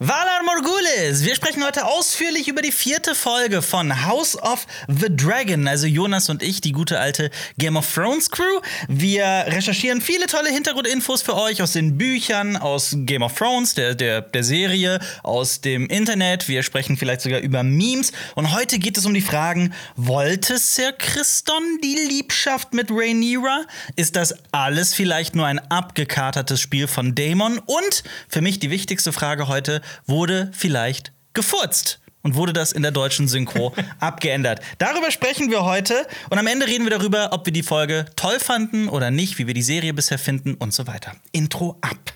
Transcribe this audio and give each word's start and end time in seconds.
ועל 0.00 0.28
Morgulis! 0.54 1.24
Wir 1.24 1.34
sprechen 1.34 1.64
heute 1.64 1.86
ausführlich 1.86 2.48
über 2.48 2.62
die 2.62 2.70
vierte 2.70 3.14
Folge 3.14 3.60
von 3.60 4.04
House 4.04 4.40
of 4.40 4.66
the 4.88 5.06
Dragon. 5.08 5.66
Also 5.66 5.86
Jonas 5.86 6.28
und 6.28 6.42
ich, 6.42 6.60
die 6.60 6.72
gute 6.72 7.00
alte 7.00 7.30
Game 7.58 7.76
of 7.76 7.92
Thrones 7.92 8.30
Crew. 8.30 8.60
Wir 8.86 9.24
recherchieren 9.24 10.00
viele 10.00 10.26
tolle 10.26 10.50
Hintergrundinfos 10.50 11.22
für 11.22 11.36
euch 11.36 11.62
aus 11.62 11.72
den 11.72 11.98
Büchern, 11.98 12.56
aus 12.56 12.94
Game 12.98 13.22
of 13.22 13.34
Thrones, 13.34 13.74
der, 13.74 13.94
der, 13.94 14.20
der 14.20 14.44
Serie, 14.44 15.00
aus 15.22 15.60
dem 15.60 15.86
Internet. 15.88 16.46
Wir 16.46 16.62
sprechen 16.62 16.96
vielleicht 16.96 17.22
sogar 17.22 17.40
über 17.40 17.62
Memes. 17.62 18.12
Und 18.34 18.54
heute 18.54 18.78
geht 18.78 18.96
es 18.96 19.06
um 19.06 19.14
die 19.14 19.22
Fragen: 19.22 19.74
Wollte 19.96 20.58
Sir 20.58 20.92
Christon 20.92 21.80
die 21.82 21.96
Liebschaft 22.08 22.74
mit 22.74 22.90
Rhaenyra? 22.90 23.64
Ist 23.96 24.14
das 24.14 24.34
alles 24.52 24.94
vielleicht 24.94 25.34
nur 25.34 25.46
ein 25.46 25.58
abgekatertes 25.58 26.60
Spiel 26.60 26.86
von 26.86 27.14
Daemon? 27.14 27.58
Und 27.58 28.04
für 28.28 28.40
mich 28.40 28.60
die 28.60 28.70
wichtigste 28.70 29.12
Frage 29.12 29.48
heute: 29.48 29.80
wurde 30.06 30.43
vielleicht 30.52 31.12
gefurzt. 31.32 32.00
Und 32.22 32.36
wurde 32.36 32.54
das 32.54 32.72
in 32.72 32.80
der 32.80 32.90
deutschen 32.90 33.28
Synchro 33.28 33.74
abgeändert? 34.00 34.60
Darüber 34.78 35.10
sprechen 35.10 35.50
wir 35.50 35.64
heute. 35.64 36.06
Und 36.30 36.38
am 36.38 36.46
Ende 36.46 36.66
reden 36.66 36.84
wir 36.84 36.90
darüber, 36.90 37.32
ob 37.32 37.44
wir 37.44 37.52
die 37.52 37.62
Folge 37.62 38.06
toll 38.16 38.40
fanden 38.40 38.88
oder 38.88 39.10
nicht, 39.10 39.38
wie 39.38 39.46
wir 39.46 39.52
die 39.52 39.62
Serie 39.62 39.92
bisher 39.92 40.18
finden 40.18 40.54
und 40.54 40.72
so 40.72 40.86
weiter. 40.86 41.12
Intro 41.32 41.76
ab. 41.82 42.14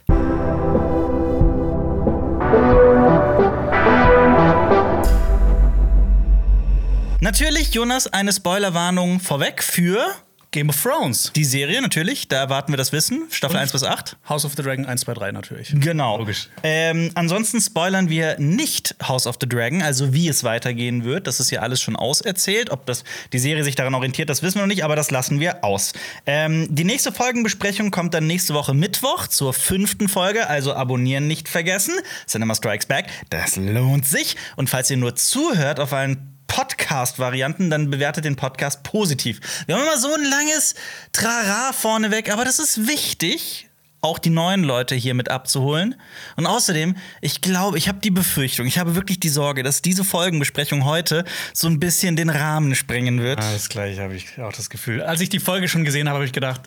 Natürlich, 7.20 7.74
Jonas, 7.74 8.06
eine 8.06 8.32
Spoilerwarnung 8.32 9.20
vorweg 9.20 9.62
für 9.62 10.14
Game 10.50 10.70
of 10.70 10.82
Thrones. 10.82 11.30
die 11.36 11.44
Serie, 11.44 11.82
natürlich. 11.82 12.28
Da 12.28 12.36
erwarten 12.36 12.72
wir 12.72 12.78
das 12.78 12.92
Wissen. 12.92 13.26
Staffel 13.30 13.56
Und 13.56 13.62
1 13.62 13.72
bis 13.72 13.84
8. 13.84 14.16
House 14.28 14.44
of 14.46 14.54
the 14.56 14.62
Dragon 14.62 14.86
1, 14.86 15.02
2, 15.02 15.14
3 15.14 15.32
natürlich. 15.32 15.74
Genau. 15.74 16.16
Logisch. 16.16 16.48
Ähm, 16.62 17.10
ansonsten 17.14 17.60
spoilern 17.60 18.08
wir 18.08 18.38
nicht 18.38 18.96
House 19.06 19.26
of 19.26 19.36
the 19.40 19.48
Dragon, 19.48 19.82
also 19.82 20.14
wie 20.14 20.28
es 20.28 20.44
weitergehen 20.44 21.04
wird. 21.04 21.26
Das 21.26 21.38
ist 21.38 21.50
ja 21.50 21.60
alles 21.60 21.82
schon 21.82 21.96
auserzählt. 21.96 22.70
Ob 22.70 22.86
das, 22.86 23.04
die 23.32 23.38
Serie 23.38 23.62
sich 23.62 23.74
daran 23.74 23.94
orientiert, 23.94 24.30
das 24.30 24.42
wissen 24.42 24.56
wir 24.56 24.62
noch 24.62 24.68
nicht, 24.68 24.84
aber 24.84 24.96
das 24.96 25.10
lassen 25.10 25.38
wir 25.38 25.64
aus. 25.64 25.92
Ähm, 26.24 26.66
die 26.70 26.84
nächste 26.84 27.12
Folgenbesprechung 27.12 27.90
kommt 27.90 28.14
dann 28.14 28.26
nächste 28.26 28.54
Woche 28.54 28.72
Mittwoch 28.72 29.26
zur 29.26 29.52
fünften 29.52 30.08
Folge, 30.08 30.48
also 30.48 30.72
abonnieren 30.72 31.26
nicht 31.26 31.48
vergessen. 31.48 31.94
Cinema 32.26 32.54
Strikes 32.54 32.86
Back, 32.86 33.06
das 33.28 33.56
lohnt 33.56 34.06
sich. 34.06 34.36
Und 34.56 34.70
falls 34.70 34.90
ihr 34.90 34.96
nur 34.96 35.14
zuhört 35.14 35.78
auf 35.78 35.92
allen 35.92 36.37
Podcast-Varianten, 36.48 37.70
dann 37.70 37.90
bewertet 37.90 38.24
den 38.24 38.34
Podcast 38.34 38.82
positiv. 38.82 39.40
Wir 39.66 39.76
haben 39.76 39.82
immer 39.82 39.98
so 39.98 40.12
ein 40.12 40.24
langes 40.24 40.74
Trara 41.12 41.72
vorneweg, 41.72 42.32
aber 42.32 42.44
das 42.44 42.58
ist 42.58 42.88
wichtig, 42.88 43.67
auch 44.00 44.18
die 44.18 44.30
neuen 44.30 44.62
Leute 44.62 44.94
hier 44.94 45.14
mit 45.14 45.28
abzuholen. 45.28 45.96
Und 46.36 46.46
außerdem, 46.46 46.96
ich 47.20 47.40
glaube, 47.40 47.78
ich 47.78 47.88
habe 47.88 47.98
die 47.98 48.10
Befürchtung, 48.10 48.66
ich 48.66 48.78
habe 48.78 48.94
wirklich 48.94 49.18
die 49.18 49.28
Sorge, 49.28 49.62
dass 49.62 49.82
diese 49.82 50.04
Folgenbesprechung 50.04 50.84
heute 50.84 51.24
so 51.52 51.66
ein 51.66 51.80
bisschen 51.80 52.14
den 52.14 52.30
Rahmen 52.30 52.74
sprengen 52.74 53.20
wird. 53.20 53.40
Alles 53.42 53.68
gleich 53.68 53.98
habe 53.98 54.14
ich 54.14 54.40
auch 54.40 54.52
das 54.52 54.70
Gefühl. 54.70 55.02
Als 55.02 55.20
ich 55.20 55.28
die 55.28 55.40
Folge 55.40 55.68
schon 55.68 55.84
gesehen 55.84 56.08
habe, 56.08 56.18
habe 56.18 56.26
ich 56.26 56.32
gedacht, 56.32 56.62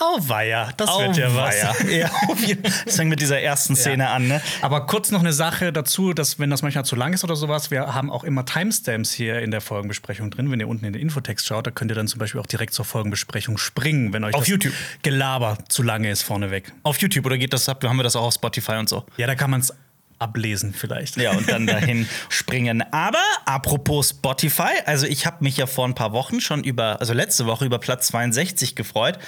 oh 0.00 0.18
weia, 0.28 0.70
das 0.76 0.88
wird 0.98 1.16
ja 1.16 1.34
was. 1.34 1.56
Auweia. 1.64 1.90
ja. 1.90 2.10
Das 2.84 2.96
fängt 2.96 3.10
mit 3.10 3.20
dieser 3.20 3.40
ersten 3.40 3.74
Szene 3.74 4.08
an, 4.08 4.28
ne? 4.28 4.40
Aber 4.62 4.86
kurz 4.86 5.10
noch 5.10 5.20
eine 5.20 5.32
Sache 5.32 5.72
dazu, 5.72 6.12
dass 6.12 6.38
wenn 6.38 6.50
das 6.50 6.62
manchmal 6.62 6.84
zu 6.84 6.94
lang 6.94 7.12
ist 7.12 7.24
oder 7.24 7.36
sowas, 7.36 7.70
wir 7.70 7.94
haben 7.94 8.10
auch 8.10 8.22
immer 8.22 8.44
Timestamps 8.44 9.12
hier 9.12 9.40
in 9.40 9.50
der 9.50 9.60
Folgenbesprechung 9.60 10.30
drin. 10.30 10.50
Wenn 10.50 10.60
ihr 10.60 10.68
unten 10.68 10.84
in 10.84 10.92
den 10.92 11.02
Infotext 11.02 11.46
schaut, 11.46 11.66
da 11.66 11.70
könnt 11.70 11.90
ihr 11.90 11.94
dann 11.96 12.06
zum 12.06 12.20
Beispiel 12.20 12.40
auch 12.40 12.46
direkt 12.46 12.74
zur 12.74 12.84
Folgenbesprechung 12.84 13.58
springen, 13.58 14.12
wenn 14.12 14.22
euch 14.22 14.34
Auf 14.34 14.42
das 14.42 14.48
YouTube. 14.48 14.72
Gelaber 15.02 15.58
zu 15.68 15.82
lange 15.82 16.10
ist 16.10 16.22
vorneweg. 16.22 16.72
Auf 16.86 16.98
YouTube 16.98 17.26
oder 17.26 17.36
geht 17.36 17.52
das, 17.52 17.66
haben 17.66 17.96
wir 17.96 18.04
das 18.04 18.14
auch 18.14 18.22
auf 18.22 18.34
Spotify 18.34 18.76
und 18.76 18.88
so? 18.88 19.04
Ja, 19.16 19.26
da 19.26 19.34
kann 19.34 19.50
man 19.50 19.58
es 19.58 19.74
ablesen 20.20 20.72
vielleicht. 20.72 21.16
Ja, 21.16 21.32
und 21.32 21.50
dann 21.50 21.66
dahin 21.66 22.08
springen. 22.28 22.80
Aber 22.92 23.18
apropos 23.44 24.10
Spotify, 24.10 24.70
also 24.84 25.04
ich 25.04 25.26
habe 25.26 25.42
mich 25.42 25.56
ja 25.56 25.66
vor 25.66 25.84
ein 25.84 25.96
paar 25.96 26.12
Wochen 26.12 26.40
schon 26.40 26.62
über, 26.62 27.00
also 27.00 27.12
letzte 27.12 27.46
Woche 27.46 27.64
über 27.64 27.80
Platz 27.80 28.06
62 28.06 28.76
gefreut. 28.76 29.18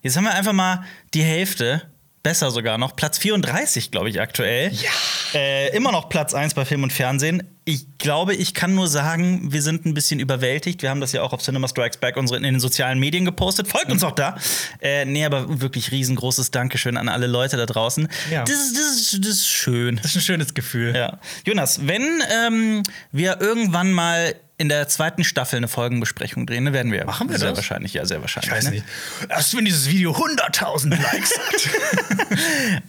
Jetzt 0.00 0.16
haben 0.16 0.24
wir 0.24 0.34
einfach 0.34 0.52
mal 0.52 0.84
die 1.12 1.24
Hälfte, 1.24 1.82
besser 2.22 2.50
sogar 2.50 2.78
noch, 2.78 2.96
Platz 2.96 3.18
34, 3.18 3.90
glaube 3.90 4.10
ich, 4.10 4.20
aktuell. 4.20 4.70
Ja. 4.72 4.90
Äh, 5.34 5.76
immer 5.76 5.92
noch 5.92 6.08
Platz 6.08 6.34
1 6.34 6.54
bei 6.54 6.64
Film 6.64 6.82
und 6.82 6.92
Fernsehen. 6.92 7.42
Ich 7.64 7.98
glaube, 7.98 8.34
ich 8.34 8.54
kann 8.54 8.74
nur 8.74 8.88
sagen, 8.88 9.52
wir 9.52 9.60
sind 9.62 9.84
ein 9.86 9.92
bisschen 9.94 10.20
überwältigt. 10.20 10.80
Wir 10.82 10.90
haben 10.90 11.00
das 11.00 11.12
ja 11.12 11.22
auch 11.22 11.32
auf 11.32 11.42
Cinema 11.42 11.68
Strikes 11.68 11.98
Back 11.98 12.16
unsere, 12.16 12.38
in 12.38 12.42
den 12.44 12.60
sozialen 12.60 12.98
Medien 12.98 13.24
gepostet. 13.26 13.68
Folgt 13.68 13.90
uns 13.92 14.02
auch 14.04 14.12
da. 14.12 14.36
Äh, 14.80 15.04
nee, 15.04 15.24
aber 15.24 15.60
wirklich 15.60 15.90
riesengroßes 15.92 16.50
Dankeschön 16.50 16.96
an 16.96 17.08
alle 17.08 17.26
Leute 17.26 17.56
da 17.58 17.66
draußen. 17.66 18.08
Ja. 18.30 18.44
Das, 18.44 18.54
ist- 18.56 18.76
das, 18.76 18.96
ist- 19.12 19.24
das 19.24 19.30
ist 19.32 19.48
schön. 19.48 19.96
Das 19.96 20.06
ist 20.12 20.16
ein 20.16 20.22
schönes 20.22 20.54
Gefühl. 20.54 20.94
Ja. 20.96 21.18
Jonas, 21.46 21.86
wenn 21.86 22.22
ähm, 22.46 22.82
wir 23.12 23.40
irgendwann 23.40 23.92
mal 23.92 24.34
in 24.58 24.68
der 24.68 24.88
zweiten 24.88 25.22
Staffel 25.22 25.56
eine 25.56 25.68
Folgenbesprechung 25.68 26.44
drehen, 26.44 26.64
ne, 26.64 26.72
werden 26.72 26.90
wir. 26.90 27.04
Machen 27.04 27.30
wir 27.30 27.38
sehr 27.38 27.50
das? 27.50 27.58
wahrscheinlich, 27.58 27.94
ja, 27.94 28.04
sehr 28.04 28.20
wahrscheinlich. 28.20 28.50
Ich 28.50 28.56
weiß 28.56 28.64
ne? 28.64 28.70
nicht. 28.72 28.84
Erst 29.28 29.56
wenn 29.56 29.64
dieses 29.64 29.88
Video 29.88 30.12
100.000 30.12 31.00
Likes 31.00 31.38
hat. 31.38 31.68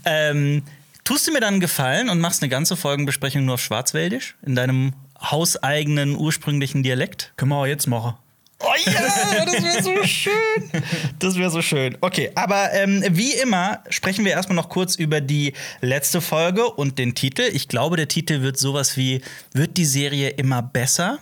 Ähm, 0.06 0.64
tust 1.04 1.28
du 1.28 1.32
mir 1.32 1.40
dann 1.40 1.56
einen 1.56 1.60
Gefallen 1.60 2.10
und 2.10 2.20
machst 2.20 2.42
eine 2.42 2.50
ganze 2.50 2.76
Folgenbesprechung 2.76 3.46
nur 3.46 3.56
auf 3.56 3.62
Schwarzwäldisch? 3.62 4.36
In 4.46 4.56
deinem 4.56 4.94
hauseigenen 5.22 6.16
ursprünglichen 6.16 6.84
Dialekt? 6.84 7.34
Können 7.38 7.52
wir 7.52 7.58
auch 7.58 7.66
jetzt 7.66 7.88
machen. 7.88 8.16
Oh 8.62 8.74
ja, 8.86 9.46
das 9.46 9.64
wäre 9.64 9.84
so 9.84 10.04
schön. 10.04 10.84
Das 11.20 11.38
wäre 11.38 11.50
so 11.50 11.62
schön. 11.62 11.98
Okay, 12.02 12.32
aber 12.36 12.74
ähm, 12.74 13.04
wie 13.12 13.34
immer 13.34 13.84
sprechen 13.90 14.26
wir 14.26 14.34
erstmal 14.34 14.58
noch 14.58 14.70
kurz 14.70 14.96
über 14.96 15.22
die 15.22 15.54
letzte 15.80 16.20
Folge 16.20 16.66
und 16.70 17.00
den 17.00 17.16
Titel. 17.16 17.44
Ich 17.54 17.70
glaube, 17.70 17.96
der 17.96 18.10
Titel 18.10 18.42
wird 18.42 18.58
sowas 18.58 18.98
wie: 18.98 19.22
Wird 19.54 19.78
die 19.78 19.86
Serie 19.86 20.30
immer 20.32 20.62
besser? 20.62 21.20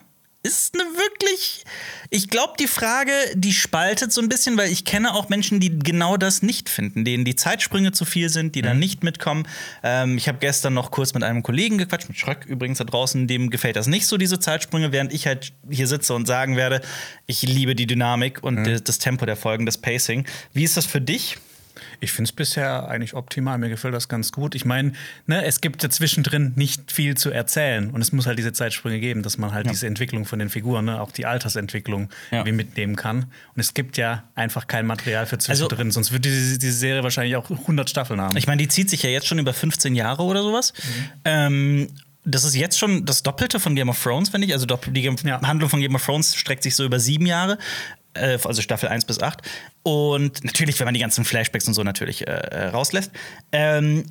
Ist 0.47 0.74
eine 0.74 0.84
wirklich. 0.97 1.63
Ich 2.09 2.30
glaube, 2.30 2.53
die 2.59 2.68
Frage, 2.68 3.12
die 3.34 3.53
spaltet 3.53 4.12
so 4.13 4.22
ein 4.22 4.30
bisschen, 4.30 4.58
weil 4.58 4.72
ich 4.72 4.85
kenne 4.85 5.13
auch 5.13 5.30
Menschen, 5.30 5.59
die 5.59 5.78
genau 5.78 6.16
das 6.18 6.41
nicht 6.41 6.69
finden, 6.69 7.03
denen 7.06 7.25
die 7.25 7.35
Zeitsprünge 7.35 7.91
zu 7.91 8.06
viel 8.06 8.30
sind, 8.30 8.56
die 8.56 8.62
dann 8.62 8.80
nicht 8.80 9.03
mitkommen. 9.03 9.47
Ähm, 9.84 10.18
ich 10.18 10.28
habe 10.28 10.38
gestern 10.40 10.74
noch 10.74 10.91
kurz 10.91 11.13
mit 11.13 11.24
einem 11.24 11.44
Kollegen 11.44 11.78
gequatscht, 11.78 12.07
mit 12.09 12.18
Schröck 12.18 12.46
übrigens 12.46 12.78
da 12.78 12.86
draußen, 12.86 13.28
dem 13.28 13.50
gefällt 13.50 13.75
das 13.75 13.88
nicht 13.88 14.07
so, 14.07 14.18
diese 14.18 14.40
Zeitsprünge, 14.40 14.91
während 14.91 15.13
ich 15.13 15.28
halt 15.28 15.53
hier 15.69 15.88
sitze 15.88 16.13
und 16.13 16.25
sagen 16.28 16.56
werde, 16.56 16.81
ich 17.25 17.41
liebe 17.41 17.75
die 17.75 17.88
Dynamik 17.88 18.41
und 18.44 18.63
das- 18.66 18.84
das 18.84 18.97
Tempo 19.00 19.25
der 19.25 19.36
Folgen, 19.36 19.66
das 19.66 19.78
Pacing. 19.78 20.25
Wie 20.53 20.63
ist 20.63 20.78
das 20.78 20.86
für 20.86 21.02
dich? 21.02 21.38
Ich 22.00 22.12
finde 22.12 22.30
es 22.30 22.31
bisher 22.31 22.88
eigentlich 22.88 23.13
optimal. 23.16 23.58
Mir 23.58 23.69
gefällt 23.69 23.94
das 23.94 24.08
ganz 24.08 24.31
gut. 24.31 24.53
Ich 24.56 24.66
meine, 24.66 24.94
ne, 25.25 25.44
es 25.46 25.62
gibt 25.62 25.81
ja 25.84 25.90
zwischendrin 25.90 26.53
nicht 26.56 26.91
viel 26.91 27.16
zu 27.18 27.31
erzählen. 27.31 27.90
Und 27.90 28.02
es 28.02 28.12
muss 28.12 28.25
halt 28.28 28.38
diese 28.38 28.53
Zeitsprünge 28.53 29.00
geben, 29.00 29.24
dass 29.24 29.38
man 29.38 29.52
halt 29.53 29.69
diese 29.69 29.88
Entwicklung 29.88 30.25
von 30.25 30.40
den 30.40 30.50
Figuren, 30.50 30.86
ne, 30.86 31.02
auch 31.02 31.12
die 31.12 31.25
Altersentwicklung, 31.25 32.09
Ja. 32.31 32.44
mitnehmen 32.44 32.96
kann. 32.96 33.24
Und 33.56 33.59
es 33.59 33.74
gibt 33.74 33.97
ja 33.97 34.24
einfach 34.36 34.68
kein 34.68 34.86
Material 34.86 35.25
für 35.25 35.38
zwischendrin. 35.38 35.91
Sonst 35.91 36.12
würde 36.12 36.30
diese, 36.30 36.59
diese 36.59 36.74
Serie 36.78 37.03
wahrscheinlich 37.03 37.36
auch 37.36 37.50
100 37.50 37.90
Staffeln 37.90 38.22
haben. 38.22 38.38
Ich 38.38 38.47
meine, 38.47 38.62
die 38.62 38.68
zieht 38.68 38.90
sich 38.90 39.03
ja 39.03 39.09
jetzt 39.09 39.28
schon 39.28 39.40
über 39.40 39.53
15 39.53 39.96
Jahre 39.96 40.24
oder 40.24 40.44
sowas. 40.44 40.74
Ähm, 41.25 41.88
das 42.30 42.44
ist 42.44 42.56
jetzt 42.56 42.78
schon 42.78 43.06
das 43.06 43.24
Doppelte 43.24 43.57
von 43.57 43.74
Game 43.74 43.88
of 43.88 44.03
Thrones, 44.03 44.28
finde 44.30 44.47
ich. 44.47 44.53
Also 44.53 44.66
die 44.66 45.02
Game 45.02 45.16
Ja. 45.24 45.41
Handlung 45.41 45.69
von 45.69 45.80
Game 45.80 45.96
of 45.96 46.06
Thrones 46.06 46.36
streckt 46.36 46.62
sich 46.62 46.75
so 46.75 46.84
über 46.84 47.00
sieben 47.00 47.25
Jahre. 47.25 47.57
Äh, 48.18 48.40
also 48.44 48.62
Staffel 48.62 48.90
1 48.90 49.06
bis 49.06 49.22
8. 49.22 49.42
Und 49.84 50.44
natürlich, 50.44 50.80
wenn 50.80 50.86
man 50.86 50.94
die 50.94 51.00
ganzen 51.00 51.26
Flashbacks 51.26 51.68
und 51.68 51.74
so 51.74 51.84
natürlich 51.84 52.28
äh, 52.28 52.32
äh, 52.32 52.68
rauslässt. 52.68 53.12
Ähm, 53.52 54.06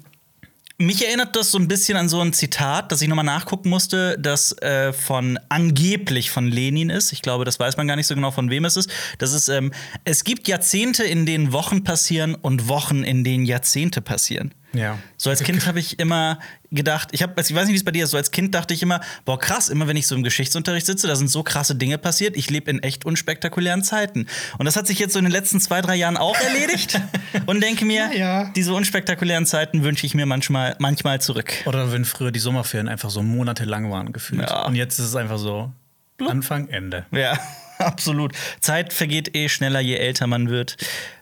mich 0.78 1.06
erinnert 1.06 1.34
das 1.36 1.52
so 1.52 1.58
ein 1.58 1.68
bisschen 1.68 1.96
an 1.96 2.10
so 2.10 2.20
ein 2.20 2.34
Zitat, 2.34 2.92
das 2.92 3.00
ich 3.00 3.08
nochmal 3.08 3.24
nachgucken 3.24 3.70
musste, 3.70 4.18
das 4.18 4.52
äh, 4.60 4.92
von 4.92 5.38
angeblich 5.48 6.30
von 6.30 6.48
Lenin 6.48 6.90
ist. 6.90 7.12
Ich 7.12 7.22
glaube, 7.22 7.46
das 7.46 7.58
weiß 7.58 7.78
man 7.78 7.88
gar 7.88 7.96
nicht 7.96 8.06
so 8.06 8.14
genau, 8.14 8.30
von 8.30 8.50
wem 8.50 8.66
es 8.66 8.76
ist. 8.76 8.90
Das 9.16 9.32
ist, 9.32 9.48
ähm, 9.48 9.72
es 10.04 10.22
gibt 10.22 10.48
Jahrzehnte, 10.48 11.04
in 11.04 11.24
denen 11.24 11.52
Wochen 11.52 11.82
passieren 11.82 12.34
und 12.34 12.68
Wochen, 12.68 13.04
in 13.04 13.24
denen 13.24 13.46
Jahrzehnte 13.46 14.02
passieren. 14.02 14.52
Ja. 14.76 14.98
So 15.16 15.30
als 15.30 15.42
Kind 15.42 15.66
habe 15.66 15.78
ich 15.80 15.98
immer 15.98 16.38
gedacht, 16.70 17.08
ich 17.12 17.22
habe, 17.22 17.40
ich 17.40 17.54
weiß 17.54 17.66
nicht, 17.66 17.74
wie 17.74 17.78
es 17.78 17.84
bei 17.84 17.90
dir 17.90 18.04
ist, 18.04 18.10
so 18.10 18.16
als 18.16 18.30
Kind 18.30 18.54
dachte 18.54 18.74
ich 18.74 18.82
immer, 18.82 19.00
boah 19.24 19.38
krass, 19.38 19.68
immer 19.68 19.86
wenn 19.86 19.96
ich 19.96 20.06
so 20.06 20.14
im 20.14 20.22
Geschichtsunterricht 20.22 20.86
sitze, 20.86 21.06
da 21.06 21.16
sind 21.16 21.28
so 21.28 21.42
krasse 21.42 21.74
Dinge 21.74 21.98
passiert. 21.98 22.36
Ich 22.36 22.50
lebe 22.50 22.70
in 22.70 22.82
echt 22.82 23.04
unspektakulären 23.04 23.82
Zeiten. 23.84 24.26
Und 24.58 24.66
das 24.66 24.76
hat 24.76 24.86
sich 24.86 24.98
jetzt 24.98 25.12
so 25.12 25.18
in 25.18 25.24
den 25.24 25.32
letzten 25.32 25.60
zwei, 25.60 25.80
drei 25.80 25.94
Jahren 25.96 26.16
auch 26.16 26.36
erledigt. 26.40 27.00
und 27.46 27.62
denke 27.62 27.84
mir, 27.84 28.10
Ja. 28.14 28.50
diese 28.56 28.74
unspektakulären 28.74 29.46
Zeiten 29.46 29.82
wünsche 29.84 30.06
ich 30.06 30.14
mir 30.14 30.26
manchmal, 30.26 30.76
manchmal 30.78 31.20
zurück. 31.20 31.52
Oder 31.66 31.92
wenn 31.92 32.04
früher 32.04 32.30
die 32.32 32.40
Sommerferien 32.40 32.88
einfach 32.88 33.10
so 33.10 33.22
monatelang 33.22 33.90
waren 33.90 34.12
gefühlt. 34.12 34.42
Ja. 34.50 34.64
Und 34.66 34.74
jetzt 34.74 34.98
ist 34.98 35.06
es 35.06 35.16
einfach 35.16 35.38
so 35.38 35.72
Anfang, 36.18 36.68
Ende. 36.68 37.04
Ja, 37.12 37.38
absolut. 37.78 38.32
Zeit 38.60 38.92
vergeht 38.92 39.36
eh 39.36 39.48
schneller, 39.48 39.80
je 39.80 39.96
älter 39.96 40.26
man 40.26 40.48
wird. 40.48 40.76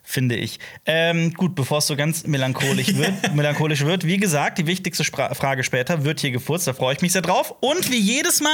Finde 0.04 0.36
ich. 0.36 0.60
Ähm, 0.84 1.32
gut, 1.32 1.54
bevor 1.54 1.78
es 1.78 1.86
so 1.86 1.96
ganz 1.96 2.26
melancholisch 2.26 2.94
wird, 2.94 3.34
melancholisch 3.34 3.84
wird, 3.84 4.06
wie 4.06 4.18
gesagt, 4.18 4.58
die 4.58 4.66
wichtigste 4.66 5.02
Spra 5.02 5.34
Frage 5.34 5.64
später 5.64 6.04
wird 6.04 6.20
hier 6.20 6.30
gefurzt, 6.30 6.66
da 6.66 6.74
freue 6.74 6.94
ich 6.94 7.00
mich 7.00 7.12
sehr 7.12 7.22
drauf. 7.22 7.54
Und 7.60 7.90
wie 7.90 7.98
jedes 7.98 8.40
Mal 8.40 8.50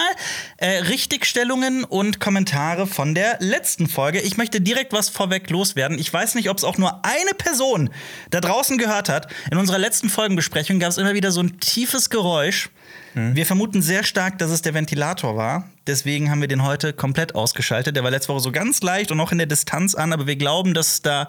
äh, 0.56 0.79
Richtigstellungen 0.85 1.85
und 1.85 2.20
Kommentare 2.20 2.87
von 2.87 3.14
der 3.14 3.37
letzten 3.41 3.88
Folge. 3.88 4.20
Ich 4.20 4.37
möchte 4.37 4.61
direkt 4.61 4.93
was 4.93 5.08
vorweg 5.08 5.50
loswerden. 5.50 5.99
Ich 5.99 6.12
weiß 6.12 6.37
nicht, 6.37 6.49
ob 6.49 6.58
es 6.58 6.64
auch 6.64 6.79
nur 6.79 7.05
eine 7.05 7.35
Person 7.37 7.91
da 8.31 8.41
draußen 8.41 8.79
gehört 8.79 9.08
hat. 9.08 9.26
In 9.50 9.58
unserer 9.58 9.79
letzten 9.79 10.08
Folgenbesprechung 10.08 10.79
gab 10.79 10.91
es 10.91 10.99
immer 10.99 11.14
wieder 11.14 11.32
so 11.32 11.41
ein 11.41 11.58
tiefes 11.58 12.11
Geräusch. 12.11 12.70
Mhm. 13.14 13.35
Wir 13.35 13.44
vermuten 13.44 13.82
sehr 13.82 14.05
stark, 14.05 14.38
dass 14.38 14.50
es 14.50 14.62
der 14.62 14.75
Ventilator 14.75 15.37
war. 15.37 15.69
Deswegen 15.90 16.31
haben 16.31 16.40
wir 16.40 16.46
den 16.46 16.62
heute 16.62 16.92
komplett 16.92 17.34
ausgeschaltet. 17.34 17.96
Der 17.96 18.04
war 18.04 18.12
letzte 18.12 18.32
Woche 18.32 18.40
so 18.40 18.52
ganz 18.52 18.81
leicht 18.81 19.10
und 19.10 19.19
auch 19.20 19.32
in 19.32 19.38
der 19.38 19.48
Distanz 19.48 19.96
an, 19.96 20.12
aber 20.12 20.28
wir 20.28 20.37
glauben, 20.37 20.72
dass 20.72 20.92
es 20.92 21.02
da 21.02 21.28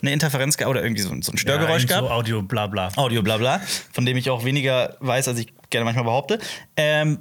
eine 0.00 0.12
Interferenz 0.12 0.56
gab 0.56 0.68
oder 0.68 0.82
irgendwie 0.82 1.02
so, 1.02 1.08
so 1.20 1.32
ein 1.32 1.38
Störgeräusch 1.38 1.82
ja, 1.82 1.88
gab. 1.88 2.08
So 2.08 2.10
Audio, 2.10 2.42
bla 2.42 2.68
bla. 2.68 2.90
Audio, 2.94 3.22
bla 3.22 3.36
bla. 3.36 3.60
Von 3.92 4.06
dem 4.06 4.16
ich 4.16 4.30
auch 4.30 4.44
weniger 4.44 4.96
weiß, 5.00 5.26
als 5.26 5.40
ich 5.40 5.52
gerne 5.70 5.84
manchmal 5.84 6.04
behaupte. 6.04 6.38
Ähm, 6.76 7.18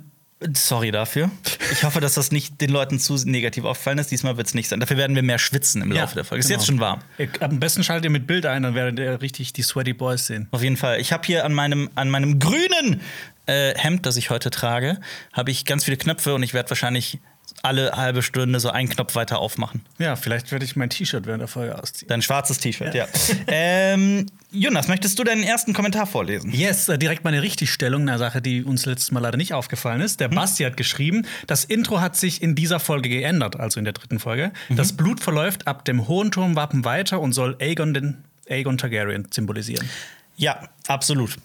Sorry 0.53 0.91
dafür. 0.91 1.31
Ich 1.71 1.85
hoffe, 1.85 2.01
dass 2.01 2.15
das 2.15 2.31
nicht 2.31 2.59
den 2.59 2.69
Leuten 2.69 2.99
zu 2.99 3.15
negativ 3.25 3.63
aufgefallen 3.63 3.97
ist. 3.99 4.11
Diesmal 4.11 4.35
wird 4.35 4.47
es 4.47 4.53
nicht 4.53 4.67
sein. 4.67 4.81
Dafür 4.81 4.97
werden 4.97 5.15
wir 5.15 5.23
mehr 5.23 5.39
schwitzen 5.39 5.81
im 5.81 5.91
Laufe 5.91 6.09
ja, 6.09 6.15
der 6.15 6.25
Folge. 6.25 6.43
Genau. 6.43 6.53
Ist 6.53 6.59
jetzt 6.59 6.67
schon 6.67 6.79
warm. 6.81 6.99
Am 7.39 7.59
besten 7.59 7.83
schaltet 7.83 8.05
ihr 8.05 8.11
mit 8.11 8.27
Bild 8.27 8.45
ein, 8.45 8.63
dann 8.63 8.75
werdet 8.75 8.99
ihr 8.99 9.21
richtig 9.21 9.53
die 9.53 9.63
Sweaty 9.63 9.93
Boys 9.93 10.27
sehen. 10.27 10.47
Auf 10.51 10.61
jeden 10.61 10.75
Fall. 10.75 10.99
Ich 10.99 11.13
habe 11.13 11.25
hier 11.25 11.45
an 11.45 11.53
meinem, 11.53 11.89
an 11.95 12.09
meinem 12.09 12.39
grünen 12.39 13.01
äh, 13.45 13.73
Hemd, 13.75 14.05
das 14.05 14.17
ich 14.17 14.29
heute 14.29 14.49
trage, 14.49 14.99
habe 15.33 15.51
ich 15.51 15.65
ganz 15.65 15.85
viele 15.85 15.97
Knöpfe 15.97 16.33
und 16.33 16.43
ich 16.43 16.53
werde 16.53 16.69
wahrscheinlich 16.69 17.19
alle 17.61 17.91
halbe 17.93 18.21
Stunde 18.21 18.59
so 18.59 18.69
einen 18.69 18.89
Knopf 18.89 19.15
weiter 19.15 19.39
aufmachen. 19.39 19.81
Ja, 19.97 20.15
vielleicht 20.15 20.51
werde 20.51 20.65
ich 20.65 20.75
mein 20.75 20.89
T-Shirt 20.89 21.25
während 21.25 21.41
der 21.41 21.47
Folge 21.47 21.81
ausziehen. 21.81 22.07
Dein 22.07 22.21
schwarzes 22.21 22.59
T-Shirt, 22.59 22.93
ja. 22.93 23.05
ja. 23.05 23.09
ähm, 23.47 24.27
Jonas, 24.51 24.87
möchtest 24.87 25.17
du 25.19 25.23
deinen 25.23 25.43
ersten 25.43 25.73
Kommentar 25.73 26.05
vorlesen? 26.05 26.51
Yes, 26.51 26.87
äh, 26.89 26.97
direkt 26.97 27.23
meine 27.23 27.41
Richtigstellung, 27.41 28.03
eine 28.03 28.17
Sache, 28.17 28.41
die 28.41 28.63
uns 28.63 28.85
letztes 28.85 29.11
Mal 29.11 29.19
leider 29.19 29.37
nicht 29.37 29.53
aufgefallen 29.53 30.01
ist. 30.01 30.19
Der 30.19 30.29
hm? 30.29 30.35
Basti 30.35 30.63
hat 30.63 30.77
geschrieben, 30.77 31.25
das 31.47 31.65
Intro 31.65 32.01
hat 32.01 32.15
sich 32.15 32.41
in 32.41 32.55
dieser 32.55 32.79
Folge 32.79 33.09
geändert, 33.09 33.59
also 33.59 33.79
in 33.79 33.85
der 33.85 33.93
dritten 33.93 34.19
Folge. 34.19 34.51
Mhm. 34.69 34.75
Das 34.75 34.93
Blut 34.93 35.19
verläuft 35.19 35.67
ab 35.67 35.85
dem 35.85 36.07
Hohenturmwappen 36.07 36.85
weiter 36.85 37.19
und 37.19 37.33
soll 37.33 37.57
Aegon 37.59 37.93
den 37.93 38.23
Aegon 38.47 38.77
Targaryen 38.77 39.27
symbolisieren. 39.31 39.89
Ja, 40.37 40.69
absolut. 40.87 41.37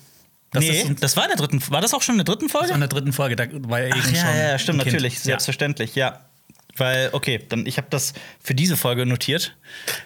Das, 0.52 0.64
nee, 0.64 0.96
das 0.98 1.16
war 1.16 1.24
in 1.24 1.28
der 1.28 1.36
dritten. 1.36 1.62
War 1.70 1.80
das 1.80 1.94
auch 1.94 2.02
schon 2.02 2.14
in 2.18 2.24
der 2.24 2.24
dritten 2.24 2.48
Folge? 2.48 2.68
Das 2.68 2.70
war 2.70 2.76
in 2.76 2.80
der 2.80 2.88
dritten 2.88 3.12
Folge. 3.12 3.36
Da 3.36 3.46
war 3.68 3.80
ja 3.80 3.94
Ach, 3.94 4.10
ja, 4.10 4.26
schon. 4.26 4.36
Ja, 4.36 4.58
stimmt, 4.58 4.78
natürlich, 4.78 5.20
selbstverständlich, 5.20 5.94
ja. 5.94 6.29
Weil, 6.80 7.10
okay, 7.12 7.40
dann 7.48 7.66
ich 7.66 7.76
habe 7.76 7.88
das 7.90 8.14
für 8.42 8.54
diese 8.54 8.76
Folge 8.76 9.04
notiert. 9.04 9.54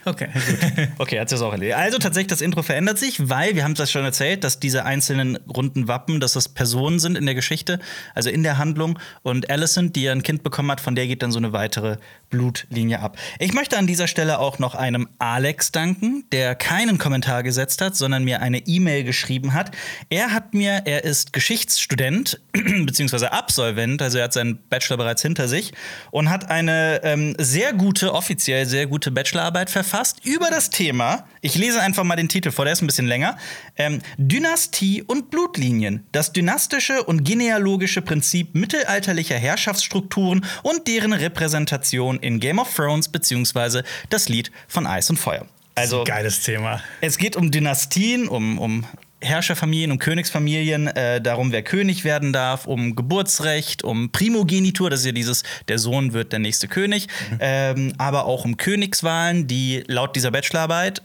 Okay, 0.05 0.29
gut. 0.35 0.89
okay, 0.99 1.21
hat 1.21 1.31
das 1.31 1.41
auch 1.41 1.53
erledigt. 1.53 1.77
Also 1.77 1.99
tatsächlich, 1.99 2.27
das 2.27 2.41
Intro 2.41 2.63
verändert 2.63 2.99
sich, 2.99 3.29
weil 3.29 3.55
wir 3.55 3.63
haben 3.63 3.75
das 3.75 3.93
schon 3.93 4.05
erzählt, 4.05 4.43
dass 4.43 4.59
diese 4.59 4.85
einzelnen 4.85 5.37
runden 5.37 5.87
Wappen, 5.87 6.19
dass 6.19 6.33
das 6.33 6.49
Personen 6.49 6.99
sind 6.99 7.17
in 7.17 7.27
der 7.27 7.37
Geschichte, 7.37 7.79
also 8.15 8.29
in 8.29 8.43
der 8.43 8.59
Handlung. 8.59 8.99
Und 9.23 9.51
Alicent, 9.51 9.95
die 9.95 10.09
ein 10.09 10.25
Kind 10.25 10.43
bekommen 10.43 10.71
hat, 10.73 10.81
von 10.81 10.97
der 10.97 11.07
geht 11.07 11.23
dann 11.23 11.31
so 11.31 11.39
eine 11.39 11.53
weitere 11.53 11.99
Blutlinie 12.31 12.99
ab. 12.99 13.17
Ich 13.39 13.53
möchte 13.55 13.79
an 13.79 13.87
dieser 13.87 14.09
Stelle 14.09 14.41
auch 14.41 14.59
noch 14.59 14.75
einem 14.75 15.09
Alex 15.19 15.71
danken, 15.71 16.25
der 16.33 16.57
keinen 16.57 16.99
Kommentar 16.99 17.45
gesetzt 17.45 17.81
hat, 17.81 17.95
sondern 17.95 18.25
mir 18.25 18.43
eine 18.43 18.59
E-Mail 18.67 19.05
geschrieben 19.05 19.55
hat. 19.55 19.71
Er 20.11 20.33
hat 20.33 20.55
mir, 20.55 20.83
er 20.87 21.05
ist 21.05 21.33
Geschichtsstudent 21.33 22.41
beziehungsweise 22.53 23.33
Absolvent, 23.33 24.03
also 24.03 24.19
er 24.19 24.25
hat 24.25 24.33
seinen 24.33 24.59
Bachelor 24.69 24.97
bereits 24.97 25.23
hinter 25.23 25.47
sich 25.47 25.73
und 26.11 26.29
hat 26.31 26.51
ein 26.51 26.64
eine 26.69 27.01
ähm, 27.05 27.35
sehr 27.39 27.73
gute, 27.73 28.13
offiziell 28.13 28.67
sehr 28.67 28.87
gute 28.87 29.11
Bachelorarbeit 29.11 29.71
verfasst 29.71 30.19
über 30.25 30.51
das 30.51 30.71
Thema. 30.71 31.27
Ich 31.41 31.55
lese 31.55 31.81
einfach 31.81 32.05
mal 32.05 32.17
den 32.17 32.29
Titel 32.29 32.51
vor, 32.51 32.65
der 32.65 32.73
ist 32.73 32.83
ein 32.83 32.87
bisschen 32.87 33.07
länger. 33.07 33.37
Ähm, 33.77 34.01
Dynastie 34.17 35.03
und 35.03 35.31
Blutlinien. 35.31 36.07
Das 36.13 36.33
dynastische 36.33 37.03
und 37.03 37.25
genealogische 37.25 38.03
Prinzip 38.03 38.55
mittelalterlicher 38.55 39.37
Herrschaftsstrukturen 39.37 40.45
und 40.63 40.89
deren 40.89 41.13
Repräsentation 41.13 42.19
in 42.19 42.41
Game 42.41 42.59
of 42.59 42.75
Thrones 42.75 43.09
beziehungsweise 43.09 43.85
das 44.11 44.29
Lied 44.29 44.51
von 44.69 44.87
Eis 44.87 45.11
und 45.11 45.19
Feuer. 45.19 45.47
Also, 45.77 46.05
geiles 46.05 46.41
Thema. 46.41 46.81
Es 47.01 47.19
geht 47.19 47.37
um 47.37 47.51
Dynastien, 47.51 48.29
um, 48.29 48.59
um 48.59 48.85
Herrscherfamilien 49.25 49.91
und 49.91 49.99
Königsfamilien 49.99 50.89
äh, 50.89 51.21
darum, 51.21 51.53
wer 51.53 51.63
König 51.63 52.05
werden 52.05 52.33
darf, 52.33 52.67
um 52.67 52.95
Geburtsrecht, 52.95 53.83
um 53.83 54.11
Primogenitur, 54.11 54.91
das 54.91 55.01
ist 55.01 55.07
ja 55.07 55.13
dieses, 55.13 55.43
der 55.69 55.79
Sohn 55.79 56.13
wird 56.13 56.33
der 56.33 56.39
nächste 56.39 56.69
König, 56.69 57.09
mhm. 57.31 57.39
ähm, 57.41 57.93
aber 57.99 58.27
auch 58.27 58.45
um 58.45 58.57
Königswahlen, 58.57 59.47
die 59.47 59.85
laut 59.87 60.15
dieser 60.17 60.31
Bachelorarbeit 60.31 61.03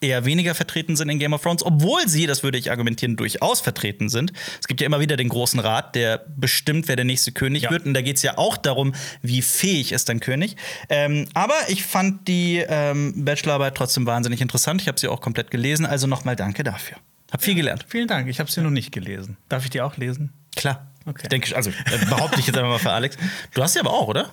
eher 0.00 0.24
weniger 0.24 0.54
vertreten 0.54 0.96
sind 0.96 1.08
in 1.08 1.18
Game 1.18 1.32
of 1.32 1.42
Thrones, 1.42 1.64
obwohl 1.64 2.06
sie, 2.08 2.26
das 2.26 2.42
würde 2.42 2.58
ich 2.58 2.70
argumentieren, 2.70 3.16
durchaus 3.16 3.60
vertreten 3.60 4.08
sind. 4.08 4.32
Es 4.60 4.66
gibt 4.66 4.80
ja 4.80 4.86
immer 4.86 5.00
wieder 5.00 5.16
den 5.16 5.28
großen 5.28 5.60
Rat, 5.60 5.94
der 5.94 6.24
bestimmt, 6.36 6.88
wer 6.88 6.96
der 6.96 7.04
nächste 7.04 7.32
König 7.32 7.64
ja. 7.64 7.70
wird. 7.70 7.86
Und 7.86 7.94
da 7.94 8.02
geht 8.02 8.16
es 8.16 8.22
ja 8.22 8.38
auch 8.38 8.56
darum, 8.56 8.94
wie 9.22 9.42
fähig 9.42 9.92
ist 9.92 10.10
ein 10.10 10.20
König. 10.20 10.56
Ähm, 10.88 11.26
aber 11.34 11.54
ich 11.68 11.84
fand 11.84 12.28
die 12.28 12.64
ähm, 12.68 13.24
Bachelorarbeit 13.24 13.74
trotzdem 13.74 14.06
wahnsinnig 14.06 14.40
interessant. 14.40 14.82
Ich 14.82 14.88
habe 14.88 15.00
sie 15.00 15.08
auch 15.08 15.20
komplett 15.20 15.50
gelesen. 15.50 15.86
Also 15.86 16.06
nochmal 16.06 16.36
danke 16.36 16.62
dafür. 16.62 16.98
Hab 17.32 17.42
viel 17.42 17.54
gelernt. 17.54 17.84
Vielen 17.88 18.08
Dank. 18.08 18.28
Ich 18.28 18.40
habe 18.40 18.50
sie 18.50 18.60
noch 18.60 18.70
nicht 18.70 18.92
gelesen. 18.92 19.36
Darf 19.48 19.64
ich 19.64 19.70
die 19.70 19.80
auch 19.80 19.96
lesen? 19.96 20.32
Klar. 20.54 20.86
Okay. 21.06 21.22
Ich 21.24 21.28
denke, 21.28 21.54
also 21.54 21.70
äh, 21.70 22.04
behaupte 22.08 22.40
ich 22.40 22.46
jetzt 22.46 22.56
einfach 22.56 22.70
mal 22.70 22.78
für 22.78 22.92
Alex. 22.92 23.16
Du 23.54 23.62
hast 23.62 23.74
sie 23.74 23.80
aber 23.80 23.92
auch, 23.92 24.08
oder? 24.08 24.30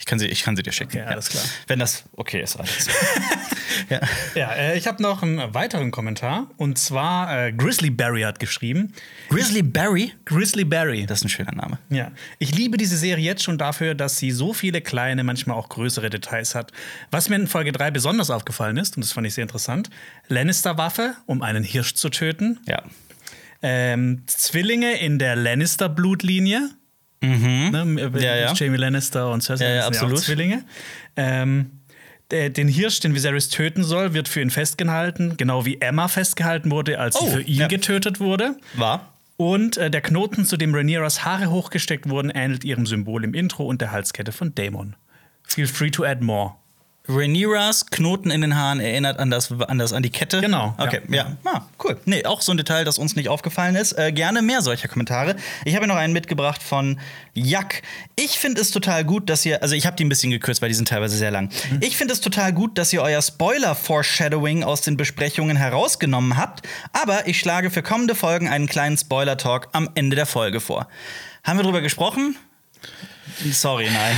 Ich 0.00 0.06
kann 0.06 0.18
sie, 0.18 0.26
ich 0.28 0.42
kann 0.42 0.56
sie 0.56 0.62
dir 0.62 0.72
schicken. 0.72 0.96
Okay, 0.96 1.06
alles 1.06 1.28
klar. 1.28 1.44
Wenn 1.66 1.78
das 1.78 2.04
okay 2.16 2.40
ist, 2.40 2.56
alles. 2.56 2.88
ja, 3.90 4.00
ja 4.34 4.52
äh, 4.52 4.78
ich 4.78 4.86
habe 4.86 5.02
noch 5.02 5.22
einen 5.22 5.52
weiteren 5.52 5.90
Kommentar. 5.90 6.50
Und 6.56 6.78
zwar 6.78 7.48
äh, 7.48 7.52
Grizzly 7.52 7.90
Barry 7.90 8.22
hat 8.22 8.40
geschrieben. 8.40 8.94
Grizzly 9.28 9.62
Barry? 9.62 10.14
Grizzly 10.24 10.64
Barry. 10.64 11.04
Das 11.04 11.18
ist 11.18 11.26
ein 11.26 11.28
schöner 11.28 11.54
Name. 11.54 11.78
Ja. 11.90 12.12
Ich 12.38 12.56
liebe 12.56 12.78
diese 12.78 12.96
Serie 12.96 13.22
jetzt 13.22 13.42
schon 13.42 13.58
dafür, 13.58 13.94
dass 13.94 14.16
sie 14.16 14.30
so 14.30 14.54
viele 14.54 14.80
kleine, 14.80 15.22
manchmal 15.22 15.58
auch 15.58 15.68
größere 15.68 16.08
Details 16.08 16.54
hat. 16.54 16.72
Was 17.10 17.28
mir 17.28 17.36
in 17.36 17.46
Folge 17.46 17.70
3 17.70 17.90
besonders 17.90 18.30
aufgefallen 18.30 18.78
ist, 18.78 18.96
und 18.96 19.04
das 19.04 19.12
fand 19.12 19.26
ich 19.26 19.34
sehr 19.34 19.42
interessant, 19.42 19.90
Lannister-Waffe, 20.28 21.14
um 21.26 21.42
einen 21.42 21.62
Hirsch 21.62 21.92
zu 21.92 22.08
töten. 22.08 22.58
Ja. 22.66 22.82
Ähm, 23.60 24.22
Zwillinge 24.26 24.98
in 24.98 25.18
der 25.18 25.36
Lannister-Blutlinie. 25.36 26.70
Mhm. 27.22 27.70
Ne, 27.70 28.10
ja, 28.20 28.36
ja. 28.36 28.52
Jamie 28.54 28.78
Lannister 28.78 29.30
und 29.30 29.42
Cersei 29.42 29.68
ja, 29.68 29.74
ja, 29.76 29.86
absolut. 29.86 30.18
Ja 30.18 30.24
Zwillinge. 30.24 30.64
Ähm, 31.16 31.72
den 32.30 32.68
Hirsch, 32.68 33.00
den 33.00 33.14
Viserys 33.14 33.48
töten 33.48 33.82
soll, 33.82 34.14
wird 34.14 34.28
für 34.28 34.40
ihn 34.40 34.50
festgehalten, 34.50 35.36
genau 35.36 35.66
wie 35.66 35.80
Emma 35.80 36.06
festgehalten 36.06 36.70
wurde, 36.70 36.98
als 36.98 37.16
oh, 37.16 37.24
sie 37.24 37.30
für 37.32 37.42
ihn 37.42 37.60
ja. 37.60 37.66
getötet 37.66 38.20
wurde. 38.20 38.56
War. 38.74 39.12
Und 39.36 39.78
äh, 39.78 39.90
der 39.90 40.00
Knoten, 40.00 40.44
zu 40.44 40.56
dem 40.56 40.74
Rhaenyras 40.74 41.24
Haare 41.24 41.50
hochgesteckt 41.50 42.08
wurden, 42.08 42.30
ähnelt 42.30 42.62
ihrem 42.62 42.86
Symbol 42.86 43.24
im 43.24 43.34
Intro 43.34 43.64
und 43.64 43.80
der 43.80 43.90
Halskette 43.90 44.32
von 44.32 44.54
Daemon. 44.54 44.96
Feel 45.42 45.66
free 45.66 45.90
to 45.90 46.04
add 46.04 46.22
more. 46.22 46.56
Rhaenyras 47.10 47.86
Knoten 47.86 48.30
in 48.30 48.40
den 48.40 48.56
Haaren 48.56 48.80
erinnert 48.80 49.18
an 49.18 49.30
das, 49.30 49.52
an 49.52 49.78
das 49.78 49.92
an 49.92 50.02
die 50.02 50.10
Kette. 50.10 50.40
Genau. 50.40 50.74
Okay, 50.78 51.00
ja. 51.08 51.16
ja. 51.16 51.36
Ah, 51.44 51.62
cool. 51.84 51.98
Nee, 52.04 52.24
auch 52.24 52.40
so 52.40 52.52
ein 52.52 52.56
Detail, 52.56 52.84
das 52.84 52.98
uns 52.98 53.16
nicht 53.16 53.28
aufgefallen 53.28 53.74
ist. 53.74 53.92
Äh, 53.92 54.12
gerne 54.12 54.42
mehr 54.42 54.62
solcher 54.62 54.88
Kommentare. 54.88 55.36
Ich 55.64 55.76
habe 55.76 55.86
noch 55.86 55.96
einen 55.96 56.12
mitgebracht 56.12 56.62
von 56.62 57.00
Jack. 57.34 57.82
Ich 58.16 58.38
finde 58.38 58.60
es 58.60 58.70
total 58.70 59.04
gut, 59.04 59.30
dass 59.30 59.44
ihr, 59.44 59.62
also 59.62 59.74
ich 59.74 59.86
habe 59.86 59.96
die 59.96 60.04
ein 60.04 60.08
bisschen 60.08 60.30
gekürzt, 60.30 60.62
weil 60.62 60.68
die 60.68 60.74
sind 60.74 60.88
teilweise 60.88 61.16
sehr 61.16 61.30
lang. 61.30 61.50
Mhm. 61.70 61.78
Ich 61.80 61.96
finde 61.96 62.14
es 62.14 62.20
total 62.20 62.52
gut, 62.52 62.78
dass 62.78 62.92
ihr 62.92 63.02
euer 63.02 63.22
Spoiler-Foreshadowing 63.22 64.64
aus 64.64 64.82
den 64.82 64.96
Besprechungen 64.96 65.56
herausgenommen 65.56 66.36
habt, 66.36 66.66
aber 66.92 67.26
ich 67.26 67.38
schlage 67.38 67.70
für 67.70 67.82
kommende 67.82 68.14
Folgen 68.14 68.48
einen 68.48 68.66
kleinen 68.66 68.96
Spoiler-Talk 68.96 69.68
am 69.72 69.90
Ende 69.94 70.16
der 70.16 70.26
Folge 70.26 70.60
vor. 70.60 70.88
Haben 71.44 71.58
wir 71.58 71.62
drüber 71.62 71.80
gesprochen? 71.80 72.36
Sorry, 73.52 73.88
nein. 73.92 74.16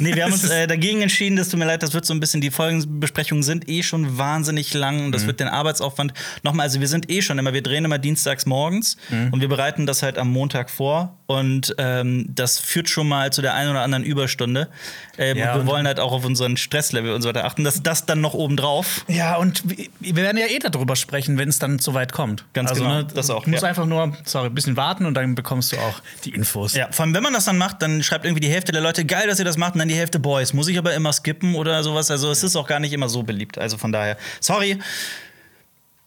nee, 0.00 0.14
wir 0.14 0.24
haben 0.24 0.32
uns 0.32 0.48
äh, 0.48 0.66
dagegen 0.66 1.02
entschieden, 1.02 1.36
das 1.36 1.48
tut 1.48 1.58
mir 1.58 1.66
leid, 1.66 1.82
das 1.82 1.94
wird 1.94 2.04
so 2.04 2.14
ein 2.14 2.20
bisschen, 2.20 2.40
die 2.40 2.50
Folgenbesprechungen 2.50 3.42
sind 3.42 3.68
eh 3.68 3.82
schon 3.82 4.18
wahnsinnig 4.18 4.74
lang 4.74 5.06
und 5.06 5.12
das 5.12 5.22
mhm. 5.22 5.26
wird 5.28 5.40
den 5.40 5.48
Arbeitsaufwand 5.48 6.12
nochmal, 6.42 6.64
also 6.64 6.80
wir 6.80 6.88
sind 6.88 7.10
eh 7.10 7.22
schon 7.22 7.38
immer, 7.38 7.52
wir 7.52 7.62
drehen 7.62 7.84
immer 7.84 7.98
dienstags 7.98 8.46
morgens 8.46 8.96
mhm. 9.10 9.32
und 9.32 9.40
wir 9.40 9.48
bereiten 9.48 9.86
das 9.86 10.02
halt 10.02 10.18
am 10.18 10.30
Montag 10.30 10.70
vor 10.70 11.16
und 11.26 11.74
ähm, 11.78 12.26
das 12.28 12.58
führt 12.58 12.88
schon 12.88 13.08
mal 13.08 13.32
zu 13.32 13.40
der 13.40 13.54
einen 13.54 13.70
oder 13.70 13.80
anderen 13.80 14.04
Überstunde. 14.04 14.68
Äh, 15.16 15.38
ja, 15.38 15.54
wir 15.54 15.66
wollen 15.66 15.86
halt 15.86 15.98
auch 15.98 16.12
auf 16.12 16.24
unseren 16.24 16.56
Stresslevel 16.56 17.12
und 17.12 17.22
so 17.22 17.28
weiter 17.28 17.44
achten, 17.44 17.64
dass 17.64 17.82
das 17.82 18.04
dann 18.04 18.20
noch 18.20 18.34
oben 18.34 18.56
drauf. 18.56 19.04
Ja, 19.08 19.36
und 19.36 19.62
wir 20.00 20.16
werden 20.16 20.36
ja 20.36 20.46
eh 20.46 20.58
darüber 20.58 20.96
sprechen, 20.96 21.38
wenn 21.38 21.48
es 21.48 21.58
dann 21.58 21.78
so 21.78 21.94
weit 21.94 22.12
kommt. 22.12 22.44
Ganz 22.52 22.70
also, 22.70 22.82
genau. 22.82 22.96
Ne, 22.96 23.06
das 23.14 23.30
auch. 23.30 23.44
Du 23.44 23.50
musst 23.50 23.62
ja. 23.62 23.68
einfach 23.68 23.86
nur, 23.86 24.14
sorry, 24.24 24.48
ein 24.48 24.54
bisschen 24.54 24.76
warten 24.76 25.06
und 25.06 25.14
dann 25.14 25.34
bekommst 25.34 25.72
du 25.72 25.78
auch 25.78 26.00
die 26.24 26.30
Infos. 26.30 26.74
Ja, 26.74 26.88
vor 26.90 27.04
allem, 27.04 27.14
wenn 27.14 27.22
man 27.22 27.32
das 27.32 27.46
dann 27.46 27.56
macht, 27.56 27.80
dann 27.80 28.02
schreibt 28.02 28.26
irgendwie 28.26 28.33
die 28.40 28.48
Hälfte 28.48 28.72
der 28.72 28.80
Leute, 28.80 29.04
geil, 29.04 29.26
dass 29.26 29.38
ihr 29.38 29.44
das 29.44 29.56
macht, 29.56 29.74
und 29.74 29.78
dann 29.80 29.88
die 29.88 29.94
Hälfte 29.94 30.18
Boys. 30.18 30.52
Muss 30.52 30.68
ich 30.68 30.78
aber 30.78 30.94
immer 30.94 31.12
skippen 31.12 31.54
oder 31.54 31.82
sowas. 31.82 32.10
Also 32.10 32.30
es 32.30 32.42
ist 32.42 32.56
auch 32.56 32.66
gar 32.66 32.80
nicht 32.80 32.92
immer 32.92 33.08
so 33.08 33.22
beliebt. 33.22 33.58
Also 33.58 33.78
von 33.78 33.92
daher, 33.92 34.16
sorry. 34.40 34.78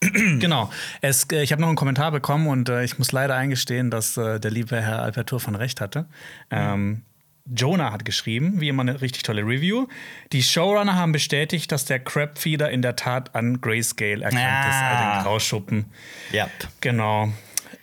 genau. 0.00 0.70
Es, 1.00 1.24
äh, 1.32 1.42
ich 1.42 1.52
habe 1.52 1.60
noch 1.60 1.68
einen 1.68 1.76
Kommentar 1.76 2.12
bekommen 2.12 2.46
und 2.46 2.68
äh, 2.68 2.84
ich 2.84 2.98
muss 2.98 3.12
leider 3.12 3.34
eingestehen, 3.34 3.90
dass 3.90 4.16
äh, 4.16 4.38
der 4.38 4.50
liebe 4.50 4.80
Herr 4.80 5.02
Alpertur 5.02 5.40
von 5.40 5.54
Recht 5.56 5.80
hatte. 5.80 6.06
Ähm, 6.50 7.02
Jonah 7.50 7.92
hat 7.92 8.04
geschrieben, 8.04 8.60
wie 8.60 8.68
immer 8.68 8.82
eine 8.82 9.00
richtig 9.00 9.22
tolle 9.22 9.42
Review. 9.42 9.86
Die 10.32 10.42
Showrunner 10.42 10.94
haben 10.96 11.12
bestätigt, 11.12 11.72
dass 11.72 11.86
der 11.86 11.98
Crabfeeder 11.98 12.70
in 12.70 12.82
der 12.82 12.94
Tat 12.94 13.34
an 13.34 13.60
Grayscale 13.60 14.22
erkannt 14.22 14.42
Ah. 14.44 14.68
ist, 14.68 14.76
also 14.82 15.14
den 15.14 15.22
Grauschuppen. 15.24 15.84
Ja. 16.30 16.48
Genau. 16.82 17.32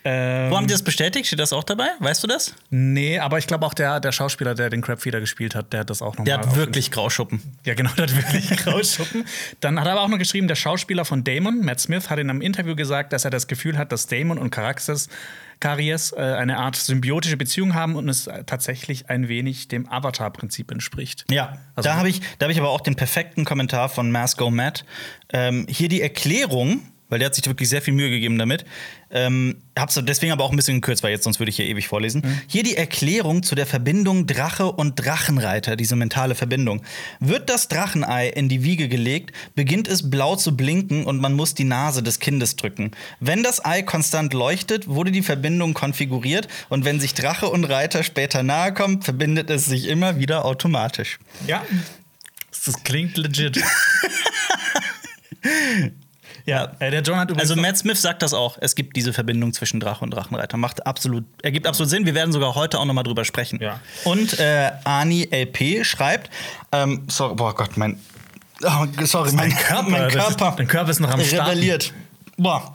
Ähm, 0.08 0.52
Wo 0.52 0.56
haben 0.56 0.68
die 0.68 0.72
das 0.72 0.82
bestätigt? 0.84 1.26
Steht 1.26 1.40
das 1.40 1.52
auch 1.52 1.64
dabei? 1.64 1.88
Weißt 1.98 2.22
du 2.22 2.28
das? 2.28 2.54
nee, 2.70 3.18
aber 3.18 3.38
ich 3.38 3.48
glaube 3.48 3.66
auch 3.66 3.74
der, 3.74 3.98
der 3.98 4.12
Schauspieler, 4.12 4.54
der 4.54 4.70
den 4.70 4.80
Crabfeeder 4.80 5.18
gespielt 5.18 5.56
hat, 5.56 5.72
der 5.72 5.80
hat 5.80 5.90
das 5.90 6.00
auch 6.00 6.12
nochmal. 6.12 6.26
Der 6.26 6.38
hat 6.38 6.54
wirklich 6.54 6.92
Grauschuppen. 6.92 7.40
Ja, 7.64 7.74
genau, 7.74 7.90
der 7.96 8.06
hat 8.06 8.16
wirklich 8.16 8.50
Grauschuppen. 8.64 9.24
Dann 9.60 9.80
hat 9.80 9.86
er 9.86 9.92
aber 9.92 10.02
auch 10.02 10.08
noch 10.08 10.18
geschrieben, 10.18 10.46
der 10.46 10.54
Schauspieler 10.54 11.04
von 11.04 11.24
Damon, 11.24 11.60
Matt 11.62 11.80
Smith, 11.80 12.08
hat 12.08 12.20
in 12.20 12.30
einem 12.30 12.40
Interview 12.40 12.76
gesagt, 12.76 13.12
dass 13.12 13.24
er 13.24 13.30
das 13.32 13.48
Gefühl 13.48 13.76
hat, 13.78 13.90
dass 13.90 14.06
Damon 14.06 14.38
und 14.38 14.50
Caraxes 14.50 15.08
Karies 15.58 16.12
äh, 16.12 16.20
eine 16.20 16.58
Art 16.58 16.76
symbiotische 16.76 17.36
Beziehung 17.36 17.74
haben 17.74 17.96
und 17.96 18.08
es 18.08 18.28
tatsächlich 18.46 19.08
ein 19.10 19.26
wenig 19.28 19.68
dem 19.68 19.88
Avatar-Prinzip 19.90 20.70
entspricht. 20.70 21.24
Ja, 21.30 21.58
Also- 21.74 21.88
da 21.88 21.96
habe 21.96 22.08
ich, 22.08 22.20
da 22.38 22.44
hab 22.46 22.52
ich 22.52 22.58
aber 22.60 22.68
auch 22.68 22.80
den 22.82 22.94
perfekten 22.94 23.44
Kommentar 23.44 23.88
von 23.88 24.10
Masco 24.12 24.50
Matt. 24.50 24.84
Ähm, 25.32 25.66
hier 25.68 25.88
die 25.88 26.02
Erklärung, 26.02 26.82
weil 27.08 27.18
der 27.18 27.26
hat 27.26 27.34
sich 27.34 27.46
wirklich 27.46 27.68
sehr 27.68 27.82
viel 27.82 27.94
Mühe 27.94 28.10
gegeben 28.10 28.38
damit. 28.38 28.64
Ähm, 29.10 29.58
hab's 29.78 30.00
deswegen 30.02 30.32
aber 30.32 30.44
auch 30.44 30.50
ein 30.50 30.56
bisschen 30.56 30.80
gekürzt, 30.80 31.02
weil 31.02 31.12
jetzt 31.12 31.24
sonst 31.24 31.38
würde 31.38 31.50
ich 31.50 31.56
hier 31.56 31.66
ewig 31.66 31.86
vorlesen. 31.86 32.22
Hier 32.48 32.64
die 32.64 32.76
Erklärung 32.76 33.42
zu 33.42 33.54
der 33.54 33.66
Verbindung 33.66 34.26
Drache 34.26 34.72
und 34.72 34.96
Drachenreiter, 34.96 35.76
diese 35.76 35.94
mentale 35.94 36.34
Verbindung. 36.34 36.82
Wird 37.20 37.48
das 37.48 37.68
Drachenei 37.68 38.28
in 38.28 38.48
die 38.48 38.64
Wiege 38.64 38.88
gelegt, 38.88 39.32
beginnt 39.54 39.86
es 39.86 40.10
blau 40.10 40.34
zu 40.34 40.56
blinken 40.56 41.04
und 41.04 41.20
man 41.20 41.34
muss 41.34 41.54
die 41.54 41.64
Nase 41.64 42.02
des 42.02 42.18
Kindes 42.18 42.56
drücken. 42.56 42.90
Wenn 43.20 43.42
das 43.42 43.64
Ei 43.64 43.82
konstant 43.82 44.34
leuchtet, 44.34 44.88
wurde 44.88 45.12
die 45.12 45.22
Verbindung 45.22 45.74
konfiguriert 45.74 46.48
und 46.68 46.84
wenn 46.84 46.98
sich 46.98 47.14
Drache 47.14 47.48
und 47.48 47.64
Reiter 47.64 48.02
später 48.02 48.42
nahe 48.42 48.74
kommen, 48.74 49.02
verbindet 49.02 49.50
es 49.50 49.66
sich 49.66 49.86
immer 49.86 50.18
wieder 50.18 50.44
automatisch. 50.44 51.18
Ja. 51.46 51.64
Das 52.64 52.82
klingt 52.82 53.16
legit. 53.16 53.62
ja, 56.46 56.72
äh, 56.78 56.90
der 56.90 57.02
John 57.02 57.18
hat 57.18 57.30
übrigens. 57.30 57.50
Also 57.50 57.60
Matt 57.60 57.76
Smith 57.76 58.00
sagt 58.00 58.22
das 58.22 58.32
auch. 58.32 58.56
Es 58.60 58.74
gibt 58.74 58.96
diese 58.96 59.12
Verbindung 59.12 59.52
zwischen 59.52 59.80
Drache 59.80 60.04
und 60.04 60.10
Drachenreiter. 60.12 60.56
Macht 60.56 60.86
absolut, 60.86 61.24
ergibt 61.42 61.66
absolut 61.66 61.90
Sinn. 61.90 62.06
Wir 62.06 62.14
werden 62.14 62.32
sogar 62.32 62.54
heute 62.54 62.78
auch 62.78 62.84
noch 62.84 62.94
mal 62.94 63.02
drüber 63.02 63.24
sprechen. 63.24 63.58
Ja. 63.60 63.80
Und 64.04 64.38
äh, 64.38 64.70
Ani 64.84 65.28
LP 65.30 65.84
schreibt, 65.84 66.30
ähm, 66.72 67.02
sorry, 67.08 67.34
boah 67.34 67.54
Gott, 67.54 67.76
mein, 67.76 67.98
oh, 68.62 68.86
sorry, 69.04 69.32
mein, 69.32 69.54
Körper, 69.54 69.90
mein 69.90 70.02
das 70.10 70.14
ist- 70.30 70.38
Körper, 70.38 70.54
dein 70.56 70.68
Körper 70.68 70.90
ist 70.90 71.00
noch 71.00 71.10
am 71.10 71.20
Starten. 71.20 71.50
rebelliert. 71.50 71.92
Boah. 72.38 72.74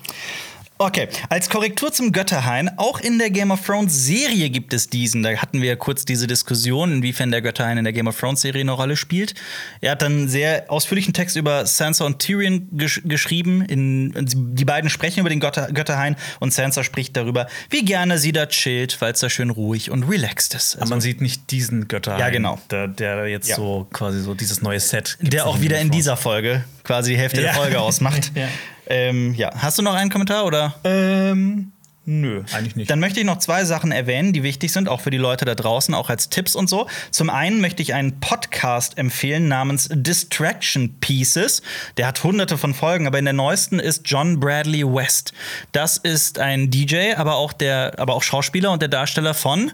Okay, 0.83 1.07
als 1.29 1.47
Korrektur 1.47 1.93
zum 1.93 2.11
Götterhain, 2.11 2.71
auch 2.77 2.99
in 2.99 3.19
der 3.19 3.29
Game 3.29 3.51
of 3.51 3.63
Thrones 3.63 4.03
Serie 4.05 4.49
gibt 4.49 4.73
es 4.73 4.89
diesen. 4.89 5.21
Da 5.21 5.29
hatten 5.35 5.61
wir 5.61 5.67
ja 5.69 5.75
kurz 5.75 6.05
diese 6.05 6.25
Diskussion, 6.25 6.91
inwiefern 6.91 7.29
der 7.29 7.43
Götterhain 7.43 7.77
in 7.77 7.83
der 7.83 7.93
Game 7.93 8.07
of 8.07 8.19
Thrones 8.19 8.41
Serie 8.41 8.61
eine 8.61 8.71
Rolle 8.71 8.97
spielt. 8.97 9.35
Er 9.81 9.91
hat 9.91 10.01
dann 10.01 10.11
einen 10.13 10.27
sehr 10.27 10.65
ausführlichen 10.71 11.13
Text 11.13 11.35
über 11.35 11.67
Sansa 11.67 12.03
und 12.03 12.17
Tyrion 12.17 12.67
gesch 12.71 12.99
geschrieben. 13.05 13.61
In, 13.65 14.11
die 14.55 14.65
beiden 14.65 14.89
sprechen 14.89 15.19
über 15.19 15.29
den 15.29 15.39
Götter 15.39 15.67
Götterhain 15.71 16.15
und 16.39 16.51
Sansa 16.51 16.83
spricht 16.83 17.15
darüber, 17.15 17.45
wie 17.69 17.85
gerne 17.85 18.17
sie 18.17 18.31
da 18.31 18.47
chillt, 18.47 18.99
weil 19.01 19.13
es 19.13 19.19
da 19.19 19.29
schön 19.29 19.51
ruhig 19.51 19.91
und 19.91 20.01
relaxed 20.09 20.55
ist. 20.55 20.73
aber 20.77 20.81
Also, 20.83 20.93
man 20.95 21.01
sieht 21.01 21.21
nicht 21.21 21.51
diesen 21.51 21.89
Götter. 21.89 22.17
Ja, 22.17 22.29
genau. 22.31 22.59
Der, 22.71 22.87
der 22.87 23.27
jetzt 23.27 23.47
Ja. 23.49 23.55
so 23.55 23.87
quasi 23.93 24.19
so 24.21 24.33
dieses 24.33 24.63
neue 24.63 24.79
Set. 24.79 25.17
der 25.21 25.45
auch 25.45 25.61
wieder 25.61 25.79
in 25.79 25.91
dieser 25.91 26.17
Folge 26.17 26.63
quasi 26.83 27.11
die 27.11 27.17
Hälfte 27.19 27.37
Ja. 27.41 27.51
der 27.51 27.53
Folge 27.53 27.79
ausmacht. 27.79 28.31
Ja. 28.41 28.47
Ähm, 28.91 29.33
ja. 29.35 29.51
Hast 29.57 29.77
du 29.77 29.83
noch 29.83 29.93
einen 29.93 30.11
Kommentar 30.11 30.45
oder? 30.45 30.75
Ähm, 30.83 31.71
nö, 32.03 32.43
eigentlich 32.51 32.75
nicht. 32.75 32.91
Dann 32.91 32.99
möchte 32.99 33.21
ich 33.21 33.25
noch 33.25 33.39
zwei 33.39 33.63
Sachen 33.63 33.93
erwähnen, 33.93 34.33
die 34.33 34.43
wichtig 34.43 34.73
sind, 34.73 34.89
auch 34.89 34.99
für 34.99 35.11
die 35.11 35.17
Leute 35.17 35.45
da 35.45 35.55
draußen, 35.55 35.95
auch 35.95 36.09
als 36.09 36.27
Tipps 36.27 36.55
und 36.55 36.69
so. 36.69 36.87
Zum 37.09 37.29
einen 37.29 37.61
möchte 37.61 37.81
ich 37.81 37.93
einen 37.93 38.19
Podcast 38.19 38.97
empfehlen 38.97 39.47
namens 39.47 39.87
Distraction 39.89 40.99
Pieces. 40.99 41.61
Der 41.95 42.05
hat 42.05 42.21
hunderte 42.21 42.57
von 42.57 42.73
Folgen, 42.73 43.07
aber 43.07 43.17
in 43.17 43.23
der 43.23 43.33
neuesten 43.33 43.79
ist 43.79 44.01
John 44.03 44.41
Bradley 44.41 44.83
West. 44.85 45.31
Das 45.71 45.97
ist 45.97 46.37
ein 46.37 46.69
DJ, 46.69 47.13
aber 47.15 47.35
auch 47.35 47.53
der, 47.53 47.97
aber 47.97 48.13
auch 48.13 48.23
Schauspieler 48.23 48.71
und 48.71 48.81
der 48.81 48.89
Darsteller 48.89 49.33
von, 49.33 49.71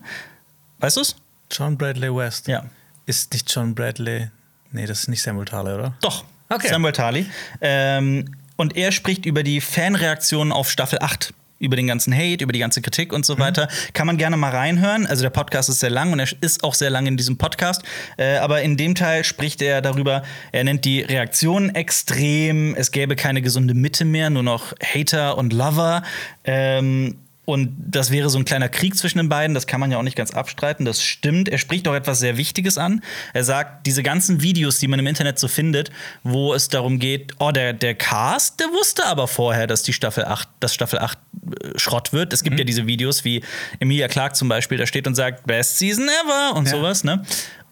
weißt 0.77 0.97
du's? 0.97 1.15
John 1.49 1.75
Bradley 1.75 2.15
West. 2.15 2.47
Ja. 2.47 2.65
Ist 3.07 3.33
nicht 3.33 3.51
John 3.51 3.73
Bradley. 3.73 4.29
Nee, 4.71 4.85
das 4.85 4.99
ist 4.99 5.07
nicht 5.07 5.23
Samuel 5.23 5.45
Thaler, 5.45 5.75
oder? 5.75 5.93
Doch. 6.01 6.23
Okay. 6.49 6.67
Samuel 6.69 6.93
Tali. 6.93 7.25
Ähm, 7.61 8.25
und 8.57 8.75
er 8.75 8.91
spricht 8.91 9.25
über 9.25 9.43
die 9.43 9.61
Fanreaktionen 9.61 10.51
auf 10.51 10.69
Staffel 10.69 10.99
8. 11.01 11.33
Über 11.59 11.75
den 11.75 11.87
ganzen 11.87 12.13
Hate, 12.13 12.43
über 12.43 12.53
die 12.53 12.59
ganze 12.59 12.83
Kritik 12.83 13.11
und 13.11 13.25
so 13.25 13.39
weiter. 13.39 13.67
Kann 13.93 14.05
man 14.05 14.17
gerne 14.17 14.37
mal 14.37 14.51
reinhören. 14.51 15.07
Also 15.07 15.23
der 15.23 15.31
Podcast 15.31 15.69
ist 15.69 15.79
sehr 15.79 15.89
lang 15.89 16.13
und 16.13 16.19
er 16.19 16.27
ist 16.41 16.63
auch 16.63 16.75
sehr 16.75 16.91
lang 16.91 17.07
in 17.07 17.17
diesem 17.17 17.37
Podcast. 17.37 17.81
Äh, 18.17 18.37
aber 18.37 18.61
in 18.61 18.77
dem 18.77 18.93
Teil 18.93 19.23
spricht 19.23 19.63
er 19.63 19.81
darüber, 19.81 20.21
er 20.51 20.63
nennt 20.63 20.85
die 20.85 21.01
Reaktionen 21.01 21.73
extrem. 21.73 22.75
Es 22.75 22.91
gäbe 22.91 23.15
keine 23.15 23.41
gesunde 23.41 23.73
Mitte 23.73 24.05
mehr, 24.05 24.29
nur 24.29 24.43
noch 24.43 24.73
Hater 24.83 25.35
und 25.35 25.51
Lover. 25.51 26.03
Ähm, 26.43 27.15
und 27.49 27.73
das 27.77 28.11
wäre 28.11 28.29
so 28.29 28.37
ein 28.37 28.43
kleiner 28.43 28.67
Krieg 28.67 28.97
zwischen 28.97 29.19
den 29.19 29.29
beiden, 29.29 29.53
das 29.53 29.67
kann 29.67 29.79
man 29.79 29.89
ja 29.89 29.97
auch 29.97 30.03
nicht 30.03 30.17
ganz 30.17 30.31
abstreiten, 30.31 30.83
das 30.83 31.01
stimmt. 31.01 31.47
Er 31.47 31.57
spricht 31.57 31.87
auch 31.87 31.93
etwas 31.93 32.19
sehr 32.19 32.35
Wichtiges 32.35 32.77
an. 32.77 33.01
Er 33.33 33.45
sagt, 33.45 33.87
diese 33.87 34.03
ganzen 34.03 34.41
Videos, 34.41 34.79
die 34.79 34.89
man 34.89 34.99
im 34.99 35.07
Internet 35.07 35.39
so 35.39 35.47
findet, 35.47 35.89
wo 36.23 36.53
es 36.53 36.67
darum 36.67 36.99
geht, 36.99 37.31
oh, 37.39 37.51
der, 37.51 37.71
der 37.71 37.95
Cast, 37.95 38.59
der 38.59 38.67
wusste 38.67 39.05
aber 39.05 39.29
vorher, 39.29 39.65
dass 39.65 39.81
die 39.81 39.93
Staffel 39.93 40.25
8, 40.25 40.45
dass 40.59 40.73
Staffel 40.73 40.99
8 40.99 41.17
äh, 41.17 41.79
Schrott 41.79 42.11
wird. 42.11 42.33
Es 42.33 42.43
gibt 42.43 42.59
ja 42.59 42.65
diese 42.65 42.85
Videos 42.85 43.23
wie 43.23 43.41
Emilia 43.79 44.09
Clark 44.09 44.35
zum 44.35 44.49
Beispiel, 44.49 44.77
da 44.77 44.85
steht 44.85 45.07
und 45.07 45.15
sagt, 45.15 45.47
Best 45.47 45.77
Season 45.79 46.09
ever 46.25 46.53
und 46.57 46.65
Ja. 46.65 46.71
sowas, 46.71 47.05
ne? 47.05 47.23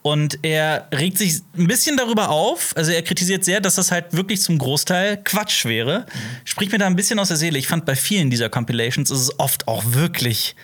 Und 0.06 0.38
er 0.44 0.88
regt 0.94 1.18
sich 1.18 1.42
ein 1.58 1.66
bisschen 1.66 1.98
darüber 1.98 2.30
auf. 2.30 2.78
Also 2.78 2.92
er 2.92 3.02
kritisiert 3.02 3.44
sehr, 3.44 3.60
dass 3.60 3.74
das 3.74 3.92
halt 3.92 4.14
wirklich 4.14 4.40
zum 4.40 4.60
Großteil 4.60 5.18
Quatsch 5.24 5.66
wäre. 5.66 6.06
Spricht 6.44 6.72
mir 6.72 6.78
da 6.78 6.86
ein 6.86 6.96
bisschen 6.96 7.18
aus 7.18 7.30
der 7.30 7.38
Seele. 7.38 7.58
Ich 7.58 7.68
fand 7.68 7.88
bei 7.88 7.96
vielen 7.96 8.30
dieser 8.30 8.48
Compilations 8.48 9.10
ist 9.10 9.20
es 9.20 9.40
oft 9.40 9.68
auch 9.68 9.84
wirklich 9.84 10.56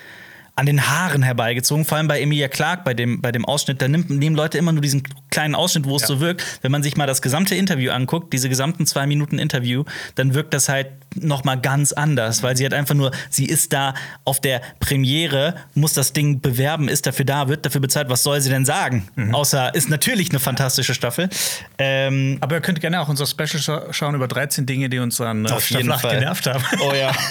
an 0.62 0.68
den 0.68 0.88
Haaren 0.88 1.24
herbeigezogen. 1.24 1.86
Vor 1.86 1.98
allem 1.98 2.08
bei 2.08 2.22
Emilia 2.22 2.48
Clark, 2.48 2.84
bei 2.84 2.94
dem, 2.94 3.20
bei 3.20 3.32
dem 3.32 3.46
Ausschnitt. 3.46 3.82
Da 3.82 3.88
nimmt, 3.88 4.12
nehmen 4.12 4.36
Leute 4.36 4.60
immer 4.60 4.72
nur 4.72 4.82
diesen 4.84 5.02
kleinen 5.32 5.56
Ausschnitt, 5.56 5.86
wo 5.86 5.96
es 5.96 6.04
Ja. 6.04 6.08
so 6.10 6.20
wirkt. 6.20 6.44
Wenn 6.62 6.72
man 6.72 6.84
sich 6.84 6.96
mal 6.98 7.08
das 7.08 7.24
gesamte 7.24 7.56
Interview 7.56 7.92
anguckt, 7.92 8.32
diese 8.32 8.48
gesamten 8.48 8.86
zwei 8.86 9.08
Minuten 9.08 9.40
Interview, 9.40 9.86
dann 10.14 10.36
wirkt 10.36 10.54
das 10.54 10.70
halt 10.70 10.88
noch 11.16 11.44
mal 11.44 11.56
ganz 11.56 11.94
anders, 11.94 12.44
weil 12.44 12.56
sie 12.56 12.64
hat 12.64 12.76
einfach 12.76 12.94
nur, 12.94 13.12
sie 13.32 13.46
ist 13.46 13.74
da 13.74 13.96
auf 14.24 14.40
der 14.40 14.62
Premiere, 14.80 15.56
muss 15.74 15.94
das 15.94 16.14
Ding 16.14 16.42
bewerben, 16.42 16.88
ist 16.90 17.08
dafür 17.08 17.26
da, 17.26 17.48
wird 17.48 17.66
dafür 17.66 17.82
bezahlt. 17.82 18.10
Was 18.10 18.22
soll 18.22 18.40
sie 18.40 18.50
denn 18.52 18.64
sagen? 18.66 19.08
Außer 19.32 19.74
ist 19.74 19.90
natürlich 19.90 20.30
eine 20.30 20.40
fantastische 20.40 20.94
Staffel. 20.94 21.28
Ähm, 21.80 22.38
Aber 22.40 22.56
ihr 22.58 22.62
könnt 22.62 22.80
gerne 22.82 23.02
auch 23.02 23.10
unser 23.10 23.26
Special 23.26 23.60
scha 23.60 23.92
schauen 23.92 24.14
über 24.14 24.28
13 24.28 24.68
Dinge, 24.68 24.90
die 24.90 25.00
uns 25.00 25.20
an 25.20 25.44
äh, 25.46 25.50
Auf 25.52 25.68
jeden 25.72 25.86
Staffel 25.86 25.92
8 25.94 26.02
Fall. 26.02 26.20
genervt 26.20 26.46
haben. 26.46 26.64
Oh 26.82 26.94
ja. 26.94 27.12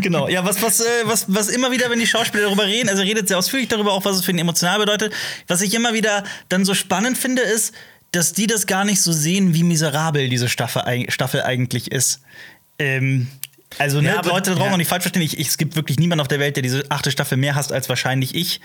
genau. 0.00 0.28
Ja, 0.28 0.44
was, 0.44 0.60
was, 0.62 0.80
äh, 0.80 0.84
was, 1.04 1.26
was 1.28 1.48
immer 1.48 1.70
wieder, 1.70 1.90
wenn 1.90 1.98
die 1.98 2.06
Schauspieler 2.06 2.44
darüber 2.44 2.66
reden, 2.66 2.88
also 2.88 3.02
redet 3.02 3.28
sehr 3.28 3.38
ausführlich 3.38 3.68
darüber, 3.68 3.92
auch 3.92 4.04
was 4.04 4.16
es 4.16 4.24
für 4.24 4.30
ihn 4.32 4.38
emotional 4.38 4.78
bedeutet. 4.78 5.12
Was 5.46 5.62
ich 5.62 5.74
immer 5.74 5.94
wieder 5.94 6.24
dann 6.48 6.64
so 6.64 6.74
spannend 6.74 7.18
finde, 7.18 7.42
ist, 7.42 7.74
dass 8.12 8.32
die 8.32 8.46
das 8.46 8.66
gar 8.66 8.84
nicht 8.84 9.00
so 9.00 9.12
sehen, 9.12 9.54
wie 9.54 9.62
miserabel 9.62 10.28
diese 10.28 10.48
Staffel, 10.48 11.10
Staffel 11.10 11.42
eigentlich 11.42 11.90
ist. 11.90 12.20
Ähm, 12.78 13.28
also, 13.78 14.00
ne, 14.00 14.08
Ja, 14.08 14.20
Leute 14.22 14.50
da 14.50 14.56
draußen 14.56 14.72
ja. 14.72 14.76
nicht 14.76 14.88
falsch 14.88 15.02
verstehen. 15.02 15.22
Ich, 15.22 15.38
ich, 15.38 15.48
es 15.48 15.58
gibt 15.58 15.76
wirklich 15.76 15.98
niemanden 15.98 16.20
auf 16.20 16.28
der 16.28 16.38
Welt, 16.40 16.56
der 16.56 16.62
diese 16.62 16.84
achte 16.90 17.10
Staffel 17.10 17.36
mehr 17.38 17.54
hasst 17.54 17.72
als 17.72 17.88
wahrscheinlich 17.88 18.34
ich. 18.34 18.60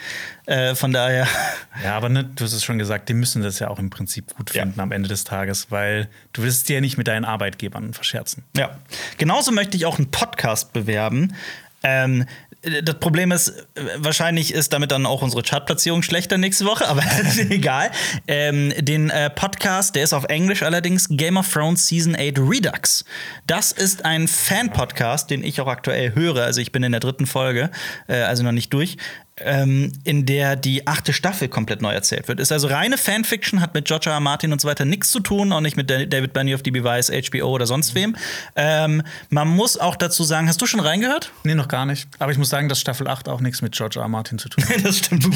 Äh, 0.45 0.75
von 0.75 0.91
daher. 0.91 1.27
Ja, 1.83 1.95
aber 1.95 2.09
ne, 2.09 2.23
du 2.23 2.43
hast 2.43 2.53
es 2.53 2.63
schon 2.63 2.79
gesagt, 2.79 3.07
die 3.07 3.13
müssen 3.13 3.43
das 3.43 3.59
ja 3.59 3.67
auch 3.67 3.77
im 3.77 3.91
Prinzip 3.91 4.33
gut 4.35 4.51
Ja. 4.53 4.63
finden 4.63 4.79
am 4.79 4.91
Ende 4.91 5.07
des 5.07 5.23
Tages, 5.25 5.69
weil 5.69 6.09
du 6.33 6.41
willst 6.41 6.57
es 6.57 6.63
dir 6.63 6.75
ja 6.75 6.81
nicht 6.81 6.97
mit 6.97 7.07
deinen 7.07 7.23
Arbeitgebern 7.23 7.93
verscherzen. 7.93 8.43
Ja. 8.55 8.77
Genauso 9.19 9.51
möchte 9.51 9.77
ich 9.77 9.85
auch 9.85 9.97
einen 9.99 10.09
Podcast 10.09 10.73
bewerben. 10.73 11.35
Ähm, 11.83 12.25
das 12.61 12.95
Problem 12.99 13.31
ist, 13.31 13.49
äh, 13.49 13.81
wahrscheinlich 13.97 14.53
ist 14.53 14.73
damit 14.73 14.91
dann 14.91 15.05
auch 15.05 15.21
unsere 15.21 15.43
Chartplatzierung 15.43 16.01
schlechter 16.01 16.37
nächste 16.37 16.65
Woche, 16.65 16.87
aber 16.87 17.03
egal. 17.49 17.91
Ähm, 18.27 18.73
den 18.79 19.09
äh, 19.09 19.29
Podcast, 19.29 19.95
der 19.95 20.03
ist 20.03 20.13
auf 20.13 20.25
Englisch 20.25 20.63
allerdings 20.63 21.07
Game 21.09 21.37
of 21.37 21.51
Thrones 21.51 21.87
Season 21.87 22.15
8 22.15 22.39
Redux. 22.39 23.05
Das 23.45 23.71
ist 23.71 24.05
ein 24.05 24.27
Fan-Podcast, 24.27 25.29
den 25.29 25.43
ich 25.43 25.61
auch 25.61 25.67
aktuell 25.67 26.15
höre. 26.15 26.43
Also 26.43 26.61
ich 26.61 26.71
bin 26.71 26.83
in 26.83 26.91
der 26.91 27.01
dritten 27.01 27.25
Folge, 27.25 27.69
äh, 28.07 28.15
also 28.21 28.43
noch 28.43 28.51
nicht 28.51 28.73
durch. 28.73 28.97
Ähm, 29.39 29.91
in 30.03 30.25
der 30.25 30.55
die 30.55 30.87
achte 30.87 31.13
Staffel 31.13 31.47
komplett 31.47 31.81
neu 31.83 31.91
erzählt 31.93 32.27
wird. 32.27 32.39
Ist 32.39 32.51
also 32.51 32.67
reine 32.67 32.97
Fanfiction, 32.97 33.61
hat 33.61 33.75
mit 33.75 33.85
George 33.85 34.09
R. 34.09 34.13
R. 34.15 34.19
Martin 34.19 34.51
und 34.51 34.59
so 34.59 34.67
weiter 34.67 34.83
nichts 34.83 35.11
zu 35.11 35.19
tun, 35.19 35.53
auch 35.53 35.61
nicht 35.61 35.77
mit 35.77 35.91
Da- 35.91 36.05
David 36.05 36.33
Benioff, 36.33 36.63
DB 36.63 36.83
Weiss, 36.83 37.11
HBO 37.11 37.49
oder 37.49 37.67
sonst 37.67 37.93
wem. 37.93 38.15
Ähm, 38.55 39.03
man 39.29 39.47
muss 39.47 39.77
auch 39.77 39.95
dazu 39.95 40.23
sagen, 40.23 40.47
hast 40.47 40.59
du 40.59 40.65
schon 40.65 40.79
reingehört? 40.79 41.31
Nee, 41.43 41.53
noch 41.53 41.67
gar 41.67 41.85
nicht. 41.85 42.07
Aber 42.17 42.31
ich 42.31 42.39
muss 42.39 42.49
sagen, 42.49 42.67
dass 42.67 42.79
Staffel 42.79 43.07
8 43.07 43.29
auch 43.29 43.39
nichts 43.41 43.61
mit 43.61 43.73
George 43.75 43.99
R. 43.99 44.03
R. 44.03 44.07
Martin 44.07 44.39
zu 44.39 44.49
tun 44.49 44.67
hat. 44.67 44.75
das 44.83 44.97
stimmt. 44.97 45.27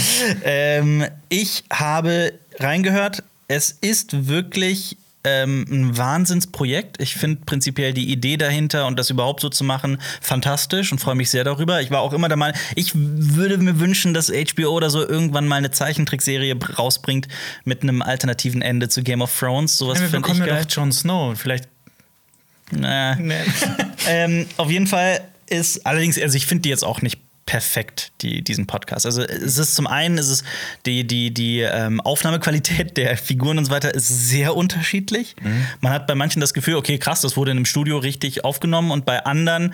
ähm, 0.44 1.06
ich 1.30 1.64
habe 1.72 2.34
reingehört. 2.60 3.24
Es 3.48 3.70
ist 3.82 4.28
wirklich 4.28 4.98
ähm, 5.24 5.66
ein 5.70 5.98
Wahnsinnsprojekt. 5.98 7.02
Ich 7.02 7.16
finde 7.16 7.42
prinzipiell 7.46 7.94
die 7.94 8.12
Idee 8.12 8.38
dahinter 8.38 8.88
und 8.88 8.98
das 8.98 9.10
überhaupt 9.10 9.42
so 9.42 9.50
zu 9.50 9.64
machen 9.64 10.02
fantastisch 10.20 10.92
und 10.92 11.00
freue 11.00 11.16
mich 11.16 11.30
sehr 11.30 11.44
darüber. 11.44 11.82
Ich 11.82 11.92
war 11.92 12.02
auch 12.02 12.14
immer 12.14 12.28
der 12.28 12.38
Meinung, 12.38 12.58
ich 12.76 12.92
würde 12.96 13.58
mir 13.58 13.80
wünschen, 13.80 14.14
dass 14.14 14.32
HBO 14.32 14.70
oder 14.70 14.90
so 14.90 15.08
irgendwann 15.08 15.48
mal 15.48 15.58
eine 15.58 15.72
Zeichentrickserie 15.72 16.58
rausbringt 16.78 17.28
mit 17.66 17.84
einem 17.84 18.02
alternativen 18.02 18.62
Ende 18.62 18.90
zu 18.90 19.04
Game 19.04 19.22
of 19.22 19.38
Thrones. 19.38 19.78
Sowas 19.78 20.00
Ja, 20.00 20.04
wir 20.06 20.10
finde 20.10 20.28
ich 20.28 20.34
bekommen 20.34 20.48
ja 20.48 20.56
geil. 20.56 20.66
doch 20.68 20.76
Jon 20.76 20.92
Snow. 20.92 21.40
Vielleicht. 21.40 21.68
Naja. 22.72 23.18
ähm, 24.08 24.48
auf 24.58 24.72
jeden 24.72 24.88
Fall 24.88 25.22
ist 25.48 25.86
allerdings, 25.86 26.20
also 26.20 26.36
ich 26.38 26.46
finde 26.46 26.64
die 26.64 26.70
jetzt 26.70 26.84
auch 26.84 27.02
nicht 27.02 27.20
perfekt, 27.52 28.14
die, 28.22 28.42
diesen 28.42 28.66
Podcast. 28.66 29.06
Also 29.06 29.24
es 29.24 29.58
ist 29.58 29.76
zum 29.76 29.86
einen, 29.86 30.18
ist 30.18 30.30
es 30.30 30.46
die, 30.86 31.06
die, 31.06 31.34
die 31.34 31.60
ähm, 31.60 32.00
Aufnahmequalität 32.00 32.96
der 32.96 33.18
Figuren 33.18 33.58
und 33.58 33.66
so 33.66 33.72
weiter 33.72 33.94
ist 33.94 34.08
sehr 34.08 34.56
unterschiedlich. 34.56 35.36
Man 35.82 35.92
hat 35.92 36.08
bei 36.08 36.16
manchen 36.16 36.40
das 36.40 36.54
Gefühl, 36.54 36.76
okay, 36.76 36.98
krass, 36.98 37.20
das 37.20 37.36
wurde 37.36 37.52
in 37.52 37.58
einem 37.58 37.66
Studio 37.66 37.98
richtig 37.98 38.46
aufgenommen 38.46 38.90
und 38.90 39.06
bei 39.06 39.26
anderen 39.26 39.74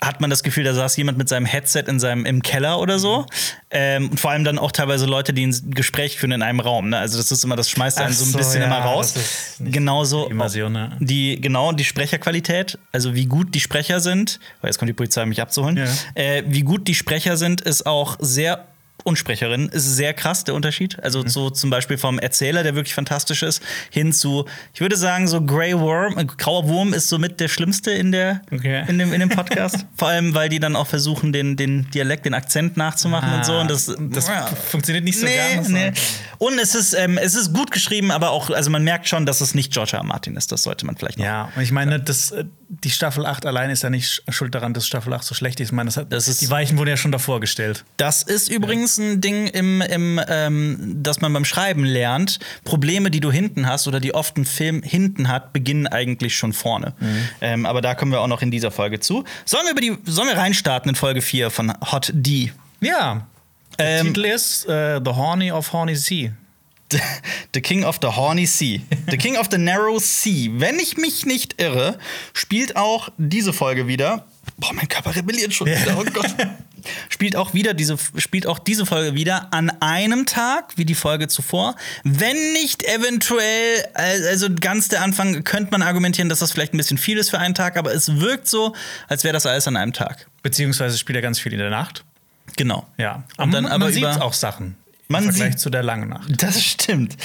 hat 0.00 0.20
man 0.20 0.30
das 0.30 0.42
Gefühl, 0.42 0.64
da 0.64 0.74
saß 0.74 0.96
jemand 0.96 1.18
mit 1.18 1.28
seinem 1.28 1.46
Headset 1.46 1.84
in 1.88 1.98
seinem, 1.98 2.24
im 2.24 2.42
Keller 2.42 2.78
oder 2.80 2.98
so. 2.98 3.26
Ähm, 3.70 4.10
und 4.10 4.20
vor 4.20 4.30
allem 4.30 4.44
dann 4.44 4.58
auch 4.58 4.70
teilweise 4.70 5.06
Leute, 5.06 5.32
die 5.32 5.46
ein 5.46 5.70
Gespräch 5.70 6.16
führen 6.18 6.32
in 6.32 6.42
einem 6.42 6.60
Raum. 6.60 6.90
Ne? 6.90 6.98
Also 6.98 7.18
das 7.18 7.32
ist 7.32 7.42
immer, 7.44 7.56
das 7.56 7.68
schmeißt 7.70 7.98
einen 7.98 8.12
Ach 8.12 8.16
so 8.16 8.24
ein 8.24 8.30
so, 8.30 8.38
bisschen 8.38 8.60
ja, 8.60 8.66
immer 8.68 8.78
raus. 8.78 9.14
Genauso 9.58 10.26
die 10.26 10.30
Immersion, 10.30 10.74
ja. 10.74 10.90
die, 11.00 11.40
genau, 11.40 11.72
die 11.72 11.84
Sprecherqualität, 11.84 12.78
also 12.92 13.14
wie 13.14 13.26
gut 13.26 13.54
die 13.54 13.60
Sprecher 13.60 14.00
sind, 14.00 14.38
weil 14.60 14.68
jetzt 14.70 14.78
kommt 14.78 14.88
die 14.88 14.94
Polizei, 14.94 15.22
um 15.22 15.30
mich 15.30 15.42
abzuholen, 15.42 15.76
Ja. 15.76 15.86
äh, 16.14 16.44
wie 16.46 16.62
gut 16.62 16.86
die 16.86 16.94
Sprecher 16.94 17.36
sind, 17.36 17.60
ist 17.60 17.84
auch 17.86 18.16
sehr 18.20 18.66
und 19.08 19.16
Sprecherin 19.16 19.68
ist 19.68 19.96
sehr 19.96 20.14
krass 20.14 20.44
der 20.44 20.54
Unterschied. 20.54 21.02
Also 21.02 21.22
Mhm. 21.22 21.28
so 21.28 21.50
zum 21.50 21.70
Beispiel 21.70 21.98
vom 21.98 22.18
Erzähler, 22.18 22.62
der 22.62 22.74
wirklich 22.74 22.94
fantastisch 22.94 23.42
ist, 23.42 23.62
hin 23.90 24.12
zu, 24.12 24.44
ich 24.74 24.80
würde 24.80 24.96
sagen, 24.96 25.26
so 25.26 25.40
Grey 25.44 25.78
Worm, 25.78 26.16
äh, 26.18 26.24
grauer 26.24 26.68
Wurm 26.68 26.92
ist 26.92 27.08
somit 27.08 27.40
der 27.40 27.48
schlimmste 27.48 27.90
in 27.90 28.12
der 28.12 28.42
Okay. 28.52 28.84
in 28.88 28.98
dem, 28.98 29.12
in 29.12 29.20
dem 29.20 29.28
Podcast. 29.30 29.86
Vor 29.96 30.08
allem, 30.08 30.34
weil 30.34 30.48
die 30.48 30.60
dann 30.60 30.76
auch 30.76 30.86
versuchen, 30.86 31.32
den, 31.32 31.56
den 31.56 31.90
Dialekt, 31.90 32.26
den 32.26 32.34
Akzent 32.34 32.76
nachzumachen 32.76 33.32
und 33.34 33.44
so. 33.44 33.58
Und 33.58 33.70
das, 33.70 33.88
Ah, 33.88 33.94
das 33.98 34.28
ja. 34.28 34.46
funktioniert 34.46 35.04
nicht 35.04 35.18
so 35.18 35.26
nee, 35.26 35.36
ganz. 35.54 35.68
Nee. 35.68 35.92
Und 36.38 36.58
es 36.58 36.74
ist, 36.74 36.92
ähm, 36.94 37.18
es 37.18 37.34
ist 37.34 37.52
gut 37.52 37.70
geschrieben, 37.70 38.10
aber 38.10 38.30
auch, 38.30 38.50
also 38.50 38.70
man 38.70 38.84
merkt 38.84 39.08
schon, 39.08 39.26
dass 39.26 39.40
es 39.40 39.54
nicht 39.54 39.72
George 39.72 39.92
R. 39.94 39.98
R. 40.00 40.04
Martin 40.04 40.36
ist. 40.36 40.52
Das 40.52 40.62
sollte 40.62 40.86
man 40.86 40.96
vielleicht 40.96 41.18
noch. 41.18 41.24
Ja, 41.24 41.50
und 41.56 41.62
ich 41.62 41.72
meine, 41.72 41.98
das, 41.98 42.30
äh, 42.30 42.44
die 42.70 42.90
Staffel 42.90 43.24
8 43.24 43.46
allein 43.46 43.70
ist 43.70 43.82
ja 43.82 43.88
nicht 43.90 44.22
schuld 44.28 44.54
daran, 44.54 44.74
dass 44.74 44.86
Staffel 44.86 45.12
8 45.14 45.24
so 45.24 45.34
schlecht 45.34 45.58
ist. 45.60 45.68
Ich 45.68 45.72
meine, 45.72 45.88
das 45.88 45.96
hat, 45.96 46.12
Das 46.12 46.28
ist- 46.28 46.40
die 46.42 46.50
Weichen 46.50 46.76
wurden 46.76 46.90
ja 46.90 46.96
schon 46.98 47.12
davor 47.12 47.40
gestellt. 47.40 47.84
Das 47.96 48.22
ist 48.22 48.50
übrigens 48.50 48.98
ein 48.98 49.20
Ding, 49.22 49.46
im, 49.46 49.80
im, 49.80 50.20
ähm, 50.28 50.96
das 51.02 51.20
man 51.22 51.32
beim 51.32 51.44
Schreiben 51.46 51.84
lernt. 51.84 52.38
Probleme, 52.64 53.10
die 53.10 53.20
du 53.20 53.32
hinten 53.32 53.66
hast 53.66 53.88
oder 53.88 54.00
die 54.00 54.14
oft 54.14 54.36
ein 54.36 54.44
Film 54.44 54.82
hinten 54.82 55.28
hat, 55.28 55.52
beginnen 55.54 55.86
eigentlich 55.86 56.36
schon 56.36 56.52
vorne. 56.52 56.92
Ähm, 57.40 57.64
aber 57.64 57.80
da 57.80 57.94
kommen 57.94 58.12
wir 58.12 58.20
auch 58.20 58.26
noch 58.26 58.42
in 58.42 58.50
dieser 58.50 58.70
Folge 58.70 59.00
zu. 59.00 59.24
Sollen 59.46 59.64
wir, 59.64 59.72
über 59.72 59.80
die, 59.80 59.96
sollen 60.10 60.28
wir 60.28 60.36
reinstarten 60.36 60.90
in 60.90 60.94
Folge 60.94 61.22
4 61.22 61.50
von 61.50 61.72
Hot 61.90 62.10
D? 62.14 62.52
Ja. 62.80 63.26
Der 63.78 64.00
Ähm, 64.00 64.06
Titel 64.08 64.24
ist 64.26 64.66
äh, 64.68 65.00
The 65.04 65.10
Horny 65.12 65.52
of 65.52 65.72
Horny 65.72 65.96
Sea. 65.96 66.32
The 67.54 67.60
King 67.60 67.84
of 67.84 67.98
the 68.00 68.08
Horny 68.08 68.46
Sea. 68.46 68.80
The 69.10 69.16
King 69.16 69.36
of 69.36 69.48
the 69.50 69.58
Narrow 69.58 69.98
Sea. 69.98 70.50
Wenn 70.54 70.78
ich 70.78 70.96
mich 70.96 71.26
nicht 71.26 71.60
irre, 71.60 71.98
spielt 72.32 72.76
auch 72.76 73.10
diese 73.18 73.52
Folge 73.52 73.86
wieder. 73.86 74.26
Boah, 74.56 74.72
mein 74.72 74.88
Körper 74.88 75.14
rebelliert 75.14 75.52
schon 75.54 75.66
wieder. 75.66 75.98
Oh 75.98 76.04
Gott. 76.04 76.34
Spielt 77.08 77.34
auch 77.36 77.54
wieder 77.54 77.74
diese 77.74 77.98
spielt 78.16 78.46
auch 78.46 78.58
diese 78.58 78.86
Folge 78.86 79.14
wieder 79.14 79.52
an 79.52 79.70
einem 79.80 80.26
Tag 80.26 80.72
wie 80.76 80.84
die 80.84 80.94
Folge 80.94 81.26
zuvor. 81.26 81.74
Wenn 82.04 82.52
nicht 82.52 82.84
eventuell, 82.84 83.84
also 83.94 84.48
ganz 84.60 84.88
der 84.88 85.02
Anfang, 85.02 85.42
könnte 85.42 85.72
man 85.72 85.82
argumentieren, 85.82 86.28
dass 86.28 86.38
das 86.38 86.52
vielleicht 86.52 86.74
ein 86.74 86.76
bisschen 86.76 86.96
viel 86.96 87.18
ist 87.18 87.30
für 87.30 87.40
einen 87.40 87.54
Tag, 87.54 87.76
aber 87.76 87.92
es 87.92 88.20
wirkt 88.20 88.48
so, 88.48 88.74
als 89.08 89.24
wäre 89.24 89.32
das 89.32 89.44
alles 89.44 89.66
an 89.66 89.76
einem 89.76 89.92
Tag. 89.92 90.28
Beziehungsweise 90.42 90.96
spielt 90.98 91.16
er 91.16 91.22
ganz 91.22 91.40
viel 91.40 91.52
in 91.52 91.58
der 91.58 91.70
Nacht. 91.70 92.04
Genau. 92.56 92.86
Ja. 92.96 93.24
Und 93.36 93.52
dann 93.52 93.64
man, 93.64 93.72
aber 93.72 93.86
man 93.86 93.92
sieht 93.92 94.06
auch 94.06 94.32
Sachen. 94.32 94.76
Man 95.10 95.24
Im 95.24 95.30
Vergleich 95.30 95.52
sieht- 95.52 95.60
zu 95.60 95.70
der 95.70 95.82
langen 95.82 96.10
Nacht. 96.10 96.30
Das 96.42 96.62
stimmt. 96.62 97.16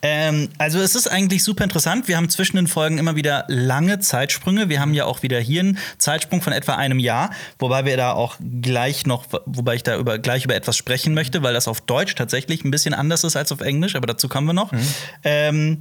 Ähm, 0.00 0.48
also 0.58 0.78
es 0.78 0.94
ist 0.94 1.08
eigentlich 1.08 1.42
super 1.42 1.64
interessant. 1.64 2.06
Wir 2.06 2.16
haben 2.16 2.28
zwischen 2.28 2.54
den 2.56 2.68
Folgen 2.68 2.98
immer 2.98 3.16
wieder 3.16 3.44
lange 3.48 3.98
Zeitsprünge. 3.98 4.68
Wir 4.68 4.80
haben 4.80 4.94
ja 4.94 5.06
auch 5.06 5.24
wieder 5.24 5.40
hier 5.40 5.60
einen 5.60 5.78
Zeitsprung 5.98 6.40
von 6.40 6.52
etwa 6.52 6.76
einem 6.76 7.00
Jahr, 7.00 7.30
wobei 7.58 7.84
wir 7.84 7.96
da 7.96 8.12
auch 8.12 8.36
gleich 8.62 9.06
noch, 9.06 9.24
wobei 9.46 9.74
ich 9.74 9.82
da 9.82 9.96
über, 9.98 10.20
gleich 10.20 10.44
über 10.44 10.54
etwas 10.54 10.76
sprechen 10.76 11.14
möchte, 11.14 11.42
weil 11.42 11.52
das 11.52 11.66
auf 11.66 11.80
Deutsch 11.80 12.14
tatsächlich 12.14 12.64
ein 12.64 12.70
bisschen 12.70 12.94
anders 12.94 13.24
ist 13.24 13.34
als 13.34 13.50
auf 13.50 13.60
Englisch, 13.60 13.96
aber 13.96 14.06
dazu 14.06 14.28
kommen 14.28 14.46
wir 14.46 14.52
noch. 14.54 14.70
Ähm, 15.24 15.80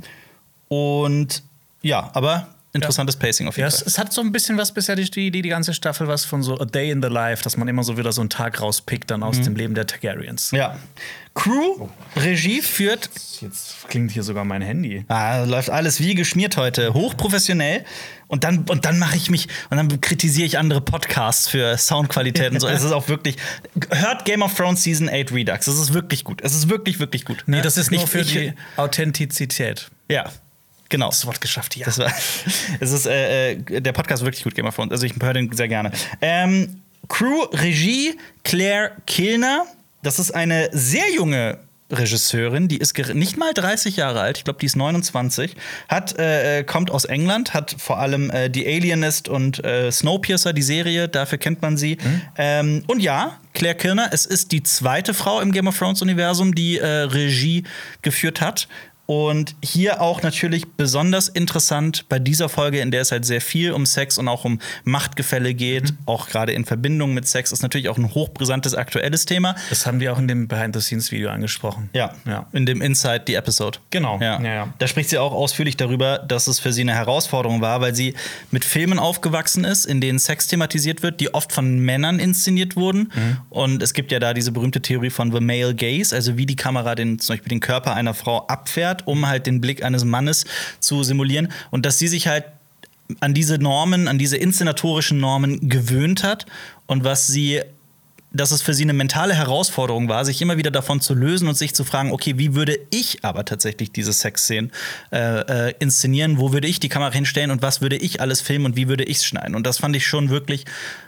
und 0.67 1.43
ja, 1.83 2.09
aber 2.13 2.47
interessantes 2.73 3.15
Pacing 3.17 3.47
auf 3.47 3.57
Ja, 3.57 3.65
jeden 3.65 3.73
es, 3.75 3.79
Fall. 3.79 3.87
es 3.87 3.97
hat 3.97 4.13
so 4.13 4.21
ein 4.21 4.31
bisschen 4.31 4.57
was 4.57 4.73
bisher 4.73 4.95
die, 4.95 5.09
die, 5.09 5.31
die 5.31 5.49
ganze 5.49 5.73
Staffel 5.73 6.07
was 6.07 6.23
von 6.25 6.41
so 6.43 6.57
A 6.59 6.65
Day 6.65 6.89
in 6.91 7.01
the 7.01 7.09
Life, 7.09 7.43
dass 7.43 7.57
man 7.57 7.67
immer 7.67 7.83
so 7.83 7.97
wieder 7.97 8.11
so 8.11 8.21
einen 8.21 8.29
Tag 8.29 8.61
rauspickt 8.61 9.11
dann 9.11 9.23
aus 9.23 9.41
dem 9.41 9.55
Leben 9.55 9.75
der 9.75 9.87
Targaryens. 9.87 10.51
Ja. 10.51 10.77
Crew, 11.33 11.87
Regie 12.17 12.61
führt 12.61 13.09
Jetzt 13.39 13.87
klingt 13.87 14.11
hier 14.11 14.21
sogar 14.23 14.43
mein 14.45 14.61
Handy. 14.61 15.05
Ah, 15.07 15.43
läuft 15.45 15.69
alles 15.69 15.99
wie 15.99 16.13
geschmiert 16.13 16.57
heute, 16.57 16.93
hochprofessionell. 16.93 17.83
Und 18.27 18.43
dann, 18.43 18.59
und 18.69 18.85
dann 18.85 18.99
mache 18.99 19.15
ich 19.17 19.29
mich, 19.29 19.47
und 19.69 19.77
dann 19.77 19.99
kritisiere 19.99 20.45
ich 20.45 20.57
andere 20.57 20.79
Podcasts 20.81 21.47
für 21.49 21.77
Soundqualität 21.77 22.51
und 22.51 22.59
so. 22.59 22.67
Es 22.67 22.83
ist 22.83 22.91
auch 22.91 23.07
wirklich. 23.09 23.35
Hört 23.89 24.23
Game 24.25 24.41
of 24.41 24.53
Thrones 24.55 24.83
Season 24.83 25.09
8 25.09 25.31
Redux. 25.33 25.67
Es 25.67 25.77
ist 25.79 25.93
wirklich 25.93 26.23
gut. 26.23 26.41
Es 26.41 26.53
ist 26.53 26.69
wirklich, 26.69 26.99
wirklich 26.99 27.25
gut. 27.25 27.43
Nee, 27.47 27.61
das 27.61 27.77
ist 27.77 27.91
nur 27.91 28.03
Ich- 28.03 28.09
für 28.09 28.19
ich- 28.19 28.31
die 28.31 28.53
Authentizität. 28.77 29.89
Ja, 30.09 30.31
genau. 30.91 31.09
Das 31.09 31.25
Wort 31.25 31.41
geschafft, 31.41 31.75
ja. 31.75 31.85
Das 31.85 31.97
war, 31.97 32.11
es 32.79 32.91
ist, 32.91 33.07
äh, 33.07 33.53
äh, 33.53 33.81
der 33.81 33.93
Podcast 33.93 34.21
ist 34.21 34.25
wirklich 34.25 34.43
gut, 34.43 34.53
Game 34.53 34.67
of 34.67 34.75
Thrones. 34.75 34.91
Also 34.91 35.07
ich 35.07 35.13
höre 35.19 35.33
den 35.33 35.51
sehr 35.51 35.67
gerne. 35.67 35.91
Ähm, 36.21 36.81
Crew, 37.07 37.45
Regie, 37.53 38.17
Claire 38.43 38.91
Kilner. 39.07 39.65
Das 40.03 40.19
ist 40.19 40.31
eine 40.31 40.69
sehr 40.71 41.11
junge 41.15 41.57
Regisseurin, 41.91 42.67
die 42.67 42.77
ist 42.77 42.97
nicht 43.13 43.37
mal 43.37 43.53
30 43.53 43.97
Jahre 43.97 44.21
alt, 44.21 44.37
ich 44.37 44.43
glaube, 44.43 44.59
die 44.59 44.65
ist 44.65 44.75
29, 44.75 45.55
hat, 45.89 46.17
äh, 46.17 46.59
äh, 46.59 46.63
kommt 46.63 46.89
aus 46.89 47.05
England, 47.05 47.53
hat 47.53 47.75
vor 47.77 47.99
allem 47.99 48.29
äh, 48.29 48.49
die 48.49 48.65
Alienist 48.65 49.27
und 49.27 49.63
äh, 49.63 49.91
Snowpiercer, 49.91 50.53
die 50.53 50.61
Serie, 50.61 51.07
dafür 51.07 51.37
kennt 51.37 51.61
man 51.61 51.77
sie. 51.77 51.97
Ähm, 52.37 52.83
und 52.87 53.01
ja, 53.01 53.37
Claire 53.53 53.75
Kirner, 53.75 54.09
es 54.11 54.25
ist 54.25 54.51
die 54.51 54.63
zweite 54.63 55.13
Frau 55.13 55.41
im 55.41 55.51
Game 55.51 55.67
of 55.67 55.77
Thrones-Universum, 55.77 56.55
die 56.55 56.77
äh, 56.77 56.87
Regie 56.87 57.63
geführt 58.01 58.41
hat. 58.41 58.67
Und 59.11 59.57
hier 59.61 59.99
auch 59.99 60.21
natürlich 60.23 60.71
besonders 60.77 61.27
interessant 61.27 62.05
bei 62.07 62.17
dieser 62.17 62.47
Folge, 62.47 62.79
in 62.79 62.91
der 62.91 63.01
es 63.01 63.11
halt 63.11 63.25
sehr 63.25 63.41
viel 63.41 63.73
um 63.73 63.85
Sex 63.85 64.17
und 64.17 64.29
auch 64.29 64.45
um 64.45 64.59
Machtgefälle 64.85 65.53
geht, 65.53 65.93
auch 66.05 66.29
gerade 66.29 66.53
in 66.53 66.63
Verbindung 66.63 67.13
mit 67.13 67.27
Sex, 67.27 67.51
ist 67.51 67.61
natürlich 67.61 67.89
auch 67.89 67.97
ein 67.97 68.13
hochbrisantes 68.13 68.73
aktuelles 68.73 69.25
Thema. 69.25 69.55
Das 69.69 69.85
haben 69.85 69.99
wir 69.99 70.13
auch 70.13 70.17
in 70.17 70.29
dem 70.29 70.47
Behind-the-Scenes-Video 70.47 71.29
angesprochen. 71.29 71.89
Ja, 71.91 72.13
Ja. 72.23 72.47
in 72.53 72.65
dem 72.65 72.81
Inside 72.81 73.23
the 73.27 73.33
Episode. 73.33 73.79
Genau. 73.89 74.17
Ja. 74.21 74.41
Ja, 74.41 74.53
ja. 74.53 74.73
Da 74.79 74.87
spricht 74.87 75.09
sie 75.09 75.17
auch 75.17 75.33
ausführlich 75.33 75.75
darüber, 75.75 76.19
dass 76.19 76.47
es 76.47 76.61
für 76.61 76.71
sie 76.71 76.79
eine 76.79 76.93
Herausforderung 76.93 77.59
war, 77.59 77.81
weil 77.81 77.93
sie 77.93 78.13
mit 78.49 78.63
Filmen 78.63 78.97
aufgewachsen 78.97 79.65
ist, 79.65 79.85
in 79.87 79.99
denen 79.99 80.19
Sex 80.19 80.47
thematisiert 80.47 81.03
wird, 81.03 81.19
die 81.19 81.33
oft 81.33 81.51
von 81.51 81.79
Männern 81.79 82.17
inszeniert 82.17 82.77
wurden. 82.77 83.11
Mhm. 83.13 83.37
Und 83.49 83.83
es 83.83 83.93
gibt 83.93 84.13
ja 84.13 84.19
da 84.19 84.33
diese 84.33 84.53
berühmte 84.53 84.81
Theorie 84.81 85.09
von 85.09 85.33
The 85.33 85.41
Male 85.41 85.75
Gaze, 85.75 86.15
also 86.15 86.37
wie 86.37 86.45
die 86.45 86.55
Kamera 86.55 86.95
den, 86.95 87.19
zum 87.19 87.33
Beispiel 87.33 87.49
den 87.49 87.59
Körper 87.59 87.93
einer 87.93 88.13
Frau 88.13 88.47
abfährt, 88.47 89.00
um 89.05 89.27
halt 89.27 89.47
den 89.47 89.61
Blick 89.61 89.83
eines 89.83 90.05
Mannes 90.05 90.45
zu 90.79 91.03
simulieren. 91.03 91.51
Und 91.69 91.85
dass 91.85 91.99
sie 91.99 92.07
sich 92.07 92.27
halt 92.27 92.45
an 93.19 93.33
diese 93.33 93.57
Normen, 93.57 94.07
an 94.07 94.17
diese 94.17 94.37
inszenatorischen 94.37 95.19
Normen 95.19 95.69
gewöhnt 95.69 96.23
hat 96.23 96.45
und 96.85 97.03
was 97.03 97.27
sie 97.27 97.61
dass 98.33 98.51
es 98.51 98.61
für 98.61 98.73
sie 98.73 98.83
eine 98.83 98.93
mentale 98.93 99.33
Herausforderung 99.33 100.07
war, 100.07 100.23
sich 100.23 100.41
immer 100.41 100.57
wieder 100.57 100.71
davon 100.71 101.01
zu 101.01 101.13
lösen 101.13 101.47
und 101.47 101.55
sich 101.55 101.75
zu 101.75 101.83
fragen, 101.83 102.11
okay, 102.11 102.37
wie 102.37 102.55
würde 102.55 102.79
ich 102.89 103.23
aber 103.23 103.43
tatsächlich 103.43 103.91
diese 103.91 104.13
Sexszenen 104.13 104.71
äh, 105.11 105.69
äh, 105.69 105.73
inszenieren? 105.79 106.37
Wo 106.39 106.53
würde 106.53 106.67
ich 106.67 106.79
die 106.79 106.89
Kamera 106.89 107.11
hinstellen 107.11 107.51
und 107.51 107.61
was 107.61 107.81
würde 107.81 107.97
ich 107.97 108.21
alles 108.21 108.41
filmen 108.41 108.67
und 108.67 108.75
wie 108.75 108.87
würde 108.87 109.03
ich 109.03 109.17
es 109.17 109.25
schneiden? 109.25 109.55
Und 109.55 109.67
das 109.67 109.79
fand 109.79 109.95
ich 109.95 110.07
schon 110.07 110.29
wirklich 110.29 110.65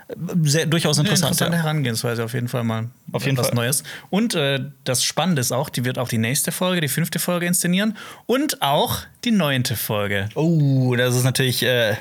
äh, 0.08 0.14
sehr, 0.42 0.66
durchaus 0.66 0.98
Eine 0.98 1.08
interessant. 1.08 1.32
interessante 1.32 1.56
ja. 1.56 1.62
Herangehensweise 1.62 2.24
auf 2.24 2.34
jeden 2.34 2.48
Fall 2.48 2.64
mal. 2.64 2.90
Auf 3.12 3.24
jeden 3.24 3.38
was 3.38 3.48
Fall. 3.48 3.56
Neues. 3.56 3.84
Und 4.10 4.34
äh, 4.34 4.60
das 4.84 5.02
Spannende 5.02 5.40
ist 5.40 5.52
auch, 5.52 5.70
die 5.70 5.84
wird 5.84 5.98
auch 5.98 6.08
die 6.08 6.18
nächste 6.18 6.52
Folge, 6.52 6.82
die 6.82 6.88
fünfte 6.88 7.18
Folge 7.18 7.46
inszenieren 7.46 7.96
und 8.26 8.60
auch 8.60 8.98
die 9.24 9.30
neunte 9.30 9.76
Folge. 9.76 10.28
Oh, 10.34 10.94
das 10.96 11.16
ist 11.16 11.24
natürlich 11.24 11.62
äh, 11.62 11.94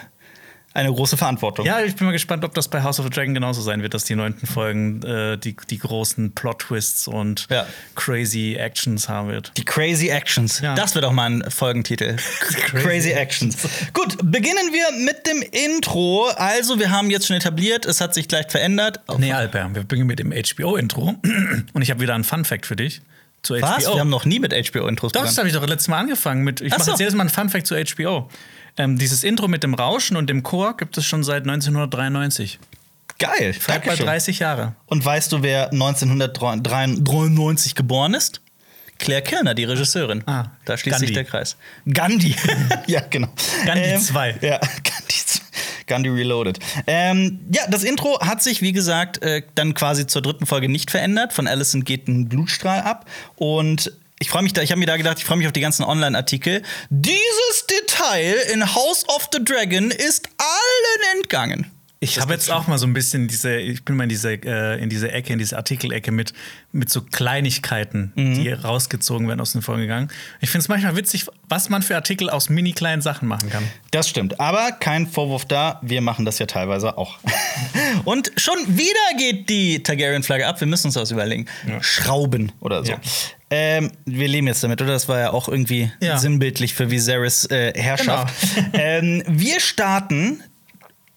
eine 0.75 0.91
große 0.91 1.17
Verantwortung. 1.17 1.65
Ja, 1.65 1.81
ich 1.81 1.95
bin 1.95 2.05
mal 2.07 2.11
gespannt, 2.13 2.43
ob 2.43 2.53
das 2.55 2.67
bei 2.67 2.81
House 2.81 2.99
of 2.99 3.05
the 3.05 3.11
Dragon 3.11 3.33
genauso 3.33 3.61
sein 3.61 3.81
wird, 3.83 3.93
dass 3.93 4.05
die 4.05 4.15
neunten 4.15 4.47
Folgen 4.47 5.03
äh, 5.03 5.37
die, 5.37 5.55
die 5.69 5.77
großen 5.77 6.31
Plot-Twists 6.33 7.07
und 7.07 7.47
Ja. 7.51 7.65
crazy 7.95 8.55
Actions 8.59 9.07
haben 9.07 9.29
wird. 9.29 9.51
Die 9.57 9.65
Crazy 9.65 10.09
Actions. 10.09 10.59
Ja. 10.61 10.73
Das 10.75 10.95
wird 10.95 11.05
auch 11.05 11.11
mal 11.11 11.29
ein 11.29 11.43
Folgentitel. 11.51 12.15
Crazy 12.65 13.11
Actions. 13.11 13.57
Gut, 13.93 14.17
beginnen 14.23 14.71
wir 14.73 15.05
mit 15.05 15.27
dem 15.27 15.41
Intro. 15.41 16.27
Also, 16.35 16.79
wir 16.79 16.89
haben 16.89 17.09
jetzt 17.11 17.27
schon 17.27 17.35
etabliert, 17.35 17.85
es 17.85 18.01
hat 18.01 18.13
sich 18.13 18.29
leicht 18.31 18.51
verändert. 18.51 18.99
Nee, 19.17 19.31
Alper, 19.33 19.69
wir 19.73 19.83
beginnen 19.83 20.07
mit 20.07 20.19
dem 20.19 20.31
HBO-Intro. 20.31 21.15
Und 21.73 21.81
ich 21.81 21.91
habe 21.91 21.99
wieder 22.01 22.15
einen 22.15 22.23
Fun-Fact 22.23 22.65
für 22.65 22.75
dich. 22.75 23.01
zu 23.43 23.61
Was? 23.61 23.85
Wir 23.85 23.99
haben 23.99 24.09
noch 24.09 24.25
nie 24.25 24.39
mit 24.39 24.53
HBO-Intros 24.53 25.11
Doch, 25.11 25.23
das 25.23 25.37
habe 25.37 25.47
ich 25.47 25.53
doch 25.53 25.67
letztes 25.67 25.87
Mal 25.89 25.99
angefangen 25.99 26.43
mit. 26.43 26.61
Ich 26.61 26.73
Ach 26.73 26.77
mache 26.79 26.85
so. 26.85 26.91
jetzt 26.91 26.99
jedes 26.99 27.13
Mal 27.13 27.25
ein 27.25 27.29
Funfact 27.29 27.67
zu 27.67 27.75
HBO. 27.75 28.29
Ähm, 28.77 28.97
dieses 28.97 29.23
Intro 29.23 29.47
mit 29.47 29.63
dem 29.63 29.73
Rauschen 29.73 30.17
und 30.17 30.29
dem 30.29 30.43
Chor 30.43 30.75
gibt 30.77 30.97
es 30.97 31.05
schon 31.05 31.23
seit 31.23 31.43
1993. 31.43 32.59
Geil. 33.19 33.53
Seit 33.53 33.67
bei 33.67 33.73
Dankeschön. 33.73 34.05
30 34.07 34.39
Jahre. 34.39 34.75
Und 34.87 35.05
weißt 35.05 35.31
du, 35.31 35.43
wer 35.43 35.71
1993 35.71 37.75
geboren 37.75 38.15
ist? 38.15 38.41
Claire 38.97 39.21
Kirner, 39.21 39.53
die 39.53 39.65
Regisseurin. 39.65 40.23
Ah, 40.27 40.45
da 40.65 40.77
schließt 40.77 40.95
Gandhi. 40.95 41.07
sich 41.07 41.15
der 41.15 41.25
Kreis. 41.25 41.57
Gandhi. 41.91 42.35
ja, 42.87 43.01
genau. 43.09 43.27
Gandhi 43.65 43.99
2. 43.99 44.37
Ja, 44.41 44.59
Gandhi 44.59 45.17
2. 45.25 45.41
Gandhi 45.85 46.09
Reloaded. 46.09 46.59
Ähm, 46.87 47.41
ja, 47.53 47.63
das 47.69 47.83
Intro 47.83 48.19
hat 48.21 48.41
sich, 48.41 48.61
wie 48.61 48.71
gesagt, 48.71 49.21
äh, 49.21 49.41
dann 49.55 49.73
quasi 49.73 50.07
zur 50.07 50.21
dritten 50.21 50.45
Folge 50.45 50.69
nicht 50.69 50.91
verändert. 50.91 51.33
Von 51.33 51.45
Allison 51.47 51.83
geht 51.83 52.07
ein 52.07 52.29
Blutstrahl 52.29 52.79
ab. 52.81 53.05
Und 53.35 53.91
ich 54.19 54.29
freue 54.29 54.43
mich 54.43 54.53
da, 54.53 54.61
ich 54.61 54.71
habe 54.71 54.79
mir 54.79 54.85
da 54.85 54.97
gedacht, 54.97 55.17
ich 55.19 55.25
freue 55.25 55.37
mich 55.37 55.47
auf 55.47 55.53
die 55.53 55.61
ganzen 55.61 55.83
Online-Artikel. 55.83 56.61
Dieses 56.89 57.67
Detail 57.69 58.35
in 58.53 58.73
House 58.75 59.07
of 59.09 59.27
the 59.33 59.43
Dragon 59.43 59.91
ist 59.91 60.27
allen 60.37 61.17
entgangen. 61.17 61.71
Ich 61.99 62.19
habe 62.19 62.33
jetzt 62.33 62.51
auch 62.51 62.67
mal 62.67 62.77
so 62.77 62.85
ein 62.85 62.91
bisschen 62.91 63.29
diese, 63.29 63.55
ich 63.55 63.85
bin 63.85 63.95
mal 63.95 64.03
in 64.03 64.09
diese, 64.09 64.33
äh, 64.33 64.77
in 64.83 64.89
diese 64.89 65.09
Ecke, 65.09 65.31
in 65.31 65.39
diese 65.39 65.55
Artikelecke 65.55 66.11
mit, 66.11 66.33
mit 66.73 66.89
so 66.89 67.01
Kleinigkeiten, 67.01 68.11
Mhm. 68.17 68.35
die 68.43 68.49
rausgezogen 68.51 69.29
werden 69.29 69.39
aus 69.39 69.53
den 69.53 69.61
Folgen 69.61 69.83
gegangen. 69.83 70.11
Ich 70.41 70.49
finde 70.49 70.63
es 70.63 70.67
manchmal 70.67 70.97
witzig, 70.97 71.25
was 71.47 71.69
man 71.69 71.81
für 71.81 71.95
Artikel 71.95 72.29
aus 72.29 72.49
mini 72.49 72.73
kleinen 72.73 73.01
Sachen 73.01 73.29
machen 73.29 73.49
kann. 73.49 73.63
Das 73.91 74.09
stimmt. 74.09 74.37
Aber 74.41 74.73
kein 74.73 75.07
Vorwurf 75.07 75.45
da. 75.45 75.79
Wir 75.81 76.01
machen 76.01 76.25
das 76.25 76.39
ja 76.39 76.45
teilweise 76.45 76.97
auch. 76.97 77.19
Und 78.03 78.33
schon 78.35 78.57
wieder 78.67 79.17
geht 79.17 79.47
die 79.49 79.81
Targaryen-Flagge 79.81 80.45
ab. 80.45 80.59
Wir 80.59 80.67
müssen 80.67 80.87
uns 80.87 80.95
das 80.95 81.09
überlegen. 81.11 81.47
Schrauben 81.79 82.51
oder 82.59 82.83
so. 82.83 82.91
Ja. 82.91 82.99
Ähm, 83.55 83.91
wir 84.05 84.27
leben 84.27 84.47
jetzt 84.47 84.63
damit, 84.63 84.81
oder? 84.81 84.93
Das 84.93 85.07
war 85.07 85.19
ja 85.19 85.31
auch 85.31 85.47
irgendwie 85.47 85.91
Ja. 86.01 86.17
sinnbildlich 86.17 86.73
für 86.73 86.89
Viserys 86.89 87.45
äh, 87.51 87.71
Herrschaft. 87.79 88.33
ähm, 88.73 89.21
wir 89.27 89.59
starten. 89.59 90.41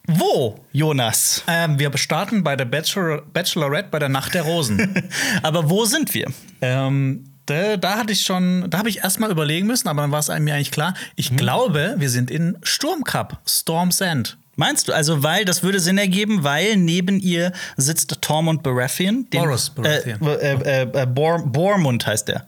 Wo, 0.06 0.60
Jonas? 0.70 1.42
Ähm, 1.48 1.78
wir 1.78 1.96
starten 1.96 2.44
bei 2.44 2.54
der 2.54 2.66
Bachelor 2.66 3.22
Bachelorette 3.22 3.88
bei 3.90 3.98
der 3.98 4.10
Nacht 4.10 4.34
der 4.34 4.42
Rosen. 4.42 5.08
Aber 5.42 5.70
wo 5.70 5.86
sind 5.86 6.12
wir? 6.14 6.26
ähm, 6.60 7.24
da, 7.46 7.76
da 7.78 7.96
hatte 7.96 8.12
ich 8.12 8.20
schon, 8.22 8.68
da 8.68 8.78
habe 8.78 8.88
ich 8.90 8.98
erstmal 8.98 9.30
überlegen 9.30 9.66
müssen, 9.68 9.86
aber 9.86 10.02
dann 10.02 10.10
war 10.10 10.18
es 10.18 10.26
mir 10.28 10.34
eigentlich 10.54 10.72
klar. 10.72 10.94
Ich 11.14 11.30
Mhm. 11.30 11.36
glaube, 11.36 11.94
wir 11.96 12.10
sind 12.10 12.28
in 12.30 12.58
Sturmcup, 12.64 13.38
Storm's 13.48 14.00
End. 14.00 14.36
Meinst 14.56 14.88
du? 14.88 14.92
Also, 14.92 15.22
weil 15.22 15.44
das 15.44 15.62
würde 15.62 15.80
Sinn 15.80 15.98
ergeben, 15.98 16.42
weil 16.42 16.76
neben 16.76 17.20
ihr 17.20 17.52
sitzt 17.76 18.20
Tormund 18.22 18.62
Baratheon. 18.62 19.26
den- 19.30 19.42
Boros 19.42 19.70
Baratheon. 19.70 20.18
Äh, 20.26 20.34
äh, 20.34 20.82
äh, 20.82 21.02
äh, 21.02 21.06
Bor 21.06 21.38
Bormund 21.46 22.06
heißt 22.06 22.28
der. 22.28 22.46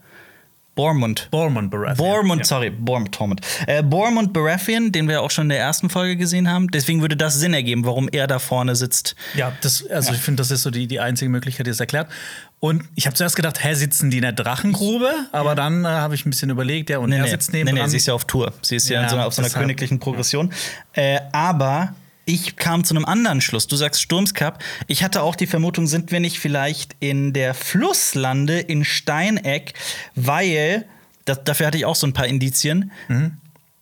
Bormund. 0.75 1.27
Bormund 1.29 1.69
Baratheon. 1.71 1.97
Bormund, 1.97 2.39
Ja. 2.41 2.45
sorry, 2.45 2.69
Bormund, 2.69 3.11
Tormund. 3.13 3.41
Äh, 3.67 3.83
Bormund 3.83 4.31
Baratheon, 4.31 4.93
den 4.93 5.09
wir 5.09 5.21
auch 5.21 5.29
schon 5.29 5.45
in 5.45 5.49
der 5.49 5.59
ersten 5.59 5.89
Folge 5.89 6.15
gesehen 6.15 6.49
haben. 6.49 6.69
Deswegen 6.69 7.01
würde 7.01 7.17
das 7.17 7.35
Sinn 7.37 7.53
ergeben, 7.53 7.83
warum 7.85 8.07
er 8.09 8.27
da 8.27 8.39
vorne 8.39 8.77
sitzt. 8.77 9.13
Ja, 9.35 9.51
das, 9.59 9.85
also 9.87 10.13
ich 10.13 10.19
finde, 10.19 10.39
das 10.41 10.51
ist 10.51 10.61
so 10.63 10.71
die, 10.71 10.87
die 10.87 11.01
einzige 11.01 11.29
Möglichkeit, 11.29 11.65
die 11.67 11.71
es 11.71 11.81
erklärt. 11.81 12.07
Und 12.61 12.83
ich 12.95 13.07
habe 13.07 13.15
zuerst 13.15 13.35
gedacht, 13.35 13.61
hä, 13.61 13.73
sitzen 13.73 14.09
die 14.09 14.17
in 14.17 14.23
der 14.23 14.31
Drachengrube? 14.31 15.11
Aber 15.33 15.53
dann 15.53 15.83
äh, 15.83 15.87
habe 15.89 16.15
ich 16.15 16.25
ein 16.25 16.29
bisschen 16.29 16.49
überlegt, 16.49 16.89
ja, 16.89 16.99
und 16.99 17.11
er 17.11 17.27
sitzt 17.27 17.51
neben 17.51 17.73
nee, 17.73 17.81
nee, 17.81 17.87
sie 17.89 17.97
ist 17.97 18.05
ja 18.07 18.13
auf 18.13 18.23
Tour. 18.23 18.53
Sie 18.61 18.77
ist 18.77 18.87
ja, 18.87 18.99
Ja, 18.99 19.03
in 19.03 19.09
so 19.09 19.15
einer, 19.17 19.25
auf 19.27 19.33
so 19.33 19.41
einer 19.41 19.51
königlichen 19.51 19.99
Progression. 19.99 20.53
Äh, 20.93 21.19
aber 21.33 21.93
ich 22.29 22.57
kam 22.57 22.83
zu 22.83 22.93
einem 22.93 23.05
anderen 23.05 23.41
Schluss. 23.41 23.65
Du 23.65 23.75
sagst 23.75 24.01
Sturmskap. 24.01 24.63
Ich 24.85 25.03
hatte 25.03 25.23
auch 25.23 25.35
die 25.35 25.47
Vermutung, 25.47 25.87
sind 25.87 26.11
wir 26.11 26.19
nicht 26.19 26.37
vielleicht 26.37 26.95
in 26.99 27.33
der 27.33 27.55
Flusslande 27.55 28.59
in 28.59 28.85
Steineck, 28.85 29.73
weil, 30.13 30.85
das, 31.25 31.43
dafür 31.43 31.67
hatte 31.67 31.77
ich 31.79 31.85
auch 31.85 31.95
so 31.95 32.05
ein 32.05 32.13
paar 32.13 32.27
Indizien. 32.27 32.91
Mhm. 33.07 33.37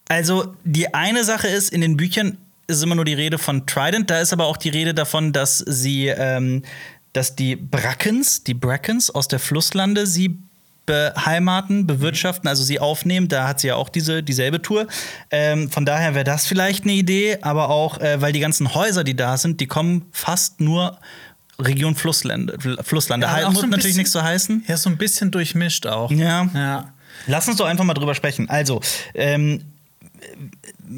Also, 0.08 0.56
die 0.64 0.94
eine 0.94 1.26
Sache 1.26 1.50
ist, 1.50 1.74
in 1.74 1.82
den 1.82 1.98
Büchern 1.98 2.38
ist 2.68 2.82
immer 2.82 2.96
nur 2.96 3.04
die 3.04 3.14
Rede 3.14 3.38
von 3.38 3.68
Trident. 3.68 4.10
Da 4.10 4.22
ist 4.22 4.32
aber 4.32 4.46
auch 4.46 4.58
die 4.58 4.70
Rede 4.70 4.94
davon, 4.94 5.34
dass 5.34 5.58
sie, 5.58 6.08
ähm, 6.08 6.64
dass 7.12 7.36
die 7.36 7.58
Brackens, 7.58 8.46
die 8.46 8.54
Brackens 8.54 9.10
aus 9.10 9.28
der 9.28 9.40
Flusslande 9.40 10.08
sie 10.08 10.40
beheimaten, 10.88 11.86
bewirtschaften, 11.86 12.48
also 12.50 12.64
sie 12.64 12.80
aufnehmen. 12.80 13.28
Da 13.28 13.48
hat 13.48 13.60
sie 13.60 13.68
ja 13.68 13.76
auch 13.76 13.90
diese, 13.90 14.24
dieselbe 14.24 14.62
Tour. 14.64 14.88
Ähm, 15.30 15.70
von 15.70 15.86
daher 15.86 16.16
wäre 16.16 16.24
das 16.24 16.48
vielleicht 16.48 16.86
eine 16.86 16.94
Idee, 16.94 17.38
aber 17.42 17.70
auch, 17.70 18.00
äh, 18.00 18.20
weil 18.22 18.34
die 18.34 18.40
ganzen 18.40 18.74
Häuser, 18.74 19.04
die 19.04 19.16
da 19.16 19.38
sind, 19.38 19.60
die 19.60 19.68
kommen 19.68 20.08
fast 20.12 20.60
nur 20.60 20.98
Region 21.60 21.96
Flusslande. 21.96 22.58
Flusslande. 22.84 23.28
Ja, 23.28 23.34
halt, 23.34 23.46
muss 23.50 23.56
so 23.62 23.62
natürlich 23.68 23.86
bisschen- 23.86 23.98
nichts 23.98 24.12
so 24.14 24.24
heißen. 24.24 24.64
Ja, 24.68 24.78
so 24.78 24.90
ein 24.90 24.98
bisschen 24.98 25.30
durchmischt 25.30 25.86
auch. 25.86 26.10
Ja. 26.12 26.50
Ja. 26.54 26.94
Lass 27.28 27.48
uns 27.48 27.58
doch 27.58 27.66
einfach 27.66 27.84
mal 27.84 27.94
drüber 27.94 28.16
sprechen. 28.16 28.50
Also, 28.50 28.80
ähm, 29.14 29.62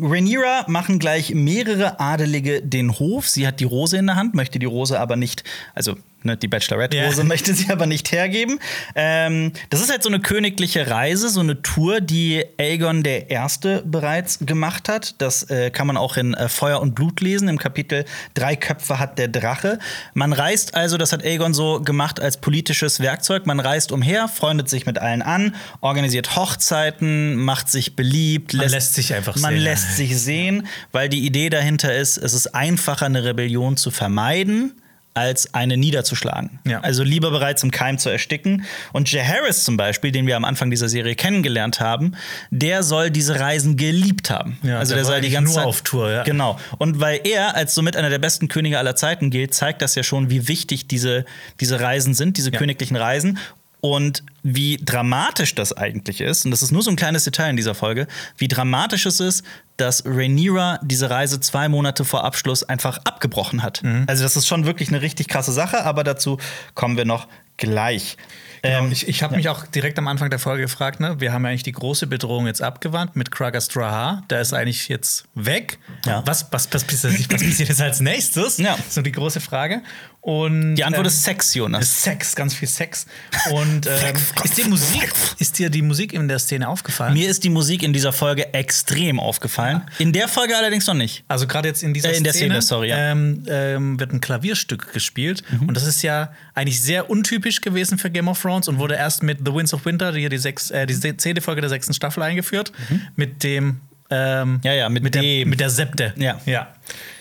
Rhaenyra 0.02 0.66
machen 0.68 1.00
gleich 1.00 1.34
mehrere 1.34 2.00
Adelige 2.00 2.62
den 2.62 3.00
Hof. 3.00 3.28
Sie 3.28 3.48
hat 3.48 3.60
die 3.60 3.64
Rose 3.66 3.98
in 3.98 4.06
der 4.08 4.16
Hand, 4.16 4.36
möchte 4.36 4.60
die 4.60 4.66
Rose 4.66 5.00
aber 5.00 5.16
nicht, 5.16 5.44
also 5.74 5.96
ne, 6.24 6.38
die 6.38 6.48
Bachelorette-Rose 6.48 7.18
Ja. 7.22 7.24
möchte 7.24 7.54
sie 7.54 7.70
aber 7.72 7.86
nicht 7.86 8.12
hergeben. 8.12 8.60
Ähm, 8.96 9.52
das 9.70 9.82
ist 9.82 9.90
halt 9.92 10.04
so 10.04 10.10
eine 10.10 10.20
königliche 10.20 10.90
Reise, 10.90 11.30
so 11.30 11.40
eine 11.40 11.62
Tour, 11.62 12.02
die 12.02 12.44
Aegon 12.58 13.04
der 13.04 13.30
Erste 13.30 13.84
bereits 13.86 14.40
gemacht 14.42 14.90
hat. 14.90 15.16
Das 15.22 15.44
äh, 15.50 15.70
kann 15.72 15.88
man 15.88 15.98
auch 15.98 16.18
in 16.18 16.34
äh, 16.34 16.50
Feuer 16.50 16.82
und 16.82 16.96
Blut 16.96 17.22
lesen, 17.22 17.48
im 17.48 17.58
Kapitel 17.58 18.06
Drei 18.34 18.56
Köpfe 18.56 19.00
hat 19.00 19.18
der 19.20 19.28
Drache. 19.28 19.80
Man 20.14 20.34
reist 20.34 20.76
also, 20.76 20.98
das 20.98 21.12
hat 21.14 21.24
Aegon 21.24 21.54
so 21.54 21.82
gemacht 21.82 22.20
als 22.20 22.38
politisches 22.38 23.00
Werkzeug. 23.00 23.46
Man 23.46 23.60
reist 23.60 23.92
umher, 23.92 24.28
freundet 24.28 24.70
sich 24.70 24.86
mit 24.86 24.98
allen 25.00 25.22
an, 25.22 25.56
organisiert 25.82 26.36
Hochzeiten, 26.36 27.36
macht 27.36 27.70
sich 27.70 27.96
beliebt, 27.96 28.54
Man 28.54 28.70
lässt 28.70 28.94
sich 28.94 29.14
einfach 29.14 29.36
man 29.38 29.54
sehen. 29.56 29.64
lässt 29.64 29.96
sich 29.98 30.18
sehen, 30.20 30.68
weil 30.92 31.10
die 31.10 31.26
Idee 31.26 31.50
dahinter 31.50 31.96
ist, 31.96 32.18
es 32.18 32.34
ist 32.34 32.48
einfacher, 32.56 33.06
eine 33.06 33.24
Rebellion 33.24 33.78
zu 33.78 33.92
vermeiden, 33.92 34.79
als 35.14 35.54
eine 35.54 35.76
niederzuschlagen. 35.76 36.60
Ja. 36.66 36.80
Also 36.82 37.04
lieber 37.04 37.32
bereits 37.32 37.64
im 37.64 37.72
Keim 37.72 37.98
zu 37.98 38.10
ersticken. 38.10 38.64
Und 38.94 39.12
Jaehaerys 39.12 39.64
zum 39.64 39.76
Beispiel, 39.76 40.12
den 40.12 40.28
wir 40.28 40.38
am 40.38 40.46
Anfang 40.46 40.70
dieser 40.70 40.88
Serie 40.88 41.16
kennengelernt 41.16 41.80
haben, 41.80 42.14
der 42.52 42.84
soll 42.84 43.10
diese 43.10 43.40
Reisen 43.40 43.76
geliebt 43.76 44.30
haben. 44.30 44.58
Ja, 44.64 44.80
also 44.80 44.94
der 44.94 45.04
der 45.04 45.06
soll 45.06 45.22
die 45.22 45.30
ganze 45.32 45.54
nur 45.54 45.56
Zeit 45.56 45.66
auf 45.66 45.82
Tour, 45.82 46.12
ja. 46.12 46.24
Genau. 46.24 46.58
Und 46.78 47.00
weil 47.00 47.22
er 47.24 47.56
als 47.56 47.76
somit 47.76 47.96
einer 47.98 48.10
der 48.10 48.20
besten 48.20 48.48
Könige 48.48 48.78
aller 48.78 48.96
Zeiten 48.96 49.30
gilt, 49.30 49.54
zeigt 49.54 49.82
das 49.82 49.96
ja 49.96 50.04
schon, 50.04 50.30
wie 50.30 50.48
wichtig 50.48 50.88
diese, 50.88 51.26
diese 51.60 51.80
Reisen 51.80 52.14
sind, 52.14 52.38
diese 52.38 52.52
Ja. 52.52 52.60
königlichen 52.60 52.96
Reisen. 52.96 53.40
Und 53.82 54.24
wie 54.44 54.78
dramatisch 54.84 55.56
das 55.56 55.72
eigentlich 55.74 56.22
ist, 56.22 56.46
und 56.46 56.52
das 56.52 56.62
ist 56.62 56.72
nur 56.72 56.82
so 56.82 56.90
ein 56.90 56.96
kleines 56.96 57.24
Detail 57.24 57.50
in 57.50 57.56
dieser 57.56 57.76
Folge, 57.76 58.08
wie 58.38 58.48
dramatisch 58.48 59.06
es 59.06 59.20
ist, 59.20 59.44
dass 59.78 60.04
Rhaenyra 60.06 60.80
diese 60.84 61.10
Reise 61.10 61.40
zwei 61.40 61.70
Monate 61.70 62.04
vor 62.04 62.26
Abschluss 62.26 62.64
einfach 62.64 62.98
abgebrochen 63.06 63.64
hat. 63.64 63.82
Mhm. 63.84 64.04
Also 64.08 64.24
das 64.24 64.36
ist 64.36 64.48
schon 64.48 64.66
wirklich 64.66 64.90
eine 64.90 65.02
richtig 65.02 65.30
krasse 65.30 65.54
Sache, 65.54 65.86
aber 65.86 66.04
dazu 66.04 66.38
kommen 66.76 66.98
wir 66.98 67.06
noch 67.06 67.28
gleich. 67.56 68.18
Genau, 68.62 68.86
Ähm, 68.86 68.92
ich 68.92 69.08
ich 69.08 69.24
habe 69.24 69.36
mich 69.36 69.48
auch 69.48 69.66
direkt 69.68 69.98
am 70.00 70.08
Anfang 70.08 70.30
der 70.30 70.40
Folge 70.40 70.64
gefragt, 70.64 71.00
ne? 71.00 71.20
wir 71.20 71.32
haben 71.32 71.44
ja 71.44 71.50
eigentlich 71.50 71.64
die 71.64 71.72
große 71.72 72.08
Bedrohung 72.08 72.48
jetzt 72.48 72.62
abgewandt 72.62 73.16
mit 73.16 73.32
Krager 73.32 73.62
Straha. 73.62 74.24
Der 74.30 74.42
ist 74.42 74.54
eigentlich 74.54 74.90
jetzt 74.90 75.26
weg. 75.34 75.80
Ja. 76.06 76.24
Was, 76.26 76.52
was, 76.52 76.68
was, 76.74 76.84
passiert, 76.84 77.32
was 77.32 77.42
passiert 77.42 77.70
jetzt 77.70 77.82
als 77.82 78.02
nächstes? 78.02 78.58
Ja. 78.58 78.78
So 78.90 79.02
die 79.02 79.12
große 79.12 79.40
Frage. 79.40 79.82
Und, 80.22 80.76
die 80.76 80.84
Antwort 80.84 81.06
ähm, 81.06 81.10
ist 81.10 81.24
Sex, 81.24 81.54
Jonas. 81.54 82.04
Sex, 82.04 82.36
ganz 82.36 82.54
viel 82.54 82.68
Sex. 82.68 83.06
Und 83.52 83.88
ähm, 83.88 84.16
ist, 84.44 84.58
dir 84.58 84.68
Musik, 84.68 85.14
ist 85.40 85.58
dir 85.60 85.70
die 85.70 85.82
Musik 85.82 86.12
in 86.12 86.28
der 86.28 86.40
Szene 86.40 86.68
aufgefallen? 86.68 87.14
Mir 87.14 87.30
ist 87.30 87.44
die 87.46 87.50
Musik 87.50 87.84
in 87.84 87.94
dieser 87.94 88.12
Folge 88.12 88.54
extrem 88.54 89.20
aufgefallen. 89.20 89.82
In 89.98 90.12
der 90.12 90.28
Folge 90.28 90.58
allerdings 90.58 90.86
noch 90.88 90.94
nicht. 90.94 91.24
Also 91.30 91.48
gerade 91.48 91.70
jetzt 91.70 91.84
in 91.84 91.94
dieser 91.94 92.12
Äh, 92.12 92.18
in 92.18 92.24
der 92.26 92.34
Szene, 92.34 92.50
Szene, 92.56 92.62
sorry, 92.62 92.90
ja. 92.90 92.98
ähm, 93.12 93.44
ähm, 93.48 94.00
wird 94.00 94.12
ein 94.12 94.20
Klavierstück 94.20 94.92
gespielt 94.92 95.42
Mhm. 95.52 95.70
und 95.70 95.74
das 95.78 95.86
ist 95.86 96.02
ja 96.02 96.34
eigentlich 96.54 96.82
sehr 96.82 97.10
untypisch 97.10 97.62
gewesen 97.62 97.98
für 97.98 98.10
Game 98.10 98.28
of 98.28 98.42
Thrones 98.42 98.68
und 98.68 98.78
wurde 98.78 98.96
erst 98.96 99.24
mit 99.24 99.40
The 99.46 99.54
Winds 99.54 99.74
of 99.74 99.86
Winter, 99.86 100.12
die, 100.12 100.28
die, 100.28 100.38
sechs, 100.38 100.70
äh, 100.70 100.86
die 100.86 100.96
zehnte 101.18 101.42
Folge 101.42 101.62
der 101.62 101.70
sechsten 101.70 101.94
Staffel 101.94 102.24
eingeführt, 102.24 102.72
mit 103.16 103.44
dem 103.44 103.82
ähm, 104.12 104.54
Mhm. 104.56 104.60
Ja, 104.64 104.74
ja, 104.74 104.90
mit 104.90 105.16
der, 105.16 105.22
dem. 105.22 105.50
mit 105.50 105.60
der 105.60 105.70
Septe. 105.70 106.14
Ja. 106.18 106.42
ja. 106.46 106.68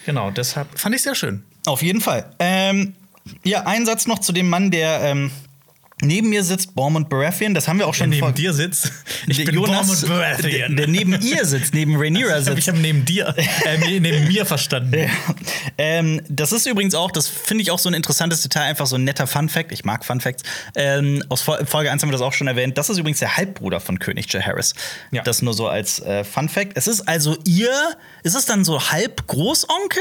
Genau, 0.07 0.31
deshalb 0.31 0.79
fand 0.79 0.95
ich 0.95 1.03
sehr 1.03 1.15
schön. 1.15 1.45
Auf 1.68 1.83
jeden 1.83 2.00
Fall. 2.00 2.31
Ähm, 2.38 2.94
ja, 3.44 3.64
ein 3.66 3.85
Satz 3.87 4.07
noch 4.07 4.18
zu 4.20 4.33
dem 4.33 4.48
Mann, 4.48 4.70
der 4.70 5.00
ähm, 5.02 5.31
neben 6.00 6.31
mir 6.31 6.44
sitzt, 6.44 6.74
Bormund 6.74 7.09
Baratheon. 7.11 7.52
Das 7.54 7.66
haben 7.68 7.78
wir 7.78 7.87
auch 7.88 7.92
schon 7.94 8.09
neben 8.09 8.20
vor- 8.20 8.33
dir 8.33 8.52
sitzt. 8.54 8.90
Ich 9.26 9.37
Der 9.37 9.44
bin 9.46 9.57
Jonas, 9.57 9.87
Bormund 10.00 10.09
Baratheon. 10.09 10.50
der, 10.50 10.68
der 10.70 10.87
neben 10.87 11.20
ihr 11.20 11.44
sitzt, 11.44 11.74
neben 11.74 11.96
Rhaenyra 11.96 12.38
ich 12.38 12.46
habe 12.46 12.54
sitzt. 12.57 12.68
hab 12.68 12.76
neben 12.76 13.04
dir, 13.04 13.35
äh, 13.66 13.76
neben 14.00 14.28
mir 14.28 14.46
verstanden. 14.46 14.94
Ja. 15.00 15.09
Ähm, 15.76 16.22
das 16.31 16.52
ist 16.52 16.66
übrigens 16.66 16.94
auch, 16.94 17.11
das 17.11 17.28
finde 17.28 17.61
ich 17.62 17.70
auch 17.70 17.78
so 17.78 17.90
ein 17.90 17.94
interessantes 17.94 18.40
Detail, 18.40 18.62
einfach 18.62 18.87
so 18.87 18.96
ein 18.96 19.04
netter 19.04 19.26
Fun-Fact. 19.26 19.72
Ich 19.72 19.85
mag 19.85 20.04
Fun-Facts. 20.07 20.44
Ähm, 20.76 21.22
aus 21.28 21.42
Fol- 21.42 21.66
Folge 21.66 21.90
1 21.90 22.00
haben 22.00 22.09
wir 22.09 22.12
das 22.12 22.22
auch 22.22 22.33
schon 22.33 22.46
erwähnt. 22.46 22.78
Das 22.78 22.88
ist 22.88 22.96
übrigens 22.96 23.18
der 23.18 23.37
Halbbruder 23.37 23.81
von 23.81 23.98
König 23.98 24.33
Jaehaerys. 24.33 24.74
Ja. 25.11 25.22
Das 25.24 25.42
nur 25.42 25.52
so 25.52 25.66
als 25.68 26.00
äh, 26.00 26.24
Fun-Fact. 26.24 26.72
Es 26.76 26.87
ist 26.87 27.02
also 27.09 27.37
ihr, 27.44 27.70
ist 28.22 28.35
es 28.37 28.46
dann 28.46 28.64
so 28.64 28.81
halb 28.90 29.26
Großonkel? 29.26 30.00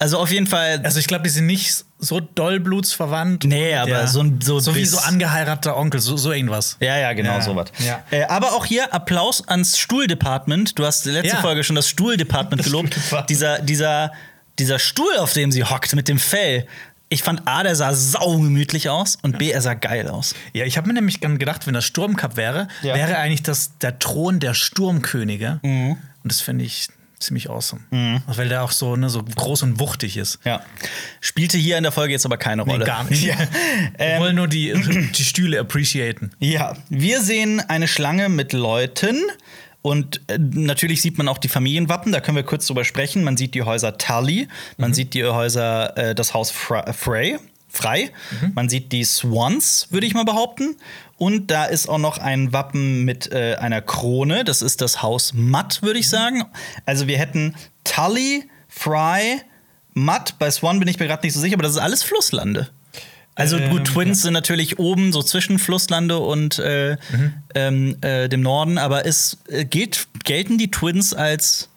Also 0.00 0.18
auf 0.18 0.32
jeden 0.32 0.46
Fall. 0.46 0.80
Also 0.82 0.98
ich 0.98 1.06
glaube, 1.06 1.22
die 1.24 1.30
sind 1.30 1.46
nicht 1.46 1.84
so 1.98 2.20
dollblutsverwandt. 2.20 3.44
Nee, 3.44 3.74
aber 3.74 3.90
Ja. 3.90 4.06
so 4.06 4.20
ein- 4.20 4.40
so 4.40 4.58
so 4.58 4.74
wie 4.74 4.84
so 4.84 4.98
angeheirateter 4.98 5.76
Onkel, 5.76 6.00
so, 6.00 6.16
so 6.16 6.32
irgendwas. 6.32 6.76
Ja, 6.80 6.96
ja, 6.98 7.12
genau, 7.12 7.34
Ja. 7.34 7.40
sowas. 7.42 7.68
Ja. 7.78 8.02
Äh, 8.10 8.24
aber 8.24 8.52
auch 8.54 8.64
hier 8.64 8.92
Applaus 8.94 9.46
ans 9.46 9.78
Stuhldepartment. 9.78 10.78
Du 10.78 10.86
hast 10.86 11.04
letzte 11.04 11.36
Ja. 11.36 11.40
Folge 11.42 11.64
schon 11.64 11.76
das 11.76 11.88
Stuhldepartment 11.88 12.62
gelobt. 12.64 12.88
Stuhldepartment. 12.94 13.30
Dieser, 13.30 13.58
dieser, 13.60 14.12
dieser 14.58 14.78
Stuhl, 14.78 15.16
auf 15.18 15.32
dem 15.32 15.52
sie 15.52 15.64
hockt 15.64 15.94
mit 15.94 16.08
dem 16.08 16.18
Fell. 16.18 16.66
Ich 17.10 17.22
fand 17.22 17.42
A, 17.46 17.62
der 17.64 17.74
sah 17.74 17.92
saugemütlich 17.92 18.88
aus 18.88 19.18
und 19.20 19.36
B, 19.36 19.50
er 19.50 19.60
sah 19.60 19.74
geil 19.74 20.08
aus. 20.08 20.34
Ja, 20.52 20.64
ich 20.64 20.76
habe 20.76 20.86
mir 20.86 20.94
nämlich 20.94 21.20
gedacht, 21.20 21.66
wenn 21.66 21.74
das 21.74 21.84
Sturmcup 21.84 22.36
wäre, 22.36 22.68
wäre 22.82 23.18
eigentlich 23.18 23.42
das 23.42 23.76
der 23.78 23.98
Thron 23.98 24.38
der 24.38 24.54
Sturmkönige. 24.54 25.58
Mhm. 25.62 25.92
Und 26.22 26.32
das 26.32 26.40
finde 26.40 26.64
ich 26.64 26.86
ziemlich 27.20 27.48
awesome. 27.50 27.82
Weil 28.26 28.48
der 28.48 28.64
auch 28.64 28.72
so, 28.72 28.96
ne, 28.96 29.08
so 29.10 29.22
groß 29.22 29.62
und 29.62 29.78
wuchtig 29.78 30.16
ist. 30.16 30.38
Ja. 30.44 30.62
Spielte 31.20 31.56
hier 31.58 31.76
in 31.76 31.82
der 31.84 31.92
Folge 31.92 32.12
jetzt 32.12 32.24
aber 32.26 32.36
keine 32.38 32.64
Nee, 32.64 32.72
Rolle. 32.72 32.84
gar 32.84 33.04
nicht. 33.04 33.22
Ja. 33.22 33.36
Wir 33.98 34.18
wollen 34.20 34.36
nur 34.36 34.48
die, 34.48 34.72
die 35.14 35.24
Stühle 35.24 35.60
appreciaten. 35.60 36.32
Ja, 36.38 36.76
wir 36.88 37.20
sehen 37.20 37.60
eine 37.60 37.86
Schlange 37.88 38.28
mit 38.28 38.52
Leuten 38.52 39.16
und 39.82 40.20
äh, 40.28 40.38
natürlich 40.38 41.00
sieht 41.02 41.16
man 41.18 41.28
auch 41.28 41.38
die 41.38 41.48
Familienwappen, 41.48 42.12
da 42.12 42.20
können 42.20 42.36
wir 42.36 42.42
kurz 42.44 42.66
drüber 42.66 42.84
sprechen. 42.84 43.22
Man 43.24 43.36
sieht 43.36 43.54
die 43.54 43.62
Häuser 43.62 43.96
Tully, 43.98 44.48
man 44.76 44.92
sieht 44.94 45.14
die 45.14 45.24
Häuser, 45.24 45.96
äh, 45.96 46.14
das 46.14 46.34
Haus 46.34 46.50
Fra 46.50 46.92
Frey, 46.92 47.38
Frei, 47.70 48.10
man 48.54 48.68
sieht 48.68 48.92
die 48.92 49.04
Swans, 49.04 49.88
würde 49.90 50.06
ich 50.06 50.14
mal 50.14 50.24
behaupten. 50.24 50.76
Und 51.16 51.50
da 51.50 51.66
ist 51.66 51.88
auch 51.88 51.98
noch 51.98 52.18
ein 52.18 52.52
Wappen 52.52 53.04
mit 53.04 53.30
äh, 53.32 53.56
einer 53.56 53.82
Krone, 53.82 54.44
das 54.44 54.62
ist 54.62 54.80
das 54.80 55.02
Haus 55.02 55.32
Matt, 55.34 55.82
würde 55.82 55.98
ich 55.98 56.08
sagen. 56.08 56.44
Also 56.86 57.06
wir 57.06 57.18
hätten 57.18 57.54
Tully, 57.84 58.48
Fry, 58.68 59.40
Matt, 59.94 60.38
bei 60.38 60.50
Swan 60.50 60.78
bin 60.78 60.88
ich 60.88 60.98
mir 60.98 61.06
gerade 61.06 61.26
nicht 61.26 61.34
so 61.34 61.40
sicher, 61.40 61.54
aber 61.54 61.62
das 61.62 61.72
ist 61.72 61.78
alles 61.78 62.02
Flusslande. 62.02 62.70
Also 63.34 63.56
Ähm, 63.56 63.70
gut, 63.70 63.84
Twins 63.86 64.22
sind 64.22 64.34
natürlich 64.34 64.78
oben 64.78 65.12
so 65.12 65.22
zwischen 65.22 65.58
Flusslande 65.58 66.18
und 66.18 66.58
äh, 66.58 66.96
ähm, 67.54 67.96
äh, 68.02 68.28
dem 68.28 68.42
Norden, 68.42 68.76
aber 68.76 69.04
ist, 69.06 69.38
äh, 69.48 69.64
gilt, 69.64 70.08
gelten 70.24 70.58
die 70.58 70.70
Twins 70.70 71.14
als 71.14 71.69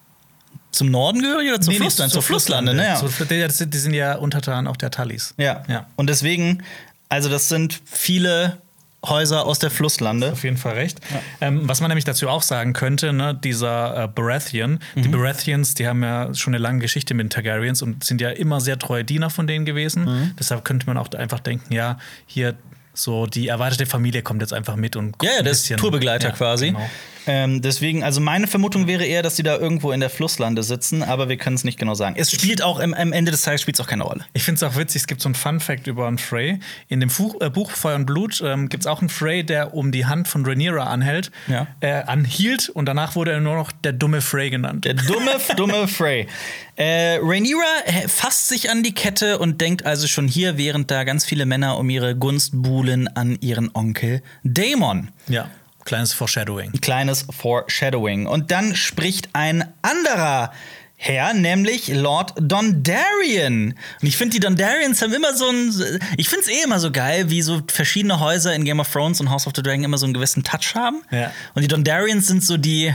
zum 0.73 0.91
Norden 0.91 1.21
gehörig 1.21 1.49
oder 1.49 1.62
zum 1.62 1.71
Nee, 1.73 1.79
Flussland? 1.79 2.12
zur 2.12 2.21
Zur 2.21 2.27
Flusslande, 2.27 2.73
ne? 2.73 2.83
Ja. 2.83 3.01
Die, 3.01 3.77
sind- 3.77 3.93
ja 3.93 4.15
untertan 4.15 4.67
auch 4.67 4.75
der 4.77 4.91
Tallis. 4.91 5.33
ja. 5.38 5.63
Ja. 5.67 5.86
Und 5.95 6.07
deswegen, 6.09 6.63
also 7.09 7.29
das 7.29 7.47
sind 7.47 7.79
viele 7.86 8.57
Häuser 9.05 9.45
aus 9.45 9.59
der 9.59 9.69
Flusslande. 9.69 10.31
Auf 10.31 10.43
jeden 10.45 10.55
Fall 10.57 10.75
recht. 10.75 10.99
Ähm, 11.41 11.67
was 11.67 11.81
man 11.81 11.89
nämlich 11.89 12.05
dazu 12.05 12.29
auch 12.29 12.41
sagen 12.41 12.71
könnte, 12.73 13.12
ne, 13.12 13.36
dieser 13.36 14.03
äh, 14.03 14.07
Baratheon, 14.07 14.79
Mhm. 14.95 15.01
die 15.01 15.09
Baratheons, 15.09 15.73
die 15.73 15.88
haben 15.88 16.01
ja 16.03 16.33
schon 16.33 16.53
eine 16.55 16.62
lange 16.63 16.79
Geschichte 16.79 17.13
mit 17.13 17.25
den 17.25 17.29
Targaryens 17.29 17.81
und 17.81 18.03
sind 18.05 18.21
ja 18.21 18.29
immer 18.29 18.62
sehr 18.62 18.79
treue 18.79 19.03
Diener 19.03 19.29
von 19.29 19.45
denen 19.45 19.65
gewesen. 19.65 20.05
Mhm. 20.05 20.31
Deshalb 20.39 20.63
könnte 20.63 20.86
man 20.88 20.97
auch 20.97 21.12
einfach 21.12 21.39
denken, 21.41 21.73
ja, 21.73 21.97
hier 22.25 22.55
so 22.93 23.25
die 23.27 23.47
erweiterte 23.49 23.86
Familie 23.88 24.21
kommt 24.21 24.41
jetzt 24.41 24.53
einfach 24.53 24.75
mit 24.77 24.95
und 24.95 25.15
Ja, 25.21 25.31
ja, 25.38 25.41
der 25.43 25.51
ist 25.51 25.67
Tourbegleiter 25.75 26.29
Ja, 26.29 26.33
quasi. 26.36 26.67
genau. 26.67 26.89
Ähm, 27.25 27.62
deswegen, 27.62 28.03
also 28.03 28.19
meine 28.21 28.47
Vermutung 28.47 28.88
wäre 28.88 29.05
eher, 29.05 29.21
dass 29.21 29.36
die 29.36 29.43
da 29.43 29.57
irgendwo 29.57 29.91
in 29.91 29.99
der 29.99 30.09
Flusslande 30.09 30.62
sitzen, 30.63 31.03
aber 31.03 31.29
wir 31.29 31.38
können 31.38 31.55
es 31.55 31.63
nicht 31.63 31.79
genau 31.79 31.93
sagen. 31.93 32.15
Es 32.17 32.31
spielt 32.31 32.62
auch 32.62 32.79
im, 32.79 32.93
am 32.93 33.13
Ende 33.13 33.31
des 33.31 33.43
Tages 33.43 33.62
spielt 33.62 33.79
auch 33.79 33.88
keine 33.88 34.03
Rolle. 34.03 34.25
Ich 34.33 34.43
finde 34.43 34.57
es 34.57 34.63
auch 34.63 34.77
witzig, 34.77 35.01
es 35.03 35.07
gibt 35.07 35.21
so 35.21 35.29
ein 35.29 35.36
Fun-Fact 35.36 35.88
über 35.88 36.07
einen 36.07 36.17
Frey. 36.17 36.59
In 36.89 36.99
dem 36.99 37.09
Fu 37.09 37.36
äh, 37.39 37.49
Buch 37.49 37.71
Feuer 37.71 37.95
und 37.95 38.05
Blut 38.05 38.41
ähm, 38.45 38.67
gibt 38.69 38.83
es 38.83 38.88
auch 38.88 38.99
einen 38.99 39.09
Frey, 39.09 39.43
der 39.43 39.73
um 39.73 39.91
die 39.91 40.05
Hand 40.05 40.27
von 40.27 40.45
Rhaenyra 40.45 40.83
anhält, 40.86 41.31
Ja. 41.47 41.67
äh, 41.79 41.91
anhielt 42.03 42.69
und 42.69 42.86
danach 42.86 43.15
wurde 43.15 43.31
er 43.31 43.39
nur 43.39 43.55
noch 43.55 43.71
der 43.71 43.93
dumme 43.93 44.21
Frey 44.21 44.49
genannt. 44.49 44.86
Der 44.86 44.95
dumme, 44.95 45.31
dumme 45.57 45.88
Frey. 45.88 46.27
Äh, 46.75 47.19
Rhaenyra 47.21 47.63
äh, 47.86 48.07
fasst 48.07 48.47
sich 48.49 48.69
an 48.69 48.83
die 48.83 48.93
Kette 48.93 49.38
und 49.39 49.62
denkt 49.62 49.86
also 49.86 50.07
schon 50.07 50.27
hier, 50.27 50.57
während 50.57 50.89
da 50.91 51.03
ganz 51.03 51.23
viele 51.23 51.45
Männer 51.45 51.77
um 51.77 51.89
ihre 51.89 52.15
Gunst 52.15 52.51
buhlen, 52.53 53.07
an 53.15 53.38
ihren 53.41 53.69
Onkel 53.73 54.21
Daemon. 54.43 55.09
ja, 55.27 55.49
kleines 55.86 56.13
Foreshadowing. 56.13 56.72
Ein 56.74 56.82
kleines 56.82 57.26
Foreshadowing. 57.30 58.28
Und 58.28 58.52
dann 58.52 58.76
spricht 58.76 59.30
ein 59.34 59.72
anderer 59.82 60.52
Herr, 60.96 61.34
nämlich 61.34 61.89
Lord 61.89 62.34
Dondarrion. 62.38 63.74
Und 64.02 64.08
ich 64.08 64.15
finde, 64.15 64.36
die 64.36 64.39
Dondarrions 64.39 65.02
haben 65.02 65.13
immer 65.13 65.36
so 65.36 65.50
ein. 65.50 66.00
Ich 66.17 66.30
finde 66.30 66.46
es 66.46 66.52
eh 66.52 66.63
immer 66.63 66.80
so 66.80 66.91
geil, 66.91 67.30
wie 67.30 67.41
so 67.41 67.62
verschiedene 67.67 68.19
Häuser 68.19 68.54
in 68.56 68.63
Game 68.63 68.80
of 68.80 68.89
Thrones 68.91 69.19
und 69.19 69.30
House 69.30 69.46
of 69.48 69.54
the 69.56 69.62
Dragon 69.62 69.84
immer 69.84 69.98
so 69.98 70.06
einen 70.06 70.13
gewissen 70.13 70.43
Touch 70.43 70.76
haben. 70.76 71.02
Ja. 71.12 71.32
Und 71.56 71.62
die 71.62 71.67
Dondarrions 71.67 72.28
sind 72.28 72.43
so 72.43 72.58
die. 72.58 72.93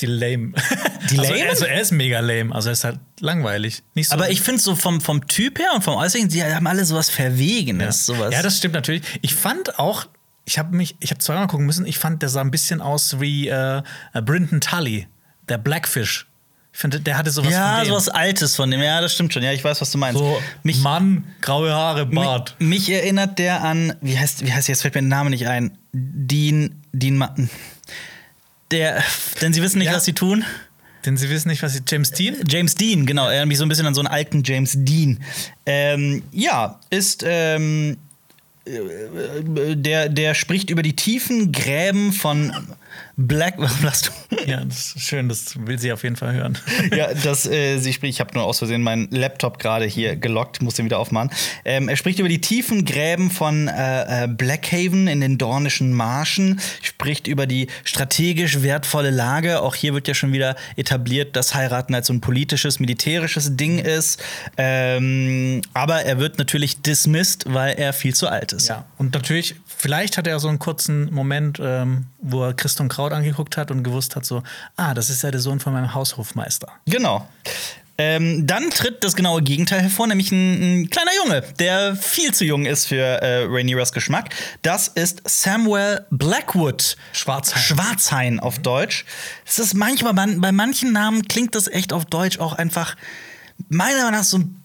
Die 0.00 0.06
lame. 0.06 0.52
Die 1.10 1.18
Also, 1.20 1.32
lame? 1.32 1.48
also 1.48 1.64
er 1.64 1.80
ist 1.80 1.90
mega 1.90 2.20
lame. 2.20 2.54
Also 2.54 2.68
er 2.68 2.72
ist 2.74 2.84
halt 2.84 3.00
langweilig. 3.20 3.82
Nicht 3.94 4.10
so 4.10 4.14
Aber 4.14 4.30
ich 4.30 4.40
finde 4.42 4.60
so 4.60 4.76
vom, 4.76 5.00
vom 5.00 5.26
Typ 5.26 5.58
her 5.58 5.70
und 5.74 5.82
vom 5.82 5.94
Äußeren, 5.96 6.28
die 6.28 6.44
haben 6.44 6.66
alle 6.66 6.84
sowas 6.84 7.08
Verwegenes. 7.10 8.06
ja. 8.06 8.14
Sowas. 8.14 8.34
ja, 8.34 8.42
das 8.42 8.58
stimmt 8.58 8.74
natürlich. 8.74 9.02
Ich 9.22 9.34
fand 9.34 9.78
auch, 9.78 10.06
ich 10.48 10.58
habe 10.58 10.74
mich, 10.74 10.96
ich 10.98 11.10
habe 11.10 11.18
zweimal 11.20 11.46
gucken 11.46 11.66
müssen, 11.66 11.84
ich 11.84 11.98
fand, 11.98 12.22
der 12.22 12.30
sah 12.30 12.40
ein 12.40 12.50
bisschen 12.50 12.80
aus 12.80 13.20
wie 13.20 13.48
äh, 13.48 13.82
äh, 14.14 14.22
Brinton 14.22 14.62
Tully, 14.62 15.06
der 15.46 15.58
Blackfish. 15.58 16.26
Ich 16.72 16.78
finde, 16.78 17.00
der 17.00 17.18
hatte 17.18 17.30
sowas 17.30 17.52
ja, 17.52 17.84
sowas 17.84 18.08
Altes 18.08 18.56
von 18.56 18.70
dem. 18.70 18.80
Ja, 18.80 19.02
das 19.02 19.12
stimmt 19.12 19.34
schon. 19.34 19.42
Ja, 19.42 19.52
ich 19.52 19.62
weiß, 19.62 19.78
was 19.82 19.90
du 19.90 19.98
meinst. 19.98 20.18
So, 20.18 20.40
mich, 20.62 20.80
Mann, 20.80 21.24
graue 21.42 21.70
Haare, 21.74 22.06
Bart. 22.06 22.56
Mich, 22.60 22.88
mich 22.88 22.90
erinnert 22.90 23.38
der 23.38 23.62
an, 23.62 23.92
wie 24.00 24.16
heißt, 24.18 24.46
wie 24.46 24.52
heißt 24.52 24.68
jetzt 24.68 24.80
fällt 24.82 24.94
mir 24.94 25.02
der 25.02 25.08
Name 25.08 25.28
nicht 25.28 25.46
ein. 25.48 25.76
Dean, 25.92 26.82
Dean 26.92 27.16
Martin. 27.18 27.50
Der, 28.70 29.02
denn 29.42 29.52
sie 29.52 29.60
wissen 29.60 29.78
nicht, 29.78 29.88
Ja. 29.88 29.96
was 29.96 30.04
sie 30.06 30.14
tun. 30.14 30.44
Denn 31.04 31.18
sie 31.18 31.28
wissen 31.28 31.48
nicht, 31.48 31.62
was 31.62 31.74
sie. 31.74 31.82
James 31.86 32.10
Dean? 32.12 32.36
James 32.48 32.74
Dean, 32.74 33.04
genau. 33.04 33.24
Er 33.24 33.32
erinnert 33.32 33.48
mich 33.48 33.58
so 33.58 33.64
ein 33.66 33.68
bisschen 33.68 33.86
an 33.86 33.94
so 33.94 34.00
einen 34.00 34.08
alten 34.08 34.42
James 34.44 34.72
Dean. 34.76 35.18
Ähm, 35.66 36.22
ja, 36.32 36.80
ist. 36.88 37.22
Ähm, 37.26 37.92
äh, 37.92 38.07
der, 39.74 40.08
der 40.08 40.34
spricht 40.34 40.70
über 40.70 40.82
die 40.82 40.96
tiefen 40.96 41.52
Gräben 41.52 42.12
von 42.12 42.52
Black. 43.18 43.54
Was 43.58 43.82
lachst 43.82 44.12
du? 44.30 44.36
Ja, 44.46 44.64
das 44.64 44.94
ist 44.94 45.00
schön, 45.00 45.28
das 45.28 45.66
will 45.66 45.78
sie 45.78 45.92
auf 45.92 46.04
jeden 46.04 46.14
Fall 46.14 46.34
hören. 46.34 46.56
ja, 46.96 47.12
dass 47.12 47.46
äh, 47.46 47.78
sie 47.78 47.92
spricht. 47.92 48.14
Ich 48.14 48.20
habe 48.20 48.32
nur 48.34 48.44
aus 48.44 48.58
Versehen 48.58 48.82
meinen 48.82 49.10
Laptop 49.10 49.58
gerade 49.58 49.86
hier 49.86 50.14
gelockt, 50.14 50.62
muss 50.62 50.74
den 50.74 50.84
wieder 50.84 51.00
aufmachen. 51.00 51.30
Ähm, 51.64 51.88
er 51.88 51.96
spricht 51.96 52.20
über 52.20 52.28
die 52.28 52.40
tiefen 52.40 52.84
Gräben 52.84 53.30
von 53.30 53.66
äh, 53.66 54.24
äh, 54.24 54.28
Blackhaven 54.28 55.08
in 55.08 55.20
den 55.20 55.36
Dornischen 55.36 55.92
Marschen, 55.92 56.60
spricht 56.80 57.26
über 57.26 57.46
die 57.46 57.66
strategisch 57.82 58.62
wertvolle 58.62 59.10
Lage. 59.10 59.62
Auch 59.62 59.74
hier 59.74 59.94
wird 59.94 60.06
ja 60.06 60.14
schon 60.14 60.32
wieder 60.32 60.54
etabliert, 60.76 61.34
dass 61.34 61.56
Heiraten 61.56 61.96
als 61.96 62.06
so 62.06 62.12
ein 62.12 62.20
politisches, 62.20 62.78
militärisches 62.78 63.56
Ding 63.56 63.80
ist. 63.80 64.22
Ähm, 64.56 65.62
aber 65.74 66.02
er 66.02 66.20
wird 66.20 66.38
natürlich 66.38 66.82
dismissed, 66.82 67.52
weil 67.52 67.74
er 67.74 67.92
viel 67.92 68.14
zu 68.14 68.28
alt 68.28 68.52
ist. 68.52 68.68
Ja, 68.68 68.84
und 68.96 69.12
natürlich, 69.14 69.56
vielleicht 69.66 70.18
hat 70.18 70.28
er 70.28 70.38
so 70.38 70.46
einen 70.46 70.60
kurzen 70.60 71.12
Moment, 71.12 71.58
ähm, 71.60 72.06
wo 72.20 72.44
er 72.44 72.54
Christon 72.54 72.88
Kraut 72.88 73.07
angeguckt 73.12 73.56
hat 73.56 73.70
und 73.70 73.82
gewusst 73.82 74.16
hat, 74.16 74.24
so, 74.24 74.42
ah, 74.76 74.94
das 74.94 75.10
ist 75.10 75.22
ja 75.22 75.30
der 75.30 75.40
Sohn 75.40 75.60
von 75.60 75.72
meinem 75.72 75.94
Haushofmeister. 75.94 76.68
Genau. 76.86 77.26
Ähm, 78.00 78.46
dann 78.46 78.70
tritt 78.70 79.02
das 79.02 79.16
genaue 79.16 79.42
Gegenteil 79.42 79.82
hervor, 79.82 80.06
nämlich 80.06 80.30
ein, 80.30 80.82
ein 80.82 80.90
kleiner 80.90 81.10
Junge, 81.16 81.42
der 81.58 81.96
viel 81.96 82.32
zu 82.32 82.44
jung 82.44 82.64
ist 82.64 82.86
für 82.86 83.02
äh, 83.02 83.44
Rhaenyras 83.46 83.92
Geschmack. 83.92 84.32
Das 84.62 84.86
ist 84.86 85.22
Samuel 85.24 86.06
Blackwood. 86.10 86.96
Schwarzhain. 87.12 87.60
Schwarzhain 87.60 88.40
auf 88.40 88.60
Deutsch. 88.60 89.04
Es 89.44 89.58
ist 89.58 89.74
manchmal, 89.74 90.14
bei, 90.14 90.26
bei 90.36 90.52
manchen 90.52 90.92
Namen 90.92 91.26
klingt 91.26 91.56
das 91.56 91.66
echt 91.66 91.92
auf 91.92 92.04
Deutsch 92.04 92.38
auch 92.38 92.52
einfach, 92.52 92.94
meiner 93.68 93.96
Meinung 93.96 94.12
nach, 94.12 94.24
so 94.24 94.38
ein 94.38 94.57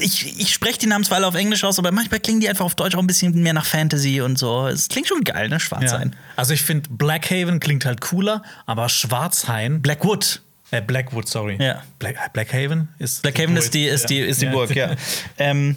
ich, 0.00 0.40
ich 0.40 0.52
spreche 0.52 0.78
die 0.78 0.86
Namen 0.86 1.04
zwar 1.04 1.18
alle 1.18 1.26
auf 1.26 1.34
Englisch 1.34 1.64
aus, 1.64 1.78
aber 1.78 1.92
manchmal 1.92 2.20
klingen 2.20 2.40
die 2.40 2.48
einfach 2.48 2.64
auf 2.64 2.74
Deutsch 2.74 2.94
auch 2.94 3.00
ein 3.00 3.06
bisschen 3.06 3.34
mehr 3.42 3.52
nach 3.52 3.66
Fantasy 3.66 4.20
und 4.20 4.38
so. 4.38 4.66
Es 4.66 4.88
klingt 4.88 5.08
schon 5.08 5.24
geil, 5.24 5.48
ne? 5.48 5.60
Schwarzhain. 5.60 6.16
Also 6.36 6.54
ich 6.54 6.62
finde, 6.62 6.88
Blackhaven 6.90 7.60
klingt 7.60 7.84
halt 7.84 8.00
cooler, 8.00 8.42
aber 8.66 8.88
Schwarzhain. 8.88 9.82
Blackwood. 9.82 10.42
Äh, 10.70 10.82
Blackwood, 10.82 11.28
sorry. 11.28 11.56
Ja. 11.60 11.82
Black, 11.98 12.32
Blackhaven 12.32 12.88
ist. 12.98 13.22
Blackhaven 13.22 13.56
ist 13.56 13.74
die, 13.74 13.86
ist 13.86 14.08
die, 14.10 14.20
ist 14.20 14.40
die 14.40 14.46
Ja. 14.46 14.52
Burg, 14.52 14.74
ja. 14.74 14.94
ähm, 15.38 15.76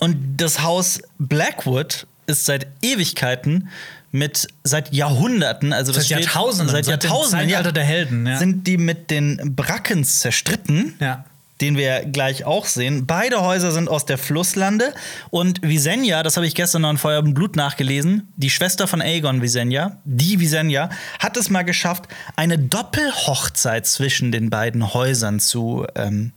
und 0.00 0.36
das 0.36 0.62
Haus 0.62 1.00
Blackwood 1.18 2.06
ist 2.26 2.44
seit 2.44 2.66
Ewigkeiten 2.82 3.68
mit 4.10 4.48
seit 4.64 4.92
Jahrhunderten, 4.92 5.72
also 5.72 5.92
das 5.92 6.08
Seit 6.08 6.20
Jahrtausenden, 6.20 6.68
seit 6.68 6.84
seit 6.86 7.02
dem 7.02 7.08
Jahrtausenden, 7.08 7.48
Zeitalter 7.48 7.68
ja, 7.68 7.72
der 7.72 7.84
Helden, 7.84 8.26
ja. 8.26 8.38
sind 8.38 8.66
die 8.66 8.78
mit 8.78 9.10
den 9.10 9.54
Brackens 9.54 10.20
zerstritten. 10.20 10.94
Ja. 11.00 11.24
Den 11.60 11.76
wir 11.76 12.04
gleich 12.04 12.44
auch 12.44 12.66
sehen. 12.66 13.06
Beide 13.06 13.42
Häuser 13.42 13.72
sind 13.72 13.88
aus 13.88 14.06
der 14.06 14.18
Flusslande. 14.18 14.94
Und 15.30 15.60
Visenya, 15.62 16.22
das 16.22 16.36
habe 16.36 16.46
ich 16.46 16.54
gestern 16.54 16.82
noch 16.82 16.90
in 16.90 16.98
Feuer 16.98 17.20
und 17.20 17.34
Blut 17.34 17.56
nachgelesen, 17.56 18.32
die 18.36 18.50
Schwester 18.50 18.86
von 18.86 19.02
Aegon 19.02 19.42
Visenya, 19.42 19.98
die 20.04 20.40
Visenya, 20.40 20.90
hat 21.18 21.36
es 21.36 21.50
mal 21.50 21.62
geschafft, 21.62 22.04
eine 22.36 22.58
Doppelhochzeit 22.58 23.86
zwischen 23.86 24.32
den 24.32 24.50
beiden 24.50 24.94
Häusern 24.94 25.40
zu, 25.40 25.86
ähm, 25.94 26.32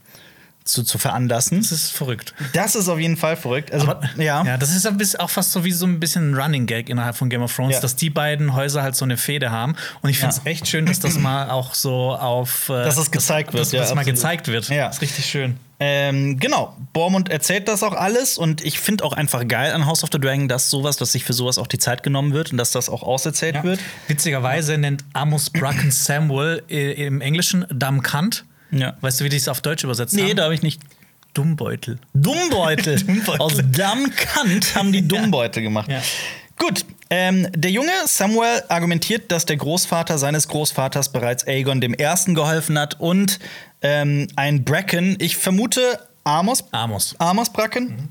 zu, 0.64 0.82
zu 0.82 0.98
veranlassen. 0.98 1.58
Das 1.60 1.72
ist 1.72 1.90
verrückt. 1.92 2.34
Das 2.52 2.74
ist 2.74 2.88
auf 2.88 2.98
jeden 2.98 3.16
Fall 3.16 3.36
verrückt. 3.36 3.72
Also, 3.72 3.88
Aber, 3.88 4.08
ja. 4.16 4.44
ja, 4.44 4.56
das 4.56 4.74
ist 4.74 4.86
ein 4.86 4.96
bisschen, 4.96 5.20
auch 5.20 5.30
fast 5.30 5.52
so 5.52 5.64
wie 5.64 5.72
so 5.72 5.86
ein 5.86 5.98
bisschen 6.00 6.30
ein 6.32 6.34
Running 6.40 6.66
Gag 6.66 6.88
innerhalb 6.88 7.16
von 7.16 7.28
Game 7.30 7.42
of 7.42 7.54
Thrones, 7.54 7.74
Ja. 7.76 7.80
dass 7.80 7.96
die 7.96 8.10
beiden 8.10 8.54
Häuser 8.54 8.82
halt 8.82 8.94
so 8.96 9.04
eine 9.04 9.16
Fehde 9.16 9.50
haben. 9.50 9.74
Und 10.02 10.10
ich 10.10 10.18
finde 10.18 10.34
es 10.36 10.42
Ja. 10.44 10.50
echt 10.50 10.68
schön, 10.68 10.86
dass 10.86 11.00
das 11.00 11.18
mal 11.18 11.50
auch 11.50 11.74
so 11.74 12.14
auf. 12.14 12.68
äh, 12.68 12.84
Dass 12.84 12.96
das 12.96 13.10
gezeigt 13.10 13.52
wird, 13.52 13.62
Dass 13.64 13.72
ja, 13.72 13.80
das 13.80 13.94
mal 13.94 14.04
gezeigt 14.04 14.48
wird. 14.48 14.68
Ja. 14.68 14.86
Das 14.86 14.96
ist 14.96 15.02
richtig 15.02 15.26
schön. 15.26 15.56
Ähm, 15.84 16.38
genau, 16.38 16.76
Bormund 16.92 17.28
erzählt 17.28 17.66
das 17.66 17.82
auch 17.82 17.94
alles 17.94 18.38
und 18.38 18.64
ich 18.64 18.78
finde 18.78 19.02
auch 19.02 19.14
einfach 19.14 19.48
geil 19.48 19.72
an 19.72 19.84
House 19.86 20.04
of 20.04 20.10
the 20.12 20.20
Dragon, 20.20 20.46
dass 20.46 20.70
sowas, 20.70 20.96
dass 20.96 21.10
sich 21.10 21.24
für 21.24 21.32
sowas 21.32 21.58
auch 21.58 21.66
die 21.66 21.78
Zeit 21.78 22.04
genommen 22.04 22.32
wird 22.34 22.52
und 22.52 22.58
dass 22.58 22.70
das 22.70 22.88
auch 22.88 23.02
auserzählt 23.02 23.64
wird. 23.64 23.80
Witzigerweise 24.06 24.78
nennt 24.78 25.04
Amos 25.12 25.50
Bracken 25.50 25.90
Samuel 25.90 26.62
i- 26.70 26.92
im 26.92 27.20
Englischen 27.20 27.66
Dummkant. 27.68 28.44
Ja. 28.72 28.96
Weißt 29.00 29.20
du, 29.20 29.24
wie 29.24 29.28
die 29.28 29.36
es 29.36 29.48
auf 29.48 29.60
Deutsch 29.60 29.84
übersetzt 29.84 30.14
Nee, 30.14 30.30
haben? 30.30 30.36
da 30.36 30.44
habe 30.44 30.54
ich 30.54 30.62
nicht. 30.62 30.80
Dummbeutel. 31.34 31.98
Dummbeutel. 32.14 32.96
Dummbeutel. 33.04 33.40
Aus 33.40 33.54
Dammkant 33.70 34.74
haben 34.74 34.92
die 34.92 35.02
Dummbeutel 35.08 35.62
gemacht. 35.62 35.90
Ja. 35.90 36.02
Gut, 36.58 36.84
ähm, 37.10 37.48
der 37.54 37.70
Junge 37.70 37.90
Samuel 38.06 38.62
argumentiert, 38.68 39.32
dass 39.32 39.46
der 39.46 39.56
Großvater 39.56 40.18
seines 40.18 40.48
Großvaters 40.48 41.10
bereits 41.12 41.46
Aegon 41.46 41.82
I. 41.82 42.34
geholfen 42.34 42.78
hat 42.78 43.00
und 43.00 43.38
ähm, 43.80 44.28
ein 44.36 44.64
Bracken, 44.64 45.16
ich 45.18 45.36
vermute 45.36 45.98
Amos, 46.24 46.64
Amos. 46.70 47.16
Amos 47.18 47.50
Bracken, 47.50 48.08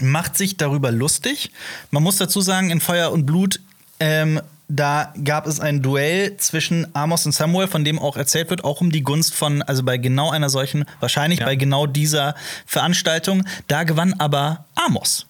macht 0.00 0.38
sich 0.38 0.56
darüber 0.56 0.90
lustig. 0.90 1.50
Man 1.90 2.02
muss 2.02 2.16
dazu 2.16 2.40
sagen, 2.40 2.70
in 2.70 2.80
Feuer 2.80 3.12
und 3.12 3.26
Blut, 3.26 3.60
ähm, 4.00 4.40
da 4.74 5.12
gab 5.22 5.46
es 5.46 5.60
ein 5.60 5.82
Duell 5.82 6.36
zwischen 6.38 6.86
Amos 6.94 7.26
und 7.26 7.32
Samuel, 7.32 7.68
von 7.68 7.84
dem 7.84 7.98
auch 7.98 8.16
erzählt 8.16 8.48
wird, 8.48 8.64
auch 8.64 8.80
um 8.80 8.90
die 8.90 9.02
Gunst 9.02 9.34
von, 9.34 9.60
also 9.60 9.82
bei 9.82 9.98
genau 9.98 10.30
einer 10.30 10.48
solchen, 10.48 10.86
wahrscheinlich 10.98 11.40
Ja. 11.40 11.44
bei 11.46 11.56
genau 11.56 11.86
dieser 11.86 12.34
Veranstaltung. 12.64 13.44
Da 13.68 13.84
gewann 13.84 14.14
aber 14.14 14.64
Amos. 14.74 15.26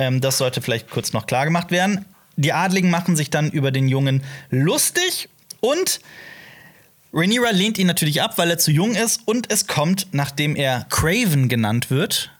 Ähm, 0.00 0.20
das 0.20 0.38
sollte 0.38 0.60
vielleicht 0.60 0.90
kurz 0.90 1.12
noch 1.12 1.26
klar 1.26 1.44
gemacht 1.44 1.70
werden. 1.70 2.04
Die 2.34 2.52
Adligen 2.52 2.90
machen 2.90 3.14
sich 3.14 3.30
dann 3.30 3.48
über 3.50 3.70
den 3.70 3.86
Jungen 3.86 4.24
lustig 4.50 5.28
und 5.60 6.00
Rhaenyra 7.12 7.50
lehnt 7.50 7.78
ihn 7.78 7.86
natürlich 7.86 8.20
ab, 8.22 8.36
weil 8.38 8.50
er 8.50 8.58
zu 8.58 8.72
jung 8.72 8.96
ist 8.96 9.20
und 9.26 9.50
es 9.52 9.68
kommt, 9.68 10.08
nachdem 10.10 10.56
er 10.56 10.86
Craven 10.90 11.48
genannt 11.48 11.90
wird, 11.90 12.32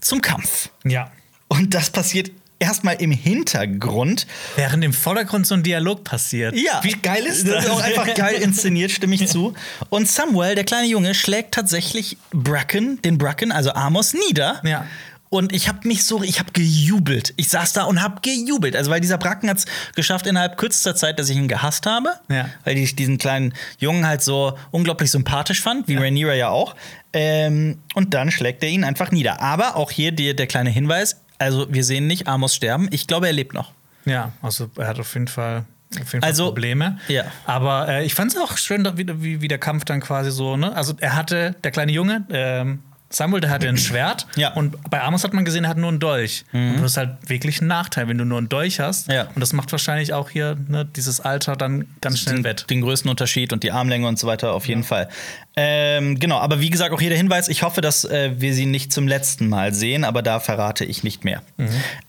zum 0.00 0.20
Kampf. 0.20 0.68
Ja. 0.84 1.10
Und 1.48 1.72
das 1.72 1.88
passiert 1.90 2.30
erstmal 2.58 2.96
im 2.96 3.10
Hintergrund. 3.10 4.26
Während 4.56 4.84
im 4.84 4.92
Vordergrund 4.92 5.46
so 5.46 5.54
ein 5.54 5.62
Dialog 5.62 6.04
passiert. 6.04 6.54
Ja, 6.56 6.80
Wie 6.82 6.92
geil 6.92 7.24
ist 7.24 7.46
das? 7.46 7.54
Das 7.54 7.64
ist 7.64 7.70
auch 7.70 7.82
einfach 7.82 8.14
geil 8.14 8.36
inszeniert, 8.36 8.90
stimme 8.90 9.14
ich 9.14 9.28
zu. 9.28 9.54
Und 9.88 10.08
Samuel, 10.08 10.54
der 10.54 10.64
kleine 10.64 10.86
Junge, 10.86 11.14
schlägt 11.14 11.54
tatsächlich 11.54 12.16
Bracken, 12.30 13.00
den 13.02 13.18
Bracken, 13.18 13.52
also 13.52 13.72
Amos, 13.72 14.14
nieder. 14.14 14.60
Ja. 14.64 14.86
Und 15.30 15.52
ich 15.52 15.68
habe 15.68 15.86
mich 15.86 16.04
so, 16.04 16.22
ich 16.22 16.38
habe 16.38 16.52
gejubelt. 16.52 17.34
Ich 17.36 17.48
saß 17.48 17.74
da 17.74 17.84
und 17.84 18.02
habe 18.02 18.20
gejubelt. 18.22 18.74
Also, 18.74 18.90
weil 18.90 19.00
dieser 19.00 19.18
Bracken 19.18 19.50
hat 19.50 19.58
es 19.58 19.66
geschafft 19.94 20.26
innerhalb 20.26 20.56
kürzester 20.56 20.94
Zeit, 20.94 21.18
dass 21.18 21.28
ich 21.28 21.36
ihn 21.36 21.48
gehasst 21.48 21.84
habe. 21.84 22.08
Ja. 22.30 22.48
Weil 22.64 22.78
ich 22.78 22.96
diesen 22.96 23.18
kleinen 23.18 23.52
Jungen 23.78 24.06
halt 24.06 24.22
so 24.22 24.56
unglaublich 24.70 25.10
sympathisch 25.10 25.60
fand, 25.60 25.86
wie 25.86 25.96
Rhaenyra 25.96 26.32
ja 26.34 26.48
auch. 26.48 26.74
Ähm, 27.12 27.78
und 27.94 28.14
dann 28.14 28.30
schlägt 28.30 28.62
er 28.62 28.70
ihn 28.70 28.84
einfach 28.84 29.10
nieder. 29.10 29.42
Aber 29.42 29.76
auch 29.76 29.90
hier 29.90 30.12
die, 30.12 30.34
der 30.34 30.46
kleine 30.46 30.70
Hinweis: 30.70 31.20
Also, 31.38 31.72
wir 31.72 31.84
sehen 31.84 32.06
nicht 32.06 32.26
Amos 32.26 32.54
sterben. 32.54 32.88
Ich 32.90 33.06
glaube, 33.06 33.26
er 33.26 33.32
lebt 33.32 33.54
noch. 33.54 33.72
Ja, 34.04 34.32
also 34.42 34.70
er 34.76 34.88
hat 34.88 34.98
auf 34.98 35.12
jeden 35.14 35.28
Fall, 35.28 35.64
auf 35.92 36.12
jeden 36.12 36.20
Fall 36.22 36.22
Also, 36.22 36.46
Probleme. 36.46 36.98
ja. 37.08 37.24
Aber 37.46 37.88
äh, 37.88 38.04
ich 38.04 38.14
fand 38.14 38.32
es 38.32 38.38
auch 38.38 38.56
schön, 38.56 38.88
wie, 38.96 39.06
wie, 39.22 39.40
wie 39.42 39.48
der 39.48 39.58
Kampf 39.58 39.84
dann 39.84 40.00
quasi 40.00 40.30
so, 40.30 40.56
ne? 40.56 40.74
Also 40.74 40.94
er 41.00 41.14
hatte, 41.14 41.54
der 41.62 41.70
kleine 41.70 41.92
Junge, 41.92 42.24
ähm, 42.30 42.80
Samuel, 43.10 43.40
der 43.40 43.50
hatte 43.50 43.68
ein 43.68 43.78
Schwert. 43.78 44.26
Ja. 44.36 44.50
Mhm. 44.50 44.56
Und 44.56 44.90
bei 44.90 45.02
Amos 45.02 45.24
hat 45.24 45.32
man 45.32 45.44
gesehen, 45.44 45.64
er 45.64 45.70
hat 45.70 45.78
nur 45.78 45.88
einen 45.88 45.98
Dolch. 45.98 46.44
Und 46.52 46.82
das 46.82 46.92
ist 46.92 46.96
halt 46.98 47.16
wirklich 47.28 47.60
ein 47.60 47.66
Nachteil, 47.66 48.06
wenn 48.08 48.18
du 48.18 48.24
nur 48.24 48.38
einen 48.38 48.48
Dolch 48.48 48.80
hast. 48.80 49.10
Ja. 49.10 49.28
Und 49.34 49.40
das 49.40 49.52
macht 49.52 49.72
wahrscheinlich 49.72 50.12
auch 50.12 50.28
hier 50.28 50.56
ne, 50.68 50.84
dieses 50.84 51.20
Alter 51.20 51.56
dann 51.56 51.86
ganz 52.00 52.20
schnell 52.20 52.36
den, 52.36 52.44
wett. 52.44 52.66
den 52.68 52.82
größten 52.82 53.10
Unterschied 53.10 53.52
und 53.52 53.62
die 53.62 53.72
Armlänge 53.72 54.06
und 54.06 54.18
so 54.18 54.26
weiter 54.26 54.52
auf 54.52 54.68
jeden 54.68 54.84
Fall. 54.84 55.08
Ähm, 55.56 56.20
genau, 56.20 56.38
aber 56.38 56.60
wie 56.60 56.70
gesagt, 56.70 56.92
auch 56.92 57.00
hier 57.00 57.08
der 57.08 57.18
Hinweis, 57.18 57.48
ich 57.48 57.62
hoffe, 57.62 57.80
dass 57.80 58.04
äh, 58.04 58.32
wir 58.36 58.54
sie 58.54 58.66
nicht 58.66 58.92
zum 58.92 59.08
letzten 59.08 59.48
Mal 59.48 59.74
sehen, 59.74 60.04
aber 60.04 60.22
da 60.22 60.38
verrate 60.38 60.84
ich 60.84 61.02
nicht 61.02 61.24
mehr. 61.24 61.42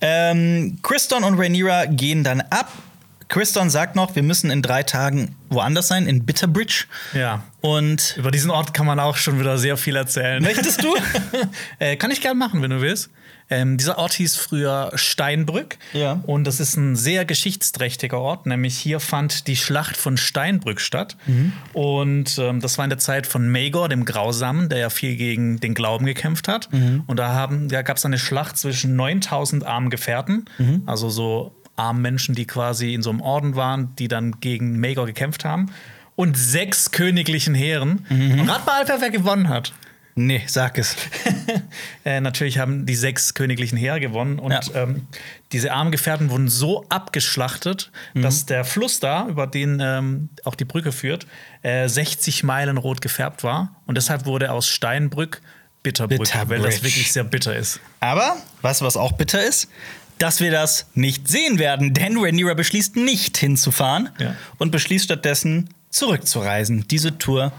Ähm, 0.01 0.79
Christon 0.83 1.23
und 1.23 1.39
Rhaenyra 1.39 1.85
gehen 1.85 2.23
dann 2.23 2.41
ab. 2.41 2.71
Christon 3.30 3.70
sagt 3.70 3.96
noch, 3.96 4.15
wir 4.15 4.24
müssen 4.24 4.50
in 4.52 4.62
drei 4.62 4.84
Tagen 4.84 5.36
woanders 5.50 5.88
sein, 5.88 6.08
in 6.08 6.26
Bitterbridge. 6.26 6.86
Ja. 7.13 7.44
Und 7.62 8.15
Über 8.18 8.32
diesen 8.32 8.50
Ort 8.52 8.74
kann 8.74 8.86
man 8.88 9.00
auch 9.00 9.18
schon 9.18 9.39
wieder 9.39 9.58
sehr 9.58 9.78
viel 9.78 9.96
erzählen. 9.96 10.42
Möchtest 10.44 10.84
du? 10.84 10.96
äh, 11.80 11.96
kann 11.96 12.10
ich 12.12 12.22
gerne 12.22 12.38
machen, 12.39 12.62
wenn 12.62 12.72
du 12.72 12.82
willst. 12.82 13.10
Ähm, 13.52 13.78
dieser 13.78 13.98
Ort 13.98 14.13
hieß 14.13 14.36
früher 14.36 14.92
Steinbrück. 14.94 15.78
Ja. 15.94 16.22
Und 16.28 16.44
das 16.46 16.60
ist 16.60 16.76
ein 16.78 16.96
sehr 16.96 17.26
geschichtsträchtiger 17.26 18.20
Ort. 18.20 18.46
Nämlich 18.46 18.78
hier 18.78 19.00
fand 19.00 19.48
die 19.48 19.56
Schlacht 19.56 19.98
von 19.98 20.18
Steinbrück 20.18 20.80
statt. 20.80 21.18
Mhm. 21.26 21.54
Und 21.74 22.38
ähm, 22.38 22.62
das 22.62 22.78
war 22.78 22.86
in 22.86 22.89
der 22.89 23.00
Zeit 23.00 23.26
von 23.28 23.50
Maegor, 23.50 23.89
dem 23.89 24.06
Grausamen, 24.06 24.70
der 24.70 24.78
ja 24.80 24.89
viel 24.92 25.15
gegen 25.15 25.60
den 25.60 25.74
Glauben 25.74 26.06
gekämpft 26.06 26.48
hat. 26.48 26.72
Mhm. 26.72 27.04
Und 27.08 27.18
da, 27.18 27.34
haben- 27.34 27.70
da 27.70 27.82
gab 27.82 27.98
es 27.98 28.06
eine 28.06 28.20
Schlacht 28.20 28.58
zwischen 28.58 28.96
9000 28.96 29.65
armen 29.65 29.89
Gefährten. 29.89 30.46
Mhm. 30.60 30.84
Also 30.86 31.10
so 31.10 31.56
armen 31.80 32.02
Menschen, 32.02 32.36
die 32.36 32.46
quasi 32.46 32.94
in 32.94 33.02
so 33.02 33.10
einem 33.10 33.22
Orden 33.22 33.56
waren, 33.56 33.96
die 33.98 34.08
dann 34.08 34.39
gegen 34.42 34.80
Maegor 34.80 35.06
gekämpft 35.06 35.46
haben. 35.46 35.68
Und 36.15 36.38
sechs 36.38 36.92
königlichen 36.92 37.56
Heeren. 37.56 38.06
Mhm. 38.10 38.42
Und 38.42 38.50
rat 38.50 38.65
mal, 38.65 38.80
Alter, 38.80 39.00
wer 39.00 39.10
gewonnen 39.10 39.48
hat. 39.48 39.72
nee, 40.15 40.42
sag 40.48 40.78
es. 40.78 40.98
äh, 42.06 42.20
natürlich 42.20 42.58
haben 42.60 42.86
die 42.86 42.96
sechs 42.96 43.34
königlichen 43.36 43.78
Heere 43.78 44.02
gewonnen 44.02 44.38
und 44.38 44.52
Ja. 44.52 44.62
ähm, 44.76 45.08
diese 45.54 45.72
armen 45.72 45.92
Gefährten 45.94 46.30
wurden 46.30 46.50
so 46.50 46.86
abgeschlachtet, 46.89 47.92
Mhm. 48.13 48.22
dass 48.24 48.46
der 48.46 48.65
Fluss 48.65 49.00
da, 49.00 49.28
über 49.30 49.48
den 49.48 49.80
ähm, 49.82 50.28
auch 50.44 50.56
die 50.56 50.65
Brücke 50.65 50.92
führt, 50.92 51.26
äh, 51.62 51.88
60 51.88 52.44
Meilen 52.44 52.78
rot 52.78 53.02
gefärbt 53.02 53.44
war 53.46 53.76
und 53.86 53.96
deshalb 53.96 54.26
wurde 54.26 54.52
aus 54.52 54.68
Steinbrück 54.68 55.42
Bitterbrück, 55.84 56.30
weil 56.50 56.60
das 56.62 56.84
wirklich 56.84 57.13
sehr 57.13 57.24
bitter 57.24 57.56
ist. 57.56 57.80
Aber, 58.02 58.36
weißt 58.62 58.82
du, 58.82 58.86
was 58.86 58.98
auch 58.98 59.13
bitter 59.13 59.42
ist? 59.42 59.70
Dass 60.19 60.39
wir 60.39 60.51
das 60.51 60.86
nicht 60.93 61.27
sehen 61.27 61.58
werden, 61.60 61.93
denn 61.93 62.17
Rhaenyra 62.17 62.53
beschließt 62.53 62.95
nicht 62.95 63.38
hinzufahren 63.38 64.10
Ja. 64.19 64.36
und 64.58 64.69
beschließt 64.71 65.05
stattdessen 65.05 65.69
zurückzureisen, 65.89 66.86
diese 66.88 67.17
Tour 67.17 67.51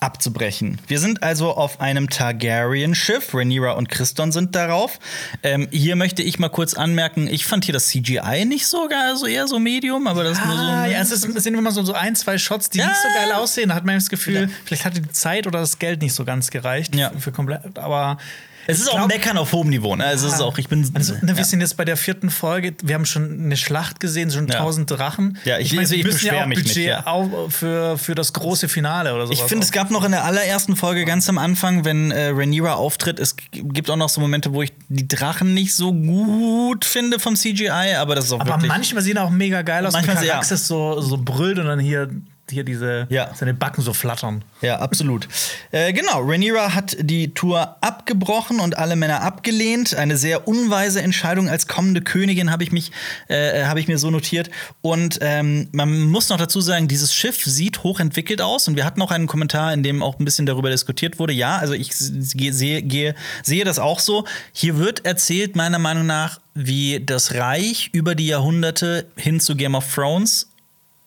abzubrechen. 0.00 0.78
Wir 0.86 0.98
sind 1.00 1.22
also 1.22 1.52
auf 1.56 1.80
einem 1.80 2.10
Targaryen-Schiff. 2.10 3.32
Rhaenyra 3.34 3.72
und 3.72 3.88
Christon 3.88 4.32
sind 4.32 4.54
darauf. 4.54 4.98
Ähm, 5.42 5.66
hier 5.70 5.96
möchte 5.96 6.22
ich 6.22 6.38
mal 6.38 6.50
kurz 6.50 6.74
anmerken, 6.74 7.26
ich 7.26 7.46
fand 7.46 7.64
hier 7.64 7.72
das 7.72 7.88
CGI 7.88 8.44
nicht 8.44 8.66
so 8.66 8.86
geil, 8.88 9.16
so 9.16 9.26
eher 9.26 9.46
so 9.48 9.58
Medium, 9.58 10.06
aber 10.06 10.24
das 10.24 10.38
ist 10.38 10.44
nur 10.44 10.56
so. 10.56 10.62
Ah, 10.62 10.86
ja, 10.86 11.00
es 11.00 11.10
ist, 11.10 11.22
sind 11.22 11.54
immer 11.54 11.70
so, 11.72 11.82
so 11.84 11.94
ein, 11.94 12.16
zwei 12.16 12.36
Shots, 12.38 12.68
die 12.70 12.78
Ja. 12.78 12.88
nicht 12.88 12.96
so 13.00 13.08
geil 13.18 13.32
aussehen. 13.32 13.70
Da 13.70 13.74
hat 13.76 13.84
man 13.84 13.94
das 13.94 14.10
Gefühl, 14.10 14.42
Ja. 14.42 14.48
vielleicht 14.66 14.84
hatte 14.84 15.00
die 15.00 15.10
Zeit 15.12 15.46
oder 15.46 15.60
das 15.60 15.78
Geld 15.78 16.02
nicht 16.02 16.12
so 16.14 16.24
ganz 16.26 16.50
gereicht 16.50 16.94
Ja. 16.94 17.10
für 17.18 17.32
komplett. 17.32 17.78
Aber 17.78 18.18
es 18.66 18.78
ist 18.78 18.84
ich 18.86 18.92
auch 18.92 18.96
glaub- 18.96 19.08
Meckern 19.08 19.38
auf 19.38 19.52
hohem 19.52 19.68
Niveau. 19.68 19.94
Ne? 19.96 20.04
Also 20.04 20.26
es 20.28 20.34
ist 20.34 20.40
auch, 20.40 20.58
ich 20.58 20.68
bin. 20.68 20.88
Also, 20.94 21.14
ne, 21.14 21.20
wir 21.28 21.34
ja. 21.36 21.44
sind 21.44 21.60
jetzt 21.60 21.76
bei 21.76 21.84
der 21.84 21.96
vierten 21.96 22.30
Folge. 22.30 22.74
Wir 22.82 22.94
haben 22.94 23.06
schon 23.06 23.44
eine 23.44 23.56
Schlacht 23.56 24.00
gesehen, 24.00 24.30
schon 24.30 24.48
Ja. 24.48 24.58
tausend 24.58 24.90
Drachen. 24.90 25.38
Ja, 25.44 25.58
ich- 25.58 25.70
meine, 25.72 25.80
also 25.82 25.94
ich 25.94 26.04
wir 26.04 26.12
müssen 26.12 26.26
ja 26.26 26.42
auch 26.42 26.46
nicht, 26.46 26.62
Budget 26.62 26.86
ja. 26.86 27.06
au- 27.06 27.48
für, 27.50 27.98
für 27.98 28.14
das 28.14 28.32
große 28.32 28.68
Finale 28.68 29.14
oder 29.14 29.26
sowas. 29.26 29.38
Ich 29.40 29.44
finde, 29.46 29.64
es 29.64 29.72
gab 29.72 29.90
noch 29.90 30.04
in 30.04 30.12
der 30.12 30.24
allerersten 30.24 30.76
Folge 30.76 31.04
ganz 31.04 31.28
am 31.28 31.38
Anfang, 31.38 31.84
wenn 31.84 32.10
äh, 32.10 32.28
Rhaenyra 32.28 32.74
auftritt, 32.74 33.18
es 33.20 33.36
gibt 33.52 33.90
auch 33.90 33.96
noch 33.96 34.08
so 34.08 34.20
Momente, 34.20 34.52
wo 34.52 34.62
ich 34.62 34.72
die 34.88 35.06
Drachen 35.08 35.54
nicht 35.54 35.74
so 35.74 35.92
gut 35.92 36.84
finde 36.84 37.18
vom 37.18 37.36
CGI, 37.36 37.94
aber 37.98 38.14
das 38.14 38.26
ist 38.26 38.32
auch 38.32 38.40
aber 38.40 38.58
manchmal 38.66 39.02
sehen 39.02 39.18
auch 39.18 39.30
mega 39.30 39.62
geil 39.62 39.86
aus. 39.86 39.92
Manchmal 39.92 40.16
wenn 40.16 40.22
sehr- 40.22 40.30
Caraxes 40.32 40.66
so, 40.66 41.00
so 41.00 41.18
brüllt 41.18 41.58
und 41.58 41.66
dann 41.66 41.78
hier, 41.80 42.08
hier 42.54 42.64
diese, 42.64 43.06
Ja. 43.10 43.30
seine 43.34 43.52
Backen 43.52 43.82
so 43.82 43.92
flattern. 43.92 44.42
Ja, 44.62 44.78
absolut. 44.78 45.28
äh, 45.72 45.92
genau, 45.92 46.20
Rhaenyra 46.22 46.74
hat 46.74 46.96
die 47.00 47.34
Tour 47.34 47.76
abgebrochen 47.82 48.60
und 48.60 48.78
alle 48.78 48.96
Männer 48.96 49.20
abgelehnt. 49.22 49.94
Eine 49.94 50.16
sehr 50.16 50.48
unweise 50.48 51.02
Entscheidung 51.02 51.48
als 51.50 51.66
kommende 51.68 52.00
Königin 52.00 52.50
habe 52.50 52.62
ich 52.62 52.72
mich, 52.72 52.92
äh, 53.28 53.64
habe 53.64 53.80
ich 53.80 53.88
mir 53.88 53.98
so 53.98 54.10
notiert. 54.10 54.48
Und 54.80 55.18
ähm, 55.20 55.68
man 55.72 56.02
muss 56.04 56.30
noch 56.30 56.38
dazu 56.38 56.60
sagen, 56.62 56.88
dieses 56.88 57.14
Schiff 57.14 57.44
sieht 57.44 57.82
hochentwickelt 57.82 58.40
aus. 58.40 58.68
Und 58.68 58.76
wir 58.76 58.84
hatten 58.86 59.02
auch 59.02 59.10
einen 59.10 59.26
Kommentar, 59.26 59.74
in 59.74 59.82
dem 59.82 60.02
auch 60.02 60.18
ein 60.18 60.24
bisschen 60.24 60.46
darüber 60.46 60.70
diskutiert 60.70 61.18
wurde. 61.18 61.32
Ja, 61.32 61.56
also 61.58 61.74
ich 61.74 61.90
sehe, 61.94 62.82
gehe- 62.82 63.14
sehe 63.42 63.64
das 63.64 63.78
auch 63.78 63.98
so. 63.98 64.24
Hier 64.52 64.78
wird 64.78 65.04
erzählt, 65.04 65.56
meiner 65.56 65.78
Meinung 65.78 66.06
nach, 66.06 66.40
wie 66.54 67.02
das 67.04 67.34
Reich 67.34 67.90
über 67.92 68.14
die 68.14 68.28
Jahrhunderte 68.28 69.06
hin 69.16 69.40
zu 69.40 69.56
Game 69.56 69.74
of 69.74 69.92
Thrones 69.92 70.48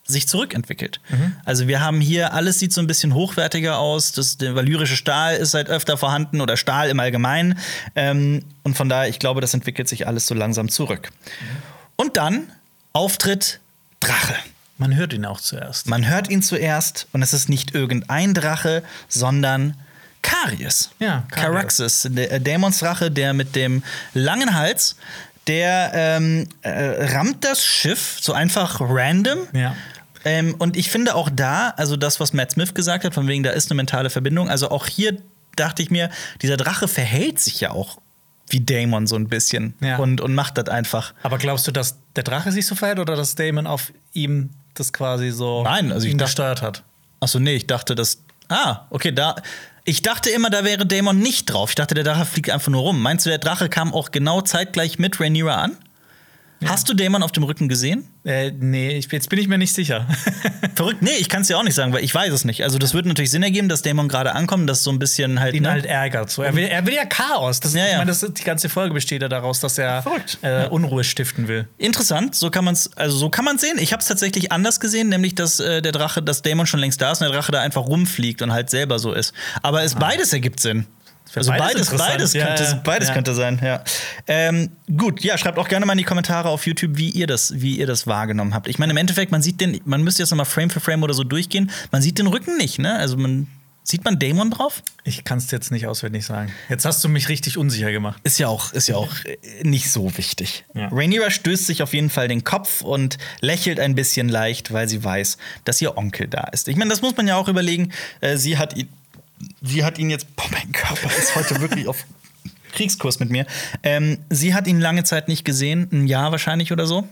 sich 0.08 0.28
zurückentwickelt. 0.28 1.00
Also 1.46 1.68
wir 1.68 1.82
haben 1.82 2.02
hier, 2.02 2.34
alles 2.34 2.60
sieht 2.60 2.74
so 2.74 2.82
ein 2.82 2.88
bisschen 2.88 3.14
hochwertiger 3.14 3.78
aus. 3.78 4.12
Das, 4.14 4.38
der 4.38 4.56
valyrische 4.56 4.96
Stahl 4.96 5.36
ist 5.36 5.54
halt 5.54 5.70
öfter 5.70 5.98
vorhanden 5.98 6.42
oder 6.42 6.58
Stahl 6.58 6.90
im 6.90 7.00
Allgemeinen. 7.00 7.60
Ähm, 7.96 8.44
und 8.64 8.76
von 8.76 8.90
daher, 8.90 9.10
ich 9.10 9.20
glaube, 9.20 9.42
das 9.42 9.54
entwickelt 9.54 9.88
sich 9.88 10.08
alles 10.08 10.28
so 10.28 10.34
langsam 10.34 10.70
zurück. 10.70 11.10
Und 11.96 12.18
dann 12.18 12.50
Auftritt 12.94 13.60
Drache. 14.00 14.36
Man 14.78 14.96
hört 14.96 15.14
ihn 15.14 15.26
auch 15.26 15.42
zuerst. 15.42 15.88
Man 15.88 16.08
hört 16.08 16.30
ihn 16.30 16.42
zuerst 16.42 17.08
und 17.12 17.22
es 17.22 17.34
ist 17.34 17.50
nicht 17.50 17.74
irgendein 17.74 18.34
Drache, 18.34 18.84
sondern 19.08 19.76
Karies. 20.22 20.92
Ja, 21.00 21.24
Karies. 21.30 21.46
Caraxes, 21.46 22.08
der 22.12 22.32
äh, 22.32 22.40
Dämons 22.40 22.80
Drache, 22.80 23.10
der 23.10 23.34
mit 23.34 23.56
dem 23.56 23.84
langen 24.14 24.54
Hals, 24.54 24.96
der 25.48 25.92
ähm, 25.94 26.48
äh, 26.62 27.14
rammt 27.14 27.44
das 27.44 27.64
Schiff 27.64 28.18
so 28.22 28.34
einfach 28.34 28.82
random. 28.82 29.40
Ja. 29.54 29.76
Ähm, 30.28 30.56
und 30.60 30.76
ich 30.78 30.90
finde 30.90 31.16
auch 31.16 31.30
da, 31.34 31.70
also 31.78 31.96
das, 31.96 32.20
was 32.20 32.34
Matt 32.34 32.52
Smith 32.52 32.74
gesagt 32.74 33.04
hat, 33.06 33.14
von 33.14 33.28
wegen, 33.28 33.44
da 33.44 33.52
ist 33.52 33.72
eine 33.72 33.78
mentale 33.78 34.10
Verbindung. 34.10 34.50
Also 34.50 34.70
auch 34.70 34.86
hier 34.88 35.18
dachte 35.56 35.82
ich 35.82 35.90
mir, 35.90 36.10
dieser 36.42 36.58
Drache 36.58 36.88
verhält 36.88 37.40
sich 37.40 37.60
ja 37.62 37.72
auch 37.72 37.98
wie 38.50 38.62
Damon 38.62 39.08
so 39.08 39.16
ein 39.16 39.28
bisschen 39.28 39.74
Ja. 39.82 39.98
und, 39.98 40.22
und 40.22 40.34
macht 40.36 40.58
das 40.58 40.68
einfach. 40.70 41.14
Aber 41.24 41.38
glaubst 41.38 41.68
du, 41.68 41.72
dass 41.72 41.98
der 42.16 42.24
Drache 42.24 42.52
sich 42.52 42.66
so 42.66 42.76
verhält 42.76 43.00
oder 43.00 43.16
dass 43.16 43.36
Damon 43.36 43.68
auf 43.68 43.92
ihm 44.14 44.52
das 44.74 44.94
quasi 44.94 45.32
so 45.32 45.64
Nein, 45.64 45.92
also 45.92 46.06
ich 46.06 46.12
ihn 46.14 46.18
dachte- 46.18 46.30
gesteuert 46.30 46.62
hat? 46.62 46.84
Achso, 47.20 47.40
nee, 47.40 47.56
ich 47.56 47.68
dachte, 47.68 47.96
dass. 47.96 48.22
Ah, 48.48 48.82
okay, 48.92 49.12
da. 49.12 49.36
Ich 49.86 50.02
dachte 50.02 50.30
immer, 50.30 50.50
da 50.50 50.64
wäre 50.64 50.86
Damon 50.86 51.18
nicht 51.20 51.46
drauf. 51.48 51.70
Ich 51.72 51.76
dachte, 51.76 51.96
der 51.96 52.04
Drache 52.04 52.26
fliegt 52.26 52.50
einfach 52.50 52.70
nur 52.72 52.82
rum. 52.82 53.02
Meinst 53.02 53.26
du, 53.26 53.30
der 53.30 53.40
Drache 53.40 53.70
kam 53.70 53.94
auch 53.94 54.12
genau 54.12 54.42
zeitgleich 54.42 55.00
mit 55.00 55.20
Rhaenyra 55.20 55.56
an? 55.56 55.78
Hast 56.66 56.90
du 56.90 56.94
Damon 56.94 57.24
auf 57.24 57.32
dem 57.32 57.44
Rücken 57.44 57.70
gesehen? 57.70 58.08
Äh, 58.24 58.52
nee, 58.52 58.98
ich, 58.98 59.12
jetzt 59.12 59.30
bin 59.30 59.40
ich 59.40 59.48
mir 59.48 59.58
nicht 59.58 59.74
sicher. 59.74 60.08
Verrückt? 60.76 61.02
Nee, 61.02 61.16
ich 61.20 61.30
kann 61.30 61.42
es 61.42 61.48
dir 61.48 61.58
auch 61.58 61.64
nicht 61.64 61.76
sagen, 61.76 61.94
weil 61.94 62.04
ich 62.04 62.14
weiß 62.14 62.34
es 62.34 62.46
nicht. 62.46 62.64
Also, 62.64 62.80
das 62.80 62.94
würde 62.94 63.08
natürlich 63.08 63.30
Sinn 63.30 63.44
ergeben, 63.44 63.70
dass 63.70 63.84
Damon 63.84 64.08
gerade 64.08 64.34
ankommt, 64.34 64.70
dass 64.70 64.84
so 64.84 64.92
ein 64.92 65.00
bisschen 65.00 65.40
halt. 65.40 65.54
ihn 65.54 65.64
ne? 65.64 65.72
halt 65.72 65.86
ärgert. 65.86 66.30
So. 66.32 66.42
Er, 66.42 66.56
will, 66.56 66.66
er 66.66 66.86
will 66.86 66.94
ja 66.94 67.06
Chaos. 67.06 67.60
Das, 67.60 67.74
Ja, 67.74 67.86
ich 67.86 67.92
ja. 67.92 67.98
meine, 68.00 68.10
das, 68.10 68.22
die 68.22 68.44
ganze 68.44 68.70
Folge 68.70 68.94
besteht 68.94 69.22
ja 69.22 69.30
daraus, 69.30 69.60
dass 69.60 69.78
er 69.78 70.04
äh, 70.42 70.68
Unruhe 70.68 71.04
stiften 71.04 71.48
will. 71.48 71.68
Interessant, 71.78 72.36
so 72.36 72.50
kann 72.50 72.66
man 72.66 72.74
es 72.74 72.96
also 72.98 73.18
so 73.18 73.30
kann 73.30 73.46
man 73.46 73.58
sehen. 73.58 73.78
Ich 73.80 73.94
habe 73.94 74.02
es 74.02 74.08
tatsächlich 74.08 74.52
anders 74.52 74.80
gesehen, 74.80 75.10
nämlich 75.10 75.36
dass 75.36 75.60
äh, 75.60 75.82
der 75.82 75.92
Drache, 75.92 76.22
dass 76.22 76.42
Damon 76.42 76.66
schon 76.66 76.80
längst 76.80 77.02
da 77.02 77.12
ist 77.12 77.22
und 77.22 77.28
der 77.28 77.36
Drache 77.36 77.52
da 77.52 77.62
einfach 77.62 77.86
rumfliegt 77.86 78.42
und 78.42 78.52
halt 78.52 78.70
selber 78.70 79.00
so 79.00 79.14
ist. 79.14 79.34
Aber 79.62 79.84
es 79.84 79.96
beides 79.96 80.34
ergibt 80.34 80.60
Sinn. 80.60 80.88
Also 81.36 81.52
beides 81.52 81.90
beides, 81.90 81.98
beides, 81.98 82.34
Ja, 82.34 82.46
könnte, 82.48 82.64
ja. 82.64 82.82
beides 82.84 83.08
Ja. 83.10 83.14
könnte 83.14 83.34
sein, 83.36 83.60
ja. 83.64 83.84
Ähm, 84.28 84.70
gut, 84.98 85.22
ja, 85.22 85.38
schreibt 85.38 85.58
auch 85.60 85.68
gerne 85.68 85.86
mal 85.86 85.94
in 85.94 86.00
die 86.00 86.04
Kommentare 86.04 86.50
auf 86.50 86.66
YouTube, 86.66 86.98
wie 86.98 87.10
ihr 87.10 87.28
das, 87.28 87.60
wie 87.62 87.78
ihr 87.78 87.88
das 87.88 88.08
wahrgenommen 88.08 88.54
habt. 88.54 88.68
Ich 88.68 88.80
meine, 88.80 88.92
im 88.92 88.98
Endeffekt, 88.98 89.32
man 89.32 89.42
sieht 89.42 89.62
den, 89.62 89.80
man 89.86 90.04
müsste 90.04 90.24
jetzt 90.24 90.32
noch 90.32 90.38
mal 90.38 90.46
Frame 90.46 90.70
für 90.70 90.80
Frame 90.80 91.04
oder 91.04 91.14
so 91.14 91.24
durchgehen. 91.24 91.72
Man 91.92 92.02
sieht 92.02 92.18
den 92.18 92.28
Rücken 92.28 92.58
nicht, 92.58 92.80
ne? 92.80 92.96
Also 92.98 93.18
man 93.18 93.48
sieht 93.84 94.04
man 94.04 94.20
Damon 94.20 94.52
drauf? 94.52 94.84
Ich 95.06 95.24
kann 95.24 95.38
es 95.38 95.50
jetzt 95.50 95.72
nicht 95.72 95.88
auswendig 95.88 96.26
sagen. 96.26 96.52
Jetzt 96.68 96.84
hast 96.84 97.02
du 97.06 97.08
mich 97.08 97.30
richtig 97.30 97.58
unsicher 97.58 97.90
gemacht. 97.94 98.20
Ist 98.26 98.38
ja 98.38 98.50
auch, 98.50 98.74
ist 98.74 98.88
ja 98.90 98.98
auch 98.98 99.14
nicht 99.64 99.90
so 99.90 100.18
wichtig. 100.18 100.66
Ja. 100.74 100.90
Rhaenyra 100.92 101.30
stößt 101.32 101.66
sich 101.68 101.82
auf 101.82 101.94
jeden 101.94 102.10
Fall 102.10 102.28
den 102.28 102.44
Kopf 102.44 102.82
und 102.82 103.18
lächelt 103.40 103.80
ein 103.80 103.96
bisschen 103.96 104.28
leicht, 104.28 104.74
weil 104.74 104.90
sie 104.90 105.02
weiß, 105.02 105.38
dass 105.64 105.82
ihr 105.82 105.98
Onkel 105.98 106.28
da 106.28 106.42
ist. 106.52 106.68
Ich 106.68 106.76
meine, 106.76 106.90
das 106.90 107.02
muss 107.02 107.16
man 107.16 107.28
ja 107.30 107.38
auch 107.38 107.48
überlegen. 107.48 107.94
Äh, 108.20 108.36
sie 108.36 108.58
hat 108.58 108.76
sie 109.62 109.84
hat 109.84 109.98
ihn 109.98 110.10
jetzt, 110.10 110.28
boah, 110.36 110.46
mein 110.52 110.72
Körper 110.72 111.10
ist 111.18 111.36
heute 111.36 111.62
wirklich 111.62 111.88
auf 111.88 112.06
Kriegskurs 112.74 113.20
mit 113.20 113.30
mir. 113.30 113.46
Ähm, 113.84 114.20
sie 114.30 114.54
hat 114.54 114.68
ihn 114.68 114.80
lange 114.80 115.04
Zeit 115.04 115.28
nicht 115.28 115.46
gesehen, 115.46 115.88
ein 115.92 116.08
Jahr 116.08 116.32
wahrscheinlich 116.32 116.72
oder 116.72 116.86
so. 116.86 117.08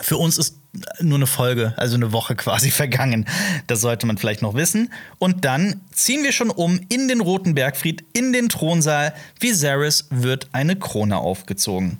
Für 0.00 0.16
uns 0.16 0.38
ist 0.38 0.56
nur 1.00 1.18
eine 1.18 1.26
Folge, 1.26 1.74
also 1.76 1.96
eine 1.96 2.12
Woche 2.12 2.34
quasi 2.36 2.70
vergangen. 2.70 3.26
Das 3.66 3.80
sollte 3.80 4.06
man 4.06 4.18
vielleicht 4.18 4.42
noch 4.42 4.54
wissen. 4.54 4.92
Und 5.18 5.44
dann 5.44 5.80
ziehen 5.92 6.24
wir 6.24 6.32
schon 6.32 6.50
um 6.50 6.80
in 6.88 7.08
den 7.08 7.20
Roten 7.20 7.54
Bergfried, 7.54 8.04
in 8.12 8.32
den 8.32 8.48
Thronsaal. 8.48 9.14
Viserys 9.38 10.06
wird 10.10 10.48
eine 10.52 10.76
Krone 10.76 11.18
aufgezogen. 11.18 11.98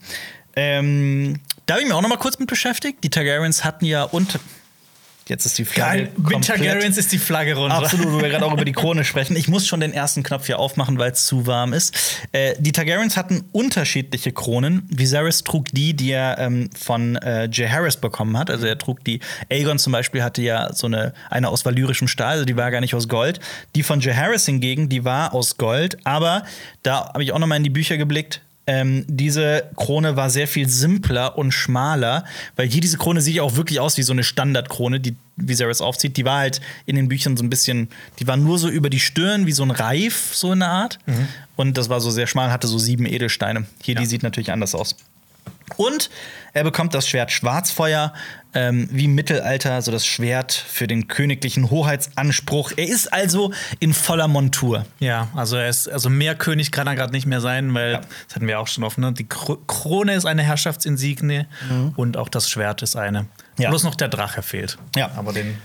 Ähm, 0.56 1.40
da 1.66 1.74
habe 1.74 1.82
ich 1.82 1.88
mich 1.88 1.94
auch 1.94 2.02
noch 2.02 2.08
mal 2.08 2.16
kurz 2.16 2.38
mit 2.38 2.48
beschäftigt. 2.48 3.04
Die 3.04 3.10
Targaryens 3.10 3.64
hatten 3.64 3.84
ja 3.84 4.04
unter. 4.04 4.40
Jetzt 5.30 5.46
ist 5.46 5.56
die 5.58 5.64
Flagge. 5.64 6.06
Geil, 6.06 6.12
mit 6.16 6.44
Targaryens 6.44 6.98
ist 6.98 7.12
die 7.12 7.18
Flagge 7.18 7.54
runter. 7.54 7.76
Absolut, 7.76 8.12
wo 8.12 8.20
wir 8.20 8.28
gerade 8.30 8.44
auch 8.44 8.52
über 8.52 8.64
die 8.64 8.72
Krone 8.72 9.04
sprechen. 9.04 9.36
Ich 9.36 9.46
muss 9.46 9.64
schon 9.64 9.78
den 9.78 9.92
ersten 9.92 10.24
Knopf 10.24 10.46
hier 10.46 10.58
aufmachen, 10.58 10.98
weil 10.98 11.12
es 11.12 11.24
zu 11.24 11.46
warm 11.46 11.72
ist. 11.72 11.96
Äh, 12.32 12.56
die 12.58 12.72
Targaryens 12.72 13.16
hatten 13.16 13.44
unterschiedliche 13.52 14.32
Kronen. 14.32 14.88
Viserys 14.90 15.44
trug 15.44 15.66
die, 15.68 15.94
die 15.94 16.10
er 16.10 16.38
ähm, 16.38 16.68
von 16.76 17.14
äh, 17.14 17.48
Jaehaerys 17.48 17.98
bekommen 17.98 18.36
hat. 18.36 18.50
Also 18.50 18.66
er 18.66 18.76
trug 18.76 19.04
die. 19.04 19.20
Aegon 19.48 19.78
zum 19.78 19.92
Beispiel 19.92 20.24
hatte 20.24 20.42
ja 20.42 20.72
so 20.72 20.88
eine, 20.88 21.14
eine 21.30 21.48
aus 21.48 21.64
valyrischem 21.64 22.08
Stahl, 22.08 22.32
also 22.32 22.44
die 22.44 22.56
war 22.56 22.72
gar 22.72 22.80
nicht 22.80 22.96
aus 22.96 23.06
Gold. 23.06 23.38
Die 23.76 23.84
von 23.84 24.00
Jaehaerys 24.00 24.46
hingegen, 24.46 24.88
die 24.88 25.04
war 25.04 25.32
aus 25.32 25.56
Gold. 25.58 25.98
Aber 26.02 26.42
da 26.82 27.12
habe 27.14 27.22
ich 27.22 27.32
auch 27.32 27.38
noch 27.38 27.46
mal 27.46 27.56
in 27.56 27.64
die 27.64 27.70
Bücher 27.70 27.96
geblickt. 27.96 28.40
Ähm, 28.66 29.04
diese 29.08 29.70
Krone 29.76 30.16
war 30.16 30.30
sehr 30.30 30.46
viel 30.46 30.68
simpler 30.68 31.36
und 31.36 31.52
schmaler, 31.52 32.24
weil 32.56 32.68
hier 32.68 32.80
diese 32.80 32.98
Krone 32.98 33.20
sieht 33.20 33.36
ja 33.36 33.42
auch 33.42 33.56
wirklich 33.56 33.80
aus 33.80 33.96
wie 33.96 34.02
so 34.02 34.12
eine 34.12 34.22
Standardkrone, 34.22 35.00
die 35.00 35.16
Viserys 35.36 35.80
aufzieht. 35.80 36.16
Die 36.16 36.24
war 36.24 36.38
halt 36.38 36.60
in 36.86 36.94
den 36.94 37.08
Büchern 37.08 37.36
so 37.36 37.42
ein 37.42 37.50
bisschen, 37.50 37.88
die 38.18 38.26
war 38.26 38.36
nur 38.36 38.58
so 38.58 38.68
über 38.68 38.90
die 38.90 39.00
Stirn 39.00 39.46
wie 39.46 39.52
so 39.52 39.62
ein 39.62 39.70
Reif, 39.70 40.34
so 40.34 40.52
in 40.52 40.60
der 40.60 40.68
Art. 40.68 40.98
Und 41.56 41.78
das 41.78 41.88
war 41.88 42.00
so 42.00 42.10
sehr 42.10 42.26
schmal, 42.26 42.52
hatte 42.52 42.68
so 42.68 42.78
sieben 42.78 43.06
Edelsteine. 43.06 43.66
Hier, 43.82 43.94
die 43.94 44.06
sieht 44.06 44.22
natürlich 44.22 44.52
anders 44.52 44.74
aus. 44.74 44.94
Und 45.76 46.10
er 46.52 46.64
bekommt 46.64 46.94
das 46.94 47.08
Schwert 47.08 47.30
Schwarzfeuer, 47.32 48.12
ähm, 48.54 48.88
wie 48.90 49.04
im 49.04 49.14
Mittelalter, 49.14 49.80
so 49.82 49.92
das 49.92 50.06
Schwert 50.06 50.52
für 50.52 50.86
den 50.86 51.08
königlichen 51.08 51.70
Hoheitsanspruch. 51.70 52.72
Er 52.76 52.88
ist 52.88 53.12
also 53.12 53.52
in 53.78 53.94
voller 53.94 54.28
Montur. 54.28 54.86
Ja, 54.98 55.28
also 55.34 55.56
er 55.56 55.68
ist, 55.68 55.88
also 55.88 56.10
mehr 56.10 56.34
König 56.34 56.72
kann 56.72 56.86
er 56.86 56.94
gerade 56.94 57.12
nicht 57.12 57.26
mehr 57.26 57.40
sein, 57.40 57.72
weil 57.74 58.00
das 58.26 58.36
hatten 58.36 58.46
wir 58.46 58.58
auch 58.58 58.66
schon 58.66 58.84
offen. 58.84 59.02
Ne? 59.02 59.12
Die 59.12 59.28
Kro 59.28 59.56
Krone 59.66 60.14
ist 60.14 60.24
eine 60.24 60.42
Herrschaftsinsigne 60.42 61.46
und 61.96 62.16
auch 62.16 62.28
das 62.28 62.50
Schwert 62.50 62.82
ist 62.82 62.96
eine. 62.96 63.22
Mhm. 63.22 63.28
Ja. 63.58 63.68
Bloß 63.68 63.84
noch 63.84 63.94
der 63.94 64.08
Drache 64.08 64.42
fehlt. 64.42 64.78
Ja. 64.96 65.10
Aber 65.16 65.32
den 65.32 65.58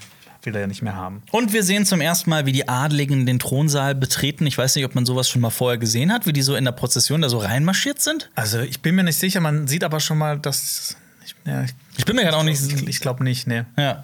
will 0.46 0.56
er 0.56 0.62
ja 0.62 0.68
nicht 0.68 0.82
mehr 0.82 0.96
haben. 0.96 1.24
Und 1.32 1.54
wir 1.54 1.64
sehen 1.64 1.86
zum 1.86 2.02
ersten 2.02 2.30
Mal, 2.30 2.46
wie 2.46 2.52
die 2.52 2.68
Adligen 2.68 3.26
den 3.26 3.40
Thronsaal 3.40 3.96
betreten. 3.96 4.46
Ich 4.46 4.58
weiß 4.58 4.76
nicht, 4.76 4.86
ob 4.86 4.96
man 4.96 5.06
sowas 5.06 5.30
schon 5.30 5.42
mal 5.42 5.50
vorher 5.50 5.78
gesehen 5.78 6.12
hat, 6.12 6.26
wie 6.26 6.34
die 6.34 6.42
so 6.42 6.56
in 6.56 6.66
der 6.66 6.72
Prozession 6.72 7.22
da 7.22 7.30
so 7.30 7.40
reinmarschiert 7.40 8.02
sind. 8.02 8.30
Also 8.36 8.60
ich 8.60 8.82
bin 8.82 8.96
mir 8.96 9.04
nicht 9.04 9.18
sicher, 9.18 9.40
man 9.40 9.68
sieht 9.68 9.84
aber 9.84 10.00
schon 10.00 10.18
mal, 10.18 10.40
dass. 10.40 10.98
Ich, 11.46 11.52
ja, 11.52 11.64
ich, 11.64 11.72
Ich 11.98 12.06
bin 12.06 12.16
mir 12.16 12.24
gerade 12.24 12.38
auch 12.38 12.44
nicht 12.44 12.62
ich, 12.62 12.88
ich 12.88 13.00
glaube 13.00 13.24
nicht, 13.24 13.48
ne. 13.48 13.66
Ja. 13.78 14.04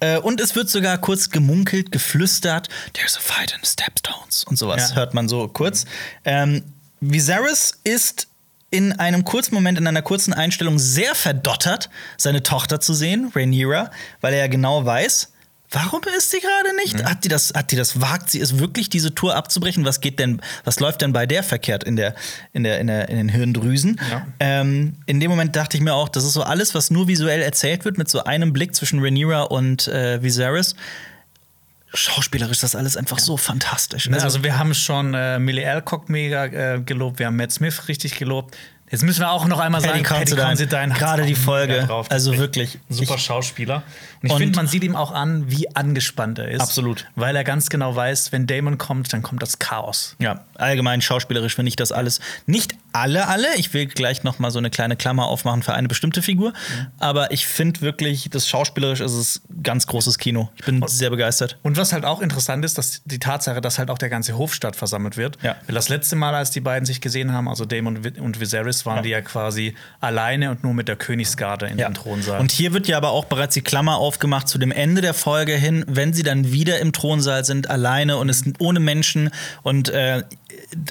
Äh, 0.00 0.18
und 0.18 0.40
es 0.40 0.56
wird 0.56 0.68
sogar 0.70 0.96
kurz 0.98 1.30
gemunkelt, 1.30 1.92
geflüstert, 1.92 2.68
there's 2.94 3.16
a 3.16 3.20
fight 3.20 3.52
in 3.52 3.58
the 3.62 3.68
Stepstones 3.70 4.44
und 4.44 4.56
sowas 4.58 4.90
Ja. 4.90 4.96
hört 4.96 5.14
man 5.14 5.28
so 5.28 5.46
kurz. 5.48 5.84
Ähm, 6.24 6.62
Viserys 7.00 7.78
ist 7.84 8.26
in 8.70 8.92
einem 8.92 9.24
kurzen 9.24 9.54
Moment, 9.54 9.78
in 9.78 9.86
einer 9.86 10.02
kurzen 10.02 10.32
Einstellung 10.32 10.78
sehr 10.78 11.14
verdottert, 11.14 11.90
seine 12.16 12.42
Tochter 12.42 12.80
zu 12.80 12.94
sehen, 12.94 13.30
Rhaenyra, 13.34 13.90
weil 14.20 14.32
er 14.34 14.40
ja 14.40 14.46
genau 14.46 14.84
weiß, 14.86 15.32
warum 15.70 16.00
ist 16.16 16.30
sie 16.30 16.40
gerade 16.40 16.74
nicht? 16.76 17.04
Hat 17.04 17.24
die 17.24 17.28
das, 17.28 17.52
hat 17.54 17.70
die 17.70 17.76
das 17.76 18.00
wagt 18.00 18.30
sie 18.30 18.40
es 18.40 18.58
wirklich, 18.58 18.90
diese 18.90 19.14
Tour 19.14 19.36
abzubrechen? 19.36 19.84
Was 19.84 20.00
geht 20.00 20.18
denn, 20.18 20.40
was 20.64 20.80
läuft 20.80 21.02
denn 21.02 21.12
bei 21.12 21.26
der 21.26 21.42
verkehrt 21.42 21.84
in 21.84 21.96
der, 21.96 22.14
in 22.52 22.64
der, 22.64 22.80
in 22.80 22.88
der, 22.88 23.08
in 23.08 23.16
den 23.16 23.28
Hirndrüsen? 23.28 24.00
Ja. 24.10 24.26
Ähm, 24.40 24.96
in 25.06 25.20
dem 25.20 25.30
Moment 25.30 25.54
dachte 25.56 25.76
ich 25.76 25.82
mir 25.82 25.94
auch, 25.94 26.08
das 26.08 26.24
ist 26.24 26.32
so 26.32 26.42
alles, 26.42 26.74
was 26.74 26.90
nur 26.90 27.08
visuell 27.08 27.42
erzählt 27.42 27.84
wird, 27.84 27.98
mit 27.98 28.08
so 28.08 28.24
einem 28.24 28.52
Blick 28.52 28.74
zwischen 28.74 29.00
Rhaenyra 29.00 29.42
und 29.42 29.86
äh, 29.88 30.22
Viserys. 30.22 30.74
Schauspielerisch 31.92 32.58
ist 32.58 32.62
das 32.62 32.76
alles 32.76 32.96
einfach 32.96 33.18
so 33.18 33.36
fantastisch. 33.36 34.08
Also, 34.08 34.24
also 34.24 34.44
wir 34.44 34.58
haben 34.58 34.74
schon 34.74 35.12
äh, 35.14 35.40
Millie 35.40 35.68
Alcock 35.68 36.08
mega 36.08 36.46
äh, 36.46 36.80
gelobt, 36.80 37.18
wir 37.18 37.26
haben 37.26 37.36
Matt 37.36 37.50
Smith 37.50 37.88
richtig 37.88 38.16
gelobt. 38.16 38.56
Jetzt 38.90 39.02
müssen 39.04 39.20
wir 39.20 39.30
auch 39.30 39.46
noch 39.46 39.60
einmal 39.60 39.80
sagen, 39.80 40.02
Paddy 40.02 40.34
Considine, 40.34 40.92
gerade 40.94 41.24
die 41.24 41.36
Folge, 41.36 41.84
drauf. 41.86 42.10
also 42.10 42.36
wirklich. 42.36 42.78
Super 42.88 43.14
Ich- 43.14 43.22
Schauspieler. 43.22 43.84
Und 44.22 44.30
ich 44.30 44.36
finde, 44.36 44.56
man 44.56 44.66
sieht 44.66 44.82
ihm 44.82 44.96
auch 44.96 45.12
an, 45.12 45.50
wie 45.50 45.74
angespannt 45.76 46.38
er 46.40 46.48
ist. 46.50 46.60
Absolut. 46.60 47.06
Weil 47.14 47.36
er 47.36 47.44
ganz 47.44 47.70
genau 47.70 47.94
weiß, 47.94 48.32
wenn 48.32 48.46
Damon 48.48 48.78
kommt, 48.78 49.12
dann 49.12 49.22
kommt 49.22 49.42
das 49.42 49.58
Chaos. 49.60 50.16
Ja, 50.18 50.44
allgemein 50.56 51.00
schauspielerisch 51.02 51.54
finde 51.54 51.68
ich 51.68 51.76
das 51.76 51.92
alles. 51.92 52.20
Nicht 52.46 52.74
alle, 52.92 53.28
alle. 53.28 53.46
Ich 53.56 53.72
will 53.74 53.86
gleich 53.86 54.22
noch 54.22 54.38
mal 54.38 54.50
so 54.50 54.58
eine 54.58 54.70
kleine 54.70 54.96
Klammer 54.96 55.26
aufmachen 55.26 55.62
für 55.62 55.74
eine 55.74 55.88
bestimmte 55.88 56.22
Figur. 56.22 56.52
Aber 56.98 57.30
ich 57.32 57.46
finde 57.46 57.80
wirklich, 57.80 58.28
das 58.30 58.48
schauspielerisch 58.48 59.00
ist 59.00 59.12
es 59.12 59.42
ganz 59.62 59.86
großes 59.86 60.18
Kino. 60.18 60.50
Ich 60.56 60.64
bin 60.64 60.82
sehr 60.86 61.10
begeistert. 61.10 61.58
Und 61.62 61.76
was 61.76 61.92
halt 61.92 62.04
auch 62.04 62.20
interessant 62.20 62.64
ist, 62.64 62.78
dass 62.78 63.02
die 63.04 63.18
Tatsache, 63.18 63.60
dass 63.60 63.78
halt 63.78 63.90
auch 63.90 63.98
der 63.98 64.08
ganze 64.08 64.36
Hofstaat 64.36 64.76
versammelt 64.76 65.16
wird. 65.16 65.38
Ja. 65.42 65.56
Das 65.68 65.88
letzte 65.88 66.16
Mal, 66.16 66.34
als 66.34 66.50
die 66.50 66.60
beiden 66.60 66.86
sich 66.86 67.00
gesehen 67.00 67.32
haben, 67.32 67.48
also 67.48 67.64
Damon 67.64 67.98
und 67.98 68.06
Vi- 68.06 68.20
und 68.20 68.40
Viserys, 68.40 68.86
waren 68.86 69.02
die 69.02 69.10
ja 69.10 69.20
quasi 69.20 69.74
alleine 70.00 70.50
und 70.50 70.64
nur 70.64 70.74
mit 70.74 70.88
der 70.88 70.96
Königsgarde 70.96 71.66
in 71.66 71.76
den 71.76 71.94
Thronsaal. 71.94 72.40
Und 72.40 72.52
hier 72.52 72.72
wird 72.72 72.88
ja 72.88 72.96
aber 72.96 73.10
auch 73.10 73.26
bereits 73.26 73.54
die 73.54 73.62
Klammer 73.62 73.96
aufgemacht 73.96 74.48
zu 74.48 74.58
dem 74.58 74.72
Ende 74.72 75.00
der 75.00 75.14
Folge 75.14 75.54
hin, 75.54 75.84
wenn 75.86 76.12
sie 76.12 76.22
dann 76.22 76.52
wieder 76.52 76.78
im 76.80 76.92
Thronsaal 76.92 77.44
sind, 77.44 77.70
alleine 77.70 78.16
und 78.16 78.28
es 78.28 78.42
ohne 78.58 78.80
Menschen 78.80 79.30
und 79.62 79.88
äh, 79.88 80.22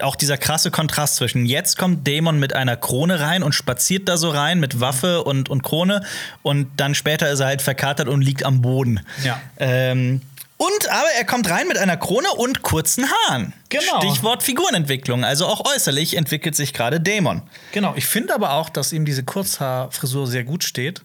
auch 0.01 0.15
dieser 0.15 0.37
krasse 0.37 0.71
Kontrast 0.71 1.15
zwischen 1.15 1.45
jetzt 1.45 1.77
kommt 1.77 2.05
Dämon 2.05 2.39
mit 2.39 2.53
einer 2.55 2.75
Krone 2.75 3.19
rein 3.19 3.43
und 3.43 3.53
spaziert 3.53 4.09
da 4.09 4.17
so 4.17 4.29
rein 4.29 4.59
mit 4.59 4.79
Waffe 4.79 5.23
und, 5.23 5.49
und 5.49 5.63
Krone 5.63 6.03
und 6.41 6.67
dann 6.77 6.95
später 6.95 7.29
ist 7.29 7.39
er 7.39 7.47
halt 7.47 7.61
verkatert 7.61 8.07
und 8.07 8.21
liegt 8.21 8.43
am 8.43 8.61
Boden. 8.61 9.01
Ja. 9.23 9.41
Ähm, 9.57 10.21
und 10.57 10.89
aber 10.89 11.07
er 11.17 11.23
kommt 11.23 11.49
rein 11.49 11.69
mit 11.69 11.77
einer 11.77 11.95
Krone 11.95 12.29
und 12.35 12.63
kurzen 12.63 13.05
Haaren. 13.09 13.53
Genau. 13.69 14.01
Stichwort 14.01 14.43
Figurenentwicklung. 14.43 15.23
Also 15.23 15.45
auch 15.45 15.63
äußerlich 15.73 16.17
entwickelt 16.17 16.53
sich 16.55 16.73
gerade 16.73 16.99
Dämon. 16.99 17.43
genau, 17.71 17.93
ich 17.95 18.05
finde 18.05 18.35
aber 18.35 18.51
auch, 18.53 18.67
dass 18.69 18.91
ihm 18.91 19.05
diese 19.05 19.23
Kurzhaarfrisur 19.23 20.27
sehr 20.27 20.43
gut 20.43 20.65
steht. 20.65 21.01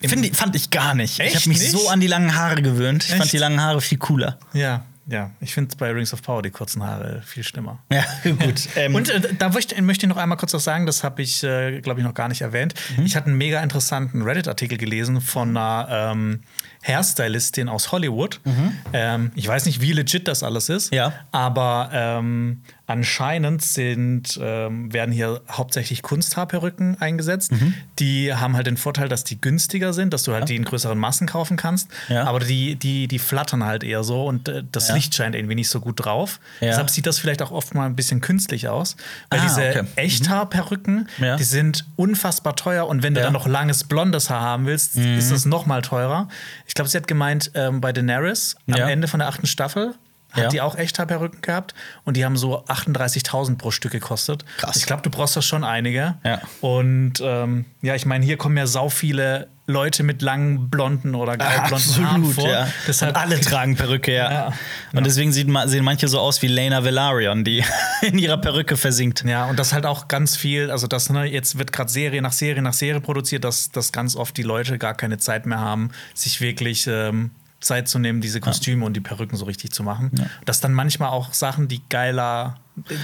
Find, 0.00 0.36
fand 0.36 0.56
ich 0.56 0.70
gar 0.70 0.94
nicht. 0.94 1.14
ich 1.14 1.26
Echt 1.26 1.36
habe 1.36 1.48
mich 1.48 1.60
nicht? 1.60 1.70
so 1.70 1.88
an 1.88 2.00
die 2.00 2.06
langen 2.06 2.34
Haare 2.34 2.62
gewöhnt. 2.62 3.04
Ich 3.04 3.10
fand 3.10 3.22
Echt? 3.22 3.32
die 3.32 3.38
langen 3.38 3.60
Haare 3.60 3.80
viel 3.80 3.98
cooler. 3.98 4.38
Ja, 4.52 4.84
ja, 5.06 5.30
ich 5.40 5.52
finde 5.52 5.76
bei 5.76 5.90
Rings 5.90 6.12
of 6.14 6.22
Power 6.22 6.42
die 6.42 6.50
kurzen 6.50 6.82
Haare 6.82 7.22
viel 7.24 7.42
schlimmer. 7.42 7.78
Ja, 7.92 8.04
gut. 8.22 8.68
Ähm, 8.76 8.94
und 8.94 9.10
äh, 9.10 9.34
da 9.38 9.50
möchte, 9.50 9.80
möchte 9.82 10.06
ich 10.06 10.08
noch 10.08 10.16
einmal 10.16 10.38
kurz 10.38 10.54
was 10.54 10.64
sagen, 10.64 10.86
das 10.86 11.04
habe 11.04 11.22
ich, 11.22 11.42
äh, 11.42 11.80
glaube 11.80 12.00
ich, 12.00 12.06
noch 12.06 12.14
gar 12.14 12.28
nicht 12.28 12.40
erwähnt. 12.40 12.74
Mhm. 12.96 13.04
Ich 13.04 13.16
hatte 13.16 13.26
einen 13.26 13.36
mega 13.36 13.62
interessanten 13.62 14.22
Reddit-Artikel 14.22 14.78
gelesen 14.78 15.20
von 15.20 15.50
einer 15.56 16.12
ähm, 16.12 16.40
Hairstylistin 16.86 17.68
aus 17.68 17.92
Hollywood. 17.92 18.40
Mhm. 18.44 18.72
Ähm, 18.92 19.32
ich 19.34 19.46
weiß 19.46 19.66
nicht, 19.66 19.80
wie 19.80 19.92
legit 19.92 20.28
das 20.28 20.42
alles 20.42 20.68
ist, 20.68 20.94
ja. 20.94 21.12
aber 21.32 21.90
ähm, 21.92 22.62
anscheinend 22.86 23.62
sind, 23.62 24.38
ähm, 24.42 24.92
werden 24.92 25.10
hier 25.10 25.40
hauptsächlich 25.50 26.02
Kunsthaarperücken 26.02 27.00
eingesetzt. 27.00 27.52
Mhm. 27.52 27.74
Die 27.98 28.34
haben 28.34 28.56
halt 28.56 28.66
den 28.66 28.76
Vorteil, 28.76 29.08
dass 29.08 29.24
die 29.24 29.40
günstiger 29.40 29.94
sind, 29.94 30.12
dass 30.12 30.24
du 30.24 30.32
halt 30.32 30.42
ja. 30.42 30.46
die 30.46 30.56
in 30.56 30.64
größeren 30.64 30.98
Massen 30.98 31.26
kaufen 31.26 31.56
kannst. 31.56 31.88
Ja. 32.08 32.24
Aber 32.24 32.40
die, 32.40 32.76
die, 32.76 33.08
die 33.08 33.18
flattern 33.18 33.64
halt 33.64 33.84
eher 33.84 34.04
so 34.04 34.26
und 34.26 34.48
äh, 34.48 34.62
das 34.70 34.88
ja. 34.88 34.94
Licht 34.96 35.14
scheint 35.14 35.34
irgendwie 35.34 35.54
nicht 35.54 35.70
so 35.70 35.80
gut 35.80 36.04
drauf. 36.04 36.40
Deshalb 36.60 36.90
sieht 36.90 37.06
das 37.06 37.18
vielleicht 37.18 37.40
auch 37.40 37.52
oft 37.52 37.74
mal 37.74 37.86
ein 37.86 37.96
bisschen 37.96 38.20
künstlich 38.20 38.68
aus. 38.68 38.96
Weil 39.30 39.40
ah, 39.40 39.42
diese 39.42 39.60
okay. 39.60 39.82
Mhm. 39.82 39.88
Echthaarperücken, 39.96 41.08
die 41.38 41.44
sind 41.44 41.86
unfassbar 41.96 42.54
teuer 42.54 42.86
und 42.86 43.02
wenn 43.02 43.14
du 43.14 43.22
dann 43.22 43.32
noch 43.32 43.46
langes 43.46 43.84
blondes 43.84 44.28
Haar 44.28 44.42
haben 44.42 44.66
willst, 44.66 44.96
mhm. 44.96 45.16
ist 45.16 45.30
das 45.30 45.46
noch 45.46 45.64
mal 45.64 45.80
teurer. 45.80 46.28
Ich 46.66 46.74
glaube, 46.74 46.90
sie 46.90 46.96
hat 46.98 47.08
gemeint, 47.08 47.50
ähm, 47.54 47.80
bei 47.80 47.92
Daenerys 47.92 48.56
am 48.68 48.80
Ende 48.80 49.08
von 49.08 49.20
der 49.20 49.28
achten 49.28 49.46
Staffel 49.46 49.94
hat 50.34 50.44
ja. 50.44 50.48
die 50.48 50.60
auch 50.60 50.76
Echthaarperücken 50.76 51.40
gehabt 51.40 51.74
und 52.04 52.16
die 52.16 52.24
haben 52.24 52.36
so 52.36 52.64
38.000 52.64 53.56
pro 53.56 53.70
Stück 53.70 53.92
gekostet. 53.92 54.44
Krass. 54.58 54.76
Ich 54.76 54.86
glaube, 54.86 55.02
du 55.02 55.10
brauchst 55.10 55.36
das 55.36 55.44
schon 55.44 55.64
einige. 55.64 56.16
Ja. 56.24 56.40
Und 56.60 57.14
ähm, 57.22 57.64
ja, 57.82 57.94
ich 57.94 58.04
meine, 58.04 58.24
hier 58.24 58.36
kommen 58.36 58.56
ja 58.56 58.66
sau 58.66 58.88
viele 58.88 59.48
Leute 59.66 60.02
mit 60.02 60.20
langen 60.20 60.68
blonden 60.68 61.14
oder 61.14 61.36
blonden 61.68 62.06
Haaren 62.06 62.24
vor. 62.24 62.48
Ja. 62.48 62.68
Deshalb 62.86 63.16
alle 63.16 63.40
tragen 63.40 63.76
Perücke, 63.76 64.14
ja. 64.14 64.30
ja. 64.30 64.52
Und 64.92 65.06
deswegen 65.06 65.32
sieht, 65.32 65.48
sehen 65.66 65.84
manche 65.84 66.08
so 66.08 66.18
aus 66.18 66.42
wie 66.42 66.48
Lena 66.48 66.84
Velaryon, 66.84 67.44
die 67.44 67.64
in 68.02 68.18
ihrer 68.18 68.36
Perücke 68.36 68.76
versinkt. 68.76 69.24
Ja, 69.24 69.46
und 69.46 69.58
das 69.58 69.72
halt 69.72 69.86
auch 69.86 70.08
ganz 70.08 70.36
viel, 70.36 70.70
also 70.70 70.86
das 70.86 71.08
ne, 71.08 71.24
jetzt 71.24 71.58
wird 71.58 71.72
gerade 71.72 71.90
Serie 71.90 72.20
nach 72.20 72.32
Serie 72.32 72.60
nach 72.60 72.74
Serie 72.74 73.00
produziert, 73.00 73.44
dass, 73.44 73.70
dass 73.70 73.92
ganz 73.92 74.16
oft 74.16 74.36
die 74.36 74.42
Leute 74.42 74.78
gar 74.78 74.94
keine 74.94 75.18
Zeit 75.18 75.46
mehr 75.46 75.60
haben, 75.60 75.90
sich 76.14 76.40
wirklich 76.40 76.86
ähm, 76.86 77.30
Zeit 77.64 77.88
zu 77.88 77.98
nehmen, 77.98 78.20
diese 78.20 78.40
Kostüme 78.40 78.82
ja. 78.82 78.86
und 78.86 78.94
die 78.94 79.00
Perücken 79.00 79.36
so 79.36 79.44
richtig 79.44 79.72
zu 79.72 79.82
machen. 79.82 80.10
Ja. 80.16 80.26
Dass 80.44 80.60
dann 80.60 80.72
manchmal 80.72 81.10
auch 81.10 81.32
Sachen, 81.32 81.68
die 81.68 81.80
geiler, 81.88 82.56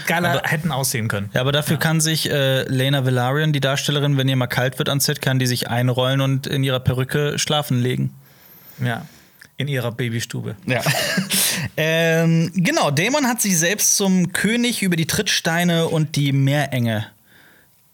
geiler 0.07 0.31
aber, 0.31 0.49
hätten 0.49 0.73
aussehen 0.73 1.09
können. 1.09 1.31
Ja, 1.33 1.41
aber 1.41 1.53
dafür 1.53 1.77
ja. 1.77 1.81
kann 1.81 2.01
sich 2.01 2.31
äh, 2.31 2.63
Lena 2.65 3.05
Valarian, 3.05 3.53
die 3.53 3.61
Darstellerin, 3.61 4.17
wenn 4.17 4.29
ihr 4.29 4.37
mal 4.37 4.47
kalt 4.47 4.79
wird 4.79 4.89
an 4.89 5.01
Set, 5.01 5.23
kann 5.23 5.39
die 5.39 5.47
sich 5.47 5.69
einrollen 5.69 6.21
und 6.21 6.47
in 6.47 6.65
ihrer 6.65 6.81
Perücke 6.81 7.39
schlafen 7.39 7.81
legen. 7.81 8.15
Ja. 8.83 9.07
In 9.57 9.69
ihrer 9.69 9.93
Babystube. 9.93 10.57
Ja. 10.67 10.81
ähm, 11.77 12.51
genau, 12.55 12.91
Damon 12.91 13.27
hat 13.27 13.43
sich 13.43 13.59
selbst 13.59 13.97
zum 13.97 14.33
König 14.33 14.83
über 14.83 14.97
die 14.97 15.07
Trittsteine 15.07 15.87
und 15.89 16.17
die 16.17 16.33
Meerenge 16.33 17.07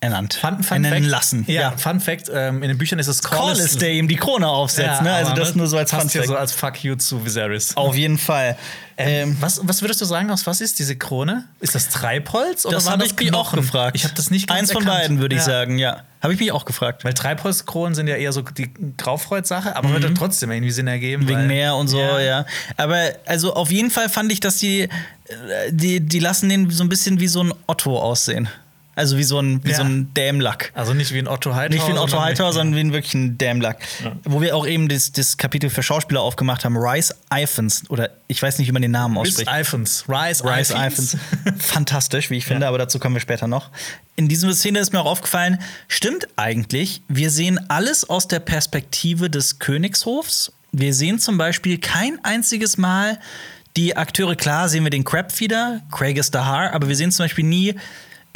ernannt. 0.07 0.35
Fun, 0.35 0.63
fun 0.63 0.77
Ernennen 0.85 1.05
Fact, 1.05 1.11
lassen. 1.11 1.45
Ja, 1.47 1.61
ja, 1.61 1.71
Fun 1.77 2.01
Fact: 2.01 2.31
ähm, 2.33 2.63
In 2.63 2.69
den 2.69 2.79
Büchern 2.79 2.99
ist 2.99 3.07
es 3.09 3.23
Corlys, 3.23 3.79
der 3.79 3.93
ihm 3.93 4.09
die 4.09 4.17
Krone 4.17 4.49
aufsetzt. 4.49 4.87
Ja, 4.87 5.03
ne? 5.03 5.13
Also 5.13 5.35
das 5.35 5.55
nur 5.55 5.67
so 5.67 5.77
als 5.77 5.91
Fun 5.91 6.09
Fact. 6.09 6.27
so 6.27 6.37
als 6.37 6.53
Fuck 6.53 6.83
you 6.85 6.97
zu 6.97 7.25
Viserys. 7.25 7.77
Auf 7.77 7.95
jeden 7.95 8.19
Fall. 8.19 8.57
Ähm, 8.99 9.31
ähm, 9.31 9.37
was, 9.41 9.61
was 9.63 9.83
würdest 9.83 10.01
du 10.01 10.07
sagen, 10.07 10.31
aus 10.31 10.47
was 10.47 10.61
ist 10.63 10.79
diese 10.79 10.97
Krone? 10.97 11.45
Ist 11.61 11.75
das 11.75 11.91
Treibholz 11.91 12.65
oder 12.65 12.77
das 12.77 12.89
habe 12.89 13.05
ich 13.05 13.15
mich 13.19 13.33
auch 13.35 13.53
gefragt. 13.53 13.95
Ich 13.95 14.05
habe 14.05 14.15
das 14.15 14.31
nicht 14.31 14.49
ganz 14.49 14.61
Eins 14.61 14.73
von 14.73 14.85
erkannt. 14.85 15.03
beiden 15.03 15.19
würde 15.21 15.35
ich 15.35 15.43
ja. 15.43 15.47
sagen, 15.47 15.79
ja. 15.79 16.03
Habe 16.23 16.33
ich 16.33 16.41
mich 16.41 16.51
auch 16.51 16.65
gefragt. 16.65 17.05
Weil 17.05 17.13
Treibholzkronen 17.13 17.95
sind 17.95 18.09
ja 18.09 18.17
eher 18.17 18.33
so 18.33 18.41
die 18.41 18.71
Graufreud-Sache, 18.97 19.77
aber 19.77 19.89
mhm. 19.89 19.93
würde 19.93 20.15
trotzdem 20.15 20.51
irgendwie 20.51 20.73
Sinn 20.73 20.87
ergeben. 20.87 21.29
Wegen 21.29 21.47
Meer 21.47 21.77
und 21.77 21.89
so, 21.89 22.01
ja. 22.01 22.21
ja. 22.21 22.47
Aber 22.79 23.13
also 23.27 23.55
auf 23.55 23.71
jeden 23.71 23.91
Fall 23.91 24.09
fand 24.09 24.33
ich, 24.33 24.41
dass 24.41 24.57
die, 24.57 24.83
äh, 24.83 24.89
die, 25.71 26.01
die 26.01 26.19
lassen 26.19 26.49
den 26.49 26.71
so 26.71 26.83
ein 26.83 26.89
bisschen 26.89 27.21
wie 27.21 27.29
so 27.29 27.43
ein 27.43 27.53
Otto 27.67 28.01
aussehen. 28.01 28.49
Also 28.97 29.19
wie 29.19 29.25
so 29.25 29.39
ein, 29.39 29.63
wie 29.63 29.73
ja. 29.73 29.77
so 29.77 29.83
ein 29.83 30.15
Dämlack. 30.15 30.73
Also 30.75 30.95
nicht 30.95 31.13
wie 31.13 31.19
ein 31.19 31.29
Otto 31.29 31.55
Hightower. 31.55 31.77
Nicht 31.77 31.87
wie 31.87 31.93
ein 31.93 31.99
Otto 31.99 32.19
Hightower, 32.19 32.55
sondern 32.55 32.77
wie 32.77 32.81
ein 32.81 32.93
wirklich 32.95 33.13
ein 33.13 33.37
Dämlack. 33.37 33.79
Ja. 34.03 34.17
Wo 34.25 34.41
wir 34.41 34.57
auch 34.57 34.67
eben 34.67 34.89
das, 34.89 35.13
das 35.13 35.37
Kapitel 35.37 35.69
für 35.69 35.83
Schauspieler 35.83 36.23
aufgemacht 36.23 36.65
haben. 36.65 36.79
Rice 36.79 37.15
Iphans. 37.31 37.83
Oder 37.91 38.09
ich 38.27 38.41
weiß 38.43 38.59
nicht, 38.59 38.69
wie 38.69 38.73
man 38.73 38.81
den 38.81 38.93
Namen 38.93 39.19
ausspricht. 39.19 39.51
Rice 39.51 39.61
Iphans. 39.61 40.05
Rice, 40.09 40.45
Rice 40.45 40.71
Iphans. 40.71 41.17
Fantastisch, 41.59 42.31
wie 42.31 42.39
ich 42.39 42.47
finde, 42.47 42.63
ja. 42.63 42.69
aber 42.69 42.79
dazu 42.79 42.99
kommen 42.99 43.15
wir 43.15 43.21
später 43.21 43.47
noch. 43.47 43.71
In 44.17 44.29
dieser 44.29 44.51
Szene 44.55 44.79
ist 44.79 44.95
mir 44.95 45.01
auch 45.01 45.11
aufgefallen, 45.11 45.61
stimmt 45.89 46.27
eigentlich, 46.37 47.03
wir 47.07 47.31
sehen 47.31 47.61
alles 47.69 48.09
aus 48.09 48.29
der 48.29 48.41
Perspektive 48.41 49.29
des 49.29 49.59
Königshofs. 49.59 50.53
Wir 50.73 50.95
sehen 50.95 51.19
zum 51.19 51.37
Beispiel 51.37 51.77
kein 51.77 52.25
einziges 52.25 52.79
Mal 52.79 53.19
die 53.77 53.95
Akteure, 53.95 54.37
klar 54.37 54.71
sehen 54.71 54.85
wir 54.85 54.91
den 54.91 55.05
Crab 55.05 55.39
wieder, 55.39 55.83
Craig 55.93 56.17
ist 56.17 56.35
Dahar, 56.35 56.73
aber 56.73 56.89
wir 56.89 56.97
sehen 56.97 57.13
zum 57.13 57.25
Beispiel 57.25 57.45
nie 57.45 57.75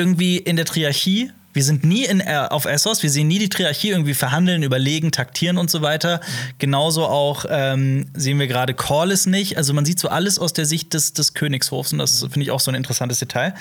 irgendwie 0.01 0.39
in 0.39 0.57
der 0.57 0.65
Triarchie. 0.65 1.31
Wir 1.53 1.65
sind 1.65 1.85
nie 1.85 2.05
in, 2.05 2.21
äh, 2.21 2.47
auf 2.49 2.65
Essos, 2.65 3.03
wir 3.03 3.11
sehen 3.11 3.29
nie 3.29 3.39
die 3.39 3.49
Triarchie 3.49 3.91
irgendwie 3.91 4.15
verhandeln, 4.15 4.63
überlegen, 4.63 5.11
taktieren 5.11 5.59
und 5.59 5.71
so 5.71 5.83
weiter. 5.83 6.21
Genauso 6.59 7.07
auch 7.07 7.45
ähm, 7.49 8.07
sehen 8.15 8.39
wir 8.39 8.47
gerade 8.47 8.73
Corlys 8.73 9.27
nicht. 9.27 9.57
Also 9.57 9.75
man 9.75 9.85
sieht 9.85 9.99
so 9.99 10.09
alles 10.09 10.39
aus 10.39 10.53
der 10.53 10.65
Sicht 10.65 10.95
des, 10.95 11.13
des 11.13 11.35
Königshofs 11.35 11.93
und 11.93 11.99
das 11.99 12.21
finde 12.21 12.43
ich 12.43 12.51
auch 12.51 12.61
so 12.61 12.71
ein 12.71 12.77
interessantes 12.77 13.19
Detail. 13.19 13.55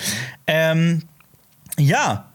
Ähm, 0.47 1.03
ja, 1.77 2.28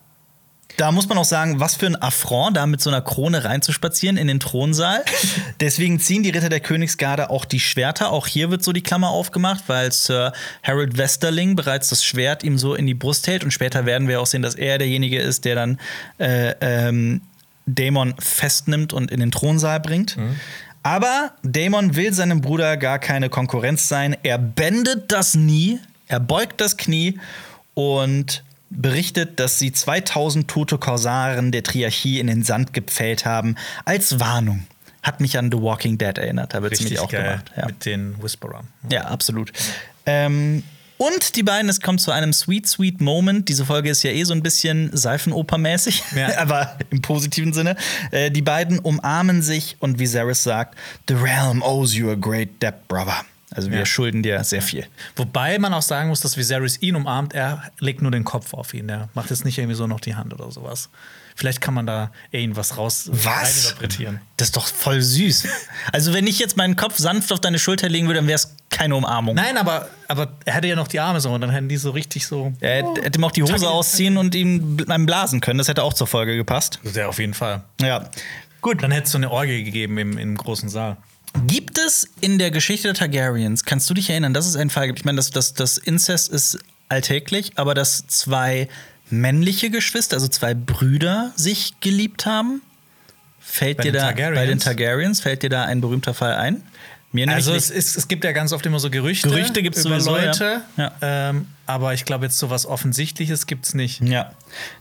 da 0.76 0.92
muss 0.92 1.08
man 1.08 1.18
auch 1.18 1.24
sagen, 1.24 1.60
was 1.60 1.76
für 1.76 1.86
ein 1.86 2.00
Affront, 2.00 2.56
da 2.56 2.66
mit 2.66 2.80
so 2.80 2.90
einer 2.90 3.00
Krone 3.00 3.44
reinzuspazieren 3.44 4.16
in 4.16 4.26
den 4.26 4.40
Thronsaal. 4.40 5.04
Deswegen 5.60 6.00
ziehen 6.00 6.22
die 6.22 6.30
Ritter 6.30 6.48
der 6.48 6.60
Königsgarde 6.60 7.30
auch 7.30 7.44
die 7.44 7.60
Schwerter. 7.60 8.10
Auch 8.10 8.26
hier 8.26 8.50
wird 8.50 8.64
so 8.64 8.72
die 8.72 8.82
Klammer 8.82 9.10
aufgemacht, 9.10 9.64
weil 9.68 9.92
Sir 9.92 10.32
Harold 10.62 10.98
Westerling 10.98 11.56
bereits 11.56 11.90
das 11.90 12.04
Schwert 12.04 12.42
ihm 12.42 12.58
so 12.58 12.74
in 12.74 12.86
die 12.86 12.94
Brust 12.94 13.26
hält. 13.26 13.44
Und 13.44 13.52
später 13.52 13.86
werden 13.86 14.08
wir 14.08 14.20
auch 14.20 14.26
sehen, 14.26 14.42
dass 14.42 14.54
er 14.54 14.78
derjenige 14.78 15.20
ist, 15.20 15.44
der 15.44 15.54
dann 15.54 15.78
äh, 16.18 16.54
ähm, 16.60 17.20
Daemon 17.66 18.14
festnimmt 18.18 18.92
und 18.92 19.10
in 19.10 19.20
den 19.20 19.30
Thronsaal 19.30 19.80
bringt. 19.80 20.16
Mhm. 20.16 20.36
Aber 20.82 21.32
Daemon 21.42 21.96
will 21.96 22.12
seinem 22.12 22.40
Bruder 22.42 22.76
gar 22.76 22.98
keine 22.98 23.30
Konkurrenz 23.30 23.88
sein. 23.88 24.16
Er 24.22 24.38
bändet 24.38 25.10
das 25.12 25.34
Nie, 25.34 25.80
er 26.08 26.20
beugt 26.20 26.60
das 26.60 26.76
Knie 26.76 27.18
und 27.72 28.44
berichtet, 28.74 29.40
dass 29.40 29.58
sie 29.58 29.72
2000 29.72 30.48
tote 30.48 30.78
Korsaren 30.78 31.52
der 31.52 31.62
Triarchie 31.62 32.20
in 32.20 32.26
den 32.26 32.42
Sand 32.42 32.72
gepfählt 32.72 33.24
haben, 33.24 33.56
als 33.84 34.20
Warnung. 34.20 34.66
Hat 35.02 35.20
mich 35.20 35.36
an 35.36 35.50
The 35.52 35.60
Walking 35.60 35.98
Dead 35.98 36.16
erinnert, 36.16 36.54
da 36.54 36.62
wird 36.62 36.72
es 36.72 36.82
mich 36.82 36.98
auch 36.98 37.10
geil, 37.10 37.22
gemacht. 37.22 37.52
Ja. 37.56 37.66
Mit 37.66 37.84
den 37.84 38.22
Whisperern. 38.22 38.68
Ja, 38.90 39.02
absolut. 39.02 39.52
Ähm, 40.06 40.62
und 40.96 41.34
die 41.36 41.42
beiden, 41.42 41.68
es 41.68 41.80
kommt 41.80 42.00
zu 42.00 42.12
einem 42.12 42.32
sweet, 42.32 42.68
sweet 42.68 43.00
Moment. 43.00 43.48
Diese 43.48 43.66
Folge 43.66 43.90
ist 43.90 44.02
ja 44.04 44.12
eh 44.12 44.24
so 44.24 44.32
ein 44.32 44.42
bisschen 44.42 44.90
Seifenopermäßig, 44.96 46.02
ja. 46.16 46.38
aber 46.38 46.78
im 46.90 47.02
positiven 47.02 47.52
Sinne. 47.52 47.76
Äh, 48.12 48.30
die 48.30 48.42
beiden 48.42 48.78
umarmen 48.78 49.42
sich 49.42 49.76
und 49.80 49.98
Viserys 49.98 50.42
sagt: 50.42 50.78
The 51.08 51.14
realm 51.14 51.62
owes 51.62 51.94
you 51.94 52.10
a 52.10 52.14
great 52.14 52.62
debt, 52.62 52.86
brother. 52.88 53.24
Also 53.54 53.70
wir 53.70 53.78
ja. 53.78 53.86
schulden 53.86 54.22
dir 54.22 54.42
sehr 54.44 54.62
viel. 54.62 54.86
Wobei 55.16 55.58
man 55.58 55.72
auch 55.72 55.82
sagen 55.82 56.08
muss, 56.08 56.20
dass 56.20 56.36
Viserys 56.36 56.82
ihn 56.82 56.96
umarmt, 56.96 57.34
er 57.34 57.62
legt 57.78 58.02
nur 58.02 58.10
den 58.10 58.24
Kopf 58.24 58.52
auf 58.52 58.74
ihn. 58.74 58.88
Er 58.88 59.08
macht 59.14 59.30
jetzt 59.30 59.44
nicht 59.44 59.58
irgendwie 59.58 59.76
so 59.76 59.86
noch 59.86 60.00
die 60.00 60.14
Hand 60.16 60.34
oder 60.34 60.50
sowas. 60.50 60.90
Vielleicht 61.36 61.60
kann 61.60 61.74
man 61.74 61.86
da 61.86 62.12
irgendwas 62.30 62.76
raus 62.76 63.08
Was? 63.10 63.64
interpretieren. 63.64 64.20
Das 64.36 64.48
ist 64.48 64.56
doch 64.56 64.66
voll 64.66 65.00
süß. 65.00 65.48
also 65.92 66.12
wenn 66.12 66.26
ich 66.26 66.38
jetzt 66.38 66.56
meinen 66.56 66.76
Kopf 66.76 66.98
sanft 66.98 67.32
auf 67.32 67.40
deine 67.40 67.58
Schulter 67.58 67.88
legen 67.88 68.06
würde, 68.06 68.20
dann 68.20 68.28
wäre 68.28 68.36
es 68.36 68.54
keine 68.70 68.94
Umarmung. 68.94 69.34
Nein, 69.34 69.56
aber, 69.56 69.88
aber 70.06 70.32
er 70.44 70.54
hätte 70.54 70.68
ja 70.68 70.76
noch 70.76 70.88
die 70.88 71.00
Arme 71.00 71.20
so 71.20 71.32
und 71.32 71.40
dann 71.40 71.50
hätten 71.50 71.68
die 71.68 71.76
so 71.76 71.90
richtig 71.90 72.26
so. 72.26 72.52
Er 72.60 72.84
oh, 72.84 72.96
hätte 72.96 73.18
ihm 73.18 73.24
auch 73.24 73.32
die 73.32 73.42
Hose 73.42 73.68
ausziehen 73.68 74.16
und 74.16 74.34
ihm 74.34 74.76
beim 74.76 75.06
Blasen 75.06 75.40
können. 75.40 75.58
Das 75.58 75.68
hätte 75.68 75.82
auch 75.82 75.94
zur 75.94 76.06
Folge 76.06 76.36
gepasst. 76.36 76.78
Ja, 76.94 77.08
auf 77.08 77.18
jeden 77.18 77.34
Fall. 77.34 77.62
Ja. 77.80 78.08
Gut. 78.60 78.82
Dann 78.82 78.92
hätte 78.92 79.04
es 79.04 79.12
so 79.12 79.18
eine 79.18 79.30
Orgie 79.30 79.64
gegeben 79.64 79.98
im, 79.98 80.18
im 80.18 80.36
großen 80.36 80.68
Saal. 80.68 80.96
Gibt 81.46 81.78
es 81.78 82.08
in 82.20 82.38
der 82.38 82.50
Geschichte 82.50 82.88
der 82.88 82.94
Targaryens, 82.94 83.64
kannst 83.64 83.88
du 83.90 83.94
dich 83.94 84.10
erinnern, 84.10 84.34
dass 84.34 84.46
es 84.46 84.56
einen 84.56 84.70
Fall 84.70 84.86
gibt? 84.86 85.00
Ich 85.00 85.04
meine, 85.04 85.16
das, 85.16 85.30
das, 85.30 85.54
das 85.54 85.78
Inzest 85.78 86.30
ist 86.30 86.58
alltäglich, 86.88 87.52
aber 87.56 87.74
dass 87.74 88.06
zwei 88.06 88.68
männliche 89.10 89.70
Geschwister, 89.70 90.16
also 90.16 90.28
zwei 90.28 90.54
Brüder, 90.54 91.32
sich 91.36 91.74
geliebt 91.80 92.26
haben? 92.26 92.62
Fällt 93.40 93.78
bei 93.78 93.82
dir 93.84 93.92
da 93.92 94.12
bei 94.12 94.46
den 94.46 94.58
Targaryens, 94.58 95.20
fällt 95.20 95.42
dir 95.42 95.50
da 95.50 95.64
ein 95.64 95.80
berühmter 95.80 96.14
Fall 96.14 96.34
ein? 96.34 96.62
Mir 97.12 97.28
also 97.28 97.54
es, 97.54 97.70
ist, 97.70 97.96
es, 97.96 98.08
gibt 98.08 98.24
ja 98.24 98.32
ganz 98.32 98.52
oft 98.52 98.66
immer 98.66 98.80
so 98.80 98.90
Gerüchte. 98.90 99.28
Gerüchte 99.28 99.62
gibt 99.62 99.76
es 99.76 99.84
über 99.84 100.00
Leute. 100.00 100.62
Ja. 100.76 100.92
Ja. 101.00 101.30
Ähm, 101.30 101.46
aber 101.66 101.94
ich 101.94 102.04
glaube, 102.04 102.26
jetzt 102.26 102.38
so 102.38 102.50
was 102.50 102.66
Offensichtliches 102.66 103.46
gibt 103.46 103.66
es 103.66 103.74
nicht. 103.74 104.02
Ja. 104.02 104.32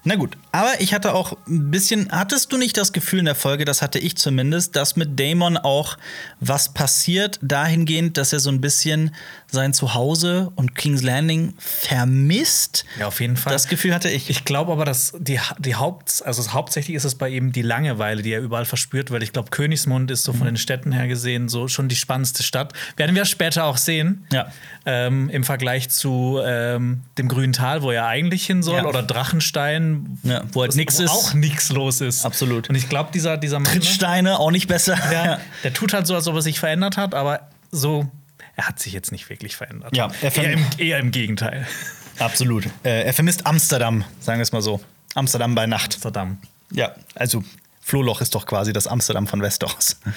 Na 0.04 0.16
gut. 0.16 0.38
Aber 0.52 0.80
ich 0.80 0.94
hatte 0.94 1.14
auch 1.14 1.38
ein 1.48 1.72
bisschen. 1.72 2.12
Hattest 2.12 2.52
du 2.52 2.58
nicht 2.58 2.78
das 2.78 2.94
Gefühl 2.94 3.20
in 3.20 3.26
der 3.26 3.36
Folge, 3.36 3.66
das 3.66 3.82
hatte 3.82 4.00
ich 4.00 4.18
zumindest, 4.18 4.76
dass 4.76 4.96
mit 4.96 5.20
Damon 5.20 5.58
auch 5.58 5.98
was 6.40 6.74
passiert, 6.74 7.40
dahingehend, 7.42 8.18
dass 8.18 8.34
er 8.34 8.40
so 8.40 8.50
ein 8.50 8.62
bisschen 8.62 9.16
sein 9.48 9.74
Zuhause 9.74 10.52
und 10.56 10.76
King's 10.76 11.02
Landing 11.02 11.54
vermisst? 11.58 12.86
Ja, 13.00 13.08
auf 13.08 13.22
jeden 13.22 13.38
Fall. 13.38 13.54
Das 13.54 13.68
Gefühl 13.68 13.94
hatte 13.94 14.10
ich. 14.10 14.30
Ich 14.30 14.44
glaube 14.44 14.72
aber, 14.72 14.86
dass 14.86 15.14
die, 15.18 15.40
die 15.60 15.76
Haupt, 15.76 16.22
also 16.26 16.52
hauptsächlich 16.52 16.96
ist 16.96 17.06
es 17.06 17.16
bei 17.16 17.30
ihm 17.30 17.52
die 17.52 17.62
Langeweile, 17.62 18.22
die 18.22 18.34
er 18.34 18.42
überall 18.42 18.66
verspürt, 18.66 19.12
weil 19.12 19.24
ich 19.24 19.32
glaube, 19.32 19.50
Königsmund 19.52 20.12
ist 20.12 20.24
so 20.24 20.34
von 20.34 20.46
den 20.46 20.58
Städten 20.58 20.92
her 20.92 21.08
gesehen 21.08 21.50
so 21.50 21.68
schon 21.68 21.88
die 21.88 21.96
spannendste 21.96 22.44
Stadt. 22.44 22.74
Werden 22.98 23.16
wir 23.16 23.26
später 23.26 23.66
auch 23.66 23.78
sehen. 23.78 24.26
Ja. 24.32 24.52
Ähm, 24.86 25.30
Im 25.30 25.44
Vergleich 25.44 25.90
zu 25.90 26.40
ähm, 26.76 27.02
dem 27.18 27.28
Grünen 27.28 27.54
Tal, 27.54 27.82
wo 27.82 27.92
er 27.92 28.06
eigentlich 28.08 28.46
hin 28.46 28.64
soll, 28.64 28.78
Ja. 28.78 28.86
oder 28.86 29.04
Drachenstein, 29.04 30.20
Ja, 30.24 30.44
wo 30.52 30.62
halt 30.62 30.74
wo 31.00 31.04
ist. 31.04 31.10
auch 31.10 31.34
nichts 31.34 31.70
los 31.72 32.02
ist. 32.02 32.26
Absolut. 32.26 32.70
Und 32.70 32.76
ich 32.76 32.90
glaube, 32.90 33.12
dieser, 33.14 33.38
dieser 33.38 33.60
Mann, 33.60 33.64
ne, 33.74 33.80
Trittsteine 33.80 34.40
auch 34.40 34.52
nicht 34.52 34.68
besser. 34.68 34.96
der, 35.12 35.40
der 35.64 35.74
tut 35.74 35.94
halt 35.94 36.08
so, 36.08 36.16
als 36.16 36.28
ob 36.28 36.36
er 36.36 36.42
sich 36.42 36.60
verändert 36.60 36.98
hat, 36.98 37.14
aber 37.16 37.48
so, 37.72 38.08
er 38.56 38.68
hat 38.68 38.80
sich 38.80 38.94
jetzt 38.94 39.12
nicht 39.12 39.30
wirklich 39.30 39.56
verändert. 39.56 39.96
Ja, 39.96 40.12
er 40.22 40.36
eher, 40.36 40.52
im, 40.54 40.66
eher 40.78 41.00
im 41.00 41.12
Gegenteil. 41.12 41.66
Absolut. 42.20 42.66
Äh, 42.84 43.04
er 43.06 43.14
vermisst 43.14 43.46
Amsterdam, 43.48 44.04
sagen 44.20 44.40
wir 44.40 44.44
es 44.44 44.52
mal 44.52 44.62
so. 44.62 44.80
Amsterdam 45.16 45.56
bei 45.56 45.66
Nacht. 45.66 45.96
Amsterdam. 45.96 46.38
Ja, 46.72 46.92
also 47.16 47.44
Flohloch 47.84 48.22
ist 48.22 48.34
doch 48.36 48.46
quasi 48.46 48.74
das 48.74 48.88
Amsterdam 48.88 49.28
von 49.28 49.42
Westeros. 49.42 49.98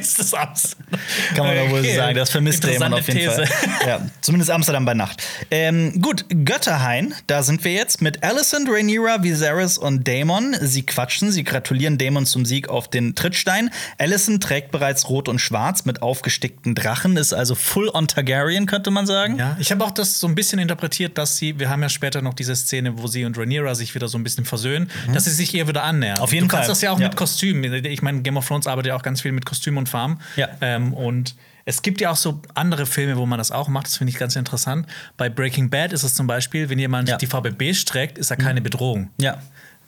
ist 0.00 0.18
das 0.18 0.34
Amsterdam. 0.34 0.86
Kann 1.34 1.46
man 1.46 1.56
doch 1.56 1.70
wohl 1.70 1.78
Okay. 1.80 1.96
sagen. 1.96 2.16
Das 2.16 2.30
vermisst 2.30 2.64
Damon 2.64 2.94
auf 2.94 3.06
jeden 3.08 3.20
Interessante 3.20 3.52
Fall. 3.52 3.88
Ja, 3.88 4.06
zumindest 4.20 4.50
Amsterdam 4.50 4.84
bei 4.84 4.94
Nacht. 4.94 5.22
Ähm, 5.50 6.00
gut, 6.00 6.24
Götterhain, 6.44 7.14
da 7.26 7.42
sind 7.42 7.64
wir 7.64 7.72
jetzt 7.72 8.00
mit 8.02 8.22
Alicent, 8.22 8.68
Rhaenyra, 8.68 9.22
Viserys 9.22 9.78
und 9.78 10.06
Daemon. 10.06 10.56
Sie 10.60 10.84
quatschen, 10.84 11.32
sie 11.32 11.44
gratulieren 11.44 11.98
Daemon 11.98 12.26
zum 12.26 12.44
Sieg 12.44 12.68
auf 12.68 12.88
den 12.88 13.14
Trittstein. 13.14 13.70
Alicent 13.98 14.42
trägt 14.42 14.70
bereits 14.70 15.08
Rot 15.08 15.28
und 15.28 15.38
Schwarz 15.40 15.84
mit 15.84 16.02
aufgestickten 16.02 16.74
Drachen, 16.74 17.16
ist 17.16 17.32
also 17.32 17.54
full 17.54 17.88
on 17.92 18.08
Targaryen, 18.08 18.66
könnte 18.66 18.90
man 18.90 19.06
sagen. 19.06 19.38
Ja, 19.38 19.56
ich 19.58 19.70
habe 19.72 19.84
auch 19.84 19.90
das 19.90 20.18
so 20.20 20.26
ein 20.28 20.34
bisschen 20.34 20.58
interpretiert, 20.58 21.18
dass 21.18 21.36
sie, 21.36 21.58
wir 21.58 21.70
haben 21.70 21.82
ja 21.82 21.88
später 21.88 22.22
noch 22.22 22.34
diese 22.34 22.54
Szene, 22.56 22.98
wo 22.98 23.06
sie 23.06 23.24
und 23.24 23.36
Rhaenyra 23.38 23.74
sich 23.74 23.94
wieder 23.94 24.08
so 24.08 24.18
ein 24.18 24.22
bisschen 24.24 24.44
versöhnen, 24.44 24.90
dass 25.12 25.24
sie 25.24 25.32
sich 25.32 25.54
ihr 25.54 25.66
wieder 25.68 25.82
annähern. 25.82 26.18
Mhm. 26.28 26.30
Auf 26.30 26.32
jeden 26.34 26.48
du 26.48 26.50
kannst 26.52 26.66
Fall. 26.66 26.72
das 26.72 26.80
ja 26.82 26.90
auch 26.92 27.00
Ja. 27.00 27.08
mit 27.08 27.16
Kostümen. 27.16 27.84
Ich 27.84 28.02
meine, 28.02 28.22
Game 28.22 28.36
of 28.36 28.46
Thrones 28.46 28.66
arbeitet 28.66 28.88
ja 28.90 28.96
auch 28.96 29.02
ganz 29.02 29.20
viel 29.22 29.32
mit 29.32 29.46
Kostüm 29.46 29.76
und 29.76 29.88
Farben. 29.88 30.18
Ja. 30.36 30.48
Ähm, 30.60 30.92
und 30.94 31.34
es 31.64 31.82
gibt 31.82 32.00
ja 32.00 32.10
auch 32.10 32.16
so 32.16 32.40
andere 32.54 32.86
Filme, 32.86 33.16
wo 33.16 33.26
man 33.26 33.38
das 33.38 33.50
auch 33.50 33.68
macht. 33.68 33.86
Das 33.86 33.96
finde 33.98 34.10
ich 34.12 34.18
ganz 34.18 34.36
interessant. 34.36 34.86
Bei 35.16 35.28
Breaking 35.28 35.68
Bad 35.70 35.92
ist 35.92 36.02
es 36.02 36.14
zum 36.14 36.26
Beispiel, 36.26 36.68
wenn 36.70 36.78
jemand 36.78 37.08
Ja. 37.08 37.16
Mhm. 37.16 37.18
die 37.18 37.26
Farbe 37.26 37.50
beige 37.52 37.84
trägt, 37.84 38.16
ist 38.18 38.30
er 38.30 38.36
keine 38.38 38.60
Bedrohung. 38.60 39.10
Ja. 39.20 39.38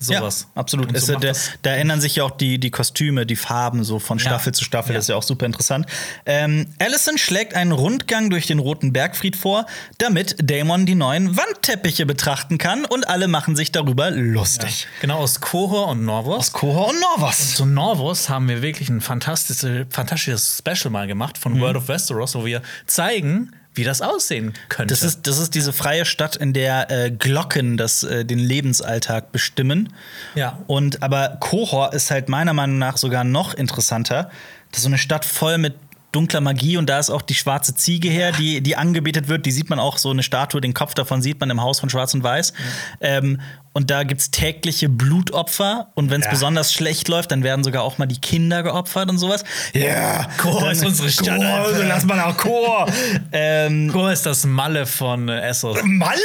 Sowas. 0.03 0.47
Ja, 0.55 0.61
absolut. 0.61 0.89
Und 0.89 0.99
so 0.99 1.13
da, 1.13 1.19
das- 1.19 1.51
da 1.61 1.75
ändern 1.75 2.01
sich 2.01 2.17
ja 2.17 2.25
auch 2.25 2.31
die, 2.31 2.59
die 2.59 2.71
Kostüme, 2.71 3.27
die 3.27 3.37
Farben 3.37 3.85
so 3.85 3.99
von 3.99 4.17
Ja. 4.19 4.25
Staffel 4.25 4.55
zu 4.55 4.65
Staffel. 4.65 4.93
Ja. 4.93 4.97
Das 4.99 5.05
ist 5.05 5.09
ja 5.11 5.17
auch 5.17 5.23
super 5.23 5.45
interessant. 5.45 5.87
Ähm, 6.25 6.67
Allison 6.79 7.19
schlägt 7.19 7.53
einen 7.55 7.73
Rundgang 7.73 8.31
durch 8.31 8.47
den 8.47 8.59
Roten 8.61 8.93
Bergfried 8.95 9.37
vor, 9.37 9.67
damit 9.99 10.37
Damon 10.43 10.87
die 10.87 10.95
neuen 10.95 11.37
Wandteppiche 11.37 12.07
betrachten 12.07 12.57
kann 12.57 12.87
und 12.87 13.09
alle 13.09 13.29
machen 13.29 13.57
sich 13.57 13.73
darüber 13.73 14.11
lustig. 14.11 14.87
Genau, 15.03 15.19
aus 15.19 15.41
Kohor 15.41 15.89
und 15.89 16.05
Norvos. 16.05 16.39
Aus 16.39 16.53
Kohor 16.53 16.89
und 16.89 16.97
Norvos. 17.01 17.55
Zu 17.57 17.67
Norvos 17.67 18.29
haben 18.31 18.49
wir 18.49 18.63
wirklich 18.63 18.89
ein 18.89 19.03
fantastische, 19.03 19.87
fantastisches 19.91 20.57
Special 20.59 20.91
mal 20.91 21.07
gemacht 21.07 21.37
von 21.37 21.53
Mhm. 21.55 21.61
World 21.61 21.77
of 21.77 21.89
Westeros, 21.89 22.35
wo 22.35 22.47
wir 22.47 22.63
zeigen, 22.87 23.51
wie 23.75 23.85
das 23.85 24.03
aussehen 24.03 24.55
könnte. 24.69 24.93
Das 24.93 25.03
ist, 25.03 25.27
das 25.27 25.39
ist 25.39 25.55
diese 25.55 25.73
freie 25.73 26.05
Stadt, 26.05 26.37
in 26.37 26.53
der 26.53 26.91
äh, 26.91 27.11
Glocken 27.11 27.77
das, 27.77 28.03
äh, 28.03 28.25
den 28.25 28.39
Lebensalltag 28.39 29.33
bestimmen. 29.33 29.93
Ja. 30.35 30.59
Und 30.67 31.03
aber 31.03 31.37
Kohor 31.41 31.93
ist 31.93 32.11
halt 32.11 32.29
meiner 32.29 32.53
Meinung 32.53 32.79
nach 32.79 32.97
sogar 32.97 33.25
noch 33.25 33.55
interessanter. 33.55 34.31
Das 34.71 34.79
ist 34.79 34.85
so 34.85 34.89
eine 34.89 34.99
Stadt 34.99 35.25
voll 35.25 35.59
mit 35.59 35.75
dunkler 36.13 36.41
Magie 36.41 36.77
und 36.77 36.91
da 36.91 36.99
ist 36.99 37.11
auch 37.11 37.23
die 37.23 37.35
schwarze 37.35 37.75
Ziege 37.75 38.09
her, 38.09 38.33
die, 38.33 38.61
die 38.61 38.77
angebetet 38.77 39.29
wird. 39.29 39.47
Die 39.47 39.53
sieht 39.53 39.71
man 39.71 39.79
auch 39.79 39.97
so 39.97 40.11
eine 40.11 40.23
Statue, 40.23 40.61
den 40.61 40.75
Kopf 40.75 40.95
davon 40.95 41.23
sieht 41.23 41.39
man 41.39 41.51
im 41.51 41.63
Haus 41.63 41.81
von 41.81 41.89
Schwarz 41.89 42.15
und 42.15 42.25
Weiß. 42.25 42.53
Ähm, 43.01 43.41
und 43.73 43.91
da 43.91 44.03
gibt 44.03 44.21
es 44.21 44.31
tägliche 44.31 44.89
Blutopfer 44.89 45.93
und 45.95 46.11
wenn 46.11 46.21
es 46.21 46.27
Ja. 46.27 46.33
besonders 46.33 46.73
schlecht 46.73 47.07
läuft, 47.09 47.31
dann 47.31 47.43
werden 47.45 47.63
sogar 47.65 47.83
auch 47.85 47.99
mal 47.99 48.07
die 48.07 48.21
Kinder 48.21 48.63
geopfert 48.63 49.09
und 49.11 49.19
sowas. 49.19 49.45
Ja, 49.73 50.29
Chor 50.39 50.61
dann- 50.61 50.73
ist 50.73 50.85
unsere 50.85 51.09
Stadt, 51.11 51.37
Chor, 51.39 51.45
Alter. 51.47 51.85
lass 51.85 52.05
mal 52.05 52.17
nach 52.17 52.37
Chor. 52.37 52.87
ähm, 53.33 53.91
Kohor 53.93 54.13
ist 54.13 54.27
das 54.27 54.45
Malle 54.45 54.87
von 54.87 55.29
äh, 55.29 55.41
Essos. 55.49 55.79
Malle? 55.85 56.19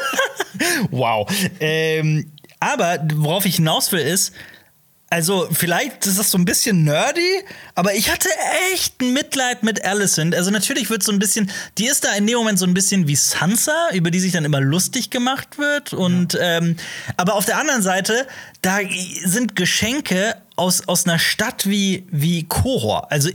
wow. 0.90 1.28
Ähm, 1.60 2.32
aber 2.60 2.98
worauf 3.14 3.44
ich 3.46 3.56
hinaus 3.56 3.90
will, 3.92 4.00
ist, 4.00 4.32
also 5.12 5.46
vielleicht 5.52 6.06
ist 6.06 6.18
das 6.18 6.30
so 6.30 6.38
ein 6.38 6.46
bisschen 6.46 6.84
nerdy, 6.84 7.44
aber 7.74 7.94
ich 7.94 8.10
hatte 8.10 8.30
echt 8.72 8.98
ein 9.02 9.12
Mitleid 9.12 9.62
mit 9.62 9.84
Alicent. 9.84 10.34
Also 10.34 10.50
natürlich 10.50 10.88
wird 10.88 11.02
so 11.02 11.12
ein 11.12 11.18
bisschen, 11.18 11.50
die 11.76 11.84
ist 11.84 12.04
da 12.04 12.14
in 12.14 12.26
dem 12.26 12.38
Moment 12.38 12.58
so 12.58 12.64
ein 12.64 12.72
bisschen 12.72 13.06
wie 13.06 13.14
Sansa, 13.14 13.90
über 13.92 14.10
die 14.10 14.20
sich 14.20 14.32
dann 14.32 14.46
immer 14.46 14.62
lustig 14.62 15.10
gemacht 15.10 15.58
wird. 15.58 15.92
Und 15.92 16.38
ähm, 16.40 16.76
aber 17.18 17.34
auf 17.34 17.44
der 17.44 17.58
anderen 17.58 17.82
Seite, 17.82 18.26
da 18.62 18.78
sind 19.22 19.54
Geschenke 19.54 20.34
aus, 20.56 20.88
aus 20.88 21.04
einer 21.04 21.18
Stadt 21.18 21.68
wie, 21.68 22.06
wie 22.10 22.44
Kohor. 22.44 23.12
Also 23.12 23.28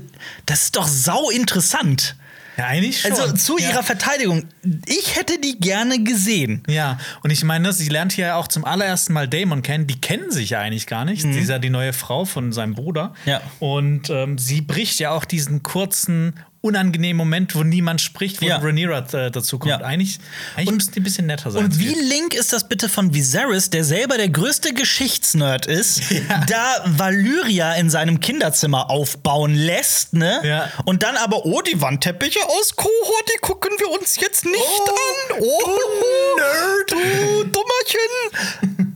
das 0.48 0.64
ist 0.64 0.78
doch 0.78 0.88
sau 0.88 1.30
interessant. 1.30 2.16
Ja, 2.58 2.66
eigentlich 2.66 3.02
schon. 3.02 3.12
Also 3.12 3.34
zu 3.34 3.58
ja. 3.60 3.70
ihrer 3.70 3.84
Verteidigung, 3.84 4.46
ich 4.88 5.16
hätte 5.16 5.40
die 5.40 5.60
gerne 5.60 6.04
gesehen. 6.04 6.64
Ja, 6.68 6.98
und 7.22 7.30
ich 7.30 7.44
meine, 7.44 7.72
sie 7.72 7.88
lernt 7.88 8.14
hier 8.14 8.28
ja 8.28 8.36
auch 8.36 8.48
zum 8.48 8.66
allerersten 8.66 9.14
Mal 9.14 9.28
Damon 9.28 9.62
kennen. 9.62 9.86
Die 9.86 10.02
kennen 10.02 10.32
sich 10.32 10.52
ja 10.52 10.60
eigentlich 10.60 10.88
gar 10.88 11.06
nicht. 11.06 11.22
Sie 11.22 11.40
ist 11.40 11.50
ja 11.50 11.60
die 11.60 11.70
neue 11.70 11.94
Frau 11.94 12.26
von 12.26 12.52
seinem 12.52 12.74
Bruder. 12.74 13.10
Mhm. 13.26 13.30
Ja. 13.30 13.42
Und 13.60 14.10
ähm, 14.10 14.38
sie 14.38 14.62
bricht 14.62 15.00
ja 15.00 15.12
auch 15.12 15.26
diesen 15.26 15.62
kurzen, 15.62 16.34
unangenehmen 16.62 17.18
Moment, 17.18 17.56
wo 17.56 17.64
niemand 17.64 18.02
spricht, 18.02 18.42
wo 18.42 18.46
Ja. 18.46 18.58
Rhaenyra 18.58 19.00
äh, 19.14 19.32
dazu 19.32 19.60
kommt. 19.60 19.72
Ja. 19.72 19.78
Eigentlich, 19.78 20.20
eigentlich 20.56 20.76
müssten 20.76 20.94
die 20.94 21.00
ein 21.00 21.04
bisschen 21.04 21.28
netter 21.28 21.52
sein. 21.52 21.66
Und 21.66 21.80
wie 21.80 21.94
link 21.94 22.34
ist 22.34 22.54
das 22.54 22.68
bitte 22.68 22.90
von 22.90 23.14
Viserys, 23.14 23.70
der 23.70 23.84
selber 23.84 24.18
der 24.18 24.30
größte 24.30 24.74
Geschichtsnerd 24.74 25.66
ist, 25.66 26.02
da 26.48 26.84
Valyria 26.86 27.74
in 27.74 27.90
seinem 27.90 28.20
Kinderzimmer 28.20 28.90
aufbauen 28.90 29.54
lässt, 29.56 30.14
ne? 30.14 30.42
Ja. 30.44 30.72
Und 30.86 31.04
dann 31.04 31.16
aber, 31.18 31.46
oh, 31.46 31.62
die 31.62 31.80
Wandteppiche 31.82 32.40
aus 32.48 32.76
Kohor, 32.76 33.22
die 33.34 33.40
gucken 33.42 33.72
wir 33.80 33.90
uns 33.92 34.18
jetzt 34.20 34.46
nicht 34.46 34.56
an. 34.58 35.40
Oh, 35.40 36.38
Nerd, 36.38 36.92
du 36.92 37.44
Dummerchen. 37.52 38.87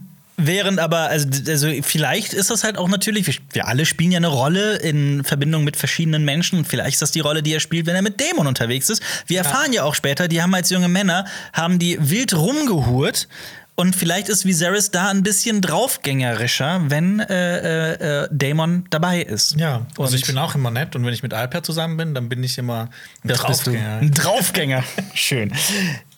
Während 0.43 0.79
aber, 0.79 1.09
also, 1.09 1.27
also 1.47 1.69
vielleicht 1.81 2.33
ist 2.33 2.49
das 2.49 2.63
halt 2.63 2.77
auch 2.77 2.87
natürlich, 2.87 3.27
wir, 3.27 3.35
wir 3.53 3.67
alle 3.67 3.85
spielen 3.85 4.11
ja 4.11 4.17
eine 4.17 4.27
Rolle 4.27 4.77
in 4.77 5.23
Verbindung 5.23 5.63
mit 5.63 5.77
verschiedenen 5.77 6.25
Menschen 6.25 6.59
und 6.59 6.67
vielleicht 6.67 6.95
ist 6.95 7.01
das 7.01 7.11
die 7.11 7.19
Rolle, 7.19 7.43
die 7.43 7.53
er 7.53 7.59
spielt, 7.59 7.85
wenn 7.85 7.95
er 7.95 8.01
mit 8.01 8.19
Dämon 8.19 8.47
unterwegs 8.47 8.89
ist. 8.89 9.01
Wir 9.27 9.39
erfahren 9.39 9.73
ja. 9.73 9.83
auch 9.83 9.95
später, 9.95 10.27
die 10.27 10.41
haben 10.41 10.53
als 10.53 10.69
junge 10.69 10.87
Männer, 10.87 11.25
haben 11.53 11.79
die 11.79 11.97
wild 11.99 12.33
rumgehurt 12.35 13.27
und 13.75 13.95
vielleicht 13.95 14.29
ist 14.29 14.45
Viserys 14.45 14.91
da 14.91 15.09
ein 15.09 15.23
bisschen 15.23 15.61
draufgängerischer, 15.61 16.81
wenn 16.89 17.19
äh, 17.19 17.93
äh, 17.93 18.23
äh, 18.23 18.27
Daemon 18.31 18.85
dabei 18.89 19.21
ist. 19.21 19.55
ja, 19.57 19.85
also 19.97 20.03
Und- 20.03 20.13
ich 20.13 20.25
bin 20.27 20.37
auch 20.37 20.55
immer 20.55 20.71
nett 20.71 20.95
und 20.95 21.05
wenn 21.05 21.13
ich 21.13 21.23
mit 21.23 21.33
Alper 21.33 21.63
zusammen 21.63 21.97
bin, 21.97 22.13
dann 22.13 22.29
bin 22.29 22.43
ich 22.43 22.57
immer 22.57 22.89
ein 23.23 23.29
Das. 23.29 23.39
Draufgänger. 23.39 23.97
Ein 24.01 24.11
Draufgänger. 24.11 24.83
Schön. 25.13 25.51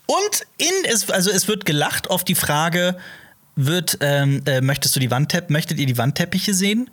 Und 0.05 0.45
in 0.57 0.91
es, 0.91 1.09
also 1.09 1.31
es 1.31 1.47
wird 1.47 1.65
gelacht 1.65 2.09
auf 2.09 2.23
die 2.23 2.35
Frage, 2.35 2.97
wird, 3.55 3.97
ähm, 4.01 4.41
äh, 4.45 4.61
möchtest 4.61 4.95
du 4.95 4.99
die 4.99 5.11
Wandtepp 5.11 5.49
möchtet 5.49 5.79
ihr 5.79 5.85
die 5.85 5.97
Wandteppiche 5.97 6.53
sehen? 6.53 6.89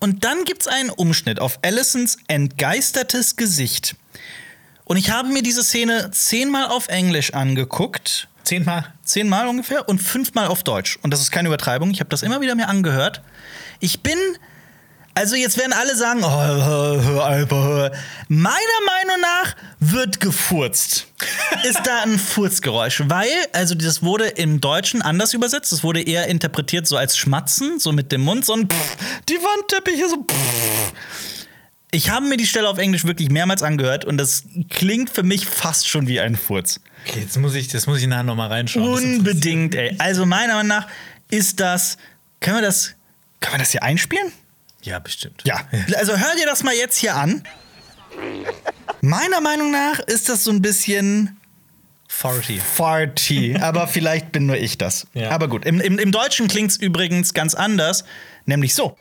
Und 0.00 0.24
dann 0.24 0.44
gibt 0.44 0.62
es 0.62 0.68
einen 0.68 0.90
Umschnitt 0.90 1.40
auf 1.40 1.60
Allisons 1.62 2.18
entgeistertes 2.26 3.36
Gesicht. 3.36 3.94
Und 4.84 4.96
ich 4.96 5.10
habe 5.10 5.28
mir 5.28 5.42
diese 5.42 5.62
Szene 5.62 6.10
zehnmal 6.10 6.66
auf 6.66 6.88
Englisch 6.88 7.34
angeguckt. 7.34 8.28
Zehnmal. 8.42 8.92
Zehnmal 9.04 9.46
ungefähr 9.46 9.88
und 9.88 10.00
fünfmal 10.00 10.48
auf 10.48 10.64
Deutsch. 10.64 10.98
Und 11.02 11.12
das 11.12 11.20
ist 11.20 11.30
keine 11.30 11.48
Übertreibung. 11.48 11.92
Ich 11.92 12.00
habe 12.00 12.10
das 12.10 12.22
immer 12.22 12.40
wieder 12.40 12.54
mir 12.56 12.68
angehört. 12.68 13.22
Ich 13.78 14.00
bin. 14.00 14.18
Also 15.14 15.36
jetzt 15.36 15.58
werden 15.58 15.74
alle 15.74 15.94
sagen, 15.94 16.20
oh, 16.24 16.30
hör, 16.30 17.04
hör, 17.50 17.92
meiner 18.28 18.80
Meinung 18.86 19.20
nach 19.20 19.54
wird 19.78 20.20
gefurzt. 20.20 21.06
ist 21.64 21.80
da 21.84 22.02
ein 22.02 22.18
Furzgeräusch, 22.18 23.02
weil 23.06 23.28
also 23.52 23.74
das 23.74 24.02
wurde 24.02 24.26
im 24.26 24.60
Deutschen 24.60 25.02
anders 25.02 25.34
übersetzt. 25.34 25.72
Es 25.72 25.84
wurde 25.84 26.00
eher 26.00 26.28
interpretiert 26.28 26.86
so 26.86 26.96
als 26.96 27.18
Schmatzen, 27.18 27.78
so 27.78 27.92
mit 27.92 28.10
dem 28.10 28.22
Mund, 28.22 28.46
so 28.46 28.54
ein 28.54 28.68
Pff, 28.68 28.96
die 29.28 29.34
Wandteppiche 29.34 30.08
so. 30.08 30.16
Pff. 30.16 30.92
Ich 31.90 32.08
habe 32.08 32.24
mir 32.24 32.38
die 32.38 32.46
Stelle 32.46 32.70
auf 32.70 32.78
Englisch 32.78 33.04
wirklich 33.04 33.28
mehrmals 33.28 33.62
angehört 33.62 34.06
und 34.06 34.16
das 34.16 34.44
klingt 34.70 35.10
für 35.10 35.22
mich 35.22 35.46
fast 35.46 35.86
schon 35.86 36.08
wie 36.08 36.20
ein 36.20 36.36
Furz. 36.36 36.80
Okay, 37.06 37.20
jetzt 37.20 37.36
muss 37.36 37.54
ich, 37.54 37.68
das 37.68 37.86
muss 37.86 38.00
ich 38.00 38.06
nachher 38.06 38.22
noch 38.22 38.36
mal 38.36 38.48
reinschauen. 38.48 38.90
Das 38.90 39.02
Unbedingt, 39.02 39.74
ey. 39.74 39.94
Also 39.98 40.24
meiner 40.24 40.54
Meinung 40.54 40.68
nach 40.68 40.88
ist 41.28 41.60
das. 41.60 41.98
Können 42.40 42.56
wir 42.56 42.62
das. 42.62 42.94
Können 43.40 43.54
wir 43.54 43.58
das 43.58 43.72
hier 43.72 43.82
einspielen? 43.82 44.32
Ja, 44.82 44.98
bestimmt. 44.98 45.42
Ja. 45.46 45.60
Also 45.96 46.16
hör 46.16 46.34
dir 46.36 46.46
das 46.46 46.62
mal 46.62 46.74
jetzt 46.74 46.96
hier 46.96 47.14
an. 47.14 47.42
Meiner 49.00 49.40
Meinung 49.40 49.70
nach 49.70 49.98
ist 50.00 50.28
das 50.28 50.44
so 50.44 50.50
ein 50.50 50.62
bisschen 50.62 51.38
Farty. 52.08 52.60
Farty. 52.60 53.56
Aber 53.60 53.88
vielleicht 53.88 54.32
bin 54.32 54.46
nur 54.46 54.56
ich 54.56 54.78
das. 54.78 55.06
Ja. 55.14 55.30
Aber 55.30 55.48
gut. 55.48 55.64
Im, 55.64 55.80
im, 55.80 55.98
im 55.98 56.12
Deutschen 56.12 56.46
klingt 56.46 56.70
es 56.72 56.76
übrigens 56.76 57.32
ganz 57.32 57.54
anders, 57.54 58.04
nämlich 58.44 58.74
so. 58.74 58.96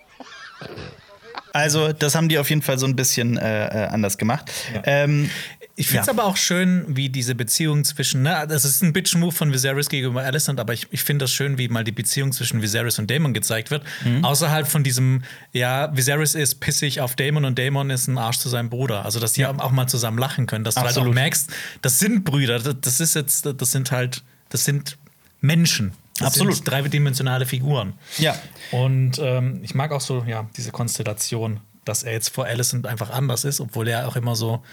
Also, 1.54 1.92
das 1.92 2.16
haben 2.16 2.30
die 2.30 2.40
auf 2.40 2.50
jeden 2.50 2.62
Fall 2.62 2.80
so 2.80 2.86
ein 2.86 2.96
bisschen 2.96 3.38
äh, 3.38 3.66
äh, 3.66 3.88
anders 3.88 4.18
gemacht. 4.18 4.50
Ja. 4.74 4.82
Ähm, 4.86 5.30
Ich 5.76 5.88
finde 5.88 6.02
es 6.02 6.08
Ja. 6.08 6.14
aber 6.14 6.26
auch 6.26 6.38
schön, 6.38 6.86
wie 6.88 7.10
diese 7.10 7.34
Beziehung 7.34 7.84
zwischen, 7.86 8.22
ne, 8.24 8.46
das 8.48 8.66
ist 8.66 8.84
ein 8.84 8.94
Bitch-Move 8.94 9.32
von 9.32 9.54
Viserys 9.54 9.90
gegenüber 9.90 10.22
Alicent, 10.24 10.60
aber 10.60 10.74
ich, 10.74 10.88
ich 10.92 11.04
finde 11.04 11.24
das 11.24 11.32
schön, 11.32 11.58
wie 11.58 11.68
mal 11.70 11.84
die 11.84 11.92
Beziehung 11.92 12.32
zwischen 12.34 12.62
Viserys 12.62 13.00
und 13.00 13.10
Daemon 13.10 13.34
gezeigt 13.34 13.72
wird. 13.72 13.84
Mhm. 14.04 14.24
Außerhalb 14.26 14.68
von 14.68 14.84
diesem, 14.84 15.24
ja, 15.54 15.96
Viserys 15.96 16.36
ist 16.36 16.56
pissig 16.60 17.00
auf 17.02 17.16
Daemon 17.16 17.46
und 17.46 17.58
Daemon 17.58 17.90
ist 17.90 18.08
ein 18.08 18.18
Arsch 18.18 18.38
zu 18.40 18.50
seinem 18.50 18.70
Bruder. 18.70 19.06
Also, 19.06 19.20
dass 19.20 19.34
die 19.34 19.46
auch 19.46 19.72
mal 19.72 19.88
zusammen 19.88 20.18
lachen 20.18 20.46
können, 20.46 20.64
dass 20.64 20.76
du 20.76 20.82
halt 20.82 20.90
auch 20.92 20.98
Absolut. 20.98 21.16
merkst, 21.16 21.50
das 21.82 22.00
sind 22.00 22.24
Brüder, 22.26 22.60
das, 22.60 22.76
das 22.82 23.00
ist 23.00 23.16
jetzt, 23.16 23.46
das 23.46 23.72
sind 23.72 23.92
halt, 23.92 24.24
das 24.50 24.66
sind 24.66 24.98
Menschen. 25.40 25.94
Das 26.20 26.28
Absolut. 26.28 26.56
sind 26.56 26.68
dreidimensionale 26.68 27.46
Figuren. 27.46 27.94
ja. 28.20 28.36
Und 28.72 29.18
ähm, 29.20 29.62
ich 29.64 29.74
mag 29.74 29.92
auch 29.92 30.02
so, 30.02 30.24
ja, 30.28 30.48
diese 30.56 30.72
Konstellation, 30.72 31.62
dass 31.86 32.04
er 32.04 32.12
jetzt 32.14 32.30
vor 32.30 32.46
Alicent 32.46 32.86
einfach 32.86 33.10
anders 33.10 33.44
ist, 33.44 33.60
obwohl 33.60 33.88
er 33.88 34.08
auch 34.08 34.16
immer 34.16 34.36
so, 34.36 34.64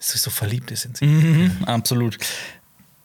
so 0.00 0.30
verliebt 0.30 0.70
ist 0.70 0.86
in 0.86 0.94
sie. 0.94 1.06
Mhm, 1.06 1.64
absolut. 1.66 2.18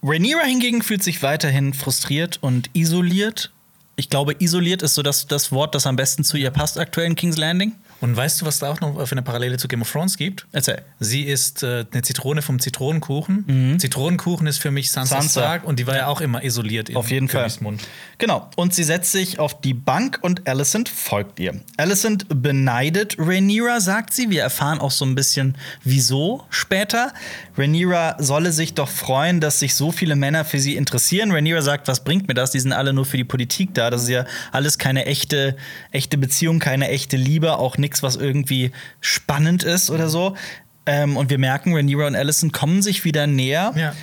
Rhaenyra 0.02 0.44
hingegen 0.44 0.82
fühlt 0.82 1.04
sich 1.04 1.22
weiterhin 1.24 1.74
frustriert 1.74 2.38
und 2.42 2.70
isoliert. 2.74 3.52
Ich 3.96 4.10
glaube, 4.10 4.36
isoliert 4.40 4.82
ist 4.82 4.94
so 4.94 5.02
das, 5.02 5.28
das 5.28 5.52
Wort, 5.52 5.76
das 5.76 5.88
am 5.88 5.96
besten 5.96 6.24
zu 6.24 6.38
ihr 6.38 6.52
passt 6.52 6.78
aktuell 6.78 7.08
in 7.08 7.16
King's 7.16 7.38
Landing. 7.38 7.74
Und 8.02 8.16
weißt 8.16 8.42
du, 8.42 8.46
was 8.46 8.60
da 8.60 8.70
auch 8.72 8.82
noch 8.82 9.06
für 9.08 9.14
eine 9.14 9.22
Parallele 9.22 9.58
zu 9.58 9.68
Game 9.68 9.82
of 9.82 9.92
Thrones 9.92 10.18
gibt? 10.18 10.46
Erzähl. 10.52 10.82
Sie 11.00 11.24
ist 11.24 11.64
äh, 11.64 11.86
eine 11.92 12.02
Zitrone 12.02 12.42
vom 12.42 12.60
Zitronenkuchen. 12.60 13.78
Zitronenkuchen 13.80 14.48
ist 14.48 14.58
für 14.60 14.70
mich 14.72 14.92
Sansa, 14.92 15.16
Mhm. 15.16 15.22
Sansa. 15.22 15.42
Stark 15.42 15.64
und 15.64 15.80
die 15.80 15.88
war 15.88 15.96
ja 15.96 16.08
auch 16.08 16.22
immer 16.22 16.44
isoliert 16.44 16.90
in 16.90 16.98
Auf 16.98 17.10
jeden 17.10 17.30
Fall. 17.30 17.50
Genau. 18.18 18.50
Und 18.56 18.74
sie 18.74 18.84
setzt 18.84 19.12
sich 19.12 19.40
auf 19.40 19.60
die 19.62 19.74
Bank 19.74 20.20
und 20.22 20.48
Alicent 20.48 20.90
folgt 20.90 21.40
ihr. 21.40 21.62
Alicent 21.78 22.26
beneidet 22.30 23.16
Rhaenyra, 23.18 23.80
sagt 23.80 24.14
sie. 24.14 24.30
Wir 24.30 24.42
erfahren 24.44 24.80
auch 24.80 24.92
so 24.92 25.06
ein 25.06 25.16
bisschen, 25.16 25.58
wieso 25.84 26.44
später. 26.50 27.14
Rhaenyra 27.58 28.18
solle 28.20 28.52
sich 28.52 28.74
doch 28.74 28.90
freuen, 28.90 29.40
dass 29.40 29.60
sich 29.60 29.74
so 29.76 29.92
viele 29.92 30.16
Männer 30.16 30.46
für 30.46 30.60
sie 30.60 30.76
interessieren. 30.76 31.32
Rhaenyra 31.32 31.62
sagt, 31.62 31.88
was 31.88 32.04
bringt 32.04 32.28
mir 32.28 32.34
das? 32.34 32.52
Die 32.52 32.60
sind 32.60 32.74
alle 32.74 32.94
nur 32.94 33.06
für 33.06 33.18
die 33.18 33.24
Politik 33.24 33.74
da. 33.74 33.90
Das 33.90 34.04
ist 34.04 34.10
ja 34.10 34.26
alles 34.52 34.78
keine 34.78 35.06
echte, 35.06 35.56
echte 35.92 36.18
Beziehung, 36.18 36.60
keine 36.60 36.90
echte 36.90 37.18
Liebe, 37.18 37.58
auch 37.58 37.78
nichts, 37.86 38.04
was 38.04 38.16
irgendwie 38.16 38.72
spannend 39.00 39.64
ist 39.64 39.90
oder 39.90 40.10
so. 40.10 40.36
Ähm, 40.86 41.18
und 41.18 41.30
wir 41.30 41.38
merken, 41.38 41.74
Rhaenyra 41.74 42.08
und 42.08 42.16
Alicent 42.16 42.54
kommen 42.54 42.82
sich 42.82 43.06
wieder 43.06 43.28
näher. 43.28 43.74
Ja. 43.76 43.94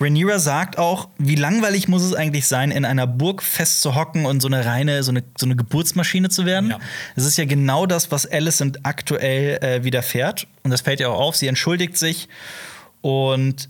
Rhaenyra 0.00 0.38
sagt 0.38 0.78
auch, 0.78 1.08
wie 1.18 1.34
langweilig 1.34 1.88
muss 1.88 2.02
es 2.02 2.14
eigentlich 2.14 2.46
sein, 2.46 2.70
in 2.70 2.84
einer 2.84 3.06
Burg 3.06 3.42
festzuhocken 3.42 4.26
und 4.26 4.40
so 4.40 4.48
eine 4.48 4.64
reine, 4.64 5.02
so 5.02 5.10
eine, 5.10 5.24
so 5.36 5.46
eine 5.46 5.56
Geburtsmaschine 5.56 6.28
zu 6.28 6.46
werden. 6.46 6.70
Ja. 6.70 6.78
Das 7.16 7.24
ist 7.24 7.36
ja 7.36 7.44
genau 7.44 7.86
das, 7.86 8.12
was 8.12 8.24
Alicent 8.26 8.84
aktuell 8.84 9.58
äh, 9.62 9.84
widerfährt. 9.84 10.46
Und 10.62 10.70
das 10.70 10.82
fällt 10.82 11.00
ja 11.00 11.08
auch 11.08 11.18
auf. 11.18 11.36
Sie 11.36 11.48
entschuldigt 11.48 11.96
sich 11.96 12.28
und 13.00 13.68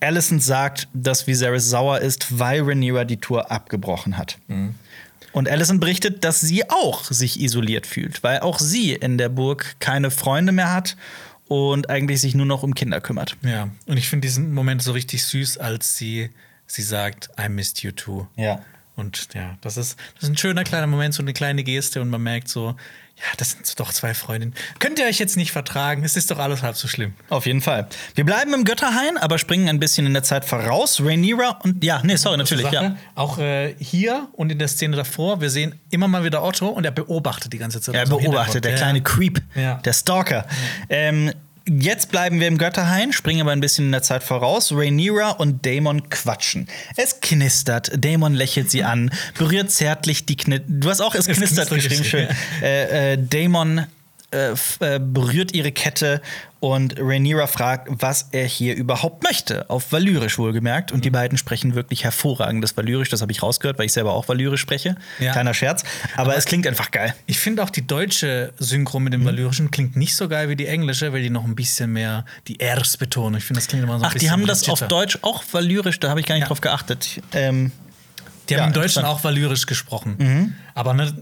Alicent 0.00 0.42
sagt, 0.42 0.88
dass 0.92 1.28
Viserys 1.28 1.68
sauer 1.68 2.00
ist, 2.00 2.38
weil 2.38 2.62
Rhaenyra 2.62 3.04
die 3.04 3.18
Tour 3.18 3.52
abgebrochen 3.52 4.18
hat. 4.18 4.38
Und 5.32 5.48
Alicent 5.48 5.80
berichtet, 5.80 6.24
dass 6.24 6.40
sie 6.40 6.68
auch 6.70 7.04
sich 7.04 7.40
isoliert 7.40 7.86
fühlt, 7.86 8.22
weil 8.22 8.40
auch 8.40 8.58
sie 8.58 8.92
in 8.92 9.18
der 9.18 9.28
Burg 9.28 9.76
keine 9.78 10.10
Freunde 10.10 10.52
mehr 10.52 10.72
hat 10.72 10.96
und 11.48 11.90
eigentlich 11.90 12.20
sich 12.20 12.34
nur 12.34 12.46
noch 12.46 12.62
um 12.62 12.74
Kinder 12.74 13.00
kümmert. 13.00 13.36
Ja, 13.42 13.68
und 13.86 13.96
ich 13.96 14.08
finde 14.08 14.26
diesen 14.26 14.52
Moment 14.52 14.82
so 14.82 14.92
richtig 14.92 15.24
süß, 15.24 15.58
als 15.58 15.96
sie, 15.96 16.30
sie 16.66 16.82
sagt, 16.82 17.30
I 17.42 17.48
missed 17.48 17.82
you 17.82 17.92
too. 17.92 18.26
Ja. 18.36 18.60
Und 18.94 19.28
ja, 19.34 19.56
das 19.62 19.76
ist, 19.78 19.98
das 20.14 20.24
ist 20.24 20.28
ein 20.28 20.36
schöner 20.36 20.64
kleiner 20.64 20.86
Moment, 20.86 21.14
so 21.14 21.22
eine 21.22 21.32
kleine 21.32 21.64
Geste 21.64 22.02
und 22.02 22.10
man 22.10 22.22
merkt 22.22 22.48
so, 22.48 22.76
ja, 23.22 23.36
das 23.36 23.52
sind 23.52 23.78
doch 23.78 23.92
zwei 23.92 24.14
Freundinnen. 24.14 24.52
Könnt 24.80 24.98
ihr 24.98 25.06
euch 25.06 25.18
jetzt 25.18 25.36
nicht 25.36 25.52
vertragen? 25.52 26.04
Es 26.04 26.16
ist 26.16 26.30
doch 26.30 26.38
alles 26.38 26.62
halb 26.62 26.76
so 26.76 26.88
schlimm. 26.88 27.14
Auf 27.28 27.46
jeden 27.46 27.60
Fall. 27.60 27.86
Wir 28.14 28.24
bleiben 28.24 28.52
im 28.52 28.64
Götterhain, 28.64 29.16
aber 29.18 29.38
springen 29.38 29.68
ein 29.68 29.78
bisschen 29.78 30.06
in 30.06 30.12
der 30.12 30.24
Zeit 30.24 30.44
voraus. 30.44 31.00
Rhaenyra 31.00 31.60
und 31.62 31.84
ja, 31.84 32.00
nee, 32.02 32.16
sorry, 32.16 32.36
natürlich, 32.36 32.70
ja. 32.70 32.96
Auch 33.14 33.38
äh, 33.38 33.74
hier 33.78 34.28
und 34.32 34.50
in 34.50 34.58
der 34.58 34.68
Szene 34.68 34.96
davor, 34.96 35.40
wir 35.40 35.50
sehen 35.50 35.78
immer 35.90 36.08
mal 36.08 36.24
wieder 36.24 36.42
Otto 36.42 36.68
und 36.68 36.84
er 36.84 36.90
beobachtet 36.90 37.52
die 37.52 37.58
ganze 37.58 37.80
Zeit. 37.80 37.94
Er 37.94 38.04
dem 38.04 38.10
beobachtet, 38.18 38.64
der 38.64 38.74
kleine 38.74 39.02
Creep, 39.02 39.40
Ja. 39.54 39.74
der 39.76 39.92
Stalker. 39.92 40.46
Ähm, 40.88 41.32
jetzt 41.68 42.10
bleiben 42.10 42.40
wir 42.40 42.48
im 42.48 42.58
Götterhain, 42.58 43.12
springen 43.12 43.42
aber 43.42 43.52
ein 43.52 43.60
bisschen 43.60 43.86
in 43.86 43.92
der 43.92 44.02
Zeit 44.02 44.22
voraus. 44.22 44.72
Rhaenyra 44.72 45.30
und 45.30 45.64
Daemon 45.64 46.08
quatschen. 46.08 46.68
Es 46.96 47.20
knistert, 47.20 47.92
Daemon 47.96 48.34
lächelt 48.34 48.70
sie 48.70 48.84
an, 48.84 49.10
berührt 49.38 49.70
zärtlich 49.70 50.26
die 50.26 50.36
Knitter. 50.36 50.64
Du 50.68 50.88
hast 50.90 51.00
auch 51.00 51.14
es 51.14 51.26
Es 51.28 51.36
knistert 51.36 51.68
knistert 51.68 51.90
geschrieben, 51.90 52.04
schön. 52.04 52.28
geschrieben, 52.28 52.62
Äh, 52.62 53.12
äh, 53.12 53.18
Daemon 53.18 53.86
äh, 54.32 54.52
äh, 54.80 54.98
berührt 54.98 55.54
ihre 55.54 55.72
Kette 55.72 56.20
und 56.60 56.94
Rhaenyra 56.98 57.46
fragt, 57.48 57.88
was 57.90 58.28
er 58.32 58.46
hier 58.46 58.76
überhaupt 58.76 59.24
möchte. 59.24 59.68
Auf 59.68 59.90
Valyrisch 59.92 60.38
wohlgemerkt. 60.38 60.92
Und 60.92 61.04
die 61.04 61.10
Mhm. 61.10 61.14
beiden 61.14 61.38
sprechen 61.38 61.74
wirklich 61.74 62.04
hervorragendes 62.04 62.76
Valyrisch. 62.76 63.08
Das 63.08 63.20
habe 63.20 63.32
ich 63.32 63.42
rausgehört, 63.42 63.78
weil 63.78 63.86
ich 63.86 63.92
selber 63.92 64.12
auch 64.12 64.28
Valyrisch 64.28 64.60
spreche. 64.60 64.96
Ja. 65.18 65.32
Kleiner 65.32 65.54
Scherz. 65.54 65.82
Aber, 66.16 66.36
es 66.36 66.44
klingt 66.44 66.66
einfach 66.66 66.90
geil. 66.92 67.14
Ich 67.26 67.38
finde 67.40 67.62
auch 67.64 67.70
die 67.70 67.86
deutsche 67.86 68.52
Synchro 68.58 69.00
mit 69.00 69.12
dem 69.12 69.22
Mhm. 69.22 69.26
Valyrischen 69.26 69.70
klingt 69.72 69.96
nicht 69.96 70.14
so 70.14 70.28
geil 70.28 70.48
wie 70.48 70.56
die 70.56 70.66
englische, 70.66 71.12
weil 71.12 71.22
die 71.22 71.30
noch 71.30 71.44
ein 71.44 71.54
bisschen 71.56 71.92
mehr 71.92 72.24
die 72.48 72.58
Rs 72.62 72.96
betonen. 72.96 73.38
Ich 73.38 73.44
finde, 73.44 73.58
das 73.60 73.66
klingt 73.68 73.82
immer 73.84 73.98
so 73.98 74.04
ein 74.04 74.08
Ach, 74.08 74.12
die 74.12 74.20
bisschen 74.20 74.30
haben 74.32 74.46
das 74.46 74.68
auf. 74.68 74.80
Deutsch 74.86 75.18
auch 75.22 75.42
valyrisch, 75.50 75.98
da 75.98 76.10
habe 76.10 76.20
ich 76.20 76.26
gar 76.26 76.36
nicht 76.36 76.42
Ja. 76.42 76.48
drauf 76.48 76.60
geachtet. 76.60 77.20
Ähm, 77.32 77.72
Die 78.48 78.54
Ja, 78.54 78.60
haben 78.62 78.68
im 78.68 78.74
Deutschen. 78.74 79.02
Mhm. 79.02 79.08
auch 79.08 79.22
Valyrisch 79.22 79.66
gesprochen. 79.66 80.56
Aber 80.74 80.94
ne, 80.94 81.12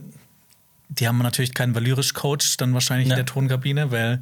die 0.90 1.06
haben 1.08 1.18
natürlich 1.18 1.54
keinen 1.54 1.74
Valyrisch-Coach 1.74 2.56
dann 2.58 2.74
wahrscheinlich 2.74 3.08
Ja. 3.08 3.14
in 3.14 3.18
der 3.18 3.26
Tonkabine, 3.26 3.90
weil 3.90 4.20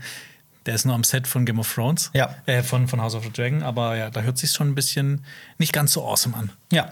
der 0.66 0.74
ist 0.74 0.84
nur 0.84 0.94
am 0.94 1.02
Set 1.04 1.26
von 1.26 1.46
Game 1.46 1.58
of 1.58 1.72
Thrones. 1.74 2.10
Ja. 2.14 2.34
Äh, 2.46 2.62
von, 2.62 2.88
von 2.88 3.00
House 3.00 3.14
of 3.14 3.24
the 3.24 3.30
Dragon. 3.32 3.62
Aber 3.62 3.96
ja, 3.96 4.10
da 4.10 4.20
hört 4.20 4.36
sich 4.38 4.50
schon 4.52 4.68
ein 4.68 4.74
bisschen 4.74 5.24
nicht 5.58 5.72
ganz 5.72 5.92
so 5.92 6.06
awesome 6.06 6.36
an. 6.36 6.50
ja. 6.70 6.90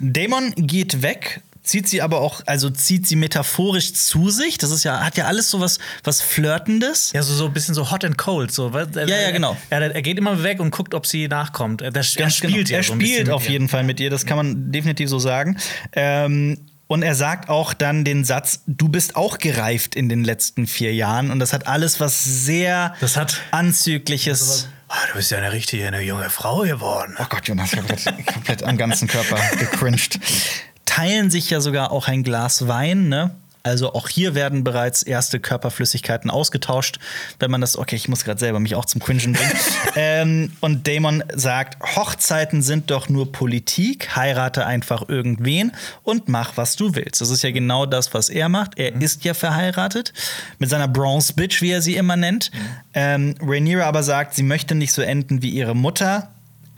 Dämon 0.00 0.54
geht 0.56 1.02
weg, 1.02 1.42
zieht 1.62 1.86
sie 1.86 2.00
aber 2.00 2.20
auch, 2.22 2.40
also 2.46 2.70
zieht 2.70 3.06
sie 3.06 3.16
metaphorisch 3.16 3.92
zu 3.92 4.30
sich. 4.30 4.56
Das 4.56 4.70
ist 4.70 4.84
ja, 4.84 5.00
hat 5.04 5.18
ja 5.18 5.26
alles 5.26 5.50
so 5.50 5.60
was, 5.60 5.78
was 6.02 6.22
Flirtendes. 6.22 7.12
Ja, 7.12 7.22
so, 7.22 7.34
so 7.34 7.44
ein 7.46 7.52
bisschen 7.52 7.74
so 7.74 7.90
hot 7.90 8.04
and 8.06 8.16
cold. 8.16 8.50
So. 8.52 8.70
Ja, 8.70 9.04
ja, 9.04 9.30
genau. 9.32 9.54
Er, 9.68 9.82
er 9.94 10.02
geht 10.02 10.16
immer 10.16 10.42
weg 10.42 10.58
und 10.60 10.70
guckt, 10.70 10.94
ob 10.94 11.06
sie 11.06 11.28
nachkommt. 11.28 11.82
Er, 11.82 11.94
er 11.94 12.02
spielt 12.02 12.40
genau. 12.40 12.56
Er 12.70 12.82
so 12.82 12.94
spielt 12.94 13.28
auf 13.28 13.46
jeden 13.50 13.68
Fall 13.68 13.84
mit 13.84 14.00
ihr, 14.00 14.08
das 14.08 14.24
kann 14.24 14.38
man 14.38 14.72
definitiv 14.72 15.10
so 15.10 15.18
sagen. 15.18 15.58
Ähm, 15.92 16.56
und 16.90 17.02
er 17.04 17.14
sagt 17.14 17.48
auch 17.48 17.72
dann 17.72 18.04
den 18.04 18.24
Satz: 18.24 18.62
Du 18.66 18.88
bist 18.88 19.14
auch 19.14 19.38
gereift 19.38 19.94
in 19.94 20.08
den 20.08 20.24
letzten 20.24 20.66
vier 20.66 20.92
Jahren. 20.92 21.30
Und 21.30 21.38
das 21.38 21.52
hat 21.52 21.68
alles 21.68 22.00
was 22.00 22.24
sehr 22.24 22.94
Das 23.00 23.16
hat- 23.16 23.40
Anzügliches. 23.52 24.66
Ah, 24.88 24.96
du 25.12 25.14
bist 25.18 25.30
ja 25.30 25.38
eine 25.38 25.52
richtige, 25.52 25.86
eine 25.86 26.00
junge 26.00 26.28
Frau 26.30 26.62
geworden. 26.62 27.14
Oh 27.20 27.24
Gott, 27.28 27.46
Jonas, 27.46 27.70
komplett, 27.70 28.26
komplett 28.34 28.62
am 28.64 28.76
ganzen 28.76 29.06
Körper 29.06 29.38
gecringed. 29.56 30.18
Teilen 30.84 31.30
sich 31.30 31.48
ja 31.48 31.60
sogar 31.60 31.92
auch 31.92 32.08
ein 32.08 32.24
Glas 32.24 32.66
Wein, 32.66 33.08
ne? 33.08 33.30
Also 33.62 33.92
auch 33.92 34.08
hier 34.08 34.34
werden 34.34 34.64
bereits 34.64 35.02
erste 35.02 35.38
Körperflüssigkeiten 35.38 36.30
ausgetauscht, 36.30 36.98
wenn 37.38 37.50
man 37.50 37.60
das, 37.60 37.76
okay, 37.76 37.96
ich 37.96 38.08
muss 38.08 38.24
gerade 38.24 38.40
selber 38.40 38.60
mich 38.60 38.74
auch 38.74 38.86
zum 38.86 39.00
Cringen 39.00 39.34
bringen. 39.34 39.52
ähm, 39.96 40.52
und 40.60 40.88
Damon 40.88 41.22
sagt, 41.34 41.96
Hochzeiten 41.96 42.62
sind 42.62 42.90
doch 42.90 43.08
nur 43.08 43.32
Politik, 43.32 44.16
heirate 44.16 44.66
einfach 44.66 45.08
irgendwen 45.08 45.72
und 46.02 46.28
mach, 46.28 46.56
was 46.56 46.76
du 46.76 46.94
willst. 46.94 47.20
Das 47.20 47.30
ist 47.30 47.42
ja 47.42 47.50
genau 47.50 47.86
das, 47.86 48.14
was 48.14 48.30
er 48.30 48.48
macht. 48.48 48.78
Er 48.78 49.00
ist 49.00 49.24
ja 49.24 49.34
verheiratet 49.34 50.12
mit 50.58 50.70
seiner 50.70 50.88
Bronze 50.88 51.34
Bitch, 51.34 51.60
wie 51.60 51.70
er 51.70 51.82
sie 51.82 51.96
immer 51.96 52.16
nennt. 52.16 52.50
Ähm, 52.94 53.34
Rhaenyra 53.40 53.84
aber 53.84 54.02
sagt, 54.02 54.34
sie 54.34 54.42
möchte 54.42 54.74
nicht 54.74 54.92
so 54.92 55.02
enden 55.02 55.42
wie 55.42 55.50
ihre 55.50 55.74
Mutter. 55.74 56.30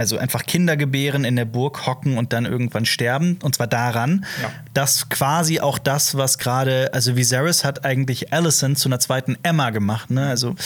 Also 0.02 0.18
einfach 0.18 0.44
Kinder 0.46 0.76
gebären, 0.76 1.24
in 1.24 1.36
der 1.36 1.44
Burg 1.44 1.86
hocken 1.86 2.18
und 2.18 2.32
dann 2.32 2.44
irgendwann 2.44 2.84
sterben. 2.86 3.38
Und 3.44 3.54
zwar 3.54 3.68
daran, 3.68 4.26
Ja. 4.42 4.50
dass 4.74 5.08
quasi 5.08 5.60
auch 5.60 5.78
das, 5.78 6.16
was 6.16 6.38
gerade, 6.38 6.90
also 6.92 7.14
Viserys 7.14 7.62
hat 7.64 7.84
eigentlich 7.84 8.32
Alicent 8.32 8.78
zu 8.80 8.88
einer 8.88 8.98
zweiten 8.98 9.38
Emma 9.44 9.70
gemacht, 9.70 10.10
ne? 10.10 10.26
Also 10.28 10.56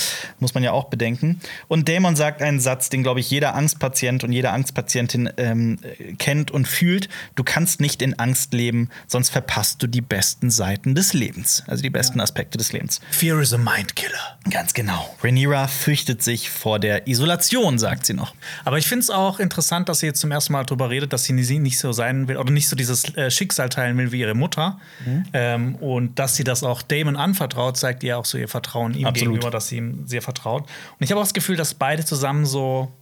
muss 0.40 0.54
man 0.54 0.62
ja 0.62 0.72
auch 0.72 0.84
bedenken. 0.84 1.38
Und 1.68 1.86
Daemon 1.86 2.16
sagt 2.16 2.40
einen 2.40 2.60
Satz, 2.60 2.88
den, 2.88 3.02
glaube 3.02 3.20
ich, 3.20 3.30
jeder 3.30 3.54
Angstpatient 3.54 4.24
und 4.24 4.32
jede 4.32 4.50
Angstpatientin 4.52 5.28
ähm, 5.36 5.78
äh, 5.82 6.14
kennt 6.14 6.50
und 6.50 6.66
fühlt. 6.66 7.10
Du 7.34 7.44
kannst 7.44 7.80
nicht 7.82 8.00
in 8.00 8.18
Angst 8.18 8.54
leben, 8.54 8.88
sonst 9.06 9.28
verpasst 9.28 9.82
du 9.82 9.86
die 9.86 10.00
besten 10.00 10.50
Seiten 10.50 10.94
des 10.94 11.12
Lebens. 11.12 11.62
Also 11.66 11.82
die 11.82 11.90
besten 11.90 12.20
Aspekte 12.20 12.56
des 12.56 12.72
Lebens. 12.72 13.00
Fear 13.10 13.40
is 13.42 13.52
a 13.52 13.58
mind 13.58 13.96
killer. 13.96 14.38
Ganz 14.50 14.72
genau. 14.72 15.14
Rhaenyra 15.22 15.68
fürchtet 15.68 16.22
sich 16.22 16.48
vor 16.48 16.78
der 16.78 17.06
Isolation, 17.06 17.78
sagt 17.78 18.06
sie 18.06 18.14
noch. 18.14 18.34
Aber 18.64 18.78
ich 18.78 18.86
finde 18.86 19.02
es 19.02 19.10
auch 19.10 19.25
interessant, 19.38 19.88
dass 19.88 20.00
sie 20.00 20.06
jetzt 20.06 20.20
zum 20.20 20.30
ersten 20.30 20.52
Mal 20.52 20.64
darüber 20.64 20.90
redet, 20.90 21.12
dass 21.12 21.24
sie 21.24 21.32
nicht 21.32 21.78
so 21.78 21.92
sein 21.92 22.28
will 22.28 22.36
oder 22.36 22.50
nicht 22.50 22.68
so 22.68 22.76
dieses 22.76 23.14
äh, 23.16 23.30
Schicksal 23.30 23.68
teilen 23.68 23.96
will 23.98 24.12
wie 24.12 24.20
ihre 24.20 24.34
Mutter. 24.34 24.78
Mhm. 25.04 25.24
Ähm, 25.32 25.74
und 25.76 26.18
dass 26.18 26.36
sie 26.36 26.44
das 26.44 26.62
auch 26.62 26.82
Damon 26.82 27.16
anvertraut, 27.16 27.76
zeigt 27.76 28.02
ihr 28.02 28.18
auch 28.18 28.24
so 28.24 28.38
ihr 28.38 28.48
Vertrauen 28.48 28.94
ihm 28.94 29.06
Absolut. 29.06 29.34
gegenüber, 29.34 29.50
dass 29.50 29.68
sie 29.68 29.78
ihm 29.78 30.06
sehr 30.06 30.22
vertraut. 30.22 30.62
Und 30.62 31.04
ich 31.04 31.10
habe 31.10 31.20
auch 31.20 31.24
das 31.24 31.34
Gefühl, 31.34 31.56
dass 31.56 31.74
beide 31.74 32.04
zusammen 32.04 32.46
so 32.46 32.92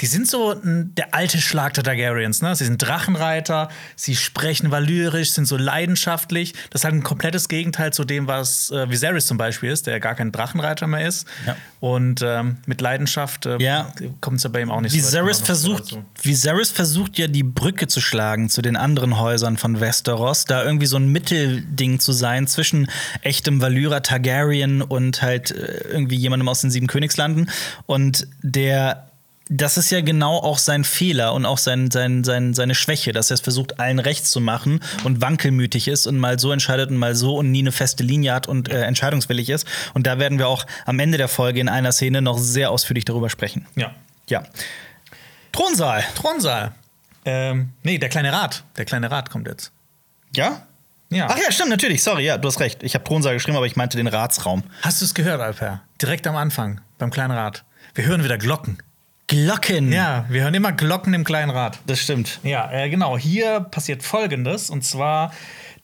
die 0.00 0.06
sind 0.06 0.28
so 0.28 0.54
der 0.62 1.12
alte 1.14 1.38
Schlag 1.40 1.74
der 1.74 1.82
Targaryens, 1.82 2.40
ne? 2.40 2.54
Sie 2.54 2.64
sind 2.64 2.78
Drachenreiter, 2.80 3.68
sie 3.96 4.14
sprechen 4.14 4.70
valyrisch, 4.70 5.32
sind 5.32 5.46
so 5.46 5.56
leidenschaftlich. 5.56 6.52
Das 6.70 6.82
ist 6.82 6.84
halt 6.84 6.94
ein 6.94 7.02
komplettes 7.02 7.48
Gegenteil 7.48 7.92
zu 7.92 8.04
dem, 8.04 8.28
was 8.28 8.70
äh, 8.70 8.88
Viserys 8.88 9.26
zum 9.26 9.38
Beispiel 9.38 9.70
ist, 9.70 9.86
der 9.88 9.98
gar 9.98 10.14
kein 10.14 10.30
Drachenreiter 10.30 10.86
mehr 10.86 11.06
ist. 11.06 11.26
Ja. 11.46 11.56
Und 11.80 12.22
ähm, 12.24 12.58
mit 12.66 12.80
Leidenschaft 12.80 13.46
äh, 13.46 13.56
Ja. 13.60 13.92
kommt 14.20 14.36
es 14.38 14.44
ja 14.44 14.50
bei 14.50 14.60
ihm 14.60 14.70
auch 14.70 14.80
nicht 14.80 14.92
Viserys 14.94 15.40
weit. 15.40 15.46
versucht, 15.46 15.82
dazu. 15.84 16.04
Viserys 16.22 16.70
versucht 16.70 17.18
ja 17.18 17.26
die 17.26 17.42
Brücke 17.42 17.88
zu 17.88 18.00
schlagen 18.00 18.48
zu 18.48 18.62
den 18.62 18.76
anderen 18.76 19.18
Häusern 19.18 19.56
von 19.56 19.80
Westeros, 19.80 20.44
da 20.44 20.62
irgendwie 20.64 20.86
so 20.86 20.96
ein 20.96 21.08
Mittelding 21.08 21.98
zu 21.98 22.12
sein 22.12 22.46
zwischen 22.46 22.88
echtem 23.22 23.60
Valyra 23.60 24.00
Targaryen 24.00 24.82
und 24.82 25.22
halt 25.22 25.50
äh, 25.50 25.88
irgendwie 25.90 26.16
jemandem 26.16 26.48
aus 26.48 26.60
den 26.60 26.70
sieben 26.70 26.86
Königslanden. 26.86 27.50
Und 27.86 28.28
der 28.42 29.07
das 29.48 29.78
ist 29.78 29.90
ja 29.90 30.00
genau 30.00 30.38
auch 30.38 30.58
sein 30.58 30.84
Fehler 30.84 31.32
und 31.32 31.46
auch 31.46 31.58
sein, 31.58 31.90
sein, 31.90 32.24
sein, 32.24 32.54
seine 32.54 32.74
Schwäche, 32.74 33.12
dass 33.12 33.30
er 33.30 33.34
es 33.34 33.40
versucht, 33.40 33.80
allen 33.80 33.98
rechts 33.98 34.30
zu 34.30 34.40
machen 34.40 34.80
und 35.04 35.20
wankelmütig 35.20 35.88
ist 35.88 36.06
und 36.06 36.18
mal 36.18 36.38
so 36.38 36.52
entscheidet 36.52 36.90
und 36.90 36.96
mal 36.96 37.14
so 37.14 37.36
und 37.36 37.50
nie 37.50 37.60
eine 37.60 37.72
feste 37.72 38.02
Linie 38.02 38.34
hat 38.34 38.46
und 38.46 38.68
äh, 38.68 38.82
entscheidungswillig 38.82 39.48
ist. 39.48 39.66
Und 39.94 40.06
da 40.06 40.18
werden 40.18 40.38
wir 40.38 40.48
auch 40.48 40.66
am 40.84 40.98
Ende 40.98 41.18
der 41.18 41.28
Folge 41.28 41.60
in 41.60 41.68
einer 41.68 41.92
Szene 41.92 42.20
noch 42.20 42.38
sehr 42.38 42.70
ausführlich 42.70 43.04
darüber 43.04 43.30
sprechen. 43.30 43.66
Ja. 43.74 43.92
Ja. 44.28 44.42
Thronsaal. 45.52 46.04
Thronsaal. 46.14 46.72
Ähm, 47.24 47.70
nee, 47.82 47.98
der 47.98 48.10
kleine 48.10 48.32
Rat. 48.32 48.64
Der 48.76 48.84
kleine 48.84 49.10
Rat 49.10 49.30
kommt 49.30 49.48
jetzt. 49.48 49.72
Ja? 50.34 50.66
Ja. 51.10 51.26
Ach 51.30 51.38
ja, 51.38 51.50
stimmt, 51.50 51.70
natürlich. 51.70 52.02
Sorry, 52.02 52.24
ja, 52.26 52.36
du 52.36 52.48
hast 52.48 52.60
recht. 52.60 52.82
Ich 52.82 52.94
habe 52.94 53.04
Thronsaal 53.04 53.34
geschrieben, 53.34 53.56
aber 53.56 53.66
ich 53.66 53.76
meinte 53.76 53.96
den 53.96 54.08
Ratsraum. 54.08 54.62
Hast 54.82 55.00
du 55.00 55.06
es 55.06 55.14
gehört, 55.14 55.40
Alper? 55.40 55.80
Direkt 56.02 56.26
am 56.26 56.36
Anfang, 56.36 56.82
beim 56.98 57.10
kleinen 57.10 57.32
Rat. 57.32 57.64
Wir 57.94 58.04
hören 58.04 58.22
wieder 58.22 58.36
Glocken. 58.36 58.78
Glocken. 59.28 59.92
Ja, 59.92 60.24
wir 60.28 60.42
hören 60.42 60.54
immer 60.54 60.72
Glocken 60.72 61.14
im 61.14 61.22
kleinen 61.24 61.50
Rat. 61.50 61.78
Das 61.86 62.00
stimmt. 62.00 62.40
Ja, 62.42 62.70
äh, 62.72 62.88
genau. 62.90 63.16
Hier 63.16 63.60
passiert 63.60 64.02
Folgendes. 64.02 64.70
Und 64.70 64.84
zwar, 64.84 65.32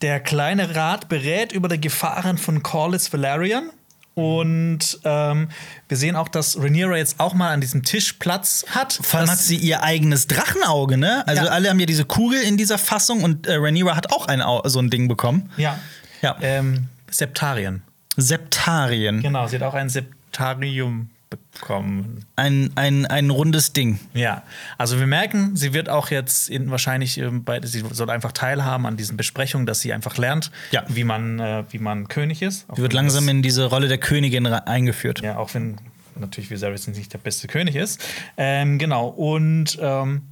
der 0.03 0.19
kleine 0.21 0.75
Rat 0.75 1.09
berät 1.09 1.53
über 1.53 1.69
die 1.69 1.81
Gefahren 1.81 2.39
von 2.39 2.63
Corlys 2.63 3.13
Valerian. 3.13 3.71
Und 4.15 5.01
ähm, 5.05 5.49
wir 5.89 5.97
sehen 5.97 6.15
auch, 6.17 6.29
dass 6.29 6.57
Rhaenyra 6.57 6.97
jetzt 6.97 7.19
auch 7.21 7.35
mal 7.35 7.51
an 7.53 7.61
diesem 7.61 7.83
Tisch 7.83 8.13
Platz 8.15 8.65
hat. 8.71 8.99
Vor 9.03 9.21
allem 9.21 9.29
hat 9.31 9.39
sie 9.39 9.57
ihr 9.57 9.83
eigenes 9.83 10.27
Drachenauge, 10.29 10.97
ne? 10.97 11.27
Also 11.27 11.45
Ja. 11.45 11.51
alle 11.51 11.69
haben 11.69 11.81
ja 11.81 11.87
diese 11.87 12.05
Kugel 12.05 12.41
in 12.43 12.57
dieser 12.57 12.79
Fassung 12.79 13.25
und 13.25 13.47
äh, 13.49 13.57
Rhaenyra 13.57 13.97
hat 13.97 14.13
auch 14.13 14.27
ein 14.29 14.41
Au 14.41 14.63
so 14.69 14.79
ein 14.79 14.89
Ding 14.89 15.09
bekommen. 15.09 15.51
Ja. 15.57 15.79
Ja. 16.23 16.37
Ähm, 16.41 16.87
Septarien. 17.11 17.83
Septarien. 18.17 19.21
Genau, 19.21 19.49
sie 19.49 19.57
hat 19.57 19.63
auch 19.65 19.75
ein 19.75 19.89
Septarium 19.91 21.11
bekommen. 21.37 22.25
Ein, 22.37 22.71
ein, 22.75 23.07
ein 23.07 23.31
rundes 23.31 23.73
Ding. 23.73 23.99
Ja, 24.15 24.43
also 24.79 24.99
wir 24.99 25.07
merken, 25.07 25.57
sie 25.57 25.73
wird 25.73 25.89
auch 25.89 26.11
jetzt 26.11 26.49
in, 26.51 26.71
wahrscheinlich 26.71 27.19
ähm, 27.19 27.45
bei, 27.45 27.61
sie 27.63 27.83
soll 27.93 28.11
einfach 28.11 28.33
teilhaben 28.33 28.87
an 28.87 28.97
diesen 28.97 29.17
Besprechungen, 29.17 29.67
dass 29.67 29.81
sie 29.81 29.93
einfach 29.93 30.17
lernt, 30.17 30.51
Ja. 30.71 30.85
wie, 30.89 31.05
man, 31.05 31.39
äh, 31.41 31.65
wie 31.71 31.79
man 31.79 32.09
König 32.09 32.43
ist. 32.43 32.67
Sie 32.75 32.83
wird 32.83 32.93
langsam 32.93 33.29
in 33.29 33.43
diese 33.43 33.65
Rolle 33.67 33.89
der 33.89 33.99
Königin 33.99 34.47
eingeführt. 34.47 35.21
Ja, 35.21 35.39
auch 35.39 35.53
wenn 35.55 35.79
natürlich 36.17 36.51
Viserys 36.51 36.87
nicht 36.87 37.13
der 37.13 37.19
beste 37.19 37.49
König 37.49 37.75
ist. 37.77 38.01
Ähm, 38.37 38.79
genau, 38.79 39.09
und 39.09 39.79
ähm, 39.81 40.23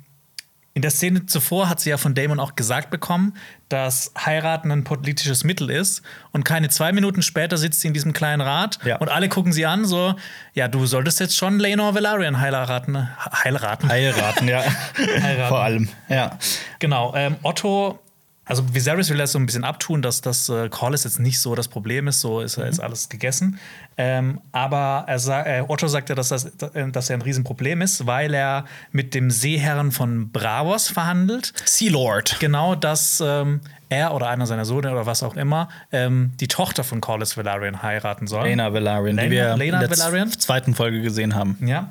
in 0.75 0.81
der 0.81 0.91
Szene 0.91 1.27
zuvor 1.27 1.68
hat 1.68 1.81
sie 1.81 1.91
ja 1.91 1.99
von 1.99 2.14
Damon 2.14 2.41
auch 2.41 2.55
gesagt 2.57 2.89
bekommen, 2.91 3.35
dass 3.68 4.12
heiraten 4.18 4.70
ein 4.70 4.85
politisches 4.85 5.45
Mittel 5.45 5.68
ist. 5.70 6.01
Und 6.31 6.45
keine 6.45 6.70
zwei 6.70 6.93
Minuten 6.93 7.20
später 7.20 7.59
sitzt 7.59 7.81
sie 7.81 7.89
in 7.89 7.95
diesem 7.95 8.14
kleinen 8.14 8.41
Rat 8.41 8.79
Ja. 8.85 8.97
und 8.97 9.11
alle 9.11 9.29
gucken 9.29 9.53
sie 9.53 9.66
an, 9.66 9.85
so, 9.85 10.14
ja, 10.55 10.68
du 10.68 10.87
solltest 10.87 11.20
jetzt 11.20 11.37
schon 11.37 11.59
Laenor 11.59 11.95
Velaryon 11.95 12.41
heiraten. 12.41 12.97
Heiraten. 13.45 13.89
Heiraten, 13.91 14.49
ja. 14.49 14.62
Heiraten. 14.97 15.49
Vor 15.49 15.62
allem. 15.62 15.89
Ja. 16.09 16.39
Genau, 16.79 17.14
ähm, 17.16 17.37
Otto, 17.43 17.99
also 18.45 18.75
Viserys 18.75 19.09
will 19.11 19.18
das 19.18 19.33
so 19.33 19.39
ein 19.39 19.47
bisschen 19.47 19.64
abtun, 19.64 20.03
dass 20.03 20.20
das 20.20 20.49
äh, 20.49 20.68
Corlys 20.68 21.05
jetzt 21.05 21.20
nicht 21.20 21.41
so 21.41 21.55
das 21.55 21.68
Problem 21.68 22.09
ist, 22.09 22.20
so 22.20 22.41
ist, 22.41 22.59
ist 22.59 22.81
alles 22.81 23.09
gegessen. 23.09 23.59
Ähm, 23.97 24.40
aber 24.53 25.05
er 25.07 25.47
äh, 25.47 25.62
Otto 25.66 25.86
sagt 25.86 26.09
ja, 26.09 26.14
dass, 26.14 26.28
das, 26.30 26.51
dass 26.57 27.11
er 27.11 27.16
ein 27.16 27.22
Riesenproblem 27.22 27.82
ist, 27.82 28.07
weil 28.07 28.32
er 28.34 28.64
mit 28.90 29.14
dem 29.14 29.30
Seeherren 29.30 29.93
von 29.93 30.30
Bravos 30.30 30.88
verhandelt. 30.88 31.53
Sea 31.66 31.90
Lord. 31.93 32.36
Genau, 32.40 32.74
dass 32.74 33.22
ähm, 33.24 33.61
er 33.90 34.14
oder 34.14 34.28
einer 34.28 34.47
seiner 34.47 34.64
Söhne 34.64 34.93
oder 34.93 35.05
was 35.05 35.22
auch 35.22 35.36
immer 35.36 35.68
ähm, 35.93 36.32
die 36.40 36.49
Tochter 36.49 36.84
von 36.84 37.01
Corlys 37.03 37.36
Velaryon 37.36 37.82
heiraten 37.82 38.26
soll. 38.26 38.45
Lena 38.45 38.72
Velaryon, 38.72 39.16
die 39.18 39.24
Lena- 39.24 39.30
wir 39.30 39.57
Lena 39.57 39.82
in 39.82 39.88
der 39.88 39.99
Velaryon? 39.99 40.30
zweiten 40.32 40.74
Folge 40.74 41.03
gesehen 41.03 41.34
haben. 41.34 41.59
Ja. 41.66 41.90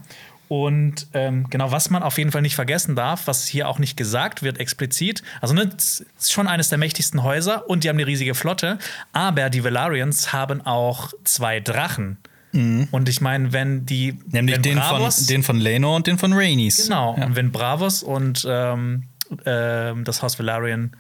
Und 0.52 1.08
ähm, 1.14 1.50
genau, 1.50 1.72
was 1.72 1.90
man 1.90 2.04
auf 2.04 2.18
jeden 2.18 2.34
Fall 2.34 2.42
nicht 2.42 2.56
vergessen 2.56 2.94
darf, 2.94 3.26
was 3.26 3.48
hier 3.48 3.70
auch 3.70 3.80
nicht 3.80 3.96
gesagt 3.96 4.44
wird 4.44 4.60
explizit, 4.60 5.24
also 5.40 5.54
ne, 5.54 5.72
es 5.78 6.06
ist 6.20 6.34
schon 6.34 6.46
eines 6.50 6.68
der 6.68 6.78
mächtigsten 6.78 7.24
Häuser 7.24 7.70
und 7.70 7.86
die 7.86 7.90
haben 7.90 7.96
eine 7.96 8.06
riesige 8.06 8.36
Flotte, 8.36 8.78
aber 9.14 9.50
die 9.50 9.64
Valarians 9.64 10.34
haben 10.34 10.60
auch 10.60 11.14
zwei 11.24 11.62
Drachen. 11.62 12.18
Und 12.54 13.08
ich 13.08 13.22
meine, 13.22 13.54
wenn 13.54 13.86
die 13.86 14.12
Mhm. 14.12 14.20
Nämlich 14.32 14.56
wenn 14.58 14.62
den 14.62 14.78
von, 14.82 14.98
Bravos- 15.00 15.26
den 15.26 15.42
von 15.44 15.58
Lenor 15.58 15.96
und 15.96 16.08
den 16.08 16.18
von 16.18 16.34
Rhaenys. 16.34 16.84
Genau, 16.90 17.16
Ja. 17.18 17.28
und 17.28 17.38
wenn 17.38 17.54
Bravos 17.54 18.04
und 18.04 18.46
ähm, 18.46 19.04
ähm, 19.46 20.04
das 20.04 20.22
Haus 20.22 20.38
Valarian 20.38 20.92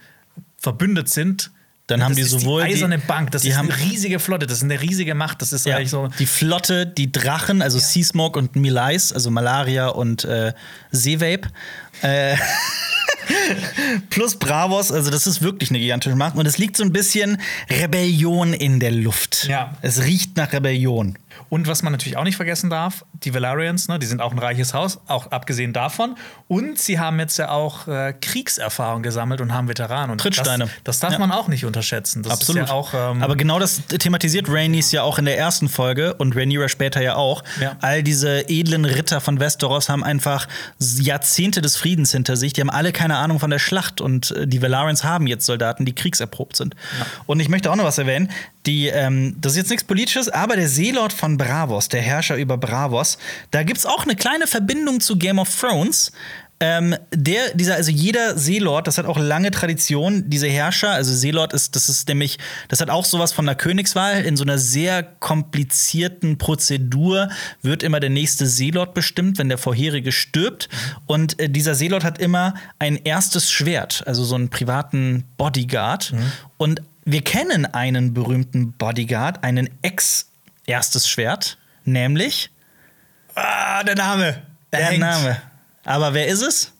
verbündet 0.59 1.09
sind, 1.09 1.51
Dann 1.91 2.03
haben 2.03 2.11
das 2.11 2.17
die 2.17 2.21
ist 2.23 2.31
sowohl 2.41 2.63
die 2.65 2.73
eiserne 2.73 2.97
Bank, 2.99 3.31
das 3.31 3.41
die 3.43 3.49
ist 3.49 3.57
haben- 3.57 3.71
eine 3.71 3.81
riesige 3.81 4.19
Flotte, 4.19 4.47
das 4.47 4.57
ist 4.57 4.63
eine 4.63 4.81
riesige 4.81 5.13
Macht, 5.15 5.41
das 5.41 5.53
ist 5.53 5.65
Ja, 5.65 5.75
eigentlich 5.77 5.89
so 5.91 6.07
die 6.19 6.25
Flotte, 6.25 6.85
die 6.87 7.11
Drachen, 7.11 7.61
also 7.61 7.79
Sea 7.79 8.03
Smoke 8.03 8.37
und 8.39 8.55
Milais, 8.55 9.11
also 9.13 9.29
Malaria 9.31 9.87
und 9.89 10.23
äh, 10.25 10.53
Seevape. 10.91 11.49
Äh, 12.01 12.35
plus 14.09 14.35
Bravos, 14.35 14.91
also 14.91 15.09
das 15.11 15.27
ist 15.27 15.41
wirklich 15.41 15.69
eine 15.69 15.79
gigantische 15.79 16.15
Macht. 16.15 16.35
Und 16.35 16.45
es 16.45 16.57
liegt 16.57 16.77
so 16.77 16.83
ein 16.83 16.91
bisschen 16.91 17.39
Rebellion 17.69 18.53
in 18.53 18.79
der 18.79 18.91
Luft. 18.91 19.47
Ja. 19.47 19.73
Es 19.81 20.03
riecht 20.03 20.37
nach 20.37 20.51
Rebellion. 20.53 21.17
Und 21.49 21.67
was 21.67 21.83
man 21.83 21.91
natürlich 21.91 22.17
auch 22.17 22.23
nicht 22.23 22.35
vergessen 22.37 22.69
darf, 22.69 23.05
die 23.13 23.33
Valarians, 23.33 23.87
ne, 23.87 23.99
die 23.99 24.05
sind 24.05 24.21
auch 24.21 24.31
ein 24.31 24.39
reiches 24.39 24.73
Haus, 24.73 24.99
auch 25.07 25.31
abgesehen 25.31 25.73
davon. 25.73 26.15
Und 26.47 26.79
sie 26.79 26.99
haben 26.99 27.19
jetzt 27.19 27.37
ja 27.37 27.49
auch 27.49 27.87
äh, 27.87 28.13
Kriegserfahrung 28.19 29.03
gesammelt 29.03 29.41
und 29.41 29.53
haben 29.53 29.67
Veteranen. 29.67 30.11
Und 30.11 30.21
Trittsteine. 30.21 30.65
Das, 30.65 30.71
das 30.83 30.99
darf 30.99 31.13
Ja. 31.13 31.19
man 31.19 31.31
auch 31.31 31.47
nicht 31.47 31.65
unterschätzen. 31.65 32.23
Das 32.23 32.33
Absolut. 32.33 32.63
Ist 32.63 32.69
ja 32.69 32.75
auch, 32.75 32.93
ähm, 32.93 33.21
Aber 33.23 33.35
genau 33.35 33.59
das 33.59 33.81
thematisiert 33.87 34.47
Rhaenys 34.49 34.91
ja 34.91 35.03
auch 35.03 35.17
in 35.19 35.25
der 35.25 35.37
ersten 35.37 35.69
Folge 35.69 36.13
und 36.15 36.35
Rhaenyra 36.35 36.69
später 36.69 37.01
ja 37.01 37.15
auch. 37.15 37.43
Ja. 37.59 37.75
All 37.81 38.03
diese 38.03 38.49
edlen 38.49 38.85
Ritter 38.85 39.21
von 39.21 39.39
Westeros 39.39 39.89
haben 39.89 40.03
einfach 40.03 40.47
Jahrzehnte 40.79 41.61
des 41.61 41.77
Friedens 41.77 42.11
hinter 42.11 42.35
sich. 42.35 42.53
Die 42.53 42.61
haben 42.61 42.69
alle 42.69 42.91
keine 42.91 43.17
Ahnung 43.17 43.39
von 43.39 43.49
der 43.49 43.59
Schlacht 43.59 44.01
und 44.01 44.31
äh, 44.31 44.47
die 44.47 44.61
Valarians 44.61 45.03
haben 45.03 45.27
jetzt 45.27 45.45
Soldaten, 45.45 45.85
die 45.85 45.93
kriegserprobt 45.93 46.55
sind. 46.55 46.75
Und 47.25 47.39
ich 47.39 47.49
möchte 47.49 47.71
auch 47.71 47.75
noch 47.75 47.83
was 47.85 47.97
erwähnen. 47.97 48.29
Die, 48.65 48.87
ähm, 48.87 49.35
das 49.41 49.53
ist 49.53 49.57
jetzt 49.57 49.69
nichts 49.69 49.83
Politisches, 49.83 50.29
aber 50.29 50.55
der 50.55 50.69
Seelord 50.69 51.13
von 51.13 51.37
Bravos, 51.37 51.89
der 51.89 52.01
Herrscher 52.01 52.35
über 52.35 52.57
Bravos, 52.57 53.17
da 53.49 53.63
gibt 53.63 53.79
es 53.79 53.85
auch 53.85 54.03
eine 54.03 54.15
kleine 54.15 54.45
Verbindung 54.47 54.99
zu 54.99 55.17
Game 55.17 55.39
of 55.39 55.49
Thrones. 55.59 56.11
Ähm, 56.63 56.95
der, 57.11 57.55
dieser, 57.55 57.73
also 57.73 57.89
jeder 57.89 58.37
Seelord, 58.37 58.85
das 58.85 58.99
hat 58.99 59.07
auch 59.07 59.17
lange 59.17 59.49
Tradition, 59.49 60.29
diese 60.29 60.47
Herrscher, 60.47 60.91
also 60.91 61.11
Seelord 61.11 61.53
ist, 61.53 61.75
das 61.75 61.89
ist 61.89 62.07
nämlich, 62.07 62.37
das 62.67 62.79
hat 62.79 62.91
auch 62.91 63.03
sowas 63.03 63.33
von 63.33 63.47
der 63.47 63.55
Königswahl. 63.55 64.21
In 64.21 64.37
so 64.37 64.43
einer 64.43 64.59
sehr 64.59 65.01
komplizierten 65.01 66.37
Prozedur 66.37 67.29
wird 67.63 67.81
immer 67.81 67.99
der 67.99 68.11
nächste 68.11 68.45
Seelord 68.45 68.93
bestimmt, 68.93 69.39
wenn 69.39 69.49
der 69.49 69.57
vorherige 69.57 70.11
stirbt. 70.11 70.69
Und 71.07 71.39
äh, 71.39 71.49
dieser 71.49 71.73
Seelord 71.73 72.03
hat 72.03 72.19
immer 72.19 72.53
ein 72.77 72.97
erstes 72.97 73.51
Schwert, 73.51 74.03
also 74.05 74.23
so 74.23 74.35
einen 74.35 74.49
privaten 74.49 75.23
Bodyguard. 75.37 76.13
Und 76.57 76.83
wir 77.05 77.21
kennen 77.21 77.65
einen 77.65 78.13
berühmten 78.13 78.73
Bodyguard, 78.73 79.43
einen 79.43 79.69
Ex-erstes 79.81 81.07
Schwert, 81.07 81.57
nämlich 81.83 82.51
ah, 83.35 83.83
der 83.83 83.95
Name. 83.95 84.41
der 84.71 84.85
hängt. 84.85 84.99
Name. 84.99 85.41
Aber 85.85 86.13
wer 86.13 86.27
ist 86.27 86.41
es? 86.41 86.73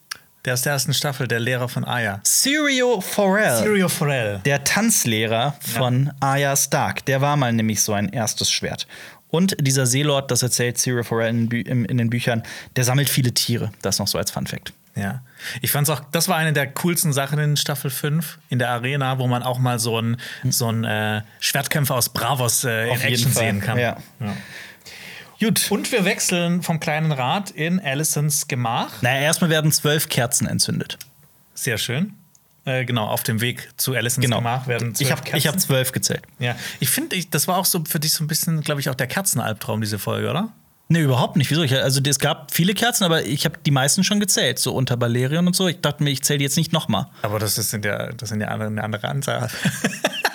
Der 0.46 0.54
aus 0.54 0.64
der 0.64 0.74
ersten 0.74 0.94
Staffel, 0.94 1.28
der 1.28 1.40
Lehrer 1.40 1.70
von 1.70 1.86
Aya. 1.86 2.20
Sirio 2.24 3.00
Forel. 3.00 3.64
Sirio 3.64 3.90
Forel. 3.90 4.42
Der 4.44 4.64
Tanzlehrer 4.64 5.56
von 5.60 6.12
Arya 6.20 6.56
Stark. 6.56 7.06
Der 7.06 7.22
war 7.22 7.38
mal 7.38 7.54
nämlich 7.54 7.82
so 7.82 7.94
ein 7.94 8.10
erstes 8.10 8.52
Schwert. 8.52 8.88
Und 9.30 9.56
dieser 9.60 9.86
Seelord, 9.86 10.32
das 10.32 10.42
erzählt 10.42 10.78
Sirio 10.80 11.04
Forel 11.04 11.30
in, 11.30 11.86
in 11.86 11.98
den 11.98 12.10
Büchern, 12.10 12.44
der 12.76 12.84
sammelt 12.84 13.08
viele 13.08 13.34
Tiere. 13.34 13.72
Das 13.82 14.00
noch 14.00 14.08
so 14.08 14.18
als 14.18 14.32
Fun 14.32 14.48
Fact. 14.48 14.74
Ja. 14.96 15.22
Ich 15.62 15.72
fand's 15.72 15.90
auch, 15.90 16.02
das 16.12 16.28
war 16.28 16.36
eine 16.38 16.54
der 16.54 16.68
coolsten 16.68 17.14
Sachen 17.14 17.40
in 17.40 17.56
Staffel 17.58 17.90
5 17.90 18.40
in 18.50 18.60
der 18.60 18.70
Arena, 18.70 19.18
wo 19.20 19.28
man 19.28 19.42
auch 19.44 19.58
mal 19.60 19.80
so 19.80 19.98
einen 19.98 20.18
so 20.50 20.68
einen, 20.68 20.84
äh, 20.84 21.22
Schwertkämpfer 21.40 21.96
aus 21.96 22.10
Bravos 22.10 22.64
äh, 22.64 22.90
in 22.94 23.00
Action 23.02 23.32
Fall, 23.32 23.44
sehen 23.44 23.62
kann. 23.62 23.78
ja. 23.80 23.98
Gut. 25.40 25.72
Und 25.72 25.92
wir 25.92 26.06
wechseln 26.06 26.62
vom 26.62 26.80
kleinen 26.80 27.12
Rat 27.12 27.50
in 27.50 27.80
Alicents 27.80 28.48
Gemach. 28.48 29.02
Naja, 29.02 29.22
erstmal 29.22 29.50
werden 29.50 29.72
zwölf 29.72 30.08
Kerzen 30.08 30.46
entzündet. 30.46 31.00
Sehr 31.56 31.80
schön. 31.80 32.14
Äh, 32.64 32.86
genau, 32.86 33.08
auf 33.08 33.24
dem 33.24 33.42
Weg 33.42 33.70
zu 33.78 33.94
Alicents 33.96 34.24
Genau. 34.24 34.38
Gemach 34.38 34.68
werden 34.68 34.94
zwölf 34.94 35.02
Ich 35.10 35.12
habe 35.12 35.24
Kerzen. 35.24 35.48
hab 35.48 35.60
zwölf 35.60 35.92
gezählt. 35.94 36.22
ja, 36.38 36.56
ich 36.80 36.92
finde, 36.92 37.16
ich, 37.16 37.32
das 37.32 37.48
war 37.48 37.58
auch 37.58 37.66
so 37.66 37.84
für 37.88 38.00
dich 38.00 38.14
so 38.14 38.24
ein 38.24 38.28
bisschen, 38.28 38.62
glaube 38.62 38.82
ich, 38.82 38.90
auch 38.90 38.94
der 38.96 39.08
Kerzenalbtraum, 39.08 39.82
diese 39.82 39.98
Folge, 39.98 40.30
oder? 40.30 40.50
Nee, 40.92 41.00
überhaupt 41.00 41.38
nicht. 41.38 41.50
Wieso? 41.50 41.64
Ich, 41.64 41.74
also 41.74 42.02
es 42.06 42.20
gab 42.20 42.54
viele 42.54 42.74
Kerzen, 42.74 43.06
aber 43.06 43.24
ich 43.24 43.46
habe 43.46 43.58
die 43.66 43.72
meisten 43.72 44.04
schon 44.04 44.20
gezählt, 44.20 44.60
so 44.60 44.74
unter 44.74 44.98
Balerion 44.98 45.48
und 45.48 45.56
so. 45.56 45.70
Ich 45.70 45.80
dachte 45.80 46.04
mir, 46.04 46.10
ich 46.10 46.22
zähle 46.22 46.42
jetzt 46.42 46.58
nicht 46.58 46.74
nochmal. 46.74 47.06
Aber 47.22 47.40
das 47.40 47.56
sind 47.56 47.86
ja, 47.86 48.12
das 48.12 48.28
sind 48.28 48.42
ja 48.42 48.50
andere, 48.50 48.68
eine 48.68 48.84
andere 48.84 49.08
Anzahl. 49.08 49.50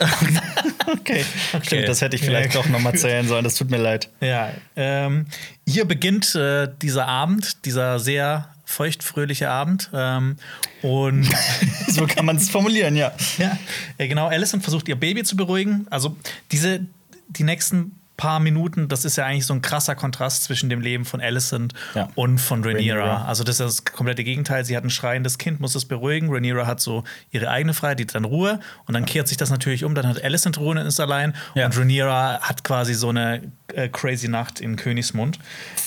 okay. 0.87 1.27
Stimmt, 1.63 1.89
das 1.89 2.01
hätte 2.01 2.17
ich 2.17 2.23
vielleicht 2.23 2.55
ja. 2.55 2.63
doch 2.63 2.71
nochmal 2.71 2.95
zählen 2.95 3.29
sollen. 3.29 3.45
Das 3.45 3.57
tut 3.57 3.71
mir 3.71 3.77
leid. 3.77 4.09
Ja. 4.23 4.49
Ähm, 4.77 5.27
hier 5.69 5.85
beginnt 5.85 6.35
äh, 6.35 6.71
dieser 6.81 7.07
Abend, 7.07 7.67
dieser 7.67 7.99
sehr 7.99 8.49
feuchtfröhliche 8.65 9.51
Abend. 9.51 9.91
Ähm, 9.93 10.37
und 10.81 11.29
so 11.89 12.07
kann 12.07 12.25
man 12.25 12.37
es 12.37 12.49
formulieren, 12.49 12.97
ja. 12.97 13.13
ja. 13.37 13.59
Genau, 13.99 14.29
Alison 14.29 14.63
versucht 14.63 14.89
ihr 14.89 14.97
Baby 14.97 15.23
zu 15.23 15.37
beruhigen. 15.37 15.87
Also 15.91 16.17
diese, 16.51 16.81
die 17.29 17.45
nächsten 17.45 17.96
paar 18.17 18.41
Minuten, 18.41 18.89
das 18.89 19.05
ist 19.05 19.17
ja 19.17 19.27
eigentlich 19.27 19.47
so 19.47 19.55
ein 19.55 19.63
krasser 19.63 19.95
Kontrast 19.95 20.45
zwischen 20.45 20.69
dem 20.71 20.81
Leben 20.81 21.05
von 21.05 21.21
Alicent 21.21 21.75
ja. 21.95 22.09
und 22.15 22.39
von 22.39 22.65
Rhaenyra. 22.65 22.99
Rhaenyra. 22.99 23.25
Also 23.25 23.45
das 23.45 23.61
ist 23.61 23.85
das 23.85 23.85
komplette 23.85 24.25
Gegenteil. 24.25 24.65
Sie 24.65 24.77
hat 24.77 24.85
ein 24.85 24.91
schreiendes 24.91 25.39
Kind, 25.39 25.61
muss 25.61 25.75
es 25.75 25.85
beruhigen. 25.85 26.31
Rhaenyra 26.31 26.67
hat 26.67 26.81
so 26.81 27.05
ihre 27.31 27.51
eigene 27.51 27.75
Freiheit, 27.75 27.99
die 27.99 28.07
dann 28.07 28.25
Ruhe. 28.25 28.61
Und 28.87 28.95
dann 28.95 29.05
kehrt 29.05 29.29
sich 29.29 29.37
das 29.37 29.51
natürlich 29.51 29.85
um. 29.85 29.95
Dann 29.95 30.07
hat 30.07 30.23
Alicent 30.23 30.59
Ruhe 30.59 30.71
und 30.71 30.79
ist 30.79 31.01
allein. 31.01 31.35
Ja. 31.55 31.67
Und 31.67 31.77
Rhaenyra 31.77 32.41
hat 32.41 32.65
quasi 32.65 32.95
so 32.95 33.11
eine 33.11 33.43
äh, 33.75 33.89
crazy 33.89 34.29
Nacht 34.29 34.61
in 34.61 34.77
Königsmund. 34.77 35.39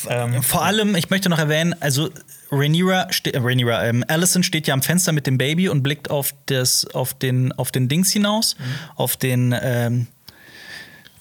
Ähm, 0.08 0.44
Vor 0.44 0.64
allem, 0.64 0.96
ich 0.96 1.10
möchte 1.10 1.30
noch 1.30 1.40
erwähnen, 1.40 1.76
also 1.80 2.10
Rhaenyra, 2.52 3.08
äh, 3.24 3.38
Rhaenyra 3.38 3.86
ähm, 3.86 4.04
Alicent 4.08 4.46
steht 4.46 4.68
ja 4.68 4.74
am 4.74 4.82
Fenster 4.82 5.12
mit 5.12 5.28
dem 5.28 5.38
Baby 5.38 5.70
und 5.70 5.84
blickt 5.84 6.10
auf, 6.10 6.34
das, 6.48 6.86
auf, 6.94 7.14
den, 7.14 7.52
auf 7.54 7.72
den 7.72 7.88
Dings 7.88 8.12
hinaus, 8.12 8.56
mhm. 8.58 8.64
auf 8.96 9.18
den 9.18 9.56
ähm, 9.62 10.08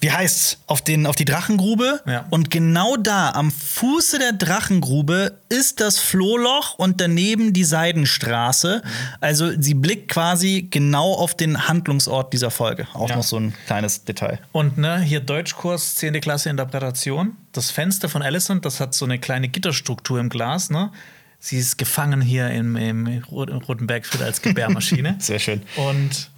wie 0.01 0.13
heißt's, 0.13 0.59
auf, 0.67 0.83
den, 0.83 1.07
auf 1.07 1.17
die 1.17 1.25
Drachengrube. 1.25 2.01
Ja. 2.07 2.27
Und 2.31 2.51
genau 2.51 2.97
da, 2.97 3.31
am 3.31 3.51
Fuße 3.51 4.19
der 4.19 4.33
Drachengrube, 4.33 5.39
ist 5.49 5.81
das 5.81 5.99
Flohloch 5.99 6.79
und 6.79 7.01
daneben 7.01 7.53
die 7.53 7.65
Seidenstraße. 7.65 8.83
Mhm. 8.85 8.91
Also 9.21 9.61
sie 9.61 9.75
blickt 9.75 10.09
quasi 10.09 10.69
genau 10.71 11.15
auf 11.15 11.37
den 11.37 11.69
Handlungsort 11.69 12.33
dieser 12.33 12.51
Folge. 12.51 12.87
Auch 12.95 13.09
ja. 13.09 13.17
noch 13.17 13.25
so 13.25 13.39
ein 13.39 13.55
kleines 13.67 14.05
Detail. 14.05 14.39
Und 14.53 14.79
ne, 14.79 15.01
hier 15.01 15.21
Deutschkurs, 15.21 15.97
10. 15.97 16.21
Klasse 16.21 16.51
Interpretation. 16.51 17.37
Das 17.53 17.71
Fenster 17.71 18.09
von 18.09 18.23
Alicent, 18.23 18.65
das 18.65 18.81
hat 18.81 18.95
so 18.95 19.05
eine 19.05 19.19
kleine 19.19 19.49
Gitterstruktur 19.49 20.21
im 20.21 20.29
Glas, 20.29 20.71
ne? 20.71 20.91
Sie 21.41 21.57
ist 21.57 21.79
gefangen 21.79 22.21
hier 22.21 22.51
im, 22.51 22.75
im 22.75 23.23
Roten 23.31 23.87
Bergfried 23.87 24.23
als 24.23 24.43
Gebärmaschine. 24.43 25.17
Sehr 25.21 25.39
schön. 25.39 25.63
Und 25.77 26.31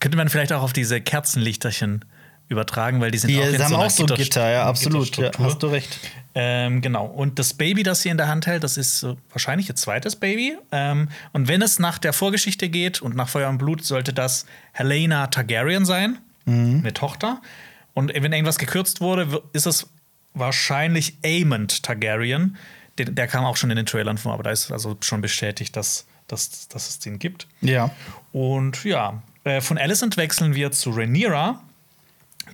könnte 0.00 0.16
man 0.16 0.28
vielleicht 0.28 0.52
auch 0.52 0.62
auf 0.62 0.72
diese 0.72 1.00
Kerzenlichterchen 1.00 2.04
übertragen, 2.48 3.00
weil 3.00 3.10
die 3.10 3.18
sind 3.18 3.30
die 3.30 3.40
auch 3.40 3.46
in 3.46 3.62
haben 3.62 3.70
so 3.70 3.76
auch 3.76 3.90
so 3.90 4.04
Gitter, 4.04 4.16
Gitter 4.16 4.50
ja, 4.50 4.66
absolut. 4.66 5.16
Ja, 5.16 5.30
hast 5.38 5.62
du 5.62 5.68
recht. 5.68 5.98
Ähm, 6.34 6.80
genau. 6.80 7.06
Und 7.06 7.38
das 7.38 7.54
Baby, 7.54 7.82
das 7.82 8.02
sie 8.02 8.08
in 8.08 8.16
der 8.16 8.28
Hand 8.28 8.46
hält, 8.46 8.64
das 8.64 8.76
ist 8.76 9.02
äh, 9.02 9.14
wahrscheinlich 9.30 9.68
ihr 9.68 9.76
zweites 9.76 10.16
Baby. 10.16 10.56
Ähm, 10.70 11.08
und 11.32 11.48
wenn 11.48 11.60
es 11.60 11.78
nach 11.78 11.98
der 11.98 12.12
Vorgeschichte 12.12 12.68
geht 12.68 13.02
und 13.02 13.16
nach 13.16 13.28
Feuer 13.28 13.48
und 13.48 13.58
Blut, 13.58 13.84
sollte 13.84 14.12
das 14.12 14.46
Helena 14.72 15.26
Targaryen 15.26 15.84
sein, 15.84 16.18
mhm. 16.44 16.80
eine 16.80 16.92
Tochter. 16.94 17.42
Und 17.94 18.12
wenn 18.14 18.32
irgendwas 18.32 18.58
gekürzt 18.58 19.00
wurde, 19.00 19.42
ist 19.52 19.66
es 19.66 19.88
wahrscheinlich 20.34 21.18
Aemond 21.24 21.82
Targaryen. 21.82 22.56
Der, 22.98 23.06
der, 23.06 23.26
kam 23.26 23.44
auch 23.44 23.56
schon 23.56 23.70
in 23.70 23.76
den 23.76 23.86
Trailern 23.86 24.18
vor, 24.18 24.32
aber 24.32 24.42
da 24.42 24.50
ist 24.50 24.70
also 24.70 24.96
schon 25.00 25.20
bestätigt, 25.20 25.76
dass, 25.76 26.06
dass, 26.28 26.68
dass 26.68 26.88
es 26.88 26.98
den 26.98 27.18
gibt. 27.18 27.46
Ja. 27.60 27.90
Und 28.32 28.84
ja, 28.84 29.22
äh, 29.44 29.60
von 29.60 29.78
Alicent 29.78 30.16
wechseln 30.16 30.54
wir 30.54 30.72
zu 30.72 30.90
Rhaenyra. 30.90 31.60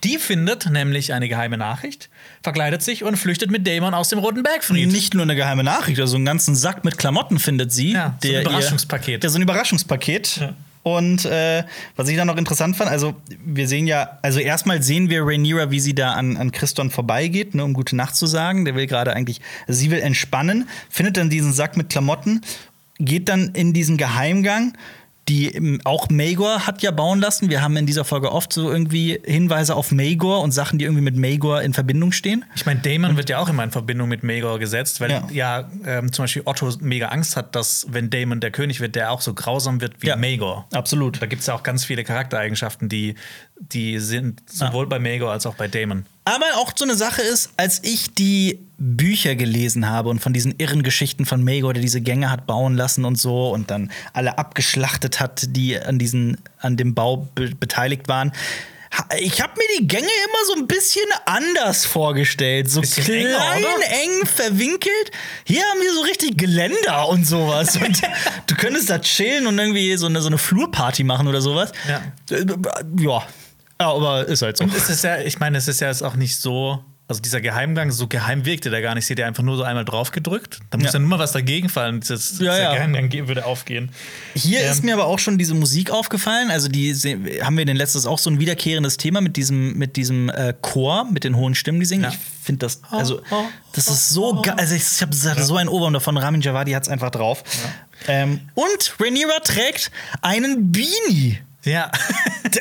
Die 0.04 0.18
findet 0.18 0.70
nämlich 0.70 1.12
eine 1.12 1.28
geheime 1.28 1.56
Nachricht, 1.56 2.08
verkleidet 2.42 2.82
sich 2.82 3.04
und 3.04 3.16
flüchtet 3.16 3.50
mit 3.50 3.66
Damon 3.66 3.94
aus 3.94 4.08
dem 4.08 4.18
Roten 4.18 4.42
Bergfried. 4.42 4.90
Nicht 4.90 5.14
nur 5.14 5.24
eine 5.24 5.36
geheime 5.36 5.64
Nachricht, 5.64 6.00
also 6.00 6.16
einen 6.16 6.24
ganzen 6.24 6.54
Sack 6.54 6.84
mit 6.84 6.98
Klamotten 6.98 7.38
findet 7.38 7.72
sie. 7.72 7.92
Ja, 7.92 8.16
so 8.22 8.28
ein 8.28 8.42
Überraschungspaket. 8.42 9.08
Ihr, 9.08 9.18
der 9.18 9.30
so 9.30 9.38
ein 9.38 9.42
Überraschungspaket. 9.42 10.36
Ja. 10.40 10.54
Und 10.82 11.24
äh, 11.24 11.64
was 11.96 12.08
ich 12.08 12.16
dann 12.16 12.28
noch 12.28 12.36
interessant 12.36 12.76
fand, 12.76 12.90
also 12.90 13.14
wir 13.44 13.68
sehen 13.68 13.86
ja, 13.86 14.18
also 14.22 14.38
erstmal 14.38 14.82
sehen 14.82 15.10
wir 15.10 15.22
Rhaenyra, 15.22 15.70
wie 15.70 15.80
sie 15.80 15.94
da 15.94 16.12
an, 16.12 16.36
an 16.36 16.52
Christon 16.52 16.90
vorbeigeht, 16.90 17.54
ne, 17.54 17.64
um 17.64 17.74
gute 17.74 17.96
Nacht 17.96 18.16
zu 18.16 18.26
sagen. 18.26 18.64
Der 18.64 18.74
will 18.74 18.86
gerade 18.86 19.12
eigentlich, 19.12 19.40
also 19.66 19.78
sie 19.78 19.90
will 19.90 20.00
entspannen, 20.00 20.68
findet 20.88 21.16
dann 21.16 21.30
diesen 21.30 21.52
Sack 21.52 21.76
mit 21.76 21.90
Klamotten, 21.90 22.42
geht 22.98 23.28
dann 23.28 23.50
in 23.54 23.72
diesen 23.72 23.96
Geheimgang 23.96 24.74
die 25.28 25.54
ähm, 25.54 25.80
auch 25.84 26.08
Magor 26.10 26.66
hat 26.66 26.82
ja 26.82 26.90
bauen 26.90 27.20
lassen. 27.20 27.50
Wir 27.50 27.62
haben 27.62 27.76
in 27.76 27.86
dieser 27.86 28.04
Folge 28.04 28.32
oft 28.32 28.52
so 28.52 28.70
irgendwie 28.70 29.20
Hinweise 29.24 29.76
auf 29.76 29.92
Magor 29.92 30.40
und 30.40 30.52
Sachen, 30.52 30.78
die 30.78 30.86
irgendwie 30.86 31.02
mit 31.02 31.16
Magor 31.16 31.62
in 31.62 31.74
Verbindung 31.74 32.12
stehen. 32.12 32.44
Ich 32.56 32.66
meine, 32.66 32.80
Damon 32.80 33.16
wird 33.16 33.28
ja 33.28 33.38
auch 33.38 33.48
immer 33.48 33.64
in 33.64 33.70
Verbindung 33.70 34.08
mit 34.08 34.22
Magor 34.22 34.58
gesetzt, 34.58 35.00
weil 35.00 35.10
ja, 35.10 35.28
ja 35.30 35.70
ähm, 35.86 36.12
zum 36.12 36.24
Beispiel 36.24 36.42
Otto 36.44 36.70
mega 36.80 37.08
Angst 37.08 37.36
hat, 37.36 37.54
dass 37.54 37.86
wenn 37.90 38.10
Damon 38.10 38.40
der 38.40 38.50
König 38.50 38.80
wird, 38.80 38.94
der 38.94 39.12
auch 39.12 39.20
so 39.20 39.34
grausam 39.34 39.80
wird 39.80 39.94
wie 40.00 40.08
ja, 40.08 40.16
Magor. 40.16 40.66
Absolut. 40.72 41.20
Da 41.20 41.26
gibt 41.26 41.40
es 41.40 41.46
ja 41.46 41.54
auch 41.54 41.62
ganz 41.62 41.84
viele 41.84 42.04
Charaktereigenschaften, 42.04 42.88
die, 42.88 43.14
die 43.58 43.98
sind 43.98 44.42
sowohl 44.50 44.84
ja. 44.84 44.88
bei 44.88 44.98
Magor 44.98 45.30
als 45.30 45.46
auch 45.46 45.54
bei 45.54 45.68
Damon. 45.68 46.06
Aber 46.28 46.58
auch 46.58 46.72
so 46.76 46.84
eine 46.84 46.94
Sache 46.94 47.22
ist, 47.22 47.50
als 47.56 47.82
ich 47.82 48.12
die 48.12 48.60
Bücher 48.76 49.34
gelesen 49.34 49.88
habe 49.88 50.10
und 50.10 50.20
von 50.20 50.34
diesen 50.34 50.54
irren 50.58 50.82
Geschichten 50.82 51.24
von 51.24 51.42
Maegor, 51.42 51.72
der 51.72 51.80
diese 51.80 52.02
Gänge 52.02 52.30
hat 52.30 52.46
bauen 52.46 52.76
lassen 52.76 53.06
und 53.06 53.16
so 53.16 53.48
und 53.48 53.70
dann 53.70 53.90
alle 54.12 54.36
abgeschlachtet 54.36 55.20
hat, 55.20 55.56
die 55.56 55.80
an, 55.80 55.98
diesen, 55.98 56.36
an 56.60 56.76
dem 56.76 56.94
Bau 56.94 57.28
be 57.34 57.50
beteiligt 57.58 58.08
waren. 58.08 58.32
Ich 59.20 59.40
habe 59.40 59.52
mir 59.56 59.80
die 59.80 59.88
Gänge 59.88 60.06
immer 60.06 60.46
so 60.46 60.54
ein 60.54 60.66
bisschen 60.66 61.04
anders 61.24 61.86
vorgestellt. 61.86 62.70
So 62.70 62.82
klein, 62.82 63.26
enger, 63.26 63.68
eng, 63.90 64.26
verwinkelt. 64.26 65.10
Hier 65.44 65.62
haben 65.62 65.80
wir 65.80 65.92
so 65.94 66.02
richtig 66.02 66.36
Geländer 66.36 67.08
und 67.08 67.26
sowas. 67.26 67.76
und 67.76 68.00
du 68.46 68.54
könntest 68.54 68.90
da 68.90 68.98
chillen 68.98 69.46
und 69.46 69.58
irgendwie 69.58 69.96
so 69.96 70.06
eine, 70.06 70.20
so 70.20 70.28
eine 70.28 70.38
Flurparty 70.38 71.04
machen 71.04 71.26
oder 71.26 71.40
sowas. 71.40 71.72
Ja. 71.88 72.00
ja. 72.98 73.26
Ja, 73.80 73.92
aber 73.92 74.26
ist 74.26 74.42
halt 74.42 74.56
so. 74.56 74.64
Und 74.64 74.74
es 74.74 74.90
ist 74.90 75.04
ja, 75.04 75.18
ich 75.18 75.38
meine, 75.38 75.58
es 75.58 75.68
ist 75.68 75.80
ja 75.80 75.88
jetzt 75.88 76.02
auch 76.02 76.16
nicht 76.16 76.36
so. 76.36 76.82
Also 77.10 77.22
dieser 77.22 77.40
Geheimgang, 77.40 77.90
so 77.90 78.06
geheim 78.06 78.44
wirkte 78.44 78.68
der 78.68 78.82
gar 78.82 78.94
nicht. 78.94 79.06
Sie 79.06 79.14
hat 79.14 79.18
ja 79.18 79.26
einfach 79.26 79.42
nur 79.42 79.56
so 79.56 79.62
einmal 79.62 79.86
drauf 79.86 80.10
gedrückt. 80.10 80.60
Da 80.68 80.76
muss 80.76 80.88
ja, 80.88 80.92
ja 80.92 80.98
nur 80.98 81.08
mal 81.08 81.18
was 81.18 81.32
dagegen 81.32 81.70
fallen. 81.70 82.02
Das, 82.06 82.38
ja, 82.38 82.58
ja. 82.58 82.74
Geheimgang 82.74 83.10
würde 83.28 83.46
aufgehen. 83.46 83.90
Hier 84.34 84.60
ähm. 84.60 84.70
ist 84.70 84.84
mir 84.84 84.92
aber 84.92 85.06
auch 85.06 85.18
schon 85.18 85.38
diese 85.38 85.54
Musik 85.54 85.90
aufgefallen. 85.90 86.50
Also 86.50 86.68
die 86.68 86.92
haben 87.42 87.56
wir 87.56 87.62
in 87.62 87.66
den 87.66 87.78
letzten 87.78 88.06
auch 88.06 88.18
so 88.18 88.28
ein 88.28 88.40
wiederkehrendes 88.40 88.98
Thema 88.98 89.22
mit 89.22 89.38
diesem, 89.38 89.78
mit 89.78 89.96
diesem 89.96 90.28
äh, 90.28 90.52
Chor, 90.60 91.06
mit 91.10 91.24
den 91.24 91.34
hohen 91.34 91.54
Stimmen, 91.54 91.80
die 91.80 91.86
singen. 91.86 92.02
Ja. 92.02 92.10
Ich 92.10 92.18
finde 92.42 92.66
das, 92.66 92.82
also 92.90 93.22
das 93.72 93.88
ist 93.88 94.10
so 94.10 94.42
geil. 94.42 94.56
Also 94.58 94.74
ich, 94.74 94.82
ich 94.82 95.00
habe 95.00 95.14
so 95.14 95.56
ein 95.56 95.68
Ohrwurm 95.68 95.94
davon. 95.94 96.18
Ramin 96.18 96.42
Javadi 96.42 96.72
hat 96.72 96.82
es 96.82 96.90
einfach 96.90 97.10
drauf. 97.10 97.42
Ähm, 98.06 98.40
und 98.54 98.96
Rhaenyra 99.00 99.40
trägt 99.40 99.90
einen 100.20 100.72
Beanie. 100.72 101.38
Ja. 101.68 101.90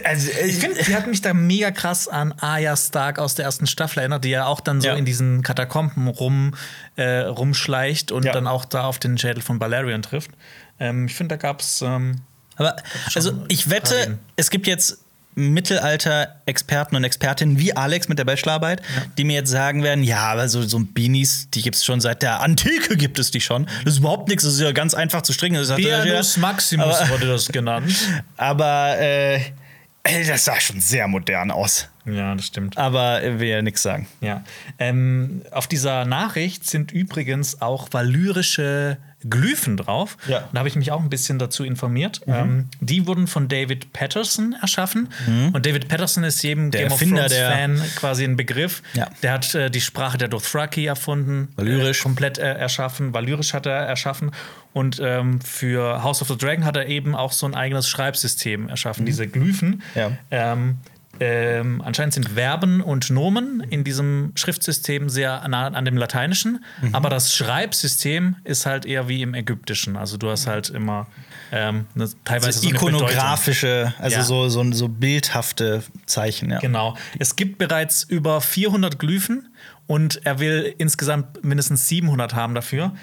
also, 0.04 0.32
ich 0.46 0.58
finde, 0.58 0.84
sie 0.84 0.96
hat 0.96 1.08
mich 1.08 1.22
da 1.22 1.34
mega 1.34 1.72
krass 1.72 2.08
an 2.08 2.34
Arya 2.34 2.76
Stark 2.76 3.20
aus 3.20 3.36
der 3.36 3.46
ersten 3.46 3.68
Staffel 3.68 4.00
erinnert, 4.00 4.24
die 4.24 4.30
ja 4.30 4.46
auch 4.46 4.60
dann 4.60 4.82
so 4.82 4.90
ja. 4.90 4.96
in 4.96 5.06
diesen 5.06 5.44
Katakomben 5.44 6.08
rum, 6.08 6.56
äh, 6.96 7.20
rumschleicht 7.20 8.12
und 8.12 8.26
ja. 8.26 8.32
dann 8.32 8.48
auch 8.48 8.66
da 8.66 8.84
auf 8.84 9.00
den 9.00 9.18
Schädel 9.18 9.42
von 9.42 9.60
Balerion 9.60 10.02
trifft. 10.02 10.32
Ähm, 10.80 11.06
ich 11.06 11.16
finde, 11.16 11.36
da 11.36 11.42
gab 11.42 11.62
es. 11.62 11.82
Ähm, 11.82 12.22
aber, 12.56 12.76
also, 13.16 13.32
ich 13.48 13.70
wette, 13.70 14.18
es 14.36 14.50
gibt 14.50 14.68
jetzt 14.68 15.00
Mittelalter-Experten 15.38 16.96
und 16.96 17.04
Expertinnen 17.04 17.60
wie 17.60 17.76
Alex 17.76 18.10
mit 18.10 18.18
der 18.18 18.26
Bachelorarbeit, 18.26 18.82
ja. 18.82 19.04
die 19.18 19.24
mir 19.24 19.36
jetzt 19.36 19.52
sagen 19.52 19.84
werden, 19.84 20.04
ja, 20.04 20.20
aber 20.20 20.50
so, 20.50 20.64
so 20.64 20.80
Beanies, 20.80 21.50
die 21.54 21.62
gibt 21.62 21.76
es 21.76 21.86
schon 21.86 22.02
seit 22.02 22.24
der 22.24 22.42
Antike 22.42 22.98
gibt 22.98 23.20
es 23.20 23.30
die 23.30 23.40
schon. 23.40 23.68
Das 23.86 23.94
ist 23.94 24.00
überhaupt 24.00 24.30
nichts, 24.30 24.44
das 24.44 24.54
ist 24.54 24.62
ja 24.62 24.72
ganz 24.72 24.96
einfach 24.96 25.22
zu 25.22 25.34
stricken. 25.34 25.56
Das 25.56 25.76
Bianus 25.76 26.38
Maximus 26.38 26.96
aber, 26.96 27.10
wurde 27.12 27.28
das 27.28 27.48
genannt. 27.48 27.94
Aber 28.38 28.98
äh, 29.00 29.40
das 30.04 30.46
sah 30.46 30.60
schon 30.60 30.80
sehr 30.80 31.08
modern 31.08 31.52
aus. 31.52 31.88
Ja, 32.08 32.36
das 32.36 32.46
stimmt. 32.46 32.78
Aber 32.78 33.22
will 33.22 33.48
ja 33.48 33.62
nichts 33.62 33.82
sagen. 33.82 34.08
Ja. 34.22 34.44
Ähm, 34.80 35.42
auf 35.52 35.68
dieser 35.68 36.06
Nachricht 36.06 36.70
sind 36.70 36.92
übrigens 36.92 37.62
auch 37.62 37.90
valyrische 37.92 38.98
Glyphen 39.28 39.78
drauf. 39.78 40.16
Ja. 40.28 40.48
Da 40.54 40.60
habe 40.60 40.70
ich 40.70 40.76
mich 40.76 40.92
auch 40.92 41.02
ein 41.02 41.10
bisschen 41.10 41.40
dazu 41.40 41.64
informiert. 41.64 42.22
Mhm. 42.28 42.34
Ähm, 42.34 42.70
die 42.82 43.08
wurden 43.08 43.28
von 43.28 43.48
David 43.48 43.92
Patterson 43.92 44.56
erschaffen. 44.62 45.10
Mhm. 45.26 45.50
Und 45.54 45.66
David 45.66 45.88
Patterson 45.88 46.24
ist 46.24 46.44
jedem 46.44 46.70
der 46.70 46.84
Game 46.84 46.92
of 46.92 47.00
Thrones-Fan 47.00 47.82
quasi 47.96 48.24
ein 48.24 48.38
Begriff. 48.38 48.84
Ja. 48.94 49.10
Der 49.24 49.34
hat 49.34 49.56
äh, 49.56 49.72
die 49.72 49.82
Sprache 49.82 50.18
der 50.18 50.28
Dothraki 50.28 50.86
erfunden. 50.86 51.50
Valyrisch. 51.56 52.00
Äh, 52.00 52.04
komplett 52.04 52.38
äh, 52.38 52.54
erschaffen. 52.54 53.14
Valyrisch 53.14 53.54
hat 53.54 53.66
er 53.66 53.74
erschaffen. 53.74 54.32
Und 54.74 55.02
ähm, 55.04 55.42
für 55.42 56.04
House 56.04 56.22
of 56.22 56.28
the 56.28 56.38
Dragon 56.38 56.64
hat 56.64 56.78
er 56.78 56.86
eben 56.86 57.16
auch 57.16 57.32
so 57.32 57.48
ein 57.48 57.56
eigenes 57.56 57.90
Schreibsystem 57.90 58.70
erschaffen, 58.70 59.02
mhm. 59.02 59.08
diese 59.08 59.28
Glyphen. 59.28 59.82
Ja. 59.96 60.12
Ähm, 60.30 60.78
ähm, 61.20 61.82
anscheinend 61.84 62.14
sind 62.14 62.30
Verben 62.30 62.82
und 62.82 63.10
Nomen 63.10 63.62
in 63.70 63.84
diesem 63.84 64.32
Schriftsystem 64.36 65.10
sehr 65.10 65.48
nah 65.48 65.68
an 65.68 65.86
dem 65.86 65.98
Lateinischen, 65.98 66.64
Mhm. 66.82 66.96
aber 66.96 67.10
das 67.10 67.34
Schreibsystem 67.36 68.36
ist 68.44 68.66
halt 68.66 68.86
eher 68.86 69.08
wie 69.08 69.22
im 69.22 69.34
Ägyptischen. 69.34 69.98
Also 69.98 70.18
du 70.18 70.30
hast 70.30 70.48
halt 70.48 70.70
immer 70.70 71.08
ähm, 71.52 71.86
ne, 71.96 72.10
teilweise 72.26 72.60
so 72.60 72.68
eine 72.68 72.78
Bedeutung. 72.78 73.00
Ikonografische, 73.02 73.94
also 74.00 74.18
Ja. 74.18 74.24
so, 74.24 74.50
so, 74.50 74.72
so 74.74 74.88
bildhafte 74.90 75.84
Zeichen, 76.06 76.52
ja. 76.52 76.60
Genau. 76.60 76.96
Es 77.20 77.36
gibt 77.36 77.58
bereits 77.58 78.04
über 78.04 78.42
400 78.42 79.00
Glyphen 79.00 79.48
und 79.88 80.22
er 80.26 80.40
will 80.40 80.74
insgesamt 80.78 81.44
mindestens 81.44 81.88
700 81.88 82.34
haben 82.36 82.54
dafür. 82.56 82.94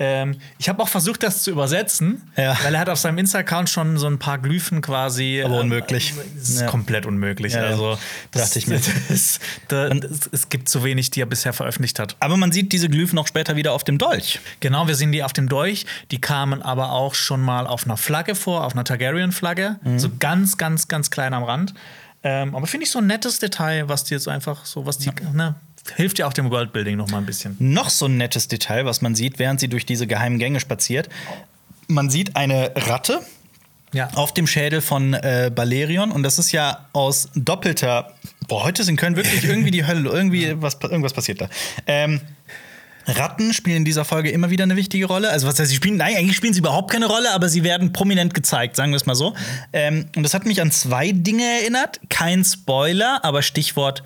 Ähm, 0.00 0.36
ich 0.58 0.68
habe 0.68 0.80
auch 0.80 0.88
versucht, 0.88 1.24
das 1.24 1.42
zu 1.42 1.50
übersetzen, 1.50 2.22
Ja. 2.36 2.56
weil 2.62 2.72
er 2.74 2.80
hat 2.80 2.88
auf 2.88 2.98
seinem 3.00 3.18
Insta-Account 3.18 3.68
schon 3.68 3.98
so 3.98 4.06
ein 4.06 4.18
paar 4.20 4.38
Glyphen 4.38 4.80
quasi. 4.80 5.42
Aber 5.44 5.54
ähm, 5.56 5.60
unmöglich. 5.62 6.14
Das 6.38 6.48
ist 6.50 6.60
Ja. 6.60 6.66
komplett 6.68 7.04
unmöglich. 7.04 7.54
Ja, 7.54 7.62
also, 7.62 7.98
Dachte 8.30 8.58
ich 8.60 8.68
mir. 8.68 8.80
Das, 9.08 9.40
da, 9.66 9.88
das, 9.88 10.28
es 10.30 10.48
gibt 10.50 10.68
zu 10.68 10.84
wenig, 10.84 11.10
die 11.10 11.20
er 11.22 11.26
bisher 11.26 11.52
veröffentlicht 11.52 11.98
hat. 11.98 12.16
Aber 12.20 12.36
man 12.36 12.52
sieht 12.52 12.72
diese 12.72 12.88
Glyphen 12.88 13.18
auch 13.18 13.26
später 13.26 13.56
wieder 13.56 13.72
auf 13.72 13.82
dem 13.82 13.98
Dolch. 13.98 14.38
Genau, 14.60 14.86
wir 14.86 14.94
sehen 14.94 15.10
die 15.10 15.24
auf 15.24 15.32
dem 15.32 15.48
Dolch. 15.48 15.84
Die 16.12 16.20
kamen 16.20 16.62
aber 16.62 16.92
auch 16.92 17.14
schon 17.14 17.40
mal 17.42 17.66
auf 17.66 17.84
einer 17.84 17.96
Flagge 17.96 18.34
vor, 18.36 18.64
auf 18.64 18.74
einer 18.74 18.84
Targaryen-Flagge. 18.84 19.80
Mhm. 19.82 19.98
So 19.98 20.10
ganz, 20.20 20.56
ganz, 20.58 20.86
ganz 20.86 21.10
klein 21.10 21.34
am 21.34 21.42
Rand. 21.42 21.74
Ähm, 22.22 22.54
aber 22.54 22.66
finde 22.66 22.84
ich 22.84 22.90
so 22.90 22.98
ein 22.98 23.06
nettes 23.06 23.38
Detail, 23.40 23.88
was 23.88 24.04
die 24.04 24.14
jetzt 24.14 24.28
einfach 24.28 24.64
so, 24.66 24.86
was 24.86 24.98
die, 24.98 25.10
ne, 25.32 25.54
hilft 25.96 26.18
ja 26.18 26.26
auch 26.26 26.32
dem 26.32 26.50
Worldbuilding 26.50 26.96
noch 26.96 27.08
mal 27.10 27.18
ein 27.18 27.26
bisschen. 27.26 27.56
Noch 27.58 27.90
so 27.90 28.06
ein 28.06 28.16
nettes 28.16 28.48
Detail, 28.48 28.84
was 28.84 29.00
man 29.02 29.14
sieht, 29.14 29.38
während 29.38 29.60
sie 29.60 29.68
durch 29.68 29.86
diese 29.86 30.06
geheimen 30.06 30.38
Gänge 30.38 30.60
spaziert. 30.60 31.08
Man 31.88 32.10
sieht 32.10 32.36
eine 32.36 32.72
Ratte 32.76 33.20
Ja. 33.92 34.08
auf 34.14 34.34
dem 34.34 34.46
Schädel 34.46 34.80
von 34.80 35.14
äh, 35.14 35.50
Balerion 35.54 36.10
und 36.12 36.22
das 36.22 36.38
ist 36.38 36.52
ja 36.52 36.86
aus 36.92 37.28
doppelter. 37.34 38.12
Boah, 38.46 38.64
heute 38.64 38.82
in 38.82 38.96
Köln 38.96 39.16
wirklich 39.16 39.44
irgendwie 39.48 39.70
die 39.70 39.86
Hölle, 39.86 40.08
irgendwie 40.10 40.54
was, 40.60 40.78
irgendwas 40.82 41.12
passiert 41.12 41.40
da. 41.40 41.48
Ähm, 41.86 42.20
Ratten 43.06 43.54
spielen 43.54 43.78
in 43.78 43.84
dieser 43.86 44.04
Folge 44.04 44.30
immer 44.30 44.50
wieder 44.50 44.64
eine 44.64 44.76
wichtige 44.76 45.06
Rolle. 45.06 45.30
Also, 45.30 45.46
was 45.46 45.58
heißt, 45.58 45.70
sie 45.70 45.76
spielen, 45.76 45.96
nein, 45.96 46.14
eigentlich 46.16 46.36
spielen 46.36 46.52
sie 46.52 46.58
überhaupt 46.60 46.90
keine 46.90 47.06
Rolle, 47.06 47.32
aber 47.32 47.48
sie 47.48 47.64
werden 47.64 47.90
prominent 47.94 48.34
gezeigt, 48.34 48.76
sagen 48.76 48.92
wir 48.92 48.96
es 48.96 49.06
mal 49.06 49.14
so. 49.14 49.34
Ähm, 49.72 50.06
und 50.14 50.22
das 50.24 50.34
hat 50.34 50.44
mich 50.44 50.60
an 50.60 50.70
zwei 50.70 51.12
Dinge 51.12 51.42
erinnert. 51.42 52.00
Kein 52.10 52.44
Spoiler, 52.44 53.24
aber 53.24 53.40
Stichwort 53.40 54.02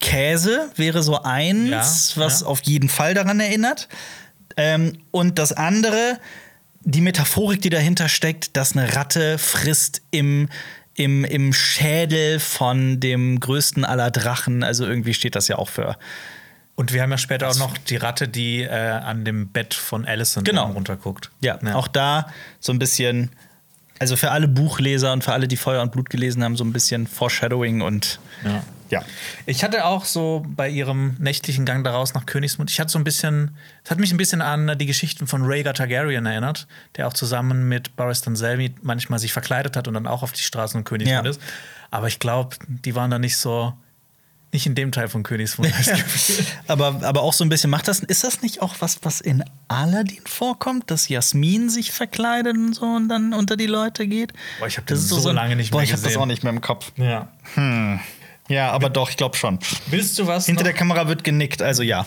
Käse 0.00 0.70
wäre 0.76 1.02
so 1.02 1.22
eins, 1.22 2.14
Ja, 2.14 2.22
was 2.22 2.40
ja. 2.42 2.46
auf 2.46 2.60
jeden 2.64 2.88
Fall 2.88 3.14
daran 3.14 3.40
erinnert. 3.40 3.88
Ähm, 4.56 4.98
und 5.10 5.38
das 5.38 5.52
andere, 5.52 6.18
die 6.82 7.00
Metaphorik, 7.00 7.60
die 7.62 7.70
dahinter 7.70 8.08
steckt, 8.08 8.56
dass 8.56 8.72
eine 8.76 8.94
Ratte 8.96 9.38
frisst 9.38 10.02
im, 10.10 10.48
im, 10.94 11.24
im 11.24 11.52
Schädel 11.52 12.38
von 12.40 13.00
dem 13.00 13.40
größten 13.40 13.84
aller 13.84 14.10
Drachen. 14.10 14.62
Also 14.62 14.86
irgendwie 14.86 15.14
steht 15.14 15.34
das 15.34 15.48
ja 15.48 15.56
auch 15.56 15.68
für. 15.68 15.96
Und 16.74 16.92
wir 16.92 17.00
haben 17.02 17.10
ja 17.10 17.16
später 17.18 17.48
auch 17.48 17.56
noch 17.56 17.76
die 17.78 17.96
Ratte, 17.96 18.28
die 18.28 18.60
äh, 18.62 18.68
an 18.70 19.24
dem 19.24 19.48
Bett 19.48 19.72
von 19.72 20.04
Allison 20.04 20.44
Genau. 20.44 20.70
runterguckt. 20.72 21.30
Ja, 21.40 21.58
auch 21.74 21.88
da 21.88 22.28
so 22.60 22.70
ein 22.72 22.78
bisschen, 22.78 23.30
also 23.98 24.14
für 24.16 24.30
alle 24.30 24.46
Buchleser 24.46 25.12
und 25.14 25.24
für 25.24 25.32
alle, 25.32 25.48
die 25.48 25.56
Feuer 25.56 25.80
und 25.80 25.90
Blut 25.92 26.10
gelesen 26.10 26.44
haben, 26.44 26.54
so 26.54 26.64
ein 26.64 26.72
bisschen 26.74 27.06
Foreshadowing 27.06 27.80
und 27.80 28.20
Ja. 28.44 28.62
Ja. 28.90 29.02
Ich 29.46 29.62
hatte 29.64 29.84
auch 29.84 30.04
so 30.04 30.44
bei 30.48 30.68
ihrem 30.68 31.16
nächtlichen 31.18 31.64
Gang 31.64 31.84
daraus 31.84 32.14
nach 32.14 32.26
Königsmund, 32.26 32.70
ich 32.70 32.78
hatte 32.80 32.90
so 32.90 32.98
ein 32.98 33.04
bisschen, 33.04 33.56
es 33.84 33.90
hat 33.90 33.98
mich 33.98 34.12
ein 34.12 34.16
bisschen 34.16 34.40
an 34.42 34.76
die 34.78 34.86
Geschichten 34.86 35.26
von 35.26 35.42
Rhaegar 35.44 35.74
Targaryen 35.74 36.26
erinnert, 36.26 36.66
der 36.96 37.08
auch 37.08 37.12
zusammen 37.14 37.68
mit 37.68 37.96
Barristan 37.96 38.36
Selmy 38.36 38.74
manchmal 38.82 39.18
sich 39.18 39.32
verkleidet 39.32 39.76
hat 39.76 39.88
und 39.88 39.94
dann 39.94 40.06
auch 40.06 40.22
auf 40.22 40.32
die 40.32 40.42
Straßen 40.42 40.78
von 40.78 40.84
Königsmund 40.84 41.24
Ja. 41.24 41.30
ist. 41.30 41.40
Aber 41.90 42.08
ich 42.08 42.18
glaube, 42.18 42.56
die 42.68 42.94
waren 42.94 43.10
da 43.10 43.18
nicht 43.18 43.36
so, 43.36 43.72
nicht 44.52 44.66
in 44.66 44.74
dem 44.74 44.90
Teil 44.92 45.08
von 45.08 45.22
Königsmund. 45.22 45.72
das 45.76 45.90
aber, 46.66 47.00
aber 47.02 47.22
auch 47.22 47.32
so 47.32 47.44
ein 47.44 47.48
bisschen 47.48 47.68
macht 47.70 47.88
das, 47.88 48.00
ist 48.00 48.24
das 48.24 48.42
nicht 48.42 48.62
auch 48.62 48.74
was, 48.80 48.98
was 49.02 49.20
in 49.20 49.44
Aladdin 49.68 50.22
vorkommt, 50.24 50.90
dass 50.90 51.08
Jasmin 51.08 51.68
sich 51.68 51.92
verkleidet 51.92 52.56
und 52.56 52.72
so 52.74 52.84
und 52.86 53.08
dann 53.08 53.34
unter 53.34 53.56
die 53.56 53.66
Leute 53.66 54.06
geht? 54.06 54.32
Boah, 54.58 54.66
ich 54.68 54.78
hab 54.78 54.86
Das 54.86 55.00
ist 55.00 55.08
so 55.08 55.28
ein- 55.28 55.34
lange 55.34 55.56
nicht 55.56 55.72
Boah, 55.72 55.78
mehr 55.78 55.84
ich 55.84 55.90
hab 55.92 55.96
das 55.98 56.04
gesehen. 56.04 56.20
auch 56.22 56.26
nicht 56.26 56.42
mehr 56.44 56.52
im 56.52 56.60
Kopf. 56.60 56.92
ja. 56.96 57.28
Ja, 58.48 58.70
aber 58.70 58.90
doch, 58.90 59.10
ich 59.10 59.16
glaube 59.16 59.36
schon. 59.36 59.58
Willst 59.88 60.18
du 60.18 60.26
was? 60.26 60.46
Hinter 60.46 60.64
der 60.64 60.72
Kamera 60.72 61.08
wird 61.08 61.24
genickt, 61.24 61.62
also 61.62 61.82
ja. 61.82 62.06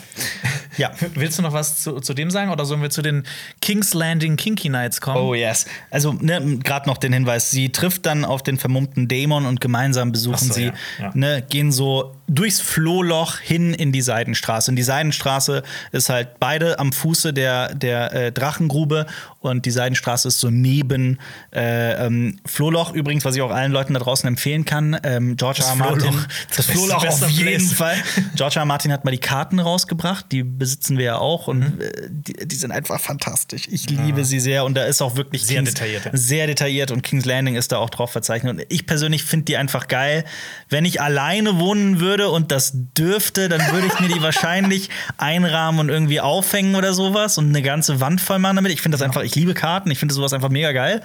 Ja. 0.77 0.91
willst 1.15 1.37
du 1.37 1.41
noch 1.41 1.53
was 1.53 1.83
zu, 1.83 1.99
zu 1.99 2.13
dem 2.13 2.31
sagen 2.31 2.51
oder 2.51 2.65
sollen 2.65 2.81
wir 2.81 2.89
zu 2.89 3.01
den 3.01 3.23
King's 3.61 3.93
Landing 3.93 4.37
Kinky 4.37 4.69
Nights 4.69 5.01
kommen? 5.01 5.17
Oh 5.17 5.33
yes. 5.33 5.65
Also 5.89 6.13
ne, 6.13 6.59
gerade 6.63 6.87
noch 6.87 6.97
den 6.97 7.11
Hinweis, 7.11 7.51
sie 7.51 7.69
trifft 7.71 8.05
dann 8.05 8.23
auf 8.23 8.43
den 8.43 8.57
vermummten 8.57 9.07
Dämon 9.07 9.45
und 9.45 9.59
gemeinsam 9.59 10.11
besuchen 10.11 10.47
so, 10.47 10.53
sie, 10.53 10.65
ja, 10.65 10.73
ja. 10.99 11.11
Ne, 11.13 11.43
gehen 11.49 11.71
so 11.71 12.15
durchs 12.27 12.61
Flohloch 12.61 13.39
hin 13.39 13.73
in 13.73 13.91
die 13.91 14.01
Seidenstraße. 14.01 14.71
Und 14.71 14.75
die 14.75 14.83
Seidenstraße 14.83 15.63
ist 15.91 16.09
halt 16.09 16.39
beide 16.39 16.79
am 16.79 16.93
Fuße 16.93 17.33
der, 17.33 17.73
der 17.73 18.13
äh, 18.13 18.31
Drachengrube 18.31 19.07
und 19.39 19.65
die 19.65 19.71
Seidenstraße 19.71 20.27
ist 20.27 20.39
so 20.39 20.49
neben 20.49 21.19
äh, 21.55 22.05
ähm, 22.05 22.39
Flohloch 22.45 22.93
übrigens, 22.93 23.23
was 23.25 23.35
ich 23.35 23.41
auch 23.41 23.51
allen 23.51 23.71
Leuten 23.71 23.93
da 23.93 23.99
draußen 23.99 24.27
empfehlen 24.27 24.65
kann. 24.65 24.99
Ähm, 25.03 25.37
George 25.37 25.59
Das 25.59 25.69
R. 25.69 25.75
Martin. 25.75 26.01
Flohloch. 26.01 26.27
Das 26.49 26.55
Das 26.57 26.65
Flohloch 26.67 27.05
auf 27.05 27.29
jeden 27.29 27.67
Place. 27.67 27.73
Fall. 27.73 27.95
George 28.35 28.59
R. 28.59 28.65
Martin 28.65 28.91
hat 28.91 29.05
mal 29.05 29.11
die 29.11 29.17
Karten 29.19 29.59
rausgebracht, 29.59 30.25
die 30.31 30.43
besitzen 30.43 30.97
wir 30.97 31.05
ja 31.05 31.17
auch 31.17 31.47
und 31.47 31.81
äh, 31.81 32.07
die, 32.09 32.33
die 32.47 32.55
sind 32.55 32.71
einfach 32.71 32.99
fantastisch. 32.99 33.67
Ich 33.71 33.89
liebe 33.89 34.25
sie 34.25 34.39
sehr 34.39 34.65
und 34.65 34.75
da 34.75 34.83
ist 34.83 35.01
auch 35.01 35.15
wirklich 35.15 35.45
Sehr 35.45 35.57
Kings- 35.57 35.73
detailliert, 35.73 36.05
ja. 36.05 36.11
sehr 36.13 36.47
detailliert 36.47 36.91
und 36.91 37.01
King's 37.03 37.25
Landing 37.25 37.55
ist 37.55 37.71
da 37.71 37.77
auch 37.77 37.89
drauf 37.89 38.11
verzeichnet. 38.11 38.53
Und 38.57 38.65
ich 38.69 38.85
persönlich 38.85 39.23
finde 39.23 39.45
die 39.45 39.57
einfach 39.57 39.87
geil. 39.87 40.25
Wenn 40.69 40.85
ich 40.85 41.01
alleine 41.01 41.59
wohnen 41.59 41.99
würde 41.99 42.29
und 42.29 42.51
das 42.51 42.71
dürfte, 42.73 43.47
dann 43.49 43.61
würde 43.71 43.87
ich 43.87 43.99
mir 43.99 44.07
die 44.13 44.21
wahrscheinlich 44.21 44.89
einrahmen 45.17 45.79
und 45.79 45.89
irgendwie 45.89 46.19
aufhängen 46.19 46.75
oder 46.75 46.93
sowas 46.93 47.37
und 47.37 47.49
eine 47.49 47.61
ganze 47.61 48.01
Wand 48.01 48.19
voll 48.21 48.39
machen 48.39 48.55
damit. 48.57 48.71
Ich 48.71 48.81
finde 48.81 48.97
das 48.97 49.01
einfach, 49.05 49.23
ich 49.29 49.35
liebe 49.35 49.53
Karten, 49.53 49.89
ich 49.91 49.99
finde 49.99 50.13
sowas 50.13 50.33
einfach 50.33 50.49
mega 50.49 50.71
geil. 50.71 51.01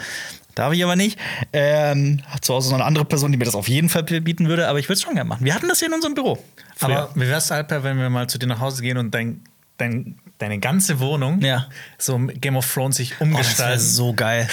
Darf 0.54 0.72
ich 0.72 0.84
aber 0.84 0.96
nicht. 0.96 1.18
Ähm, 1.52 2.20
hat 2.28 2.44
zu 2.44 2.54
Hause 2.54 2.68
so 2.68 2.74
eine 2.74 2.84
andere 2.84 3.04
Person, 3.04 3.32
die 3.32 3.38
mir 3.38 3.44
das 3.44 3.54
auf 3.56 3.68
jeden 3.68 3.88
Fall 3.88 4.04
bieten 4.04 4.48
würde, 4.48 4.68
aber 4.68 4.78
ich 4.78 4.86
würde 4.86 4.94
es 4.94 5.02
schon 5.02 5.14
gerne 5.14 5.28
machen. 5.28 5.44
Wir 5.44 5.54
hatten 5.54 5.68
das 5.68 5.80
hier 5.80 5.88
in 5.88 5.94
unserem 5.94 6.14
Büro. 6.14 6.38
früher. 6.76 6.98
Aber 6.98 7.10
wie 7.14 7.28
wär's, 7.28 7.50
Alper, 7.50 7.82
wenn 7.82 7.98
wir 7.98 8.08
mal 8.08 8.28
zu 8.28 8.38
dir 8.38 8.46
nach 8.46 8.60
Hause 8.60 8.82
gehen 8.82 8.96
und 8.96 9.12
dein, 9.12 9.40
dein, 9.76 10.18
deine 10.38 10.58
ganze 10.58 11.00
Wohnung 11.00 11.40
Ja. 11.40 11.66
so 11.98 12.14
im 12.16 12.28
Game 12.40 12.56
of 12.56 12.72
Thrones 12.72 12.96
sich 12.96 13.12
Oh, 13.12 13.16
das 13.20 13.28
umgestalten? 13.28 13.80
so 13.80 14.12
geil. 14.14 14.48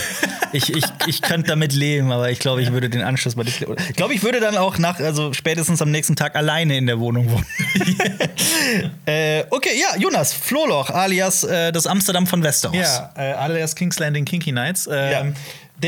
Ich, 0.53 0.75
ich, 0.75 0.83
ich 1.07 1.21
könnte 1.21 1.47
damit 1.49 1.73
leben, 1.73 2.11
aber 2.11 2.29
ich 2.31 2.39
glaube, 2.39 2.61
ich 2.61 2.71
würde 2.71 2.89
den 2.89 3.01
Anschluss 3.03 3.35
bei 3.35 3.43
Disney. 3.43 3.67
Ich 3.89 3.95
glaube, 3.95 4.13
ich 4.13 4.21
würde 4.23 4.39
dann 4.39 4.57
auch 4.57 4.77
nach, 4.77 4.99
also 4.99 5.31
spätestens 5.33 5.81
am 5.81 5.91
nächsten 5.91 6.15
Tag 6.15 6.35
alleine 6.35 6.77
in 6.77 6.87
der 6.87 6.99
Wohnung 6.99 7.29
wohnen. 7.31 7.45
äh, 9.05 9.43
okay, 9.49 9.79
ja, 9.79 9.97
Jonas, 9.99 10.33
Flohloch, 10.33 10.89
alias 10.89 11.43
äh, 11.43 11.71
das 11.71 11.87
Amsterdam 11.87 12.27
von 12.27 12.43
Westeros. 12.43 12.75
ja, 12.77 13.11
äh, 13.15 13.31
alias 13.33 13.75
King's 13.75 13.99
Landing 13.99 14.25
Kinky 14.25 14.51
Nights. 14.51 14.87
Ähm, 14.91 15.11
Ja. 15.11 15.25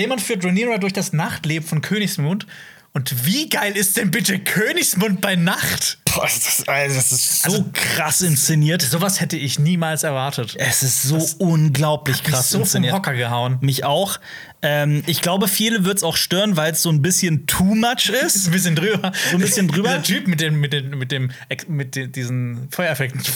Damon 0.01 0.17
führt 0.17 0.43
Rhaenyra 0.43 0.79
durch 0.79 0.93
das 0.93 1.13
Nachtleben 1.13 1.67
von 1.67 1.81
Königsmund. 1.81 2.47
Und 2.95 3.25
wie 3.25 3.49
geil 3.49 3.75
ist 3.75 3.97
denn 3.97 4.11
bitte 4.11 4.37
Königsmund 4.37 5.19
bei 5.19 5.35
Nacht? 5.35 5.97
Boah, 6.05 6.25
das, 6.25 6.59
ist, 6.59 6.69
also, 6.69 6.95
das 6.95 7.11
ist 7.11 7.41
so 7.41 7.65
krass 7.73 8.21
inszeniert. 8.21 8.83
Sowas 8.83 9.19
hätte 9.19 9.35
ich 9.35 9.57
niemals 9.57 10.03
erwartet. 10.03 10.55
Es 10.59 10.83
ist 10.83 11.01
so 11.01 11.17
unglaublich 11.39 12.17
Mich 12.17 12.31
krass 12.31 12.51
so 12.51 12.59
vom 12.59 12.61
inszeniert. 12.63 12.93
Hocker 12.93 13.15
gehauen. 13.15 13.57
Mich 13.61 13.83
auch. 13.83 14.19
Ähm, 14.61 15.01
ich 15.07 15.21
glaube, 15.21 15.47
viele 15.47 15.85
wird 15.85 15.97
es 15.97 16.03
auch 16.03 16.15
stören, 16.15 16.55
weil 16.55 16.73
es 16.73 16.83
so 16.83 16.89
ein 16.91 17.01
bisschen 17.01 17.47
too 17.47 17.73
much 17.73 18.09
Ist 18.25 18.45
ein 18.45 18.51
bisschen 18.51 18.75
drüber. 18.75 19.11
So 19.31 19.37
ein 19.37 19.41
bisschen 19.41 19.67
drüber? 19.67 19.97
Dieser 19.97 20.03
Typ 20.03 20.27
mit, 20.27 20.39
den, 20.39 20.55
mit, 20.57 20.71
den, 20.71 20.91
mit, 20.91 21.11
dem, 21.11 21.31
mit 21.69 21.95
den, 21.95 22.11
diesen 22.11 22.67
Feuereffekten. 22.69 23.21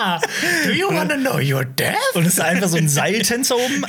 Do 0.66 0.72
you 0.72 0.88
wanna 0.88 1.16
know 1.16 1.38
your 1.38 1.64
death? 1.64 1.96
Und 2.14 2.26
es 2.26 2.34
ist 2.34 2.40
einfach 2.40 2.68
so 2.68 2.76
ein 2.76 2.88
Seiltänzer 2.88 3.56
oben. 3.56 3.84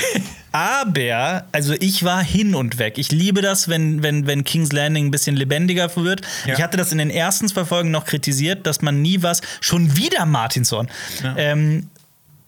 Aber, 0.52 1.46
also 1.52 1.74
ich 1.80 2.04
war 2.04 2.24
hin 2.24 2.56
und 2.56 2.78
weg. 2.78 2.98
Ich 2.98 3.12
liebe 3.12 3.42
das, 3.42 3.68
wenn, 3.70 4.04
wenn, 4.04 4.28
wenn 4.28 4.44
King's 4.44 4.72
Landing 4.72 5.06
ein 5.08 5.12
bisschen 5.12 5.36
lebendiger 5.36 5.96
wird. 5.96 6.22
Ja. 6.46 6.56
Ich 6.56 6.62
hatte 6.62 6.78
das 6.78 6.92
in 6.92 6.98
den 6.98 7.10
ersten 7.10 7.48
zwei 7.48 7.66
Folgen 7.66 7.92
noch 7.92 8.06
kritisiert, 8.06 8.66
dass 8.68 8.82
man 8.82 9.02
nie 9.02 9.22
was. 9.24 9.42
Schon 9.62 9.96
wieder 9.98 10.26
Martinson. 10.26 10.90
Ja. 11.24 11.36
Ähm, 11.38 11.88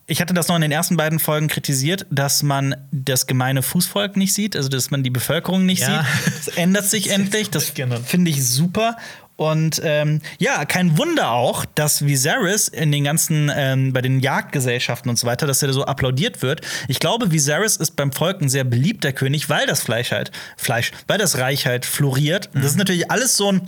ich 0.06 0.20
hatte 0.20 0.34
das 0.34 0.50
noch 0.50 0.56
in 0.58 0.62
den 0.62 0.72
ersten 0.74 0.98
beiden 0.98 1.18
Folgen 1.18 1.48
kritisiert, 1.48 2.06
dass 2.10 2.44
man 2.44 2.76
das 2.92 3.26
gemeine 3.26 3.62
Fußvolk 3.64 4.18
nicht 4.18 4.34
sieht, 4.34 4.58
also 4.58 4.68
dass 4.68 4.92
man 4.92 5.02
die 5.02 5.10
Bevölkerung 5.10 5.66
nicht 5.66 5.82
Ja. 5.82 6.04
sieht. 6.26 6.34
Das 6.48 6.58
ändert 6.58 6.86
sich 6.86 7.10
endlich. 7.12 7.50
Das 7.52 7.72
finde 8.06 8.30
ich 8.30 8.46
super. 8.46 8.98
Und 9.44 9.82
ähm, 9.84 10.22
ja, 10.40 10.64
kein 10.64 10.98
Wunder 10.98 11.32
auch, 11.32 11.66
dass 11.66 12.06
Viserys 12.06 12.70
in 12.70 12.94
den 12.94 13.04
ganzen, 13.04 13.52
ähm, 13.54 13.92
bei 13.92 14.02
den 14.02 14.22
Jagdgesellschaften 14.22 15.10
und 15.10 15.18
so 15.18 15.28
weiter, 15.28 15.46
dass 15.48 15.62
er 15.62 15.74
so 15.74 15.84
applaudiert 15.84 16.42
wird. 16.42 16.62
Ich 16.88 17.02
glaube, 17.02 17.32
Viserys 17.34 17.76
ist 17.76 17.98
beim 17.98 18.14
Volk 18.14 18.42
ein 18.42 18.48
sehr 18.48 18.64
beliebter 18.64 19.12
König, 19.12 19.50
weil 19.50 19.68
das 19.68 19.82
Fleisch 19.82 20.12
halt, 20.12 20.32
Fleisch, 20.56 20.94
weil 21.08 21.18
das 21.18 21.40
Reich 21.40 21.66
halt 21.66 21.86
floriert. 21.86 22.50
Das 22.54 22.68
ist 22.68 22.78
natürlich 22.78 23.12
alles 23.12 23.36
so 23.36 23.52
ein 23.52 23.62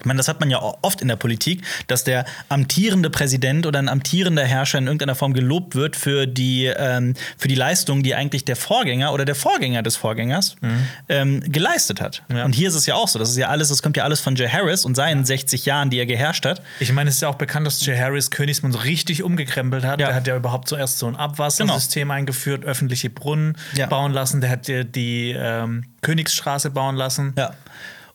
Ich 0.00 0.06
meine, 0.06 0.16
das 0.16 0.28
hat 0.28 0.40
man 0.40 0.50
ja 0.50 0.60
oft 0.82 1.02
in 1.02 1.08
der 1.08 1.16
Politik, 1.16 1.62
dass 1.86 2.04
der 2.04 2.24
amtierende 2.48 3.10
Präsident 3.10 3.66
oder 3.66 3.78
ein 3.78 3.88
amtierender 3.88 4.44
Herrscher 4.44 4.78
in 4.78 4.86
irgendeiner 4.86 5.14
Form 5.14 5.34
gelobt 5.34 5.74
wird 5.74 5.94
für 5.94 6.26
die, 6.26 6.66
ähm, 6.66 7.14
für 7.36 7.48
die 7.48 7.54
Leistung, 7.54 8.02
die 8.02 8.14
eigentlich 8.14 8.44
der 8.44 8.56
Vorgänger 8.56 9.12
oder 9.12 9.24
der 9.24 9.34
Vorgänger 9.34 9.82
des 9.82 9.96
Vorgängers 9.96 10.56
mhm. 10.60 10.86
ähm, 11.08 11.40
geleistet 11.40 12.00
hat. 12.00 12.22
Ja. 12.32 12.44
Und 12.44 12.54
hier 12.54 12.68
ist 12.68 12.74
es 12.74 12.86
ja 12.86 12.94
auch 12.94 13.08
so. 13.08 13.18
Das 13.18 13.30
ist 13.30 13.36
ja 13.36 13.48
alles, 13.48 13.68
das 13.68 13.82
kommt 13.82 13.96
ja 13.96 14.04
alles 14.04 14.20
von 14.20 14.36
Jay 14.36 14.48
Harris 14.48 14.84
und 14.84 14.94
seinen 14.94 15.24
60 15.24 15.66
Jahren, 15.66 15.90
die 15.90 15.98
er 15.98 16.06
geherrscht 16.06 16.46
hat. 16.46 16.62
Ich 16.80 16.92
meine, 16.92 17.10
es 17.10 17.16
ist 17.16 17.20
ja 17.22 17.28
auch 17.28 17.36
bekannt, 17.36 17.66
dass 17.66 17.84
Jay 17.84 17.98
Harris 17.98 18.30
Königsmann 18.30 18.72
so 18.72 18.78
richtig 18.78 19.22
umgekrempelt 19.22 19.84
hat. 19.84 20.00
Ja. 20.00 20.06
Der 20.08 20.16
hat 20.16 20.26
ja 20.26 20.36
überhaupt 20.36 20.68
zuerst 20.68 20.98
so 20.98 21.06
ein 21.06 21.16
Abwassersystem 21.16 22.08
genau. 22.08 22.14
eingeführt, 22.14 22.64
öffentliche 22.64 23.10
Brunnen 23.10 23.56
ja. 23.74 23.86
bauen 23.86 24.12
lassen. 24.12 24.40
Der 24.40 24.50
hat 24.50 24.68
die, 24.68 24.84
die 24.84 25.34
ähm, 25.36 25.84
Königsstraße 26.02 26.70
bauen 26.70 26.96
lassen. 26.96 27.34
Ja. 27.36 27.54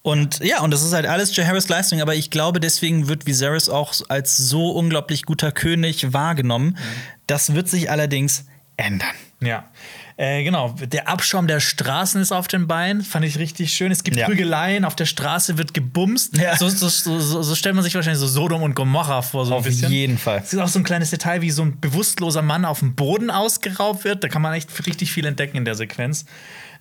Und 0.06 0.38
ja, 0.44 0.62
und 0.62 0.70
das 0.70 0.84
ist 0.84 0.94
halt 0.94 1.08
alles 1.08 1.36
Jay 1.36 1.46
Harris 1.46 1.68
Leistung, 1.68 2.00
aber 2.00 2.14
ich 2.14 2.30
glaube, 2.30 2.60
deswegen 2.60 3.08
wird 3.08 3.26
Viserys 3.26 3.70
auch 3.70 3.92
als 4.08 4.38
so 4.38 4.70
unglaublich 4.70 5.24
guter 5.24 5.52
König 5.52 6.14
wahrgenommen. 6.14 6.78
Mhm. 6.78 6.78
Das 7.26 7.56
wird 7.56 7.68
sich 7.68 7.90
allerdings 7.90 8.46
ändern. 8.78 9.16
Ja. 9.42 9.66
Äh, 10.18 10.44
genau, 10.44 10.76
der 10.80 11.08
Abschaum 11.08 11.48
der 11.48 11.60
Straßen 11.60 12.22
ist 12.22 12.32
auf 12.32 12.48
den 12.48 12.68
Beinen, 12.68 13.02
fand 13.02 13.26
ich 13.26 13.40
richtig 13.40 13.74
schön. 13.74 13.92
Es 13.92 14.04
gibt 14.04 14.16
ja. 14.16 14.28
Prügeleien, 14.28 14.86
auf 14.86 14.96
der 14.96 15.08
Straße 15.08 15.58
wird 15.58 15.74
gebumst. 15.74 16.38
Ja. 16.38 16.56
So, 16.56 16.70
so, 16.70 16.88
so, 16.88 17.42
so, 17.42 17.56
stellt 17.56 17.74
man 17.74 17.84
sich 17.84 17.96
wahrscheinlich 17.96 18.20
so 18.20 18.28
Sodom 18.28 18.62
und 18.62 18.76
Gomorra 18.76 19.24
vor, 19.24 19.48
so 19.48 19.56
auf 19.56 19.64
ein 19.64 19.70
bisschen. 19.72 19.88
Auf 19.88 19.92
jeden 19.92 20.18
Fall. 20.20 20.42
Es 20.44 20.54
ist 20.54 20.60
auch 20.60 20.68
so 20.68 20.78
ein 20.78 20.86
kleines 20.86 21.10
Detail, 21.10 21.42
wie 21.42 21.50
so 21.50 21.64
ein 21.64 21.80
bewusstloser 21.80 22.44
Mann 22.44 22.64
auf 22.64 22.78
dem 22.78 22.94
Boden 22.94 23.32
ausgeraubt 23.32 24.04
wird. 24.04 24.24
Da 24.24 24.28
kann 24.28 24.44
man 24.44 24.54
echt 24.54 24.70
richtig 24.86 25.12
viel 25.12 25.26
entdecken 25.26 25.58
in 25.58 25.66
der 25.66 25.74
Sequenz. 25.74 26.26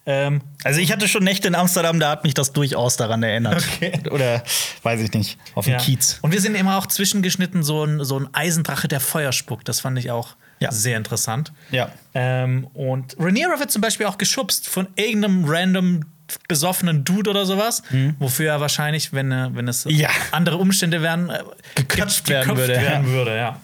Ähm, 0.06 0.42
also 0.62 0.80
ich 0.80 0.92
hatte 0.92 1.08
schon 1.08 1.24
Nächte 1.24 1.48
in 1.48 1.54
Amsterdam, 1.54 1.98
da 1.98 2.10
hat 2.10 2.24
mich 2.24 2.34
das 2.34 2.52
durchaus 2.52 2.96
daran 2.96 3.22
erinnert. 3.22 3.64
Okay. 3.76 4.00
Oder 4.10 4.42
weiß 4.82 5.00
ich 5.00 5.12
nicht, 5.12 5.38
auf 5.54 5.64
dem 5.64 5.72
ja. 5.72 5.78
Kiez. 5.78 6.18
Und 6.20 6.32
wir 6.32 6.40
sind 6.40 6.54
immer 6.54 6.76
auch 6.76 6.86
zwischengeschnitten, 6.86 7.62
so 7.62 7.84
ein, 7.84 8.04
so 8.04 8.18
ein 8.18 8.28
Eisendrache, 8.32 8.88
der 8.88 9.00
Feuer 9.00 9.32
spuckt. 9.32 9.68
Das 9.68 9.80
fand 9.80 9.98
ich 9.98 10.10
auch 10.10 10.36
ja. 10.60 10.70
sehr 10.70 10.96
interessant. 10.96 11.52
Ja. 11.70 11.90
Ähm, 12.14 12.66
und 12.74 13.16
Rhaenyra 13.18 13.58
wird 13.58 13.70
zum 13.70 13.80
Beispiel 13.80 14.06
auch 14.06 14.18
geschubst 14.18 14.68
von 14.68 14.88
irgendeinem 14.96 15.44
random 15.46 16.04
besoffenen 16.48 17.04
Dude 17.04 17.30
oder 17.30 17.44
sowas, 17.44 17.82
mhm. 17.90 18.16
wofür 18.18 18.50
er 18.50 18.60
wahrscheinlich, 18.60 19.12
wenn, 19.12 19.30
wenn 19.30 19.68
es 19.68 19.86
ja. 19.88 20.08
andere 20.32 20.56
Umstände 20.56 21.02
wären, 21.02 21.30
äh, 21.30 21.42
geköpft 21.74 22.28
werden 22.28 22.56
würde. 22.56 22.74
Werden 22.74 23.06
würde 23.08 23.36
ja. 23.36 23.60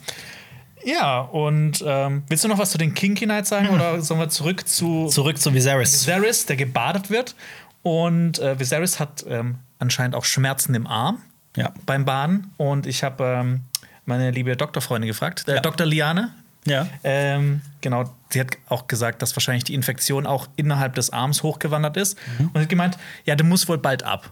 Ja, 0.85 1.20
und 1.20 1.85
ähm, 1.86 2.23
willst 2.28 2.44
du 2.44 2.48
noch 2.48 2.59
was 2.59 2.70
zu 2.70 2.78
den 2.78 2.94
Kinky 2.94 3.27
Nights 3.27 3.51
sagen 3.51 3.69
oder 3.70 4.01
sollen 4.02 4.20
wir 4.20 4.28
zurück 4.28 4.66
zu 4.66 5.07
zurück 5.09 5.39
zu 5.39 5.52
Viserys? 5.52 6.07
Viserys, 6.07 6.47
der 6.47 6.57
gebadet 6.57 7.11
wird 7.11 7.35
und 7.82 8.39
äh, 8.39 8.59
Viserys 8.59 9.01
hat 9.01 9.24
ähm, 9.28 9.57
anscheinend 9.78 10.15
auch 10.15 10.24
Schmerzen 10.24 10.74
im 10.74 10.86
Arm 10.86 11.23
ja. 11.57 11.73
beim 11.86 12.05
Baden 12.05 12.52
und 12.57 12.86
ich 12.86 13.02
habe 13.02 13.24
ähm, 13.24 13.61
meine 14.05 14.31
liebe 14.31 14.57
Doktorfreundin 14.57 15.09
gefragt, 15.09 15.48
äh, 15.48 15.57
ja. 15.57 15.61
Dr. 15.61 15.86
Liane. 15.86 16.32
Ja. 16.66 16.86
Ähm, 17.05 17.62
genau, 17.81 18.05
sie 18.28 18.40
hat 18.40 18.59
auch 18.69 18.86
gesagt, 18.86 19.23
dass 19.23 19.35
wahrscheinlich 19.35 19.65
die 19.65 19.74
Infektion 19.74 20.27
auch 20.27 20.47
innerhalb 20.57 20.94
des 20.94 21.11
Arms 21.11 21.43
hochgewandert 21.43 21.97
ist 21.97 22.19
mhm. 22.39 22.51
und 22.52 22.61
hat 22.61 22.69
gemeint, 22.69 22.98
ja, 23.24 23.35
du 23.35 23.44
musst 23.44 23.69
wohl 23.69 23.78
bald 23.78 24.02
ab. 24.02 24.31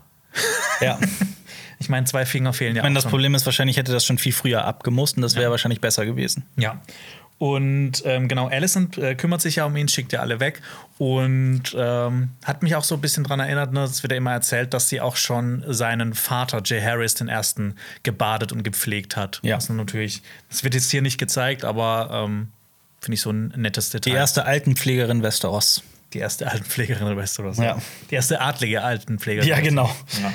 Ja. 0.81 0.99
Ich 1.79 1.89
meine, 1.89 2.07
zwei 2.07 2.27
Finger 2.27 2.53
fehlen 2.53 2.77
ja. 2.77 2.81
Ich 2.81 2.85
meine, 2.85 2.95
das 2.95 3.05
schon. 3.05 3.11
Problem 3.11 3.35
ist, 3.35 3.47
wahrscheinlich 3.47 3.77
hätte 3.77 3.93
das 3.93 4.05
schon 4.05 4.19
viel 4.19 4.33
früher 4.33 4.65
abgemusst 4.65 5.17
und 5.17 5.23
das 5.23 5.35
wäre 5.35 5.45
ja. 5.45 5.51
wahrscheinlich 5.51 5.81
besser 5.81 6.05
gewesen. 6.07 6.45
Ja. 6.57 6.81
Und 7.39 8.03
ähm, 8.05 8.27
genau, 8.27 8.49
Allison 8.49 8.91
äh, 8.97 9.15
kümmert 9.15 9.41
sich 9.41 9.57
ja 9.57 9.65
um 9.65 9.77
ihn, 9.77 9.87
schickt 9.87 10.13
ja 10.13 10.21
alle 10.21 10.41
weg 10.41 10.61
und 10.99 11.63
ähm, 11.77 12.31
hat 12.45 12.65
mich 12.65 12.75
auch 12.75 12.83
so 12.83 12.97
ein 12.97 13.01
bisschen 13.01 13.23
daran 13.23 13.39
erinnert, 13.39 13.73
ne, 13.73 13.85
es 13.85 14.03
wird 14.03 14.11
ja 14.11 14.19
immer 14.19 14.33
erzählt, 14.33 14.75
dass 14.75 14.89
sie 14.89 15.01
auch 15.01 15.15
schon 15.15 15.63
seinen 15.69 16.15
Vater, 16.15 16.63
Jay 16.65 16.83
Harris, 16.83 17.15
den 17.15 17.29
ersten, 17.29 17.77
gebadet 18.03 18.51
und 18.51 18.65
gepflegt 18.65 19.17
hat. 19.17 19.39
Ja. 19.45 19.55
Das, 19.55 19.69
natürlich, 19.69 20.23
das 20.51 20.65
wird 20.65 20.75
jetzt 20.75 20.91
hier 20.91 21.01
nicht 21.01 21.19
gezeigt, 21.19 21.65
aber 21.65 22.11
ähm, 22.13 22.49
finde 23.01 23.15
ich 23.15 23.21
so 23.21 23.31
ein 23.31 23.53
nettes 23.57 23.91
Detail. 23.91 24.11
Die 24.11 24.17
erste 24.17 24.45
Altenpflegerin 24.45 25.23
Westeros. 25.23 25.85
Die 26.15 26.19
erste 26.19 26.51
Altenpflegerin 26.51 27.17
Westeros. 27.17 27.59
Ja. 27.59 27.81
Die 28.11 28.17
erste 28.17 28.41
adlige 28.41 28.83
Altenpflegerin. 28.83 29.49
Ja, 29.49 29.61
genau. 29.61 29.95
Ja. 30.21 30.33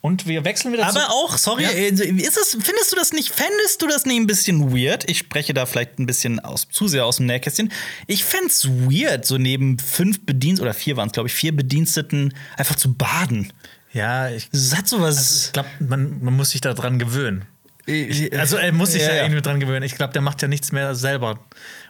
Und 0.00 0.26
wir 0.26 0.44
wechseln 0.44 0.72
wieder 0.72 0.86
Aber 0.86 1.10
auch, 1.10 1.36
sorry, 1.36 1.64
ja. 1.64 1.70
Äh, 1.70 1.88
ist 1.88 2.36
das, 2.36 2.56
findest 2.60 2.92
du 2.92 2.96
das 2.96 3.12
nicht, 3.12 3.30
fändest 3.30 3.82
du 3.82 3.88
das 3.88 4.06
nicht 4.06 4.16
ein 4.16 4.26
bisschen 4.26 4.72
weird? 4.72 5.08
Ich 5.10 5.18
spreche 5.18 5.54
da 5.54 5.66
vielleicht 5.66 5.98
ein 5.98 6.06
bisschen 6.06 6.38
aus, 6.40 6.68
zu 6.70 6.86
sehr 6.86 7.04
aus 7.04 7.16
dem 7.16 7.26
Nähkästchen. 7.26 7.72
Ich 8.06 8.24
fände 8.24 8.46
es 8.46 8.68
weird, 8.68 9.24
so 9.26 9.38
neben 9.38 9.78
fünf 9.78 10.24
Bediensteten, 10.24 10.62
oder 10.68 10.74
vier 10.74 10.96
waren 10.96 11.08
es, 11.08 11.12
glaube 11.12 11.28
ich, 11.28 11.34
vier 11.34 11.54
Bediensteten 11.54 12.32
einfach 12.56 12.76
zu 12.76 12.94
baden. 12.94 13.52
Ja, 13.92 14.28
ich, 14.30 14.48
das 14.50 14.76
hat 14.76 14.86
sowas. 14.86 15.16
Also 15.16 15.46
ich 15.46 15.52
glaube, 15.52 15.68
man, 15.80 16.22
man 16.22 16.36
muss 16.36 16.50
sich 16.50 16.60
daran 16.60 16.98
gewöhnen. 16.98 17.46
Ich, 17.86 18.38
also 18.38 18.58
er 18.58 18.70
muss 18.72 18.92
sich 18.92 19.02
ja, 19.02 19.14
ja 19.14 19.22
irgendwie 19.22 19.40
dran 19.40 19.60
gewöhnen. 19.60 19.82
Ich 19.82 19.94
glaube, 19.94 20.12
der 20.12 20.20
macht 20.20 20.42
ja 20.42 20.48
nichts 20.48 20.72
mehr 20.72 20.94
selber. 20.94 21.40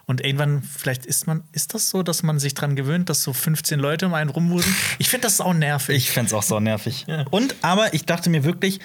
Und 0.09 0.25
irgendwann, 0.25 0.63
vielleicht 0.63 1.05
ist 1.05 1.27
man, 1.27 1.45
ist 1.53 1.75
das 1.75 1.91
so, 1.91 2.03
dass 2.03 2.23
man 2.23 2.39
sich 2.39 2.55
dran 2.55 2.77
gewöhnt, 2.77 3.11
dass 3.11 3.23
so 3.23 3.35
15 3.35 3.79
Leute 3.79 4.07
um 4.07 4.15
einen 4.15 4.31
rumwuseln? 4.31 4.75
Ich 4.99 5.11
finde 5.11 5.27
das 5.27 5.39
auch 5.39 5.53
nervig. 5.53 5.97
Ich 5.97 6.11
finde 6.11 6.29
es 6.29 6.33
auch 6.33 6.43
so 6.43 6.61
nervig. 6.61 7.05
Ja. 7.07 7.27
Und, 7.31 7.55
aber 7.61 7.93
ich 7.93 8.07
dachte 8.07 8.31
mir 8.31 8.43
wirklich, 8.43 8.81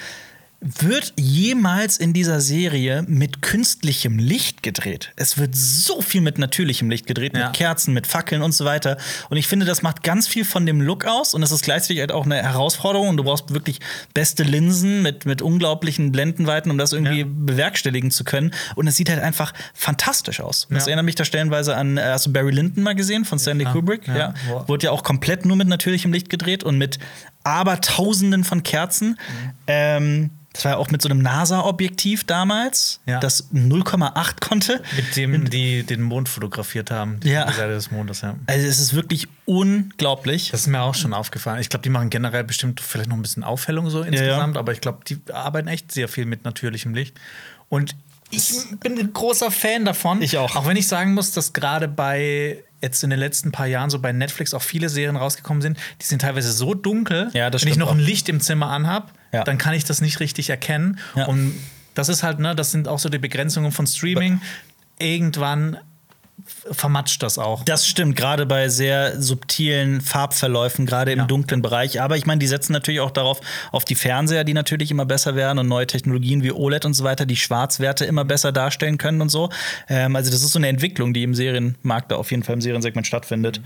wird 0.63 1.13
jemals 1.17 1.97
in 1.97 2.13
dieser 2.13 2.39
Serie 2.39 3.03
mit 3.07 3.41
künstlichem 3.41 4.17
Licht 4.17 4.63
gedreht. 4.63 5.11
Es 5.15 5.37
wird 5.37 5.55
so 5.55 6.01
viel 6.01 6.21
mit 6.21 6.37
natürlichem 6.37 6.89
Licht 6.89 7.05
gedreht, 7.05 7.35
ja. 7.35 7.47
mit 7.47 7.55
Kerzen, 7.55 7.93
mit 7.93 8.07
Fackeln 8.07 8.41
und 8.41 8.53
so 8.53 8.63
weiter. 8.63 8.97
Und 9.29 9.37
ich 9.37 9.47
finde, 9.47 9.65
das 9.65 9.81
macht 9.81 10.03
ganz 10.03 10.27
viel 10.27 10.45
von 10.45 10.65
dem 10.65 10.81
Look 10.81 11.05
aus 11.05 11.33
und 11.33 11.43
es 11.43 11.51
ist 11.51 11.63
gleichzeitig 11.63 11.99
halt 11.99 12.11
auch 12.11 12.25
eine 12.25 12.41
Herausforderung. 12.41 13.09
Und 13.09 13.17
du 13.17 13.23
brauchst 13.23 13.53
wirklich 13.53 13.79
beste 14.13 14.43
Linsen 14.43 15.01
mit, 15.01 15.25
mit 15.25 15.41
unglaublichen 15.41 16.11
Blendenweiten, 16.11 16.71
um 16.71 16.77
das 16.77 16.93
irgendwie 16.93 17.21
ja. 17.21 17.27
bewerkstelligen 17.27 18.11
zu 18.11 18.23
können. 18.23 18.51
Und 18.75 18.87
es 18.87 18.95
sieht 18.95 19.09
halt 19.09 19.21
einfach 19.21 19.53
fantastisch 19.73 20.39
aus. 20.39 20.67
Ja. 20.69 20.75
Das 20.75 20.87
erinnert 20.87 21.05
mich 21.05 21.15
da 21.15 21.25
stellenweise 21.25 21.75
an, 21.75 21.97
äh, 21.97 22.03
hast 22.03 22.27
du 22.27 22.33
Barry 22.33 22.51
Lyndon 22.51 22.83
mal 22.83 22.95
gesehen 22.95 23.25
von 23.25 23.37
Stanley 23.37 23.65
Kubrick? 23.65 24.07
Ja. 24.07 24.33
Wurde 24.67 24.85
ja 24.85 24.91
auch 24.91 25.03
komplett 25.03 25.45
nur 25.45 25.57
mit 25.57 25.67
natürlichem 25.67 26.13
Licht 26.13 26.29
gedreht 26.29 26.63
und 26.63 26.77
mit 26.77 26.99
Abertausenden 27.43 28.43
von 28.43 28.63
Kerzen. 28.63 29.09
Mhm. 29.09 29.53
Ähm, 29.67 30.29
das 30.53 30.65
war 30.65 30.73
ja 30.73 30.77
auch 30.77 30.91
mit 30.91 31.01
so 31.01 31.09
einem 31.09 31.21
NASA-Objektiv 31.21 32.23
damals, 32.25 32.99
ja. 33.07 33.19
das 33.19 33.51
0,8 33.51 34.39
konnte. 34.39 34.81
Mit 34.95 35.15
dem 35.15 35.49
die 35.49 35.83
den 35.83 36.03
Mond 36.03 36.29
fotografiert 36.29 36.91
haben, 36.91 37.19
die 37.21 37.29
ja. 37.29 37.51
Seite 37.51 37.73
des 37.73 37.89
Mondes, 37.89 38.21
ja. 38.21 38.35
Also 38.45 38.67
es 38.67 38.79
ist 38.79 38.93
wirklich 38.93 39.27
unglaublich. 39.45 40.51
Das 40.51 40.61
ist 40.61 40.67
mir 40.67 40.81
auch 40.81 40.93
schon 40.93 41.13
aufgefallen. 41.13 41.59
Ich 41.59 41.69
glaube, 41.69 41.81
die 41.83 41.89
machen 41.89 42.11
generell 42.11 42.43
bestimmt 42.43 42.81
vielleicht 42.81 43.09
noch 43.09 43.15
ein 43.15 43.23
bisschen 43.23 43.43
Aufhellung 43.43 43.89
so 43.89 44.03
insgesamt, 44.03 44.53
ja, 44.53 44.59
aber 44.59 44.71
ich 44.71 44.81
glaube, 44.81 44.99
die 45.07 45.19
arbeiten 45.33 45.67
echt 45.67 45.91
sehr 45.91 46.07
viel 46.07 46.25
mit 46.25 46.45
natürlichem 46.45 46.93
Licht. 46.93 47.19
Und 47.69 47.95
ich 48.29 48.51
bin 48.79 48.97
ein 48.97 49.11
großer 49.11 49.49
Fan 49.49 49.85
davon. 49.85 50.21
Ich 50.21 50.37
auch. 50.37 50.55
Auch 50.55 50.67
wenn 50.67 50.77
ich 50.77 50.87
sagen 50.87 51.13
muss, 51.13 51.31
dass 51.31 51.53
gerade 51.53 51.87
bei 51.87 52.63
jetzt 52.83 53.03
in 53.03 53.09
den 53.09 53.19
letzten 53.19 53.51
paar 53.51 53.65
Jahren 53.65 53.89
so 53.89 53.97
bei 53.97 54.11
Netflix 54.11 54.53
auch 54.53 54.61
viele 54.61 54.89
Serien 54.89 55.15
rausgekommen 55.15 55.61
sind, 55.61 55.79
die 56.01 56.05
sind 56.05 56.21
teilweise 56.21 56.51
so 56.51 56.73
dunkel, 56.75 57.31
ja, 57.33 57.51
wenn 57.51 57.67
ich 57.67 57.77
noch 57.77 57.91
ein 57.91 57.99
Licht 57.99 58.29
im 58.29 58.39
Zimmer 58.39 58.69
anhab, 58.69 59.13
ja. 59.31 59.43
dann 59.43 59.57
kann 59.57 59.73
ich 59.73 59.85
das 59.85 60.01
nicht 60.01 60.19
richtig 60.19 60.49
erkennen. 60.49 60.99
Und 61.27 61.55
das 61.95 62.09
ist 62.09 62.21
halt, 62.23 62.39
ne, 62.39 62.55
das 62.55 62.71
sind 62.71 62.87
auch 62.87 62.99
so 62.99 63.09
die 63.09 63.17
Begrenzungen 63.17 63.71
von 63.71 63.87
Streaming. 63.87 64.41
Irgendwann 64.99 65.77
vermatscht 66.71 67.23
das 67.23 67.37
auch. 67.37 67.63
Das 67.63 67.87
stimmt, 67.87 68.15
gerade 68.15 68.45
bei 68.45 68.67
sehr 68.67 69.21
subtilen 69.21 70.01
Farbverläufen, 70.01 70.85
gerade 70.85 71.11
im 71.11 71.19
ja. 71.19 71.25
dunklen 71.25 71.61
Bereich. 71.61 72.01
Aber 72.01 72.17
ich 72.17 72.25
meine, 72.25 72.39
die 72.39 72.47
setzen 72.47 72.73
natürlich 72.73 72.99
auch 72.99 73.11
darauf, 73.11 73.39
auf 73.71 73.85
die 73.85 73.95
Fernseher, 73.95 74.43
die 74.43 74.53
natürlich 74.53 74.91
immer 74.91 75.05
besser 75.05 75.35
werden 75.35 75.59
und 75.59 75.67
neue 75.67 75.87
Technologien 75.87 76.43
wie 76.43 76.51
OLED 76.51 76.85
und 76.85 76.93
so 76.95 77.03
weiter, 77.03 77.25
die 77.25 77.35
Schwarzwerte 77.35 78.05
immer 78.05 78.25
besser 78.25 78.51
darstellen 78.51 78.97
können 78.97 79.21
und 79.21 79.29
so. 79.29 79.49
Ähm, 79.87 80.15
also, 80.15 80.31
das 80.31 80.43
ist 80.43 80.51
so 80.51 80.59
eine 80.59 80.67
Entwicklung, 80.67 81.13
die 81.13 81.23
im 81.23 81.33
Serienmarkt 81.33 82.11
da 82.11 82.15
auf 82.15 82.31
jeden 82.31 82.43
Fall 82.43 82.55
im 82.55 82.61
Seriensegment 82.61 83.07
stattfindet. 83.07 83.59
Mhm. 83.59 83.63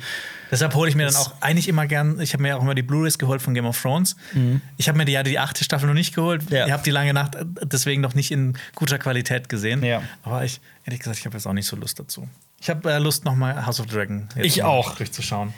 Deshalb 0.52 0.76
hole 0.76 0.90
ich 0.90 0.96
mir 0.96 1.06
das 1.06 1.16
dann 1.16 1.34
auch 1.34 1.42
eigentlich 1.42 1.68
immer 1.68 1.88
gern, 1.88 2.20
ich 2.20 2.34
habe 2.34 2.44
mir 2.44 2.58
auch 2.58 2.62
immer 2.62 2.76
die 2.76 2.84
Blu-rays 2.84 3.18
geholt 3.18 3.42
von 3.42 3.54
Game 3.54 3.66
of 3.66 3.82
Thrones. 3.82 4.16
Mhm. 4.34 4.62
Ich 4.78 4.88
habe 4.88 4.98
mir 4.98 5.06
die, 5.06 5.14
ja 5.14 5.24
die 5.24 5.40
achte 5.40 5.64
Staffel 5.64 5.88
noch 5.88 5.94
nicht 5.94 6.14
geholt. 6.14 6.50
Ja. 6.50 6.68
Ich 6.68 6.72
habe 6.72 6.84
die 6.84 6.92
lange 6.92 7.14
Nacht 7.14 7.38
deswegen 7.64 8.02
noch 8.02 8.14
nicht 8.14 8.32
in 8.32 8.58
guter 8.76 9.00
Qualität 9.00 9.50
gesehen. 9.50 9.84
Ja. 9.84 10.02
Aber 10.24 10.44
ich, 10.46 10.62
ehrlich 10.88 11.02
gesagt, 11.02 11.20
ich 11.20 11.26
habe 11.26 11.36
jetzt 11.36 11.46
auch 11.46 11.54
nicht 11.54 11.68
so 11.68 11.76
Lust 11.76 12.00
dazu. 12.00 12.28
Ich 12.60 12.70
habe 12.70 12.92
äh, 12.92 12.98
Lust, 12.98 13.26
nochmal 13.26 13.66
House 13.66 13.80
of 13.80 13.88
Dragon 13.88 14.30
ich 14.36 14.64
auch. 14.64 14.96
durchzuschauen. 14.96 15.54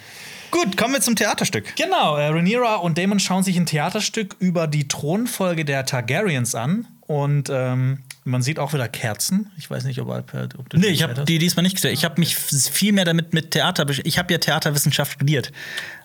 Gut, 0.52 0.76
kommen 0.76 0.96
wir 0.96 1.02
zum 1.02 1.16
Theaterstück. 1.16 1.76
Genau, 1.76 2.18
äh, 2.18 2.28
Rhaenyra 2.28 2.78
und 2.78 2.98
Damon 2.98 3.20
schauen 3.20 3.44
sich 3.44 3.56
ein 3.56 3.68
Theaterstück 3.68 4.36
über 4.40 4.66
die 4.66 4.88
Thronfolge 4.88 5.64
der 5.64 5.86
Targaryens 5.86 6.56
an. 6.56 6.88
Und 7.02 7.50
ähm, 7.52 8.00
man 8.30 8.42
sieht 8.42 8.60
auch 8.60 8.74
wieder 8.74 8.88
Kerzen. 8.88 9.52
Ich 9.58 9.70
weiß 9.70 9.84
nicht, 9.84 10.00
ob, 10.00 10.10
ob 10.10 10.70
du 10.70 10.78
Nee, 10.78 10.88
ich 10.88 11.04
habe 11.04 11.26
die 11.26 11.38
diesmal 11.38 11.64
nicht 11.64 11.76
gesehen. 11.76 11.94
Ich 11.94 12.06
habe 12.06 12.20
mich 12.20 12.36
viel 12.36 12.94
mehr 12.94 13.06
damit 13.06 13.34
mit 13.34 13.52
Theater 13.52 13.86
Ich 14.04 14.18
habe 14.18 14.32
ja 14.32 14.40
Theaterwissenschaft 14.40 15.14
studiert. 15.14 15.52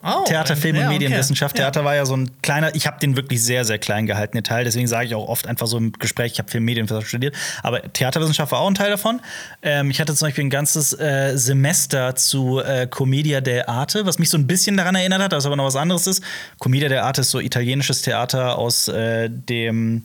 Oh, 0.03 0.25
Theater, 0.27 0.57
Film 0.57 0.77
ja, 0.77 0.83
und 0.83 0.89
Medienwissenschaft. 0.89 1.55
Okay. 1.55 1.63
Theater 1.63 1.85
war 1.85 1.95
ja 1.95 2.05
so 2.05 2.17
ein 2.17 2.31
kleiner, 2.43 2.75
ich 2.75 2.87
habe 2.87 2.99
den 3.01 3.17
wirklich 3.17 3.43
sehr, 3.43 3.65
sehr 3.65 3.79
klein 3.79 4.07
gehalten, 4.07 4.37
den 4.37 4.45
Teil. 4.45 4.65
Deswegen 4.65 4.87
sage 4.87 5.07
ich 5.07 5.15
auch 5.15 5.29
oft 5.29 5.47
einfach 5.47 5.67
so 5.67 5.79
im 5.79 5.93
Gespräch, 5.93 6.33
ich 6.33 6.39
habe 6.39 6.51
Film 6.51 6.63
und 6.63 6.67
Medienwissenschaft 6.67 7.09
studiert. 7.09 7.35
Aber 7.63 7.81
Theaterwissenschaft 7.81 8.53
war 8.53 8.61
auch 8.61 8.69
ein 8.69 8.75
Teil 8.75 8.91
davon. 8.91 9.21
Ähm, 9.63 9.91
ich 9.91 10.01
hatte 10.01 10.15
zum 10.15 10.29
Beispiel 10.29 10.45
ein 10.45 10.51
ganzes 10.51 10.93
äh, 10.99 11.37
Semester 11.37 12.17
zu 12.17 12.61
äh, 12.61 12.87
Commedia 12.87 13.39
dell'arte, 13.39 14.05
was 14.05 14.19
mich 14.19 14.29
so 14.29 14.37
ein 14.37 14.47
bisschen 14.47 14.77
daran 14.77 14.95
erinnert 14.95 15.23
hat, 15.23 15.33
was 15.33 15.47
aber 15.47 15.57
noch 15.57 15.65
was 15.65 15.77
anderes 15.77 16.07
ist. 16.07 16.23
Commedia 16.59 16.89
dell'arte 16.89 17.21
ist 17.21 17.31
so 17.31 17.41
italienisches 17.41 18.03
Theater 18.03 18.59
aus 18.59 18.89
äh, 18.89 19.31
dem 19.31 20.05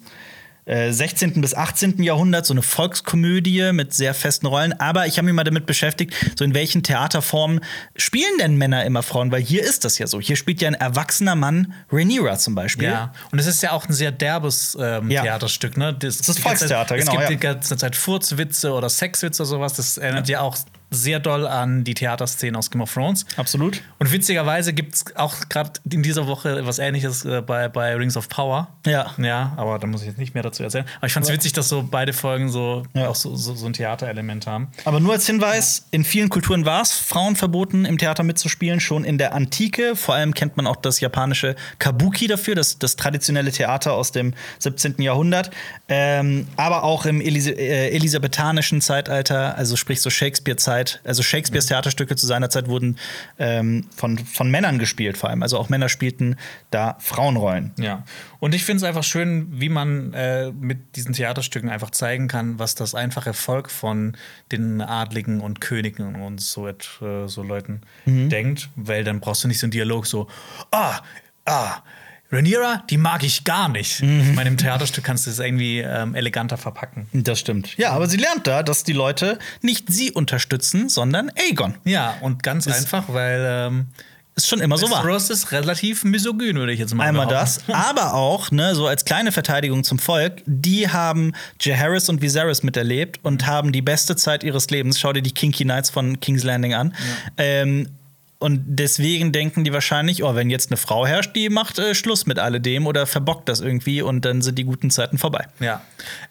16. 0.70 1.38
Äh, 1.38 1.40
bis 1.40 1.56
18. 1.56 2.02
Jahrhundert, 2.04 2.46
so 2.46 2.54
eine 2.54 2.62
Volkskomödie 2.62 3.72
mit 3.74 3.94
sehr 3.94 4.14
festen 4.14 4.46
Rollen. 4.46 4.80
Aber 4.80 5.08
ich 5.08 5.18
habe 5.18 5.26
mich 5.26 5.34
mal 5.34 5.44
damit 5.44 5.66
beschäftigt, 5.66 6.14
so 6.38 6.46
in 6.46 6.54
welchen 6.54 6.84
Theaterformen 6.84 7.62
spielen 7.96 8.38
denn 8.40 8.56
Männer 8.56 8.86
immer 8.86 9.02
Frauen? 9.02 9.32
Weil 9.32 9.42
hier 9.42 9.64
ist 9.64 9.86
das 9.86 9.98
ja 9.98 10.08
so. 10.08 10.22
Hier 10.22 10.36
spielt 10.36 10.62
ja 10.62 10.68
ein 10.68 10.76
erwachsener 10.76 11.36
Mann 11.36 11.74
Rhaenyra 11.92 12.38
zum 12.38 12.54
Beispiel. 12.54 12.90
Ja, 12.90 13.14
und 13.32 13.40
es 13.40 13.48
ist 13.48 13.64
ja 13.64 13.72
auch 13.72 13.88
ein 13.88 13.94
sehr 13.94 14.12
derbes 14.12 14.78
ähm, 14.80 15.10
ja. 15.10 15.24
Theaterstück, 15.24 15.78
ne? 15.78 15.94
Das, 15.94 16.18
das 16.18 16.30
ist 16.30 16.40
Volkstheater, 16.40 16.98
genau. 16.98 17.12
Es 17.12 17.18
gibt 17.18 17.24
ja. 17.24 17.30
die 17.30 17.38
ganze 17.38 17.78
Zeit 17.78 17.96
Furzwitze 17.96 18.72
oder 18.72 18.90
Sexwitze 18.90 19.42
oder 19.42 19.50
sowas. 19.50 19.74
Das 19.74 19.98
erinnert 19.98 20.30
ja, 20.30 20.40
ja 20.40 20.42
auch 20.42 20.58
sehr 20.92 21.20
doll 21.20 21.46
an 21.48 21.84
die 21.84 21.94
Theaterszene 21.94 22.58
aus 22.58 22.72
Game 22.72 22.82
of 22.82 22.94
Thrones. 22.94 23.26
Absolut. 23.38 23.82
Und 24.00 24.12
witzigerweise 24.12 24.74
gibt 24.74 24.96
es 24.96 25.16
auch 25.16 25.36
gerade 25.50 25.74
in 25.90 26.04
dieser 26.04 26.28
Woche 26.28 26.66
was 26.66 26.80
ähnliches 26.80 27.26
äh, 27.26 27.42
bei, 27.42 27.68
bei 27.68 27.96
Rings 27.96 28.18
of 28.18 28.30
Power. 28.30 28.70
Ja. 28.86 29.12
Ja, 29.18 29.54
aber 29.58 29.78
da 29.80 29.88
muss 29.88 30.02
ich 30.02 30.08
jetzt 30.08 30.18
nicht 30.18 30.34
mehr 30.34 30.44
dazu 30.44 30.64
erzählen. 30.64 30.86
Aber 30.98 31.08
ich 31.08 31.14
fand 31.14 31.26
es 31.26 31.32
witzig, 31.32 31.54
dass 31.54 31.70
so 31.70 31.84
beide 31.90 32.14
Folgen 32.14 32.50
so 32.50 32.84
ja. 32.94 33.08
auch 33.08 33.16
so, 33.16 33.36
so, 33.36 33.54
so, 33.56 33.66
ein 33.66 33.74
Theaterelement 33.74 34.48
haben. 34.48 34.70
Aber 34.86 35.00
nur 35.00 35.14
als 35.14 35.28
Hinweis: 35.28 35.86
In 35.92 36.04
vielen 36.04 36.30
Kulturen 36.30 36.66
war 36.66 36.82
es 36.82 36.94
Frauen 36.94 37.36
verboten, 37.36 37.86
im 37.86 37.98
Theater 37.98 38.24
mitzuspielen, 38.24 38.80
schon 38.80 39.04
in 39.04 39.18
der 39.18 39.34
Antike. 39.34 39.96
Vor 39.96 40.16
allem 40.16 40.34
kennt 40.34 40.58
man 40.58 40.66
auch 40.68 40.76
das 40.76 41.00
japanische 41.00 41.56
Kabuki 41.78 42.28
dafür, 42.28 42.56
das, 42.56 42.80
das 42.80 42.96
traditionelle 42.96 43.52
Theater 43.52 43.94
aus 43.94 44.12
dem 44.12 44.34
17. 44.60 45.02
Jahrhundert. 45.02 45.52
Ähm, 45.88 46.48
aber 46.56 46.84
auch 46.84 47.06
im 47.06 47.22
Elise 47.22 47.52
äh, 47.52 47.90
elisabethanischen 47.90 48.82
Zeitalter, 48.82 49.58
also 49.58 49.76
sprich 49.76 50.02
so 50.02 50.10
Shakespeare-Zeit 50.10 50.79
Zeit, 50.80 51.02
also 51.04 51.24
Shakespeares 51.24 51.66
mhm. 51.66 51.70
Theaterstücke 51.70 52.16
zu 52.16 52.26
seiner 52.26 52.50
Zeit 52.50 52.68
wurden 52.68 52.98
ähm, 53.38 53.86
von, 53.96 54.18
von 54.18 54.50
Männern 54.50 54.80
gespielt, 54.80 55.18
vor 55.18 55.30
allem. 55.30 55.44
Also 55.44 55.58
auch 55.58 55.70
Männer 55.70 55.90
spielten 55.90 56.36
da 56.72 56.98
Frauenrollen. 57.00 57.72
Ja. 57.78 58.04
Und 58.40 58.56
ich 58.56 58.64
finde 58.64 58.78
es 58.78 58.84
einfach 58.84 59.04
schön, 59.04 59.48
wie 59.60 59.70
man 59.70 60.14
äh, 60.14 60.52
mit 60.52 60.96
diesen 60.96 61.14
Theaterstücken 61.14 61.70
einfach 61.70 61.92
zeigen 61.92 62.28
kann, 62.28 62.60
was 62.60 62.76
das 62.76 62.96
einfache 62.96 63.34
Volk 63.34 63.70
von 63.70 64.16
den 64.52 64.82
Adligen 64.82 65.42
und 65.42 65.62
Königen 65.62 66.16
und 66.16 66.42
so, 66.42 66.68
äh, 66.68 66.76
so 67.28 67.44
Leuten 67.44 67.82
mhm. 68.06 68.30
denkt, 68.30 68.70
weil 68.76 69.04
dann 69.04 69.20
brauchst 69.20 69.44
du 69.44 69.48
nicht 69.48 69.60
so 69.60 69.66
einen 69.66 69.72
Dialog 69.72 70.06
so, 70.06 70.28
ah, 70.72 71.00
ah, 71.46 71.82
Rhaenyra, 72.32 72.84
die 72.90 72.98
mag 72.98 73.24
ich 73.24 73.44
gar 73.44 73.70
nicht. 73.70 74.04
Mhm. 74.04 74.22
Ich 74.22 74.36
meine, 74.36 74.50
im 74.50 74.58
Theaterstück 74.58 75.04
kannst 75.04 75.26
du 75.26 75.32
es 75.32 75.40
irgendwie 75.40 75.80
ähm, 75.80 76.14
eleganter 76.14 76.58
verpacken. 76.58 77.08
Das 77.12 77.40
stimmt. 77.40 77.76
Ja, 77.78 77.92
aber 77.92 78.08
sie 78.08 78.18
lernt 78.18 78.46
da, 78.46 78.62
dass 78.62 78.84
die 78.84 78.94
Leute 78.94 79.40
nicht 79.62 79.92
sie 79.92 80.12
unterstützen, 80.12 80.90
sondern 80.90 81.32
Aegon. 81.36 81.76
Ja, 81.86 82.16
und 82.22 82.44
ganz 82.44 82.68
ist 82.68 82.76
einfach, 82.78 83.06
weil 83.08 83.46
ähm, 83.48 83.88
ist 84.36 84.48
schon 84.48 84.62
immer 84.62 84.78
so 84.78 84.90
war. 84.90 85.06
Ross 85.06 85.30
ist 85.30 85.52
relativ 85.52 86.04
misogyn, 86.04 86.56
würde 86.56 86.72
ich 86.72 86.80
jetzt 86.80 86.94
mal 86.94 87.08
Einmal 87.08 87.28
behaupten. 87.28 87.64
das, 87.68 87.76
aber 87.76 88.14
auch, 88.14 88.52
ne, 88.52 88.74
so 88.74 88.88
als 88.88 89.06
kleine 89.06 89.32
Verteidigung 89.32 89.84
zum 89.84 90.00
Volk, 90.00 90.44
die 90.46 90.88
haben 90.88 91.34
Jaehaerys 91.60 92.10
und 92.10 92.22
Viserys 92.22 92.64
miterlebt 92.64 93.20
und 93.24 93.48
haben 93.48 93.72
die 93.72 93.82
beste 93.82 94.16
Zeit 94.16 94.44
ihres 94.44 94.70
Lebens. 94.70 95.00
Schau 95.00 95.14
dir 95.14 95.22
die 95.22 95.34
Kinky 95.34 95.64
Knights 95.64 95.90
von 95.90 96.20
King's 96.20 96.44
Landing 96.44 96.74
an. 96.74 96.94
Ja. 97.38 97.44
Ähm, 97.44 97.90
und 98.40 98.64
deswegen 98.66 99.34
denken 99.34 99.66
die 99.66 99.74
wahrscheinlich, 99.74 100.24
oh, 100.24 100.34
wenn 100.34 100.50
jetzt 100.50 100.72
eine 100.72 100.78
Frau 100.78 101.06
herrscht, 101.06 101.36
die 101.36 101.50
macht 101.50 101.78
äh, 101.78 101.94
Schluss 101.94 102.26
mit 102.26 102.40
alledem 102.40 102.88
oder 102.88 103.06
verbockt 103.06 103.50
das 103.50 103.60
irgendwie 103.60 104.02
und 104.02 104.24
dann 104.24 104.42
sind 104.42 104.58
die 104.58 104.64
guten 104.64 104.90
Zeiten 104.90 105.18
vorbei. 105.18 105.48
Ja. 105.60 105.82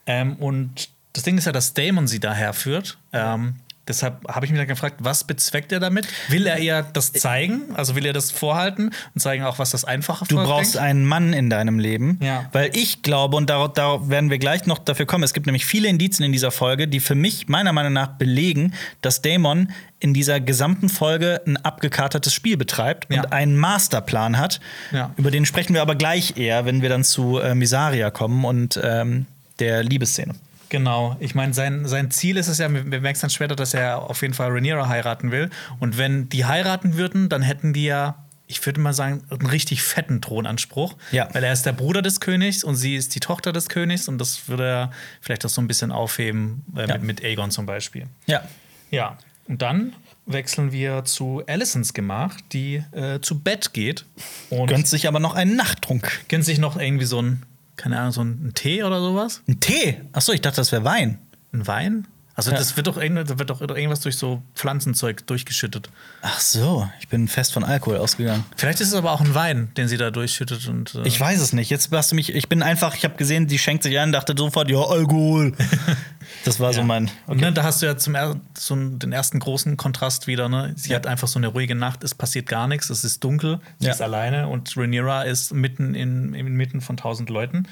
Ähm, 0.07 0.37
und 0.37 0.89
das 1.13 1.23
Ding 1.23 1.37
ist 1.37 1.45
ja, 1.45 1.53
dass 1.53 1.75
Damon 1.75 2.07
sie 2.07 2.19
daher 2.19 2.55
führt. 2.55 2.97
Ähm, 3.13 3.57
Deshalb 3.89 4.29
habe 4.29 4.47
ich 4.47 4.53
mich 4.53 4.61
dann 4.61 4.69
gefragt, 4.69 4.97
was 4.99 5.25
bezweckt 5.25 5.73
er 5.73 5.81
damit? 5.81 6.07
Will 6.29 6.47
er 6.47 6.59
eher 6.59 6.83
das 6.83 7.13
zeigen? 7.13 7.63
Also 7.75 7.97
will 7.97 8.07
er 8.07 8.13
das 8.13 8.31
vorhalten 8.31 8.91
und 9.15 9.21
zeigen 9.21 9.45
auch, 9.45 9.59
was 9.59 9.71
das 9.71 9.85
einfache 9.85 10.27
Du 10.27 10.37
brauchst 10.37 10.75
denkt? 10.75 10.87
einen 10.87 11.05
Mann 11.05 11.33
in 11.33 11.51
deinem 11.51 11.79
Leben. 11.79 12.19
Ja. 12.23 12.47
Weil 12.53 12.71
ich 12.77 13.03
glaube, 13.03 13.37
und 13.37 13.51
darauf, 13.51 13.73
darauf 13.73 14.09
werden 14.09 14.31
wir 14.31 14.39
gleich 14.39 14.67
noch 14.67 14.79
dafür 14.79 15.07
kommen, 15.07 15.25
es 15.25 15.33
gibt 15.33 15.47
nämlich 15.47 15.65
viele 15.67 15.89
Indizien 15.89 16.27
in 16.27 16.33
dieser 16.33 16.51
Folge, 16.51 16.87
die 16.89 17.01
für 17.01 17.15
mich 17.15 17.49
meiner 17.49 17.73
Meinung 17.73 17.93
nach 17.93 18.09
belegen, 18.19 18.75
dass 19.01 19.23
Damon 19.23 19.73
in 20.01 20.15
dieser 20.15 20.41
gesamten 20.41 20.89
Folge 20.89 21.41
ein 21.47 21.57
abgekatertes 21.57 22.33
Spiel 22.33 22.57
betreibt 22.57 23.13
ja. 23.13 23.23
und 23.23 23.33
einen 23.33 23.57
Masterplan 23.57 24.39
hat. 24.39 24.61
Ja. 24.93 25.13
Über 25.17 25.31
den 25.31 25.45
sprechen 25.45 25.75
wir 25.75 25.83
aber 25.83 25.97
gleich 25.97 26.37
eher, 26.37 26.67
wenn 26.67 26.83
wir 26.83 26.89
dann 26.89 27.05
zu 27.05 27.39
äh, 27.39 27.55
Misaria 27.55 28.11
kommen 28.11 28.45
und 28.45 28.79
ähm, 28.83 29.27
der 29.59 29.83
Liebesszene. 29.83 30.35
Genau. 30.69 31.17
Ich 31.21 31.35
meine, 31.35 31.55
sein, 31.55 31.87
sein 31.87 32.11
Ziel 32.11 32.37
ist 32.37 32.49
es 32.49 32.59
ja, 32.59 32.73
wir 32.73 33.01
merken 33.01 33.19
dann 33.21 33.31
später, 33.31 33.57
dass 33.57 33.75
er 33.75 34.03
auf 34.03 34.23
jeden 34.23 34.35
Fall 34.35 34.51
Rhaenyra 34.51 34.89
heiraten 34.89 35.31
will. 35.31 35.51
Und 35.81 35.99
wenn 35.99 36.29
die 36.29 36.45
heiraten 36.45 36.97
würden, 36.97 37.29
dann 37.29 37.43
hätten 37.43 37.73
die 37.73 37.85
ja, 37.85 38.25
ich 38.47 38.65
würde 38.65 38.81
mal 38.81 38.93
sagen, 38.93 39.23
einen 39.31 39.47
richtig 39.47 39.83
fetten 39.83 40.21
Thronanspruch. 40.21 40.97
Ja. 41.13 41.29
Weil 41.33 41.45
er 41.45 41.53
ist 41.53 41.67
der 41.67 41.73
Bruder 41.73 42.03
des 42.03 42.21
Königs 42.21 42.65
und 42.65 42.77
sie 42.77 42.97
ist 42.97 43.15
die 43.15 43.21
Tochter 43.21 43.53
des 43.53 43.69
Königs. 43.69 44.09
Und 44.09 44.19
das 44.19 44.49
würde 44.49 44.69
er 44.69 44.91
vielleicht 45.21 45.45
auch 45.45 45.51
so 45.51 45.61
ein 45.61 45.69
bisschen 45.69 45.93
aufheben 45.93 46.65
äh, 46.77 46.87
ja. 46.87 46.95
mit, 46.95 47.03
mit 47.03 47.25
Aegon 47.25 47.51
zum 47.51 47.67
Beispiel. 47.67 48.07
Ja. 48.27 48.43
Ja. 48.91 49.19
Und 49.47 49.63
dann 49.63 49.95
wechseln 50.27 50.73
wir 50.73 51.05
zu 51.05 51.43
Alicents 51.47 51.95
Gemach, 51.95 52.37
die 52.53 52.85
äh, 52.93 53.21
zu 53.21 53.41
Bett 53.41 53.73
geht. 53.73 54.05
Und 54.51 54.69
gönnt 54.69 54.87
sich 54.87 55.09
aber 55.09 55.21
noch 55.21 55.35
einen 55.35 55.57
Nachttrunk. 55.57 56.11
Gönnt 56.29 56.45
sich 56.45 56.59
noch 56.59 56.79
irgendwie 56.79 57.07
so 57.07 57.23
ein 57.23 57.43
keine 57.79 57.99
Ahnung, 57.99 58.13
so 58.13 58.21
ein 58.23 58.53
Tee 58.55 58.83
oder 58.83 59.01
sowas? 59.01 59.43
Ein 59.49 59.61
Tee? 59.61 60.03
Achso, 60.13 60.33
ich 60.33 60.43
dachte, 60.43 60.57
das 60.57 60.73
wäre 60.73 60.85
Wein. 60.85 61.19
Ein 61.53 61.67
Wein? 61.67 62.09
Also 62.39 62.53
ja. 62.53 62.57
das 62.57 62.77
wird 62.77 62.87
doch, 62.87 62.95
da 63.01 63.39
wird 63.41 63.51
doch 63.51 63.61
irgendwas 63.61 63.99
durch 63.99 64.17
so 64.17 64.41
Pflanzenzeug 64.55 65.27
durchgeschüttet. 65.27 65.91
Ach 66.23 66.39
so, 66.39 66.89
ich 67.01 67.09
bin 67.09 67.27
fest 67.27 67.53
von 67.53 67.65
Alkohol 67.65 67.97
ausgegangen. 67.97 68.45
Vielleicht 68.57 68.79
ist 68.81 68.87
es 68.87 68.95
aber 68.95 69.11
auch 69.11 69.21
ein 69.21 69.35
Wein, 69.35 69.73
den 69.77 69.89
sie 69.89 69.97
da 69.97 70.13
durchschüttet 70.13 70.69
und. 70.69 70.95
Äh 70.95 71.09
ich 71.09 71.19
weiß 71.19 71.41
es 71.41 71.53
nicht. 71.53 71.69
Jetzt 71.69 71.91
hast 71.91 72.13
du 72.13 72.15
mich. 72.15 72.33
Ich 72.33 72.49
bin 72.49 72.63
einfach. 72.63 72.95
Ich 72.95 73.03
habe 73.03 73.17
gesehen, 73.17 73.49
die 73.49 73.59
schenkt 73.59 73.83
sich 73.83 73.99
ein, 73.99 74.13
dachte 74.13 74.35
sofort, 74.39 74.71
ja 74.71 74.79
Alkohol. 74.79 75.53
das 76.45 76.61
war 76.61 76.71
ja. 76.71 76.75
so 76.75 76.85
mein. 76.85 77.07
Okay. 77.07 77.33
Und 77.33 77.41
ne, 77.41 77.53
da 77.53 77.65
hast 77.65 77.83
du 77.83 77.87
ja 77.87 77.97
zum 77.97 78.15
er 78.15 78.37
so 78.57 78.77
den 78.77 79.11
ersten 79.11 79.41
großen 79.41 79.77
Kontrast 79.77 80.29
wieder. 80.29 80.49
Ne? 80.49 80.75
Sie 80.77 80.91
ja. 80.91 80.97
hat 80.97 81.09
einfach 81.09 81.27
so 81.27 81.41
eine 81.41 81.49
ruhige 81.49 81.75
Nacht. 81.75 82.05
Es 82.05 82.15
passiert 82.15 82.47
gar 82.47 82.69
nichts. 82.69 82.89
Es 82.89 83.03
ist 83.03 83.25
dunkel. 83.25 83.59
Sie 83.81 83.89
ist 83.89 84.01
alleine 84.01 84.47
und 84.47 84.77
Rhaenyra 84.77 85.23
ist 85.23 85.53
mitten 85.53 85.97
in, 85.97 86.35
inmitten 86.35 86.83
von 86.83 86.97
tausend 86.97 87.31
Leuten. 87.31 87.67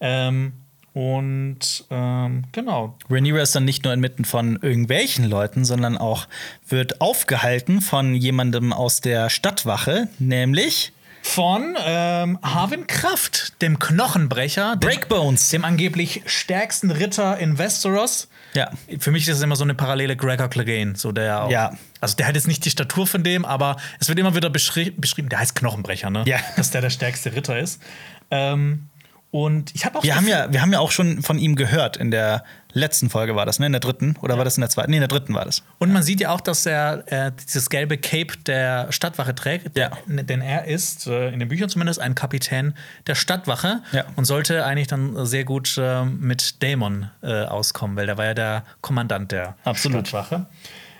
Ähm, 0.00 0.54
und 0.96 1.84
ähm, 1.90 2.44
genau. 2.52 2.96
Rhaenyra 3.10 3.42
ist 3.42 3.54
dann 3.54 3.66
nicht 3.66 3.84
nur 3.84 3.92
inmitten 3.92 4.24
von 4.24 4.58
irgendwelchen 4.62 5.28
Leuten, 5.28 5.66
sondern 5.66 5.98
auch 5.98 6.26
wird 6.66 7.02
aufgehalten 7.02 7.82
von 7.82 8.14
jemandem 8.14 8.72
aus 8.72 9.02
der 9.02 9.28
Stadtwache, 9.28 10.08
nämlich 10.18 10.94
von 11.20 11.76
ähm, 11.84 12.38
Harvin 12.42 12.86
Kraft, 12.86 13.60
dem 13.60 13.78
Knochenbrecher, 13.78 14.76
Breakbones, 14.76 15.50
dem, 15.50 15.60
dem 15.60 15.64
angeblich 15.66 16.22
stärksten 16.24 16.90
Ritter 16.90 17.36
in 17.36 17.58
Westeros. 17.58 18.28
Ja. 18.54 18.70
Für 18.98 19.10
mich 19.10 19.28
ist 19.28 19.36
es 19.36 19.42
immer 19.42 19.56
so 19.56 19.64
eine 19.64 19.74
parallele 19.74 20.16
Gregor 20.16 20.48
Clegane, 20.48 20.96
so 20.96 21.12
der 21.12 21.42
auch, 21.42 21.50
ja. 21.50 21.76
Also 22.00 22.16
der 22.16 22.26
hat 22.26 22.36
jetzt 22.36 22.48
nicht 22.48 22.64
die 22.64 22.70
Statur 22.70 23.06
von 23.06 23.22
dem, 23.22 23.44
aber 23.44 23.76
es 24.00 24.08
wird 24.08 24.18
immer 24.18 24.34
wieder 24.34 24.48
beschri 24.48 24.92
beschrieben, 24.92 25.28
der 25.28 25.40
heißt 25.40 25.54
Knochenbrecher, 25.56 26.08
ne? 26.08 26.24
Ja. 26.26 26.38
Dass 26.56 26.70
der 26.70 26.80
der 26.80 26.88
stärkste 26.88 27.34
Ritter 27.34 27.58
ist. 27.58 27.82
Ähm, 28.30 28.88
und 29.36 29.74
ich 29.74 29.84
habe 29.84 29.98
auch. 29.98 30.02
Wir 30.02 30.16
haben, 30.16 30.26
ja, 30.26 30.50
wir 30.50 30.62
haben 30.62 30.72
ja 30.72 30.78
auch 30.78 30.90
schon 30.90 31.20
von 31.20 31.38
ihm 31.38 31.56
gehört. 31.56 31.98
In 31.98 32.10
der 32.10 32.42
letzten 32.72 33.10
Folge 33.10 33.36
war 33.36 33.44
das, 33.44 33.58
ne? 33.58 33.66
In 33.66 33.72
der 33.72 33.82
dritten? 33.82 34.16
Oder 34.22 34.32
ja. 34.32 34.38
war 34.38 34.46
das 34.46 34.56
in 34.56 34.62
der 34.62 34.70
zweiten? 34.70 34.90
Nee, 34.92 34.96
in 34.96 35.02
der 35.02 35.08
dritten 35.08 35.34
war 35.34 35.44
das. 35.44 35.62
Und 35.78 35.92
man 35.92 36.02
sieht 36.02 36.22
ja 36.22 36.30
auch, 36.30 36.40
dass 36.40 36.64
er 36.64 37.04
äh, 37.12 37.32
dieses 37.46 37.68
gelbe 37.68 37.98
Cape 37.98 38.38
der 38.46 38.90
Stadtwache 38.90 39.34
trägt. 39.34 39.76
Ja. 39.76 39.90
Denn 40.06 40.40
er 40.40 40.64
ist, 40.64 41.06
äh, 41.06 41.28
in 41.28 41.40
den 41.40 41.48
Büchern 41.48 41.68
zumindest, 41.68 42.00
ein 42.00 42.14
Kapitän 42.14 42.72
der 43.06 43.14
Stadtwache. 43.14 43.82
Ja. 43.92 44.06
Und 44.16 44.24
sollte 44.24 44.64
eigentlich 44.64 44.88
dann 44.88 45.26
sehr 45.26 45.44
gut 45.44 45.76
äh, 45.76 46.06
mit 46.06 46.62
Daemon 46.62 47.10
äh, 47.22 47.44
auskommen, 47.44 47.94
weil 47.98 48.06
der 48.06 48.16
war 48.16 48.24
ja 48.24 48.32
der 48.32 48.64
Kommandant 48.80 49.32
der 49.32 49.54
Absolut. 49.64 50.08
Stadtwache. 50.08 50.46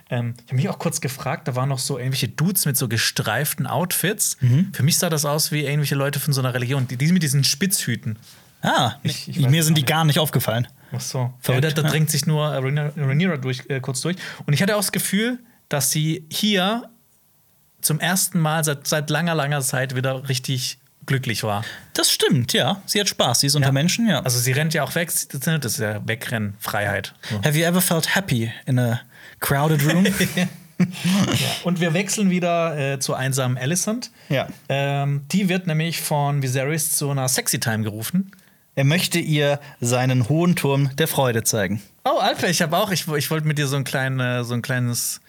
Ähm, 0.08 0.34
ich 0.38 0.46
habe 0.46 0.56
mich 0.56 0.68
auch 0.68 0.78
kurz 0.78 1.00
gefragt, 1.00 1.48
da 1.48 1.56
waren 1.56 1.68
noch 1.68 1.78
so 1.78 1.98
irgendwelche 1.98 2.28
Dudes 2.28 2.64
mit 2.64 2.76
so 2.76 2.88
gestreiften 2.88 3.66
Outfits. 3.66 4.36
Mhm. 4.40 4.72
Für 4.72 4.82
mich 4.82 4.98
sah 4.98 5.10
das 5.10 5.24
aus 5.24 5.50
wie 5.50 5.62
irgendwelche 5.62 5.96
Leute 5.96 6.20
von 6.20 6.32
so 6.32 6.40
einer 6.40 6.54
Religion, 6.54 6.86
die, 6.86 6.96
die 6.96 7.12
mit 7.12 7.22
diesen 7.22 7.42
Spitzhüten. 7.42 8.18
Ah, 8.62 8.94
ich, 9.02 9.28
ich 9.28 9.48
mir 9.48 9.62
sind 9.62 9.76
die 9.76 9.84
gar 9.84 10.04
nicht 10.04 10.18
aufgefallen. 10.18 10.68
Ach 10.92 11.00
so. 11.00 11.32
Ja, 11.48 11.60
da, 11.60 11.70
da 11.70 11.82
drängt 11.88 12.10
sich 12.10 12.26
nur 12.26 12.46
äh, 12.46 12.58
Rhaenyra 12.58 13.36
durch, 13.36 13.64
äh, 13.68 13.80
kurz 13.80 14.00
durch. 14.00 14.16
Und 14.46 14.52
ich 14.52 14.62
hatte 14.62 14.76
auch 14.76 14.80
das 14.80 14.92
Gefühl, 14.92 15.38
dass 15.68 15.90
sie 15.90 16.26
hier 16.30 16.88
zum 17.80 18.00
ersten 18.00 18.40
Mal 18.40 18.64
seit, 18.64 18.86
seit 18.86 19.10
langer, 19.10 19.34
langer 19.34 19.60
Zeit 19.60 19.94
wieder 19.94 20.28
richtig 20.28 20.78
glücklich 21.06 21.44
war. 21.44 21.64
Das 21.94 22.10
stimmt, 22.10 22.52
ja. 22.52 22.82
Sie 22.86 23.00
hat 23.00 23.08
Spaß. 23.08 23.40
Sie 23.40 23.46
ist 23.46 23.54
unter 23.54 23.72
Menschen, 23.72 24.08
ja. 24.08 24.20
Also 24.20 24.38
sie 24.40 24.52
rennt 24.52 24.74
ja 24.74 24.82
auch 24.82 24.94
weg, 24.96 25.12
das 25.30 25.72
ist 25.72 25.78
ja 25.78 26.06
Wegrennfreiheit. 26.06 27.14
So. 27.30 27.36
Have 27.42 27.56
you 27.56 27.64
ever 27.64 27.80
felt 27.80 28.14
happy 28.16 28.52
in 28.66 28.78
a 28.78 29.00
crowded 29.40 29.84
room? 29.84 30.06
Und 31.64 31.80
wir 31.80 31.94
wechseln 31.94 32.28
wieder 32.30 32.76
äh, 32.94 32.98
zur 32.98 33.16
einsamen 33.16 33.56
Alicent. 33.56 34.10
Ja. 34.28 34.46
Ähm, 34.68 35.22
die 35.32 35.48
wird 35.48 35.66
nämlich 35.66 36.00
von 36.00 36.42
Viserys 36.42 36.92
zu 36.92 37.10
einer 37.10 37.28
Sexy 37.28 37.58
Time 37.58 37.82
gerufen. 37.82 38.30
er 38.74 38.84
möchte 38.84 39.18
ihr 39.18 39.58
seinen 39.80 40.28
hohen 40.28 40.54
Turm 40.54 40.94
der 40.96 41.08
Freude 41.08 41.44
zeigen. 41.44 41.82
Oh, 42.04 42.18
Alper, 42.18 42.48
ich 42.50 42.60
habe 42.60 42.76
auch, 42.76 42.90
ich, 42.90 43.08
ich 43.08 43.30
wollte 43.30 43.46
mit 43.46 43.56
dir 43.58 43.66
so 43.66 43.76
ein, 43.76 43.84
klein, 43.84 44.20
äh, 44.20 44.44
so 44.44 44.52
ein 44.52 44.60
kleines, 44.60 45.20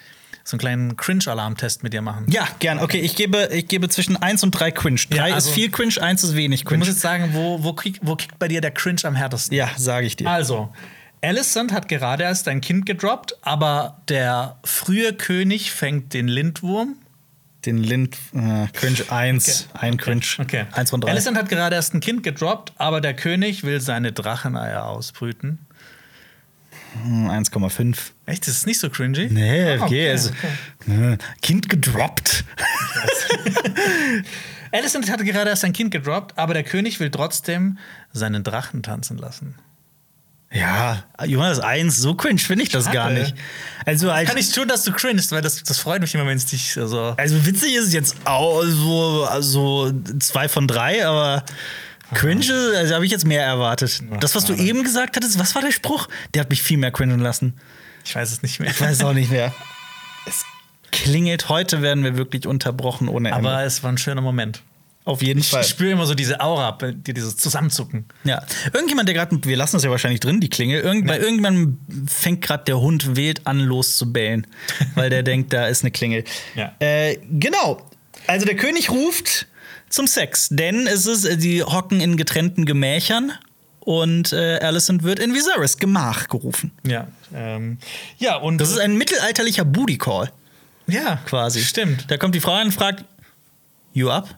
so 0.44 0.56
einen 0.56 0.60
kleinen 0.60 0.98
Cringe-Alarm-Test 0.98 1.82
mit 1.82 1.94
dir 1.94 2.02
machen. 2.02 2.26
Ja, 2.30 2.46
gern. 2.60 2.80
Okay, 2.80 3.00
ich 3.00 3.16
gebe, 3.16 3.48
ich 3.54 3.68
gebe 3.70 3.88
zwischen 3.88 4.18
1 4.18 4.44
und 4.44 4.52
3 4.52 4.72
Cringe. 4.72 5.00
3 5.10 5.16
Ja, 5.16 5.24
also- 5.34 5.50
ist 5.50 5.56
viel 5.56 5.72
Cringe, 5.72 5.96
1 6.02 6.24
ist 6.26 6.36
wenig 6.36 6.66
Du 6.66 6.76
musst 6.76 6.82
Cringe. 6.82 6.92
jetzt 6.92 7.02
sagen, 7.02 7.30
wo, 7.34 7.64
wo, 7.64 7.72
krieg, 7.72 8.00
wo 8.02 8.18
kickt 8.18 8.38
bei 8.38 8.50
dir 8.50 8.60
der 8.60 8.72
Cringe 8.72 9.00
am 9.06 9.16
härtesten? 9.16 9.56
Ja, 9.58 9.70
sage 9.78 10.06
ich 10.08 10.18
dir. 10.18 10.30
Also, 10.30 10.70
Alicent 11.22 11.72
hat 11.72 11.88
gerade 11.88 12.24
erst 12.24 12.48
ein 12.48 12.62
Kind 12.62 12.86
gedroppt, 12.86 13.36
aber 13.42 14.02
der 14.08 14.60
frühe 14.64 15.14
König 15.14 15.72
fängt 15.72 16.14
den 16.14 16.28
Lindwurm. 16.28 16.98
Den 17.66 17.78
Lind. 17.80 18.16
Äh, 18.34 18.68
cringe 18.72 19.04
1. 19.10 19.70
Ein 19.74 19.98
Cringe. 19.98 20.24
Okay. 20.40 20.66
1 20.72 20.92
von 20.92 21.02
3. 21.02 21.10
Alicent 21.12 21.38
hat 21.38 21.50
gerade 21.50 21.76
erst 21.76 21.94
ein 21.94 22.00
Kind 22.00 22.24
gedroppt, 22.24 22.72
aber 22.78 23.02
der 23.02 23.14
König 23.16 23.64
will 23.64 23.82
seine 23.82 24.12
Dracheneier 24.14 24.86
ausbrüten. 24.86 25.60
1,5. 27.06 27.98
Echt? 28.26 28.48
Das 28.48 28.54
ist 28.56 28.66
nicht 28.68 28.80
so 28.80 28.90
cringy? 28.90 29.28
Nee, 29.30 29.64
Ah, 29.78 29.84
okay. 29.84 29.84
okay, 29.84 30.10
also, 30.12 30.30
äh, 30.88 31.18
Kind 31.42 31.68
gedroppt. 31.70 32.46
Alicent 34.72 35.10
hat 35.10 35.24
gerade 35.24 35.50
erst 35.50 35.64
ein 35.66 35.74
Kind 35.74 35.92
gedroppt, 35.92 36.38
aber 36.38 36.54
der 36.54 36.64
König 36.64 37.00
will 37.00 37.10
trotzdem 37.12 37.78
seinen 38.14 38.44
Drachen 38.44 38.84
tanzen 38.84 39.18
lassen. 39.18 39.56
Ja, 40.52 41.04
Jonas 41.26 41.60
1, 41.60 41.98
so 41.98 42.16
cringe 42.16 42.40
finde 42.40 42.64
ich 42.64 42.70
das 42.70 42.86
Schade. 42.86 42.96
gar 42.96 43.10
nicht. 43.10 43.36
Also, 43.86 44.10
als, 44.10 44.30
Kann 44.30 44.38
ich 44.38 44.52
tun, 44.52 44.68
dass 44.68 44.84
du 44.84 44.94
cringest, 44.94 45.32
weil 45.32 45.42
das, 45.42 45.62
das 45.64 45.80
freut 45.80 46.02
mich 46.02 46.16
immer, 46.16 46.26
wenn 46.26 46.38
es 46.38 46.46
dich 46.46 46.74
so. 46.74 47.16
also 47.18 47.46
witzig 47.46 47.74
ist 47.76 47.88
es 47.88 47.94
jetzt 47.94 48.16
auch 48.24 48.64
so 48.64 49.28
also 49.30 49.92
zwei 50.20 50.48
von 50.48 50.68
drei, 50.68 51.06
aber 51.06 51.44
cringe, 52.14 52.46
also 52.78 52.96
habe 52.96 53.06
ich 53.06 53.12
jetzt 53.12 53.26
mehr 53.26 53.44
erwartet. 53.44 54.02
Das, 54.22 54.36
was 54.36 54.46
du 54.46 54.54
eben 54.54 54.84
gesagt 54.84 55.18
hattest, 55.18 55.38
was 55.38 55.54
war 55.54 55.62
der 55.62 55.72
Spruch? 55.72 56.08
Der 56.34 56.42
hat 56.42 56.50
mich 56.50 56.64
viel 56.64 56.78
mehr 56.78 56.92
cringen 56.92 57.20
lassen. 57.20 57.54
Ich 58.06 58.16
weiß 58.16 58.32
es 58.32 58.42
nicht 58.42 58.60
mehr. 58.60 58.70
Ich 58.70 58.80
weiß 58.80 59.04
auch 59.04 59.14
nicht 59.14 59.32
mehr. 59.32 59.54
Es 60.30 60.44
klingelt, 60.92 61.48
heute 61.48 61.82
werden 61.82 62.04
wir 62.04 62.18
wirklich 62.18 62.48
unterbrochen 62.48 63.08
ohne 63.08 63.30
Ende. 63.30 63.50
Aber 63.50 63.64
es 63.64 63.82
war 63.82 63.94
ein 63.94 63.98
schöner 63.98 64.20
Moment. 64.20 64.62
Auf 65.08 65.22
jeden 65.22 65.40
Ich 65.40 65.50
Fall. 65.50 65.64
spüre 65.64 65.92
immer 65.92 66.06
so 66.06 66.14
diese 66.14 66.40
Aura, 66.42 66.78
die- 66.82 67.14
dieses 67.14 67.38
Zusammenzucken. 67.38 68.06
Ja, 68.24 68.44
irgendjemand, 68.74 69.08
der 69.10 69.16
gerade, 69.16 69.38
wir 69.44 69.58
lassen 69.58 69.78
das 69.78 69.84
ja 69.84 69.90
wahrscheinlich 69.90 70.20
drin, 70.20 70.40
die 70.42 70.50
Klingel. 70.50 70.82
Irgend, 70.82 71.08
Bei 71.08 71.18
irgendjemandem 71.18 71.80
fängt 72.08 72.42
gerade 72.42 72.64
der 72.66 72.80
Hund 72.80 73.16
wild 73.16 73.48
an, 73.48 73.60
loszubellen, 73.60 74.46
weil 74.96 75.10
der 75.10 75.24
denkt, 75.24 75.54
da 75.54 75.68
ist 75.68 75.84
eine 75.84 75.92
Klingel. 75.92 76.24
Ja. 76.56 76.74
Äh, 76.80 77.18
genau. 77.32 77.82
Also 78.28 78.46
der 78.46 78.56
König 78.56 78.90
ruft 78.90 79.48
zum 79.90 80.06
Sex, 80.08 80.50
denn 80.52 80.86
es 80.88 81.06
ist, 81.06 81.42
die 81.42 81.64
hocken 81.64 82.02
in 82.02 82.18
getrennten 82.18 82.66
Gemächern 82.66 83.32
und 83.80 84.34
äh, 84.34 84.58
Alicent 84.60 85.04
wird 85.04 85.20
in 85.20 85.34
Viserys 85.34 85.78
Gemach 85.78 86.28
gerufen. 86.28 86.72
Ja. 86.86 87.08
Ähm, 87.34 87.78
ja, 88.18 88.36
und. 88.36 88.58
Das 88.60 88.70
ist 88.72 88.80
ein 88.80 88.98
mittelalterlicher 88.98 89.64
Booty 89.66 89.98
Call 89.98 90.30
ja, 90.90 91.18
quasi. 91.26 91.62
Stimmt. 91.62 92.10
Da 92.10 92.18
kommt 92.18 92.34
die 92.36 92.40
Frau 92.40 92.54
an 92.54 92.68
und 92.68 92.72
fragt: 92.74 93.04
You 93.94 94.10
up? 94.10 94.36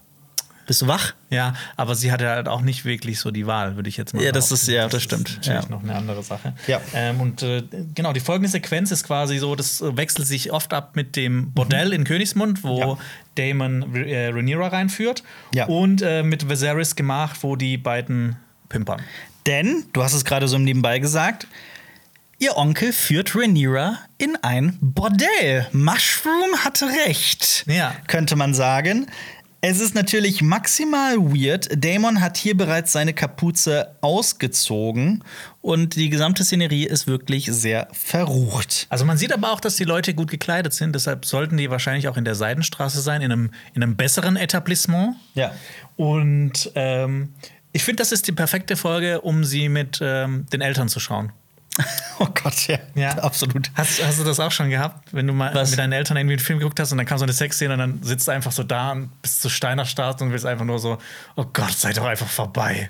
Bist 0.70 0.84
du 0.84 0.88
wach? 0.88 1.16
Ja, 1.32 1.56
aber 1.78 1.96
sie 1.96 2.12
hatte 2.12 2.30
halt 2.30 2.48
auch 2.48 2.62
nicht 2.62 2.86
wirklich 2.86 3.20
so 3.20 3.32
die 3.32 3.48
Wahl, 3.48 3.76
würde 3.76 3.90
ich 3.90 3.98
jetzt 3.98 4.14
mal 4.14 4.22
Ja, 4.24 4.32
das 4.32 4.52
ist- 4.52 4.68
ja, 4.68 4.88
das 4.88 5.02
stimmt. 5.02 5.38
natürlich 5.38 5.64
Ja. 5.64 5.68
noch 5.68 5.82
eine 5.82 5.96
andere 5.96 6.22
Sache. 6.22 6.54
Ja. 6.68 6.80
Ähm, 6.94 7.20
und 7.22 7.41
äh, 7.41 7.64
genau, 7.96 8.14
die 8.14 8.20
folgende 8.20 8.50
Sequenz 8.50 8.91
ist 8.91 9.04
quasi 9.04 9.40
so, 9.40 9.56
das 9.56 9.82
äh, 9.82 9.98
wechselt 9.98 10.28
sich 10.28 10.52
oft 10.52 10.72
ab 10.72 10.96
mit 10.96 11.16
dem 11.16 11.54
Bordell 11.54 11.91
in 11.91 12.04
Königsmund, 12.04 12.64
wo 12.64 12.76
Mhm. 12.76 12.80
Ja. 12.82 12.98
Damon 13.34 13.96
äh, 13.96 14.28
Rhaenyra 14.28 14.68
reinführt. 14.68 15.24
Ja. 15.56 15.66
Und 15.66 16.04
äh, 16.04 16.22
mit 16.22 16.48
Viserys 16.48 16.96
Gemach, 16.96 17.36
wo 17.41 17.56
die 17.56 17.78
beiden 17.78 18.36
pimpern. 18.70 19.02
Denn, 19.48 19.86
du 19.94 20.04
hast 20.04 20.14
es 20.14 20.24
gerade 20.24 20.48
so 20.48 20.60
nebenbei 20.60 21.00
gesagt, 21.00 21.48
ihr 22.38 22.56
Onkel 22.58 22.94
führt 22.94 23.36
Rhaenyra 23.36 23.98
in 24.20 24.38
ein 24.44 24.78
Bordell. 24.82 25.68
Mushroom 25.72 26.64
hatte 26.64 26.86
recht, 27.08 27.66
Ja. 27.68 27.96
könnte 28.06 28.36
man 28.36 28.54
sagen. 28.54 29.08
Es 29.61 29.81
ist 29.81 29.94
natürlich 29.94 30.41
maximal 30.41 31.18
weird. 31.18 31.68
Damon 31.84 32.22
hat 32.22 32.38
hier 32.38 32.56
bereits 32.56 32.94
seine 32.94 33.14
Kapuze 33.14 33.98
ausgezogen 33.99 35.23
und 35.61 35.98
die 35.98 36.10
gesamte 36.10 36.45
Szenerie 36.45 36.86
ist 36.86 37.07
wirklich 37.07 37.48
sehr 37.48 37.90
verrucht. 37.91 38.88
Also 38.90 39.03
man 39.03 39.18
sieht 39.18 39.34
aber 39.34 39.52
auch, 39.52 39.60
dass 39.60 39.76
die 39.76 39.84
Leute 39.84 40.14
gut 40.14 40.31
gekleidet 40.31 40.73
sind, 40.73 40.95
deshalb 40.95 41.26
sollten 41.26 41.57
die 41.57 41.69
wahrscheinlich 41.69 42.07
auch 42.07 42.15
in 42.15 42.23
der 42.23 42.36
Seidenstraße 42.36 43.02
sein, 43.02 43.22
in 43.22 43.34
einem, 43.34 43.52
in 43.73 43.84
einem 43.84 43.98
besseren 43.98 44.38
Etablissement. 44.38 45.18
Ja. 45.34 45.52
Und 45.98 46.72
ähm, 46.76 47.34
ich 47.73 47.84
finde, 47.84 48.02
das 48.02 48.14
ist 48.14 48.27
die 48.27 48.31
perfekte 48.31 48.77
Folge, 48.77 49.19
um 49.19 49.44
sie 49.44 49.68
mit 49.68 49.99
ähm, 50.02 50.45
den 50.53 50.61
Eltern 50.61 50.88
zu 50.88 51.02
schauen. 51.02 51.34
Oh 52.22 52.28
Gott, 52.44 52.68
ja. 52.68 52.78
Ja. 52.96 53.12
Absolut. 53.20 53.72
Hast, 53.76 54.04
hast 54.06 54.20
du 54.20 54.26
das 54.26 54.42
auch 54.42 54.52
schon 54.52 54.70
gehabt, 54.70 55.14
wenn 55.14 55.26
du 55.26 55.32
mal 55.32 55.56
Was? 55.56 55.70
mit 55.70 55.80
deinen 55.80 55.94
Eltern 55.94 56.18
irgendwie 56.18 56.34
einen 56.34 56.44
Film 56.44 56.60
geguckt 56.60 56.78
hast 56.80 56.92
und 56.92 56.98
dann 56.98 57.08
kam 57.08 57.18
so 57.18 57.24
eine 57.24 57.32
Sexszene 57.32 57.74
und 57.74 57.80
dann 57.80 58.04
sitzt 58.04 58.28
du 58.28 58.32
einfach 58.34 58.52
so 58.52 58.64
da 58.64 58.92
und 58.92 59.22
bist 59.22 59.42
zu 59.42 59.50
Steiner 59.50 59.86
Start 59.86 60.22
und 60.22 60.32
willst 60.32 60.46
einfach 60.46 60.66
nur 60.66 60.80
so, 60.80 60.98
oh 61.38 61.46
Gott, 61.54 61.72
sei 61.72 61.94
doch 61.94 62.04
einfach 62.04 62.28
vorbei. 62.28 62.90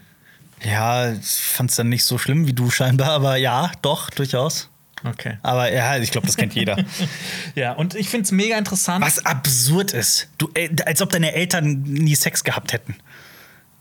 Ja, 0.63 1.11
ich 1.11 1.27
fand 1.27 1.69
es 1.69 1.75
dann 1.75 1.89
nicht 1.89 2.03
so 2.03 2.17
schlimm 2.17 2.47
wie 2.47 2.53
du 2.53 2.71
scheinbar, 2.71 3.11
aber 3.11 3.35
ja, 3.35 3.71
doch, 3.83 4.09
durchaus. 4.09 4.69
Okay. 5.03 5.37
Aber 5.43 5.71
ja, 5.71 5.97
ich 5.97 6.11
glaube, 6.11 6.27
das 6.27 6.35
kennt 6.35 6.55
jeder. 6.55 6.77
Ja, 7.55 7.73
und 7.73 7.95
ich 7.95 8.09
finde 8.09 8.25
es 8.25 8.31
mega 8.31 8.57
interessant. 8.57 9.03
Was 9.03 9.25
absurd 9.25 9.91
ist. 9.91 10.27
Du, 10.37 10.49
äh, 10.53 10.69
als 10.85 11.01
ob 11.01 11.09
deine 11.09 11.33
Eltern 11.33 11.83
nie 11.83 12.15
Sex 12.15 12.43
gehabt 12.43 12.73
hätten. 12.73 12.95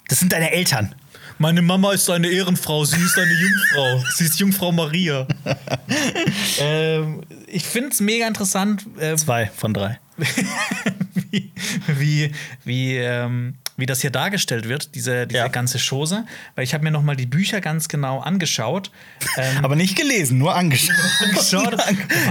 Das 0.08 0.20
sind 0.20 0.32
deine 0.32 0.52
Eltern. 0.52 0.94
Meine 1.40 1.62
Mama 1.62 1.92
ist 1.92 2.10
eine 2.10 2.28
Ehrenfrau, 2.28 2.84
sie 2.84 3.00
ist 3.00 3.16
eine 3.16 3.32
Jungfrau. 3.32 4.04
sie 4.16 4.24
ist 4.24 4.40
Jungfrau 4.40 4.72
Maria. 4.72 5.26
ähm, 6.60 7.20
ich 7.46 7.64
finde 7.64 7.90
es 7.90 8.00
mega 8.00 8.26
interessant, 8.26 8.84
äh, 8.98 9.14
Zwei 9.16 9.46
von 9.56 9.72
drei. 9.72 10.00
wie, 11.30 11.52
wie, 11.86 12.32
wie, 12.64 12.96
ähm, 12.96 13.54
wie 13.76 13.86
das 13.86 14.00
hier 14.00 14.10
dargestellt 14.10 14.68
wird, 14.68 14.96
diese, 14.96 15.28
diese 15.28 15.38
Ja. 15.38 15.46
ganze 15.48 15.78
Chose. 15.78 16.24
Weil 16.56 16.64
ich 16.64 16.74
habe 16.74 16.82
mir 16.82 16.90
noch 16.90 17.02
mal 17.04 17.14
die 17.14 17.26
Bücher 17.26 17.60
ganz 17.60 17.86
genau 17.88 18.18
angeschaut. 18.18 18.90
Ähm, 19.36 19.64
Aber 19.64 19.76
nicht 19.76 19.96
gelesen, 19.96 20.38
nur 20.38 20.56
angeschaut. 20.56 20.96
Angeschaut. 21.20 21.76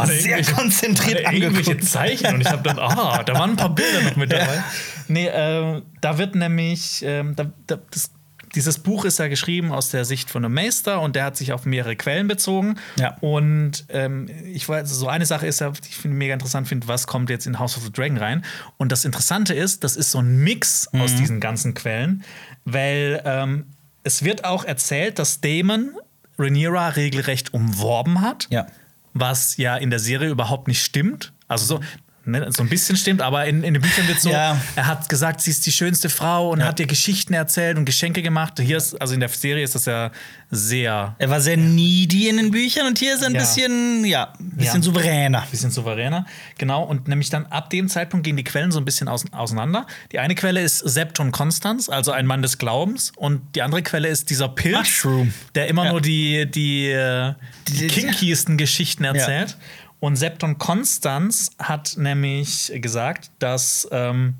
Sehr 0.07 0.43
konzentriert 0.43 1.23
waren 1.23 1.33
irgendwelche 1.33 1.71
angeguckt. 1.71 1.89
Zeichen 1.89 2.33
und 2.35 2.41
ich 2.41 2.47
habe 2.49 2.63
dann, 2.63 2.77
ah, 2.77 3.23
da 3.23 3.33
waren 3.35 3.51
ein 3.51 3.55
paar 3.55 3.73
Bilder 3.73 4.01
noch 4.01 4.17
mit 4.17 4.33
dabei. 4.33 4.61
Nee, 5.07 5.27
äh, 5.27 5.81
da 6.01 6.17
wird 6.17 6.35
nämlich, 6.35 7.01
ähm, 7.03 7.37
da, 7.37 7.49
da, 7.67 7.77
das, 7.91 8.11
dieses 8.57 8.79
Buch 8.79 9.05
ist 9.05 9.19
ja 9.19 9.29
geschrieben 9.29 9.71
aus 9.71 9.89
der 9.91 10.03
Sicht 10.03 10.29
von 10.29 10.43
einem 10.43 10.53
Meister 10.53 10.99
und 11.01 11.15
der 11.15 11.23
hat 11.23 11.37
sich 11.37 11.53
auf 11.53 11.65
mehrere 11.65 11.95
Quellen 11.95 12.27
bezogen. 12.27 12.75
Ja. 12.99 13.15
Und 13.21 13.85
ähm, 13.89 14.29
ich 14.51 14.67
weiß, 14.67 14.89
so 14.89 15.07
eine 15.07 15.25
Sache 15.25 15.47
ist 15.47 15.61
ja, 15.61 15.69
die 15.69 15.87
ich 15.89 16.03
mega 16.03 16.33
interessant 16.33 16.67
finde, 16.67 16.87
was 16.89 17.07
kommt 17.07 17.29
jetzt 17.29 17.47
in 17.47 17.57
House 17.59 17.77
of 17.77 17.83
the 17.83 17.91
Dragon 17.91 18.17
rein. 18.17 18.43
Und 18.77 18.91
das 18.91 19.05
Interessante 19.05 19.53
ist, 19.53 19.83
das 19.85 19.95
ist 19.95 20.11
so 20.11 20.19
ein 20.19 20.37
Mix 20.43 20.87
aus 20.93 21.13
Mhm. 21.13 21.17
diesen 21.17 21.39
ganzen 21.39 21.73
Quellen, 21.73 22.23
weil 22.65 23.21
ähm, 23.23 23.65
es 24.03 24.23
wird 24.23 24.43
auch 24.43 24.65
erzählt, 24.65 25.19
dass 25.19 25.39
Damon 25.39 25.91
Rhaenyra 26.37 26.89
regelrecht 26.89 27.53
umworben 27.53 28.21
hat 28.21 28.47
Ja. 28.49 28.67
was 29.13 29.57
ja 29.57 29.75
in 29.77 29.89
der 29.89 29.99
Serie 29.99 30.29
überhaupt 30.29 30.67
nicht 30.67 30.83
stimmt. 30.83 31.33
Also 31.47 31.65
so, 31.65 31.79
ne, 32.27 32.51
so 32.51 32.61
ein 32.63 32.69
bisschen 32.69 32.95
stimmt, 32.97 33.21
aber 33.21 33.45
in, 33.45 33.63
in 33.63 33.73
den 33.73 33.81
Büchern 33.81 34.07
wird 34.07 34.19
so, 34.21 34.29
Ja. 34.29 34.59
er 34.75 34.85
hat 34.87 35.09
gesagt, 35.09 35.41
sie 35.41 35.51
ist 35.51 35.65
die 35.65 35.71
schönste 35.71 36.09
Frau 36.09 36.51
und 36.51 36.63
hat 36.63 36.79
ihr 36.79 36.87
Geschichten 36.87 37.33
erzählt 37.33 37.77
und 37.77 37.85
Geschenke 37.85 38.21
gemacht. 38.21 38.59
Hier 38.59 38.77
ist, 38.77 38.99
also 39.01 39.13
in 39.13 39.19
der 39.19 39.29
Serie 39.29 39.63
ist 39.63 39.75
das 39.75 39.85
ja 39.85 40.11
sehr 40.51 41.15
Er 41.17 41.29
war 41.29 41.41
sehr 41.41 41.57
needy 41.57 42.29
in 42.29 42.37
den 42.37 42.51
Büchern 42.51 42.87
und 42.87 42.99
hier 42.99 43.15
ist 43.15 43.21
er 43.21 43.27
ein 43.27 43.33
Ja. 43.35 43.39
bisschen, 43.41 44.05
ja, 44.05 44.33
ein 44.39 44.51
bisschen 44.51 44.81
Ja. 44.81 44.83
souveräner. 44.83 45.47
bisschen 45.51 45.71
souveräner. 45.71 46.25
Genau, 46.57 46.83
und 46.83 47.07
nämlich 47.07 47.29
dann 47.29 47.45
ab 47.47 47.69
dem 47.69 47.89
Zeitpunkt 47.89 48.25
gehen 48.25 48.37
die 48.37 48.43
Quellen 48.43 48.71
so 48.71 48.79
ein 48.79 48.85
bisschen 48.85 49.07
aus, 49.07 49.25
auseinander. 49.31 49.85
Die 50.11 50.19
eine 50.19 50.35
Quelle 50.35 50.61
ist 50.61 50.79
Septon 50.79 51.31
Constans, 51.31 51.89
also 51.89 52.11
ein 52.11 52.25
Mann 52.25 52.41
des 52.41 52.57
Glaubens, 52.57 53.11
und 53.15 53.41
die 53.55 53.61
andere 53.61 53.81
Quelle 53.83 54.07
ist 54.07 54.29
dieser 54.29 54.47
Pilz, 54.49 54.77
Mushroom. 54.77 55.33
der 55.55 55.67
immer 55.67 55.85
Ja. 55.85 55.91
nur 55.91 56.01
die, 56.01 56.49
die, 56.49 56.87
äh, 56.91 57.33
die 57.67 57.87
kinkiesten 57.87 58.57
Geschichten 58.57 59.03
erzählt. 59.03 59.57
Und 59.99 60.15
Septon 60.15 60.57
Constans 60.59 61.51
hat 61.59 61.95
nämlich 61.97 62.71
gesagt, 62.75 63.31
dass 63.39 63.87
ähm, 63.91 64.35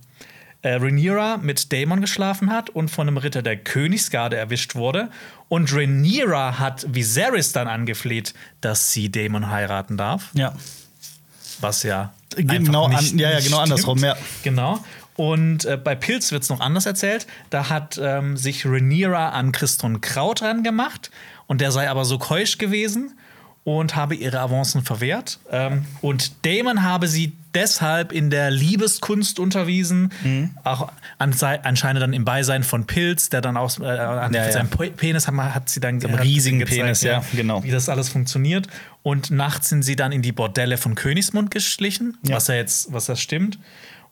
äh, 0.62 0.74
Rhaenyra 0.76 1.38
mit 1.38 1.72
Daemon 1.74 2.00
geschlafen 2.02 2.52
hat 2.52 2.70
und 2.70 2.90
von 2.92 3.08
einem 3.08 3.18
Ritter 3.18 3.42
der 3.42 3.58
Königsgarde 3.58 4.36
erwischt 4.36 4.76
wurde. 4.76 5.10
Und 5.50 5.74
Rhaenyra 5.74 6.60
hat 6.60 6.86
Viserys 6.94 7.54
dann 7.54 7.68
angefleht, 7.68 8.34
dass 8.62 8.92
sie 8.94 9.10
Daemon 9.10 9.50
heiraten 9.50 9.98
darf 9.98 10.30
Ja. 10.34 10.54
was 11.60 11.84
ja 11.84 12.14
Genau 12.36 12.86
einfach 12.88 13.00
an- 13.00 13.18
ja, 13.18 13.32
ja, 13.32 13.40
genau 13.40 13.60
andersrum, 13.60 13.98
ja. 14.04 14.16
Genau. 14.44 14.80
Und 15.16 15.66
äh, 15.66 15.78
bei 15.78 15.96
Pilz 15.96 16.32
wird 16.32 16.44
es 16.44 16.50
noch 16.50 16.60
anders 16.60 16.86
erzählt. 16.86 17.26
Da 17.50 17.70
hat 17.70 18.00
ähm, 18.00 18.38
sich 18.38 18.64
Rhaenyra 18.68 19.30
an 19.30 19.52
Christon 19.52 20.02
Kraut 20.02 20.44
ran 20.44 20.62
gemacht 20.62 21.10
und 21.48 21.62
der 21.62 21.72
sei 21.72 21.90
aber 21.90 22.06
so 22.06 22.20
keusch 22.20 22.60
gewesen 22.60 23.17
und 23.68 23.98
habe 23.98 24.16
ihre 24.16 24.40
Avancen 24.40 24.82
verwehrt. 24.82 25.40
Ähm, 25.52 25.84
und 26.00 26.46
Damon 26.46 26.84
habe 26.84 27.10
sie 27.10 27.34
deshalb 27.54 28.14
in 28.14 28.30
der 28.30 28.50
Liebeskunst 28.50 29.40
unterwiesen, 29.40 30.14
Mhm. 30.24 30.52
auch 30.64 30.90
an, 31.18 31.36
anscheinend 31.64 32.02
dann 32.02 32.14
im 32.14 32.24
Beisein 32.24 32.64
von 32.64 32.86
Pilz, 32.88 33.28
der 33.28 33.42
dann 33.42 33.58
auch 33.58 33.78
äh, 33.82 33.84
an 33.84 34.34
Ja, 34.34 34.46
ja. 34.46 34.52
seinem 34.54 34.70
Po- 34.70 34.90
Penis 34.96 35.28
hat, 35.28 35.34
hat 35.36 35.68
sie 35.68 35.82
dann 35.82 35.96
einem 36.02 36.14
hat 36.14 36.24
riesigen 36.24 36.60
gezeigt, 36.60 36.80
Penis, 36.80 37.02
ja, 37.02 37.22
genau. 37.36 37.62
wie 37.62 37.72
das 37.72 37.90
alles 37.90 38.08
funktioniert. 38.08 38.68
Und 39.04 39.32
nachts 39.32 39.68
sind 39.68 39.84
sie 39.84 39.98
dann 39.98 40.14
in 40.14 40.22
die 40.22 40.32
Bordelle 40.32 40.78
von 40.78 40.96
Königsmund 40.96 41.52
geschlichen, 41.52 42.18
Ja. 42.24 42.38
was 42.38 42.48
ja 42.48 42.56
jetzt, 42.56 42.94
was 42.94 43.08
das 43.08 43.20
stimmt. 43.20 43.60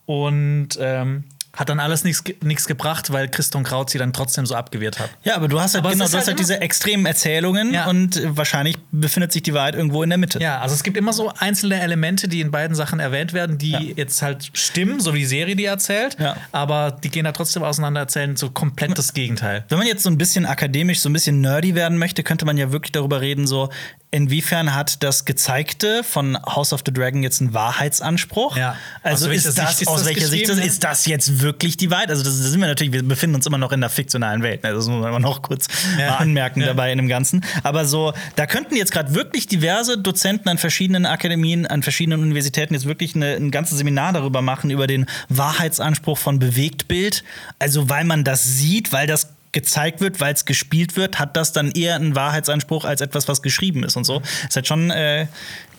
Und 0.04 0.70
ähm, 0.78 1.24
hat 1.56 1.68
dann 1.68 1.80
alles 1.80 2.04
nichts 2.04 2.22
ge- 2.22 2.36
nichts 2.44 2.66
gebracht, 2.66 3.12
weil 3.12 3.28
Christon 3.28 3.64
Kraut 3.64 3.90
sie 3.90 3.98
dann 3.98 4.12
trotzdem 4.12 4.46
so 4.46 4.54
abgewehrt 4.54 4.98
hat. 5.00 5.10
Ja, 5.24 5.34
aber 5.36 5.48
du 5.48 5.58
hast 5.60 5.74
halt, 5.74 5.84
Aber 5.84 5.92
genau, 5.92 6.04
du 6.04 6.08
hast 6.10 6.14
halt 6.14 6.26
halt 6.28 6.38
diese 6.38 6.60
extremen 6.60 7.06
Erzählungen 7.06 7.72
Ja. 7.74 7.86
und 7.86 8.16
äh, 8.16 8.36
wahrscheinlich 8.36 8.76
befindet 8.92 9.32
sich 9.32 9.42
die 9.42 9.54
Wahrheit 9.54 9.74
irgendwo 9.74 10.02
in 10.02 10.10
der 10.10 10.18
Mitte. 10.18 10.38
Ja, 10.38 10.60
also 10.60 10.74
es 10.74 10.82
gibt 10.82 10.96
immer 10.96 11.12
so 11.12 11.32
einzelne 11.38 11.80
Elemente, 11.80 12.28
die 12.28 12.40
in 12.40 12.50
beiden 12.50 12.74
Sachen 12.76 13.00
erwähnt 13.00 13.32
werden, 13.32 13.58
die 13.58 13.70
Ja. 13.72 13.80
jetzt 13.80 14.22
halt 14.22 14.50
stimmen, 14.52 15.00
so 15.00 15.14
wie 15.14 15.20
die 15.20 15.26
Serie 15.26 15.56
die 15.56 15.64
erzählt, 15.64 16.16
Ja. 16.20 16.36
aber 16.52 16.90
die 17.02 17.08
gehen 17.10 17.24
da 17.24 17.32
trotzdem 17.32 17.62
auseinander, 17.62 18.00
erzählen 18.00 18.36
so 18.36 18.50
komplett 18.50 18.96
das 18.98 19.14
Gegenteil. 19.14 19.64
Wenn 19.68 19.78
man 19.78 19.86
jetzt 19.86 20.02
so 20.02 20.10
ein 20.10 20.18
bisschen 20.18 20.46
akademisch, 20.46 21.00
so 21.00 21.08
ein 21.08 21.12
bisschen 21.14 21.40
nerdy 21.40 21.74
werden 21.74 21.98
möchte, 21.98 22.22
könnte 22.22 22.44
man 22.44 22.56
ja 22.58 22.70
wirklich 22.70 22.92
darüber 22.92 23.20
reden, 23.20 23.46
so 23.46 23.70
inwiefern 24.16 24.74
hat 24.74 25.02
das 25.02 25.24
Gezeigte 25.24 26.02
von 26.02 26.36
House 26.44 26.72
of 26.72 26.80
the 26.86 26.92
Dragon 26.92 27.22
jetzt 27.22 27.40
einen 27.40 27.52
Wahrheitsanspruch? 27.54 28.56
Ja. 28.56 28.76
Also 29.02 29.28
Aus 29.28 29.34
ist 29.34 29.46
das, 29.46 29.54
Sicht 29.70 29.82
ist 29.82 29.88
aus 29.88 29.98
das 30.00 30.06
welcher 30.08 30.26
Sicht 30.26 30.42
ist, 30.44 30.48
geschrieben, 30.48 30.66
ist 30.66 30.82
das 30.84 31.06
jetzt 31.06 31.40
wirklich 31.42 31.76
die 31.76 31.90
Wahrheit? 31.90 32.10
Also 32.10 32.24
das, 32.24 32.38
das 32.38 32.50
sind 32.50 32.60
wir 32.60 32.66
natürlich, 32.66 32.92
wir 32.92 33.02
befinden 33.02 33.36
uns 33.36 33.46
immer 33.46 33.58
noch 33.58 33.72
in 33.72 33.80
der 33.80 33.90
fiktionalen 33.90 34.42
Welt. 34.42 34.62
ne? 34.64 34.72
Das 34.72 34.86
muss 34.86 35.00
man 35.00 35.08
immer 35.10 35.20
noch 35.20 35.42
kurz 35.42 35.68
Ja. 35.98 36.16
anmerken 36.16 36.60
Ja. 36.60 36.68
dabei 36.68 36.90
in 36.92 36.98
dem 36.98 37.08
Ganzen. 37.08 37.44
Aber 37.62 37.84
so, 37.84 38.12
da 38.36 38.46
könnten 38.46 38.74
jetzt 38.76 38.92
gerade 38.92 39.14
wirklich 39.14 39.46
diverse 39.46 39.98
Dozenten 39.98 40.48
an 40.48 40.58
verschiedenen 40.58 41.06
Akademien, 41.06 41.66
an 41.66 41.82
verschiedenen 41.82 42.20
Universitäten 42.22 42.74
jetzt 42.74 42.86
wirklich 42.86 43.14
eine, 43.14 43.34
ein 43.36 43.50
ganzes 43.50 43.78
Seminar 43.78 44.12
darüber 44.14 44.40
machen, 44.42 44.70
über 44.70 44.86
den 44.86 45.06
Wahrheitsanspruch 45.28 46.18
von 46.18 46.38
Bewegtbild. 46.38 47.22
Also 47.58 47.88
weil 47.88 48.04
man 48.04 48.24
das 48.24 48.44
sieht, 48.44 48.92
weil 48.92 49.06
das 49.06 49.28
gezeigt 49.56 50.02
wird, 50.02 50.20
weil 50.20 50.34
es 50.34 50.44
gespielt 50.44 50.96
wird, 50.98 51.18
hat 51.18 51.34
das 51.34 51.50
dann 51.54 51.70
eher 51.70 51.94
einen 51.94 52.14
Wahrheitsanspruch 52.14 52.84
als 52.84 53.00
etwas, 53.00 53.26
was 53.26 53.40
geschrieben 53.40 53.84
ist 53.84 53.96
und 53.96 54.04
so. 54.04 54.20
Ist 54.46 54.54
halt 54.54 54.66
schon 54.66 54.90
äh, 54.90 55.22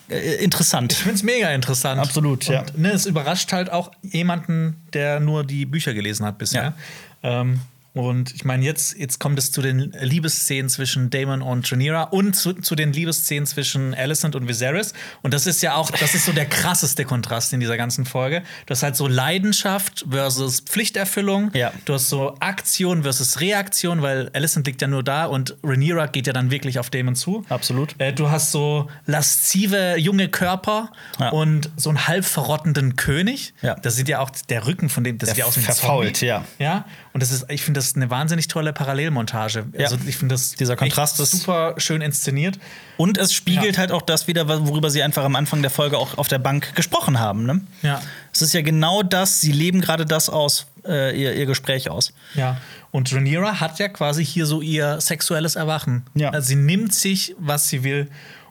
äh, 0.09 0.43
interessant. 0.43 0.93
Ich 0.93 0.97
finde 0.97 1.13
es 1.13 1.21
mega 1.21 1.51
interessant. 1.51 2.01
Absolut, 2.01 2.47
Und, 2.47 2.53
ja. 2.55 2.65
Ne, 2.75 2.89
es 2.91 3.05
überrascht 3.05 3.53
halt 3.53 3.71
auch 3.71 3.91
jemanden, 4.01 4.81
der 4.93 5.19
nur 5.19 5.43
die 5.43 5.67
Bücher 5.67 5.93
gelesen 5.93 6.25
hat 6.25 6.39
bisher. 6.39 6.73
Ähm, 7.21 7.61
und 7.99 8.33
ich 8.35 8.45
meine, 8.45 8.63
jetzt, 8.65 8.97
jetzt 8.97 9.19
kommt 9.19 9.37
es 9.39 9.51
zu 9.51 9.61
den 9.61 9.91
Liebesszenen 9.99 10.69
zwischen 10.69 11.09
Damon 11.09 11.41
und 11.41 11.71
Rhaenyra 11.71 12.03
und 12.03 12.35
zu, 12.35 12.53
zu 12.53 12.75
den 12.75 12.93
Liebesszenen 12.93 13.45
zwischen 13.45 13.93
Alicent 13.93 14.35
und 14.35 14.47
Viserys. 14.47 14.93
Und 15.21 15.33
das 15.33 15.47
ist 15.47 15.61
ja 15.61 15.75
auch, 15.75 15.91
das 15.91 16.13
ist 16.15 16.25
so 16.25 16.31
der 16.31 16.45
krasseste 16.45 17.05
Kontrast 17.05 17.53
in 17.53 17.59
dieser 17.59 17.77
ganzen 17.77 18.05
Folge. 18.05 18.43
Du 18.65 18.71
hast 18.71 18.83
halt 18.83 18.95
so 18.95 19.07
Leidenschaft 19.07 20.05
versus 20.09 20.59
Pflichterfüllung. 20.61 21.51
Ja. 21.53 21.71
Du 21.85 21.93
hast 21.93 22.09
so 22.09 22.35
Aktion 22.39 23.03
versus 23.03 23.39
Reaktion, 23.39 24.01
weil 24.01 24.29
Alicent 24.33 24.67
liegt 24.67 24.81
ja 24.81 24.87
nur 24.87 25.03
da 25.03 25.25
und 25.25 25.55
Rhaenyra 25.63 26.07
geht 26.07 26.27
ja 26.27 26.33
dann 26.33 26.51
wirklich 26.51 26.79
auf 26.79 26.89
Damon 26.89 27.15
zu. 27.15 27.45
Absolut. 27.49 27.95
Äh, 27.99 28.13
du 28.13 28.29
hast 28.29 28.51
so 28.51 28.89
laszive 29.05 29.97
junge 29.97 30.29
Körper 30.29 30.91
Ja. 31.19 31.29
und 31.29 31.69
so 31.75 31.89
einen 31.89 32.07
halb 32.07 32.25
verrottenden 32.25 32.95
König. 32.95 33.53
Ja. 33.61 33.75
Das 33.75 33.95
sieht 33.95 34.07
ja 34.09 34.19
auch 34.19 34.29
der 34.29 34.65
Rücken 34.67 34.89
von 34.89 35.03
dem, 35.03 35.17
das 35.17 35.27
Der 35.27 35.35
sieht 35.35 35.39
ja 35.39 35.45
aus 35.45 35.55
wie 35.55 35.61
ein 35.61 35.65
verfault, 35.65 36.17
Zombie. 36.17 36.25
ja. 36.27 36.45
Ja. 36.59 36.85
Und 37.13 37.21
das 37.23 37.31
ist, 37.31 37.45
ich 37.49 37.63
finde 37.63 37.79
das 37.79 37.86
eine 37.95 38.09
wahnsinnig 38.09 38.47
tolle 38.47 38.73
Parallelmontage. 38.73 39.65
Ja. 39.73 39.85
Also 39.85 39.97
ich 40.05 40.17
finde 40.17 40.33
das 40.35 40.51
Dieser 40.53 40.75
Kontrast 40.75 41.19
ist- 41.19 41.31
super 41.31 41.75
schön 41.77 42.01
inszeniert. 42.01 42.59
Und 42.97 43.17
es 43.17 43.33
spiegelt 43.33 43.75
Ja. 43.75 43.79
halt 43.79 43.91
auch 43.91 44.01
das 44.01 44.27
wieder, 44.27 44.47
worüber 44.67 44.89
sie 44.89 45.03
einfach 45.03 45.23
am 45.23 45.35
Anfang 45.35 45.61
der 45.61 45.71
Folge 45.71 45.97
auch 45.97 46.17
auf 46.17 46.27
der 46.27 46.39
Bank 46.39 46.75
gesprochen 46.75 47.19
haben. 47.19 47.45
Ne? 47.45 47.61
Ja. 47.83 48.01
Es 48.33 48.41
ist 48.41 48.53
ja 48.53 48.61
genau 48.61 49.03
das, 49.03 49.39
sie 49.41 49.51
leben 49.51 49.81
gerade 49.81 50.05
das 50.05 50.29
aus, 50.29 50.65
äh, 50.85 51.19
ihr, 51.19 51.33
ihr 51.35 51.45
Gespräch 51.45 51.89
aus. 51.89 52.13
Ja. 52.35 52.57
Und 52.91 53.11
Rhaenyra 53.13 53.59
hat 53.59 53.79
ja 53.79 53.87
quasi 53.89 54.25
hier 54.25 54.45
so 54.45 54.61
ihr 54.61 54.99
sexuelles 55.01 55.55
Erwachen. 55.55 56.05
Ja. 56.15 56.29
Also 56.31 56.47
sie 56.49 56.55
nimmt 56.55 56.93
sich, 56.93 57.35
was 57.39 57.67
sie 57.69 57.83
will. 57.83 58.09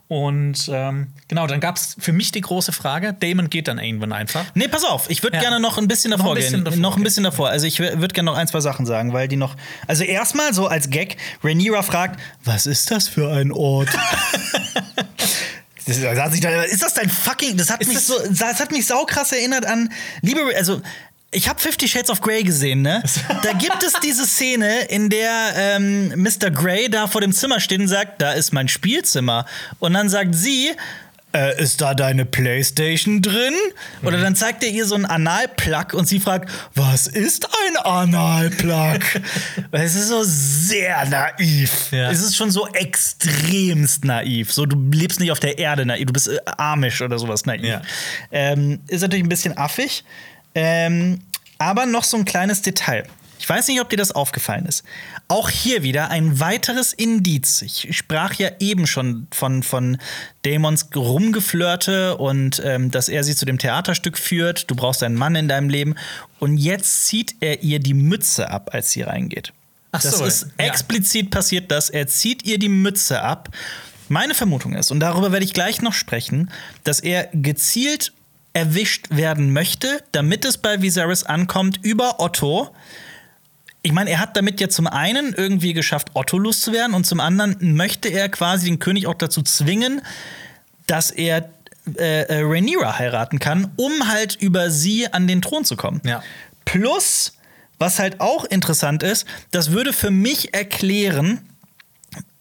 Und 0.08 0.70
ähm, 0.72 1.08
genau, 1.26 1.48
dann 1.48 1.58
gab 1.58 1.76
es 1.76 1.96
für 1.98 2.12
mich 2.12 2.30
die 2.30 2.40
große 2.40 2.70
Frage: 2.72 3.12
Damon 3.18 3.50
geht 3.50 3.66
dann 3.66 3.78
irgendwann 3.80 4.12
einfach. 4.12 4.44
Nee, 4.54 4.68
pass 4.68 4.84
auf, 4.84 5.10
ich 5.10 5.22
würde 5.24 5.36
Ja. 5.36 5.42
gerne 5.42 5.58
noch 5.58 5.78
ein 5.78 5.88
bisschen 5.88 6.12
davor 6.12 6.26
Noch 6.26 6.32
ein 6.32 6.36
bisschen 6.36 6.52
gehen. 6.58 6.64
davor, 6.64 6.78
noch 6.80 6.90
ein 6.92 7.00
okay. 7.00 7.02
bisschen 7.04 7.24
davor. 7.24 7.48
Also 7.48 7.66
ich 7.66 7.80
würde 7.80 8.08
gerne 8.08 8.30
noch 8.30 8.36
ein, 8.36 8.46
zwei 8.46 8.60
Sachen 8.60 8.86
sagen, 8.86 9.12
weil 9.12 9.26
die 9.26 9.34
noch. 9.36 9.56
Also 9.88 10.04
erstmal 10.04 10.54
so 10.54 10.68
als 10.68 10.90
Gag, 10.90 11.16
Rhaenyra 11.42 11.82
fragt, 11.82 12.20
was 12.44 12.66
ist 12.66 12.90
das 12.92 13.08
für 13.08 13.32
ein 13.32 13.50
Ort? 13.50 13.88
Das, 15.88 16.00
das 16.00 16.18
hat 16.18 16.32
sich 16.32 16.40
da, 16.40 16.62
ist 16.62 16.82
das 16.82 16.94
dein 16.94 17.08
fucking. 17.08 17.56
Das 17.56 17.70
hat 17.70 17.80
Ist 17.80 17.86
mich 17.86 17.96
das- 17.98 18.06
so. 18.08 18.14
Das 18.30 18.58
hat 18.58 18.72
mich 18.72 18.86
saukrass 18.88 19.30
erinnert 19.32 19.66
an. 19.66 19.92
Liebe. 20.20 20.40
Also. 20.56 20.82
Ich 21.32 21.48
habe 21.48 21.60
Fifty 21.60 21.88
Shades 21.88 22.08
of 22.08 22.20
Grey 22.20 22.42
gesehen, 22.42 22.82
ne? 22.82 23.02
Da 23.42 23.52
gibt 23.52 23.82
es 23.82 23.94
diese 24.02 24.26
Szene, 24.26 24.82
in 24.84 25.10
der 25.10 25.52
ähm, 25.56 26.08
Mr. 26.22 26.50
Grey 26.50 26.88
da 26.88 27.08
vor 27.08 27.20
dem 27.20 27.32
Zimmer 27.32 27.60
steht 27.60 27.80
und 27.80 27.88
sagt, 27.88 28.22
da 28.22 28.32
ist 28.32 28.52
mein 28.52 28.68
Spielzimmer. 28.68 29.44
Und 29.78 29.94
dann 29.94 30.08
sagt 30.08 30.34
sie, 30.34 30.70
äh, 31.36 31.62
ist 31.62 31.80
da 31.80 31.94
deine 31.94 32.24
Playstation 32.24 33.20
drin? 33.20 33.54
Oder 34.02 34.18
dann 34.18 34.34
zeigt 34.34 34.62
er 34.62 34.70
ihr 34.70 34.86
so 34.86 34.94
einen 34.94 35.04
Analplug 35.04 35.92
und 35.92 36.06
sie 36.08 36.20
fragt, 36.20 36.50
was 36.74 37.06
ist 37.06 37.46
ein 37.46 37.76
Analplug? 37.76 39.02
Es 39.72 39.94
ist 39.94 40.08
so 40.08 40.22
sehr 40.22 41.04
naiv. 41.06 41.90
Ja. 41.90 42.10
Es 42.10 42.22
ist 42.22 42.36
schon 42.36 42.50
so 42.50 42.66
extremst 42.68 44.04
naiv. 44.04 44.52
So, 44.52 44.64
du 44.64 44.76
lebst 44.90 45.20
nicht 45.20 45.30
auf 45.30 45.40
der 45.40 45.58
Erde 45.58 45.84
naiv, 45.84 46.06
du 46.06 46.12
bist 46.12 46.28
äh, 46.28 46.38
amisch 46.56 47.02
oder 47.02 47.18
sowas 47.18 47.44
naiv. 47.44 47.64
Ja. 47.64 47.82
Ähm, 48.30 48.80
ist 48.88 49.02
natürlich 49.02 49.24
ein 49.24 49.28
bisschen 49.28 49.56
affig. 49.58 50.04
Ähm, 50.56 51.20
aber 51.58 51.86
noch 51.86 52.02
so 52.02 52.16
ein 52.16 52.24
kleines 52.24 52.62
Detail. 52.62 53.06
Ich 53.38 53.48
weiß 53.48 53.68
nicht, 53.68 53.80
ob 53.80 53.90
dir 53.90 53.98
das 53.98 54.12
aufgefallen 54.12 54.64
ist. 54.64 54.82
Auch 55.28 55.50
hier 55.50 55.82
wieder 55.82 56.10
ein 56.10 56.40
weiteres 56.40 56.94
Indiz. 56.94 57.60
Ich 57.60 57.94
sprach 57.96 58.34
ja 58.34 58.48
eben 58.60 58.86
schon 58.86 59.28
von, 59.30 59.62
von 59.62 59.98
Damons 60.42 60.88
Rumgeflirte 60.96 62.16
und 62.16 62.62
ähm, 62.64 62.90
dass 62.90 63.08
er 63.10 63.22
sie 63.22 63.36
zu 63.36 63.44
dem 63.44 63.58
Theaterstück 63.58 64.16
führt. 64.16 64.70
Du 64.70 64.74
brauchst 64.74 65.02
einen 65.02 65.14
Mann 65.14 65.36
in 65.36 65.48
deinem 65.48 65.68
Leben. 65.68 65.94
Und 66.40 66.56
jetzt 66.56 67.04
zieht 67.04 67.36
er 67.40 67.62
ihr 67.62 67.78
die 67.78 67.94
Mütze 67.94 68.50
ab, 68.50 68.70
als 68.72 68.92
sie 68.92 69.02
reingeht. 69.02 69.52
Ach 69.92 70.00
das 70.00 70.18
so, 70.18 70.24
ist 70.24 70.48
ja. 70.58 70.66
explizit 70.66 71.30
passiert, 71.30 71.70
dass 71.70 71.90
er 71.90 72.06
zieht 72.06 72.44
ihr 72.44 72.58
die 72.58 72.70
Mütze 72.70 73.20
ab. 73.20 73.50
Meine 74.08 74.34
Vermutung 74.34 74.74
ist, 74.74 74.90
und 74.90 75.00
darüber 75.00 75.32
werde 75.32 75.44
ich 75.44 75.52
gleich 75.52 75.82
noch 75.82 75.92
sprechen, 75.92 76.50
dass 76.84 77.00
er 77.00 77.28
gezielt 77.32 78.12
erwischt 78.56 79.08
werden 79.10 79.52
möchte, 79.52 80.02
damit 80.12 80.46
es 80.46 80.56
bei 80.56 80.80
Viserys 80.80 81.24
ankommt 81.24 81.78
über 81.82 82.20
Otto. 82.20 82.74
Ich 83.82 83.92
meine, 83.92 84.08
er 84.08 84.18
hat 84.18 84.34
damit 84.34 84.62
ja 84.62 84.70
zum 84.70 84.86
einen 84.86 85.34
irgendwie 85.34 85.74
geschafft, 85.74 86.12
Otto 86.14 86.38
loszuwerden 86.38 86.94
und 86.94 87.04
zum 87.04 87.20
anderen 87.20 87.74
möchte 87.76 88.08
er 88.08 88.30
quasi 88.30 88.64
den 88.64 88.78
König 88.78 89.06
auch 89.08 89.14
dazu 89.14 89.42
zwingen, 89.42 90.00
dass 90.86 91.10
er 91.10 91.50
äh, 91.98 92.22
äh, 92.22 92.40
Rhaenyra 92.44 92.98
heiraten 92.98 93.40
kann, 93.40 93.72
um 93.76 94.08
halt 94.08 94.36
über 94.36 94.70
sie 94.70 95.12
an 95.12 95.26
den 95.26 95.42
Thron 95.42 95.66
zu 95.66 95.76
kommen. 95.76 96.00
Ja. 96.06 96.22
Plus, 96.64 97.34
was 97.78 97.98
halt 97.98 98.22
auch 98.22 98.46
interessant 98.46 99.02
ist, 99.02 99.26
das 99.50 99.70
würde 99.70 99.92
für 99.92 100.10
mich 100.10 100.54
erklären, 100.54 101.40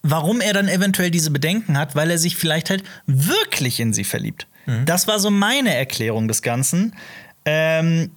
warum 0.01 0.39
er 0.39 0.53
dann 0.53 0.69
eventuell 0.69 1.11
diese 1.11 1.31
Bedenken 1.31 1.77
hat, 1.77 1.93
weil 1.93 2.09
er 2.09 2.17
sich 2.17 2.37
vielleicht 2.37 2.69
halt 2.69 2.85
wirklich 3.05 3.81
in 3.81 3.91
sie 3.91 4.05
verliebt. 4.05 4.47
Das 4.85 5.07
war 5.07 5.19
so 5.19 5.29
meine 5.29 5.75
Erklärung 5.75 6.27
des 6.27 6.41
Ganzen. 6.41 6.95
Ähm, 7.45 8.11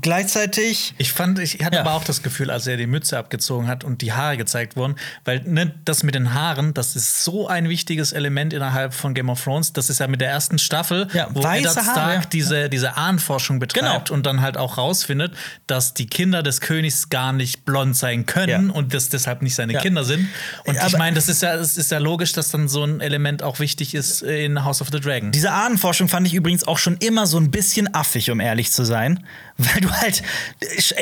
gleichzeitig. 0.00 0.94
Ich 0.98 1.12
fand, 1.12 1.38
ich 1.38 1.64
hatte 1.64 1.76
Ja. 1.76 1.80
aber 1.82 1.94
auch 1.94 2.04
das 2.04 2.22
Gefühl, 2.22 2.50
als 2.50 2.66
er 2.66 2.76
die 2.76 2.86
Mütze 2.86 3.18
abgezogen 3.18 3.66
hat 3.68 3.84
und 3.84 4.02
die 4.02 4.12
Haare 4.12 4.36
gezeigt 4.36 4.76
wurden, 4.76 4.94
weil 5.24 5.40
ne, 5.44 5.74
das 5.84 6.02
mit 6.02 6.14
den 6.14 6.32
Haaren, 6.34 6.74
das 6.74 6.94
ist 6.96 7.24
so 7.24 7.48
ein 7.48 7.68
wichtiges 7.68 8.12
Element 8.12 8.52
innerhalb 8.52 8.94
von 8.94 9.14
Game 9.14 9.28
of 9.30 9.42
Thrones. 9.42 9.72
Das 9.72 9.90
ist 9.90 9.98
ja 10.00 10.06
mit 10.06 10.20
der 10.20 10.28
ersten 10.30 10.58
Staffel, 10.58 11.08
Ja, 11.12 11.28
wo 11.32 11.40
Eddard 11.40 11.72
Stark 11.72 11.86
Haare, 11.96 12.22
diese, 12.32 12.68
diese 12.68 12.96
Ahnenforschung 12.96 13.58
betreibt 13.58 14.06
Genau. 14.08 14.14
und 14.16 14.26
dann 14.26 14.40
halt 14.42 14.56
auch 14.56 14.78
rausfindet, 14.78 15.32
dass 15.66 15.94
die 15.94 16.06
Kinder 16.06 16.42
des 16.42 16.60
Königs 16.60 17.08
gar 17.08 17.32
nicht 17.32 17.64
blond 17.64 17.96
sein 17.96 18.26
können 18.26 18.68
Ja. 18.68 18.74
und 18.74 18.94
das 18.94 19.08
deshalb 19.08 19.42
nicht 19.42 19.54
seine. 19.54 19.70
Kinder 19.80 20.04
sind. 20.04 20.28
Und 20.66 20.74
ich 20.74 20.80
Aber- 20.82 20.98
meine, 20.98 21.14
das 21.16 21.28
ist 21.28 21.42
ja, 21.42 21.54
es 21.54 21.76
ist 21.76 21.90
ja 21.90 21.98
logisch, 21.98 22.32
dass 22.32 22.50
dann 22.50 22.68
so 22.68 22.84
ein 22.84 23.00
Element 23.00 23.42
auch 23.42 23.60
wichtig 23.60 23.94
ist 23.94 24.22
in 24.22 24.64
House 24.64 24.82
of 24.82 24.88
the 24.92 25.00
Dragon. 25.00 25.30
Diese 25.32 25.52
Ahnenforschung 25.52 26.08
fand 26.08 26.26
ich 26.26 26.34
übrigens 26.34 26.64
auch 26.66 26.76
schon 26.78 26.96
immer 26.98 27.26
so 27.26 27.38
ein 27.38 27.50
bisschen 27.50 27.94
affig, 27.94 28.30
um 28.30 28.40
ehrlich 28.40 28.72
zu 28.72 28.84
sein. 28.84 29.24
Weil 29.56 29.79
du 29.80 29.90
halt. 29.90 30.22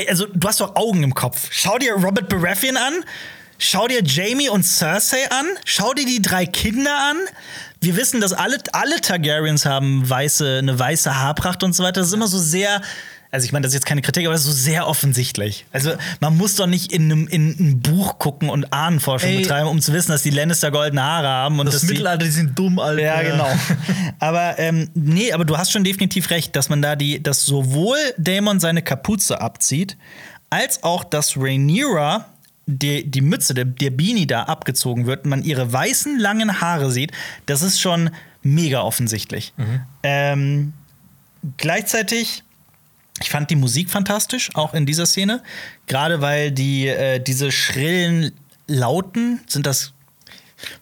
Also, 0.09 0.26
du 0.26 0.48
hast 0.48 0.60
doch 0.60 0.76
Augen 0.76 1.02
im 1.02 1.14
Kopf. 1.14 1.48
Schau 1.50 1.78
dir 1.78 1.94
Robert 1.94 2.28
Baratheon 2.28 2.76
an. 2.76 2.94
Schau 3.59 3.88
dir 3.88 4.02
Jamie 4.05 4.48
und 4.48 4.62
Cersei 4.62 5.30
an. 5.30 5.46
Schau 5.64 5.92
dir 5.92 6.06
die 6.06 6.22
drei 6.22 6.46
Kinder 6.46 6.96
an. 6.96 7.16
Wir 7.80 7.96
wissen, 7.96 8.20
dass 8.20 8.32
alle, 8.32 8.59
alle 8.72 9.00
Targaryens 9.00 9.66
haben 9.66 10.09
weiße, 10.09 10.59
eine 10.59 10.78
weiße 10.78 11.14
Haarpracht 11.14 11.62
und 11.62 11.74
so 11.74 11.82
weiter. 11.82 12.00
Das 12.00 12.09
ist 12.09 12.14
immer 12.14 12.28
so 12.28 12.38
sehr. 12.38 12.80
Also 13.30 13.44
ich 13.44 13.52
meine, 13.52 13.64
das 13.64 13.70
ist 13.70 13.80
jetzt 13.80 13.86
keine 13.86 14.00
Kritik, 14.00 14.24
aber 14.26 14.34
es 14.34 14.42
ist 14.42 14.46
so 14.46 14.52
sehr 14.52 14.86
offensichtlich. 14.86 15.66
Also 15.70 15.92
man 16.20 16.36
muss 16.36 16.56
doch 16.56 16.66
nicht 16.66 16.92
in, 16.92 17.05
einem, 17.12 17.28
in 17.28 17.56
ein 17.59 17.80
Buch 17.80 18.18
gucken 18.18 18.48
und 18.48 18.72
Ahnenforschung 18.72 19.30
Ey. 19.30 19.42
betreiben, 19.42 19.68
um 19.68 19.80
zu 19.82 19.92
wissen, 19.92 20.12
dass 20.12 20.22
die 20.22 20.30
Lannister 20.30 20.70
goldene 20.70 21.02
Haare 21.02 21.28
haben 21.28 21.60
und 21.60 21.66
Das 21.66 21.82
Mittelalter, 21.82 22.24
die 22.24 22.30
sind 22.30 22.59
dumm, 22.59 22.78
Alter. 22.78 23.02
Ja, 23.02 23.22
genau. 23.22 23.48
aber 24.18 24.59
ähm, 24.59 24.88
nee, 24.94 25.32
aber 25.32 25.44
du 25.44 25.59
hast 25.59 25.72
schon 25.72 25.84
definitiv 25.84 26.30
recht, 26.30 26.56
dass 26.56 26.70
man 26.70 26.80
da 26.80 26.96
die, 26.96 27.22
dass 27.22 27.44
sowohl 27.44 27.98
Daemon 28.16 28.60
seine 28.60 28.80
Kapuze 28.82 29.40
abzieht, 29.40 29.98
als 30.48 30.82
auch, 30.82 31.05
dass 31.05 31.36
Rhaenyra 31.36 32.26
die, 32.64 33.10
die 33.10 33.20
Mütze, 33.20 33.52
der, 33.52 33.66
der 33.66 33.90
Beanie 33.90 34.26
da 34.26 34.44
abgezogen 34.44 35.06
wird, 35.06 35.26
man 35.26 35.42
ihre 35.42 35.70
weißen 35.70 36.18
langen 36.18 36.60
Haare 36.60 36.90
sieht, 36.90 37.12
das 37.46 37.62
ist 37.62 37.80
schon 37.80 38.10
mega 38.42 38.82
offensichtlich. 38.82 39.52
Ähm, 40.02 40.72
gleichzeitig 41.56 42.42
ich 43.20 43.30
fand 43.30 43.50
die 43.50 43.56
Musik 43.56 43.90
fantastisch, 43.90 44.50
auch 44.54 44.74
in 44.74 44.86
dieser 44.86 45.06
Szene. 45.06 45.42
Gerade 45.86 46.20
weil 46.20 46.52
die, 46.52 46.86
äh, 46.88 47.18
diese 47.20 47.50
schrillen 47.52 48.32
Lauten, 48.66 49.40
sind 49.46 49.66
das. 49.66 49.92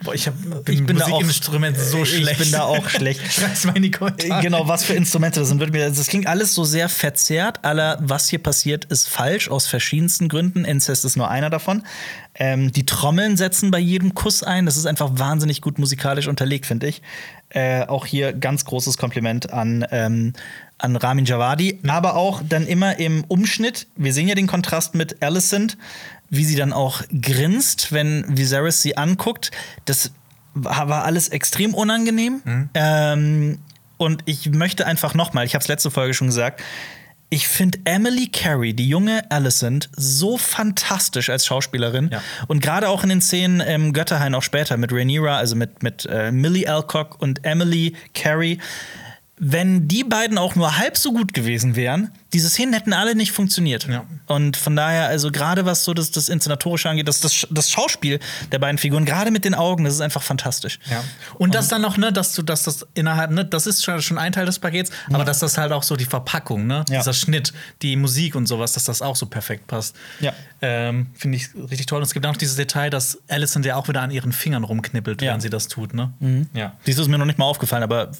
Boah, 0.02 0.14
ich 0.14 0.26
hab, 0.26 0.34
bin, 0.64 0.74
Ich 0.74 0.86
bin 0.86 0.96
da 0.96 1.04
auch- 1.04 1.20
Musikinstrument 1.20 1.76
so 1.78 2.02
ich 2.02 2.16
schlecht. 2.16 2.38
bin 2.38 2.50
da 2.50 2.62
auch 2.62 2.88
schlecht. 2.88 3.20
Schreib's 3.30 3.64
mal 3.66 3.76
in 3.76 3.82
die 3.82 3.90
Kommentare. 3.90 4.40
Genau, 4.42 4.66
was 4.66 4.84
für 4.84 4.94
Instrumente 4.94 5.40
das 5.40 5.50
sind. 5.50 5.60
Das 5.60 6.06
klingt 6.06 6.26
alles 6.26 6.54
so 6.54 6.64
sehr 6.64 6.88
verzerrt. 6.88 7.62
Aller, 7.62 7.98
was 8.00 8.30
hier 8.30 8.38
passiert, 8.42 8.86
ist 8.86 9.06
falsch 9.06 9.50
aus 9.50 9.66
verschiedensten 9.66 10.28
Gründen. 10.30 10.64
Incest 10.64 11.04
ist 11.04 11.16
nur 11.18 11.28
einer 11.28 11.50
davon. 11.50 11.82
Ähm, 12.34 12.72
die 12.72 12.86
Trommeln 12.86 13.36
setzen 13.36 13.70
bei 13.70 13.78
jedem 13.78 14.14
Kuss 14.14 14.42
ein. 14.42 14.64
Das 14.64 14.78
ist 14.78 14.86
einfach 14.86 15.10
wahnsinnig 15.18 15.60
gut 15.60 15.78
musikalisch 15.78 16.26
unterlegt, 16.26 16.64
finde 16.64 16.86
ich. 16.88 17.02
Äh, 17.50 17.84
auch 17.84 18.06
hier 18.06 18.32
ganz 18.32 18.64
großes 18.64 18.96
Kompliment 18.96 19.52
an, 19.52 19.86
ähm, 19.90 20.32
an 20.78 20.96
Ramin 20.96 21.24
Javadi. 21.24 21.80
Aber 21.86 22.16
auch 22.16 22.42
dann 22.46 22.66
immer 22.66 22.98
im 22.98 23.24
Umschnitt. 23.28 23.86
Wir 23.96 24.12
sehen 24.12 24.28
ja 24.28 24.34
den 24.34 24.46
Kontrast 24.46 24.94
mit 24.94 25.22
Alicent, 25.22 25.76
wie 26.28 26.44
sie 26.44 26.56
dann 26.56 26.72
auch 26.72 27.02
grinst, 27.20 27.92
wenn 27.92 28.24
Viserys 28.36 28.82
sie 28.82 28.96
anguckt. 28.96 29.50
Das 29.84 30.10
war 30.54 31.04
alles 31.04 31.28
extrem 31.28 31.74
unangenehm. 31.74 32.68
Ähm, 32.74 33.58
und 33.98 34.22
ich 34.26 34.50
möchte 34.50 34.86
einfach 34.86 35.14
noch 35.14 35.32
mal, 35.32 35.44
ich 35.44 35.54
habe 35.54 35.62
es 35.62 35.68
letzte 35.68 35.90
Folge 35.90 36.14
schon 36.14 36.28
gesagt, 36.28 36.62
ich 37.28 37.48
finde 37.48 37.78
Emily 37.84 38.28
Carey, 38.28 38.72
die 38.72 38.88
junge 38.88 39.28
Alicent, 39.30 39.90
so 39.96 40.38
fantastisch 40.38 41.28
als 41.28 41.44
Schauspielerin. 41.44 42.10
Ja. 42.12 42.22
Und 42.46 42.60
gerade 42.60 42.88
auch 42.88 43.02
in 43.02 43.08
den 43.08 43.20
Szenen 43.20 43.60
im 43.60 43.92
Götterhain 43.92 44.34
auch 44.34 44.44
später 44.44 44.76
mit 44.76 44.92
Rhaenyra, 44.92 45.36
also 45.36 45.56
mit, 45.56 45.82
mit 45.82 46.06
äh, 46.06 46.30
Millie 46.30 46.68
Alcock 46.68 47.20
und 47.20 47.44
Emily 47.44 47.96
Carey. 48.14 48.58
Wenn 49.38 49.86
die 49.86 50.02
beiden 50.02 50.38
auch 50.38 50.54
nur 50.54 50.78
halb 50.78 50.96
so 50.96 51.12
gut 51.12 51.34
gewesen 51.34 51.76
wären, 51.76 52.10
diese 52.32 52.48
Szenen 52.48 52.72
hätten 52.72 52.94
alle 52.94 53.14
nicht 53.14 53.32
funktioniert. 53.32 53.86
Ja. 53.86 54.04
Und 54.26 54.56
von 54.56 54.74
daher, 54.76 55.08
also 55.08 55.30
gerade 55.30 55.66
was 55.66 55.84
so 55.84 55.92
das, 55.92 56.10
das 56.10 56.28
Inszenatorische 56.30 56.88
angeht, 56.88 57.06
das, 57.06 57.20
das, 57.20 57.46
das 57.50 57.70
Schauspiel 57.70 58.18
der 58.50 58.58
beiden 58.58 58.78
Figuren, 58.78 59.04
gerade 59.04 59.30
mit 59.30 59.44
den 59.44 59.54
Augen, 59.54 59.84
das 59.84 59.94
ist 59.94 60.00
einfach 60.00 60.22
fantastisch. 60.22 60.78
Ja. 60.90 61.04
Und 61.34 61.54
das 61.54 61.68
dann 61.68 61.82
noch, 61.82 61.98
ne, 61.98 62.12
dass 62.12 62.34
du, 62.34 62.42
dass 62.42 62.62
das 62.62 62.86
innerhalb, 62.94 63.30
ne, 63.30 63.44
das 63.44 63.66
ist 63.66 63.84
schon, 63.84 64.00
schon 64.00 64.16
ein 64.16 64.32
Teil 64.32 64.46
des 64.46 64.58
Pakets, 64.58 64.90
aber 65.12 65.24
dass 65.24 65.38
das 65.40 65.58
halt 65.58 65.70
auch 65.72 65.82
so 65.82 65.96
die 65.96 66.06
Verpackung, 66.06 66.66
ne, 66.66 66.84
dieser 66.88 67.12
Schnitt, 67.12 67.52
die 67.82 67.96
Musik 67.96 68.34
und 68.34 68.46
sowas, 68.46 68.72
dass 68.72 68.84
das 68.84 69.02
auch 69.02 69.16
so 69.16 69.26
perfekt 69.26 69.66
passt. 69.66 69.96
Ja. 70.20 70.32
Ähm, 70.62 71.08
Finde 71.14 71.36
ich 71.36 71.48
richtig 71.54 71.86
toll. 71.86 71.98
Und 71.98 72.04
es 72.04 72.14
gibt 72.14 72.24
auch 72.24 72.30
noch 72.30 72.38
dieses 72.38 72.56
Detail, 72.56 72.88
dass 72.88 73.18
Alison 73.28 73.62
ja 73.62 73.76
auch 73.76 73.88
wieder 73.88 74.00
an 74.00 74.10
ihren 74.10 74.32
Fingern 74.32 74.64
rumknippelt, 74.64 75.20
während 75.20 75.42
sie 75.42 75.50
das 75.50 75.68
tut, 75.68 75.92
ne? 75.92 76.12
Ja. 76.54 76.72
Dies 76.86 76.98
ist 76.98 77.08
mir 77.08 77.18
noch 77.18 77.26
nicht 77.26 77.38
mal 77.38 77.44
aufgefallen, 77.44 77.82
aber 77.82 78.12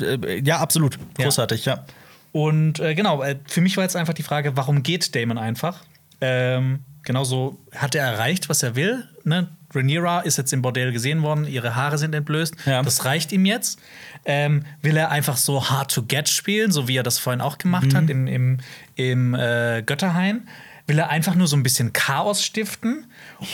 äh, 0.00 0.40
ja, 0.44 0.58
absolut. 0.58 0.98
Großartig, 1.16 1.64
ja. 1.64 1.84
Und 2.32 2.78
äh, 2.80 2.94
genau, 2.94 3.22
äh, 3.22 3.36
für 3.46 3.60
mich 3.60 3.76
war 3.76 3.84
jetzt 3.84 3.96
einfach 3.96 4.14
die 4.14 4.22
Frage, 4.22 4.56
warum 4.56 4.82
geht 4.82 5.14
Damon 5.14 5.38
einfach? 5.38 5.80
Ähm, 6.20 6.80
genauso 7.02 7.58
hat 7.74 7.94
er 7.94 8.04
erreicht, 8.04 8.48
was 8.48 8.62
er 8.62 8.76
will. 8.76 9.04
Ne? 9.24 9.48
Rhaenyra 9.74 10.20
ist 10.20 10.36
jetzt 10.38 10.52
im 10.52 10.62
Bordell 10.62 10.92
gesehen 10.92 11.22
worden, 11.22 11.46
ihre 11.46 11.74
Haare 11.76 11.98
sind 11.98 12.14
entblößt. 12.14 12.54
Ja. 12.66 12.82
Das 12.82 13.04
reicht 13.04 13.32
ihm 13.32 13.46
jetzt. 13.46 13.78
Ähm, 14.24 14.64
will 14.82 14.96
er 14.96 15.10
einfach 15.10 15.36
so 15.36 15.70
hard 15.70 15.92
to 15.92 16.02
get 16.02 16.28
spielen, 16.28 16.72
so 16.72 16.88
wie 16.88 16.96
er 16.96 17.02
das 17.02 17.18
vorhin 17.18 17.40
auch 17.40 17.58
gemacht 17.58 17.92
Mhm. 17.92 17.96
hat 17.96 18.10
im, 18.10 18.26
im, 18.26 18.58
im 18.96 19.34
äh, 19.34 19.82
Götterhain? 19.84 20.48
Will 20.86 20.98
er 20.98 21.08
einfach 21.08 21.34
nur 21.36 21.46
so 21.46 21.56
ein 21.56 21.62
bisschen 21.62 21.92
Chaos 21.92 22.44
stiften? 22.44 23.06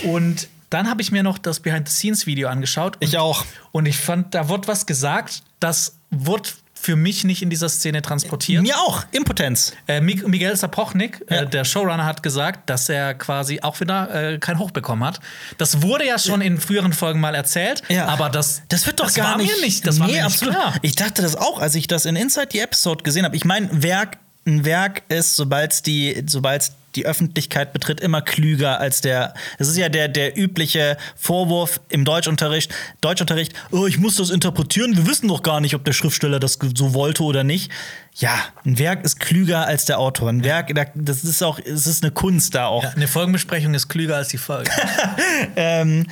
Und 0.05 0.49
dann 0.71 0.89
habe 0.91 1.03
ich 1.03 1.13
mir 1.13 1.23
noch 1.23 1.39
das 1.39 1.61
Behind-the-Scenes-Video 1.61 2.49
angeschaut. 2.49 2.97
Ich 3.01 3.19
auch. 3.19 3.45
Und 3.73 3.87
ich 3.87 3.99
fand, 3.99 4.35
da 4.35 4.49
wurde 4.49 4.69
was 4.69 4.87
gesagt, 4.87 5.43
das 5.61 5.96
wurde 6.11 6.51
für 6.79 6.95
mich 6.95 7.25
nicht 7.25 7.43
in 7.43 7.51
dieser 7.51 7.69
Szene 7.69 8.01
transportiert. 8.01 8.63
Mir 8.63 8.79
auch, 8.79 9.05
Impotenz. 9.11 9.73
Äh, 9.89 10.01
Mig- 10.01 10.27
Miguel 10.29 10.55
Sapochnik, 10.55 11.25
Ja. 11.29 11.39
äh, 11.43 11.47
der 11.49 11.65
Showrunner, 11.65 12.05
hat 12.05 12.23
gesagt, 12.23 12.71
dass 12.71 12.89
er 12.89 13.15
quasi 13.15 13.61
auch 13.61 13.81
wieder 13.81 14.35
äh, 14.35 14.39
kein 14.39 14.59
Hoch 14.61 14.71
bekommen 14.71 15.03
hat. 15.03 15.19
Das 15.59 15.83
wurde 15.83 16.07
ja 16.07 16.17
schon 16.19 16.41
in 16.43 16.61
früheren 16.61 16.93
Folgen 16.93 17.19
mal 17.19 17.35
erzählt, 17.35 17.83
aber 18.07 18.29
das, 18.31 18.63
das 18.69 18.87
wird 18.87 19.01
doch 19.01 19.07
das 19.07 19.15
gar 19.15 19.33
war 19.33 19.37
nicht. 19.39 19.53
Mir 19.57 19.65
nicht 19.65 19.85
das 19.87 19.99
war 19.99 20.07
mir 20.07 20.25
nicht 20.25 20.41
klar. 20.41 20.75
Ich 20.83 20.95
dachte 20.95 21.23
das 21.23 21.35
auch, 21.35 21.59
als 21.59 21.75
ich 21.75 21.89
das 21.89 22.05
in 22.05 22.15
Inside 22.15 22.49
the 22.53 22.61
Episode 22.61 23.03
gesehen 23.03 23.25
habe. 23.25 23.35
Ich 23.35 23.45
meine, 23.45 23.69
Werk, 23.83 24.19
ein 24.47 24.65
Werk 24.65 25.03
ist, 25.09 25.35
sobald 25.35 25.87
die, 25.87 26.23
sobald 26.29 26.71
die 26.97 27.07
Öffentlichkeit 27.07 27.73
betritt, 27.73 28.01
immer 28.01 28.23
klüger 28.23 28.81
als 28.81 29.01
der. 29.01 29.35
Es 29.59 29.69
ist 29.69 29.77
ja 29.77 29.89
der, 29.89 30.09
der 30.09 30.37
übliche 30.37 30.97
Vorwurf 31.17 31.81
im 31.91 32.05
Deutschunterricht. 32.05 32.75
Deutschunterricht, 33.01 33.53
oh, 33.71 33.87
ich 33.87 33.99
muss 33.99 34.17
das 34.17 34.31
interpretieren. 34.31 34.97
Wir 34.97 35.07
wissen 35.07 35.29
doch 35.29 35.43
gar 35.43 35.61
nicht, 35.61 35.75
ob 35.75 35.85
der 35.85 35.93
Schriftsteller 35.93 36.41
das 36.41 36.59
so 36.75 36.95
wollte 36.95 37.23
oder 37.23 37.45
nicht. 37.45 37.71
Ja, 38.17 38.35
ein 38.65 38.79
Werk 38.79 39.05
ist 39.05 39.21
klüger 39.21 39.67
als 39.67 39.85
der 39.85 39.99
Autor. 39.99 40.31
Ein 40.31 40.43
Werk, 40.43 40.75
da- 40.75 40.87
das 40.95 41.23
ist 41.23 41.43
auch, 41.43 41.59
es 41.59 41.87
ist 41.87 42.03
eine 42.03 42.13
Kunst 42.13 42.55
da 42.55 42.67
auch. 42.67 42.83
Ja, 42.83 42.91
eine 42.91 43.09
Folgenbesprechung 43.09 43.75
ist 43.75 43.89
klüger 43.89 44.17
als 44.17 44.29
die 44.29 44.39
Folge. 44.39 44.71
Ähm, 45.57 46.07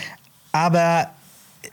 aber 0.53 1.11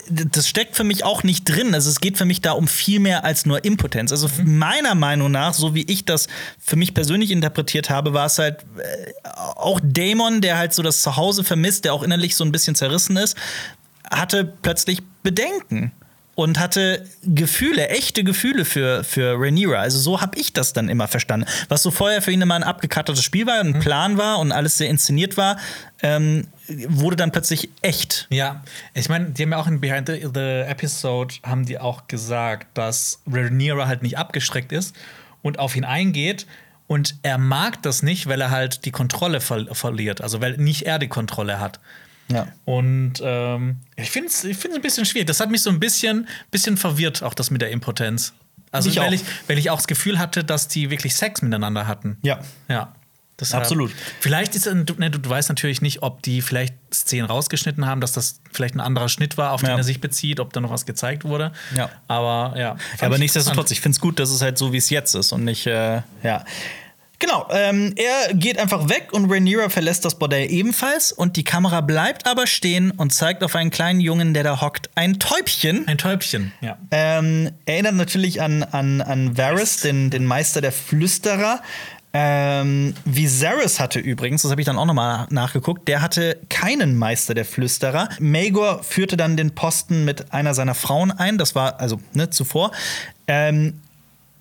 das 0.10 0.48
steckt 0.48 0.76
für 0.76 0.84
mich 0.84 1.04
auch 1.04 1.24
nicht 1.24 1.46
drin. 1.46 1.74
Also 1.74 1.90
es 1.90 2.00
geht 2.00 2.18
für 2.18 2.26
mich 2.26 2.42
da 2.42 2.54
um 2.54 2.68
viel 2.68 3.00
mehr 3.00 3.24
als 3.24 3.46
nur 3.46 3.64
Impotenz. 3.64 4.12
Also 4.12 4.30
meiner 4.44 4.96
Meinung 4.96 5.32
nach, 5.32 5.54
so 5.54 5.76
wie 5.76 5.84
ich 5.84 6.06
das 6.06 6.28
für 6.60 6.76
mich 6.76 6.94
persönlich 6.94 7.32
interpretiert 7.32 7.90
habe, 7.90 8.14
war 8.14 8.26
es 8.26 8.40
halt 8.40 8.66
äh, 8.78 9.30
auch 9.56 9.80
Damon, 9.84 10.42
der 10.42 10.58
halt 10.58 10.74
so 10.74 10.84
das 10.84 11.02
Zuhause 11.02 11.44
vermisst, 11.44 11.86
der 11.86 11.94
auch 11.94 12.04
innerlich 12.04 12.36
so 12.36 12.44
ein 12.44 12.52
bisschen 12.52 12.76
zerrissen 12.76 13.18
ist, 13.18 13.38
hatte 14.10 14.46
plötzlich 14.62 15.02
Bedenken 15.24 15.92
und 16.36 16.60
hatte 16.60 17.06
Gefühle, 17.24 17.90
echte 17.90 18.24
Gefühle 18.24 18.66
für, 18.66 19.04
für 19.04 19.36
Rhaenyra. 19.40 19.80
Also 19.80 20.00
so 20.00 20.22
habe 20.22 20.40
ich 20.40 20.54
das 20.54 20.74
dann 20.74 20.90
immer 20.90 21.08
verstanden. 21.08 21.46
Was 21.70 21.84
so 21.84 21.92
vorher 21.92 22.22
für 22.22 22.32
ihn 22.32 22.42
immer 22.42 22.56
ein 22.56 22.64
abgekartetes 22.64 23.24
Spiel 23.24 23.46
war, 23.46 23.60
ein 23.60 23.80
Plan 23.80 24.18
war 24.18 24.40
und 24.40 24.52
alles 24.52 24.78
sehr 24.78 24.90
inszeniert 24.90 25.38
war, 25.38 25.58
ähm, 26.02 26.48
wurde 26.90 27.16
dann 27.16 27.32
plötzlich 27.32 27.70
echt. 27.82 28.28
Ja, 28.30 28.64
ich 28.94 29.10
meine, 29.10 29.32
die 29.32 29.44
haben 29.44 29.52
ja 29.52 29.58
auch 29.58 29.68
in 29.68 29.82
Behind 29.82 30.08
the, 30.08 30.28
the 30.34 30.40
Episode 30.70 31.36
haben 31.44 31.66
die 31.66 31.80
auch 31.80 32.08
gesagt, 32.08 32.78
dass 32.78 33.22
Rhaenyra 33.32 33.88
halt 33.88 34.02
nicht 34.04 34.18
abgeschreckt 34.18 34.72
ist 34.72 34.96
und 35.42 35.60
auf 35.60 35.76
ihn 35.76 35.86
eingeht. 35.86 36.46
Und 36.88 37.16
er 37.24 37.38
mag 37.38 37.82
das 37.84 38.04
nicht, 38.04 38.28
weil 38.28 38.42
er 38.42 38.50
halt 38.52 38.86
die 38.86 38.92
Kontrolle 38.92 39.40
ver 39.40 39.74
verliert. 39.74 40.22
Also 40.22 40.42
weil 40.42 40.58
nicht 40.58 40.84
er 40.84 41.00
die 41.00 41.08
Kontrolle 41.08 41.60
hat. 41.60 41.80
Ja. 42.28 42.48
Und 42.66 43.14
ähm, 43.24 43.78
ich 43.96 44.12
finde 44.12 44.28
es 44.30 44.44
ich 44.44 44.58
find's 44.58 44.76
ein 44.76 44.82
bisschen 44.82 45.06
schwierig. 45.06 45.28
Das 45.28 45.40
hat 45.40 45.50
mich 45.50 45.62
so 45.62 45.70
ein 45.70 45.80
bisschen, 45.80 46.28
bisschen 46.50 46.78
verwirrt, 46.78 47.24
auch 47.24 47.34
das 47.34 47.52
mit 47.52 47.62
der 47.62 47.72
Impotenz. 47.72 48.34
Also, 48.72 48.90
Ich 48.90 48.98
weil, 48.98 49.10
auch. 49.10 49.14
ich, 49.14 49.24
weil 49.48 49.58
ich 49.58 49.70
auch 49.70 49.78
das 49.78 49.88
Gefühl 49.88 50.18
hatte, 50.18 50.44
dass 50.44 50.68
die 50.68 50.90
wirklich 50.90 51.16
Sex 51.16 51.42
miteinander 51.42 51.88
hatten. 51.88 52.18
Ja. 52.24 52.40
Ja. 52.70 52.94
Deshalb- 53.42 53.64
Absolut. 53.64 53.92
Vielleicht 54.20 54.56
ist 54.56 54.68
du, 54.68 54.94
ne, 54.98 55.10
du 55.12 55.30
weißt 55.30 55.50
natürlich 55.50 55.82
nicht, 55.82 56.04
ob 56.04 56.22
die 56.22 56.42
vielleicht 56.42 56.76
Szenen 56.94 57.26
rausgeschnitten 57.26 57.86
haben, 57.88 58.00
dass 58.02 58.12
das 58.14 58.40
vielleicht 58.52 58.76
ein 58.76 58.80
anderer 58.82 59.10
Schnitt 59.10 59.38
war, 59.38 59.52
auf 59.52 59.62
Ja. 59.64 59.70
den 59.70 59.78
er 59.78 59.84
sich 59.84 60.00
bezieht, 60.00 60.40
ob 60.40 60.54
da 60.54 60.60
noch 60.62 60.72
was 60.72 60.86
gezeigt 60.86 61.26
wurde. 61.26 61.52
Ja. 61.76 61.90
Aber 62.08 62.54
ja. 62.58 62.62
Ja, 62.62 62.78
aber 63.08 63.16
ich 63.16 63.22
nichtsdestotrotz, 63.22 63.72
ich 63.72 63.82
finde 63.82 63.96
es 63.96 64.00
gut, 64.02 64.20
dass 64.20 64.30
es 64.30 64.42
halt 64.42 64.58
so, 64.58 64.72
wie 64.74 64.78
es 64.78 64.90
jetzt 64.90 65.16
ist 65.16 65.32
und 65.32 65.44
nicht, 65.44 65.66
äh, 65.68 66.02
ja. 66.24 66.46
Genau, 67.20 67.48
ähm, 67.52 67.94
er 67.98 68.34
geht 68.34 68.58
einfach 68.58 68.90
weg 68.90 69.10
und 69.12 69.30
Rhaenyra 69.32 69.70
verlässt 69.70 70.04
das 70.06 70.18
Bordell 70.18 70.50
ebenfalls 70.52 71.12
und 71.12 71.38
die 71.38 71.44
Kamera 71.44 71.82
bleibt 71.82 72.28
aber 72.28 72.48
stehen 72.48 72.90
und 72.90 73.14
zeigt 73.14 73.44
auf 73.44 73.56
einen 73.56 73.70
kleinen 73.70 74.00
Jungen, 74.00 74.34
der 74.34 74.44
da 74.44 74.60
hockt, 74.60 74.90
ein 74.96 75.20
Täubchen. 75.20 75.88
Ein 75.88 76.00
Täubchen, 76.00 76.52
ja. 76.62 76.80
Ähm, 76.90 77.52
erinnert 77.66 77.94
natürlich 77.94 78.42
an, 78.42 78.64
an, 78.64 79.02
an 79.02 79.38
Varys, 79.38 79.78
den, 79.82 80.10
den 80.10 80.26
Meister 80.26 80.62
der 80.62 80.72
Flüsterer. 80.72 81.62
Ähm, 82.14 82.94
Viserys 83.06 83.80
hatte 83.80 84.00
übrigens, 84.00 84.42
das 84.42 84.52
habe 84.52 84.60
ich 84.60 84.66
dann 84.66 84.78
auch 84.78 84.86
nochmal 84.86 85.28
nachgeguckt, 85.30 85.88
der 85.88 86.02
hatte 86.02 86.38
keinen 86.50 86.98
Meister 86.98 87.34
der 87.34 87.46
Flüsterer. 87.46 88.10
Maegor 88.20 88.84
führte 88.84 89.16
dann 89.16 89.38
den 89.38 89.52
Posten 89.52 90.04
mit 90.04 90.34
einer 90.34 90.54
seiner 90.54 90.76
Frauen 90.76 91.12
ein, 91.12 91.38
das 91.38 91.56
war 91.56 91.80
also 91.80 92.02
ne, 92.14 92.30
zuvor. 92.30 92.72
Ähm, 93.28 93.80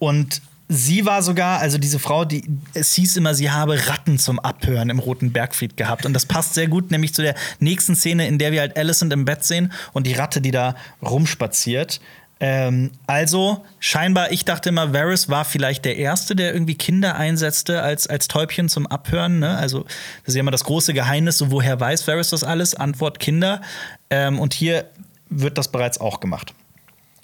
und 0.00 0.42
sie 0.70 1.04
war 1.04 1.22
sogar, 1.22 1.60
also 1.60 1.78
diese 1.78 1.98
Frau, 1.98 2.24
die 2.24 2.44
es 2.74 2.94
hieß 2.94 3.16
immer, 3.16 3.34
sie 3.34 3.50
habe 3.50 3.88
Ratten 3.88 4.18
zum 4.18 4.38
Abhören 4.38 4.88
im 4.88 4.98
Roten 4.98 5.32
Bergfried 5.32 5.76
gehabt. 5.76 6.06
Und 6.06 6.12
das 6.12 6.26
passt 6.26 6.54
sehr 6.54 6.68
gut, 6.68 6.90
nämlich 6.90 7.12
zu 7.12 7.22
der 7.22 7.34
nächsten 7.58 7.94
Szene, 7.94 8.26
in 8.26 8.38
der 8.38 8.52
wir 8.52 8.60
halt 8.60 8.76
Alicent 8.76 9.12
im 9.12 9.24
Bett 9.24 9.44
sehen 9.44 9.72
und 9.92 10.06
die 10.06 10.14
Ratte, 10.14 10.40
die 10.40 10.52
da 10.52 10.74
rumspaziert. 11.02 12.00
Ähm, 12.40 12.90
also 13.06 13.64
scheinbar, 13.78 14.32
ich 14.32 14.46
dachte 14.46 14.70
immer, 14.70 14.94
Varys 14.94 15.28
war 15.28 15.44
vielleicht 15.44 15.84
der 15.84 15.96
Erste, 15.96 16.34
der 16.34 16.54
irgendwie 16.54 16.74
Kinder 16.74 17.16
einsetzte 17.16 17.82
als, 17.82 18.06
als 18.06 18.28
Täubchen 18.28 18.70
zum 18.70 18.86
Abhören. 18.86 19.38
Ne? 19.38 19.56
Also 19.56 19.84
das 19.84 20.28
ist 20.28 20.34
ja 20.36 20.40
immer 20.40 20.50
das 20.50 20.64
große 20.64 20.94
Geheimnis, 20.94 21.36
so 21.36 21.50
woher 21.50 21.78
weiß 21.78 22.06
Varys 22.06 22.30
das 22.30 22.42
alles? 22.42 22.74
Antwort 22.74 23.20
Kinder. 23.20 23.60
Ähm, 24.08 24.38
und 24.38 24.54
hier 24.54 24.86
wird 25.28 25.58
das 25.58 25.70
bereits 25.70 26.00
auch 26.00 26.20
gemacht. 26.20 26.54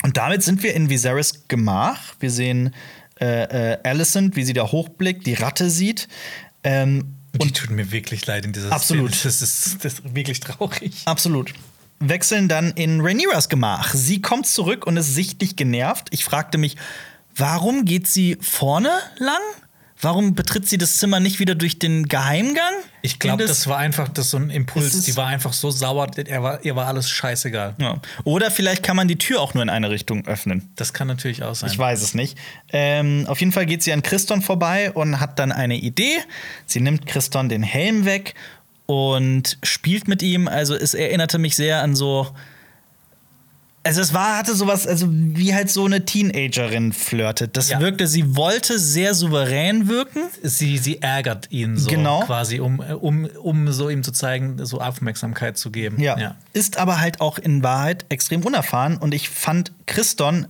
Und 0.03 0.17
damit 0.19 0.43
sind 0.43 0.63
wir 0.63 0.75
in 0.75 0.91
Viserys 0.91 1.49
Gemach. 1.49 2.15
Wir 2.21 2.31
sehen 2.31 2.75
äh, 3.21 3.73
äh, 3.73 3.79
Alicent, 3.83 4.37
wie 4.37 4.45
sie 4.45 4.53
da 4.53 4.71
hochblickt, 4.71 5.27
die 5.27 5.35
Ratte 5.35 5.71
sieht. 5.71 6.09
Ähm, 6.63 7.17
und 7.39 7.45
die 7.45 7.53
tut 7.53 7.71
mir 7.71 7.91
wirklich 7.91 8.27
leid 8.27 8.45
in 8.45 8.53
dieser 8.53 8.73
Absolut. 8.73 9.15
Szene. 9.15 9.25
Das 9.25 9.43
ist, 9.43 9.85
das 9.85 9.95
ist 9.95 10.15
wirklich 10.15 10.41
traurig. 10.41 11.03
Absolut. 11.07 11.53
Wechseln 11.99 12.49
dann 12.49 12.73
in 12.73 13.01
Rhaenyras 13.01 13.49
Gemach. 13.49 13.95
Sie 13.95 14.21
kommt 14.21 14.47
zurück 14.47 14.87
und 14.87 14.97
ist 14.97 15.15
sichtlich 15.15 15.57
genervt. 15.57 16.09
Ich 16.11 16.25
fragte 16.25 16.59
mich, 16.59 16.77
warum 17.35 17.85
geht 17.85 18.07
sie 18.07 18.37
vorne 18.41 18.91
lang? 19.19 19.41
Warum 19.99 20.35
betritt 20.35 20.69
sie 20.69 20.77
das 20.77 20.99
Zimmer 20.99 21.21
nicht 21.21 21.41
wieder 21.41 21.55
durch 21.55 21.79
den 21.79 22.07
Geheimgang? 22.07 22.75
Ich 23.01 23.19
glaube, 23.19 23.47
das 23.47 23.67
war 23.67 23.79
einfach 23.79 24.09
das 24.09 24.31
so 24.31 24.37
ein 24.37 24.51
Impuls. 24.51 25.03
Die 25.05 25.17
war 25.17 25.27
einfach 25.27 25.55
so 25.55 25.71
sauer, 25.71 26.11
ihr 26.19 26.43
war, 26.43 26.63
ihr 26.65 26.77
war 26.77 26.87
alles 26.87 27.09
scheißegal. 27.09 27.75
Ja. 27.79 28.01
Oder 28.25 28.51
vielleicht 28.51 28.83
kann 28.83 28.97
man 28.97 29.09
die 29.09 29.17
Tür 29.17 29.41
auch 29.41 29.55
nur 29.55 29.63
in 29.63 29.71
eine 29.71 29.89
Richtung 29.89 30.27
öffnen. 30.27 30.71
Das 30.77 30.93
kann 30.93 31.09
natürlich 31.09 31.45
auch 31.45 31.55
sein. 31.55 31.71
Ich 31.71 31.79
weiß 31.79 32.03
es 32.03 32.13
nicht. 32.13 32.37
Ähm, 32.73 33.25
auf 33.27 33.41
jeden 33.41 33.53
Fall 33.53 33.65
geht 33.65 33.83
sie 33.83 33.93
an 33.93 34.03
Christon 34.03 34.43
vorbei 34.43 34.93
und 34.93 35.19
hat 35.19 35.39
dann 35.39 35.51
eine 35.51 35.77
Idee. 35.77 36.19
Sie 36.67 36.81
nimmt 36.81 37.07
Christon 37.07 37.49
den 37.49 37.63
Helm 37.63 38.05
weg 38.05 38.35
und 38.87 39.59
spielt 39.63 40.09
mit 40.09 40.23
ihm. 40.23 40.49
Also 40.49 40.75
es 40.75 40.95
erinnerte 40.95 41.39
mich 41.39 41.57
sehr 41.57 41.83
an 41.83 41.95
so. 41.95 42.29
Also 43.83 44.01
es 44.01 44.13
war, 44.13 44.37
hatte 44.39 44.57
sowas, 44.57 44.85
also 44.85 45.07
wie 45.09 45.55
halt 45.55 45.71
so 45.71 45.85
eine 45.85 46.05
Teenagerin 46.05 46.93
flirtet. 46.93 47.57
Das 47.57 47.69
Ja. 47.71 47.79
wirkte, 47.79 48.09
sie 48.09 48.35
wollte 48.35 48.81
sehr 48.81 49.15
souverän 49.15 49.87
wirken. 49.87 50.23
Sie, 50.43 50.77
sie 50.77 51.01
ärgert 51.03 51.53
ihn 51.53 51.77
so 51.77 51.89
Genau. 51.89 52.23
quasi, 52.25 52.59
um, 52.59 52.81
um, 52.81 53.27
um 53.41 53.71
so 53.71 53.89
ihm 53.89 54.03
zu 54.03 54.11
zeigen, 54.11 54.59
so 54.67 54.81
Aufmerksamkeit 54.81 55.57
zu 55.57 55.71
geben. 55.71 56.01
Ja. 56.01 56.35
Ist 56.53 56.79
aber 56.79 56.99
halt 57.01 57.21
auch 57.21 57.39
in 57.39 57.63
Wahrheit 57.63 58.07
extrem 58.09 58.43
unerfahren. 58.45 58.97
Und 58.97 59.15
ich 59.15 59.29
fand, 59.29 59.71
Christon 59.87 60.49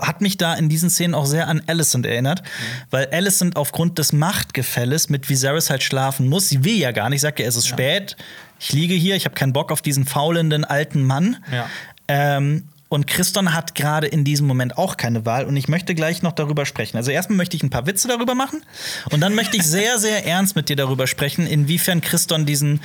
hat 0.00 0.20
mich 0.20 0.36
da 0.36 0.54
in 0.54 0.68
diesen 0.68 0.90
Szenen 0.90 1.14
auch 1.14 1.26
sehr 1.26 1.48
an 1.48 1.62
Alicent 1.66 2.06
erinnert, 2.06 2.42
weil 2.90 3.06
Alicent 3.06 3.56
aufgrund 3.56 3.98
des 3.98 4.12
Machtgefälles 4.12 5.08
mit 5.08 5.28
Viserys 5.28 5.70
halt 5.70 5.82
schlafen 5.82 6.28
muss. 6.28 6.48
Sie 6.48 6.64
will 6.64 6.76
ja 6.76 6.92
gar 6.92 7.10
nicht, 7.10 7.20
sagt 7.20 7.38
ja, 7.38 7.46
es 7.46 7.56
ist 7.56 7.66
spät, 7.66 8.16
ich 8.58 8.72
liege 8.72 8.94
hier, 8.94 9.16
ich 9.16 9.24
habe 9.24 9.34
keinen 9.34 9.52
Bock 9.52 9.72
auf 9.72 9.82
diesen 9.82 10.06
faulenden 10.06 10.64
alten 10.64 11.02
Mann. 11.02 11.38
Ja. 11.52 11.68
Ähm, 12.08 12.68
und 12.88 13.06
Christon 13.06 13.54
hat 13.54 13.74
gerade 13.74 14.06
in 14.06 14.22
diesem 14.22 14.46
Moment 14.46 14.76
auch 14.76 14.98
keine 14.98 15.24
Wahl 15.24 15.46
und 15.46 15.56
ich 15.56 15.66
möchte 15.66 15.94
gleich 15.94 16.20
noch 16.20 16.32
darüber 16.32 16.66
sprechen. 16.66 16.98
Also 16.98 17.10
erstmal 17.10 17.38
möchte 17.38 17.56
ich 17.56 17.62
ein 17.62 17.70
paar 17.70 17.86
Witze 17.86 18.06
darüber 18.06 18.34
machen 18.34 18.62
und 19.10 19.20
dann 19.20 19.34
möchte 19.34 19.56
ich 19.56 19.62
sehr, 19.62 19.98
sehr 19.98 20.26
ernst 20.26 20.56
mit 20.56 20.68
dir 20.68 20.76
darüber 20.76 21.06
sprechen, 21.06 21.46
inwiefern 21.46 22.02
Christon 22.02 22.44
diesen, 22.44 22.80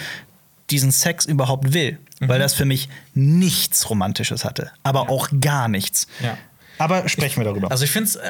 diesen 0.69 0.91
Sex 0.91 1.25
überhaupt 1.25 1.73
will. 1.73 1.99
Weil 2.19 2.39
das 2.39 2.53
für 2.53 2.65
mich 2.65 2.89
nichts 3.13 3.89
Romantisches 3.89 4.43
hatte. 4.43 4.71
Aber 4.81 5.09
auch 5.09 5.29
gar 5.39 5.67
nichts. 5.67 6.07
Ja. 6.23 6.37
Aber 6.77 7.07
sprechen 7.09 7.39
wir 7.39 7.45
darüber. 7.45 7.71
Also 7.71 7.83
ich 7.83 7.91
finde 7.91 8.09
es 8.09 8.15
äh, 8.15 8.27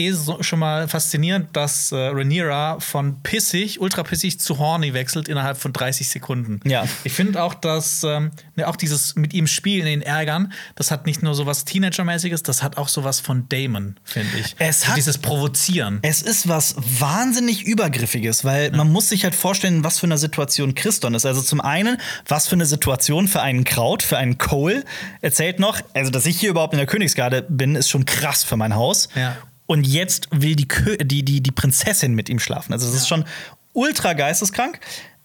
eh 0.00 0.12
so, 0.12 0.42
schon 0.42 0.58
mal 0.58 0.88
faszinierend, 0.88 1.48
dass 1.54 1.92
äh, 1.92 1.96
Rhaenyra 1.96 2.80
von 2.80 3.22
pissig, 3.22 3.80
ultra 3.80 4.02
pissig 4.02 4.40
zu 4.40 4.58
horny 4.58 4.94
wechselt 4.94 5.28
innerhalb 5.28 5.56
von 5.58 5.72
30 5.72 6.08
Sekunden. 6.08 6.60
Ja. 6.64 6.84
Ich 7.04 7.12
finde 7.12 7.42
auch, 7.42 7.54
dass 7.54 8.02
ähm, 8.04 8.30
ne, 8.56 8.66
auch 8.66 8.76
dieses 8.76 9.14
mit 9.16 9.34
ihm 9.34 9.46
spielen, 9.46 9.86
ihn 9.86 10.02
ärgern, 10.02 10.52
das 10.74 10.90
hat 10.90 11.06
nicht 11.06 11.22
nur 11.22 11.34
so 11.34 11.46
was 11.46 11.64
Teenager-mäßiges, 11.64 12.42
das 12.42 12.62
hat 12.62 12.76
auch 12.78 12.88
so 12.88 13.04
was 13.04 13.20
von 13.20 13.48
Damon, 13.48 13.96
finde 14.04 14.38
ich. 14.38 14.56
Es 14.58 14.80
so 14.80 14.88
hat- 14.88 14.96
dieses 14.96 15.18
Provozieren. 15.18 15.98
Es 16.02 16.22
ist 16.22 16.48
was 16.48 16.74
wahnsinnig 16.78 17.62
Übergriffiges, 17.64 18.44
weil 18.44 18.70
man 18.72 18.90
muss 18.90 19.08
sich 19.10 19.24
halt 19.24 19.34
vorstellen, 19.34 19.84
was 19.84 19.98
für 19.98 20.06
eine 20.06 20.18
Situation 20.18 20.74
Christon 20.74 21.14
ist. 21.14 21.26
Also 21.26 21.42
zum 21.42 21.60
einen, 21.60 21.98
was 22.26 22.48
für 22.48 22.54
eine 22.54 22.66
Situation 22.66 23.28
für 23.28 23.42
einen 23.42 23.64
Kraut, 23.64 24.02
für 24.02 24.16
einen 24.18 24.38
Cole. 24.38 24.84
Erzählt 25.20 25.58
noch, 25.58 25.80
also 25.94 26.10
dass 26.10 26.26
ich 26.26 26.38
hier 26.40 26.50
überhaupt 26.50 26.72
in 26.72 26.78
der 26.78 26.86
Königsgarde 26.86 27.42
bin, 27.48 27.74
ist 27.74 27.88
schon 27.90 28.04
krass 28.04 28.44
für 28.44 28.56
mein 28.56 28.74
Haus. 28.74 29.08
Ja. 29.14 29.36
Und 29.70 29.86
jetzt 29.86 30.26
will 30.32 30.56
die, 30.56 30.66
Kö 30.66 30.96
die, 30.96 31.22
die, 31.24 31.40
die 31.40 31.52
Prinzessin 31.52 32.12
mit 32.12 32.28
ihm 32.28 32.40
schlafen. 32.40 32.72
Also 32.72 32.88
das 32.88 32.96
ist 32.96 33.06
schon 33.06 33.24
ultra 33.72 34.14
geisteskrank. 34.14 34.80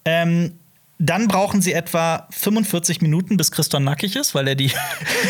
Ähm, 0.06 0.60
dann 1.00 1.28
brauchen 1.28 1.64
sie 1.64 1.74
etwa 1.74 2.28
45 2.30 3.02
Minuten, 3.02 3.38
bis 3.38 3.52
Christon 3.52 3.84
nackig 3.84 4.16
ist, 4.16 4.36
weil 4.36 4.48
er 4.48 4.54
die. 4.54 4.70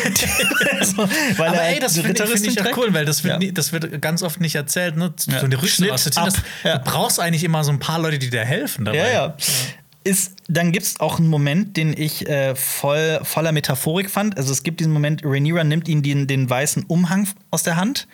also, 0.80 1.08
weil 1.38 1.48
Aber 1.48 1.62
er 1.62 1.76
ey, 1.76 1.80
das 1.80 1.98
finde 1.98 2.12
ich, 2.12 2.30
find 2.30 2.46
ich 2.46 2.60
auch 2.60 2.64
trägt. 2.66 2.78
cool, 2.78 2.94
weil 2.94 3.06
das 3.06 3.24
wird, 3.24 3.36
Ja. 3.36 3.40
nie, 3.40 3.54
das 3.54 3.72
wird 3.72 4.02
ganz 4.02 4.22
oft 4.22 4.42
nicht 4.42 4.56
erzählt. 4.56 4.98
Ne? 4.98 5.14
Ja. 5.30 5.40
So 5.40 5.46
eine 5.46 5.56
Rüstung 5.62 5.86
Schnitt 5.86 5.92
auszuziehen. 5.92 6.26
Das, 6.26 6.36
ab. 6.36 6.44
Ja. 6.66 6.78
Du 6.80 6.92
brauchst 6.92 7.22
eigentlich 7.22 7.46
immer 7.46 7.64
so 7.64 7.72
ein 7.72 7.80
paar 7.80 8.00
Leute, 8.00 8.20
die 8.20 8.30
dir 8.30 8.44
helfen 8.44 8.84
dabei. 8.84 8.98
Ja, 8.98 9.14
ja. 9.14 9.38
Ist, 10.04 10.34
dann 10.50 10.74
gibt 10.74 10.88
es 10.88 11.00
auch 11.00 11.20
einen 11.20 11.30
Moment, 11.30 11.78
den 11.78 11.98
ich 11.98 12.28
äh, 12.28 12.54
voll, 12.54 13.22
voller 13.24 13.54
Metaphorik 13.54 14.10
fand. 14.12 14.36
Also 14.38 14.52
es 14.52 14.62
gibt 14.64 14.82
diesen 14.82 14.92
Moment, 14.92 15.22
Rhaenyra 15.24 15.64
nimmt 15.64 15.88
ihn 15.88 16.04
den, 16.04 16.28
den 16.28 16.50
weißen 16.50 16.84
Umhang 16.84 17.30
aus 17.50 17.64
der 17.64 17.78
Hand 17.78 18.10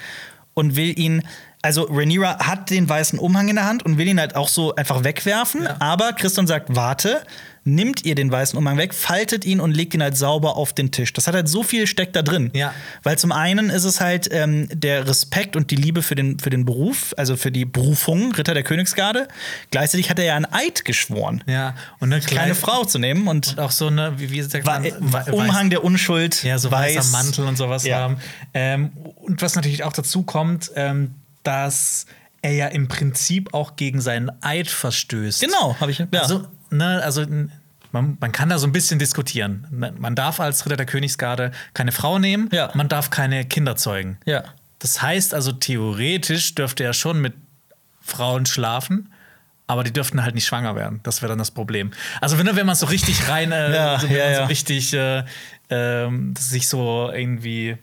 und 0.54 0.76
will 0.76 0.98
ihn, 0.98 1.24
also 1.62 1.84
Rhaenyra 1.84 2.40
hat 2.40 2.70
den 2.70 2.88
weißen 2.88 3.20
Umhang 3.20 3.50
in 3.50 3.56
der 3.56 3.66
Hand 3.66 3.84
und 3.84 3.98
will 3.98 4.08
ihn 4.08 4.20
halt 4.20 4.36
auch 4.36 4.48
so 4.48 4.76
einfach 4.76 5.04
wegwerfen. 5.04 5.64
Ja. 5.64 5.78
Aber 5.80 6.14
Christian 6.14 6.48
sagt, 6.48 6.76
warte, 6.76 7.24
nimmt 7.64 8.06
ihr 8.06 8.16
den 8.16 8.32
weißen 8.32 8.58
Umhang 8.58 8.78
weg, 8.78 8.94
faltet 8.94 9.46
ihn 9.46 9.60
und 9.60 9.72
legt 9.72 9.94
ihn 9.94 10.02
halt 10.02 10.18
sauber 10.18 10.56
auf 10.58 10.74
den 10.74 10.90
Tisch. 10.92 11.14
Das 11.14 11.28
hat 11.28 11.36
halt 11.36 11.48
so 11.48 11.62
viel 11.62 11.86
steckt 11.86 12.16
da 12.16 12.24
drin. 12.24 12.50
Ja. 12.54 12.74
Weil 13.04 13.20
zum 13.20 13.32
einen 13.32 13.70
ist 13.70 13.84
es 13.84 14.02
halt 14.02 14.28
ähm, 14.32 14.68
der 14.74 15.08
Respekt 15.08 15.56
und 15.56 15.70
die 15.70 15.76
Liebe 15.76 16.02
für 16.02 16.16
den, 16.16 16.40
für 16.40 16.50
den 16.50 16.66
Beruf, 16.66 17.14
also 17.18 17.38
für 17.38 17.52
die 17.52 17.66
Berufung, 17.66 18.34
Ritter 18.34 18.56
der 18.56 18.64
Königsgarde. 18.64 19.28
Gleichzeitig 19.70 20.10
hat 20.10 20.18
er 20.18 20.26
ja 20.26 20.36
einen 20.36 20.48
Eid 20.52 20.86
geschworen, 20.86 21.44
Ja, 21.46 21.76
und 22.00 22.12
eine 22.12 22.20
kleine 22.22 22.42
kleine 22.42 22.56
Frau 22.56 22.84
zu 22.86 22.98
nehmen 22.98 23.28
und 23.28 23.60
auch 23.60 23.72
so 23.72 23.88
eine, 23.88 24.20
wie, 24.20 24.32
wie 24.32 24.42
sagt 24.42 24.66
man, 24.66 24.84
äh, 24.84 24.94
Wei- 25.00 25.32
Umhang 25.32 25.70
der 25.70 25.84
Unschuld, 25.84 26.44
ja, 26.44 26.58
so 26.58 26.72
weiß, 26.72 26.96
weißer 26.98 27.12
Mantel 27.12 27.46
und 27.46 27.58
sowas 27.58 27.86
Ja. 27.86 28.00
haben. 28.00 28.18
Ähm, 28.56 28.90
und 29.18 29.42
was 29.44 29.56
natürlich 29.56 29.84
auch 29.84 29.94
dazu 29.94 30.24
kommt, 30.24 30.72
ähm, 30.76 31.14
dass 31.44 32.08
er 32.42 32.54
ja 32.54 32.68
im 32.68 32.88
Prinzip 32.88 33.54
auch 33.54 33.76
gegen 33.76 34.02
seinen 34.02 34.32
Eid 34.42 34.68
verstößt. 34.68 35.42
Genau, 35.42 35.76
habe 35.80 35.92
ich. 35.92 36.00
Ja. 36.00 36.08
Also, 36.14 36.48
ne, 36.72 37.02
also 37.04 37.26
man, 37.92 38.18
man 38.20 38.32
kann 38.32 38.50
da 38.50 38.58
so 38.58 38.66
ein 38.68 38.72
bisschen 38.72 39.00
diskutieren. 39.00 39.68
Ne, 39.72 39.94
Man 39.98 40.16
darf 40.16 40.40
als 40.40 40.66
Ritter 40.66 40.78
der 40.78 40.86
Königsgarde 40.86 41.52
keine 41.74 41.92
Frau 41.92 42.20
nehmen, 42.20 42.50
Ja. 42.52 42.72
man 42.74 42.88
darf 42.90 43.10
keine 43.10 43.46
Kinder 43.46 43.76
zeugen. 43.76 44.18
ja. 44.26 44.44
Das 44.80 45.00
heißt 45.00 45.36
also, 45.36 45.52
theoretisch 45.52 46.56
dürfte 46.56 46.84
er 46.84 46.94
schon 46.94 47.22
mit 47.22 47.34
Frauen 48.02 48.48
schlafen, 48.48 49.12
aber 49.68 49.84
die 49.84 49.94
dürften 49.94 50.24
halt 50.24 50.34
nicht 50.34 50.48
schwanger 50.48 50.76
werden. 50.76 51.02
Das 51.04 51.22
wäre 51.22 51.30
dann 51.30 51.38
das 51.38 51.52
Problem. 51.52 51.92
Also, 52.20 52.40
wenn, 52.40 52.48
wenn 52.56 52.66
man 52.66 52.74
so 52.76 52.88
richtig 52.88 53.30
rein, 53.30 53.52
äh, 53.52 53.72
Ja, 53.76 54.00
so, 54.00 54.08
ja, 54.08 54.36
so 54.38 54.44
richtig 54.46 54.92
äh, 54.96 55.24
ähm, 55.70 56.34
sich 56.36 56.68
so 56.68 57.12
irgendwie 57.14 57.78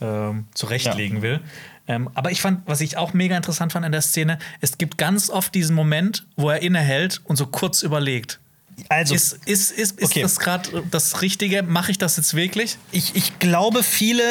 ähm, 0.00 0.46
zurechtlegen 0.54 1.22
will. 1.22 1.40
Ähm, 1.86 2.08
aber 2.14 2.30
ich 2.30 2.40
fand, 2.40 2.62
was 2.66 2.80
ich 2.80 2.96
auch 2.96 3.12
mega 3.12 3.36
interessant 3.36 3.72
fand 3.72 3.84
in 3.84 3.92
der 3.92 4.00
Szene, 4.02 4.38
es 4.60 4.78
gibt 4.78 4.96
ganz 4.98 5.28
oft 5.30 5.54
diesen 5.54 5.74
Moment, 5.76 6.26
wo 6.36 6.48
er 6.50 6.62
innehält 6.62 7.20
und 7.24 7.36
so 7.36 7.46
kurz 7.46 7.82
überlegt. 7.82 8.40
Also 8.88 9.14
Ist, 9.14 9.34
ist, 9.46 9.70
ist, 9.70 10.00
ist 10.00 10.10
Okay. 10.10 10.22
das 10.22 10.38
gerade 10.40 10.82
das 10.90 11.22
Richtige? 11.22 11.62
Mache 11.62 11.90
ich 11.92 11.98
das 11.98 12.16
jetzt 12.16 12.34
wirklich? 12.34 12.76
ich, 12.90 13.14
ich 13.14 13.38
glaube, 13.38 13.82
viele 13.82 14.22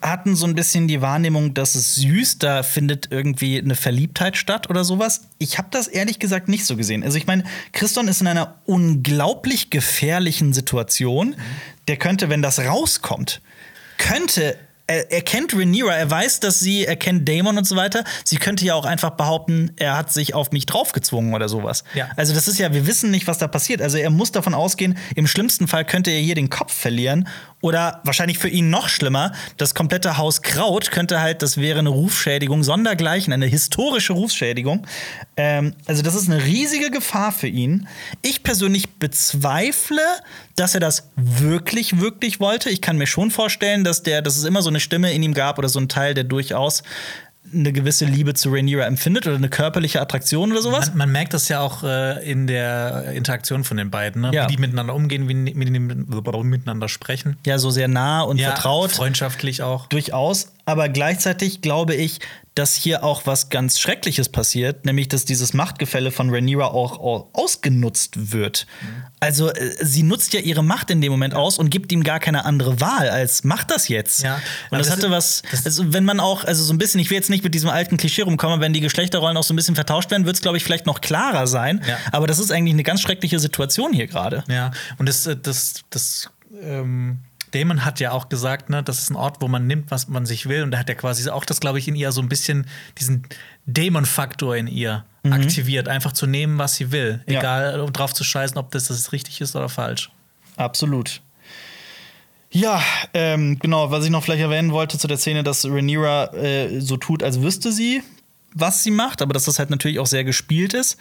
hatten 0.00 0.36
so 0.36 0.46
ein 0.46 0.54
bisschen 0.54 0.86
die 0.88 1.00
Wahrnehmung, 1.00 1.54
dass 1.54 1.74
es 1.76 1.94
süß, 1.94 2.38
da 2.38 2.62
findet 2.62 3.10
irgendwie 3.10 3.58
eine 3.58 3.74
Verliebtheit 3.74 4.36
statt 4.36 4.68
oder 4.68 4.84
sowas. 4.84 5.22
Ich 5.38 5.56
habe 5.56 5.68
das 5.70 5.86
ehrlich 5.88 6.18
gesagt 6.18 6.48
nicht 6.48 6.66
so 6.66 6.76
gesehen. 6.76 7.02
Also 7.02 7.16
ich 7.16 7.26
meine, 7.26 7.44
Christon 7.72 8.06
ist 8.08 8.20
in 8.20 8.26
einer 8.26 8.56
unglaublich 8.66 9.70
gefährlichen 9.70 10.52
Situation. 10.52 11.36
Der 11.88 11.96
könnte, 11.96 12.28
wenn 12.28 12.42
das 12.42 12.58
rauskommt, 12.58 13.40
könnte 13.96 14.58
er, 14.86 15.10
er 15.10 15.22
kennt 15.22 15.54
Rhaenyra, 15.54 15.94
er 15.94 16.10
weiß, 16.10 16.40
dass 16.40 16.60
sie, 16.60 16.84
er 16.84 16.96
kennt 16.96 17.28
Daemon 17.28 17.56
und 17.56 17.66
so 17.66 17.76
weiter. 17.76 18.04
Sie 18.24 18.36
könnte 18.36 18.64
ja 18.64 18.74
auch 18.74 18.84
einfach 18.84 19.10
behaupten, 19.10 19.72
er 19.76 19.96
hat 19.96 20.12
sich 20.12 20.34
auf 20.34 20.52
mich 20.52 20.66
draufgezwungen 20.66 21.34
oder 21.34 21.48
sowas. 21.48 21.84
Ja. 21.94 22.08
Also 22.16 22.34
das 22.34 22.48
ist 22.48 22.58
ja, 22.58 22.72
wir 22.72 22.86
wissen 22.86 23.10
nicht, 23.10 23.26
was 23.26 23.38
da 23.38 23.48
passiert. 23.48 23.80
Also 23.80 23.96
er 23.96 24.10
muss 24.10 24.32
davon 24.32 24.54
ausgehen, 24.54 24.98
im 25.14 25.26
schlimmsten 25.26 25.68
Fall 25.68 25.84
könnte 25.84 26.10
er 26.10 26.20
hier 26.20 26.34
den 26.34 26.50
Kopf 26.50 26.72
verlieren 26.72 27.28
oder 27.64 28.02
wahrscheinlich 28.04 28.38
für 28.38 28.50
ihn 28.50 28.68
noch 28.68 28.90
schlimmer, 28.90 29.32
das 29.56 29.74
komplette 29.74 30.18
Haus 30.18 30.42
Kraut 30.42 30.90
könnte 30.90 31.22
halt, 31.22 31.40
das 31.40 31.56
wäre 31.56 31.78
eine 31.78 31.88
Rufschädigung, 31.88 32.62
sondergleichen, 32.62 33.32
eine 33.32 33.46
historische 33.46 34.12
Rufschädigung. 34.12 34.86
Ähm, 35.38 35.72
also 35.86 36.02
das 36.02 36.14
ist 36.14 36.28
eine 36.28 36.44
riesige 36.44 36.90
Gefahr 36.90 37.32
für 37.32 37.46
ihn. 37.46 37.88
Ich 38.20 38.42
persönlich 38.42 38.96
bezweifle, 38.96 40.02
dass 40.56 40.74
er 40.74 40.80
das 40.80 41.08
wirklich, 41.16 42.00
wirklich 42.00 42.38
wollte. 42.38 42.68
Ich 42.68 42.82
kann 42.82 42.98
mir 42.98 43.06
schon 43.06 43.30
vorstellen, 43.30 43.82
dass 43.82 44.02
der, 44.02 44.20
dass 44.20 44.36
es 44.36 44.44
immer 44.44 44.60
so 44.60 44.68
eine 44.68 44.78
Stimme 44.78 45.14
in 45.14 45.22
ihm 45.22 45.32
gab 45.32 45.58
oder 45.58 45.70
so 45.70 45.80
ein 45.80 45.88
Teil, 45.88 46.12
der 46.12 46.24
durchaus 46.24 46.82
eine 47.54 47.72
gewisse 47.72 48.04
Liebe 48.04 48.34
zu 48.34 48.50
Rhaenyra 48.50 48.84
empfindet 48.84 49.26
oder 49.26 49.36
eine 49.36 49.48
körperliche 49.48 50.00
Attraktion 50.00 50.52
oder 50.52 50.62
sowas. 50.62 50.88
Man, 50.88 50.98
man 50.98 51.12
merkt 51.12 51.34
das 51.34 51.48
ja 51.48 51.60
auch 51.60 51.82
äh, 51.82 52.28
in 52.28 52.46
der 52.46 53.12
Interaktion 53.12 53.64
von 53.64 53.76
den 53.76 53.90
beiden, 53.90 54.22
ne? 54.22 54.30
Ja. 54.32 54.44
wie 54.44 54.56
die 54.56 54.60
miteinander 54.60 54.94
umgehen, 54.94 55.28
wie, 55.28 55.34
die 55.34 55.78
miteinander 56.44 56.88
sprechen. 56.88 57.36
Ja, 57.46 57.58
so 57.58 57.70
sehr 57.70 57.88
nah 57.88 58.22
und 58.22 58.38
Ja, 58.38 58.52
vertraut. 58.52 58.92
Freundschaftlich 58.92 59.62
auch. 59.62 59.86
Durchaus. 59.86 60.52
Aber 60.66 60.88
gleichzeitig 60.88 61.60
glaube 61.60 61.94
ich, 61.94 62.20
dass 62.54 62.74
hier 62.76 63.02
auch 63.02 63.26
was 63.26 63.48
ganz 63.48 63.80
Schreckliches 63.80 64.28
passiert, 64.28 64.84
nämlich 64.84 65.08
dass 65.08 65.24
dieses 65.24 65.54
Machtgefälle 65.54 66.12
von 66.12 66.30
Rhaenyra 66.30 66.66
auch, 66.66 67.00
auch 67.00 67.28
ausgenutzt 67.32 68.32
wird. 68.32 68.66
Also 69.18 69.50
äh, 69.50 69.72
sie 69.84 70.04
nutzt 70.04 70.32
ja 70.34 70.40
ihre 70.40 70.62
Macht 70.62 70.90
in 70.90 71.00
dem 71.00 71.10
Moment 71.10 71.34
aus 71.34 71.58
und 71.58 71.70
gibt 71.70 71.90
ihm 71.90 72.04
gar 72.04 72.20
keine 72.20 72.44
andere 72.44 72.80
Wahl 72.80 73.08
als 73.08 73.42
mach 73.42 73.64
das 73.64 73.88
jetzt. 73.88 74.22
Ja. 74.22 74.36
Und 74.70 74.78
das, 74.78 74.86
Das 74.86 74.96
hatte 74.96 75.10
was, 75.10 75.42
das- 75.50 75.66
also 75.66 75.92
wenn 75.92 76.04
man 76.04 76.20
auch, 76.20 76.44
also 76.44 76.62
so 76.62 76.72
ein 76.72 76.78
bisschen, 76.78 77.00
ich 77.00 77.10
will 77.10 77.16
jetzt 77.16 77.30
nicht 77.30 77.42
mit 77.42 77.54
diesem 77.54 77.70
alten 77.70 77.96
Klischee 77.96 78.22
rumkommen, 78.22 78.54
aber 78.54 78.62
wenn 78.62 78.72
die 78.72 78.80
Geschlechterrollen 78.80 79.36
auch 79.36 79.42
so 79.44 79.52
ein 79.52 79.56
bisschen 79.56 79.74
vertauscht 79.74 80.10
werden, 80.12 80.24
wird 80.24 80.36
es, 80.36 80.42
glaube 80.42 80.56
ich, 80.56 80.62
vielleicht 80.64 80.86
noch 80.86 81.00
klarer 81.00 81.48
sein. 81.48 81.82
Ja. 81.88 81.96
Aber 82.12 82.28
das 82.28 82.38
ist 82.38 82.52
eigentlich 82.52 82.74
eine 82.74 82.84
ganz 82.84 83.00
schreckliche 83.00 83.40
Situation 83.40 83.92
hier 83.92 84.06
gerade. 84.06 84.44
Ja, 84.48 84.70
und 84.98 85.08
das, 85.08 85.26
äh, 85.26 85.36
das, 85.36 85.82
das 85.90 86.30
ähm, 86.62 87.18
Damon 87.54 87.84
hat 87.84 88.00
ja 88.00 88.10
auch 88.10 88.28
gesagt, 88.28 88.70
ne, 88.70 88.82
das 88.82 88.98
ist 88.98 89.10
ein 89.10 89.16
Ort, 89.16 89.36
wo 89.40 89.48
man 89.48 89.66
nimmt, 89.66 89.90
was 89.90 90.08
man 90.08 90.26
sich 90.26 90.48
will. 90.48 90.62
Und 90.62 90.72
er 90.72 90.80
hat 90.80 90.88
ja 90.88 90.94
quasi 90.94 91.28
auch 91.30 91.44
das, 91.44 91.60
glaube 91.60 91.78
ich, 91.78 91.86
in 91.88 91.94
ihr 91.94 92.10
so 92.12 92.20
ein 92.20 92.28
bisschen 92.28 92.66
diesen 92.98 93.26
Dämon-Faktor 93.66 94.56
in 94.56 94.66
ihr 94.66 95.04
aktiviert, 95.30 95.88
einfach 95.88 96.12
zu 96.12 96.26
nehmen, 96.26 96.58
was 96.58 96.74
sie 96.74 96.92
will. 96.92 97.22
Ja. 97.26 97.38
Egal, 97.38 97.80
um 97.80 97.92
drauf 97.92 98.12
zu 98.12 98.24
scheißen, 98.24 98.58
ob 98.58 98.70
das, 98.72 98.88
das 98.88 99.12
richtig 99.12 99.40
ist 99.40 99.56
oder 99.56 99.68
falsch. 99.68 100.10
Absolut. 100.56 101.22
Ja, 102.50 102.82
ähm, 103.14 103.58
genau, 103.58 103.90
was 103.90 104.04
ich 104.04 104.10
noch 104.10 104.22
vielleicht 104.22 104.42
erwähnen 104.42 104.70
wollte 104.70 104.98
zu 104.98 105.08
der 105.08 105.16
Szene, 105.16 105.42
dass 105.42 105.64
Rhaenyra 105.64 106.34
äh, 106.34 106.80
so 106.80 106.96
tut, 106.96 107.22
als 107.22 107.40
wüsste 107.40 107.72
sie, 107.72 108.02
was 108.52 108.84
sie 108.84 108.90
macht, 108.92 109.22
aber 109.22 109.32
dass 109.32 109.44
das 109.44 109.58
halt 109.58 109.70
natürlich 109.70 109.98
auch 109.98 110.06
sehr 110.06 110.24
gespielt 110.24 110.74
ist. 110.74 110.98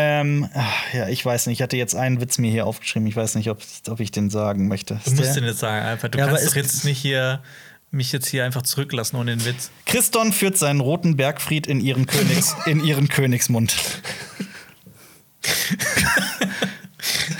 Ähm, 0.00 0.48
ach, 0.54 0.94
ja, 0.94 1.08
ich 1.08 1.24
weiß 1.24 1.46
nicht, 1.46 1.58
ich 1.58 1.62
hatte 1.62 1.76
jetzt 1.76 1.96
einen 1.96 2.20
Witz 2.20 2.38
mir 2.38 2.50
hier 2.50 2.66
aufgeschrieben, 2.66 3.08
ich 3.08 3.16
weiß 3.16 3.34
nicht, 3.34 3.50
ob, 3.50 3.58
ob 3.88 3.98
ich 3.98 4.12
den 4.12 4.30
sagen 4.30 4.68
möchte. 4.68 5.00
Du 5.04 5.10
musst 5.12 5.34
den 5.34 5.44
jetzt 5.44 5.58
sagen, 5.58 5.84
einfach. 5.84 6.08
Du 6.08 6.18
Ja, 6.18 6.26
aber 6.26 6.36
kannst 6.36 6.50
doch 6.50 6.56
jetzt 6.56 6.84
nicht 6.84 6.98
hier 6.98 7.42
mich 7.90 8.12
jetzt 8.12 8.26
hier 8.26 8.44
einfach 8.44 8.62
zurücklassen 8.62 9.16
ohne 9.16 9.34
den 9.36 9.44
Witz. 9.44 9.70
Christon 9.86 10.32
führt 10.32 10.58
seinen 10.58 10.80
roten 10.80 11.16
Bergfried 11.16 11.66
in 11.66 11.80
ihren, 11.80 12.06
Königs, 12.06 12.54
in 12.66 12.84
ihren 12.84 13.08
Königsmund. 13.08 13.74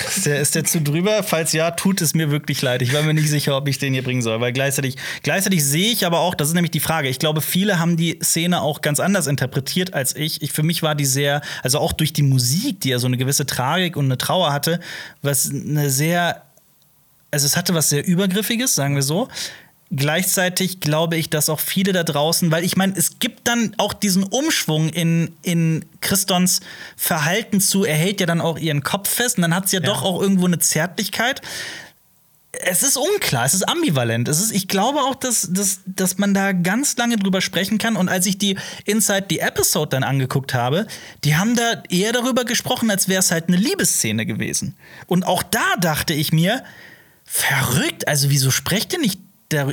Ist 0.06 0.16
der, 0.28 0.40
ist 0.40 0.55
der 0.55 0.64
zu 0.64 0.80
drüber? 0.80 1.22
Falls 1.22 1.52
ja, 1.52 1.70
tut 1.72 2.00
es 2.00 2.14
mir 2.14 2.30
wirklich 2.30 2.62
leid. 2.62 2.82
Ich 2.82 2.92
war 2.92 3.02
mir 3.02 3.14
nicht 3.14 3.28
sicher, 3.28 3.56
ob 3.56 3.66
ich 3.68 3.78
den 3.78 3.92
hier 3.92 4.05
bringen 4.05 4.22
soll, 4.22 4.40
weil 4.40 4.52
gleichzeitig, 4.52 4.96
gleichzeitig 5.22 5.64
sehe 5.64 5.90
ich 5.90 6.06
aber 6.06 6.20
auch, 6.20 6.34
das 6.34 6.48
ist 6.48 6.55
nämlich 6.55 6.70
die 6.70 6.80
Frage. 6.80 7.09
Ich 7.09 7.18
glaube, 7.18 7.40
viele 7.40 7.78
haben 7.78 7.96
die 7.96 8.18
Szene 8.22 8.62
auch 8.62 8.80
ganz 8.80 9.00
anders 9.00 9.26
interpretiert 9.26 9.94
als 9.94 10.14
ich. 10.14 10.42
ich 10.42 10.52
für 10.52 10.62
mich 10.62 10.82
war 10.82 10.94
die 10.94 11.06
sehr, 11.06 11.40
also 11.62 11.78
auch 11.78 11.92
durch 11.92 12.12
die 12.12 12.22
Musik, 12.22 12.80
die 12.80 12.90
ja 12.90 12.98
so 12.98 13.06
eine 13.06 13.16
gewisse 13.16 13.46
Tragik 13.46 13.96
und 13.96 14.05
eine 14.05 14.18
Trauer 14.18 14.52
hatte, 14.52 14.80
was 15.22 15.50
eine 15.50 15.90
sehr 15.90 16.42
also 17.30 17.46
es 17.46 17.56
hatte 17.56 17.74
was 17.74 17.90
sehr 17.90 18.06
Übergriffiges, 18.06 18.74
sagen 18.74 18.94
wir 18.94 19.02
so. 19.02 19.28
Gleichzeitig 19.90 20.81
glaube 20.81 21.16
ich, 21.16 21.31
dass 21.31 21.48
auch 21.48 21.60
viele 21.60 21.94
da 21.94 22.02
draußen, 22.05 22.51
weil 22.51 22.62
ich 22.62 22.77
meine, 22.77 22.94
es 22.94 23.20
gibt 23.20 23.48
dann 23.48 23.74
auch 23.78 23.94
diesen 23.94 24.23
Umschwung 24.23 24.90
in, 24.90 25.32
in 25.43 25.85
Christons 26.02 26.60
Verhalten 26.97 27.60
zu, 27.60 27.85
er 27.85 27.97
hält 27.97 28.20
ja 28.20 28.27
dann 28.27 28.43
auch 28.43 28.59
ihren 28.59 28.82
Kopf 28.82 29.09
fest 29.09 29.39
und 29.39 29.43
dann 29.43 29.55
hat 29.55 29.69
sie 29.70 29.77
ja, 29.77 29.82
Ja. 29.82 29.89
doch 29.89 30.02
auch 30.02 30.20
irgendwo 30.20 30.44
eine 30.44 30.59
Zärtlichkeit. 30.59 31.40
Es 32.52 32.82
ist 32.82 32.97
unklar, 32.98 33.47
es 33.47 33.55
ist 33.55 33.69
ambivalent. 33.69 34.28
Es 34.28 34.40
ist, 34.40 34.52
ich 34.52 34.69
glaube 34.69 35.01
auch, 35.01 35.15
dass, 35.15 35.48
dass, 35.52 35.81
dass 35.86 36.19
man 36.19 36.35
da 36.35 36.52
ganz 36.52 36.97
lange 36.97 37.16
drüber 37.16 37.40
sprechen 37.40 37.78
kann. 37.78 37.97
Und 37.97 38.09
als 38.09 38.27
ich 38.27 38.36
die 38.36 38.59
Inside 38.85 39.27
the 39.31 39.39
Episode 39.40 39.90
dann 39.90 40.02
angeguckt 40.02 40.55
habe, 40.55 40.86
die 41.24 41.36
haben 41.36 41.56
da 41.56 41.82
eher 41.89 42.12
darüber 42.12 42.44
gesprochen, 42.44 42.90
als 42.90 43.09
wäre 43.09 43.20
es 43.20 43.31
halt 43.31 43.48
eine 43.48 43.56
Liebesszene 43.59 44.27
gewesen. 44.27 44.77
Und 45.06 45.27
auch 45.27 45.43
da 45.43 45.77
dachte 45.81 46.15
ich 46.15 46.32
mir, 46.32 46.65
verrückt, 47.24 48.09
also 48.09 48.31
wieso 48.31 48.51
sprecht 48.51 48.93
ihr 48.94 48.98
nicht 48.98 49.20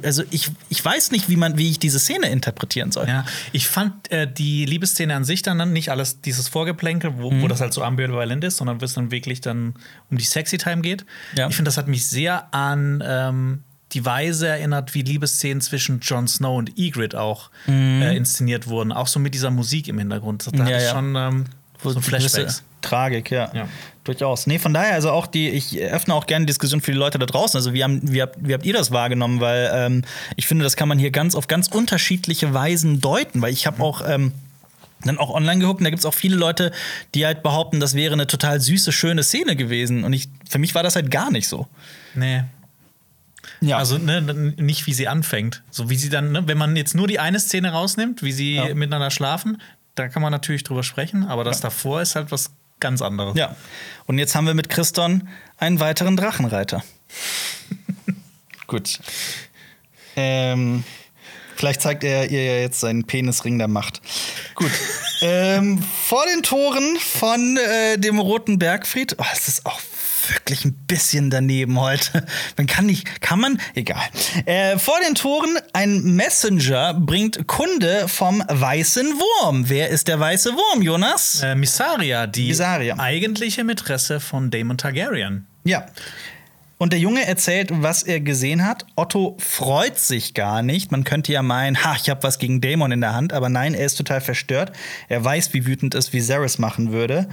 Also 0.04 0.24
ich, 0.32 0.52
ich 0.70 0.84
weiß 0.86 1.12
nicht, 1.12 1.28
wie, 1.28 1.36
man, 1.36 1.58
wie 1.58 1.70
ich 1.70 1.80
diese 1.80 2.00
Szene 2.00 2.30
interpretieren 2.30 2.94
soll. 2.94 3.08
Ja, 3.10 3.26
ich 3.52 3.68
fand 3.68 4.10
äh, 4.10 4.26
die 4.32 4.66
Liebesszene 4.66 5.14
an 5.14 5.26
sich 5.26 5.42
dann 5.42 5.74
nicht 5.74 5.90
alles 5.92 6.22
dieses 6.22 6.48
Vorgeplänkel, 6.48 7.18
wo, 7.18 7.30
Mhm. 7.32 7.42
wo 7.42 7.48
das 7.50 7.60
halt 7.60 7.74
so 7.74 7.84
ambivalent 7.84 8.44
ist, 8.46 8.56
sondern 8.58 8.80
wo 8.80 8.86
es 8.86 8.94
dann 8.94 9.12
wirklich 9.12 9.42
dann 9.42 9.74
um 10.10 10.18
die 10.18 10.24
Sexy 10.24 10.58
Time 10.58 10.82
geht. 10.82 11.06
Ja. 11.36 11.50
Ich 11.50 11.56
finde, 11.56 11.68
das 11.68 11.78
hat 11.78 11.90
mich 11.90 12.08
sehr 12.08 12.54
an 12.54 13.04
ähm, 13.06 13.64
die 13.92 14.06
Weise 14.06 14.48
erinnert, 14.48 14.94
wie 14.94 15.02
Liebesszenen 15.02 15.60
zwischen 15.62 16.00
Jon 16.00 16.28
Snow 16.28 16.58
und 16.58 16.78
Ygritte 16.80 17.20
auch 17.20 17.52
äh, 17.68 18.16
inszeniert 18.16 18.68
wurden. 18.68 18.92
Auch 18.94 19.08
so 19.08 19.20
mit 19.20 19.34
dieser 19.34 19.52
Musik 19.52 19.88
im 19.90 20.00
Hintergrund. 20.00 20.48
Da 20.48 20.52
Mhm. 20.52 20.58
Ja, 20.60 20.64
hatte 20.66 20.78
ich 20.78 20.84
ja. 20.84 20.92
schon 20.92 21.16
ähm, 21.18 21.46
Wo 21.82 21.90
so 21.92 22.02
Flashbacks. 22.02 22.64
Tragik, 22.82 23.32
ja. 23.32 23.52
Ja. 23.54 23.68
Durchaus. 24.04 24.46
Nee, 24.46 24.60
von 24.60 24.74
daher, 24.74 24.94
also 24.94 25.10
auch 25.12 25.26
die, 25.26 25.50
ich 25.50 25.80
öffne 25.80 26.14
auch 26.14 26.28
gerne 26.28 26.46
die 26.46 26.52
Diskussion 26.52 26.82
für 26.82 26.92
die 26.92 26.98
Leute 26.98 27.18
da 27.18 27.26
draußen. 27.26 27.58
Also, 27.58 27.74
wie, 27.74 27.84
haben, 27.84 28.02
wie, 28.04 28.22
habt, 28.22 28.38
wie 28.40 28.54
habt 28.54 28.66
ihr 28.66 28.74
das 28.74 28.92
wahrgenommen? 28.92 29.40
Weil 29.42 29.72
ähm, 29.74 30.04
ich 30.36 30.46
finde, 30.46 30.64
das 30.64 30.76
kann 30.76 30.88
man 30.88 31.00
hier 31.00 31.10
ganz 31.10 31.34
auf 31.34 31.48
ganz 31.48 31.68
unterschiedliche 31.68 32.54
Weisen 32.54 33.02
deuten, 33.02 33.42
weil 33.42 33.52
ich 33.54 33.66
habe 33.68 33.82
auch. 33.84 34.02
Ähm, 34.08 34.34
dann 35.04 35.20
auch 35.20 35.30
online 35.30 35.60
geguckt 35.60 35.82
und 35.82 35.84
da 35.84 35.92
gibt 35.92 36.00
es 36.00 36.06
auch 36.06 36.16
viele 36.16 36.36
Leute, 36.36 36.72
die 37.14 37.28
halt 37.28 37.44
behaupten, 37.44 37.80
das 37.80 37.94
wäre 37.94 38.14
eine 38.14 38.26
total 38.26 38.60
süße, 38.60 38.92
schöne 38.92 39.22
Szene 39.22 39.56
gewesen. 39.56 40.04
Und 40.04 40.14
ich, 40.14 40.30
für 40.50 40.58
mich 40.58 40.74
war 40.74 40.82
das 40.82 40.96
halt 40.96 41.12
gar 41.12 41.30
nicht 41.32 41.48
so. 41.48 41.68
Nee. 42.16 42.44
Ja. 43.62 43.78
Also 43.78 44.00
ne, 44.00 44.22
nicht, 44.58 44.88
wie 44.88 44.94
sie 44.94 45.08
anfängt. 45.08 45.62
So 45.70 45.90
wie 45.90 45.96
sie 45.96 46.10
dann, 46.10 46.32
ne, 46.32 46.48
wenn 46.48 46.58
man 46.58 46.76
jetzt 46.76 46.96
nur 46.96 47.08
die 47.08 47.20
eine 47.20 47.40
Szene 47.40 47.72
rausnimmt, 47.72 48.24
wie 48.24 48.32
sie 48.32 48.56
Ja. 48.56 48.74
miteinander 48.74 49.12
schlafen, 49.12 49.62
da 49.96 50.10
kann 50.10 50.22
man 50.22 50.32
natürlich 50.32 50.64
drüber 50.64 50.84
sprechen, 50.84 51.26
aber 51.26 51.44
das 51.44 51.62
davor 51.62 52.02
ist 52.02 52.16
halt 52.16 52.32
was 52.32 52.52
ganz 52.80 53.02
anderes. 53.02 53.38
Ja. 53.38 53.56
Und 54.06 54.20
jetzt 54.20 54.36
haben 54.36 54.46
wir 54.46 54.54
mit 54.54 54.70
Christon 54.70 55.30
einen 55.58 55.80
weiteren 55.80 56.18
Drachenreiter. 56.18 56.84
Gut. 58.68 59.00
Ähm, 60.16 60.84
vielleicht 61.56 61.82
zeigt 61.82 62.04
er 62.04 62.30
ihr 62.30 62.44
ja 62.44 62.60
jetzt 62.60 62.80
seinen 62.80 63.06
Penisring 63.06 63.58
der 63.58 63.68
Macht. 63.68 64.02
Gut. 64.56 64.72
ähm, 65.22 65.82
vor 65.82 66.24
den 66.34 66.44
Toren 66.44 66.98
von 66.98 67.58
äh, 67.58 67.98
dem 67.98 68.20
Roten 68.20 68.60
Bergfried. 68.60 69.16
Oh, 69.18 69.26
es 69.34 69.48
ist 69.48 69.66
auch 69.66 69.80
wirklich 70.34 70.66
ein 70.66 70.74
bisschen 70.88 71.30
daneben 71.30 71.80
heute. 71.80 72.26
Man 72.58 72.68
kann 72.68 72.86
nicht, 72.86 73.22
kann 73.22 73.40
man? 73.40 73.60
Egal. 73.74 74.02
Äh, 74.46 74.78
vor 74.78 74.98
den 75.06 75.16
Toren 75.16 75.58
ein 75.74 76.16
Messenger 76.16 76.94
bringt 76.94 77.48
Kunde 77.48 78.08
vom 78.08 78.44
weißen 78.48 79.06
Wurm. 79.08 79.70
Wer 79.70 79.90
ist 79.90 80.08
der 80.08 80.20
weiße 80.20 80.54
Wurm, 80.54 80.82
Jonas? 80.82 81.42
Äh, 81.44 81.56
Missaria, 81.56 82.28
die 82.28 82.48
Missaria. 82.50 82.98
eigentliche 83.00 83.64
Mätresse 83.64 84.20
von 84.20 84.52
Daemon 84.52 84.78
Targaryen. 84.78 85.46
Ja. 85.64 85.86
Und 86.78 86.92
der 86.92 87.00
Junge 87.00 87.26
erzählt, 87.26 87.70
was 87.72 88.04
er 88.04 88.20
gesehen 88.20 88.66
hat. 88.66 88.86
Otto 88.96 89.38
freut 89.40 89.98
sich 89.98 90.34
gar 90.34 90.62
nicht. 90.62 90.92
Man 90.92 91.06
könnte 91.06 91.32
ja 91.32 91.42
meinen, 91.42 91.82
ha, 91.84 91.96
ich 91.96 92.10
habe 92.10 92.22
was 92.24 92.38
gegen 92.38 92.60
Daemon 92.60 92.92
in 92.92 93.00
der 93.00 93.14
Hand, 93.14 93.32
aber 93.32 93.48
nein, 93.48 93.74
er 93.74 93.86
ist 93.86 93.96
total 93.96 94.20
verstört. 94.20 94.74
Er 95.08 95.24
weiß, 95.24 95.54
wie 95.54 95.66
wütend 95.66 95.96
es 95.96 96.12
Viserys 96.12 96.58
machen 96.58 96.92
würde. 96.92 97.30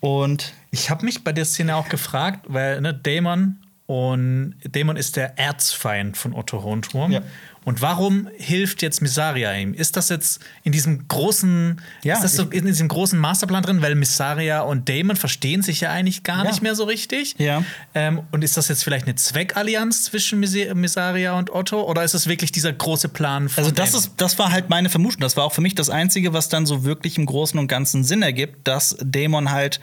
Und 0.00 0.52
Ich 0.70 0.90
habe 0.90 1.04
mich 1.04 1.24
bei 1.24 1.32
der 1.32 1.44
Szene 1.44 1.76
auch 1.76 1.88
gefragt, 1.88 2.46
weil 2.48 2.80
ne, 2.80 2.92
Daemon 2.94 3.56
und 3.86 4.54
Daemon 4.70 4.96
ist 4.96 5.16
der 5.16 5.38
Erzfeind 5.38 6.18
von 6.18 6.34
Otto 6.34 6.62
Hohenturm. 6.62 7.10
Ja. 7.10 7.22
Und 7.64 7.80
warum 7.80 8.28
hilft 8.36 8.82
jetzt 8.82 9.00
Missaria 9.00 9.52
ihm? 9.54 9.72
Ist 9.72 9.96
das 9.96 10.10
jetzt 10.10 10.40
in 10.62 10.72
diesem 10.72 11.08
großen, 11.08 11.80
Ja, 12.02 12.14
ist 12.14 12.22
das 12.22 12.34
so 12.36 12.44
in 12.44 12.66
diesem 12.66 12.88
großen 12.88 13.18
Masterplan 13.18 13.62
drin, 13.62 13.80
weil 13.82 13.94
Missaria 13.94 14.60
und 14.60 14.88
Daemon 14.90 15.16
verstehen 15.16 15.62
sich 15.62 15.80
ja 15.80 15.90
eigentlich 15.90 16.22
gar 16.22 16.44
Ja. 16.44 16.50
nicht 16.50 16.62
mehr 16.62 16.74
so 16.74 16.84
richtig? 16.84 17.34
Ja. 17.38 17.62
Ähm, 17.94 18.20
und 18.30 18.44
ist 18.44 18.58
das 18.58 18.68
jetzt 18.68 18.84
vielleicht 18.84 19.06
eine 19.06 19.14
Zweckallianz 19.16 20.04
zwischen 20.04 20.38
Mis- 20.42 20.74
Missaria 20.74 21.32
und 21.38 21.50
Otto? 21.50 21.82
Oder 21.82 22.04
ist 22.04 22.12
es 22.14 22.26
wirklich 22.26 22.52
dieser 22.52 22.72
große 22.74 23.08
Plan 23.08 23.48
von 23.48 23.64
also 23.64 23.74
das 23.74 23.92
Daemon? 23.92 24.04
ist, 24.06 24.12
das 24.18 24.38
war 24.38 24.52
halt 24.52 24.68
meine 24.68 24.90
Vermutung. 24.90 25.20
Das 25.22 25.36
war 25.38 25.44
auch 25.44 25.52
für 25.54 25.62
mich 25.62 25.74
das 25.74 25.88
Einzige, 25.88 26.34
was 26.34 26.50
dann 26.50 26.66
so 26.66 26.84
wirklich 26.84 27.16
im 27.16 27.24
Großen 27.24 27.58
und 27.58 27.68
Ganzen 27.68 28.04
Sinn 28.04 28.20
ergibt, 28.20 28.68
dass 28.68 28.96
Daemon 29.02 29.50
halt 29.50 29.80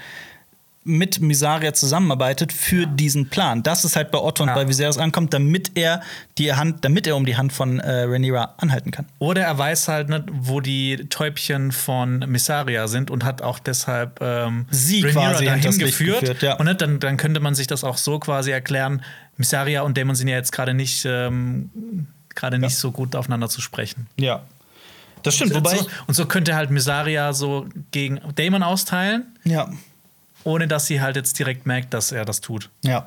mit 0.87 1.19
Misaria 1.19 1.73
zusammenarbeitet 1.73 2.53
für 2.53 2.85
diesen 2.85 3.27
Plan. 3.29 3.63
Das 3.63 3.83
ist 3.85 3.95
halt 3.95 4.11
bei 4.11 4.19
Otto 4.19 4.43
und 4.43 4.49
Ja. 4.49 4.55
bei 4.55 4.67
Viserys 4.67 4.97
ankommt, 4.99 5.33
damit 5.33 5.71
er 5.75 6.01
die 6.37 6.53
Hand, 6.53 6.85
damit 6.85 7.07
er 7.07 7.15
um 7.15 7.25
die 7.25 7.35
Hand 7.37 7.51
von 7.53 7.79
äh, 7.79 8.03
Rhaenyra 8.03 8.53
anhalten 8.57 8.91
kann. 8.91 9.07
Oder 9.17 9.41
er 9.41 9.57
weiß 9.57 9.87
halt 9.87 10.09
nicht, 10.09 10.23
wo 10.31 10.61
die 10.61 10.97
Täubchen 11.09 11.71
von 11.71 12.19
Missaria 12.19 12.87
sind 12.87 13.09
und 13.09 13.23
hat 13.25 13.41
auch 13.41 13.57
deshalb 13.57 14.19
ähm, 14.21 14.67
Sie 14.69 15.01
Rhaenyra 15.01 15.31
quasi 15.31 15.45
dahin 15.45 15.77
geführt. 15.79 16.19
geführt, 16.21 16.41
ja. 16.43 16.53
Und 16.57 16.65
ne, 16.67 16.75
dann, 16.75 16.99
dann 16.99 17.17
könnte 17.17 17.39
man 17.39 17.55
sich 17.55 17.65
das 17.65 17.83
auch 17.83 17.97
so 17.97 18.19
quasi 18.19 18.51
erklären. 18.51 19.01
Missaria 19.37 19.81
und 19.81 19.97
Daemon 19.97 20.15
sind 20.15 20.27
ja 20.27 20.35
jetzt 20.35 20.51
gerade 20.51 20.75
nicht, 20.75 21.03
ähm, 21.05 22.07
gerade 22.35 22.59
nicht 22.59 22.75
so 22.77 22.91
gut 22.91 23.15
aufeinander 23.15 23.49
zu 23.49 23.59
sprechen. 23.59 24.05
Ja. 24.19 24.43
Das 25.23 25.33
stimmt, 25.35 25.53
und, 25.53 25.57
wobei 25.65 25.77
so, 25.77 25.87
und 26.05 26.13
so 26.13 26.27
könnte 26.27 26.55
halt 26.55 26.69
Missaria 26.69 27.33
so 27.33 27.65
gegen 27.89 28.19
Daemon 28.35 28.61
austeilen. 28.61 29.35
ja. 29.45 29.67
Ohne 30.45 30.67
dass 30.67 30.85
sie 30.85 31.01
halt 31.01 31.15
jetzt 31.15 31.37
direkt 31.39 31.65
merkt, 31.65 31.93
dass 31.93 32.11
er 32.11 32.23
das 32.23 32.39
tut. 32.39 32.69
Ja. 32.83 33.05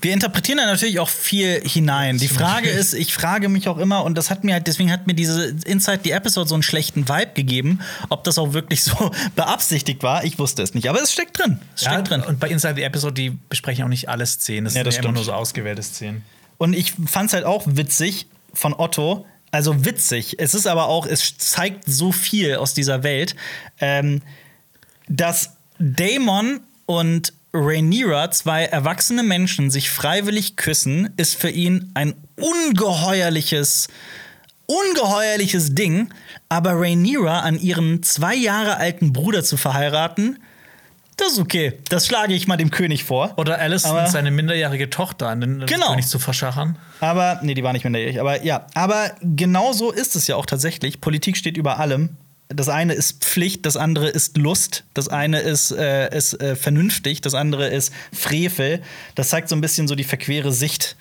Wir 0.00 0.12
interpretieren 0.12 0.58
da 0.58 0.66
natürlich 0.66 0.98
auch 0.98 1.08
viel 1.08 1.62
hinein. 1.64 2.18
Die 2.18 2.26
Frage 2.26 2.68
ist, 2.68 2.92
ich 2.92 3.14
frage 3.14 3.48
mich 3.48 3.68
auch 3.68 3.78
immer, 3.78 4.04
und 4.04 4.18
das 4.18 4.30
hat 4.30 4.42
mir 4.42 4.54
halt, 4.54 4.66
deswegen 4.66 4.90
hat 4.90 5.06
mir 5.06 5.14
diese 5.14 5.56
Inside 5.64 6.00
the 6.02 6.10
Episode 6.10 6.48
so 6.48 6.54
einen 6.54 6.64
schlechten 6.64 7.08
Vibe 7.08 7.32
gegeben, 7.34 7.80
ob 8.08 8.24
das 8.24 8.36
auch 8.36 8.52
wirklich 8.52 8.82
so 8.82 9.12
beabsichtigt 9.36 10.02
war. 10.02 10.24
Ich 10.24 10.40
wusste 10.40 10.62
es 10.62 10.74
nicht, 10.74 10.90
aber 10.90 11.00
es 11.00 11.12
steckt 11.12 11.38
drin. 11.38 11.60
Es 11.76 11.82
steckt 11.82 11.94
ja, 11.94 12.02
drin. 12.02 12.22
Und 12.22 12.40
bei 12.40 12.48
Inside 12.48 12.74
the 12.74 12.82
Episode, 12.82 13.14
die 13.14 13.30
besprechen 13.30 13.84
auch 13.84 13.88
nicht 13.88 14.08
alle 14.08 14.26
Szenen. 14.26 14.64
Das 14.64 14.74
Ja, 14.74 14.82
das 14.82 14.96
sind 14.96 15.04
immer 15.04 15.14
nur 15.14 15.24
so 15.24 15.32
ausgewählte 15.32 15.84
Szenen. 15.84 16.24
Und 16.58 16.74
ich 16.74 16.94
fand 17.06 17.28
es 17.28 17.34
halt 17.34 17.44
auch 17.44 17.62
witzig 17.66 18.26
von 18.52 18.74
Otto. 18.74 19.24
Also 19.52 19.84
witzig. 19.84 20.40
Es 20.40 20.54
ist 20.54 20.66
aber 20.66 20.88
auch, 20.88 21.06
es 21.06 21.36
zeigt 21.38 21.84
so 21.86 22.10
viel 22.10 22.56
aus 22.56 22.74
dieser 22.74 23.04
Welt, 23.04 23.36
ähm, 23.78 24.22
dass 25.08 25.56
Damon 25.78 26.60
und 26.86 27.32
Rhaenyra, 27.54 28.30
zwei 28.30 28.64
erwachsene 28.64 29.22
Menschen, 29.22 29.70
sich 29.70 29.90
freiwillig 29.90 30.56
küssen, 30.56 31.12
ist 31.16 31.34
für 31.36 31.50
ihn 31.50 31.90
ein 31.94 32.14
ungeheuerliches, 32.36 33.88
ungeheuerliches 34.66 35.74
Ding. 35.74 36.08
Aber 36.48 36.72
Rhaenyra 36.72 37.40
an 37.40 37.58
ihren 37.60 38.02
zwei 38.02 38.34
Jahre 38.34 38.78
alten 38.78 39.12
Bruder 39.12 39.44
zu 39.44 39.56
verheiraten, 39.56 40.38
das 41.16 41.32
ist 41.34 41.38
okay. 41.40 41.78
Das 41.90 42.06
schlage 42.06 42.34
ich 42.34 42.46
mal 42.48 42.56
dem 42.56 42.70
König 42.70 43.04
vor. 43.04 43.34
Oder 43.36 43.60
und 43.62 44.08
seine 44.08 44.30
minderjährige 44.30 44.88
Tochter 44.88 45.28
an 45.28 45.40
den 45.40 45.66
Genau. 45.66 45.88
König 45.90 46.06
zu 46.06 46.18
verschachern. 46.18 46.78
Aber, 47.00 47.38
nee, 47.42 47.54
die 47.54 47.62
war 47.62 47.72
nicht 47.72 47.84
minderjährig. 47.84 48.18
Aber 48.18 48.42
ja, 48.42 48.66
aber 48.74 49.12
genau 49.20 49.72
so 49.72 49.92
ist 49.92 50.16
es 50.16 50.26
ja 50.26 50.36
auch 50.36 50.46
tatsächlich. 50.46 51.00
Politik 51.00 51.36
steht 51.36 51.56
über 51.56 51.78
allem. 51.78 52.16
Das 52.54 52.68
eine 52.68 52.94
ist 52.94 53.24
Pflicht, 53.24 53.66
das 53.66 53.76
andere 53.76 54.08
ist 54.08 54.36
Lust, 54.36 54.84
das 54.94 55.08
eine 55.08 55.40
ist, 55.40 55.70
äh, 55.70 56.16
ist 56.16 56.40
äh, 56.40 56.56
vernünftig, 56.56 57.20
das 57.20 57.34
andere 57.34 57.68
ist 57.68 57.92
Frevel. 58.12 58.82
Das 59.14 59.28
zeigt 59.28 59.48
so 59.48 59.56
ein 59.56 59.60
bisschen 59.60 59.88
so 59.88 59.94
die 59.94 60.04
verquere 60.04 60.52
Sicht, 60.52 60.96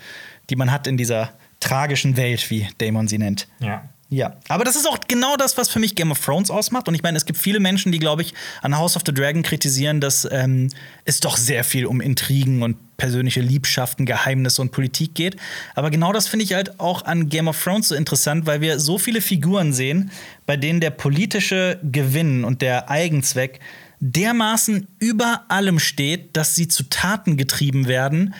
die 0.49 0.55
man 0.55 0.71
hat 0.71 0.87
in 0.87 0.97
dieser 0.97 1.33
tragischen 1.59 2.17
Welt, 2.17 2.49
wie 2.49 2.67
Damon 2.79 3.07
sie 3.07 3.17
nennt. 3.17 3.47
Ja. 3.59 3.89
Ja, 4.13 4.33
aber 4.49 4.65
das 4.65 4.75
ist 4.75 4.85
auch 4.89 4.97
genau 5.07 5.37
das, 5.37 5.57
was 5.57 5.69
für 5.69 5.79
mich 5.79 5.95
Game 5.95 6.11
of 6.11 6.19
Thrones 6.19 6.51
ausmacht. 6.51 6.89
Und 6.89 6.95
ich 6.95 7.01
meine, 7.01 7.15
es 7.17 7.25
gibt 7.25 7.39
viele 7.39 7.61
Menschen, 7.61 7.93
die, 7.93 7.99
glaube 7.99 8.23
ich, 8.23 8.33
an 8.61 8.77
House 8.77 8.97
of 8.97 9.03
the 9.05 9.13
Dragon 9.13 9.41
kritisieren, 9.41 10.01
dass 10.01 10.27
ähm, 10.29 10.67
es 11.05 11.21
doch 11.21 11.37
sehr 11.37 11.63
viel 11.63 11.85
um 11.85 12.01
Intrigen 12.01 12.61
und 12.61 12.75
persönliche 12.97 13.39
Liebschaften, 13.39 14.05
Geheimnisse 14.05 14.61
und 14.61 14.73
Politik 14.73 15.15
geht. 15.15 15.37
Aber 15.75 15.89
genau 15.91 16.11
das 16.11 16.27
finde 16.27 16.43
ich 16.43 16.53
halt 16.53 16.77
auch 16.77 17.05
an 17.05 17.29
Game 17.29 17.47
of 17.47 17.63
Thrones 17.63 17.87
so 17.87 17.95
interessant, 17.95 18.45
weil 18.45 18.59
wir 18.59 18.81
so 18.81 18.97
viele 18.97 19.21
Figuren 19.21 19.71
sehen, 19.71 20.11
bei 20.45 20.57
denen 20.57 20.81
der 20.81 20.91
politische 20.91 21.79
Gewinn 21.81 22.43
und 22.43 22.61
der 22.61 22.89
Eigenzweck 22.89 23.61
dermaßen 24.01 24.87
über 24.99 25.45
allem 25.47 25.79
steht, 25.79 26.35
dass 26.35 26.55
sie 26.55 26.67
zu 26.67 26.89
Taten 26.89 27.37
getrieben 27.37 27.87
werden, 27.87 28.33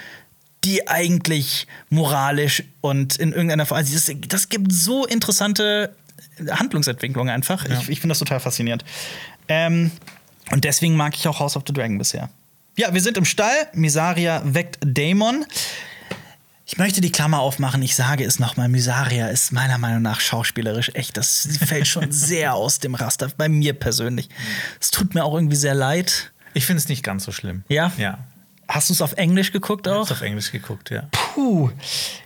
die 0.63 0.87
eigentlich 0.87 1.67
moralisch 1.89 2.63
und 2.81 3.15
in 3.15 3.31
irgendeiner 3.31 3.65
Form. 3.65 3.77
Also 3.79 3.93
das, 3.93 4.11
das 4.27 4.49
gibt 4.49 4.71
so 4.71 5.05
interessante 5.05 5.95
Handlungsentwicklungen 6.49 7.33
einfach. 7.33 7.65
Ich, 7.65 7.89
ich 7.89 7.99
finde 7.99 8.11
das 8.11 8.19
total 8.19 8.39
faszinierend. 8.39 8.85
Ähm, 9.47 9.91
und 10.51 10.63
deswegen 10.63 10.95
mag 10.95 11.15
ich 11.15 11.27
auch 11.27 11.39
House 11.39 11.55
of 11.55 11.63
the 11.67 11.73
Dragon 11.73 11.97
bisher. 11.97 12.29
Ja, 12.77 12.93
wir 12.93 13.01
sind 13.01 13.17
im 13.17 13.25
Stall. 13.25 13.67
Misaria 13.73 14.41
weckt 14.45 14.77
Daemon. 14.81 15.45
Ich 16.65 16.77
möchte 16.77 17.01
die 17.01 17.11
Klammer 17.11 17.39
aufmachen. 17.39 17.81
Ich 17.81 17.95
sage 17.95 18.23
es 18.23 18.39
nochmal: 18.39 18.69
Misaria 18.69 19.27
ist 19.27 19.51
meiner 19.51 19.77
Meinung 19.77 20.01
nach 20.01 20.21
schauspielerisch 20.21 20.91
echt. 20.93 21.17
Das 21.17 21.43
sie 21.43 21.59
fällt 21.59 21.87
schon 21.87 22.11
sehr 22.11 22.53
aus 22.53 22.79
dem 22.79 22.95
Raster. 22.95 23.29
Bei 23.35 23.49
mir 23.49 23.73
persönlich. 23.73 24.29
Es 24.79 24.89
tut 24.89 25.13
mir 25.13 25.25
auch 25.25 25.35
irgendwie 25.35 25.57
sehr 25.57 25.73
leid. 25.73 26.31
Ich 26.53 26.65
finde 26.65 26.79
es 26.79 26.87
nicht 26.87 27.03
ganz 27.03 27.25
so 27.25 27.31
schlimm. 27.31 27.63
Ja? 27.67 27.91
Ja. 27.97 28.19
Hast 28.73 28.89
du 28.89 28.93
es 28.93 29.01
auf 29.01 29.13
Englisch 29.13 29.51
geguckt 29.51 29.85
Ich 29.87 29.93
auch? 29.93 29.99
hab's 30.01 30.11
auf 30.13 30.21
Englisch 30.21 30.51
geguckt, 30.51 30.89
ja. 30.91 31.03
Puh. 31.11 31.69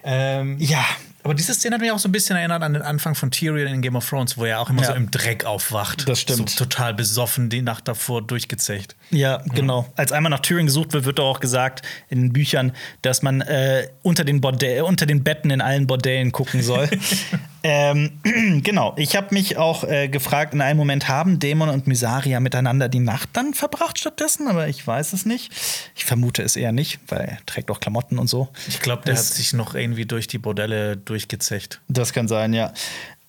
Ähm, 0.03 0.57
Ja. 0.59 0.85
aber 1.23 1.33
diese 1.33 1.53
Szene 1.55 1.73
hat 1.75 1.81
mich 1.81 1.91
auch 1.91 1.97
so 1.99 2.07
ein 2.07 2.11
bisschen 2.11 2.37
erinnert 2.37 2.61
an 2.61 2.73
den 2.73 2.83
Anfang 2.83 3.15
von 3.15 3.31
Tyrion 3.31 3.67
in 3.73 3.81
Game 3.81 3.95
of 3.95 4.07
Thrones, 4.07 4.37
wo 4.37 4.45
er 4.45 4.59
auch 4.59 4.69
immer 4.69 4.83
Ja. 4.83 4.89
so 4.89 4.93
im 4.93 5.09
Dreck 5.09 5.45
aufwacht. 5.45 6.07
Das 6.07 6.19
stimmt. 6.21 6.49
So 6.51 6.65
total 6.65 6.93
besoffen, 6.93 7.49
die 7.49 7.63
Nacht 7.63 7.87
davor 7.87 8.21
durchgezecht. 8.21 8.95
Ja, 9.09 9.41
genau. 9.53 9.91
Als 9.95 10.11
einmal 10.11 10.29
nach 10.29 10.41
Thüringen 10.41 10.67
gesucht 10.67 10.93
wird, 10.93 11.05
wird 11.05 11.19
auch 11.19 11.39
gesagt 11.39 11.81
in 12.09 12.21
den 12.21 12.33
Büchern, 12.33 12.73
dass 13.01 13.23
man 13.23 13.41
äh, 13.41 13.87
unter, 14.03 14.23
den 14.23 14.39
Bordell, 14.39 14.83
unter 14.83 15.07
den 15.07 15.23
Betten 15.23 15.49
in 15.49 15.61
allen 15.61 15.87
Bordellen 15.87 16.31
gucken 16.31 16.61
soll. 16.61 16.87
ähm, 17.67 18.11
genau. 18.63 18.93
Ich 18.95 19.15
habe 19.15 19.33
mich 19.33 19.57
auch 19.57 19.83
äh, 19.83 20.07
gefragt, 20.07 20.53
in 20.53 20.61
einem 20.61 20.77
Moment 20.77 21.07
haben 21.09 21.39
Dämon 21.39 21.69
und 21.69 21.87
Misaria 21.87 22.39
miteinander 22.39 22.89
die 22.89 22.99
Nacht 22.99 23.29
dann 23.33 23.55
verbracht 23.55 23.97
stattdessen, 23.97 24.47
aber 24.47 24.67
ich 24.67 24.85
weiß 24.85 25.13
es 25.13 25.25
nicht. 25.25 25.51
Ich 25.95 26.05
vermute 26.05 26.43
es 26.43 26.55
eher 26.55 26.71
nicht, 26.71 26.99
weil 27.07 27.21
er 27.21 27.37
trägt 27.47 27.71
auch 27.71 27.79
Klamotten 27.79 28.19
und 28.19 28.27
so. 28.27 28.49
Ich 28.67 28.81
glaube, 28.81 29.01
der 29.05 29.15
hat 29.15 29.19
Das- 29.19 29.35
sich 29.35 29.53
noch 29.53 29.73
irgendwie 29.73 30.05
durch 30.05 30.27
die 30.27 30.37
Bordelle 30.37 30.95
durchgezecht. 30.95 31.81
Das 31.87 32.13
kann 32.13 32.27
sein, 32.27 32.53
ja. 32.53 32.71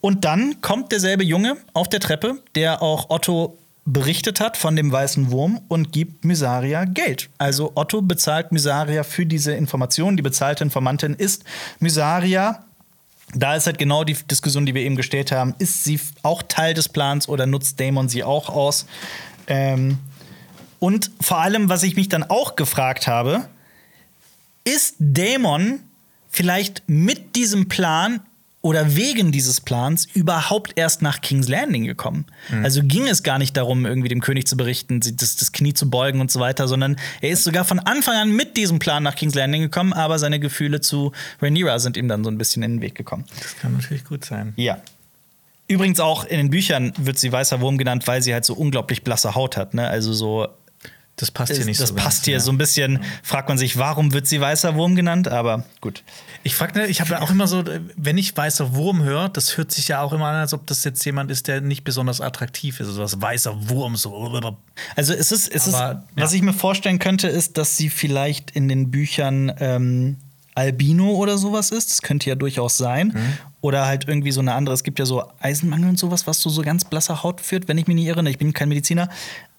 Und 0.03 0.27
dann 0.27 0.61
kommt 0.61 0.93
derselbe 0.93 1.25
Junge 1.25 1.57
auf 1.73 1.89
der 1.89 2.01
Treppe, 2.01 2.43
der 2.55 2.83
auch 2.83 3.09
Otto 3.09 3.57
berichtet 3.87 4.41
hat 4.41 4.57
von 4.57 4.77
dem 4.77 4.93
weißen 4.93 5.31
Wurm 5.31 5.61
und 5.69 5.93
gibt 5.93 6.25
Mysaria 6.25 6.85
Geld. 6.85 7.31
Also 7.39 7.73
Otto 7.77 8.03
bezahlt 8.03 8.53
Mysaria 8.53 9.03
für 9.05 9.25
diese 9.25 9.53
Information. 9.55 10.17
Die 10.17 10.23
bezahlte 10.23 10.65
Informantin 10.65 11.15
ist 11.15 11.45
Mysaria. 11.79 12.66
Da 13.37 13.55
ist 13.55 13.67
halt 13.67 13.79
genau 13.79 14.03
die 14.03 14.15
Diskussion, 14.15 14.65
die 14.65 14.75
wir 14.75 14.83
eben 14.83 14.97
gestellt 14.97 15.31
haben. 15.31 15.55
Ist 15.59 15.85
sie 15.85 16.01
auch 16.23 16.43
Teil 16.43 16.73
des 16.73 16.89
Plans 16.89 17.29
oder 17.29 17.47
nutzt 17.47 17.79
Damon 17.79 18.09
sie 18.09 18.25
auch 18.25 18.49
aus? 18.49 18.87
Ähm, 19.47 19.99
und 20.79 21.11
vor 21.21 21.39
allem, 21.39 21.69
was 21.69 21.83
ich 21.83 21.97
mich 21.97 22.09
dann 22.09 22.23
auch 22.25 22.57
gefragt 22.57 23.07
habe, 23.07 23.49
ist 24.65 24.97
Dämon 24.99 25.81
vielleicht 26.31 26.83
mit 26.87 27.37
diesem 27.37 27.69
Plan 27.69 28.21
oder 28.67 28.97
wegen 28.97 29.31
dieses 29.31 29.61
Plans 29.61 30.07
überhaupt 30.13 30.73
erst 30.75 31.01
nach 31.01 31.21
King's 31.21 31.47
Landing 31.47 31.85
gekommen. 31.85 32.27
Also 32.65 32.83
ging 32.83 33.07
es 33.07 33.23
gar 33.23 33.39
nicht 33.39 33.57
darum, 33.57 33.87
irgendwie 33.87 34.09
dem 34.09 34.21
König 34.21 34.49
zu 34.49 34.57
berichten, 34.57 34.99
das, 35.01 35.37
das 35.37 35.53
Knie 35.53 35.73
zu 35.73 35.89
beugen 35.89 36.21
und 36.21 36.33
so 36.33 36.41
weiter, 36.41 36.67
sondern 36.67 36.97
er 37.21 37.31
ist 37.31 37.45
sogar 37.45 37.65
von 37.65 37.79
Anfang 37.79 38.17
an 38.17 38.33
mit 38.33 38.57
diesem 38.57 38.81
Plan 38.81 39.05
nach 39.05 39.15
King's 39.15 39.37
Landing 39.37 39.63
gekommen, 39.63 39.93
aber 39.93 40.19
seine 40.19 40.41
Gefühle 40.41 40.81
zu 40.81 41.13
Rhaenyra 41.41 41.79
sind 41.79 41.97
ihm 41.97 42.09
dann 42.09 42.25
so 42.25 42.31
ein 42.31 42.39
bisschen 42.39 42.65
in 42.65 42.73
den 42.73 42.81
Weg 42.81 42.97
gekommen. 42.97 43.25
Das 43.41 43.57
kann 43.57 43.73
natürlich 43.73 44.05
gut 44.05 44.25
sein. 44.25 44.53
Ja. 44.57 44.79
Übrigens 45.69 46.01
auch 46.01 46.25
in 46.25 46.39
den 46.39 46.51
Büchern 46.51 46.93
wird 46.97 47.19
sie 47.19 47.31
weißer 47.31 47.61
Wurm 47.61 47.79
genannt, 47.79 48.09
weil 48.09 48.21
sie 48.21 48.33
halt 48.33 48.45
so 48.45 48.55
unglaublich 48.55 49.05
blasse 49.05 49.37
Haut 49.37 49.57
hat. 49.57 49.75
Ne? 49.75 49.89
Also 49.89 50.13
so 50.13 50.49
Das 51.17 51.31
passt 51.31 51.55
hier 51.55 51.65
nicht 51.65 51.81
das 51.81 51.91
so 51.91 51.95
passt 51.95 52.19
ganz, 52.19 52.25
hier 52.25 52.35
ja. 52.35 52.41
so 52.41 52.53
ein 52.53 52.59
bisschen. 52.59 53.01
Fragt 53.23 53.49
man 53.49 53.59
sich, 53.59 53.77
warum 53.79 54.13
wird 54.13 54.27
sie 54.27 54.41
weißer 54.41 54.75
Wurm 54.75 54.97
genannt? 54.97 55.29
Aber 55.29 55.65
gut. 55.81 56.03
Ich 56.47 56.55
frage, 56.55 56.87
ich 56.87 57.01
habe 57.01 57.21
auch 57.21 57.31
immer 57.31 57.49
so, 57.49 57.65
wenn 57.97 58.17
ich 58.17 58.37
weißer 58.37 58.77
Wurm 58.77 59.03
höre, 59.03 59.29
das 59.29 59.57
hört 59.57 59.73
sich 59.73 59.89
ja 59.89 60.01
auch 60.01 60.13
immer 60.13 60.27
an, 60.27 60.37
als 60.37 60.55
ob 60.55 60.65
das 60.69 60.85
jetzt 60.85 61.05
jemand 61.05 61.29
ist, 61.33 61.49
der 61.49 61.61
nicht 61.61 61.83
besonders 61.83 62.21
attraktiv 62.21 62.79
ist. 62.79 62.87
Also 62.87 63.03
was 63.03 63.21
weißer 63.21 63.69
Wurm, 63.69 63.97
so. 63.97 64.57
Also 64.95 65.13
es 65.13 65.33
ist, 65.33 65.53
es 65.53 65.75
Aber, 65.75 65.91
ist, 65.91 66.23
was 66.23 66.33
ja. 66.33 66.37
ich 66.37 66.43
mir 66.43 66.53
vorstellen 66.53 67.01
könnte, 67.01 67.27
ist, 67.27 67.59
dass 67.59 67.77
sie 67.77 67.91
vielleicht 67.91 68.53
in 68.53 68.69
den 68.69 68.93
Büchern 68.93 69.53
ähm, 69.59 70.19
Albino 70.55 71.17
oder 71.17 71.37
sowas 71.37 71.73
ist. 71.73 71.91
Das 71.91 72.03
könnte 72.03 72.29
ja 72.31 72.37
durchaus 72.37 72.79
sein. 72.79 73.09
Mhm. 73.09 73.39
Oder 73.61 73.87
halt 73.87 74.07
irgendwie 74.07 74.31
so 74.31 74.41
eine 74.41 74.55
andere. 74.55 74.73
Es 74.73 74.85
gibt 74.85 75.01
ja 75.01 75.05
so 75.05 75.25
Eisenmangel 75.41 75.89
und 75.89 75.99
sowas, 75.99 76.29
was 76.29 76.39
zu 76.39 76.49
so 76.49 76.63
ganz 76.63 76.85
blasser 76.85 77.25
Haut 77.25 77.41
führt, 77.41 77.67
wenn 77.67 77.77
ich 77.77 77.89
mich 77.89 77.97
nicht 77.97 78.07
irre. 78.07 78.29
Ich 78.31 78.39
bin 78.39 78.53
kein 78.53 78.69
Mediziner. 78.69 79.09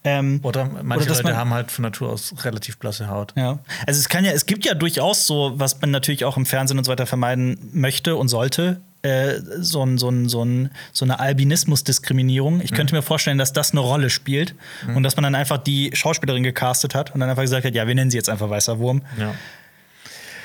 Ähm, 0.07 0.39
Oder 0.43 0.65
manche 0.83 1.05
dass 1.07 1.17
Leute 1.17 1.29
man- 1.29 1.37
haben 1.37 1.53
halt 1.53 1.71
von 1.71 1.83
Natur 1.83 2.09
aus 2.11 2.33
relativ 2.43 2.77
blasse 2.77 3.07
Haut. 3.09 3.33
Ja. 3.35 3.59
Also 3.85 3.99
es 3.99 4.09
kann 4.09 4.23
ja, 4.25 4.31
es 4.31 4.45
gibt 4.45 4.65
ja 4.65 4.73
durchaus 4.73 5.27
so, 5.27 5.53
was 5.55 5.79
man 5.81 5.91
natürlich 5.91 6.25
auch 6.25 6.37
im 6.37 6.45
Fernsehen 6.45 6.77
und 6.77 6.83
so 6.85 6.91
weiter 6.91 7.05
vermeiden 7.05 7.57
möchte 7.73 8.15
und 8.15 8.27
sollte, 8.29 8.79
äh, 9.03 9.35
so, 9.59 9.83
ein, 9.85 9.97
so, 9.97 10.09
ein, 10.09 10.27
so, 10.27 10.43
ein, 10.43 10.71
so 10.91 11.05
eine 11.05 11.19
Albinismus-Diskriminierung. 11.19 12.61
Ich 12.61 12.71
könnte 12.73 12.95
mir 12.95 13.01
vorstellen, 13.03 13.37
dass 13.37 13.53
das 13.53 13.71
eine 13.71 13.79
Rolle 13.81 14.09
spielt 14.09 14.55
und 14.95 15.03
dass 15.03 15.15
man 15.15 15.23
dann 15.23 15.35
einfach 15.35 15.57
die 15.59 15.91
Schauspielerin 15.93 16.43
gecastet 16.43 16.95
hat 16.95 17.13
und 17.13 17.19
dann 17.19 17.29
einfach 17.29 17.43
gesagt 17.43 17.65
hat, 17.65 17.75
ja, 17.75 17.85
wir 17.87 17.93
nennen 17.95 18.09
sie 18.11 18.17
jetzt 18.17 18.29
einfach 18.29 18.49
Weißer 18.49 18.79
Wurm. 18.79 19.03
Ja. 19.19 19.33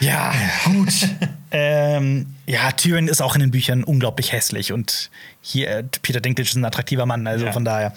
Ja, 0.01 0.32
gut. 0.64 0.93
ähm, 1.52 2.34
ja, 2.47 2.72
Tyrion 2.72 3.06
ist 3.09 3.22
auch 3.22 3.34
in 3.36 3.40
den 3.40 3.51
Büchern 3.52 3.84
unglaublich 3.84 4.32
hässlich 4.32 4.72
und 4.72 5.10
hier, 5.40 5.70
äh, 5.70 5.84
Peter 6.02 6.20
Dinklage 6.20 6.48
ist 6.48 6.56
ein 6.56 6.64
attraktiver 6.64 7.06
Mann, 7.06 7.26
also 7.26 7.47
Ja. 7.47 7.52
von 7.52 7.64
daher. 7.64 7.93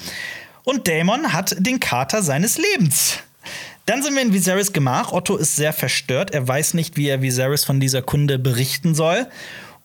Und 0.66 0.88
Daemon 0.88 1.32
hat 1.32 1.56
den 1.60 1.80
Kater 1.80 2.22
seines 2.22 2.58
Lebens. 2.58 3.20
Dann 3.86 4.02
sind 4.02 4.16
wir 4.16 4.22
in 4.24 4.34
Viserys 4.34 4.74
Gemach. 4.74 5.12
Otto 5.12 5.38
ist 5.38 5.56
sehr 5.56 5.72
verstört. 5.72 6.32
Er 6.32 6.48
weiß 6.48 6.74
nicht, 6.74 6.98
wie 6.98 7.08
er 7.08 7.22
Viserys 7.22 7.64
von 7.64 7.80
dieser 7.80 8.02
Kunde 8.02 8.40
berichten 8.40 8.96
soll. 8.96 9.28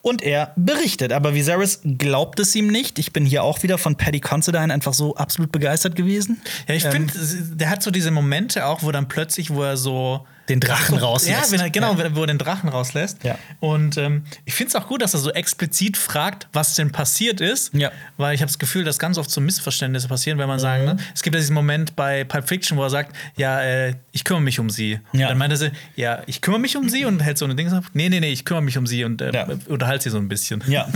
Und 0.01 0.23
er 0.23 0.53
berichtet. 0.55 1.13
Aber 1.13 1.35
Viserys 1.35 1.81
glaubt 1.99 2.39
es 2.39 2.55
ihm 2.55 2.67
nicht. 2.67 2.97
Ich 2.97 3.13
bin 3.13 3.23
hier 3.23 3.43
auch 3.43 3.61
wieder 3.61 3.77
von 3.77 3.95
Paddy 3.95 4.19
Considine 4.19 4.73
einfach 4.73 4.95
so 4.95 5.15
absolut 5.15 5.51
begeistert 5.51 5.95
gewesen. 5.95 6.41
Ja, 6.67 6.73
ich 6.73 6.85
Ähm, 6.85 6.91
finde, 6.91 7.13
der 7.55 7.69
hat 7.69 7.83
so 7.83 7.91
diese 7.91 8.09
Momente 8.09 8.65
auch, 8.65 8.81
wo 8.81 8.91
dann 8.91 9.07
plötzlich, 9.07 9.51
wo 9.51 9.61
er 9.61 9.77
so 9.77 10.25
den 10.51 10.59
Drachen 10.59 10.95
Ja, 10.95 11.01
rauslässt. 11.01 11.51
wenn 11.51 11.59
er, 11.59 11.69
genau, 11.69 11.95
er- 11.97 12.15
wo 12.15 12.21
er 12.21 12.27
den 12.27 12.37
Drachen 12.37 12.69
rauslässt. 12.69 13.23
Ja. 13.23 13.37
Und 13.59 13.97
ähm, 13.97 14.23
ich 14.45 14.53
finde 14.53 14.69
es 14.69 14.75
auch 14.75 14.87
gut, 14.87 15.01
dass 15.01 15.13
er 15.13 15.19
so 15.19 15.31
explizit 15.31 15.97
fragt, 15.97 16.47
was 16.53 16.75
denn 16.75 16.91
passiert 16.91 17.41
ist. 17.41 17.73
Ja. 17.73 17.91
Weil 18.17 18.35
ich 18.35 18.41
habe 18.41 18.47
das 18.49 18.59
Gefühl, 18.59 18.83
dass 18.83 18.99
ganz 18.99 19.17
oft 19.17 19.31
so 19.31 19.41
Missverständnisse 19.41 20.07
passieren, 20.07 20.37
wenn 20.37 20.47
man 20.47 20.59
sagen, 20.59 20.85
ne? 20.85 20.97
es 21.15 21.23
gibt 21.23 21.33
ja 21.35 21.39
diesen 21.39 21.53
Moment 21.55 21.95
bei 21.95 22.23
Pulp 22.23 22.47
Fiction, 22.47 22.77
wo 22.77 22.83
er 22.83 22.89
sagt, 22.89 23.15
ja, 23.37 23.61
äh, 23.61 23.95
ich 24.11 24.23
kümmere 24.23 24.43
mich 24.43 24.59
um 24.59 24.69
sie. 24.69 24.99
Ja. 25.13 25.27
Und 25.27 25.29
dann 25.31 25.37
meinte 25.37 25.57
sie, 25.57 25.71
ja, 25.95 26.21
ich 26.27 26.41
kümmere 26.41 26.59
mich 26.61 26.75
um 26.77 26.89
sie 26.89 27.05
und 27.05 27.21
hält 27.21 27.37
so 27.37 27.45
eine 27.45 27.55
Ding 27.55 27.69
sagt, 27.69 27.95
nee, 27.95 28.09
nee, 28.09 28.19
nee, 28.19 28.31
ich 28.31 28.45
kümmere 28.45 28.63
mich 28.63 28.77
um 28.77 28.85
sie 28.87 29.03
und 29.03 29.21
äh, 29.21 29.31
Ja. 29.33 29.47
unterhalte 29.67 30.03
sie 30.03 30.09
so 30.09 30.17
ein 30.17 30.27
bisschen. 30.27 30.63
Ja, 30.67 30.87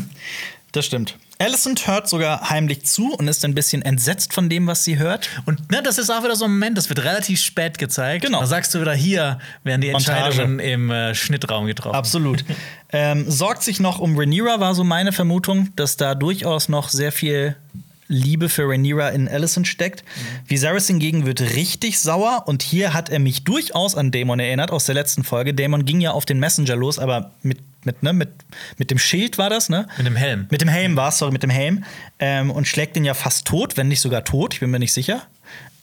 das 0.71 0.85
stimmt. 0.85 1.15
Alicent 1.37 1.87
hört 1.87 2.07
sogar 2.07 2.49
heimlich 2.49 2.85
zu 2.85 3.13
und 3.13 3.27
ist 3.27 3.43
ein 3.43 3.53
bisschen 3.53 3.81
entsetzt 3.81 4.33
von 4.33 4.49
dem, 4.49 4.67
was 4.67 4.83
sie 4.83 4.97
hört. 4.97 5.29
Und 5.45 5.71
ne, 5.71 5.81
das 5.83 5.97
ist 5.97 6.09
auch 6.09 6.23
wieder 6.23 6.35
so 6.35 6.45
ein 6.45 6.51
Moment, 6.51 6.77
das 6.77 6.89
wird 6.89 7.03
relativ 7.03 7.41
spät 7.41 7.77
gezeigt. 7.77 8.25
Genau. 8.25 8.39
Da 8.39 8.45
sagst 8.45 8.73
du 8.73 8.81
wieder, 8.81 8.93
hier 8.93 9.39
werden 9.63 9.81
die 9.81 9.91
Montage. 9.91 10.25
Entscheidungen 10.27 10.59
im 10.59 10.91
äh, 10.91 11.13
Schnittraum 11.13 11.65
getroffen. 11.65 11.95
Absolut. 11.95 12.45
ähm, 12.93 13.29
sorgt 13.29 13.63
sich 13.63 13.79
noch 13.79 13.99
um 13.99 14.17
Rhaenyra, 14.17 14.59
war 14.59 14.75
so 14.75 14.83
meine 14.83 15.11
Vermutung, 15.11 15.69
dass 15.75 15.97
da 15.97 16.15
durchaus 16.15 16.69
noch 16.69 16.89
sehr 16.89 17.11
viel 17.11 17.55
Liebe 18.07 18.49
für 18.49 18.69
Rhaenyra 18.69 19.09
in 19.09 19.27
Alicent 19.27 19.67
steckt. 19.67 20.03
Viserys 20.47 20.87
hingegen 20.87 21.25
wird 21.25 21.41
richtig 21.41 21.99
sauer 21.99 22.43
und 22.45 22.61
hier 22.61 22.93
hat 22.93 23.09
er 23.09 23.19
mich 23.19 23.43
durchaus 23.43 23.95
an 23.95 24.11
Daemon 24.11 24.39
erinnert 24.39 24.71
aus 24.71 24.85
der 24.85 24.95
letzten 24.95 25.23
Folge. 25.23 25.53
Daemon 25.53 25.85
ging 25.85 26.01
ja 26.01 26.11
auf 26.11 26.25
den 26.25 26.39
Messenger 26.39 26.75
los, 26.75 26.99
aber 26.99 27.31
mit, 27.41 27.57
mit, 27.85 28.03
ne, 28.03 28.13
mit, 28.13 28.29
mit 28.77 28.91
dem 28.91 28.97
Schild 28.97 29.37
war 29.37 29.49
das, 29.49 29.69
ne? 29.69 29.87
Mit 29.97 30.05
dem 30.07 30.15
Helm. 30.15 30.47
Mit 30.49 30.61
dem 30.61 30.69
Helm 30.69 30.95
war 30.95 31.09
es, 31.09 31.17
sorry, 31.17 31.31
mit 31.31 31.43
dem 31.43 31.49
Helm. 31.49 31.83
Ähm, 32.19 32.51
und 32.51 32.67
schlägt 32.67 32.97
ihn 32.97 33.05
ja 33.05 33.13
fast 33.13 33.45
tot, 33.45 33.77
wenn 33.77 33.87
nicht 33.87 34.01
sogar 34.01 34.23
tot, 34.23 34.53
ich 34.53 34.59
bin 34.59 34.69
mir 34.71 34.79
nicht 34.79 34.93
sicher. 34.93 35.23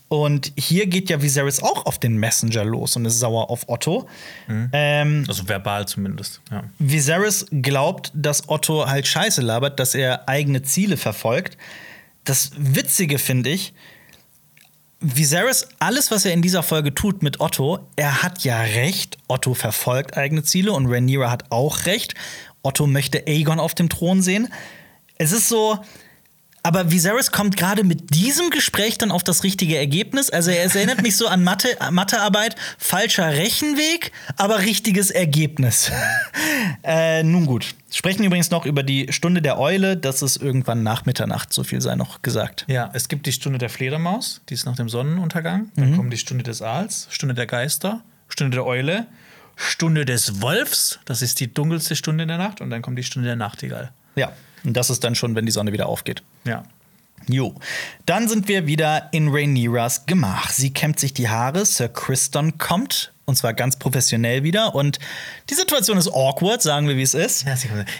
Und 0.08 0.52
hier 0.58 0.88
geht 0.88 1.08
ja 1.08 1.22
Viserys 1.22 1.62
auch 1.62 1.86
auf 1.86 1.98
den 1.98 2.18
Messenger 2.18 2.64
los 2.66 2.96
und 2.96 3.06
ist 3.06 3.18
sauer 3.18 3.48
auf 3.48 3.70
Otto. 3.70 4.06
Ähm, 4.46 5.24
Also 5.26 5.48
verbal 5.48 5.88
zumindest. 5.88 6.42
Ja. 6.50 6.64
Viserys 6.78 7.46
glaubt, 7.50 8.10
dass 8.14 8.46
Otto 8.46 8.86
halt 8.86 9.06
Scheiße 9.06 9.40
labert, 9.40 9.80
dass 9.80 9.94
er 9.94 10.28
eigene 10.28 10.60
Ziele 10.62 10.98
verfolgt. 10.98 11.56
Das 12.24 12.50
Witzige 12.58 13.18
finde 13.18 13.48
ich, 13.50 13.72
Viserys, 15.02 15.66
alles, 15.80 16.10
was 16.10 16.24
er 16.24 16.32
in 16.32 16.42
dieser 16.42 16.62
Folge 16.62 16.94
tut 16.94 17.22
mit 17.22 17.40
Otto, 17.40 17.80
er 17.96 18.22
hat 18.22 18.44
ja 18.44 18.60
recht. 18.60 19.18
Otto 19.28 19.54
verfolgt 19.54 20.16
eigene 20.16 20.44
Ziele 20.44 20.72
und 20.72 20.86
Rhaenyra 20.86 21.30
hat 21.30 21.50
auch 21.50 21.86
recht. 21.86 22.14
Otto 22.62 22.86
möchte 22.86 23.26
Aegon 23.26 23.58
auf 23.58 23.74
dem 23.74 23.88
Thron 23.88 24.22
sehen. 24.22 24.48
Es 25.18 25.32
ist 25.32 25.48
so, 25.48 25.78
aber 26.62 26.92
Viserys 26.92 27.32
kommt 27.32 27.56
gerade 27.56 27.82
mit 27.82 28.14
diesem 28.14 28.50
Gespräch 28.50 28.96
dann 28.96 29.10
auf 29.10 29.24
das 29.24 29.42
richtige 29.42 29.76
Ergebnis. 29.76 30.30
Also 30.30 30.52
es 30.52 30.76
erinnert 30.76 31.02
mich 31.02 31.16
so 31.16 31.26
an 31.26 31.42
Mathe, 31.42 31.76
Mathearbeit, 31.90 32.54
falscher 32.78 33.32
Rechenweg, 33.32 34.12
aber 34.36 34.60
richtiges 34.60 35.10
Ergebnis. 35.10 35.90
äh, 36.84 37.24
nun 37.24 37.46
gut. 37.46 37.74
Sprechen 37.92 38.24
übrigens 38.24 38.50
noch 38.50 38.64
über 38.64 38.82
die 38.82 39.12
Stunde 39.12 39.42
der 39.42 39.58
Eule. 39.58 39.96
Das 39.98 40.22
ist 40.22 40.36
irgendwann 40.36 40.82
nach 40.82 41.04
Mitternacht, 41.04 41.52
so 41.52 41.62
viel 41.62 41.80
sei 41.82 41.94
noch 41.94 42.22
gesagt. 42.22 42.64
Ja, 42.66 42.90
es 42.94 43.08
gibt 43.08 43.26
die 43.26 43.32
Stunde 43.32 43.58
der 43.58 43.68
Fledermaus, 43.68 44.40
die 44.48 44.54
ist 44.54 44.64
nach 44.64 44.76
dem 44.76 44.88
Sonnenuntergang. 44.88 45.70
Dann 45.76 45.96
kommt 45.96 46.12
die 46.12 46.16
Stunde 46.16 46.42
des 46.42 46.62
Aals, 46.62 47.06
Stunde 47.10 47.34
der 47.34 47.46
Geister, 47.46 48.02
Stunde 48.28 48.56
der 48.56 48.66
Eule, 48.66 49.06
Stunde 49.56 50.06
des 50.06 50.40
Wolfs, 50.40 51.00
das 51.04 51.20
ist 51.20 51.38
die 51.40 51.52
dunkelste 51.52 51.94
Stunde 51.94 52.22
in 52.22 52.28
der 52.28 52.38
Nacht. 52.38 52.62
Und 52.62 52.70
dann 52.70 52.80
kommt 52.80 52.98
die 52.98 53.04
Stunde 53.04 53.26
der 53.26 53.36
Nachtigall. 53.36 53.92
Ja, 54.16 54.32
und 54.64 54.74
das 54.76 54.88
ist 54.88 55.04
dann 55.04 55.14
schon, 55.14 55.34
wenn 55.34 55.44
die 55.44 55.52
Sonne 55.52 55.72
wieder 55.72 55.86
aufgeht. 55.86 56.22
Ja. 56.44 56.62
Jo. 57.28 57.54
Dann 58.06 58.28
sind 58.28 58.48
wir 58.48 58.66
wieder 58.66 59.08
in 59.12 59.28
Rhaenyras 59.28 60.06
Gemach. 60.06 60.50
Sie 60.50 60.72
kämmt 60.72 60.98
sich 60.98 61.14
die 61.14 61.28
Haare, 61.28 61.64
Sir 61.64 61.88
Criston 61.88 62.58
kommt, 62.58 63.11
und 63.24 63.36
zwar 63.36 63.54
ganz 63.54 63.78
professionell 63.78 64.42
wieder. 64.42 64.74
Und 64.74 64.98
die 65.50 65.54
Situation 65.54 65.98
ist 65.98 66.08
awkward, 66.08 66.62
sagen 66.62 66.88
wir, 66.88 66.96
wie 66.96 67.02
es 67.02 67.14
ist. 67.14 67.44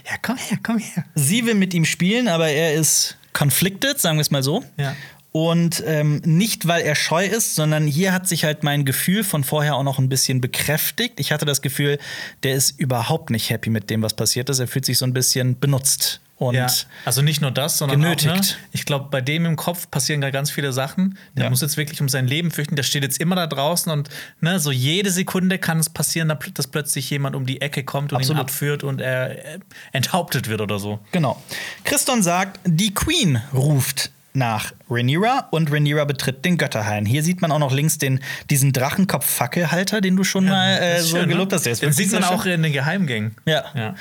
Ja, 0.07 0.17
komm 0.21 0.37
her, 0.37 0.59
komm 0.63 0.79
her. 0.79 1.05
Sie 1.15 1.47
will 1.47 1.55
mit 1.55 1.75
ihm 1.75 1.85
spielen, 1.85 2.29
aber 2.29 2.49
er 2.49 2.75
ist 2.75 3.17
conflicted, 3.33 4.01
sagen 4.01 4.19
wir 4.19 4.23
es 4.23 4.31
mal 4.31 4.43
so. 4.43 4.65
Ja. 4.77 4.95
Und 5.33 5.83
ähm, 5.87 6.21
nicht, 6.27 6.69
weil 6.69 6.83
er 6.83 6.95
scheu 6.95 7.25
ist, 7.25 7.55
sondern 7.55 7.87
hier 7.87 8.13
hat 8.13 8.29
sich 8.29 8.45
halt 8.45 8.63
mein 8.65 8.85
Gefühl 8.85 9.25
von 9.25 9.45
vorher 9.45 9.77
auch 9.77 9.83
noch 9.83 9.99
ein 9.99 10.11
bisschen 10.11 10.43
bekräftigt. 10.43 11.19
Ich 11.19 11.33
hatte 11.33 11.47
das 11.47 11.63
Gefühl, 11.63 11.99
der 12.43 12.55
ist 12.55 12.79
überhaupt 12.79 13.31
nicht 13.31 13.49
happy 13.49 13.71
mit 13.71 13.89
dem, 13.89 14.03
was 14.03 14.15
passiert 14.15 14.51
ist. 14.51 14.59
Er 14.59 14.69
fühlt 14.69 14.85
sich 14.85 14.99
so 14.99 15.07
ein 15.07 15.15
bisschen 15.15 15.59
benutzt. 15.59 16.21
Und 16.49 16.55
ja, 16.55 16.67
also 17.05 17.23
nicht 17.23 17.41
nur 17.41 17.51
das, 17.51 17.79
sondern 17.79 18.01
genötigt. 18.03 18.31
Auch, 18.33 18.37
ne, 18.37 18.45
ich 18.73 18.85
glaube, 18.85 19.09
bei 19.11 19.21
dem 19.21 19.47
im 19.47 19.57
Kopf 19.57 19.91
passieren 19.91 20.21
da 20.21 20.31
ganz 20.31 20.51
viele 20.51 20.73
Sachen. 20.73 21.17
Der 21.37 21.45
Ja. 21.45 21.51
muss 21.51 21.61
jetzt 21.61 21.77
wirklich 21.77 22.01
um 22.01 22.09
sein 22.09 22.27
Leben 22.27 22.51
fürchten. 22.51 22.77
Der 22.77 22.83
steht 22.83 23.03
jetzt 23.03 23.21
immer 23.21 23.37
da 23.37 23.47
draußen 23.47 23.91
und 23.93 24.09
ne, 24.41 24.59
so 24.61 24.71
jede 24.71 25.11
Sekunde 25.11 25.59
kann 25.59 25.79
es 25.79 25.89
passieren, 25.91 26.29
dass 26.29 26.39
pl- 26.39 26.55
dass 26.55 26.67
plötzlich 26.67 27.09
jemand 27.11 27.37
um 27.37 27.47
die 27.47 27.61
Ecke 27.61 27.85
kommt 27.85 28.13
und 28.13 28.19
Absolut. 28.19 28.41
ihn 28.41 28.45
abführt 28.47 28.85
und 28.85 29.01
er 29.01 29.55
äh, 29.55 29.59
enthauptet 29.93 30.49
wird 30.49 30.61
oder 30.61 30.79
so. 30.79 30.99
Genau. 31.13 31.43
Christon 31.85 32.23
sagt, 32.23 32.61
die 32.65 32.93
Queen 32.95 33.41
ruft 33.55 34.11
nach 34.35 34.73
Rhaenyra 34.89 35.49
und 35.51 35.71
Rhaenyra 35.71 36.07
betritt 36.07 36.43
den 36.47 36.57
Götterhain. 36.57 37.05
Hier 37.05 37.23
sieht 37.23 37.43
man 37.43 37.53
auch 37.53 37.59
noch 37.59 37.71
links 37.71 37.99
den, 37.99 38.19
diesen 38.49 38.73
Drachenkopf-Fackelhalter, 38.73 40.01
den 40.01 40.17
du 40.17 40.25
schon 40.25 40.47
mal 40.47 40.79
äh, 40.79 41.01
so 41.03 41.17
schön, 41.17 41.23
ne? 41.29 41.35
gelobt 41.35 41.53
hast. 41.53 41.67
Den 41.67 41.93
sieht 41.93 42.13
man 42.13 42.23
sehr 42.23 42.31
auch 42.33 42.43
schön. 42.43 42.53
in 42.53 42.63
den 42.63 42.73
Geheimgängen. 42.73 43.37
Ja. 43.45 43.65
ja. 43.75 43.95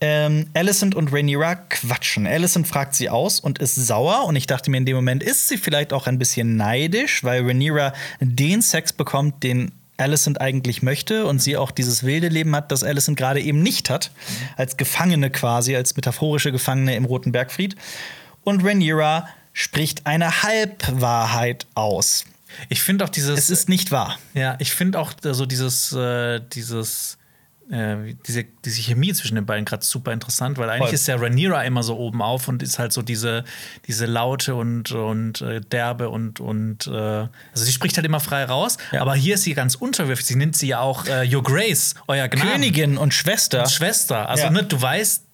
Ähm, 0.00 0.46
Alicent 0.54 0.94
und 0.94 1.12
Rhaenyra 1.12 1.56
quatschen. 1.56 2.26
Alicent 2.26 2.68
fragt 2.68 2.94
sie 2.94 3.10
aus 3.10 3.40
und 3.40 3.58
ist 3.58 3.74
sauer. 3.74 4.24
Und 4.26 4.36
ich 4.36 4.46
dachte 4.46 4.70
mir, 4.70 4.76
in 4.76 4.86
dem 4.86 4.96
Moment 4.96 5.22
ist 5.22 5.48
sie 5.48 5.56
vielleicht 5.56 5.92
auch 5.92 6.06
ein 6.06 6.18
bisschen 6.18 6.56
neidisch, 6.56 7.24
weil 7.24 7.44
Rhaenyra 7.44 7.92
den 8.20 8.62
Sex 8.62 8.92
bekommt, 8.92 9.42
den 9.42 9.72
Alicent 9.96 10.40
eigentlich 10.40 10.82
möchte 10.82 11.26
und 11.26 11.40
sie 11.40 11.56
auch 11.56 11.72
dieses 11.72 12.04
wilde 12.04 12.28
Leben 12.28 12.54
hat, 12.54 12.70
das 12.70 12.84
Alicent 12.84 13.18
gerade 13.18 13.40
eben 13.40 13.62
nicht 13.62 13.90
hat. 13.90 14.12
Als 14.56 14.76
Gefangene 14.76 15.30
quasi, 15.30 15.74
als 15.74 15.96
metaphorische 15.96 16.52
Gefangene 16.52 16.94
im 16.94 17.04
Roten 17.04 17.32
Bergfried. 17.32 17.74
Und 18.44 18.64
Rhaenyra 18.64 19.28
spricht 19.52 20.06
eine 20.06 20.42
Halbwahrheit 20.42 21.66
aus. 21.74 22.24
Ich 22.68 22.82
finde 22.82 23.04
auch 23.04 23.08
dieses. 23.08 23.38
Es 23.38 23.50
ist 23.50 23.68
nicht 23.68 23.90
wahr. 23.90 24.18
Ja, 24.34 24.56
ich 24.60 24.72
finde 24.72 24.98
auch 25.00 25.12
so 25.20 25.44
dieses, 25.44 25.92
äh, 25.92 26.40
dieses, 26.52 27.17
äh, 27.70 28.14
diese, 28.26 28.44
diese 28.64 28.80
Chemie 28.80 29.12
zwischen 29.12 29.34
den 29.34 29.44
beiden 29.46 29.64
gerade 29.64 29.84
super 29.84 30.12
interessant, 30.12 30.56
weil 30.58 30.70
eigentlich 30.70 30.86
Voll. 30.88 30.94
ist 30.94 31.06
ja 31.08 31.16
Rhaenyra 31.16 31.64
immer 31.64 31.82
so 31.82 31.96
oben 31.96 32.22
auf 32.22 32.48
und 32.48 32.62
ist 32.62 32.78
halt 32.78 32.92
so 32.92 33.02
diese, 33.02 33.44
diese 33.86 34.06
laute 34.06 34.54
und, 34.54 34.90
und 34.92 35.40
äh, 35.42 35.60
derbe 35.60 36.08
und, 36.08 36.40
und 36.40 36.86
äh, 36.86 36.90
also 36.90 37.28
sie 37.54 37.72
spricht 37.72 37.96
halt 37.96 38.06
immer 38.06 38.20
frei 38.20 38.44
raus, 38.44 38.78
Ja. 38.92 39.02
aber 39.02 39.14
hier 39.14 39.34
ist 39.34 39.42
sie 39.42 39.54
ganz 39.54 39.74
unterwürfig. 39.74 40.24
Sie 40.26 40.36
nennt 40.36 40.56
sie 40.56 40.68
ja 40.68 40.80
auch 40.80 41.06
äh, 41.06 41.28
Your 41.34 41.42
Grace, 41.42 41.94
euer 42.06 42.28
Gnaden. 42.28 42.52
Königin 42.52 42.96
und 42.98 43.12
Schwester. 43.12 43.60
Und 43.60 43.70
Schwester. 43.70 44.28
Also 44.28 44.44
Ja. 44.44 44.50
ne, 44.50 44.62
du 44.64 44.80
weißt, 44.80 45.24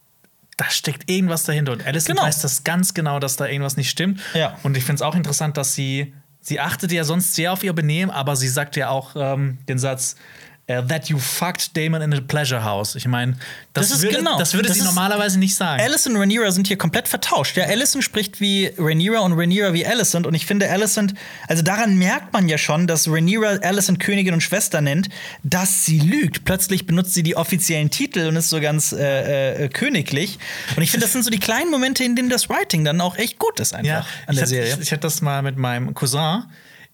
da 0.57 0.71
steckt 0.71 1.11
irgendwas 1.11 1.45
dahinter. 1.45 1.73
Und 1.73 1.87
Alice 1.87 2.05
Genau. 2.05 2.23
weiß 2.23 2.41
das 2.43 2.65
ganz 2.65 2.95
genau, 2.95 3.19
dass 3.19 3.37
da 3.37 3.47
irgendwas 3.47 3.77
nicht 3.77 3.91
stimmt. 3.91 4.21
Ja. 4.35 4.59
Und 4.63 4.77
ich 4.77 4.85
finde 4.85 4.97
es 4.97 5.03
auch 5.03 5.15
interessant, 5.17 5.57
dass 5.57 5.75
sie, 5.75 6.15
sie 6.41 6.61
achtet 6.61 6.93
ja 6.93 7.03
sonst 7.05 7.35
sehr 7.35 7.53
auf 7.53 7.65
ihr 7.65 7.73
Benehmen, 7.73 8.11
aber 8.11 8.37
sie 8.37 8.49
sagt 8.49 8.77
ja 8.77 8.89
auch 8.89 9.17
ähm, 9.17 9.59
den 9.69 9.79
Satz, 9.79 10.17
äh, 10.67 10.83
that 10.85 11.09
you 11.09 11.19
fucked 11.19 11.77
Damon 11.77 12.01
in 12.01 12.15
a 12.15 12.21
pleasure 12.21 12.65
house. 12.65 12.95
Ich 12.95 13.07
meine, 13.07 13.37
das, 13.75 13.91
Das 13.91 14.03
würde, 14.03 14.17
genau. 14.17 14.39
das 14.39 14.55
würde 14.55 14.69
Das 14.69 14.79
sie 14.79 14.85
normalerweise 14.85 15.39
nicht 15.39 15.55
sagen. 15.55 15.83
Alicent 15.83 16.15
und 16.15 16.21
Rhaenyra 16.21 16.51
sind 16.53 16.67
hier 16.67 16.79
komplett 16.79 17.07
vertauscht. 17.07 17.57
Ja, 17.57 17.65
Alicent 17.65 18.03
spricht 18.03 18.41
wie 18.41 18.73
Rhaenyra 18.79 19.21
und 19.21 19.35
Rhaenyra 19.35 19.75
wie 19.75 19.87
Alicent. 19.87 20.27
Und 20.27 20.35
ich 20.35 20.47
finde, 20.47 20.71
Alicent, 20.71 21.15
also 21.49 21.63
daran 21.63 21.99
merkt 21.99 22.33
man 22.33 22.49
ja 22.49 22.57
schon, 22.57 22.87
dass 22.87 23.09
Rhaenyra 23.09 23.59
Alicent 23.63 24.01
Königin 24.01 24.33
und 24.33 24.41
Schwester 24.41 24.81
nennt, 24.81 25.09
dass 25.43 25.85
sie 25.85 25.99
lügt. 25.99 26.45
Plötzlich 26.45 26.87
benutzt 26.87 27.13
sie 27.13 27.23
die 27.23 27.37
offiziellen 27.37 27.91
Titel 27.91 28.27
und 28.29 28.37
ist 28.37 28.49
so 28.49 28.61
ganz 28.61 28.93
äh, 28.93 29.65
äh, 29.65 29.69
königlich. 29.69 30.39
Und 30.77 30.83
ich 30.83 30.91
finde, 30.91 31.05
das 31.05 31.13
sind 31.13 31.25
so 31.25 31.31
die 31.31 31.41
kleinen 31.41 31.71
Momente, 31.71 32.05
in 32.05 32.17
denen 32.17 32.31
das 32.31 32.49
Writing 32.49 32.85
dann 32.85 33.01
auch 33.03 33.17
echt 33.19 33.39
gut 33.39 33.61
ist 33.61 33.75
einfach 33.75 33.87
ja, 33.87 33.99
an 33.99 34.07
ich 34.31 34.37
der 34.37 34.43
hatte, 34.43 34.47
Serie. 34.47 34.75
Ich, 34.75 34.81
ich 34.81 34.93
hatte 34.93 35.01
das 35.01 35.21
mal 35.21 35.43
mit 35.43 35.59
meinem 35.59 35.93
Cousin. 35.93 36.45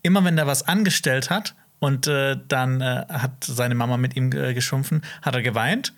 Immer 0.02 0.24
wenn 0.24 0.34
der 0.34 0.46
was 0.46 0.66
angestellt 0.66 1.30
hat 1.30 1.54
und 1.80 2.06
äh, 2.06 2.36
dann 2.46 2.80
äh, 2.80 3.04
hat 3.08 3.42
seine 3.42 3.74
Mama 3.74 3.96
mit 3.96 4.16
ihm 4.16 4.30
äh, 4.32 4.54
geschumpfen, 4.54 5.02
hat 5.22 5.34
er 5.34 5.42
geweint. 5.42 5.92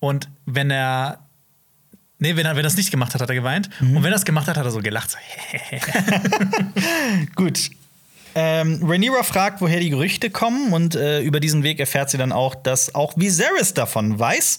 Und 0.00 0.28
wenn 0.44 0.70
er 0.70 1.20
Nee, 2.18 2.36
wenn 2.36 2.46
er, 2.46 2.54
wenn 2.54 2.64
es 2.64 2.76
nicht 2.76 2.92
gemacht 2.92 3.14
hat, 3.14 3.20
hat 3.20 3.30
er 3.30 3.34
geweint. 3.34 3.68
Mhm. 3.80 3.96
Und 3.96 4.04
wenn 4.04 4.12
er 4.12 4.16
es 4.16 4.24
gemacht 4.24 4.46
hat, 4.46 4.56
hat 4.56 4.64
er 4.64 4.70
so 4.70 4.78
gelacht. 4.78 5.10
So, 5.10 5.18
Gut. 7.34 7.70
Ähm, 8.36 8.78
Rhaenyra 8.80 9.24
fragt, 9.24 9.60
woher 9.60 9.80
die 9.80 9.90
Gerüchte 9.90 10.30
kommen, 10.30 10.72
und 10.72 10.94
äh, 10.94 11.20
über 11.20 11.40
diesen 11.40 11.64
Weg 11.64 11.80
erfährt 11.80 12.10
sie 12.10 12.18
dann 12.18 12.30
auch, 12.30 12.54
dass 12.54 12.94
auch 12.94 13.16
Viserys 13.16 13.74
davon 13.74 14.20
weiß. 14.20 14.58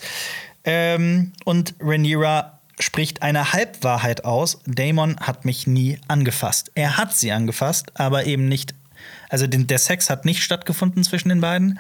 Ähm, 0.66 1.32
und 1.46 1.76
Rhaenyra 1.80 2.60
spricht 2.80 3.22
eine 3.22 3.54
Halbwahrheit 3.54 4.26
aus. 4.26 4.60
Daemon 4.66 5.16
hat 5.22 5.46
mich 5.46 5.66
nie 5.66 6.00
angefasst. 6.10 6.70
Er 6.76 6.98
hat 6.98 7.16
sie 7.16 7.32
angefasst, 7.32 7.94
aber 7.96 8.26
eben 8.26 8.50
nicht. 8.50 8.76
Also 9.34 9.48
den, 9.48 9.66
der 9.66 9.80
Sex 9.80 10.12
hat 10.12 10.26
nicht 10.26 10.44
stattgefunden 10.44 11.04
zwischen 11.04 11.30
den 11.30 11.42
beiden. 11.42 11.80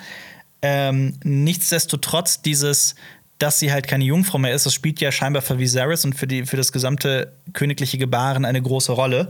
Ähm, 0.63 1.19
nichtsdestotrotz 1.23 2.41
dieses, 2.41 2.95
dass 3.38 3.59
sie 3.59 3.71
halt 3.71 3.88
keine 3.88 4.05
Jungfrau 4.05 4.39
mehr 4.39 4.55
ist, 4.55 4.65
das 4.65 4.73
spielt 4.73 4.99
ja 5.01 5.11
scheinbar 5.11 5.43
für 5.43 5.59
Viserys 5.59 6.03
und 6.03 6.15
für, 6.15 6.25
die, 6.25 6.47
für 6.47 6.57
das 6.57 6.71
gesamte 6.71 7.31
königliche 7.53 7.99
Gebaren 7.99 8.43
eine 8.43 8.59
große 8.59 8.91
Rolle. 8.91 9.30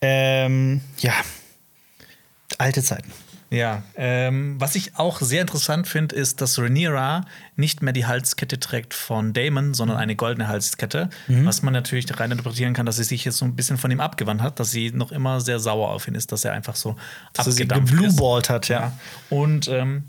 Ähm, 0.00 0.82
ja, 1.00 1.14
alte 2.58 2.80
Zeiten. 2.80 3.10
Ja, 3.52 3.82
ähm, 3.96 4.56
was 4.58 4.76
ich 4.76 4.96
auch 4.96 5.20
sehr 5.20 5.42
interessant 5.42 5.86
finde, 5.86 6.16
ist, 6.16 6.40
dass 6.40 6.58
Rhaenyra 6.58 7.26
nicht 7.54 7.82
mehr 7.82 7.92
die 7.92 8.06
Halskette 8.06 8.58
trägt 8.58 8.94
von 8.94 9.34
Damon, 9.34 9.74
sondern 9.74 9.98
eine 9.98 10.16
goldene 10.16 10.48
Halskette. 10.48 11.10
Was 11.28 11.60
man 11.60 11.74
natürlich 11.74 12.06
rein 12.18 12.30
interpretieren 12.30 12.72
kann, 12.72 12.86
dass 12.86 12.96
sie 12.96 13.04
sich 13.04 13.26
jetzt 13.26 13.36
so 13.36 13.44
ein 13.44 13.54
bisschen 13.54 13.76
von 13.76 13.90
ihm 13.90 14.00
abgewandt 14.00 14.40
hat, 14.40 14.58
dass 14.58 14.70
sie 14.70 14.90
noch 14.90 15.12
immer 15.12 15.42
sehr 15.42 15.60
sauer 15.60 15.90
auf 15.90 16.08
ihn 16.08 16.14
ist, 16.14 16.32
dass 16.32 16.46
er 16.46 16.52
einfach 16.54 16.76
so 16.76 16.96
Dass 17.34 17.44
sie 17.44 17.50
abgedampft 17.64 17.92
ist. 17.92 18.00
geblueballt 18.00 18.48
hat, 18.48 18.68
ja. 18.68 18.80
Ja. 18.80 18.92
Und 19.28 19.68
ähm, 19.68 20.04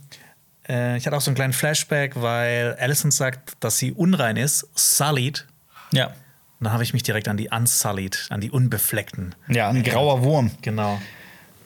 äh, 0.69 0.95
ich 0.95 1.05
hatte 1.05 1.17
auch 1.17 1.21
so 1.21 1.29
einen 1.29 1.35
kleinen 1.35 1.53
Flashback, 1.53 2.21
weil 2.21 2.77
Alison 2.79 3.11
sagt, 3.11 3.57
dass 3.59 3.77
sie 3.77 3.91
unrein 3.91 4.37
ist, 4.37 4.69
sullied. 4.73 5.47
Ja. 5.91 6.07
Und 6.07 6.13
dann 6.61 6.71
habe 6.71 6.83
ich 6.83 6.93
mich 6.93 7.03
direkt 7.03 7.27
an 7.27 7.35
die 7.35 7.49
unsullied, 7.49 8.27
an 8.29 8.39
die 8.39 8.51
unbefleckten. 8.51 9.35
Ja, 9.49 9.67
ein 9.67 9.83
grauer 9.83 10.23
Wurm. 10.23 10.51
Genau. 10.61 11.01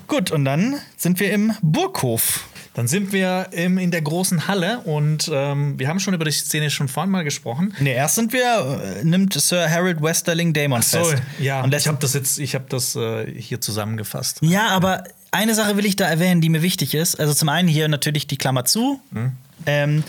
Gut, 0.08 0.32
und 0.32 0.46
dann 0.46 0.78
sind 0.96 1.20
wir 1.20 1.32
im 1.32 1.54
Burghof. 1.62 2.46
Dann 2.74 2.88
sind 2.88 3.12
wir 3.12 3.48
im, 3.54 3.80
in 3.80 3.90
der 3.90 4.04
großen 4.04 4.48
Halle 4.48 4.82
und 4.82 5.32
ähm, 5.34 5.80
wir 5.80 5.88
haben 5.88 6.00
schon 6.00 6.14
über 6.14 6.26
die 6.26 6.32
Szene 6.32 6.70
schon 6.70 6.88
vorhin 6.88 7.10
mal 7.10 7.24
gesprochen. 7.24 7.74
Nee, 7.80 7.94
erst 7.94 8.16
sind 8.16 8.32
wir, 8.34 9.00
äh, 9.00 9.04
nimmt 9.04 9.34
Sir 9.34 9.68
Harold 9.68 10.00
Westerling 10.00 10.54
Damon 10.54 10.84
fest. 10.84 11.16
ja. 11.40 11.64
Und 11.64 11.74
ich 11.74 11.88
habe 11.88 11.98
das 12.00 12.14
jetzt, 12.14 12.38
ich 12.38 12.54
habe 12.54 12.66
das 12.70 12.96
äh, 12.96 13.26
hier 13.36 13.62
zusammengefasst. 13.62 14.38
Ja, 14.42 14.68
aber 14.68 15.06
eine 15.32 15.56
Sache 15.56 15.76
will 15.76 15.88
ich 15.88 15.96
da 15.96 16.06
erwähnen, 16.08 16.40
die 16.40 16.50
mir 16.50 16.62
wichtig 16.62 16.94
ist. 16.94 17.20
Also 17.20 17.34
zum 17.34 17.50
einen 17.50 17.68
hier 17.68 17.88
natürlich 17.88 18.28
die 18.28 18.38
Klammer 18.38 18.64
zu. 18.64 19.02
Mhm. 19.10 19.32
Ähm, 19.66 20.04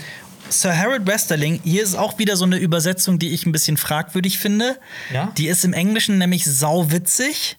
Sir 0.51 0.77
Harold 0.77 1.07
Westerling, 1.07 1.61
hier 1.65 1.83
ist 1.83 1.95
auch 1.95 2.19
wieder 2.19 2.37
so 2.37 2.45
eine 2.45 2.59
Übersetzung, 2.59 3.19
die 3.19 3.31
ich 3.31 3.47
ein 3.47 3.53
bisschen 3.53 3.79
fragwürdig 3.79 4.39
finde. 4.39 4.77
Ja? 5.13 5.33
Die 5.39 5.49
ist 5.49 5.65
im 5.65 5.73
Englischen 5.73 6.19
nämlich 6.19 6.45
sauwitzig. 6.45 7.57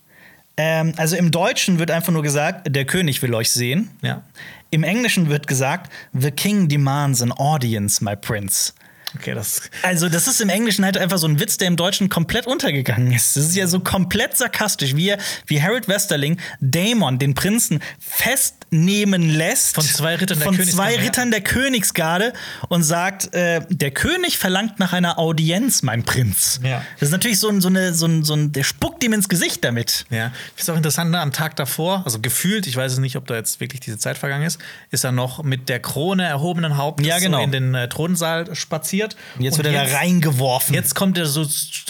Ähm, 0.62 0.94
also 0.98 1.16
im 1.16 1.32
Deutschen 1.32 1.80
wird 1.80 1.90
einfach 1.90 2.12
nur 2.12 2.22
gesagt, 2.22 2.76
der 2.76 2.84
König 2.84 3.22
will 3.22 3.34
euch 3.34 3.50
sehen. 3.50 3.92
Ja. 4.02 4.24
Im 4.72 4.84
Englischen 4.84 5.30
wird 5.30 5.48
gesagt, 5.48 5.90
The 6.14 6.32
King 6.32 6.68
demands 6.68 7.22
an 7.22 7.32
audience, 7.32 8.04
my 8.04 8.18
prince. 8.18 8.74
Okay, 9.16 9.34
das. 9.34 9.62
Also, 9.84 10.10
das 10.10 10.28
ist 10.28 10.40
im 10.42 10.50
Englischen 10.50 10.86
halt 10.86 10.98
einfach 10.98 11.18
so 11.18 11.28
ein 11.28 11.40
Witz, 11.40 11.58
der 11.58 11.68
im 11.68 11.76
Deutschen 11.76 12.10
komplett 12.10 12.46
untergegangen 12.48 13.12
ist. 13.12 13.36
Das 13.36 13.46
ist 13.46 13.56
ja 13.56 13.68
so 13.68 13.80
komplett 13.80 14.38
sarkastisch, 14.38 14.96
wie, 14.96 15.10
er, 15.10 15.18
wie 15.48 15.62
Harold 15.62 15.88
Westerling 15.88 16.40
Daemon, 16.60 17.20
den 17.20 17.34
Prinzen, 17.34 17.80
festnehmen 18.00 19.30
lässt. 19.30 19.76
Von 19.76 19.84
zwei 19.84 20.16
Rittern 20.16 20.38
der 20.38 20.46
von 20.46 20.56
Königsgarde, 20.56 20.94
zwei. 20.94 21.04
Rittern 21.04 21.32
der 21.32 21.42
Königsgarde 21.42 22.34
und 22.68 22.84
sagt, 22.84 23.34
äh, 23.34 23.62
der 23.70 23.92
König 23.92 24.38
verlangt 24.38 24.80
nach 24.80 24.94
einer 24.94 25.18
Audienz, 25.18 25.82
mein 25.82 26.04
Prinz. 26.04 26.60
Ja. 26.64 26.84
Das 27.00 27.10
ist 27.10 27.12
natürlich 27.12 27.40
so 27.40 27.50
ein, 27.50 27.62
so 27.62 27.70
eine, 27.70 27.94
so 27.94 28.06
ein, 28.06 28.24
so 28.24 28.34
ein, 28.36 28.52
der 28.52 28.64
spuckt 28.64 29.04
ihm 29.04 29.14
ins 29.14 29.28
Gesicht 29.30 29.64
damit. 29.64 30.06
Ja, 30.10 30.32
ich 30.56 30.64
finde 30.64 30.74
auch 30.74 30.78
interessant, 30.78 31.12
ne, 31.12 31.20
am 31.20 31.34
Tag 31.34 31.56
davor, 31.56 32.04
also 32.06 32.20
gefühlt, 32.20 32.68
ich 32.68 32.76
weiß 32.76 32.94
es 32.94 33.00
nicht, 33.00 33.16
ob 33.16 33.26
da 33.28 33.36
jetzt 33.36 33.60
wirklich 33.60 33.80
diese 33.80 33.98
Zeit 33.98 34.18
vergangen 34.18 34.46
ist, 34.46 34.60
ist 34.92 35.04
er 35.04 35.12
noch 35.12 35.44
mit 35.44 35.70
der 35.70 35.80
Krone 35.80 36.26
erhobenen 36.26 36.78
Hauptes 36.78 37.08
Ja, 37.08 37.20
genau. 37.20 37.40
so 37.40 37.44
in 37.44 37.52
den 37.52 37.76
äh, 37.76 37.90
Thronsaal 37.90 38.56
spaziert. 38.56 38.99
Und 39.38 39.44
jetzt 39.44 39.58
wird 39.58 39.68
er 39.68 39.86
da 39.86 39.98
reingeworfen. 39.98 40.74
Jetzt 40.74 40.96
kommt 40.96 41.18
er 41.18 41.26
so 41.26 41.44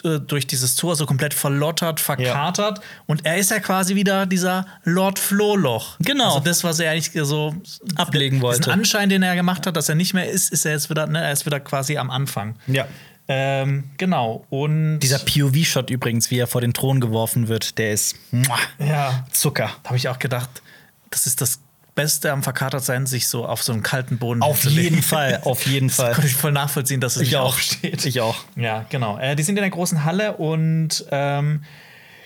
äh, 0.03 0.19
durch 0.19 0.47
dieses 0.47 0.75
Tor 0.75 0.95
so 0.95 1.05
komplett 1.05 1.33
verlottert, 1.33 1.99
verkatert 1.99 2.81
und 3.05 3.25
er 3.25 3.37
ist 3.37 3.51
ja 3.51 3.59
quasi 3.59 3.95
wieder 3.95 4.25
dieser 4.25 4.65
Lord 4.83 5.19
Flohloch. 5.19 5.97
Genau. 5.99 6.35
Also 6.35 6.39
das, 6.39 6.63
was 6.63 6.79
er 6.79 6.91
eigentlich 6.91 7.11
so 7.25 7.55
Ablegen 7.95 8.41
wollte. 8.41 8.59
Diesen 8.59 8.73
Anschein, 8.73 9.09
den 9.09 9.23
er 9.23 9.35
gemacht 9.35 9.67
hat, 9.67 9.75
dass 9.75 9.89
er 9.89 9.95
nicht 9.95 10.13
mehr 10.13 10.29
ist, 10.29 10.51
ist 10.51 10.65
er 10.65 10.73
jetzt 10.73 10.89
wieder, 10.89 11.07
ne, 11.07 11.21
er 11.21 11.31
ist 11.31 11.45
wieder 11.45 11.59
quasi 11.59 11.97
am 11.97 12.09
Anfang. 12.09 12.55
Ja. 12.67 12.87
Ähm, 13.27 13.91
genau. 13.97 14.45
Und 14.49 14.99
Dieser 14.99 15.19
POV-Shot 15.19 15.91
übrigens, 15.91 16.31
wie 16.31 16.39
er 16.39 16.47
vor 16.47 16.61
den 16.61 16.73
Thron 16.73 16.99
geworfen 16.99 17.47
wird, 17.47 17.77
der 17.77 17.93
ist 17.93 18.15
muah, 18.31 18.57
ja, 18.79 19.25
Zucker. 19.31 19.69
Da 19.83 19.89
habe 19.89 19.97
ich 19.97 20.09
auch 20.09 20.17
gedacht, 20.17 20.49
das 21.11 21.27
ist 21.27 21.39
das 21.39 21.59
Beste 22.01 22.31
am 22.31 22.43
Verkatertsein, 22.43 23.05
sich 23.05 23.27
so 23.27 23.45
auf 23.45 23.61
so 23.63 23.73
einen 23.73 23.83
kalten 23.83 24.17
Boden 24.17 24.41
Auf 24.41 24.63
jeden 24.63 25.01
Fall, 25.01 25.41
auf 25.45 25.65
jeden 25.65 25.87
Das 25.87 25.97
Fall. 25.97 26.13
konnte 26.13 26.27
ich 26.27 26.35
voll 26.35 26.51
nachvollziehen, 26.51 27.01
dass 27.01 27.15
es 27.17 27.23
Ich 27.23 27.27
nicht 27.29 27.37
auch. 27.37 27.47
aufsteht. 27.55 28.05
Ich 28.05 28.21
auch. 28.21 28.37
Ja, 28.55 28.85
genau. 28.89 29.17
Äh, 29.19 29.35
die 29.35 29.43
sind 29.43 29.57
in 29.57 29.61
der 29.63 29.69
großen 29.71 30.05
Halle 30.05 30.33
und 30.37 31.05
ähm, 31.11 31.63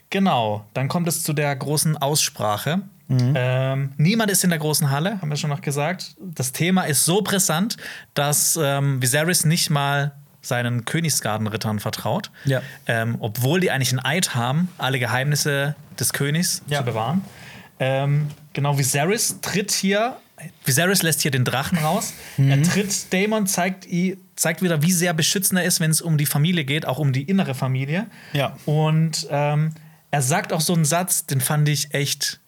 genau, 0.10 0.66
dann 0.74 0.88
kommt 0.88 1.08
es 1.08 1.24
zu 1.24 1.34
der 1.34 1.56
großen 1.56 1.98
Aussprache. 1.98 2.82
Mhm. 3.08 3.34
Ähm, 3.36 3.92
niemand 3.98 4.32
ist 4.32 4.44
in 4.44 4.50
der 4.50 4.60
großen 4.60 4.90
Halle, 4.90 5.20
haben 5.22 5.30
wir 5.30 5.36
schon 5.38 5.50
noch 5.50 5.62
gesagt. 5.62 6.16
Das 6.22 6.52
Thema 6.52 6.84
ist 6.84 7.04
so 7.06 7.22
brisant, 7.22 7.78
dass 8.14 8.58
ähm, 8.62 9.02
Viserys 9.02 9.44
nicht 9.46 9.70
mal 9.70 10.14
seinen 10.42 10.86
Königsgardenrittern 10.86 11.80
vertraut. 11.80 12.30
Ja. 12.46 12.62
Ähm, 12.86 13.16
obwohl 13.20 13.60
die 13.60 13.72
eigentlich 13.72 13.92
einen 13.92 14.00
Eid 14.06 14.36
haben, 14.36 14.70
alle 14.78 15.00
Geheimnisse 15.00 15.76
des 16.00 16.12
Königs 16.14 16.62
Ja. 16.68 16.80
zu 16.80 16.86
bewahren. 16.86 17.22
Ähm, 17.84 18.28
genau, 18.54 18.78
Viserys 18.78 19.40
tritt 19.42 19.72
hier, 19.72 20.18
Viserys 20.66 21.02
lässt 21.04 21.22
hier 21.22 21.32
den 21.32 21.44
Drachen 21.46 21.78
raus. 21.80 22.14
Mhm. 22.38 22.50
Er 22.52 22.64
tritt, 22.64 23.12
Daemon 23.14 23.46
zeigt, 23.48 23.86
i- 23.86 24.18
zeigt 24.36 24.62
wieder, 24.62 24.82
wie 24.82 24.92
sehr 24.92 25.14
beschützend 25.14 25.60
er 25.60 25.66
ist, 25.66 25.80
wenn 25.80 25.92
es 25.92 26.02
um 26.02 26.18
die 26.18 26.26
Familie 26.26 26.66
geht, 26.66 26.86
auch 26.86 27.00
um 27.00 27.14
die 27.14 27.24
innere 27.24 27.56
Familie. 27.56 28.08
Ja. 28.34 28.56
Und 28.66 29.28
ähm, 29.30 29.72
er 30.12 30.22
sagt 30.22 30.54
auch 30.54 30.62
so 30.62 30.74
einen 30.74 30.86
Satz, 30.86 31.26
den 31.26 31.42
fand 31.42 31.68
ich 31.70 31.94
echt 31.94 32.40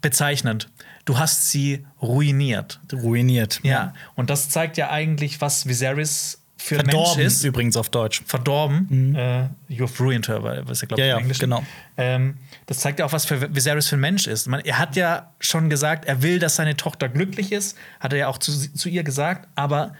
bezeichnend. 0.00 0.68
Du 1.04 1.18
hast 1.18 1.50
sie 1.50 1.84
ruiniert. 2.00 2.80
Ruiniert. 2.92 3.60
Ja. 3.62 3.94
Und 4.14 4.30
das 4.30 4.48
zeigt 4.48 4.76
ja 4.76 4.90
eigentlich, 4.90 5.40
was 5.40 5.66
Viserys 5.66 6.39
für 6.62 6.74
ein 6.78 6.86
Mensch 6.86 6.94
Verdorben 6.96 7.22
ist 7.24 7.44
übrigens 7.44 7.76
auf 7.76 7.88
Deutsch. 7.88 8.22
verdorben. 8.26 9.14
Äh, 9.16 9.48
you've 9.70 9.98
ruined 10.00 10.28
her, 10.28 10.42
weil- 10.42 10.68
was 10.68 10.82
er 10.82 10.88
glaube 10.88 11.00
Ja, 11.02 11.06
ich 11.06 11.10
ja, 11.10 11.16
im 11.16 11.22
Englischen. 11.22 11.40
genau. 11.40 11.64
Ähm, 11.96 12.36
das 12.66 12.78
zeigt 12.80 12.98
ja 12.98 13.06
auch, 13.06 13.12
was 13.12 13.24
für 13.24 13.54
Viserys 13.54 13.88
für 13.88 13.96
ein 13.96 14.00
Mensch 14.00 14.26
ist. 14.26 14.46
Man, 14.46 14.60
er 14.60 14.78
hat 14.78 14.96
ja 14.96 15.32
schon 15.40 15.70
gesagt, 15.70 16.04
er 16.04 16.22
will, 16.22 16.38
dass 16.38 16.56
seine 16.56 16.76
Tochter 16.76 17.08
glücklich 17.08 17.52
ist, 17.52 17.76
hat 17.98 18.12
er 18.12 18.18
ja 18.18 18.28
auch 18.28 18.38
zu, 18.38 18.52
zu 18.72 18.88
ihr 18.88 19.02
gesagt, 19.02 19.48
aber 19.54 19.94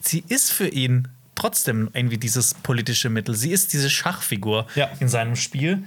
sie 0.00 0.24
ist 0.28 0.52
für 0.52 0.68
ihn 0.68 1.08
trotzdem 1.34 1.90
irgendwie 1.92 2.16
dieses 2.18 2.54
politische 2.54 3.10
Mittel. 3.10 3.34
Sie 3.34 3.50
ist 3.50 3.72
diese 3.72 3.90
Schachfigur 3.90 4.66
Ja. 4.74 4.88
in 5.00 5.08
seinem 5.08 5.36
Spiel. 5.36 5.82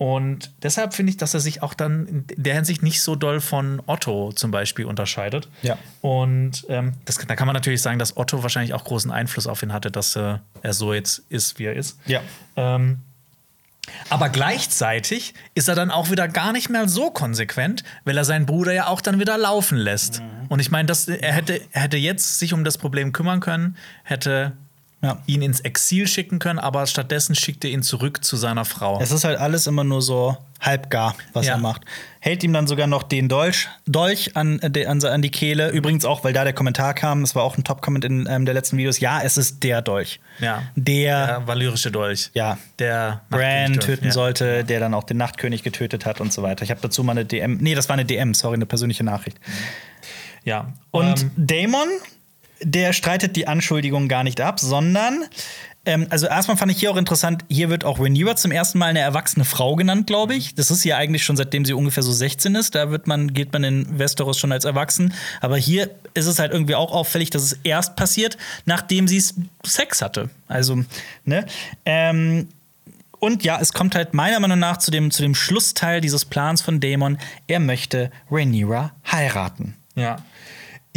Und 0.00 0.50
deshalb 0.62 0.94
finde 0.94 1.10
ich, 1.10 1.18
dass 1.18 1.34
er 1.34 1.40
sich 1.40 1.62
auch 1.62 1.74
dann 1.74 2.06
in 2.06 2.24
der 2.34 2.54
Hinsicht 2.54 2.82
nicht 2.82 3.02
so 3.02 3.16
doll 3.16 3.38
von 3.38 3.82
Otto 3.84 4.32
zum 4.32 4.50
Beispiel 4.50 4.86
unterscheidet. 4.86 5.46
Ja. 5.60 5.76
Und 6.00 6.64
ähm, 6.70 6.94
das, 7.04 7.16
da 7.16 7.36
kann 7.36 7.46
man 7.46 7.52
natürlich 7.52 7.82
sagen, 7.82 7.98
dass 7.98 8.16
Otto 8.16 8.42
wahrscheinlich 8.42 8.72
auch 8.72 8.84
großen 8.84 9.10
Einfluss 9.10 9.46
auf 9.46 9.62
ihn 9.62 9.74
hatte, 9.74 9.90
dass 9.90 10.16
äh, 10.16 10.38
er 10.62 10.72
so 10.72 10.94
jetzt 10.94 11.24
ist, 11.28 11.58
wie 11.58 11.66
er 11.66 11.76
ist. 11.76 11.98
Ja. 12.06 12.22
Ähm, 12.56 13.00
aber 14.08 14.30
gleichzeitig 14.30 15.34
ist 15.54 15.68
er 15.68 15.74
dann 15.74 15.90
auch 15.90 16.10
wieder 16.10 16.28
gar 16.28 16.54
nicht 16.54 16.70
mehr 16.70 16.88
so 16.88 17.10
konsequent, 17.10 17.84
weil 18.06 18.16
er 18.16 18.24
seinen 18.24 18.46
Bruder 18.46 18.72
ja 18.72 18.86
auch 18.86 19.02
dann 19.02 19.20
wieder 19.20 19.36
laufen 19.36 19.76
lässt. 19.76 20.22
Und 20.48 20.60
ich 20.60 20.70
meine, 20.70 20.86
dass 20.86 21.08
er 21.08 21.34
hätte, 21.34 21.60
er 21.72 21.82
hätte 21.82 21.98
jetzt 21.98 22.38
sich 22.38 22.54
um 22.54 22.64
das 22.64 22.78
Problem 22.78 23.12
kümmern 23.12 23.40
können, 23.40 23.76
hätte 24.04 24.52
Ja. 25.02 25.16
ihn 25.26 25.40
ins 25.40 25.60
Exil 25.60 26.06
schicken 26.06 26.38
können, 26.38 26.58
aber 26.58 26.86
stattdessen 26.86 27.34
schickt 27.34 27.64
er 27.64 27.70
ihn 27.70 27.82
zurück 27.82 28.22
zu 28.22 28.36
seiner 28.36 28.66
Frau. 28.66 29.00
Es 29.00 29.10
ist 29.12 29.24
halt 29.24 29.38
alles 29.38 29.66
immer 29.66 29.82
nur 29.82 30.02
so 30.02 30.36
halbgar, 30.60 31.14
was 31.32 31.46
Ja. 31.46 31.54
er 31.54 31.58
macht. 31.58 31.86
Hält 32.20 32.44
ihm 32.44 32.52
dann 32.52 32.66
sogar 32.66 32.86
noch 32.86 33.02
den 33.02 33.30
Dolch, 33.30 33.66
Dolch 33.86 34.36
an, 34.36 34.58
äh, 34.58 34.70
de- 34.70 34.84
an, 34.84 35.02
an 35.02 35.22
die 35.22 35.30
Kehle. 35.30 35.70
Übrigens 35.70 36.04
auch, 36.04 36.22
weil 36.22 36.34
da 36.34 36.44
der 36.44 36.52
Kommentar 36.52 36.92
kam, 36.92 37.22
es 37.22 37.34
war 37.34 37.44
auch 37.44 37.56
ein 37.56 37.64
Top-Comment 37.64 38.04
in 38.04 38.28
einem 38.28 38.44
der 38.44 38.52
letzten 38.52 38.76
Videos. 38.76 39.00
Ja, 39.00 39.22
es 39.22 39.38
ist 39.38 39.62
der 39.62 39.80
Dolch. 39.80 40.20
ja. 40.38 40.64
Der 40.76 41.26
Der 41.26 41.46
valyrische 41.46 41.90
Dolch. 41.90 42.28
Ja. 42.34 42.58
Der 42.78 43.22
Bran 43.30 43.80
töten 43.80 44.04
ja. 44.06 44.12
sollte, 44.12 44.64
der 44.64 44.80
dann 44.80 44.92
auch 44.92 45.04
den 45.04 45.16
Nachtkönig 45.16 45.62
getötet 45.62 46.04
hat 46.04 46.20
und 46.20 46.30
so 46.30 46.42
weiter. 46.42 46.62
Ich 46.62 46.70
habe 46.70 46.80
dazu 46.82 47.02
mal 47.04 47.12
eine 47.12 47.24
DM. 47.24 47.56
Nee, 47.56 47.74
das 47.74 47.88
war 47.88 47.94
eine 47.94 48.04
DM, 48.04 48.34
sorry, 48.34 48.56
eine 48.56 48.66
persönliche 48.66 49.02
Nachricht. 49.02 49.38
Ja. 50.44 50.74
Und 50.90 51.22
ähm, 51.22 51.30
Damon, 51.38 51.88
der 52.62 52.92
streitet 52.92 53.36
die 53.36 53.46
Anschuldigung 53.46 54.08
gar 54.08 54.24
nicht 54.24 54.40
ab, 54.40 54.60
sondern 54.60 55.24
ähm, 55.86 56.06
also 56.10 56.26
erstmal 56.26 56.56
fand 56.56 56.70
ich 56.70 56.78
hier 56.78 56.90
auch 56.90 56.96
interessant, 56.96 57.44
hier 57.48 57.70
wird 57.70 57.84
auch 57.84 57.98
Rhaenyra 57.98 58.36
zum 58.36 58.50
ersten 58.50 58.78
Mal 58.78 58.86
eine 58.86 59.00
erwachsene 59.00 59.46
Frau 59.46 59.76
genannt, 59.76 60.06
glaube 60.06 60.34
ich. 60.34 60.54
Das 60.54 60.70
ist 60.70 60.84
ja 60.84 60.96
eigentlich 60.96 61.24
schon 61.24 61.36
seitdem 61.36 61.64
sie 61.64 61.72
ungefähr 61.72 62.02
so 62.02 62.12
16 62.12 62.54
ist. 62.54 62.74
Da 62.74 62.90
wird 62.90 63.06
man, 63.06 63.32
geht 63.32 63.52
man 63.52 63.64
in 63.64 63.98
Westeros 63.98 64.38
schon 64.38 64.52
als 64.52 64.66
erwachsen. 64.66 65.14
Aber 65.40 65.56
hier 65.56 65.90
ist 66.12 66.26
es 66.26 66.38
halt 66.38 66.52
irgendwie 66.52 66.74
auch 66.74 66.92
auffällig, 66.92 67.30
dass 67.30 67.42
es 67.42 67.58
erst 67.62 67.96
passiert, 67.96 68.36
nachdem 68.66 69.08
sie 69.08 69.22
Sex 69.64 70.02
hatte. 70.02 70.28
Also, 70.48 70.84
ne? 71.24 71.46
Ähm, 71.86 72.48
und 73.18 73.44
ja, 73.44 73.58
es 73.60 73.72
kommt 73.72 73.94
halt 73.94 74.12
meiner 74.14 74.40
Meinung 74.40 74.58
nach 74.58 74.78
zu 74.78 74.90
dem, 74.90 75.10
zu 75.10 75.22
dem 75.22 75.34
Schlussteil 75.34 76.00
dieses 76.00 76.24
Plans 76.24 76.60
von 76.62 76.80
Daemon. 76.80 77.18
Er 77.46 77.60
möchte 77.60 78.10
Rhaenyra 78.30 78.92
heiraten. 79.10 79.76
ja. 79.94 80.18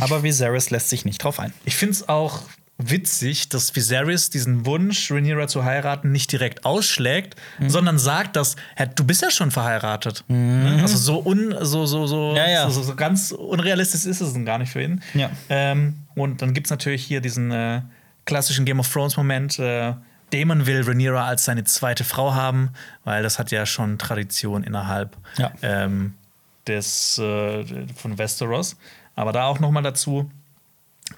Aber 0.02 0.24
Viserys 0.24 0.70
lässt 0.70 0.90
sich 0.90 1.06
nicht 1.06 1.24
drauf 1.24 1.40
ein. 1.40 1.54
Ich 1.66 1.76
finde 1.76 1.94
es 1.94 2.10
auch 2.10 2.42
witzig, 2.80 3.50
dass 3.50 3.76
Viserys 3.76 4.30
diesen 4.32 4.66
Wunsch, 4.66 5.12
Rhaenyra 5.12 5.48
zu 5.48 5.64
heiraten, 5.64 6.12
nicht 6.12 6.32
direkt 6.32 6.66
ausschlägt, 6.66 7.36
Mhm. 7.60 7.70
sondern 7.70 8.00
sagt, 8.00 8.36
dass 8.36 8.56
hä, 8.76 8.88
du 8.96 9.04
bist 9.04 9.22
ja 9.22 9.30
schon 9.30 9.52
verheiratet. 9.52 10.24
Ne? 10.28 10.80
Also 10.82 10.98
so 10.98 11.20
un, 11.24 11.56
so 11.62 11.86
so 11.86 12.08
so, 12.08 12.32
Mhm. 12.32 12.36
Ja, 12.38 12.50
ja. 12.50 12.70
so, 12.70 12.82
so, 12.82 12.96
ganz 12.96 13.32
unrealistisch 13.32 14.06
ist 14.06 14.20
es 14.22 14.34
dann 14.34 14.46
gar 14.46 14.58
nicht 14.58 14.72
für 14.72 14.82
ihn. 14.82 15.02
Ja. 15.14 15.30
Ähm, 15.50 15.96
und 16.16 16.42
dann 16.42 16.54
gibt 16.54 16.68
es 16.68 16.72
natürlich 16.72 17.06
hier 17.06 17.22
diesen 17.22 17.52
äh, 17.52 17.82
klassischen 18.26 18.66
Game 18.66 18.80
of 18.80 18.92
Thrones 18.92 19.16
Moment. 19.18 19.60
Äh, 19.60 19.94
Daemon 20.32 20.66
will 20.66 20.82
Rhaenyra 20.82 21.28
als 21.28 21.46
seine 21.46 21.64
zweite 21.66 22.04
Frau 22.04 22.34
haben, 22.34 22.72
weil 23.04 23.22
das 23.22 23.38
hat 23.38 23.52
ja 23.52 23.68
schon 23.68 24.00
Tradition 24.00 24.64
innerhalb 24.64 25.16
Ja. 25.38 25.52
ähm, 25.62 26.16
des, 26.68 27.20
äh, 27.20 27.64
von 27.96 28.18
Westeros. 28.18 28.76
Aber 29.16 29.32
da 29.32 29.46
auch 29.46 29.60
noch 29.60 29.72
mal 29.72 29.82
dazu, 29.84 30.30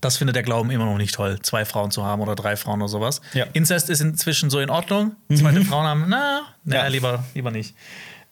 das 0.01 0.17
findet 0.17 0.35
der 0.35 0.43
Glauben 0.43 0.71
immer 0.71 0.85
noch 0.85 0.97
nicht 0.97 1.15
toll, 1.15 1.39
zwei 1.41 1.63
Frauen 1.63 1.91
zu 1.91 2.03
haben 2.03 2.21
oder 2.21 2.35
drei 2.35 2.55
Frauen 2.57 2.81
oder 2.81 2.89
sowas. 2.89 3.21
Ja. 3.33 3.45
Inzest 3.53 3.89
ist 3.89 4.01
inzwischen 4.01 4.49
so 4.49 4.59
in 4.59 4.69
Ordnung. 4.69 5.15
Zweite 5.33 5.63
Frauen 5.63 5.85
haben, 5.85 6.05
na, 6.09 6.41
na 6.63 6.75
Ja. 6.75 6.87
lieber, 6.87 7.23
lieber 7.33 7.51
nicht. 7.51 7.75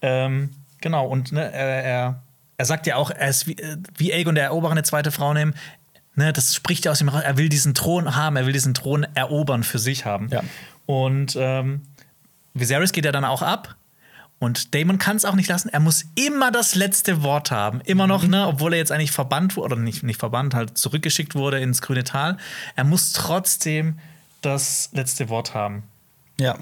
Ähm, 0.02 0.50
genau, 0.82 1.06
und 1.08 1.32
ne, 1.32 1.52
er, 1.52 1.84
er, 1.84 2.22
er 2.58 2.66
sagt 2.66 2.88
ja 2.88 2.96
auch, 2.98 3.10
er 3.12 3.30
ist 3.30 3.48
wie, 3.48 3.56
wie 3.98 4.14
Aegon 4.14 4.36
der 4.36 4.46
Eroberer 4.46 4.72
eine 4.72 4.84
zweite 4.84 5.12
Frau 5.12 5.34
nehmen. 5.34 5.54
Ne, 6.16 6.34
das 6.34 6.54
spricht 6.54 6.86
ja 6.86 6.92
aus 6.92 7.02
ihm 7.02 7.10
raus. 7.10 7.22
Er 7.24 7.38
will 7.38 7.50
diesen 7.50 7.74
Thron 7.74 8.16
haben, 8.16 8.36
er 8.36 8.46
will 8.46 8.54
diesen 8.54 8.74
Thron 8.74 9.06
erobern, 9.16 9.64
für 9.64 9.80
sich 9.80 10.06
haben. 10.06 10.30
Ja. 10.30 10.42
Und 10.86 11.36
ähm, 11.40 11.82
Viserys 12.54 12.92
geht 12.92 13.06
ja 13.06 13.12
dann 13.12 13.26
auch 13.26 13.42
ab. 13.42 13.76
Und 14.40 14.76
Damon 14.76 14.98
kann 14.98 15.16
es 15.16 15.24
auch 15.24 15.36
nicht 15.36 15.48
lassen. 15.48 15.70
Er 15.70 15.80
muss 15.80 16.06
immer 16.16 16.52
das 16.52 16.76
letzte 16.76 17.24
Wort 17.24 17.50
haben. 17.50 17.80
Immer 17.82 18.08
noch, 18.08 18.28
ne, 18.28 18.46
obwohl 18.48 18.74
er 18.74 18.80
jetzt 18.80 18.92
eigentlich 18.92 19.12
verbannt 19.12 19.56
wurde, 19.56 19.76
oder 19.76 19.82
nicht, 19.82 20.04
nicht 20.04 20.20
verbannt, 20.20 20.54
halt 20.54 20.78
zurückgeschickt 20.78 21.34
wurde 21.36 21.60
ins 21.60 21.82
Grüne 21.82 22.04
Tal. 22.04 22.38
Er 22.76 22.84
muss 22.84 23.14
trotzdem 23.14 24.00
das 24.42 24.90
letzte 24.92 25.30
Wort 25.30 25.54
haben. 25.54 25.84
Ja. 26.40 26.58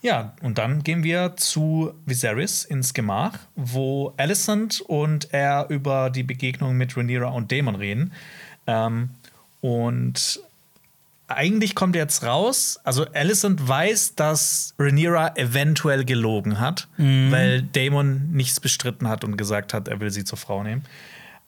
Ja, 0.00 0.34
und 0.42 0.58
dann 0.58 0.84
gehen 0.84 1.02
wir 1.02 1.34
zu 1.36 1.92
Viserys 2.06 2.64
ins 2.64 2.94
Gemach, 2.94 3.38
wo 3.56 4.12
Alicent 4.16 4.80
und 4.80 5.32
er 5.32 5.66
über 5.70 6.10
die 6.10 6.22
Begegnung 6.22 6.76
mit 6.76 6.96
Rhaenyra 6.96 7.28
und 7.30 7.50
Daemon 7.50 7.74
reden. 7.74 8.12
Ähm, 8.68 9.10
und 9.60 10.40
eigentlich 11.28 11.74
kommt 11.74 11.94
jetzt 11.94 12.24
raus, 12.24 12.80
also 12.84 13.04
Alicent 13.12 13.68
weiß, 13.68 14.14
dass 14.14 14.74
Rhaenyra 14.78 15.36
eventuell 15.36 16.04
gelogen 16.04 16.58
hat, 16.58 16.88
weil 16.96 17.62
Daemon 17.62 18.30
nichts 18.32 18.60
bestritten 18.60 19.08
hat 19.08 19.24
und 19.24 19.36
gesagt 19.36 19.74
hat, 19.74 19.88
er 19.88 20.00
will 20.00 20.10
sie 20.10 20.24
zur 20.24 20.38
Frau 20.38 20.62
nehmen. 20.62 20.84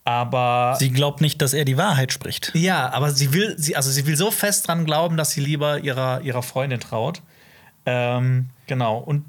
Aber 0.05 0.77
Sie 0.79 0.91
glaubt 0.91 1.21
nicht, 1.21 1.43
dass 1.43 1.53
er 1.53 1.65
die 1.65 1.77
Wahrheit 1.77 2.13
spricht. 2.13 2.53
ja, 2.55 2.91
aber 2.93 3.11
sie 3.11 3.33
will, 3.33 3.55
sie, 3.59 3.77
also 3.77 3.91
sie 3.91 4.07
will 4.07 4.17
so 4.17 4.31
fest 4.31 4.67
dran 4.69 4.85
glauben, 4.85 5.17
dass 5.17 5.33
sie 5.33 5.41
lieber 5.41 5.79
ihrer, 5.81 6.21
ihrer 6.23 6.43
Freundin 6.43 6.81
traut. 6.81 7.23
Ähm, 7.87 8.49
genau. 8.67 8.99
Und 8.99 9.25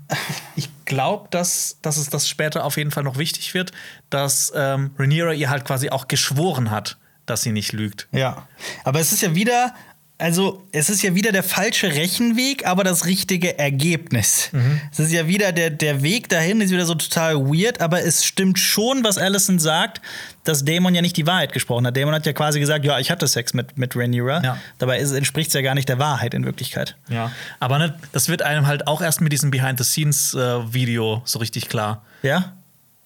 ich 0.56 0.70
glaube, 0.86 1.28
dass, 1.32 1.78
dass 1.82 1.98
es 1.98 2.10
das 2.10 2.28
später 2.28 2.66
auf 2.66 2.78
jeden 2.78 2.92
Fall 2.92 3.04
noch 3.04 3.18
wichtig 3.18 3.54
wird, 3.54 3.72
dass 4.10 4.52
ähm, 4.56 4.92
Rhaenyra 4.98 5.34
ihr 5.34 5.50
halt 5.50 5.66
quasi 5.66 5.90
auch 5.90 6.08
geschworen 6.08 6.72
hat, 6.72 6.98
dass 7.26 7.44
sie 7.44 7.52
nicht 7.52 7.72
lügt. 7.74 8.08
Ja. 8.12 8.48
Aber 8.84 9.00
es 9.00 9.12
ist 9.12 9.22
ja 9.22 9.36
wieder, 9.36 9.74
also 10.22 10.64
es 10.72 10.90
ist 10.90 11.02
ja 11.02 11.16
wieder 11.16 11.32
der 11.32 11.42
falsche 11.42 11.88
Rechenweg, 11.88 12.68
aber 12.68 12.84
das 12.84 13.06
richtige 13.06 13.58
Ergebnis. 13.58 14.52
Es 14.92 15.00
ist 15.00 15.12
ja 15.12 15.28
wieder 15.28 15.52
der, 15.52 15.72
der 15.72 16.04
Weg 16.04 16.30
dahin, 16.30 16.62
ist 16.62 16.70
wieder 16.72 16.86
so 16.86 16.94
total 16.94 17.38
weird, 17.38 17.82
aber 17.82 18.04
es 18.04 18.24
stimmt 18.24 18.60
schon, 18.60 19.04
was 19.04 19.18
Allison 19.18 19.58
sagt, 19.58 20.00
dass 20.44 20.64
Damon 20.64 20.94
ja 20.94 21.02
nicht 21.02 21.18
die 21.18 21.26
Wahrheit 21.26 21.54
gesprochen 21.54 21.88
hat. 21.88 21.98
Damon 21.98 22.14
hat 22.14 22.26
ja 22.28 22.34
quasi 22.34 22.60
gesagt, 22.60 22.86
ja, 22.86 23.00
ich 23.00 23.10
hatte 23.10 23.28
Sex 23.28 23.56
mit, 23.56 23.80
mit 23.80 23.96
Rhaenyra. 23.96 24.44
Ja. 24.44 24.58
Dabei 24.78 25.00
entspricht 25.00 25.48
es 25.48 25.54
ja 25.56 25.62
gar 25.62 25.74
nicht 25.74 25.90
der 25.90 25.98
Wahrheit 25.98 26.36
in 26.36 26.46
Wirklichkeit. 26.46 26.96
Ja. 27.10 27.32
Aber 27.60 27.80
ne, 27.80 27.98
das 28.12 28.30
wird 28.30 28.44
einem 28.44 28.68
halt 28.68 28.86
auch 28.86 29.02
erst 29.02 29.22
mit 29.22 29.34
diesem 29.34 29.50
Behind-the-Scenes-Video 29.50 31.24
so 31.26 31.40
richtig 31.40 31.68
klar. 31.68 32.06
Ja? 32.22 32.54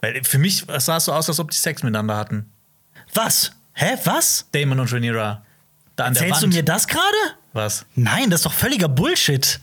Weil 0.01 0.21
für 0.23 0.37
mich 0.37 0.65
sah 0.79 0.97
es 0.97 1.05
so 1.05 1.13
aus, 1.13 1.29
als 1.29 1.39
ob 1.39 1.49
die 1.49 1.57
Sex 1.57 1.81
miteinander 1.81 2.17
hatten. 2.17 2.49
Was? 3.13 3.51
Hä? 3.73 3.97
Was? 4.03 4.47
Damon 4.51 4.81
und 4.81 4.91
Rhaenyra. 4.91 5.43
Da 5.95 6.05
an 6.05 6.15
Erzählst 6.15 6.43
du 6.43 6.47
mir 6.47 6.63
das 6.63 6.88
gerade? 6.88 7.05
Was? 7.53 7.85
Nein, 7.95 8.30
das 8.30 8.39
ist 8.41 8.45
doch 8.45 8.53
völliger 8.53 8.89
Bullshit. 8.89 9.59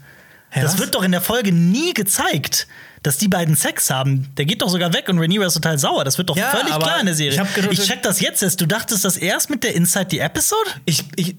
Hä, 0.50 0.62
das 0.62 0.74
was? 0.74 0.80
wird 0.80 0.94
doch 0.94 1.02
in 1.02 1.12
der 1.12 1.20
Folge 1.20 1.52
nie 1.52 1.92
gezeigt, 1.94 2.66
dass 3.02 3.18
die 3.18 3.28
beiden 3.28 3.56
Sex 3.56 3.90
haben. 3.90 4.28
Der 4.36 4.44
geht 4.44 4.62
doch 4.62 4.68
sogar 4.68 4.92
weg 4.92 5.09
und 5.09 5.18
Rhaenyra 5.18 5.46
ist 5.46 5.54
total 5.54 5.78
sauer. 5.78 6.04
Das 6.04 6.18
wird 6.18 6.28
doch 6.30 6.36
Ja, 6.36 6.50
völlig 6.50 6.74
klar 6.78 7.00
in 7.00 7.06
der 7.06 7.14
Serie. 7.14 7.42
ich 7.42 7.54
gedacht- 7.54 7.72
ich 7.72 7.84
check 7.86 8.02
das 8.02 8.20
jetzt 8.20 8.42
erst. 8.42 8.60
Du 8.60 8.66
dachtest 8.66 9.04
das 9.04 9.16
erst 9.16 9.50
mit 9.50 9.62
der 9.64 9.74
Inside 9.74 10.06
the 10.10 10.18
Episode? 10.20 10.70
Ich, 10.84 11.04
ich, 11.16 11.36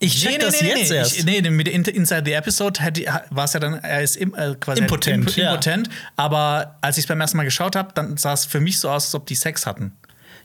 Ich 0.00 0.20
check 0.20 0.38
das 0.40 0.60
jetzt 0.60 0.90
nee. 0.90 0.96
erst. 0.96 1.18
Ich, 1.18 1.24
nee, 1.24 1.40
mit 1.50 1.66
der 1.66 1.74
Inside 1.94 2.22
the 2.24 2.32
Episode 2.32 2.80
war 3.30 3.44
es 3.44 3.52
ja 3.52 3.60
dann, 3.60 3.74
er 3.74 4.02
ist 4.02 4.16
im, 4.16 4.34
äh, 4.34 4.54
quasi 4.60 4.80
Impotent, 4.82 5.26
imp 5.28 5.36
ja. 5.36 5.50
impotent. 5.50 5.88
Aber 6.16 6.76
als 6.80 6.96
ich 6.98 7.04
es 7.04 7.08
beim 7.08 7.20
ersten 7.20 7.36
Mal 7.36 7.44
geschaut 7.44 7.74
habe, 7.76 7.92
dann 7.94 8.16
sah 8.16 8.32
es 8.32 8.44
für 8.44 8.60
mich 8.60 8.78
so 8.78 8.88
aus, 8.88 9.06
als 9.06 9.14
ob 9.16 9.26
die 9.26 9.34
Sex 9.34 9.66
hatten. 9.66 9.92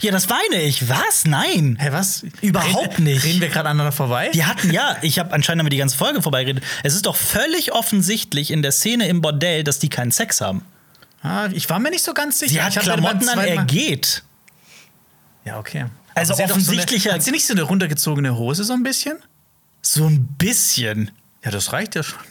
Ja, 0.04 0.12
das 0.12 0.28
meine 0.30 0.62
ich. 0.62 0.88
Was? 0.90 1.26
Nein. 1.26 1.78
Hä, 1.80 1.90
was? 1.92 2.24
Überhaupt 2.42 2.94
reden, 2.94 3.04
nicht. 3.06 3.24
Reden 3.24 3.42
wir 3.42 3.50
gerade 3.50 3.70
aneinander 3.70 3.92
vorbei? 3.92 4.30
Die 4.34 4.46
hatten 4.46 4.72
ja, 4.72 4.98
ich 5.02 5.20
habe 5.20 5.34
anscheinend 5.34 5.64
wir 5.66 5.70
die 5.70 5.78
ganze 5.78 5.98
Folge 5.98 6.22
vorbeigeredet. 6.22 6.64
Es 6.84 6.94
ist 6.96 7.06
doch 7.06 7.16
völlig 7.16 7.72
offensichtlich 7.74 8.52
in 8.52 8.62
der 8.62 8.72
Szene 8.72 9.08
im 9.08 9.22
Bordell, 9.22 9.64
dass 9.64 9.80
die 9.80 9.90
keinen 9.90 10.12
Sex 10.12 10.42
haben. 10.42 10.64
Ah, 11.22 11.48
ich 11.54 11.70
war 11.70 11.80
mir 11.80 11.90
nicht 11.90 12.04
so 12.04 12.14
ganz 12.14 12.40
sicher. 12.40 12.54
Sie 12.54 12.62
hat 12.62 12.80
Klamotten 12.80 13.28
an, 13.30 13.40
er 13.40 13.64
geht. 13.66 14.24
Ja, 15.46 15.58
okay. 15.60 15.86
Also 16.16 16.34
sie 16.34 16.44
hat 16.44 16.52
offensichtlicher- 16.52 17.04
So 17.04 17.10
eine, 17.10 17.16
hat 17.20 17.24
sie 17.24 17.32
nicht 17.32 17.46
so 17.48 17.54
eine 17.54 17.64
runtergezogene 17.64 18.38
Hose 18.38 18.64
so 18.64 18.74
ein 18.74 18.84
bisschen? 18.84 19.18
So 19.82 20.06
ein 20.06 20.28
bisschen. 20.38 21.12
Ja, 21.44 21.52
das 21.52 21.74
reicht 21.74 21.96
ja 21.96 22.04
schon. 22.04 22.20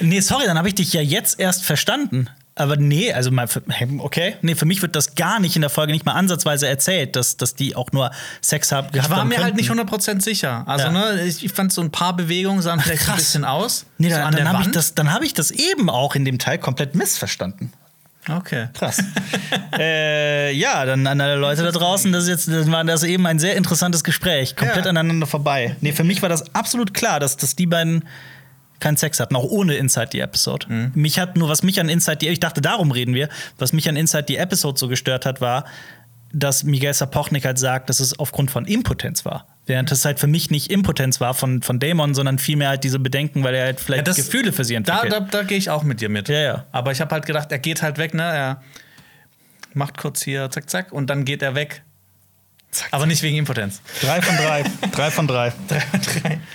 Nee, 0.00 0.20
sorry, 0.20 0.44
dann 0.46 0.58
habe 0.58 0.68
ich 0.68 0.74
dich 0.74 0.92
ja 0.92 1.00
jetzt 1.00 1.38
erst 1.40 1.64
verstanden. 1.64 2.28
Aber 2.58 2.76
nee, 2.76 3.12
also 3.12 3.30
mal 3.30 3.48
für, 3.48 3.62
okay. 3.98 4.36
Nee, 4.40 4.54
für 4.54 4.64
mich 4.64 4.80
wird 4.80 4.96
das 4.96 5.14
gar 5.14 5.40
nicht 5.40 5.56
in 5.56 5.60
der 5.60 5.68
Folge 5.68 5.92
nicht 5.92 6.06
mal 6.06 6.14
ansatzweise 6.14 6.66
erzählt, 6.66 7.14
dass, 7.14 7.36
dass 7.36 7.54
die 7.54 7.76
auch 7.76 7.92
nur 7.92 8.10
Sex 8.40 8.72
haben. 8.72 8.88
Ich 8.94 9.10
war 9.10 9.26
mir 9.26 9.42
halt 9.42 9.56
nicht 9.56 9.70
100% 9.70 10.22
sicher. 10.22 10.64
Also, 10.66 10.86
Ja. 10.86 10.92
ne, 10.92 11.22
ich, 11.26 11.44
fand 11.52 11.70
so 11.70 11.82
ein 11.82 11.92
paar 11.92 12.16
Bewegungen 12.16 12.62
sahen 12.62 12.80
vielleicht 12.80 13.02
ein 13.02 13.06
krass. 13.08 13.16
bisschen 13.18 13.44
aus. 13.44 13.84
Nee, 13.98 14.08
so 14.08 14.16
dann, 14.16 14.26
an 14.28 14.34
der 14.34 14.44
dann 14.44 14.52
habe 14.54 14.62
ich, 14.64 14.70
das- 14.70 14.94
dann 14.94 15.12
ich 15.26 15.34
das 15.34 15.50
eben 15.50 15.90
auch 15.90 16.14
in 16.14 16.24
dem 16.24 16.38
Teil 16.38 16.56
komplett 16.56 16.94
missverstanden. 16.94 17.72
Okay. 18.28 18.68
Krass. 18.72 19.02
äh, 19.78 20.52
ja, 20.52 20.84
dann 20.86 21.06
an 21.06 21.20
alle 21.20 21.36
Leute 21.36 21.62
da 21.62 21.70
draußen, 21.70 22.10
das, 22.10 22.24
ist 22.24 22.28
jetzt, 22.30 22.48
das 22.48 22.70
war 22.70 22.82
das 22.84 23.02
eben 23.02 23.26
ein 23.26 23.38
sehr 23.38 23.54
interessantes 23.56 24.02
Gespräch. 24.02 24.56
Komplett 24.56 24.84
Ja. 24.86 24.90
aneinander 24.90 25.26
vorbei. 25.26 25.76
Nee, 25.82 25.92
für 25.92 26.04
mich 26.04 26.22
war 26.22 26.28
das 26.30 26.54
absolut 26.54 26.94
klar, 26.94 27.20
dass, 27.20 27.36
dass 27.36 27.54
die 27.54 27.66
beiden 27.66 28.04
keinen 28.80 28.96
Sex 28.96 29.20
hatten, 29.20 29.36
auch 29.36 29.44
ohne 29.44 29.74
Inside 29.76 30.08
the 30.12 30.20
Episode. 30.20 30.66
Mhm. 30.68 30.92
Mich 30.94 31.18
hat 31.18 31.36
nur, 31.36 31.48
was 31.48 31.62
mich 31.62 31.80
an 31.80 31.88
Inside 31.88 32.18
the 32.20 32.28
ich 32.28 32.40
dachte, 32.40 32.60
darum 32.60 32.90
reden 32.90 33.14
wir, 33.14 33.28
was 33.58 33.72
mich 33.72 33.88
an 33.88 33.96
Inside 33.96 34.24
the 34.28 34.36
Episode 34.36 34.78
so 34.78 34.88
gestört 34.88 35.24
hat, 35.26 35.40
war, 35.40 35.64
dass 36.32 36.64
Miguel 36.64 36.92
Sapochnik 36.92 37.44
halt 37.44 37.58
sagt, 37.58 37.88
dass 37.88 38.00
es 38.00 38.18
aufgrund 38.18 38.50
von 38.50 38.66
Impotenz 38.66 39.24
war. 39.24 39.46
Während 39.64 39.90
es 39.90 40.04
halt 40.04 40.20
für 40.20 40.26
mich 40.26 40.50
nicht 40.50 40.70
Impotenz 40.70 41.20
war 41.20 41.34
von, 41.34 41.62
von 41.62 41.78
Damon, 41.80 42.14
sondern 42.14 42.38
vielmehr 42.38 42.68
halt 42.68 42.84
diese 42.84 42.98
Bedenken, 42.98 43.42
weil 43.42 43.54
er 43.54 43.64
halt 43.66 43.80
vielleicht 43.80 44.06
das- 44.06 44.16
Gefühle 44.16 44.52
für 44.52 44.64
sie 44.64 44.74
Da, 44.74 45.00
entwickelt. 45.02 45.12
da, 45.12 45.38
da 45.38 45.42
gehe 45.44 45.56
ich 45.58 45.70
auch 45.70 45.82
mit 45.82 46.00
dir 46.00 46.08
mit. 46.08 46.28
Ja, 46.28 46.38
ja. 46.40 46.64
Aber 46.72 46.92
ich 46.92 47.00
habe 47.00 47.12
halt 47.14 47.26
gedacht, 47.26 47.50
er 47.52 47.58
geht 47.58 47.82
halt 47.82 47.96
weg, 47.98 48.12
ne? 48.14 48.22
Er 48.22 48.62
macht 49.74 49.96
kurz 49.98 50.22
hier 50.22 50.50
zack, 50.50 50.68
zack 50.70 50.92
und 50.92 51.08
dann 51.08 51.24
geht 51.24 51.42
er 51.42 51.54
weg. 51.54 51.82
Aber 52.90 53.06
nicht 53.06 53.22
wegen 53.22 53.36
Impotenz. 53.38 53.80
Drei 54.02 54.20
von 54.20 54.36
drei. 54.36 54.64
drei 54.92 55.10
von 55.10 55.26
drei. 55.26 55.52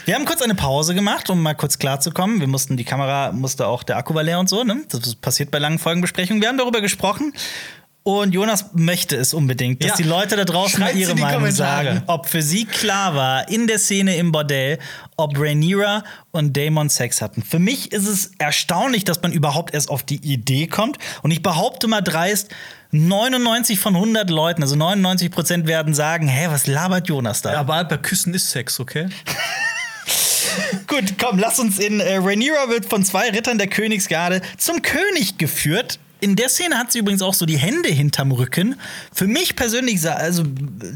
Wir 0.06 0.16
haben 0.16 0.26
kurz 0.26 0.42
eine 0.42 0.54
Pause 0.56 0.94
gemacht, 0.94 1.30
um 1.30 1.42
mal 1.42 1.56
kurz 1.56 1.80
klarzukommen. 1.80 2.40
Wir 2.40 2.48
mussten, 2.48 2.78
die 2.78 2.84
Kamera 2.84 3.32
musste 3.32 3.66
auch 3.68 3.82
der 3.84 3.98
Akku 3.98 4.14
war 4.14 4.24
leer 4.24 4.40
und 4.40 4.48
so, 4.50 4.64
ne? 4.64 4.84
Das 4.90 5.16
passiert 5.16 5.50
bei 5.52 5.58
langen 5.60 5.80
Folgenbesprechungen. 5.80 6.42
Wir 6.42 6.50
haben 6.50 6.58
darüber 6.58 6.82
gesprochen. 6.82 7.34
Und 8.04 8.34
Jonas 8.34 8.66
möchte 8.74 9.16
es 9.16 9.32
unbedingt, 9.32 9.84
dass 9.84 9.92
Ja. 9.92 9.96
die 9.98 10.04
Leute 10.10 10.36
da 10.36 10.44
draußen 10.44 10.80
mal 10.80 10.96
ihre 10.98 11.14
Meinung 11.14 11.42
Kommentare. 11.42 11.86
sagen. 11.86 12.04
Ob 12.08 12.28
für 12.28 12.42
sie 12.42 12.66
klar 12.66 13.14
war, 13.14 13.48
in 13.48 13.68
der 13.68 13.78
Szene 13.78 14.16
im 14.18 14.32
Bordell, 14.32 14.80
ob 15.18 15.38
Rhaenyra 15.38 16.04
und 16.32 16.58
Damon 16.58 16.90
Sex 16.90 17.22
hatten. 17.22 17.44
Für 17.44 17.60
mich 17.60 17.92
ist 17.92 18.08
es 18.08 18.32
erstaunlich, 18.40 19.04
dass 19.06 19.22
man 19.22 19.32
überhaupt 19.32 19.76
erst 19.76 19.90
auf 19.90 20.02
die 20.02 20.16
Idee 20.16 20.66
kommt. 20.66 20.98
Und 21.22 21.30
ich 21.30 21.44
behaupte 21.44 21.88
mal 21.88 22.02
dreist, 22.02 22.50
99 22.92 23.80
von 23.80 23.96
100 23.96 24.30
Leuten, 24.30 24.62
also 24.62 24.76
99 24.76 25.32
Prozent 25.32 25.68
werden 25.68 25.94
sagen, 25.94 26.28
hä, 26.28 26.48
was 26.50 26.68
labert 26.68 27.08
Jonas 27.08 27.42
da? 27.42 27.54
Aber 27.58 27.84
bei 27.86 27.98
Küssen 27.98 28.34
ist 28.34 28.50
Sex, 28.52 28.80
okay? 28.80 29.08
Gut, 30.88 31.14
komm, 31.18 31.40
lass 31.40 31.60
uns 31.60 31.80
in. 31.80 32.02
Äh, 32.02 32.18
Rhaenyra 32.18 32.70
wird 32.70 32.86
von 32.86 33.04
zwei 33.06 33.30
Rittern 33.30 33.58
der 33.58 33.68
Königsgarde 33.68 34.42
zum 34.58 34.82
König 34.82 35.38
geführt. 35.38 36.00
In 36.22 36.35
der 36.35 36.49
Szene 36.49 36.77
hat 36.77 36.91
sie 36.91 36.99
übrigens 36.99 37.23
auch 37.23 37.34
so 37.34 37.48
die 37.48 37.57
Hände 37.57 37.89
hinterm 37.89 38.31
Rücken. 38.31 38.76
Für 39.11 39.26
mich 39.26 39.56
persönlich 39.56 40.02
sah, 40.02 40.14
also, 40.14 40.43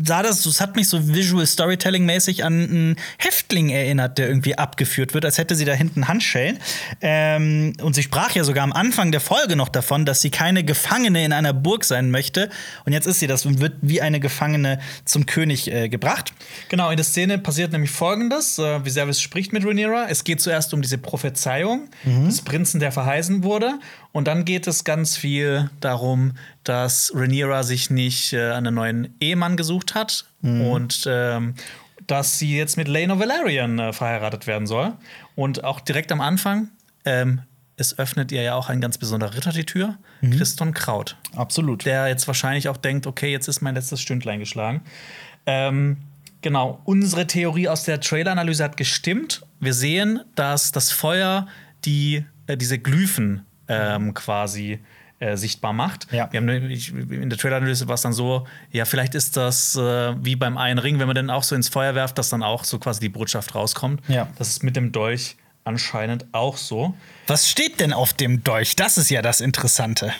sah 0.03 0.21
das, 0.21 0.43
das 0.43 0.61
hat 0.61 0.75
mich 0.75 0.87
so 0.87 1.07
Visual 1.07 1.43
Storytelling-mäßig 1.43 2.43
an 2.43 2.53
einen 2.53 2.95
Häftling 3.17 3.69
erinnert, 3.69 4.19
der 4.19 4.27
irgendwie 4.27 4.55
abgeführt 4.55 5.15
wird, 5.15 5.25
als 5.25 5.39
hätte 5.39 5.55
sie 5.55 5.65
da 5.65 5.73
hinten 5.73 6.07
Handschellen. 6.07 6.59
Ähm, 7.01 7.73
und 7.81 7.95
sie 7.95 8.03
sprach 8.03 8.35
ja 8.35 8.43
sogar 8.43 8.63
am 8.63 8.71
Anfang 8.71 9.11
der 9.11 9.19
Folge 9.19 9.55
noch 9.55 9.69
davon, 9.69 10.05
dass 10.05 10.21
sie 10.21 10.29
keine 10.29 10.63
Gefangene 10.63 11.25
in 11.25 11.33
einer 11.33 11.53
Burg 11.53 11.85
sein 11.85 12.11
möchte. 12.11 12.51
Und 12.85 12.93
jetzt 12.93 13.07
ist 13.07 13.19
sie 13.19 13.25
das 13.25 13.47
und 13.47 13.59
wird 13.59 13.73
wie 13.81 14.01
eine 14.01 14.19
Gefangene 14.19 14.79
zum 15.05 15.25
König 15.25 15.71
äh, 15.71 15.89
gebracht. 15.89 16.33
Genau, 16.69 16.91
in 16.91 16.97
der 16.97 17.03
Szene 17.03 17.39
passiert 17.39 17.71
nämlich 17.71 17.89
folgendes: 17.89 18.59
äh, 18.59 18.85
Viserys 18.85 19.19
spricht 19.19 19.53
mit 19.53 19.65
Rhaenyra. 19.65 20.05
Es 20.07 20.23
geht 20.23 20.39
zuerst 20.39 20.71
um 20.75 20.83
diese 20.83 20.99
Prophezeiung 20.99 21.89
des 22.05 22.43
Prinzen, 22.43 22.79
der 22.79 22.91
verheißen 22.91 23.43
wurde. 23.43 23.79
Und 24.15 24.29
dann 24.29 24.45
geht 24.45 24.65
es 24.65 24.85
ganz 24.85 25.17
viel 25.17 25.69
darum, 25.81 26.35
dass 26.63 27.11
Rhaenyra 27.13 27.63
sich 27.63 27.89
nicht 27.89 28.31
äh, 28.31 28.51
einen 28.51 28.73
neuen 28.73 29.13
Ehemann 29.19 29.57
gesucht 29.57 29.93
hat 29.93 30.23
und 30.41 31.03
ähm, 31.05 31.55
dass 32.07 32.39
sie 32.39 32.55
jetzt 32.55 32.77
mit 32.77 32.87
Lena 32.87 33.19
Valerian 33.19 33.77
äh, 33.77 33.91
verheiratet 33.91 34.47
werden 34.47 34.67
soll. 34.67 34.93
Und 35.35 35.65
auch 35.65 35.81
direkt 35.81 36.13
am 36.13 36.21
Anfang 36.21 36.69
ähm, 37.03 37.41
es 37.75 37.99
öffnet 37.99 38.31
ihr 38.31 38.41
ja 38.41 38.55
auch 38.55 38.69
ein 38.69 38.79
ganz 38.79 38.97
besonderer 38.97 39.35
Ritter 39.35 39.51
die 39.51 39.65
Tür, 39.65 39.97
Christon 40.21 40.73
Kraut. 40.73 41.17
Absolut. 41.35 41.83
Der 41.83 42.07
jetzt 42.07 42.25
wahrscheinlich 42.25 42.69
auch 42.69 42.77
denkt, 42.77 43.07
okay, 43.07 43.33
jetzt 43.33 43.49
ist 43.49 43.59
mein 43.59 43.75
letztes 43.75 43.99
Stündlein 43.99 44.39
geschlagen. 44.39 44.81
Ähm, 45.45 45.97
genau, 46.39 46.79
unsere 46.85 47.27
Theorie 47.27 47.67
aus 47.67 47.83
der 47.83 47.99
Trailer-Analyse 47.99 48.63
hat 48.63 48.77
gestimmt. 48.77 49.41
Wir 49.59 49.73
sehen, 49.73 50.21
dass 50.35 50.71
das 50.71 50.93
Feuer 50.93 51.47
die, 51.83 52.23
äh, 52.47 52.55
diese 52.55 52.79
Glyphen 52.79 53.45
ähm, 53.67 54.13
quasi 54.13 54.79
äh, 55.19 55.37
sichtbar 55.37 55.71
macht. 55.73 56.11
Ja. 56.11 56.27
Wir 56.31 56.39
haben 56.39 56.45
nämlich- 56.45 56.93
in 56.93 57.29
der 57.29 57.39
Trailer-Analyse 57.39 57.87
war 57.87 57.95
es 57.95 58.01
dann 58.01 58.11
so, 58.13 58.45
ja, 58.71 58.83
vielleicht 58.85 59.15
ist 59.15 59.37
das 59.37 59.75
äh, 59.75 60.13
wie 60.23 60.35
beim 60.35 60.57
einen 60.57 60.77
Ring, 60.77 60.99
wenn 60.99 61.07
man 61.07 61.15
den 61.15 61.29
auch 61.29 61.43
so 61.43 61.55
ins 61.55 61.69
Feuer 61.69 61.95
werft, 61.95 62.17
dass 62.17 62.29
dann 62.29 62.43
auch 62.43 62.63
so 62.65 62.79
quasi 62.79 62.99
die 62.99 63.09
Botschaft 63.09 63.55
rauskommt. 63.55 64.01
Ja. 64.09 64.27
Das 64.37 64.49
ist 64.49 64.63
mit 64.63 64.75
dem 64.75 64.91
Dolch 64.91 65.37
anscheinend 65.63 66.25
auch 66.33 66.57
so. 66.57 66.93
Was 67.27 67.49
steht 67.49 67.79
denn 67.79 67.93
auf 67.93 68.13
dem 68.13 68.43
Dolch? 68.43 68.75
Das 68.75 68.97
ist 68.97 69.09
ja 69.09 69.21
das 69.21 69.41
Interessante. 69.41 70.13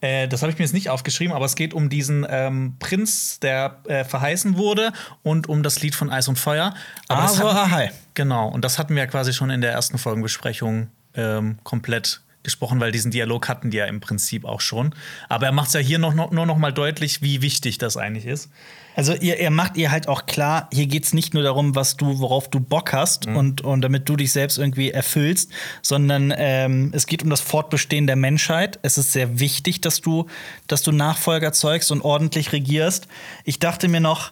Äh, 0.00 0.28
das 0.28 0.42
habe 0.42 0.52
ich 0.52 0.58
mir 0.58 0.64
jetzt 0.64 0.74
nicht 0.74 0.90
aufgeschrieben, 0.90 1.32
aber 1.34 1.46
es 1.46 1.54
geht 1.54 1.72
um 1.72 1.88
diesen 1.88 2.26
ähm, 2.28 2.74
Prinz, 2.78 3.40
der 3.40 3.78
äh, 3.86 4.04
verheißen 4.04 4.56
wurde 4.58 4.92
und 5.22 5.48
um 5.48 5.62
das 5.62 5.80
Lied 5.80 5.94
von 5.94 6.10
Eis 6.10 6.28
und 6.28 6.38
Feuer. 6.38 6.74
Aber 7.08 7.22
Azor 7.22 7.70
hatten-. 7.70 7.94
Genau, 8.12 8.48
und 8.48 8.64
das 8.64 8.78
hatten 8.78 8.94
wir 8.94 9.04
ja 9.04 9.06
quasi 9.06 9.32
schon 9.32 9.48
in 9.48 9.60
der 9.62 9.72
ersten 9.72 9.96
Folgenbesprechung 9.96 10.88
ähm, 11.14 11.58
komplett 11.62 12.20
gesprochen, 12.44 12.78
weil 12.78 12.92
diesen 12.92 13.10
Dialog 13.10 13.48
hatten 13.48 13.70
die 13.70 13.78
ja 13.78 13.86
im 13.86 14.00
Prinzip 14.00 14.44
auch 14.44 14.60
schon. 14.60 14.94
Aber 15.28 15.46
er 15.46 15.52
macht 15.52 15.68
es 15.68 15.74
ja 15.74 15.80
hier 15.80 15.98
noch, 15.98 16.14
noch, 16.14 16.30
nur 16.30 16.46
noch 16.46 16.58
mal 16.58 16.72
deutlich, 16.72 17.22
wie 17.22 17.42
wichtig 17.42 17.78
das 17.78 17.96
eigentlich 17.96 18.26
ist. 18.26 18.50
Also 18.94 19.14
ihr, 19.14 19.40
ihr 19.40 19.50
macht 19.50 19.76
ihr 19.76 19.90
halt 19.90 20.06
auch 20.06 20.26
klar, 20.26 20.68
hier 20.72 20.86
geht 20.86 21.04
es 21.04 21.14
nicht 21.14 21.34
nur 21.34 21.42
darum, 21.42 21.74
was 21.74 21.96
du, 21.96 22.20
worauf 22.20 22.48
du 22.48 22.60
Bock 22.60 22.92
hast 22.92 23.26
und, 23.26 23.62
und 23.62 23.80
damit 23.80 24.08
du 24.08 24.14
dich 24.14 24.30
selbst 24.30 24.56
irgendwie 24.56 24.92
erfüllst, 24.92 25.50
sondern 25.82 26.32
ähm, 26.36 26.92
es 26.94 27.06
geht 27.06 27.24
um 27.24 27.30
das 27.30 27.40
Fortbestehen 27.40 28.06
der 28.06 28.14
Menschheit. 28.16 28.78
Es 28.82 28.96
ist 28.96 29.10
sehr 29.12 29.40
wichtig, 29.40 29.80
dass 29.80 30.00
du, 30.00 30.26
dass 30.68 30.82
du 30.82 30.92
Nachfolger 30.92 31.52
zeugst 31.52 31.90
und 31.90 32.02
ordentlich 32.02 32.52
regierst. 32.52 33.08
Ich 33.44 33.58
dachte 33.58 33.88
mir 33.88 34.00
noch, 34.00 34.30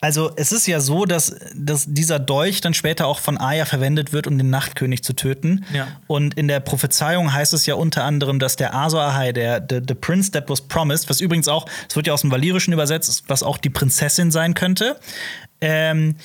also 0.00 0.30
es 0.36 0.52
ist 0.52 0.66
ja 0.66 0.80
so, 0.80 1.06
dass, 1.06 1.34
dass 1.54 1.86
dieser 1.88 2.18
Dolch 2.18 2.60
dann 2.60 2.74
später 2.74 3.06
auch 3.06 3.18
von 3.18 3.38
Aya 3.38 3.64
verwendet 3.64 4.12
wird, 4.12 4.26
um 4.26 4.36
den 4.36 4.50
Nachtkönig 4.50 5.02
zu 5.02 5.14
töten. 5.14 5.64
Ja. 5.72 5.88
Und 6.06 6.34
in 6.34 6.48
der 6.48 6.60
Prophezeiung 6.60 7.32
heißt 7.32 7.54
es 7.54 7.64
ja 7.64 7.76
unter 7.76 8.04
anderem, 8.04 8.38
dass 8.38 8.56
der 8.56 8.74
Azor 8.74 9.02
Ahai, 9.02 9.32
der 9.32 9.66
the, 9.68 9.80
the 9.86 9.94
Prince 9.94 10.30
that 10.32 10.50
was 10.50 10.60
promised, 10.60 11.08
was 11.08 11.20
übrigens 11.20 11.48
auch, 11.48 11.66
es 11.88 11.96
wird 11.96 12.06
ja 12.06 12.12
aus 12.12 12.20
dem 12.20 12.30
Valyrischen 12.30 12.74
übersetzt, 12.74 13.24
was 13.28 13.42
auch 13.42 13.56
die 13.56 13.70
Prinzessin 13.70 14.30
sein 14.30 14.52
könnte. 14.52 15.00
Ähm, 15.62 16.16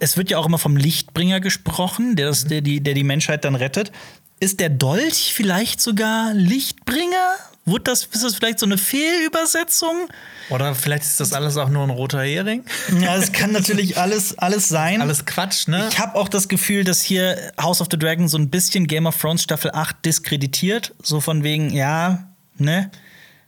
es 0.00 0.16
wird 0.16 0.30
ja 0.30 0.38
auch 0.38 0.46
immer 0.46 0.58
vom 0.58 0.76
Lichtbringer 0.76 1.40
gesprochen, 1.40 2.16
der, 2.16 2.28
das, 2.28 2.46
der, 2.46 2.62
die, 2.62 2.80
der 2.80 2.94
die 2.94 3.04
Menschheit 3.04 3.44
dann 3.44 3.56
rettet. 3.56 3.92
Ist 4.40 4.60
der 4.60 4.70
Dolch 4.70 5.34
vielleicht 5.34 5.80
sogar 5.80 6.32
Lichtbringer? 6.32 7.36
Wurde 7.68 7.84
das, 7.84 8.04
ist 8.04 8.24
das 8.24 8.34
vielleicht 8.34 8.58
so 8.58 8.66
eine 8.66 8.78
Fehlübersetzung? 8.78 10.08
Oder 10.50 10.74
vielleicht 10.74 11.02
ist 11.04 11.20
das 11.20 11.32
alles 11.32 11.56
auch 11.56 11.68
nur 11.68 11.82
ein 11.84 11.90
roter 11.90 12.22
Hering. 12.22 12.64
Ja, 13.00 13.16
es 13.16 13.32
kann 13.32 13.52
natürlich 13.52 13.98
alles, 13.98 14.36
alles 14.38 14.68
sein. 14.68 15.00
Alles 15.02 15.24
Quatsch, 15.26 15.68
ne? 15.68 15.86
Ich 15.90 15.98
habe 15.98 16.14
auch 16.16 16.28
das 16.28 16.48
Gefühl, 16.48 16.84
dass 16.84 17.02
hier 17.02 17.52
House 17.60 17.80
of 17.80 17.88
the 17.90 17.98
Dragon 17.98 18.28
so 18.28 18.38
ein 18.38 18.48
bisschen 18.50 18.86
Game 18.86 19.06
of 19.06 19.16
Thrones 19.20 19.42
Staffel 19.42 19.70
8 19.72 20.04
diskreditiert. 20.04 20.94
So 21.02 21.20
von 21.20 21.42
wegen, 21.44 21.70
ja, 21.70 22.28
ne? 22.56 22.90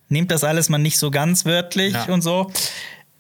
Nehmt 0.08 0.30
das 0.30 0.44
alles 0.44 0.68
mal 0.68 0.78
nicht 0.78 0.98
so 0.98 1.10
ganz 1.10 1.44
wörtlich 1.44 1.94
Ja. 1.94 2.04
und 2.12 2.22
so. 2.22 2.50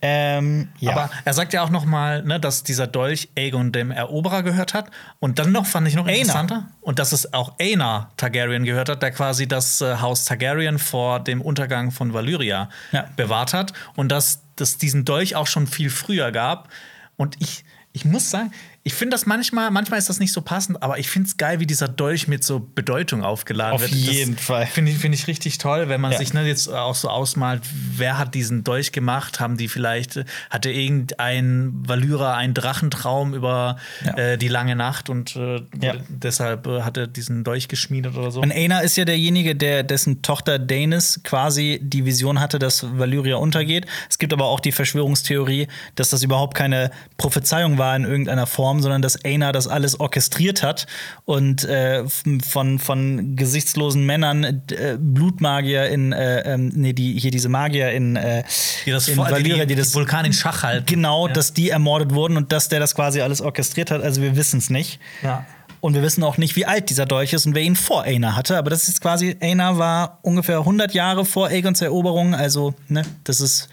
Ähm, 0.02 0.68
ja. 0.78 0.92
Aber 0.92 1.10
er 1.24 1.34
sagt 1.34 1.52
ja 1.52 1.62
auch 1.62 1.70
noch 1.70 1.84
mal, 1.84 2.22
ne, 2.22 2.40
dass 2.40 2.62
dieser 2.62 2.86
Dolch 2.86 3.28
Aegon 3.36 3.70
dem 3.72 3.90
Eroberer 3.90 4.42
gehört 4.42 4.72
hat. 4.72 4.90
Und 5.18 5.38
dann 5.38 5.52
noch 5.52 5.66
fand 5.66 5.86
ich 5.88 5.94
noch 5.94 6.06
interessanter. 6.06 6.68
Und 6.80 6.98
dass 6.98 7.12
es 7.12 7.32
auch 7.34 7.54
Aener 7.60 8.10
Targaryen 8.16 8.64
gehört 8.64 8.88
hat, 8.88 9.02
der 9.02 9.10
quasi 9.10 9.46
das 9.46 9.80
äh, 9.80 9.96
Haus 9.96 10.24
Targaryen 10.24 10.78
vor 10.78 11.20
dem 11.20 11.40
Untergang 11.42 11.90
von 11.90 12.14
Valyria 12.14 12.70
Ja. 12.92 13.06
bewahrt 13.16 13.52
hat. 13.52 13.72
Und 13.94 14.10
dass 14.10 14.42
es 14.58 14.78
diesen 14.78 15.04
Dolch 15.04 15.36
auch 15.36 15.46
schon 15.46 15.66
viel 15.66 15.90
früher 15.90 16.32
gab. 16.32 16.68
Und 17.16 17.36
ich, 17.40 17.64
ich 17.92 18.04
muss 18.04 18.30
sagen, 18.30 18.52
ich 18.82 18.94
finde 18.94 19.14
das 19.14 19.26
manchmal, 19.26 19.70
manchmal 19.70 19.98
ist 19.98 20.08
das 20.08 20.20
nicht 20.20 20.32
so 20.32 20.40
passend, 20.40 20.82
aber 20.82 20.98
ich 20.98 21.10
finde 21.10 21.28
es 21.28 21.36
geil, 21.36 21.60
wie 21.60 21.66
dieser 21.66 21.86
Dolch 21.86 22.28
mit 22.28 22.42
so 22.44 22.60
Bedeutung 22.60 23.22
aufgeladen 23.22 23.74
Auf 23.74 23.82
wird. 23.82 23.90
jeden 23.92 24.38
Fall. 24.38 24.64
Finde 24.66 24.90
ich, 24.90 24.96
find 24.98 25.14
ich 25.14 25.26
richtig 25.26 25.58
toll, 25.58 25.90
wenn 25.90 26.00
man 26.00 26.12
Ja. 26.12 26.18
sich 26.18 26.32
ne, 26.32 26.46
jetzt 26.46 26.66
auch 26.72 26.94
so 26.94 27.08
ausmalt, 27.10 27.60
wer 27.96 28.16
hat 28.16 28.34
diesen 28.34 28.64
Dolch 28.64 28.92
gemacht? 28.92 29.38
Haben 29.38 29.58
die 29.58 29.68
vielleicht, 29.68 30.24
hatte 30.48 30.70
irgendein 30.70 31.72
Valyra 31.86 32.36
einen 32.36 32.54
Drachentraum 32.54 33.34
über 33.34 33.76
Ja. 34.04 34.16
äh, 34.16 34.38
die 34.38 34.48
lange 34.48 34.76
Nacht 34.76 35.10
und 35.10 35.36
äh, 35.36 35.56
Ja. 35.80 35.96
deshalb 36.08 36.66
äh, 36.66 36.80
hat 36.82 36.96
er 36.96 37.06
diesen 37.06 37.44
Dolch 37.44 37.68
geschmiedet 37.68 38.16
oder 38.16 38.30
so? 38.30 38.40
Und 38.40 38.50
Aena 38.50 38.80
ist 38.80 38.96
ja 38.96 39.04
derjenige, 39.04 39.54
der, 39.56 39.82
dessen 39.82 40.22
Tochter 40.22 40.58
Daenerys 40.58 41.20
quasi 41.22 41.80
die 41.82 42.06
Vision 42.06 42.40
hatte, 42.40 42.58
dass 42.58 42.86
Valyria 42.98 43.36
untergeht. 43.36 43.86
Es 44.08 44.18
gibt 44.18 44.32
aber 44.32 44.46
auch 44.46 44.60
die 44.60 44.72
Verschwörungstheorie, 44.72 45.68
dass 45.96 46.08
das 46.10 46.22
überhaupt 46.22 46.54
keine 46.56 46.90
Prophezeiung 47.18 47.76
war 47.76 47.94
in 47.94 48.04
irgendeiner 48.04 48.46
Form, 48.46 48.69
sondern 48.78 49.02
dass 49.02 49.24
Aena 49.24 49.50
das 49.50 49.66
alles 49.66 49.98
orchestriert 49.98 50.62
hat 50.62 50.86
und 51.24 51.64
äh, 51.64 52.04
von, 52.08 52.78
von 52.78 53.34
gesichtslosen 53.34 54.06
Männern 54.06 54.44
äh, 54.44 54.96
Blutmagier 54.96 55.88
in, 55.88 56.12
äh, 56.12 56.42
ähm, 56.54 56.70
nee, 56.74 56.92
die, 56.92 57.18
hier 57.18 57.32
diese 57.32 57.48
Magier 57.48 57.90
in, 57.90 58.14
äh, 58.14 58.44
die 58.86 58.92
das 58.92 59.08
in 59.08 59.16
Valyria, 59.16 59.64
die, 59.64 59.74
die 59.74 59.80
das 59.80 59.92
Vulkan 59.94 60.24
in 60.24 60.32
Schach 60.32 60.62
halten. 60.62 60.86
Genau, 60.86 61.26
Ja. 61.26 61.32
dass 61.32 61.52
die 61.52 61.70
ermordet 61.70 62.14
wurden 62.14 62.36
und 62.36 62.52
dass 62.52 62.68
der 62.68 62.78
das 62.78 62.94
quasi 62.94 63.20
alles 63.20 63.40
orchestriert 63.40 63.90
hat. 63.90 64.02
Also 64.02 64.22
wir 64.22 64.36
wissen 64.36 64.58
es 64.58 64.70
nicht. 64.70 65.00
Ja. 65.22 65.44
Und 65.80 65.94
wir 65.94 66.02
wissen 66.02 66.22
auch 66.22 66.36
nicht, 66.36 66.56
wie 66.56 66.66
alt 66.66 66.90
dieser 66.90 67.06
Dolch 67.06 67.32
ist 67.32 67.46
und 67.46 67.54
wer 67.54 67.62
ihn 67.62 67.74
vor 67.74 68.02
Aena 68.04 68.36
hatte. 68.36 68.58
Aber 68.58 68.68
das 68.68 68.86
ist 68.86 69.00
quasi, 69.00 69.36
Aena 69.40 69.78
war 69.78 70.18
ungefähr 70.20 70.58
100 70.58 70.92
Jahre 70.92 71.24
vor 71.24 71.48
Aegons 71.48 71.80
Eroberung. 71.80 72.34
Also, 72.34 72.74
ne, 72.88 73.02
das 73.24 73.40
ist. 73.40 73.68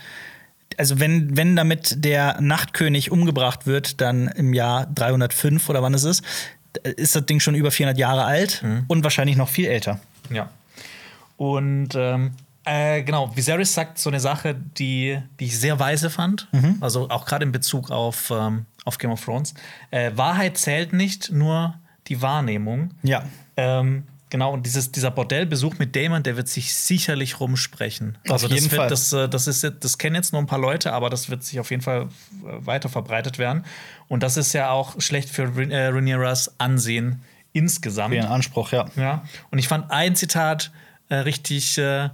Also, 0.78 1.00
wenn, 1.00 1.36
wenn 1.36 1.56
damit 1.56 2.04
der 2.06 2.40
Nachtkönig 2.40 3.12
umgebracht 3.12 3.66
wird, 3.66 4.00
dann 4.00 4.28
im 4.28 4.54
Jahr 4.54 4.86
305 4.88 5.70
oder 5.70 5.82
wann 5.82 5.94
es 5.94 6.04
ist, 6.04 6.24
ist 6.84 7.16
das 7.16 7.26
Ding 7.26 7.40
schon 7.40 7.56
über 7.56 7.72
400 7.72 7.98
Jahre 7.98 8.26
alt 8.26 8.64
und 8.88 9.04
wahrscheinlich 9.04 9.36
noch 9.36 9.50
viel 9.50 9.66
älter. 9.66 10.00
Ja. 10.30 10.50
Und 11.38 11.90
ähm, 11.96 12.32
äh, 12.66 13.04
genau, 13.04 13.34
Viserys 13.34 13.74
sagt 13.74 13.98
so 13.98 14.10
eine 14.10 14.20
Sache, 14.20 14.54
die, 14.78 15.20
die 15.40 15.46
ich 15.46 15.58
sehr 15.58 15.80
weise 15.80 16.10
fand. 16.10 16.50
Mhm. 16.52 16.78
Also 16.82 17.10
auch 17.10 17.26
gerade 17.26 17.46
in 17.46 17.54
Bezug 17.54 17.92
auf, 17.92 18.30
ähm, 18.30 18.66
auf 18.84 18.98
Game 18.98 19.12
of 19.12 19.24
Thrones. 19.24 19.54
Äh, 19.90 20.12
Wahrheit 20.16 20.58
zählt 20.58 20.92
nicht, 20.92 21.32
nur 21.32 21.76
die 22.08 22.22
Wahrnehmung. 22.22 22.92
Ja. 23.04 23.24
Ähm, 23.56 24.04
genau, 24.30 24.54
und 24.54 24.66
dieses, 24.66 24.92
dieser 24.92 25.12
Bordellbesuch 25.12 25.78
mit 25.80 25.96
Damon, 25.96 26.24
der 26.24 26.38
wird 26.38 26.48
sich 26.48 26.74
sicherlich 26.74 27.40
rumsprechen. 27.40 28.18
Auf 28.26 28.34
also 28.34 28.48
das 28.48 28.56
jeden 28.56 28.72
wird, 28.72 28.80
Fall. 28.82 28.90
Das, 28.90 29.14
äh, 29.14 29.30
das, 29.30 29.48
ist, 29.48 29.72
das 29.80 29.98
kennen 29.98 30.16
jetzt 30.16 30.34
nur 30.34 30.42
ein 30.42 30.48
paar 30.48 30.60
Leute, 30.60 30.94
aber 30.94 31.10
das 31.10 31.30
wird 31.30 31.44
sich 31.44 31.60
auf 31.60 31.72
jeden 31.72 31.84
Fall 31.84 32.04
äh, 32.04 32.66
weiter 32.66 32.90
verbreitet 32.90 33.38
werden. 33.38 33.66
Und 34.08 34.24
das 34.24 34.38
ist 34.38 34.54
ja 34.54 34.70
auch 34.70 35.00
schlecht 35.02 35.30
für 35.30 35.44
äh, 35.44 35.88
Rhaenyras 35.88 36.60
Ansehen 36.60 37.22
insgesamt. 37.54 38.14
Für 38.14 38.22
ihren 38.22 38.32
Anspruch, 38.32 38.72
ja. 38.72 38.86
Ja, 38.96 39.24
und 39.52 39.60
ich 39.60 39.68
fand 39.68 39.92
ein 39.92 40.16
Zitat 40.16 40.72
äh, 41.10 41.16
richtig 41.16 41.78
äh, 41.78 42.10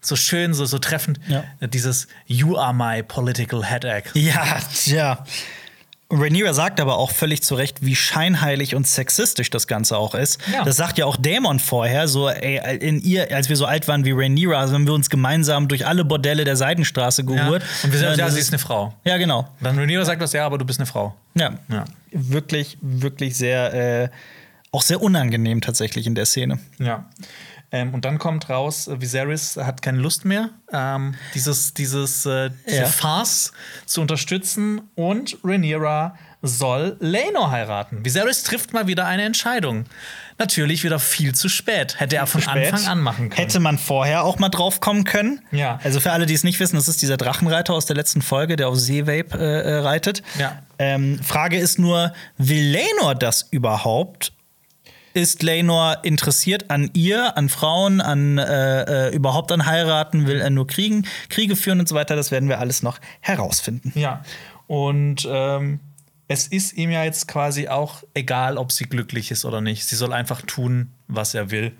so 0.00 0.16
schön, 0.16 0.54
so, 0.54 0.64
so 0.64 0.78
treffend. 0.78 1.20
Ja. 1.28 1.44
Äh, 1.60 1.68
dieses 1.68 2.08
You 2.26 2.56
are 2.56 2.74
my 2.74 3.02
political 3.02 3.64
headache. 3.64 4.10
Ja, 4.18 4.58
tja. 4.72 5.24
Rhaenyra 6.08 6.52
sagt 6.54 6.80
aber 6.80 6.98
auch 6.98 7.10
völlig 7.10 7.42
zu 7.42 7.56
Recht, 7.56 7.84
wie 7.84 7.96
scheinheilig 7.96 8.76
und 8.76 8.86
sexistisch 8.86 9.50
das 9.50 9.66
Ganze 9.66 9.96
auch 9.98 10.14
ist. 10.14 10.40
Ja. 10.52 10.62
Das 10.64 10.76
sagt 10.76 10.98
ja 10.98 11.04
auch 11.04 11.16
Daemon 11.16 11.58
vorher, 11.58 12.06
so 12.06 12.28
ey, 12.28 12.60
in 12.78 13.00
ihr, 13.02 13.34
als 13.34 13.48
wir 13.48 13.56
so 13.56 13.66
alt 13.66 13.88
waren 13.88 14.04
wie 14.04 14.12
Rhaenyra, 14.12 14.60
also 14.60 14.74
haben 14.74 14.86
wir 14.86 14.94
uns 14.94 15.10
gemeinsam 15.10 15.66
durch 15.66 15.84
alle 15.84 16.04
Bordelle 16.04 16.44
der 16.44 16.54
Seidenstraße 16.56 17.22
Ja. 17.22 17.26
gehurt. 17.26 17.62
Und 17.82 17.92
wir 17.92 17.98
sagen, 17.98 18.18
ja, 18.18 18.24
das 18.26 18.34
sie 18.34 18.40
ist 18.40 18.50
eine 18.52 18.60
Frau. 18.60 18.94
Ja, 19.04 19.16
genau. 19.16 19.48
Dann 19.60 19.76
Rhaenyra 19.78 20.04
sagt 20.04 20.20
was, 20.20 20.32
ja, 20.32 20.46
aber 20.46 20.58
du 20.58 20.64
bist 20.64 20.78
eine 20.78 20.86
Frau. 20.86 21.14
Ja. 21.34 21.54
Ja. 21.68 21.84
Wirklich, 22.12 22.78
wirklich 22.80 23.36
sehr, 23.36 23.74
äh, 24.04 24.08
auch 24.70 24.82
sehr 24.82 25.02
unangenehm 25.02 25.60
tatsächlich 25.60 26.06
in 26.06 26.14
der 26.14 26.26
Szene. 26.26 26.60
Ja. 26.78 27.06
Ähm, 27.76 27.94
und 27.94 28.04
dann 28.04 28.18
kommt 28.18 28.48
raus, 28.48 28.88
äh, 28.88 29.00
Viserys 29.00 29.56
hat 29.56 29.82
keine 29.82 29.98
Lust 29.98 30.24
mehr, 30.24 30.50
ähm, 30.72 31.14
dieses, 31.34 31.74
dieses 31.74 32.26
äh, 32.26 32.50
diese 32.66 32.76
Ja. 32.82 32.86
Farce 32.86 33.52
zu 33.84 34.00
unterstützen 34.00 34.82
und 34.94 35.36
Rhaenyra 35.44 36.14
soll 36.42 36.96
Laenor 37.00 37.50
heiraten. 37.50 38.04
Viserys 38.04 38.42
trifft 38.42 38.72
mal 38.72 38.86
wieder 38.86 39.06
eine 39.06 39.24
Entscheidung. 39.24 39.84
Natürlich 40.38 40.84
wieder 40.84 40.98
viel 40.98 41.34
zu 41.34 41.48
spät. 41.48 41.98
Hätte 41.98 42.16
er 42.16 42.26
von 42.26 42.42
Spät. 42.42 42.72
Anfang 42.72 42.88
an 42.88 43.00
machen 43.00 43.30
können. 43.30 43.40
Hätte 43.40 43.58
man 43.58 43.78
vorher 43.78 44.22
auch 44.22 44.38
mal 44.38 44.50
drauf 44.50 44.80
kommen 44.80 45.04
können. 45.04 45.40
Ja. 45.50 45.80
Also 45.82 45.98
für 45.98 46.12
alle, 46.12 46.26
die 46.26 46.34
es 46.34 46.44
nicht 46.44 46.60
wissen, 46.60 46.76
das 46.76 46.88
ist 46.88 47.00
dieser 47.00 47.16
Drachenreiter 47.16 47.72
aus 47.72 47.86
der 47.86 47.96
letzten 47.96 48.20
Folge, 48.22 48.56
der 48.56 48.68
auf 48.68 48.76
Seevape 48.76 49.36
äh, 49.38 49.60
äh, 49.62 49.78
reitet. 49.78 50.22
Ja. 50.38 50.58
Ähm, 50.78 51.20
Frage 51.22 51.58
ist 51.58 51.78
nur, 51.78 52.12
will 52.36 52.62
Lenor 52.62 53.14
das 53.14 53.48
überhaupt? 53.50 54.32
Ist 55.16 55.42
Lenor 55.42 56.00
interessiert 56.02 56.70
an 56.70 56.90
ihr, 56.92 57.38
an 57.38 57.48
Frauen, 57.48 58.02
an 58.02 58.36
äh, 58.36 59.08
äh, 59.08 59.14
überhaupt 59.14 59.50
an 59.50 59.64
heiraten? 59.64 60.26
Will 60.26 60.42
er 60.42 60.50
nur 60.50 60.66
Kriegen, 60.66 61.06
Kriege 61.30 61.56
führen 61.56 61.80
und 61.80 61.88
so 61.88 61.94
weiter? 61.94 62.16
Das 62.16 62.30
werden 62.30 62.50
wir 62.50 62.58
alles 62.58 62.82
noch 62.82 62.98
herausfinden. 63.22 63.98
Ja, 63.98 64.22
und 64.66 65.26
ähm, 65.26 65.80
es 66.28 66.48
ist 66.48 66.74
ihm 66.74 66.90
ja 66.90 67.02
jetzt 67.02 67.28
quasi 67.28 67.68
auch 67.68 68.02
egal, 68.12 68.58
ob 68.58 68.72
sie 68.72 68.84
glücklich 68.84 69.30
ist 69.30 69.46
oder 69.46 69.62
nicht. 69.62 69.86
Sie 69.86 69.96
soll 69.96 70.12
einfach 70.12 70.42
tun, 70.42 70.92
was 71.08 71.32
er 71.32 71.50
will. 71.50 71.72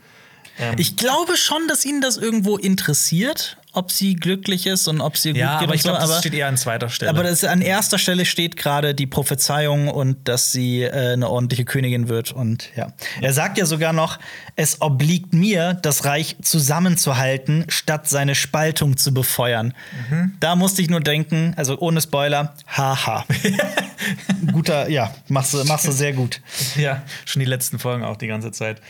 Ähm, 0.59 0.75
Ich 0.79 0.97
glaube 0.97 1.37
schon, 1.37 1.69
dass 1.69 1.85
ihn 1.85 2.01
das 2.01 2.17
irgendwo 2.17 2.57
interessiert, 2.57 3.57
ob 3.77 3.93
sie 3.93 4.17
glücklich 4.17 4.67
ist 4.67 4.89
und 4.89 5.03
ob 5.03 5.19
sie 5.19 5.33
gut 5.33 5.39
ja, 5.39 5.59
geht 5.59 5.69
aber 5.69 5.75
ich 5.75 5.83
glaube, 5.83 6.01
so, 6.01 6.09
das 6.09 6.21
steht 6.21 6.33
eher 6.33 6.49
an 6.49 6.57
zweiter 6.57 6.89
Stelle. 6.89 7.11
Aber 7.11 7.23
das, 7.23 7.45
an 7.45 7.61
erster 7.61 7.99
Stelle 7.99 8.25
steht 8.25 8.57
gerade 8.57 8.95
die 8.95 9.07
Prophezeiung 9.07 9.89
und 9.89 10.29
dass 10.29 10.51
sie 10.51 10.83
äh, 10.83 11.13
eine 11.13 11.29
ordentliche 11.29 11.67
Königin 11.67 12.09
wird. 12.09 12.33
Und 12.33 12.71
ja. 12.75 12.89
Er 13.21 13.35
sagt 13.35 13.59
ja 13.59 13.67
sogar 13.67 13.93
noch, 13.93 14.19
es 14.57 14.81
obliegt 14.81 15.35
mir, 15.35 15.75
das 15.75 16.07
Reich 16.07 16.37
zusammenzuhalten, 16.41 17.67
statt 17.69 18.09
seine 18.09 18.35
Spaltung 18.35 18.97
zu 18.97 19.13
befeuern. 19.13 19.75
Da 20.41 20.57
musste 20.57 20.81
ich 20.81 20.89
nur 20.89 21.01
denken, 21.01 21.53
also 21.57 21.79
ohne 21.79 22.01
Spoiler, 22.01 22.55
haha. 22.67 23.27
Guter, 24.53 24.89
ja, 24.89 25.15
machst 25.29 25.53
du, 25.53 25.63
machst 25.65 25.87
du 25.87 25.93
sehr 25.93 26.15
gut. 26.15 26.41
Ja, 26.77 27.03
schon 27.27 27.41
die 27.41 27.47
letzten 27.47 27.79
Folgen 27.79 28.05
auch 28.05 28.17
die 28.17 28.27
ganze 28.27 28.53
Zeit. 28.53 28.81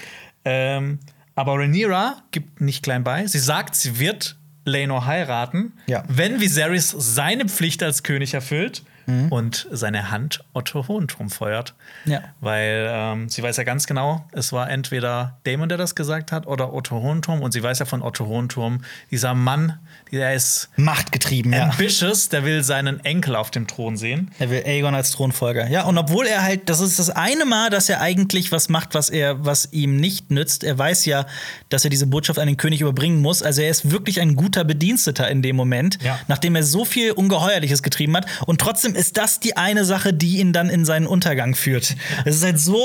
Ähm, 0.44 1.01
aber 1.36 1.54
Rhaenyra 1.54 2.22
gibt 2.32 2.60
nicht 2.60 2.82
klein 2.82 3.04
bei. 3.04 3.26
Sie 3.28 3.38
sagt, 3.38 3.76
sie 3.76 4.00
wird 4.00 4.36
Laenor 4.64 5.06
heiraten, 5.06 5.74
Ja. 5.86 6.02
wenn 6.08 6.40
Viserys 6.40 6.90
seine 6.90 7.46
Pflicht 7.48 7.84
als 7.84 8.02
König 8.02 8.34
erfüllt 8.34 8.82
und 9.30 9.68
seine 9.70 10.10
Hand 10.10 10.42
Otto 10.52 10.88
Hohenturm 10.88 11.30
feuert. 11.30 11.74
Ja. 12.06 12.22
Weil 12.40 12.88
ähm, 12.90 13.28
sie 13.28 13.42
weiß 13.42 13.56
ja 13.56 13.62
ganz 13.64 13.86
genau, 13.86 14.24
es 14.32 14.52
war 14.52 14.68
entweder 14.68 15.38
Damon, 15.44 15.68
der 15.68 15.78
das 15.78 15.94
gesagt 15.94 16.32
hat, 16.32 16.46
oder 16.46 16.72
Otto 16.74 17.00
Hohenturm. 17.00 17.40
Und 17.42 17.52
sie 17.52 17.62
weiß 17.62 17.78
ja 17.78 17.84
von 17.86 18.02
Otto 18.02 18.26
Hohenturm, 18.26 18.80
dieser 19.12 19.34
Mann, 19.34 19.78
der 20.10 20.34
ist 20.34 20.70
Machtgetrieben, 20.76 21.52
ja. 21.52 21.68
ambitious, 21.70 22.28
der 22.30 22.44
will 22.44 22.62
seinen 22.64 23.04
Enkel 23.04 23.36
auf 23.36 23.50
dem 23.52 23.66
Thron 23.68 23.96
sehen. 23.96 24.30
Er 24.40 24.50
will 24.50 24.62
Aegon 24.66 24.94
als 24.94 25.12
Thronfolger. 25.12 25.68
Ja, 25.68 25.84
und 25.84 25.96
obwohl 25.98 26.26
er 26.26 26.42
halt, 26.42 26.68
das 26.68 26.80
ist 26.80 26.98
das 26.98 27.10
eine 27.10 27.44
Mal, 27.44 27.70
dass 27.70 27.88
er 27.88 28.00
eigentlich 28.00 28.50
was 28.50 28.68
macht, 28.68 28.94
was 28.94 29.08
er, 29.10 29.44
was 29.44 29.68
ihm 29.72 29.96
nicht 29.98 30.30
nützt. 30.32 30.64
Er 30.64 30.76
weiß 30.76 31.04
ja, 31.04 31.26
dass 31.68 31.84
er 31.84 31.90
diese 31.90 32.06
Botschaft 32.08 32.38
an 32.40 32.46
den 32.48 32.56
König 32.56 32.80
überbringen 32.80 33.20
muss. 33.20 33.42
Also 33.42 33.62
er 33.62 33.70
ist 33.70 33.90
wirklich 33.92 34.20
ein 34.20 34.34
guter 34.34 34.64
Bediensteter 34.64 35.28
in 35.28 35.42
dem 35.42 35.54
Moment, 35.54 35.98
Ja. 36.02 36.18
nachdem 36.26 36.56
er 36.56 36.64
so 36.64 36.84
viel 36.84 37.12
Ungeheuerliches 37.12 37.82
getrieben 37.82 38.16
hat. 38.16 38.26
Und 38.46 38.60
trotzdem 38.60 38.95
ist 38.97 39.16
das 39.16 39.39
die 39.40 39.56
eine 39.56 39.85
Sache, 39.85 40.12
die 40.12 40.39
ihn 40.40 40.52
dann 40.52 40.68
in 40.68 40.85
seinen 40.85 41.06
Untergang 41.06 41.55
führt. 41.55 41.94
Es 42.24 42.36
ist 42.36 42.44
halt 42.44 42.59
so, 42.59 42.81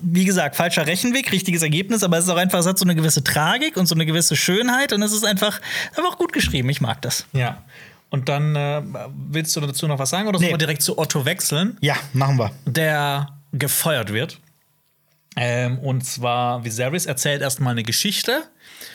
wie 0.00 0.24
gesagt, 0.24 0.54
falscher 0.56 0.86
Rechenweg, 0.86 1.32
richtiges 1.32 1.62
Ergebnis, 1.62 2.02
aber 2.02 2.18
es 2.18 2.24
ist 2.24 2.30
auch 2.30 2.36
einfach, 2.36 2.58
es 2.60 2.66
hat 2.66 2.78
so 2.78 2.84
eine 2.84 2.94
gewisse 2.94 3.24
Tragik 3.24 3.76
und 3.76 3.86
so 3.86 3.94
eine 3.94 4.06
gewisse 4.06 4.36
Schönheit 4.36 4.92
und 4.92 5.02
es 5.02 5.12
ist 5.12 5.24
einfach, 5.24 5.60
einfach 5.96 6.16
gut 6.18 6.32
geschrieben. 6.32 6.68
Ich 6.68 6.80
mag 6.80 7.02
das. 7.02 7.26
Ja. 7.32 7.64
Und 8.10 8.28
dann 8.28 8.54
äh, 8.54 8.82
willst 9.30 9.56
du 9.56 9.60
dazu 9.60 9.88
noch 9.88 9.98
was 9.98 10.10
sagen 10.10 10.28
oder 10.28 10.38
sollen 10.38 10.48
Nee. 10.48 10.54
wir 10.54 10.58
direkt 10.58 10.82
zu 10.82 10.96
Otto 10.98 11.24
wechseln? 11.24 11.76
Ja, 11.80 11.96
machen 12.12 12.38
wir. 12.38 12.52
der 12.64 13.28
gefeuert 13.52 14.12
wird. 14.12 14.38
Ähm, 15.38 15.78
und 15.80 16.06
zwar, 16.06 16.64
Viserys 16.64 17.04
erzählt 17.06 17.42
erstmal 17.42 17.72
eine 17.72 17.82
Geschichte. 17.82 18.44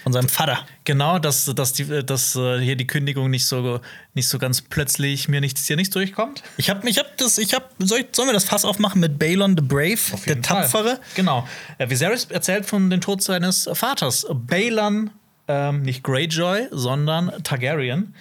Von 0.04 0.14
seinem 0.14 0.30
Vater. 0.30 0.60
Genau, 0.84 1.20
dass, 1.20 1.46
dass, 1.46 1.74
die, 1.74 2.04
dass 2.04 2.36
äh, 2.36 2.60
hier 2.60 2.76
die 2.76 2.88
Kündigung 2.88 3.30
nicht 3.30 3.46
so, 3.46 3.80
nicht 4.16 4.28
so 4.28 4.40
ganz 4.40 4.62
plötzlich 4.62 5.28
mir 5.28 5.42
nichts 5.42 5.68
hier 5.68 5.76
nicht 5.76 5.94
durchkommt. 5.94 6.42
Ich 6.58 6.70
hab, 6.72 6.84
ich 6.86 6.98
hab 6.98 7.18
das, 7.18 7.38
ich 7.38 7.54
hab, 7.54 7.70
soll 7.80 8.00
ich, 8.00 8.08
sollen 8.16 8.28
wir 8.28 8.34
das 8.34 8.46
Fass 8.46 8.66
aufmachen 8.66 9.00
mit 9.00 9.20
Balon 9.20 9.56
the 9.56 9.64
Brave, 9.64 10.00
der 10.26 10.42
Tapfere? 10.42 11.00
Genau. 11.16 11.48
Äh, 11.78 11.90
Viserys 11.90 12.26
erzählt 12.26 12.66
von 12.66 12.90
dem 12.90 13.00
Tod 13.02 13.22
seines 13.22 13.70
Vaters. 13.74 14.26
Balon, 14.32 15.12
ähm, 15.48 15.84
nicht 15.84 16.04
Greyjoy, 16.04 16.68
sondern 16.72 17.32
Targaryen. 17.44 18.16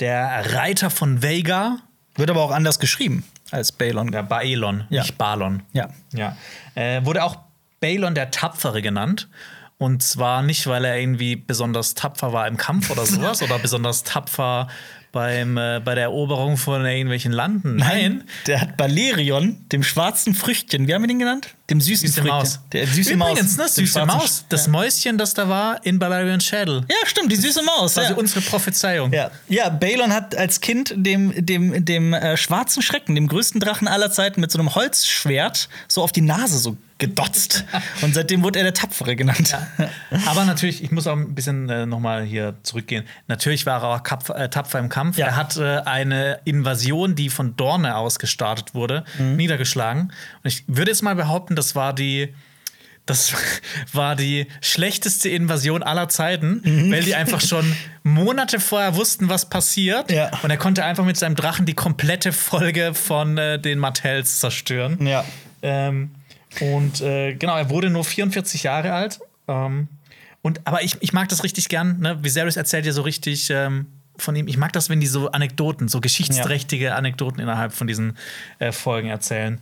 Der 0.00 0.54
Reiter 0.54 0.90
von 0.90 1.22
Vega, 1.22 1.78
Wird 2.16 2.30
aber 2.30 2.42
auch 2.42 2.50
anders 2.52 2.78
geschrieben 2.78 3.24
als 3.50 3.72
Balon. 3.72 4.10
der 4.12 4.22
Baelon, 4.22 4.84
Ja. 4.90 5.02
nicht 5.02 5.18
Balon. 5.18 5.62
Ja. 5.72 5.88
Ja. 6.12 6.36
Äh, 6.76 7.04
wurde 7.04 7.22
auch 7.24 7.38
Balon 7.80 8.14
der 8.14 8.30
Tapfere 8.30 8.82
genannt. 8.82 9.28
Und 9.78 10.02
zwar 10.02 10.42
nicht, 10.42 10.66
weil 10.66 10.84
er 10.84 10.98
irgendwie 10.98 11.36
besonders 11.36 11.94
tapfer 11.94 12.32
war 12.32 12.46
im 12.46 12.56
Kampf 12.56 12.90
oder 12.90 13.04
sowas 13.06 13.42
oder 13.42 13.58
besonders 13.58 14.04
tapfer 14.04 14.68
beim, 15.14 15.56
äh, 15.56 15.80
bei 15.84 15.94
der 15.94 16.04
Eroberung 16.04 16.56
von 16.56 16.84
irgendwelchen 16.84 17.32
Landen. 17.32 17.76
Nein. 17.76 18.24
Der 18.46 18.60
hat 18.60 18.76
Balerion, 18.76 19.64
dem 19.70 19.82
schwarzen 19.82 20.34
Früchtchen, 20.34 20.86
wie 20.86 20.94
haben 20.94 21.02
wir 21.02 21.08
den 21.08 21.18
genannt? 21.18 21.54
Dem 21.70 21.80
süßen 21.80 22.08
Süße 22.08 22.20
Früchtchen. 22.20 22.38
Maus. 22.38 22.60
Der 22.72 22.86
süße 22.86 23.12
Übrigens, 23.14 23.56
Maus. 23.56 23.76
ne, 23.76 23.82
dem 23.82 23.86
süße 23.86 24.04
Maus. 24.06 24.44
Das 24.50 24.68
Mäuschen, 24.68 25.16
das 25.16 25.32
da 25.32 25.48
war 25.48 25.84
in 25.86 25.98
Balerions 25.98 26.44
Schädel. 26.44 26.84
Ja, 26.90 26.96
stimmt, 27.06 27.32
die 27.32 27.36
süße 27.36 27.62
Maus. 27.62 27.96
Also 27.96 28.12
ja. 28.12 28.18
unsere 28.18 28.42
Prophezeiung. 28.42 29.12
Ja, 29.12 29.30
ja 29.48 29.70
Balon 29.70 30.12
hat 30.12 30.36
als 30.36 30.60
Kind 30.60 30.92
dem, 30.94 31.32
dem, 31.46 31.82
dem 31.84 32.12
äh, 32.12 32.36
schwarzen 32.36 32.82
Schrecken, 32.82 33.14
dem 33.14 33.28
größten 33.28 33.60
Drachen 33.60 33.88
aller 33.88 34.10
Zeiten, 34.12 34.42
mit 34.42 34.50
so 34.50 34.58
einem 34.58 34.74
Holzschwert 34.74 35.68
so 35.88 36.02
auf 36.02 36.12
die 36.12 36.20
Nase 36.20 36.58
so 36.58 36.76
gedotzt. 36.98 37.64
Und 38.02 38.14
seitdem 38.14 38.42
wurde 38.44 38.60
er 38.60 38.64
der 38.64 38.74
Tapfere 38.74 39.16
genannt. 39.16 39.56
Aber 40.26 40.44
natürlich, 40.44 40.82
ich 40.84 40.92
muss 40.92 41.08
auch 41.08 41.16
ein 41.16 41.34
bisschen 41.34 41.68
äh, 41.68 41.86
nochmal 41.86 42.22
hier 42.22 42.54
zurückgehen. 42.62 43.04
Natürlich 43.26 43.66
war 43.66 43.82
er 43.82 43.88
auch 43.96 44.02
kapf, 44.04 44.30
äh, 44.30 44.48
tapfer 44.48 44.78
im 44.78 44.88
Kampf. 44.88 45.18
Ja. 45.18 45.26
Er 45.26 45.36
hat 45.36 45.56
äh, 45.56 45.78
eine 45.80 46.38
Invasion, 46.44 47.16
die 47.16 47.30
von 47.30 47.56
Dorne 47.56 47.96
aus 47.96 48.18
gestartet 48.20 48.74
wurde, 48.74 49.04
Mhm. 49.18 49.34
niedergeschlagen. 49.36 50.02
Und 50.02 50.12
ich 50.44 50.64
würde 50.68 50.92
jetzt 50.92 51.02
mal 51.02 51.16
behaupten, 51.16 51.53
das 51.54 51.74
war 51.74 51.92
die. 51.94 52.34
Das 53.06 53.34
war 53.92 54.16
die 54.16 54.46
schlechteste 54.62 55.28
Invasion 55.28 55.82
aller 55.82 56.08
Zeiten, 56.08 56.62
Mhm. 56.64 56.90
weil 56.90 57.02
die 57.02 57.14
einfach 57.14 57.42
schon 57.42 57.76
Monate 58.02 58.60
vorher 58.60 58.96
wussten, 58.96 59.28
was 59.28 59.50
passiert. 59.50 60.10
Ja. 60.10 60.30
Und 60.42 60.50
er 60.50 60.56
konnte 60.56 60.84
einfach 60.84 61.04
mit 61.04 61.18
seinem 61.18 61.34
Drachen 61.36 61.66
die 61.66 61.74
komplette 61.74 62.32
Folge 62.32 62.94
von 62.94 63.36
äh, 63.36 63.58
den 63.58 63.78
Martells 63.78 64.40
zerstören. 64.40 65.06
Ja. 65.06 65.22
Ähm, 65.60 66.12
und 66.60 67.02
äh, 67.02 67.34
genau, 67.34 67.56
er 67.58 67.68
wurde 67.68 67.90
nur 67.90 68.04
44 68.04 68.62
Jahre 68.62 68.94
alt. 68.94 69.20
Ähm, 69.48 69.88
und, 70.40 70.66
aber 70.66 70.82
ich, 70.82 70.96
ich 71.00 71.12
mag 71.12 71.28
das 71.28 71.44
richtig 71.44 71.68
gern. 71.68 71.98
Ne? 72.00 72.22
Viserys 72.22 72.56
erzählt 72.56 72.86
ja 72.86 72.92
so 72.92 73.02
richtig 73.02 73.50
ähm, 73.50 73.86
von 74.16 74.34
ihm. 74.36 74.48
Ich 74.48 74.56
mag 74.56 74.72
das, 74.72 74.88
wenn 74.88 75.00
die 75.00 75.06
so 75.06 75.30
Anekdoten, 75.30 75.88
so 75.88 76.00
geschichtsträchtige 76.00 76.94
Anekdoten 76.94 77.40
innerhalb 77.40 77.72
von 77.74 77.86
diesen 77.86 78.16
äh, 78.60 78.72
Folgen 78.72 79.08
erzählen. 79.08 79.60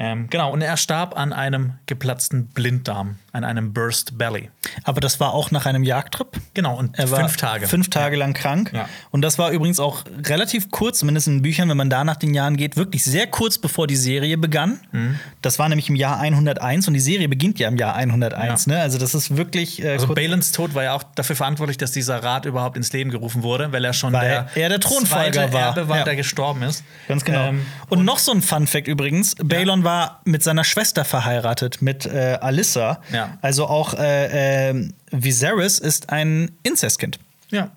Ähm, 0.00 0.28
genau, 0.30 0.52
und 0.52 0.62
er 0.62 0.76
starb 0.76 1.18
an 1.18 1.32
einem 1.32 1.72
geplatzten 1.86 2.46
Blinddarm, 2.46 3.16
an 3.32 3.42
einem 3.42 3.72
Burst 3.72 4.16
Belly. 4.16 4.48
Aber 4.84 5.00
das 5.00 5.18
war 5.18 5.34
auch 5.34 5.50
nach 5.50 5.66
einem 5.66 5.82
Jagdtrip. 5.82 6.28
Genau, 6.54 6.76
und 6.78 6.96
Er 6.96 7.10
war 7.10 7.18
fünf 7.18 7.36
Tage. 7.36 7.66
Fünf 7.66 7.90
Tage 7.90 8.16
lang 8.16 8.32
krank. 8.32 8.70
Ja. 8.72 8.88
Und 9.10 9.22
das 9.22 9.38
war 9.38 9.50
übrigens 9.50 9.80
auch 9.80 10.04
relativ 10.24 10.70
kurz, 10.70 11.00
zumindest 11.00 11.26
in 11.26 11.38
den 11.38 11.42
Büchern, 11.42 11.68
wenn 11.68 11.76
man 11.76 11.90
da 11.90 12.04
nach 12.04 12.14
den 12.14 12.32
Jahren 12.32 12.56
geht, 12.56 12.76
wirklich 12.76 13.02
sehr 13.02 13.26
kurz 13.26 13.58
bevor 13.58 13.88
die 13.88 13.96
Serie 13.96 14.38
begann. 14.38 14.78
Mhm. 14.92 15.18
Das 15.42 15.58
war 15.58 15.68
nämlich 15.68 15.88
im 15.88 15.96
Jahr 15.96 16.20
101 16.20 16.86
und 16.86 16.94
die 16.94 17.00
Serie 17.00 17.28
beginnt 17.28 17.58
ja 17.58 17.66
im 17.66 17.76
Jahr 17.76 17.96
101. 17.96 18.66
Ja. 18.66 18.74
Ne? 18.74 18.80
Also 18.80 18.98
das 18.98 19.16
ist 19.16 19.36
wirklich. 19.36 19.82
Äh, 19.82 19.94
Also 19.94 20.14
Balens 20.14 20.52
Tod 20.52 20.74
war 20.76 20.84
ja 20.84 20.92
auch 20.94 21.02
dafür 21.16 21.34
verantwortlich, 21.34 21.76
dass 21.76 21.90
dieser 21.90 22.22
Rat 22.22 22.46
überhaupt 22.46 22.76
ins 22.76 22.92
Leben 22.92 23.10
gerufen 23.10 23.42
wurde, 23.42 23.72
weil 23.72 23.84
er 23.84 23.92
schon 23.92 24.12
Weil 24.12 24.46
der, 24.54 24.62
er 24.62 24.68
der 24.68 24.78
Thronfolger 24.80 25.52
war. 25.52 25.60
Erbe 25.76 25.88
war, 25.88 25.98
Ja. 25.98 26.04
der 26.04 26.14
gestorben 26.14 26.62
ist. 26.62 26.84
Ganz 27.08 27.24
genau. 27.24 27.48
Ähm, 27.48 27.66
und, 27.88 28.04
noch 28.04 28.18
so 28.20 28.30
ein 28.30 28.42
Fun-Fact 28.42 28.86
übrigens: 28.86 29.34
Balon 29.42 29.82
war 29.82 29.87
mit 30.24 30.42
seiner 30.42 30.64
Schwester 30.64 31.04
verheiratet, 31.04 31.80
mit 31.82 32.06
äh, 32.06 32.38
Alyssa. 32.40 33.00
Ja. 33.12 33.38
Also 33.42 33.66
auch 33.66 33.94
äh, 33.94 34.70
äh, 34.70 34.88
Viserys 35.10 35.78
ist 35.78 36.10
ein 36.10 36.50
Inzestkind. 36.62 37.18
ja. 37.50 37.70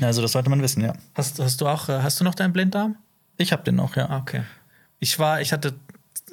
Also, 0.00 0.20
das 0.20 0.32
sollte 0.32 0.50
man 0.50 0.60
wissen, 0.60 0.82
ja. 0.84 0.92
Hast, 1.14 1.38
hast 1.38 1.58
du 1.62 1.68
auch, 1.68 1.88
äh, 1.88 2.00
hast 2.02 2.20
du 2.20 2.24
noch 2.24 2.34
deinen 2.34 2.52
Blinddarm? 2.52 2.96
Ich 3.38 3.50
hab 3.52 3.64
den 3.64 3.76
noch, 3.76 3.96
ja. 3.96 4.06
Ah, 4.10 4.18
Okay. 4.18 4.42
Ich 4.98 5.18
war, 5.18 5.40
ich 5.40 5.52
hatte, 5.52 5.72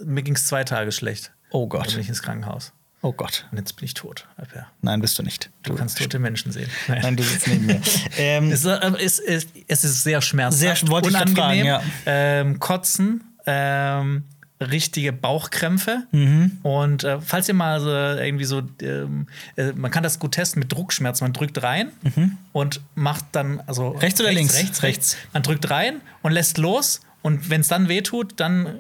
mir 0.04 0.22
ging 0.24 0.36
es 0.36 0.48
zwei 0.48 0.64
Tage 0.66 0.92
schlecht. 0.92 1.32
Oh 1.52 1.68
Gott. 1.68 1.88
bin 1.92 2.00
ich 2.02 2.10
ins 2.10 2.22
Krankenhaus. 2.22 2.74
Oh 3.02 3.14
Gott. 3.14 3.46
Und 3.52 3.58
jetzt 3.60 3.76
bin 3.78 3.86
ich 3.86 3.94
tot. 3.94 4.28
Alper. 4.38 4.68
Nein, 4.82 5.00
bist 5.02 5.18
du 5.20 5.24
nicht. 5.24 5.50
Du 5.64 5.76
kannst 5.76 5.98
tote 5.98 6.20
Menschen 6.20 6.52
sehen. 6.52 6.70
Nein, 6.90 7.16
du 7.16 7.24
sitzt 7.24 7.48
neben 7.48 7.66
mir. 7.68 7.80
ähm, 8.18 8.52
Es, 8.52 8.66
äh, 8.66 9.42
es, 9.68 9.84
ist 9.84 10.04
sehr 10.04 10.22
schmerzhaft. 10.22 10.80
Sehr- 10.80 10.90
wollte 10.90 11.10
ich 11.10 11.16
unangenehm. 11.16 11.66
fragen, 11.68 11.92
ähm, 12.06 12.60
Kotzen, 12.60 13.24
ähm, 13.46 14.24
richtige 14.72 15.14
Bauchkrämpfe. 15.14 16.04
Mhm. 16.12 16.58
Und 16.64 17.04
äh, 17.04 17.20
falls 17.22 17.48
ihr 17.48 17.54
mal 17.54 17.80
so 17.80 17.90
irgendwie 17.90 18.46
so, 18.46 18.62
ähm, 18.82 19.28
äh, 19.56 19.72
man 19.74 19.92
kann 19.92 20.04
das 20.04 20.20
gut 20.20 20.34
testen 20.34 20.60
mit 20.60 20.72
Druckschmerzen. 20.72 21.26
Man 21.26 21.34
drückt 21.34 21.62
rein 21.64 21.92
und 22.52 22.82
macht 22.96 23.26
dann, 23.34 23.62
also 23.68 23.92
Mhm. 23.92 23.98
Rechts 24.00 24.22
oder 24.22 24.32
links? 24.32 24.54
Rechts, 24.56 24.84
Rechts. 24.84 25.14
rechts. 25.14 25.18
Man 25.34 25.44
drückt 25.44 25.70
rein 25.70 26.02
und 26.22 26.32
lässt 26.32 26.58
los. 26.58 27.02
Und 27.22 27.50
wenn 27.50 27.62
es 27.62 27.68
dann 27.68 27.88
wehtut, 27.90 28.34
dann 28.38 28.80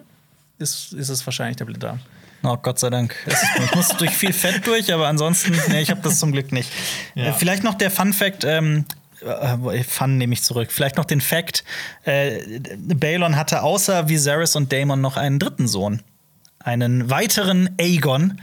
ist, 0.59 0.93
ist 0.93 1.09
es 1.09 1.25
wahrscheinlich 1.25 1.57
der 1.57 1.65
Blinddarm. 1.65 1.99
Oh, 2.45 2.57
Gott 2.57 2.77
sei 2.77 2.89
Dank. 2.89 3.15
Ich 3.63 3.73
muss 3.75 3.87
durch 3.97 4.11
viel 4.11 4.33
Fett 4.33 4.67
durch, 4.67 4.93
aber 4.93 5.07
ansonsten, 5.07 5.53
nee, 5.69 5.79
ich 5.79 5.89
habe 5.91 6.01
das 6.01 6.19
zum 6.19 6.33
Glück 6.33 6.51
nicht. 6.51 6.69
Ja. 7.15 7.27
Äh, 7.27 7.33
vielleicht 7.33 7.63
noch 7.63 7.75
der 7.75 7.89
Fun-Fact, 7.89 8.43
ähm, 8.43 8.83
äh, 9.25 9.83
Fun 9.83 10.17
nehme 10.17 10.33
ich 10.33 10.43
zurück. 10.43 10.71
Vielleicht 10.71 10.97
noch 10.97 11.05
den 11.05 11.21
Fact: 11.21 11.63
äh, 12.03 12.59
Balon 12.77 13.35
hatte 13.35 13.63
außer 13.63 14.09
Viserys 14.09 14.55
und 14.55 14.71
Daemon 14.71 15.01
noch 15.01 15.17
einen 15.17 15.39
dritten 15.39 15.67
Sohn. 15.67 16.01
Einen 16.59 17.09
weiteren 17.09 17.69
Aegon, 17.79 18.39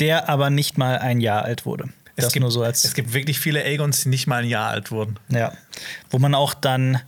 der 0.00 0.28
aber 0.28 0.50
nicht 0.50 0.78
mal 0.78 0.98
ein 0.98 1.20
Jahr 1.20 1.42
alt 1.44 1.66
wurde. 1.66 1.88
Das 2.16 2.26
es 2.26 2.32
gibt, 2.32 2.42
nur 2.42 2.50
so 2.52 2.62
als- 2.62 2.84
es 2.84 2.94
gibt 2.94 3.12
wirklich 3.12 3.40
viele 3.40 3.64
Aegons, 3.64 4.02
die 4.04 4.08
nicht 4.08 4.26
mal 4.28 4.42
ein 4.44 4.48
Jahr 4.48 4.70
alt 4.70 4.92
wurden. 4.92 5.18
Ja. 5.28 5.52
Wo 6.10 6.18
man 6.20 6.34
auch 6.36 6.54
dann 6.54 7.00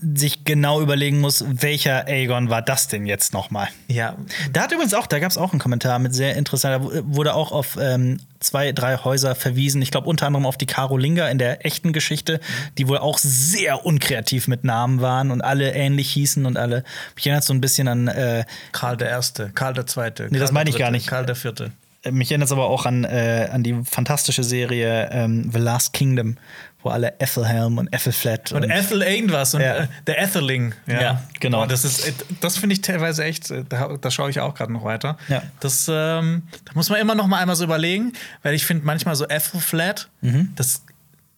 sich 0.00 0.44
genau 0.44 0.80
überlegen 0.80 1.20
muss, 1.20 1.44
welcher 1.48 2.06
Aegon 2.06 2.48
war 2.48 2.62
das 2.62 2.86
denn 2.88 3.06
jetzt 3.06 3.32
nochmal? 3.32 3.68
Ja, 3.88 4.16
Da 4.52 4.62
hat 4.62 4.72
übrigens 4.72 4.94
auch, 4.94 5.06
da 5.06 5.18
gab 5.18 5.30
es 5.30 5.36
auch 5.36 5.52
einen 5.52 5.58
Kommentar 5.60 5.98
mit 5.98 6.14
sehr 6.14 6.36
interessant, 6.36 6.74
da 6.74 6.84
wu- 6.84 7.02
wurde 7.16 7.34
auch 7.34 7.50
auf 7.50 7.76
ähm, 7.80 8.20
zwei, 8.38 8.70
drei 8.72 8.96
Häuser 8.98 9.34
verwiesen. 9.34 9.82
Ich 9.82 9.90
glaube 9.90 10.08
unter 10.08 10.26
anderem 10.26 10.46
auf 10.46 10.56
die 10.56 10.66
Karolinger 10.66 11.28
in 11.30 11.38
der 11.38 11.66
echten 11.66 11.92
Geschichte, 11.92 12.40
die 12.78 12.86
wohl 12.88 12.98
auch 12.98 13.18
sehr 13.18 13.84
unkreativ 13.84 14.46
mit 14.48 14.62
Namen 14.64 15.00
waren 15.00 15.30
und 15.32 15.40
alle 15.42 15.72
ähnlich 15.72 16.10
hießen 16.12 16.46
und 16.46 16.56
alle. 16.56 16.84
Mich 17.16 17.26
erinnert 17.26 17.44
so 17.44 17.52
ein 17.52 17.60
bisschen 17.60 17.88
an, 17.88 18.06
äh, 18.08 18.44
Karl 18.72 18.96
der 18.96 19.08
Erste, 19.08 19.50
Karl 19.54 19.74
der 19.74 19.86
Zweite. 19.86 20.28
Nee, 20.30 20.38
das 20.38 20.52
meine 20.52 20.70
ich 20.70 20.78
gar 20.78 20.90
nicht. 20.92 21.08
Karl 21.08 21.26
der 21.26 21.34
Vierte. 21.36 21.72
mich 22.10 22.30
erinnert 22.30 22.46
es 22.46 22.52
aber 22.52 22.68
auch 22.68 22.86
an, 22.86 23.04
äh, 23.04 23.48
an 23.52 23.62
die 23.62 23.76
fantastische 23.84 24.44
Serie 24.44 25.10
ähm, 25.12 25.50
The 25.52 25.58
Last 25.58 25.92
Kingdom, 25.92 26.36
wo 26.82 26.88
alle 26.90 27.14
Ethelhelm 27.20 27.78
und 27.78 27.92
Ethelflatt 27.92 28.52
Und 28.52 28.64
Ethel 28.64 29.02
irgendwas 29.02 29.54
und 29.54 29.60
Ja. 29.60 29.76
äh, 29.78 29.86
der 30.06 30.20
Ethelling. 30.22 30.74
Ja, 30.86 31.22
genau. 31.40 31.62
Oh, 31.62 31.66
das 31.66 31.84
ist, 31.84 32.06
äh, 32.08 32.12
das 32.40 32.56
finde 32.56 32.74
ich 32.74 32.80
teilweise 32.82 33.24
echt, 33.24 33.50
äh, 33.50 33.64
da, 33.68 33.96
da 34.00 34.10
schaue 34.10 34.30
ich 34.30 34.40
auch 34.40 34.54
gerade 34.54 34.72
noch 34.72 34.84
weiter. 34.84 35.16
Ja. 35.28 35.42
Das, 35.60 35.88
ähm, 35.92 36.42
da 36.64 36.72
muss 36.74 36.88
man 36.88 36.98
immer 37.00 37.14
noch 37.14 37.26
mal 37.26 37.38
einmal 37.38 37.56
so 37.56 37.64
überlegen, 37.64 38.12
weil 38.42 38.54
ich 38.54 38.64
finde 38.64 38.86
manchmal 38.86 39.14
so 39.14 39.26
Ethelflat, 39.28 40.08
das, 40.56 40.82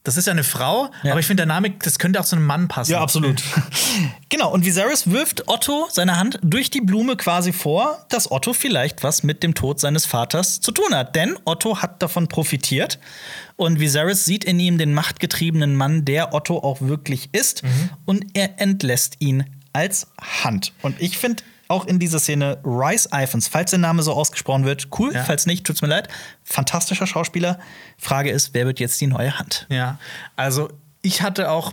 das 0.04 0.16
ist 0.16 0.26
ja 0.26 0.32
eine 0.32 0.44
Frau, 0.44 0.84
Mhm. 0.84 0.90
Ja. 1.04 1.10
aber 1.12 1.20
ich 1.20 1.26
finde 1.26 1.42
der 1.42 1.46
Name, 1.46 1.70
das 1.70 1.98
könnte 1.98 2.20
auch 2.20 2.24
zu 2.24 2.36
einem 2.36 2.44
Mann 2.46 2.68
passen. 2.68 2.92
Ja, 2.92 3.00
absolut. 3.00 3.42
genau, 4.28 4.50
und 4.52 4.64
Viserys 4.64 5.10
wirft 5.10 5.48
Otto 5.48 5.86
seine 5.90 6.16
Hand 6.18 6.38
durch 6.42 6.70
die 6.70 6.80
Blume 6.80 7.16
quasi 7.16 7.52
vor, 7.52 8.04
dass 8.08 8.30
Otto 8.30 8.52
vielleicht 8.52 9.02
was 9.02 9.22
mit 9.22 9.42
dem 9.42 9.54
Tod 9.54 9.78
seines 9.80 10.06
Vaters 10.06 10.60
zu 10.60 10.72
tun 10.72 10.94
hat. 10.94 11.14
Denn 11.14 11.36
Otto 11.44 11.82
hat 11.82 12.02
davon 12.02 12.28
profitiert 12.28 12.98
und 13.56 13.78
Viserys 13.80 14.24
sieht 14.24 14.44
in 14.44 14.58
ihm 14.58 14.78
den 14.78 14.92
machtgetriebenen 14.94 15.76
Mann, 15.76 16.04
der 16.04 16.34
Otto 16.34 16.58
auch 16.58 16.80
wirklich 16.80 17.28
ist, 17.32 17.62
und 18.04 18.24
er 18.34 18.60
entlässt 18.60 19.16
ihn 19.20 19.44
als 19.72 20.08
Hand. 20.42 20.72
Und 20.82 21.00
ich 21.00 21.16
finde 21.18 21.42
auch 21.72 21.86
in 21.86 21.98
dieser 21.98 22.18
Szene 22.20 22.58
Rice 22.64 23.08
Iphans, 23.12 23.48
falls 23.48 23.70
der 23.70 23.78
Name 23.80 24.02
so 24.02 24.12
ausgesprochen 24.12 24.64
wird, 24.64 24.88
cool, 24.98 25.12
Ja. 25.14 25.24
falls 25.24 25.46
nicht, 25.46 25.64
tut's 25.66 25.82
mir 25.82 25.88
leid. 25.88 26.08
Fantastischer 26.44 27.06
Schauspieler. 27.06 27.58
Frage 27.98 28.30
ist, 28.30 28.54
wer 28.54 28.66
wird 28.66 28.78
jetzt 28.78 29.00
die 29.00 29.06
neue 29.08 29.38
Hand? 29.38 29.66
Ja, 29.70 29.98
also 30.36 30.68
ich 31.02 31.22
hatte 31.22 31.50
auch 31.50 31.72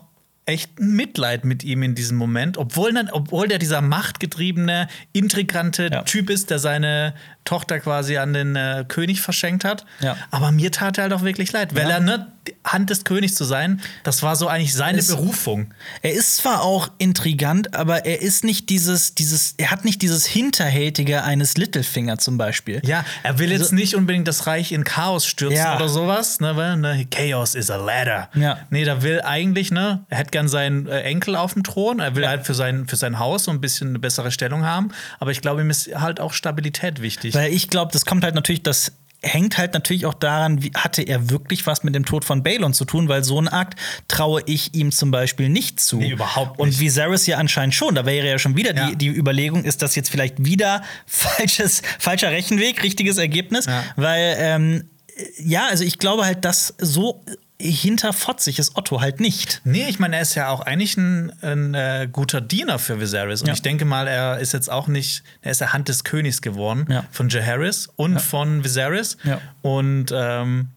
echt 0.49 0.79
Mitleid 0.79 1.45
mit 1.45 1.63
ihm 1.63 1.83
in 1.83 1.95
diesem 1.95 2.17
Moment, 2.17 2.57
obwohl, 2.57 2.93
dann, 2.93 3.09
obwohl 3.09 3.47
der 3.47 3.57
dieser 3.59 3.81
machtgetriebene, 3.81 4.87
intrigante 5.13 5.89
Ja. 5.91 6.01
Typ 6.03 6.29
ist, 6.29 6.49
der 6.49 6.59
seine 6.59 7.13
Tochter 7.45 7.79
quasi 7.79 8.17
an 8.17 8.33
den 8.33 8.55
äh, 8.55 8.85
König 8.87 9.21
verschenkt 9.21 9.63
hat. 9.63 9.85
Ja. 10.01 10.17
Aber 10.29 10.51
mir 10.51 10.71
tat 10.71 10.97
er 10.97 11.03
halt 11.05 11.13
auch 11.13 11.23
wirklich 11.23 11.51
leid, 11.51 11.73
weil 11.75 11.83
Ja. 11.89 11.95
er, 11.95 11.99
ne, 11.99 12.27
Hand 12.63 12.89
des 12.89 13.03
Königs 13.03 13.35
zu 13.35 13.43
sein, 13.43 13.79
das 14.03 14.23
war 14.23 14.35
so 14.35 14.47
eigentlich 14.47 14.73
seine 14.73 14.99
Es- 14.99 15.07
Berufung. 15.07 15.73
Er 16.01 16.13
ist 16.13 16.37
zwar 16.37 16.61
auch 16.63 16.89
intrigant, 16.97 17.75
aber 17.75 18.05
er 18.05 18.21
ist 18.21 18.43
nicht 18.43 18.69
dieses, 18.69 19.13
dieses, 19.15 19.53
er 19.57 19.71
hat 19.71 19.85
nicht 19.85 20.01
dieses 20.01 20.25
Hinterhältige 20.25 21.23
eines 21.23 21.57
Littlefinger 21.57 22.17
zum 22.17 22.37
Beispiel. 22.37 22.81
Ja, 22.85 23.05
er 23.23 23.39
will 23.39 23.51
jetzt 23.51 23.71
nicht 23.71 23.95
unbedingt 23.95 24.27
das 24.27 24.47
Reich 24.47 24.71
in 24.71 24.83
Chaos 24.83 25.25
stürzen 25.27 25.59
Also 25.59 25.75
oder 25.75 25.89
sowas, 25.89 26.39
ne, 26.39 26.55
weil 26.55 26.77
ne, 26.77 27.05
Chaos 27.09 27.55
is 27.55 27.69
a 27.71 27.77
ladder. 27.77 28.29
Ja. 28.35 28.59
Nee, 28.69 28.83
da 28.83 29.01
will 29.03 29.21
eigentlich, 29.21 29.71
ne, 29.71 30.05
er 30.09 30.17
hätte 30.17 30.31
gern 30.39 30.47
seinen 30.47 30.87
äh, 30.87 31.01
Enkel 31.01 31.35
auf 31.35 31.53
dem 31.53 31.63
Thron, 31.63 31.99
er 31.99 32.15
will 32.15 32.25
halt 32.27 32.45
für 32.45 32.53
sein, 32.53 32.87
für 32.87 32.95
sein 32.95 33.19
Haus 33.19 33.43
so 33.43 33.51
ein 33.51 33.59
bisschen 33.59 33.89
eine 33.89 33.99
bessere 33.99 34.31
Stellung 34.31 34.63
haben, 34.63 34.91
aber 35.19 35.31
ich 35.31 35.41
glaube, 35.41 35.61
ihm 35.61 35.69
ist 35.69 35.93
halt 35.95 36.21
auch 36.21 36.31
Stabilität 36.31 37.01
wichtig. 37.01 37.33
Weil 37.35 37.51
ich 37.51 37.67
glaube, 37.69 37.91
das 37.91 38.05
kommt 38.05 38.23
halt 38.23 38.35
natürlich, 38.35 38.63
das 38.63 38.93
hängt 39.21 39.57
halt 39.57 39.73
natürlich 39.73 40.05
auch 40.05 40.13
daran, 40.13 40.63
wie, 40.63 40.71
hatte 40.77 41.01
er 41.01 41.29
wirklich 41.29 41.67
was 41.67 41.83
mit 41.83 41.93
dem 41.93 42.05
Tod 42.05 42.23
von 42.23 42.41
Balon 42.41 42.73
zu 42.73 42.85
tun, 42.85 43.09
weil 43.09 43.21
so 43.25 43.37
einen 43.37 43.49
Akt 43.49 43.77
traue 44.07 44.41
ich 44.45 44.73
ihm 44.75 44.93
zum 44.93 45.11
Beispiel 45.11 45.49
nicht 45.49 45.81
zu. 45.81 45.97
Nee, 45.97 46.11
überhaupt 46.11 46.51
nicht. 46.51 46.59
Und 46.59 46.79
Viserys 46.79 47.27
ja 47.27 47.37
anscheinend 47.37 47.75
schon. 47.75 47.95
Da 47.95 48.05
wäre 48.05 48.25
ja 48.25 48.39
schon 48.39 48.55
wieder 48.55 48.73
Ja. 48.73 48.91
die, 48.91 48.95
die 48.95 49.07
Überlegung, 49.09 49.65
ist 49.65 49.81
das 49.81 49.95
jetzt 49.95 50.09
vielleicht 50.09 50.45
wieder 50.45 50.83
falsches, 51.05 51.81
falscher 51.99 52.31
Rechenweg, 52.31 52.81
richtiges 52.81 53.17
Ergebnis? 53.17 53.65
Ja. 53.65 53.83
Weil, 53.97 54.35
ähm, 54.39 54.89
ja, 55.37 55.67
also 55.67 55.83
ich 55.83 55.99
glaube 55.99 56.23
halt, 56.23 56.45
dass 56.45 56.73
so 56.77 57.21
hinterfotzig 57.59 58.57
ist 58.59 58.75
Otto 58.77 59.01
halt 59.01 59.19
nicht. 59.19 59.61
Nee, 59.65 59.85
ich 59.89 59.99
meine, 59.99 60.15
er 60.15 60.21
ist 60.21 60.35
ja 60.35 60.49
auch 60.49 60.61
eigentlich 60.61 60.95
ein, 60.97 61.31
ein 61.41 61.73
äh, 61.73 62.07
guter 62.11 62.41
Diener 62.41 62.79
für 62.79 62.99
Viserys. 63.01 63.41
Und 63.41 63.47
Ja. 63.47 63.53
ich 63.53 63.61
denke 63.61 63.85
mal, 63.85 64.07
er 64.07 64.39
ist 64.39 64.53
jetzt 64.53 64.71
auch 64.71 64.87
nicht, 64.87 65.23
er 65.41 65.51
ist 65.51 65.61
der 65.61 65.73
Hand 65.73 65.89
des 65.89 66.03
Königs 66.03 66.41
geworden 66.41 66.85
Ja. 66.89 67.03
von 67.11 67.29
Jaehaerys 67.29 67.89
und 67.95 68.21
von 68.21 68.63
Viserys. 68.63 69.17
Ja. 69.23 69.41
Und 69.61 70.07
ähm, 70.13 70.69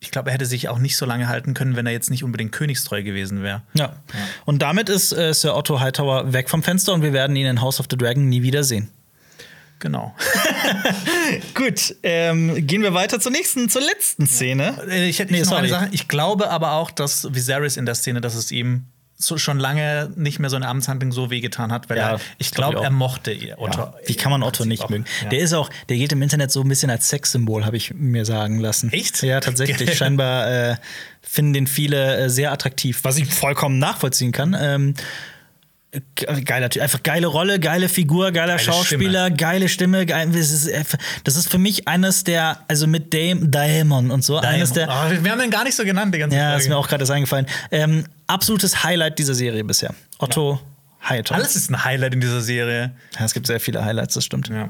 ich 0.00 0.10
glaube, 0.10 0.30
er 0.30 0.34
hätte 0.34 0.46
sich 0.46 0.68
auch 0.68 0.78
nicht 0.78 0.96
so 0.96 1.06
lange 1.06 1.28
halten 1.28 1.54
können, 1.54 1.76
wenn 1.76 1.86
er 1.86 1.92
jetzt 1.92 2.10
nicht 2.10 2.24
unbedingt 2.24 2.52
königstreu 2.52 3.02
gewesen 3.02 3.42
wäre. 3.42 3.62
Ja. 3.74 3.94
Und 4.44 4.62
damit 4.62 4.88
ist 4.88 5.12
äh, 5.12 5.32
Sir 5.34 5.56
Otto 5.56 5.80
Hightower 5.80 6.32
weg 6.32 6.50
vom 6.50 6.62
Fenster 6.62 6.92
und 6.92 7.02
wir 7.02 7.12
werden 7.12 7.36
ihn 7.36 7.46
in 7.46 7.60
House 7.60 7.78
of 7.80 7.86
the 7.90 7.96
Dragon 7.96 8.28
nie 8.28 8.42
wieder 8.42 8.64
sehen. 8.64 8.90
Genau. 9.82 10.14
Gut, 11.54 11.96
ähm, 12.04 12.66
gehen 12.66 12.82
wir 12.82 12.94
weiter 12.94 13.18
zur 13.18 13.32
nächsten, 13.32 13.68
zur 13.68 13.82
letzten 13.82 14.28
Szene. 14.28 14.76
Äh, 14.88 15.08
Ich 15.08 15.18
hätte 15.18 15.32
Nee, 15.32 15.40
ich 15.40 15.46
noch 15.46 15.56
eine. 15.58 15.68
Sache. 15.68 15.88
Ich 15.90 16.06
glaube 16.06 16.50
aber 16.50 16.72
auch, 16.74 16.92
dass 16.92 17.34
Viserys 17.34 17.76
in 17.76 17.84
der 17.84 17.96
Szene, 17.96 18.20
dass 18.20 18.36
es 18.36 18.52
ihm 18.52 18.84
so 19.18 19.38
schon 19.38 19.58
lange 19.58 20.10
nicht 20.16 20.38
mehr 20.38 20.50
so 20.50 20.56
eine 20.56 20.68
Amtshandlung 20.68 21.10
so 21.12 21.30
wehgetan 21.30 21.72
hat, 21.72 21.90
weil 21.90 21.96
Ja, 21.98 22.10
er, 22.12 22.14
ich 22.16 22.20
glaub 22.20 22.38
ich 22.38 22.50
glaube, 22.52 22.78
auch. 22.78 22.84
er 22.84 22.90
mochte 22.90 23.32
ihr- 23.32 23.58
Otto. 23.60 23.78
Ja, 23.80 23.94
wie 24.06 24.14
kann 24.16 24.30
man 24.30 24.42
Otto 24.44 24.64
nicht 24.64 24.80
Prinzip 24.82 24.90
mögen? 24.90 25.04
auch. 25.18 25.22
Ja. 25.24 25.28
Der 25.30 25.38
ist 25.40 25.52
auch, 25.52 25.70
der 25.88 25.96
gilt 25.96 26.12
im 26.12 26.22
Internet 26.22 26.50
so 26.52 26.60
ein 26.62 26.68
bisschen 26.68 26.90
als 26.90 27.08
Sexsymbol, 27.08 27.64
habe 27.64 27.76
ich 27.76 27.92
mir 27.94 28.24
sagen 28.24 28.58
lassen. 28.60 28.92
Echt? 28.92 29.20
Ja, 29.22 29.40
tatsächlich. 29.40 29.94
Scheinbar 29.96 30.48
äh, 30.72 30.76
finden 31.22 31.52
den 31.54 31.66
viele 31.68 32.16
äh, 32.16 32.30
sehr 32.30 32.52
attraktiv, 32.52 33.00
was 33.02 33.16
ich 33.16 33.32
vollkommen 33.32 33.78
nachvollziehen 33.78 34.30
kann. 34.32 34.56
Ähm, 34.60 34.94
Geiler 36.46 36.70
Typ, 36.70 36.82
einfach 36.82 37.02
geile 37.02 37.26
Rolle, 37.26 37.60
geile 37.60 37.86
Figur, 37.88 38.32
geiler 38.32 38.56
Geile 38.56 38.58
Schauspieler, 38.64 39.30
geile 39.30 39.68
Stimme. 39.68 40.06
Geil, 40.06 40.30
das, 40.32 40.50
ist, 40.50 40.72
einfach- 40.72 40.98
das 41.24 41.36
ist 41.36 41.50
für 41.50 41.58
mich 41.58 41.86
eines 41.86 42.24
der, 42.24 42.60
also 42.66 42.86
mit 42.86 43.12
Dame, 43.12 43.46
Daemon 43.48 44.10
und 44.10 44.24
so, 44.24 44.38
eines 44.38 44.72
der, 44.72 44.88
Oh, 44.88 45.22
wir 45.22 45.30
haben 45.30 45.38
den 45.38 45.50
gar 45.50 45.64
nicht 45.64 45.74
so 45.76 45.84
genannt, 45.84 46.14
die 46.14 46.18
ganze 46.18 46.34
ja, 46.36 46.48
Folge. 46.50 46.62
ist 46.62 46.68
mir 46.70 46.76
auch 46.78 46.88
gerade 46.88 47.12
eingefallen. 47.12 47.46
Ähm, 47.70 48.06
absolutes 48.26 48.82
Highlight 48.84 49.18
dieser 49.18 49.34
Serie 49.34 49.64
bisher. 49.64 49.94
Otto 50.18 50.60
Hightower. 51.06 51.36
Alles 51.36 51.56
ist 51.56 51.68
ein 51.70 51.84
Highlight 51.84 52.14
in 52.14 52.20
dieser 52.20 52.40
Serie. 52.40 52.92
Ja, 53.18 53.24
es 53.26 53.34
gibt 53.34 53.46
sehr 53.46 53.60
viele 53.60 53.84
Highlights, 53.84 54.14
das 54.14 54.24
stimmt. 54.24 54.48
Ja. 54.48 54.68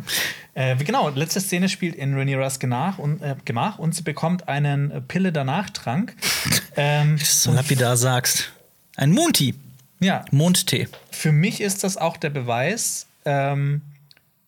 Äh, 0.54 0.74
genau, 0.76 1.10
letzte 1.10 1.40
Szene 1.40 1.68
spielt 1.68 1.94
in 1.94 2.14
Rhaenyras 2.14 2.58
Gemach 2.58 2.98
und, 2.98 3.22
äh, 3.22 3.36
Gemach 3.44 3.78
und 3.78 3.94
sie 3.94 4.02
bekommt 4.02 4.48
einen 4.48 4.90
äh, 4.90 5.00
Pille 5.02 5.30
danach 5.30 5.70
Trank. 5.70 6.16
ähm, 6.76 7.16
So 7.22 7.52
lapidar 7.52 7.96
sagst. 7.96 8.50
Ein 8.96 9.12
Mondtee. 9.12 9.54
Ja, 10.02 10.24
Mondtee. 10.30 10.88
für 11.10 11.32
mich 11.32 11.60
ist 11.60 11.84
das 11.84 11.96
auch 11.96 12.16
der 12.16 12.30
Beweis. 12.30 13.06
Ähm, 13.24 13.82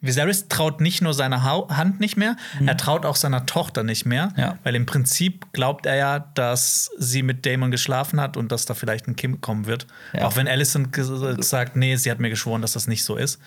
Viserys 0.01 0.49
traut 0.49 0.83
nicht 0.83 1.01
nur 1.01 1.15
seiner 1.15 1.45
Hau 1.45 1.71
Hand 1.71 1.99
nicht 1.99 2.19
mehr, 2.19 2.37
er 2.67 2.77
traut 2.77 3.07
auch 3.07 3.17
seiner 3.17 3.47
Tochter 3.47 3.83
nicht 3.85 4.05
mehr, 4.05 4.27
Mhm. 4.35 4.39
Ja. 4.41 4.59
weil 4.63 4.75
im 4.75 4.85
Prinzip 4.85 5.47
glaubt 5.55 5.87
er 5.87 5.95
ja, 5.97 6.19
dass 6.19 6.91
sie 6.99 7.23
mit 7.23 7.47
Damon 7.47 7.71
geschlafen 7.71 8.21
hat 8.21 8.37
und 8.37 8.53
dass 8.53 8.67
da 8.67 8.75
vielleicht 8.75 9.09
ein 9.09 9.17
Kind 9.17 9.41
kommen 9.41 9.65
wird. 9.65 9.87
Ja. 10.13 10.27
Auch 10.27 10.37
wenn 10.37 10.47
Alicent 10.47 10.93
gesagt, 10.93 11.77
nee, 11.77 11.97
sie 11.97 12.11
hat 12.11 12.21
mir 12.21 12.29
geschworen, 12.29 12.61
dass 12.61 12.73
das 12.75 12.87
nicht 12.87 13.03
so 13.03 13.17
ist. 13.17 13.41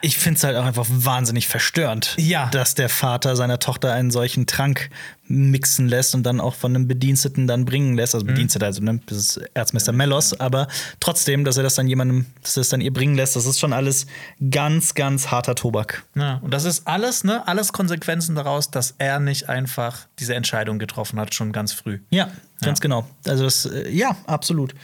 Ich 0.00 0.18
finde 0.18 0.36
es 0.36 0.44
halt 0.44 0.56
auch 0.56 0.64
einfach 0.66 0.86
wahnsinnig 0.88 1.48
verstörend, 1.48 2.14
Ja. 2.18 2.48
dass 2.50 2.74
der 2.74 2.88
Vater 2.88 3.36
seiner 3.36 3.58
Tochter 3.58 3.92
einen 3.92 4.10
solchen 4.10 4.46
Trank 4.46 4.90
mixen 5.26 5.88
lässt 5.88 6.14
und 6.14 6.22
dann 6.24 6.40
auch 6.40 6.54
von 6.54 6.74
einem 6.74 6.86
Bediensteten 6.86 7.46
dann 7.46 7.64
bringen 7.64 7.94
lässt. 7.96 8.14
Also 8.14 8.26
Bediensteter, 8.26 8.66
also 8.66 8.82
ne, 8.82 9.00
das 9.06 9.16
ist 9.18 9.36
Erzmeister 9.54 9.92
Mellos, 9.92 10.38
aber 10.38 10.68
trotzdem, 11.00 11.44
dass 11.44 11.56
er 11.56 11.62
das 11.62 11.74
dann 11.76 11.88
jemandem, 11.88 12.26
dass 12.42 12.56
er 12.58 12.60
das 12.60 12.68
dann 12.68 12.82
ihr 12.82 12.92
bringen 12.92 13.14
lässt, 13.14 13.34
das 13.34 13.46
ist 13.46 13.58
schon 13.58 13.72
alles 13.72 14.06
ganz, 14.50 14.94
ganz 14.94 15.30
harter 15.30 15.54
Tobak. 15.54 16.04
Ja, 16.14 16.34
und 16.42 16.52
das 16.52 16.64
ist 16.64 16.86
alles, 16.86 17.24
ne, 17.24 17.46
alles 17.48 17.72
Konsequenzen 17.72 18.34
daraus, 18.34 18.70
dass 18.70 18.94
er 18.98 19.20
nicht 19.20 19.48
einfach 19.48 20.06
diese 20.18 20.34
Entscheidung 20.34 20.78
getroffen 20.78 21.18
hat, 21.18 21.34
schon 21.34 21.52
ganz 21.52 21.72
früh. 21.72 22.00
Ja, 22.10 22.28
ganz 22.60 22.80
genau. 22.80 23.08
Also 23.26 23.44
das, 23.44 23.64
äh, 23.64 23.88
ja, 23.90 24.16
absolut. 24.26 24.74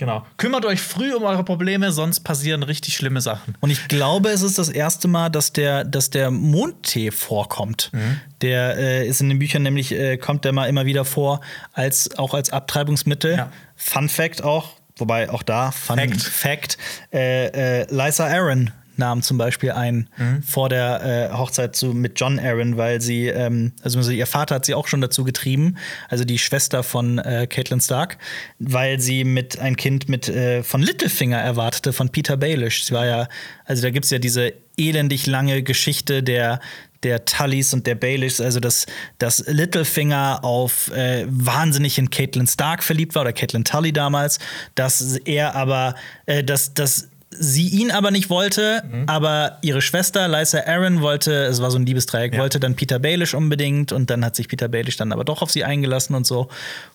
Genau. 0.00 0.24
Kümmert 0.38 0.64
euch 0.64 0.80
früh 0.80 1.12
um 1.12 1.24
eure 1.24 1.44
Probleme, 1.44 1.92
sonst 1.92 2.20
passieren 2.20 2.62
richtig 2.62 2.96
schlimme 2.96 3.20
Sachen. 3.20 3.54
Und 3.60 3.68
ich 3.68 3.86
glaube, 3.86 4.30
es 4.30 4.40
ist 4.40 4.58
das 4.58 4.70
erste 4.70 5.08
Mal, 5.08 5.28
dass 5.28 5.52
der, 5.52 5.84
dass 5.84 6.08
der 6.08 6.30
Mondtee 6.30 7.10
vorkommt. 7.10 7.90
Mhm. 7.92 8.18
Der 8.40 8.78
äh, 8.78 9.06
ist 9.06 9.20
in 9.20 9.28
den 9.28 9.38
Büchern 9.38 9.62
nämlich, 9.62 9.92
äh, 9.92 10.16
kommt 10.16 10.46
der 10.46 10.54
mal 10.54 10.70
immer 10.70 10.86
wieder 10.86 11.04
vor, 11.04 11.42
als, 11.74 12.16
auch 12.18 12.32
als 12.32 12.48
Abtreibungsmittel. 12.48 13.36
Ja. 13.36 13.52
Fun 13.76 14.08
Fact 14.08 14.42
auch, 14.42 14.70
wobei 14.96 15.28
auch 15.28 15.42
da, 15.42 15.70
Fun 15.70 15.98
Fact. 15.98 16.22
Fact, 16.22 16.78
äh, 17.12 17.82
äh, 17.82 17.86
Lysa 17.90 18.26
Aaron 18.26 18.70
nahm 19.00 19.22
zum 19.22 19.36
Beispiel 19.36 19.72
ein 19.72 20.08
Mhm. 20.16 20.42
vor 20.42 20.68
der 20.68 21.30
äh, 21.32 21.36
Hochzeit 21.36 21.74
zu, 21.74 21.86
mit 21.88 22.20
John 22.20 22.38
Aaron, 22.38 22.76
weil 22.76 23.00
sie, 23.00 23.26
ähm, 23.26 23.72
also 23.82 24.08
ihr 24.10 24.26
Vater 24.26 24.54
hat 24.54 24.66
sie 24.66 24.74
auch 24.74 24.86
schon 24.86 25.00
dazu 25.00 25.24
getrieben, 25.24 25.76
also 26.08 26.24
die 26.24 26.38
Schwester 26.38 26.82
von 26.82 27.18
äh, 27.18 27.46
Caitlin 27.48 27.80
Stark, 27.80 28.18
weil 28.58 29.00
sie 29.00 29.24
mit 29.24 29.58
ein 29.58 29.76
Kind 29.76 30.08
mit 30.08 30.28
äh, 30.28 30.62
von 30.62 30.82
Littlefinger 30.82 31.38
erwartete, 31.38 31.92
von 31.92 32.10
Peter 32.10 32.36
Baelish. 32.36 32.84
Sie 32.84 32.94
war 32.94 33.06
ja, 33.06 33.28
also 33.64 33.82
da 33.82 33.90
gibt 33.90 34.04
es 34.04 34.10
ja 34.10 34.18
diese 34.18 34.52
elendig 34.76 35.26
lange 35.26 35.62
Geschichte 35.62 36.22
der 36.22 36.60
der 37.02 37.24
Tullys 37.24 37.72
und 37.72 37.86
der 37.86 37.94
Baelish, 37.94 38.40
also 38.40 38.60
dass, 38.60 38.84
dass 39.18 39.42
Littlefinger 39.46 40.40
auf 40.44 40.90
äh, 40.92 41.24
wahnsinnig 41.30 41.96
in 41.98 42.10
Caitlin 42.10 42.46
Stark 42.46 42.82
verliebt 42.82 43.14
war 43.14 43.22
oder 43.22 43.32
Caitlin 43.32 43.64
Tully 43.64 43.92
damals, 43.92 44.38
dass 44.74 45.16
er 45.24 45.54
aber, 45.54 45.94
äh, 46.26 46.44
dass, 46.44 46.74
dass 46.74 47.08
sie 47.42 47.68
ihn 47.68 47.90
aber 47.90 48.10
nicht 48.10 48.28
wollte, 48.28 48.84
aber 49.06 49.56
ihre 49.62 49.80
Schwester 49.80 50.28
Lysa 50.28 50.58
Aaron 50.66 51.00
wollte, 51.00 51.32
es 51.46 51.62
war 51.62 51.70
so 51.70 51.78
ein 51.78 51.86
Liebesdreieck, 51.86 52.34
Ja. 52.34 52.40
wollte 52.40 52.60
dann 52.60 52.76
Peter 52.76 52.98
Baelish 52.98 53.32
unbedingt 53.32 53.92
und 53.92 54.10
dann 54.10 54.22
hat 54.24 54.36
sich 54.36 54.46
Peter 54.46 54.68
Baelish 54.68 54.98
dann 54.98 55.10
aber 55.10 55.24
doch 55.24 55.40
auf 55.40 55.50
sie 55.50 55.64
eingelassen 55.64 56.14
und 56.14 56.26
so 56.26 56.48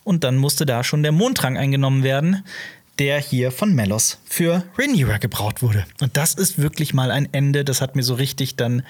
und 0.03 0.23
dann 0.23 0.37
musste 0.37 0.67
da 0.67 0.83
schon 0.83 1.01
der 1.01 1.11
Mondtrank 1.11 1.57
eingenommen 1.57 2.03
werden, 2.03 2.43
der 2.99 3.19
hier 3.19 3.51
von 3.51 3.73
Melos 3.73 4.19
für 4.25 4.63
Rhaenyra 4.77 5.17
gebraut 5.17 5.61
wurde. 5.63 5.85
Und 5.99 6.15
das 6.15 6.35
ist 6.35 6.61
wirklich 6.61 6.93
mal 6.93 7.09
ein 7.09 7.27
Ende, 7.33 7.65
das 7.65 7.81
hat 7.81 7.95
mir 7.95 8.03
so 8.03 8.13
richtig 8.13 8.55
dann 8.55 8.83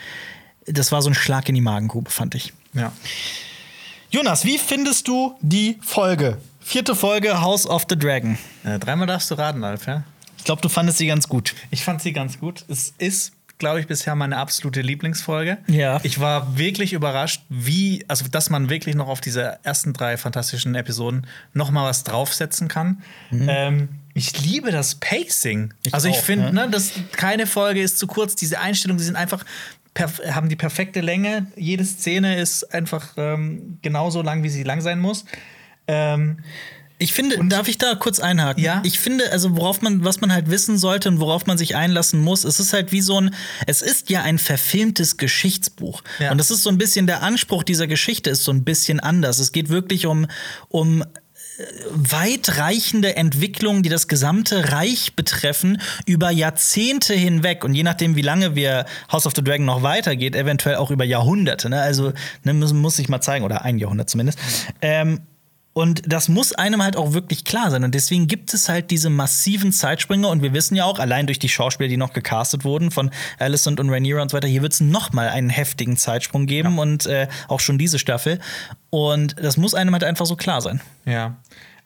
das 0.68 0.92
war 0.92 1.02
so 1.02 1.10
ein 1.10 1.14
Schlag 1.16 1.48
in 1.48 1.56
die 1.56 1.62
Magengrube, 1.62 2.10
fand 2.12 2.36
ich. 2.36 2.52
Ja. 2.74 2.92
Jonas, 4.10 4.46
wie 4.46 4.58
findest 4.58 5.08
du 5.08 5.36
die 5.42 5.78
Folge? 5.82 6.38
Vierte 6.60 6.96
Folge 6.96 7.40
House 7.42 7.68
of 7.68 7.86
the 7.90 7.96
Dragon. 7.98 8.38
Äh, 8.64 8.80
dreimal 8.80 9.08
darfst 9.08 9.30
du 9.32 9.36
raten, 9.36 9.64
Alf, 9.64 9.86
ja? 9.88 10.04
Ich 10.46 10.48
glaube, 10.48 10.62
du 10.62 10.70
fandest 10.70 11.00
sie 11.00 11.08
ganz 11.08 11.28
gut. 11.28 11.56
Ich 11.72 11.84
fand 11.84 12.04
sie 12.04 12.14
ganz 12.14 12.40
gut. 12.40 12.66
Es 12.68 12.94
ist, 13.00 13.34
glaube 13.58 13.80
ich, 13.80 13.88
bisher 13.88 14.14
meine 14.14 14.38
absolute 14.38 14.82
Lieblingsfolge. 14.82 15.58
Ja. 15.66 16.00
Ich 16.04 16.20
war 16.20 16.56
wirklich 16.56 16.94
überrascht, 16.94 17.42
wie, 17.50 18.06
also 18.08 18.28
dass 18.30 18.52
man 18.52 18.70
wirklich 18.70 18.94
noch 18.94 19.08
auf 19.08 19.22
diese 19.22 19.58
ersten 19.64 19.94
drei 19.94 20.18
fantastischen 20.18 20.76
Episoden 20.76 21.26
noch 21.54 21.72
mal 21.72 21.90
was 21.90 22.04
draufsetzen 22.04 22.68
kann. 22.68 23.02
Ähm, 23.32 23.90
ich 24.14 24.40
liebe 24.40 24.70
das 24.70 24.94
Pacing. 24.94 25.62
Mhm. 25.62 25.74
Ich 25.82 25.96
also 25.96 26.10
ich 26.10 26.18
finde, 26.18 26.54
ne? 26.54 26.66
ne, 26.66 26.70
dass 26.70 26.92
keine 27.14 27.48
Folge 27.48 27.82
ist 27.82 27.98
zu 27.98 28.06
kurz. 28.06 28.36
Diese 28.36 28.60
Einstellungen, 28.60 29.00
die 29.00 29.06
sind 29.06 29.16
einfach 29.16 29.44
haben 29.98 30.48
die 30.48 30.56
perfekte 30.56 31.02
Länge. 31.02 31.48
Jede 31.56 31.86
Szene 31.86 32.38
ist 32.38 32.72
einfach 32.72 33.14
ähm, 33.18 33.80
genauso 33.82 34.22
lang, 34.22 34.44
wie 34.44 34.50
sie 34.50 34.62
lang 34.62 34.82
sein 34.82 35.00
muss. 35.00 35.26
Ähm, 35.88 36.44
Ich 36.98 37.12
finde, 37.12 37.38
darf 37.50 37.68
ich 37.68 37.78
da 37.78 37.94
kurz 37.96 38.20
einhaken? 38.20 38.64
Ja. 38.64 38.82
Ich 38.86 39.00
finde, 39.00 39.32
also 39.32 39.58
worauf 39.58 39.82
man, 39.82 40.06
was 40.06 40.22
man 40.22 40.32
halt 40.32 40.50
wissen 40.50 40.78
sollte 40.78 41.10
und 41.10 41.20
worauf 41.20 41.46
man 41.46 41.58
sich 41.58 41.76
einlassen 41.76 42.22
muss, 42.22 42.46
es 42.46 42.60
ist 42.60 42.72
halt 42.72 42.94
wie 42.94 43.02
so 43.02 43.20
ein, 43.20 43.36
es 43.68 43.82
ist 43.82 44.10
ja 44.10 44.22
ein 44.22 44.40
verfilmtes 44.40 45.18
Geschichtsbuch. 45.18 46.04
Ja. 46.20 46.32
Und 46.32 46.38
das 46.38 46.52
ist 46.52 46.64
so 46.64 46.70
ein 46.70 46.78
bisschen 46.78 47.06
der 47.06 47.22
Anspruch 47.22 47.64
dieser 47.64 47.88
Geschichte 47.88 48.30
ist 48.30 48.46
so 48.46 48.52
ein 48.52 48.64
bisschen 48.64 49.02
anders. 49.02 49.40
Es 49.40 49.52
geht 49.52 49.68
wirklich 49.68 50.06
um, 50.06 50.28
um 50.70 51.02
äh, 51.02 51.06
weitreichende 51.90 53.18
Entwicklungen, 53.18 53.84
die 53.84 53.90
das 53.90 54.08
gesamte 54.08 54.72
Reich 54.72 55.18
betreffen, 55.18 55.82
über 56.06 56.30
Jahrzehnte 56.30 57.14
hinweg. 57.14 57.66
Und 57.66 57.74
je 57.74 57.84
nachdem, 57.84 58.16
wie 58.16 58.22
lange 58.22 58.56
wir 58.56 58.86
House 59.12 59.28
of 59.28 59.34
the 59.36 59.44
Dragon 59.44 59.66
noch 59.66 59.84
weitergeht, 59.84 60.34
eventuell 60.34 60.78
auch 60.78 60.92
über 60.92 61.04
Jahrhunderte. 61.04 61.70
Ne? 61.70 61.82
Also 61.82 62.14
ne, 62.44 62.54
muss, 62.54 62.72
muss 62.72 63.00
ich 63.00 63.10
mal 63.10 63.20
zeigen, 63.20 63.44
oder 63.44 63.66
ein 63.66 63.80
Jahrhundert 63.80 64.10
zumindest. 64.10 64.40
Ähm, 64.82 65.20
und 65.78 66.04
das 66.08 66.30
muss 66.30 66.54
einem 66.54 66.82
halt 66.82 66.96
auch 66.96 67.12
wirklich 67.12 67.44
klar 67.44 67.70
sein. 67.70 67.84
Und 67.84 67.94
deswegen 67.94 68.28
gibt 68.28 68.54
es 68.54 68.70
halt 68.70 68.92
diese 68.92 69.10
massiven 69.10 69.74
Zeitsprünge. 69.74 70.30
Und 70.30 70.42
wir 70.42 70.54
wissen 70.54 70.74
ja 70.74 70.86
auch, 70.86 71.00
allein 71.00 71.26
durch 71.26 71.38
die 71.38 71.50
Schauspieler, 71.50 71.90
die 71.90 71.98
noch 71.98 72.14
gecastet 72.14 72.64
wurden, 72.64 72.92
von 72.92 73.12
Alicent 73.40 73.82
und 73.82 73.90
Rhaenyra 73.90 74.22
und 74.22 74.32
so 74.32 74.38
weiter, 74.38 74.48
hier 74.48 74.62
wird 74.62 74.72
es 74.72 74.80
noch 74.80 75.12
mal 75.12 75.28
einen 75.28 75.50
heftigen 75.50 75.98
Zeitsprung 75.98 76.46
geben. 76.46 76.80
Und 76.80 77.08
äh, 77.08 77.28
auch 77.50 77.60
schon 77.60 77.78
diese 77.78 78.00
Staffel. 78.00 78.40
Und 78.90 79.36
das 79.38 79.58
muss 79.58 79.74
einem 79.74 79.92
halt 79.92 80.06
einfach 80.06 80.26
so 80.26 80.38
klar 80.38 80.62
sein. 80.62 80.80
Ja. 81.06 81.36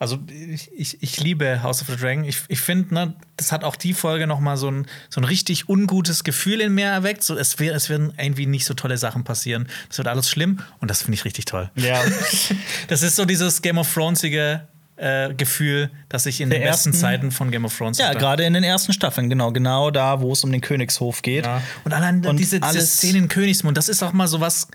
Also 0.02 0.18
ich, 0.30 0.72
ich, 0.74 1.04
ich 1.04 1.20
liebe 1.20 1.62
House 1.62 1.82
of 1.82 1.90
the 1.90 1.98
Dragon. 1.98 2.24
Ich, 2.24 2.44
ich 2.48 2.62
finde, 2.62 2.94
ne, 2.94 3.14
das 3.36 3.52
hat 3.52 3.66
auch 3.66 3.76
die 3.76 3.94
Folge 3.94 4.28
noch 4.28 4.40
mal 4.40 4.56
so 4.56 4.72
ein, 4.72 4.88
so 5.10 5.20
ein 5.20 5.26
richtig 5.26 5.68
ungutes 5.68 6.24
Gefühl 6.24 6.62
in 6.62 6.74
mir 6.74 6.86
erweckt. 6.88 7.22
So, 7.22 7.36
es, 7.38 7.60
wär, 7.60 7.76
es 7.76 7.90
werden 7.90 8.14
irgendwie 8.18 8.46
nicht 8.46 8.64
so 8.66 8.74
tolle 8.74 8.98
Sachen 8.98 9.26
passieren. 9.26 9.68
Das 9.90 9.98
wird 9.98 10.08
alles 10.08 10.30
schlimm 10.30 10.60
und 10.80 10.90
das 10.90 11.02
finde 11.02 11.16
ich 11.16 11.26
richtig 11.26 11.46
toll. 11.46 11.70
Ja. 11.76 12.02
Das 12.88 13.04
ist 13.04 13.18
so 13.18 13.26
dieses 13.26 13.62
Game 13.62 13.78
of 13.78 13.94
Thronesige 13.94 14.68
äh, 14.96 15.34
Gefühl, 15.34 15.92
das 16.10 16.26
ich 16.26 16.42
in 16.42 16.50
Der 16.50 16.60
den 16.60 16.66
besten 16.66 16.90
ersten- 16.90 17.00
Zeiten 17.02 17.32
von 17.32 17.52
Game 17.52 17.66
of 17.66 17.78
Thrones 17.78 17.98
Ja, 17.98 18.14
gerade 18.14 18.44
in 18.44 18.54
den 18.54 18.64
ersten 18.64 18.94
Staffeln, 18.94 19.30
genau, 19.30 19.52
genau 19.52 19.92
da, 19.92 20.22
wo 20.22 20.32
es 20.32 20.44
um 20.44 20.52
den 20.52 20.62
Königshof 20.62 21.22
geht. 21.22 21.46
Ja. 21.46 21.62
Und 21.84 21.94
allein 21.94 22.26
Und 22.26 22.38
diese, 22.38 22.60
diese 22.60 22.82
Szene 22.82 23.18
in 23.20 23.28
Königsmund, 23.28 23.78
das 23.78 23.90
ist 23.90 24.02
auch 24.04 24.14
mal 24.14 24.28
so 24.28 24.40
was 24.42 24.68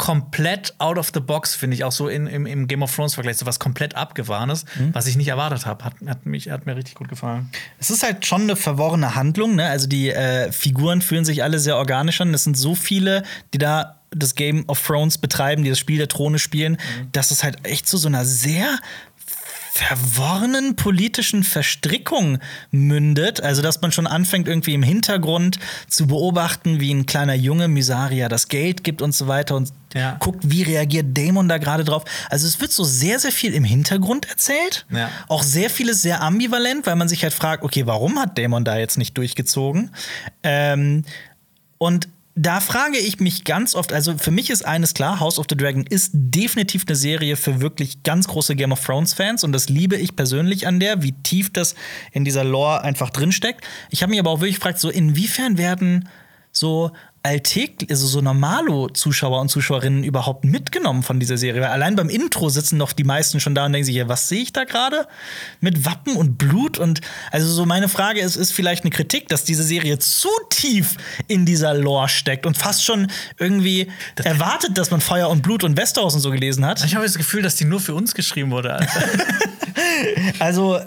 komplett 0.00 0.72
out 0.78 0.96
of 0.96 1.10
the 1.12 1.20
box, 1.20 1.54
finde 1.54 1.74
ich, 1.76 1.84
auch 1.84 1.92
so 1.92 2.08
in, 2.08 2.26
im, 2.26 2.46
im 2.46 2.66
Game 2.66 2.82
of 2.82 2.94
Thrones-Vergleich, 2.96 3.36
so 3.36 3.44
was 3.44 3.58
komplett 3.58 3.96
Abgefahrenes, 3.96 4.64
Mhm. 4.78 4.94
was 4.94 5.06
ich 5.06 5.16
nicht 5.18 5.28
erwartet 5.28 5.66
habe. 5.66 5.84
Hat, 5.84 5.92
hat, 6.06 6.24
mich, 6.24 6.48
hat 6.50 6.64
mir 6.64 6.74
richtig 6.74 6.94
gut 6.94 7.10
gefallen. 7.10 7.50
Es 7.78 7.90
ist 7.90 8.02
halt 8.02 8.24
schon 8.24 8.42
eine 8.42 8.56
verworrene 8.56 9.14
Handlung, 9.14 9.56
ne? 9.56 9.66
Also 9.66 9.86
die 9.88 10.08
äh, 10.10 10.50
Figuren 10.52 11.02
fühlen 11.02 11.26
sich 11.26 11.42
alle 11.42 11.58
sehr 11.58 11.76
organisch 11.76 12.18
an. 12.22 12.32
Es 12.32 12.44
sind 12.44 12.56
so 12.56 12.74
viele, 12.74 13.24
die 13.52 13.58
da 13.58 13.96
das 14.10 14.34
Game 14.34 14.64
of 14.68 14.84
Thrones 14.84 15.18
betreiben, 15.18 15.64
die 15.64 15.68
das 15.70 15.78
Spiel 15.78 15.98
der 15.98 16.08
Throne 16.08 16.38
spielen, 16.38 16.78
dass 17.12 17.30
es 17.30 17.44
halt 17.44 17.58
echt 17.64 17.86
zu 17.86 17.98
so 17.98 18.08
einer 18.08 18.24
sehr 18.24 18.78
verworrenen 19.80 20.76
politischen 20.76 21.42
Verstrickung 21.42 22.38
mündet. 22.70 23.40
Also, 23.42 23.62
dass 23.62 23.80
man 23.80 23.92
schon 23.92 24.06
anfängt, 24.06 24.46
irgendwie 24.46 24.74
im 24.74 24.82
Hintergrund 24.82 25.58
zu 25.88 26.06
beobachten, 26.06 26.80
wie 26.80 26.92
ein 26.92 27.06
kleiner 27.06 27.34
Junge 27.34 27.66
Mysaria 27.68 28.28
das 28.28 28.48
Geld 28.48 28.84
gibt 28.84 29.00
und 29.00 29.12
so 29.14 29.26
weiter 29.26 29.56
und 29.56 29.72
Ja. 29.94 30.16
guckt, 30.20 30.48
wie 30.50 30.62
reagiert 30.62 31.16
Daemon 31.16 31.48
da 31.48 31.58
gerade 31.58 31.84
drauf. 31.84 32.04
Also, 32.28 32.46
es 32.46 32.60
wird 32.60 32.72
so 32.72 32.84
sehr, 32.84 33.18
sehr 33.18 33.32
viel 33.32 33.54
im 33.54 33.64
Hintergrund 33.64 34.28
erzählt. 34.28 34.86
Ja. 34.90 35.10
Auch 35.28 35.42
sehr 35.42 35.70
vieles 35.70 36.02
sehr 36.02 36.20
ambivalent, 36.22 36.86
weil 36.86 36.96
man 36.96 37.08
sich 37.08 37.22
halt 37.22 37.32
fragt, 37.34 37.64
okay, 37.64 37.86
warum 37.86 38.18
hat 38.20 38.36
Daemon 38.38 38.64
da 38.64 38.76
jetzt 38.76 38.98
nicht 38.98 39.16
durchgezogen? 39.16 39.90
Ähm, 40.42 41.04
und 41.78 42.08
da 42.34 42.60
frage 42.60 42.98
ich 42.98 43.18
mich 43.18 43.44
ganz 43.44 43.74
oft, 43.74 43.92
also 43.92 44.16
für 44.16 44.30
mich 44.30 44.50
ist 44.50 44.64
eines 44.64 44.94
klar, 44.94 45.20
House 45.20 45.38
of 45.38 45.46
the 45.50 45.56
Dragon 45.56 45.84
ist 45.84 46.10
definitiv 46.14 46.84
eine 46.86 46.96
Serie 46.96 47.36
für 47.36 47.60
wirklich 47.60 48.02
ganz 48.02 48.28
große 48.28 48.54
Game 48.54 48.72
of 48.72 48.84
Thrones 48.84 49.14
Fans 49.14 49.42
und 49.42 49.52
das 49.52 49.68
liebe 49.68 49.96
ich 49.96 50.14
persönlich 50.16 50.66
an 50.66 50.78
der, 50.78 51.02
wie 51.02 51.12
tief 51.12 51.52
das 51.52 51.74
in 52.12 52.24
dieser 52.24 52.44
Lore 52.44 52.82
einfach 52.82 53.10
drinsteckt. 53.10 53.64
Ich 53.90 54.02
habe 54.02 54.10
mich 54.10 54.20
aber 54.20 54.30
auch 54.30 54.40
wirklich 54.40 54.56
gefragt, 54.56 54.78
so 54.78 54.90
inwiefern 54.90 55.58
werden 55.58 56.08
so 56.52 56.92
alltäglich, 57.22 57.90
also 57.90 58.06
so 58.06 58.20
normalo-Zuschauer 58.20 59.40
und 59.40 59.48
Zuschauerinnen 59.50 60.04
überhaupt 60.04 60.44
mitgenommen 60.44 61.02
von 61.02 61.20
dieser 61.20 61.36
Serie. 61.36 61.60
Weil 61.60 61.68
allein 61.70 61.94
beim 61.96 62.08
Intro 62.08 62.48
sitzen 62.48 62.78
doch 62.78 62.92
die 62.92 63.04
meisten 63.04 63.40
schon 63.40 63.54
da 63.54 63.66
und 63.66 63.72
denken 63.72 63.84
sich, 63.84 63.94
ja, 63.96 64.08
was 64.08 64.28
sehe 64.28 64.40
ich 64.40 64.52
da 64.52 64.64
gerade? 64.64 65.06
Mit 65.60 65.84
Wappen 65.84 66.16
und 66.16 66.38
Blut 66.38 66.78
und 66.78 67.00
also 67.30 67.46
so 67.52 67.66
meine 67.66 67.88
Frage 67.88 68.20
ist, 68.20 68.36
ist 68.36 68.52
vielleicht 68.52 68.84
eine 68.84 68.90
Kritik, 68.90 69.28
dass 69.28 69.44
diese 69.44 69.62
Serie 69.64 69.98
zu 69.98 70.28
tief 70.48 70.96
in 71.28 71.44
dieser 71.44 71.74
Lore 71.74 72.08
steckt 72.08 72.46
und 72.46 72.56
fast 72.56 72.84
schon 72.84 73.08
irgendwie 73.38 73.88
erwartet, 74.16 74.78
dass 74.78 74.90
man 74.90 75.00
Feuer 75.02 75.28
und 75.28 75.42
Blut 75.42 75.62
und 75.62 75.76
Westeros 75.76 76.14
und 76.14 76.20
so 76.20 76.30
gelesen 76.30 76.64
hat. 76.64 76.82
Ich 76.84 76.94
habe 76.94 77.04
das 77.04 77.18
Gefühl, 77.18 77.42
dass 77.42 77.56
die 77.56 77.64
nur 77.66 77.80
für 77.80 77.94
uns 77.94 78.14
geschrieben 78.14 78.50
wurde. 78.50 78.80
Also 80.38 80.80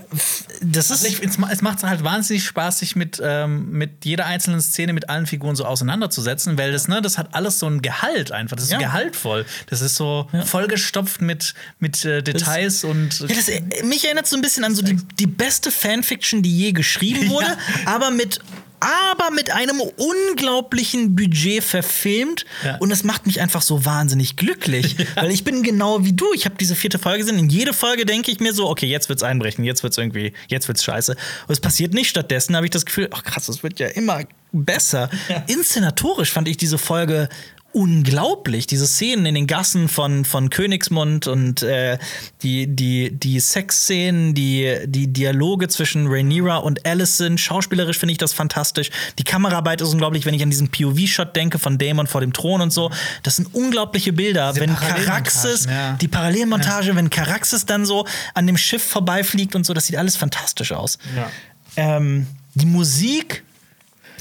das 0.61 0.89
ist 0.91 1.05
Ich, 1.05 1.21
es 1.23 1.37
ma- 1.37 1.49
es 1.51 1.61
macht 1.61 1.83
halt 1.83 2.03
wahnsinnig 2.03 2.43
Spaß, 2.45 2.79
sich 2.79 2.95
mit, 2.95 3.21
ähm, 3.23 3.71
mit 3.71 4.05
jeder 4.05 4.25
einzelnen 4.25 4.61
Szene, 4.61 4.93
mit 4.93 5.09
allen 5.09 5.25
Figuren 5.25 5.55
so 5.55 5.65
auseinanderzusetzen, 5.65 6.22
weil 6.57 6.71
das, 6.71 6.87
ne, 6.87 7.01
das 7.01 7.17
hat 7.17 7.33
alles 7.33 7.59
so 7.59 7.67
ein 7.67 7.81
Gehalt 7.81 8.31
einfach. 8.31 8.55
Das 8.55 8.65
ist 8.65 8.71
Ja. 8.71 8.77
gehaltvoll. 8.79 9.45
Das 9.69 9.81
ist 9.81 9.95
so 9.95 10.27
vollgestopft 10.45 11.21
mit, 11.21 11.53
mit 11.79 12.03
äh, 12.05 12.21
Details 12.21 12.83
und. 12.83 13.19
Ja, 13.21 13.27
das, 13.27 13.49
äh, 13.49 13.61
mich 13.83 14.05
erinnert 14.05 14.27
so 14.27 14.35
ein 14.35 14.41
bisschen 14.41 14.63
an 14.63 14.75
so 14.75 14.81
die, 14.81 14.95
die 15.19 15.27
beste 15.27 15.71
Fanfiction, 15.71 16.41
die 16.41 16.57
je 16.57 16.71
geschrieben 16.71 17.29
wurde, 17.29 17.57
aber 17.85 18.11
mit 18.11 18.39
aber 18.83 19.31
mit 19.31 19.51
einem 19.51 19.79
unglaublichen 19.79 21.15
Budget 21.15 21.63
verfilmt. 21.63 22.45
Ja. 22.63 22.77
und 22.77 22.89
das 22.89 23.03
macht 23.03 23.25
mich 23.25 23.39
einfach 23.41 23.61
so 23.61 23.85
wahnsinnig 23.85 24.35
glücklich, 24.35 24.95
weil 25.15 25.31
ich 25.31 25.43
bin 25.43 25.63
genau 25.63 26.03
wie 26.03 26.13
du, 26.13 26.25
ich 26.33 26.45
habe 26.45 26.55
diese 26.59 26.75
vierte 26.75 26.99
Folge 26.99 27.19
gesehen, 27.19 27.39
in 27.39 27.49
jede 27.49 27.73
Folge 27.73 28.05
denke 28.05 28.31
ich 28.31 28.39
mir 28.39 28.53
so, 28.53 28.69
okay, 28.69 28.87
jetzt 28.87 29.09
wird's 29.09 29.23
einbrechen, 29.23 29.63
jetzt 29.63 29.83
wird's 29.83 29.97
irgendwie, 29.97 30.33
jetzt 30.49 30.67
wird's 30.67 30.83
scheiße. 30.83 31.13
Und 31.13 31.51
es 31.51 31.59
passiert 31.59 31.93
nicht, 31.93 32.09
stattdessen 32.09 32.55
habe 32.55 32.65
ich 32.65 32.71
das 32.71 32.85
Gefühl, 32.85 33.09
ach 33.11 33.23
krass, 33.23 33.47
es 33.47 33.63
wird 33.63 33.79
ja 33.79 33.87
immer 33.87 34.23
besser. 34.53 35.09
Inszenatorisch 35.47 36.31
fand 36.31 36.47
ich 36.47 36.57
diese 36.57 36.77
Folge 36.77 37.27
unglaublich. 37.73 38.67
Diese 38.67 38.87
Szenen 38.87 39.25
in 39.25 39.35
den 39.35 39.47
Gassen 39.47 39.89
von, 39.89 40.25
von 40.25 40.49
Königsmund 40.49 41.27
und 41.27 41.63
äh, 41.63 41.97
die, 42.43 42.67
die, 42.67 43.11
die 43.11 43.39
Sexszenen, 43.39 44.33
die, 44.35 44.77
die 44.85 45.11
Dialoge 45.11 45.67
zwischen 45.67 46.07
Rhaenyra 46.07 46.57
und 46.57 46.85
Alicent. 46.85 47.39
Schauspielerisch 47.39 47.97
finde 47.97 48.11
ich 48.11 48.19
das 48.19 48.31
fantastisch. 48.31 48.91
Die 49.17 49.23
Kameraarbeit 49.23 49.81
ist 49.81 49.91
unglaublich, 49.91 50.25
wenn 50.25 50.35
ich 50.35 50.43
an 50.43 50.51
diesen 50.51 50.69
POV-Shot 50.69 51.35
denke 51.35 51.57
von 51.57 51.77
Daemon 51.77 52.07
vor 52.07 52.21
dem 52.21 52.31
Thron 52.31 52.61
und 52.61 52.71
so. 52.71 52.91
Das 53.23 53.37
sind 53.37 53.53
unglaubliche 53.53 54.13
Bilder. 54.13 54.53
Diese 54.53 54.61
wenn 54.61 54.75
Caraxes, 54.75 55.65
ja. 55.65 55.93
die 55.93 56.07
Parallelmontage, 56.07 56.95
wenn 56.95 57.09
Caraxes 57.09 57.65
dann 57.65 57.85
so 57.85 58.05
an 58.35 58.45
dem 58.45 58.57
Schiff 58.57 58.83
vorbeifliegt 58.83 59.55
und 59.55 59.65
so, 59.65 59.73
das 59.73 59.87
sieht 59.87 59.97
alles 59.97 60.15
fantastisch 60.15 60.71
aus. 60.71 60.99
Ja. 61.15 61.29
Ähm, 61.75 62.27
die 62.53 62.67
Musik 62.67 63.43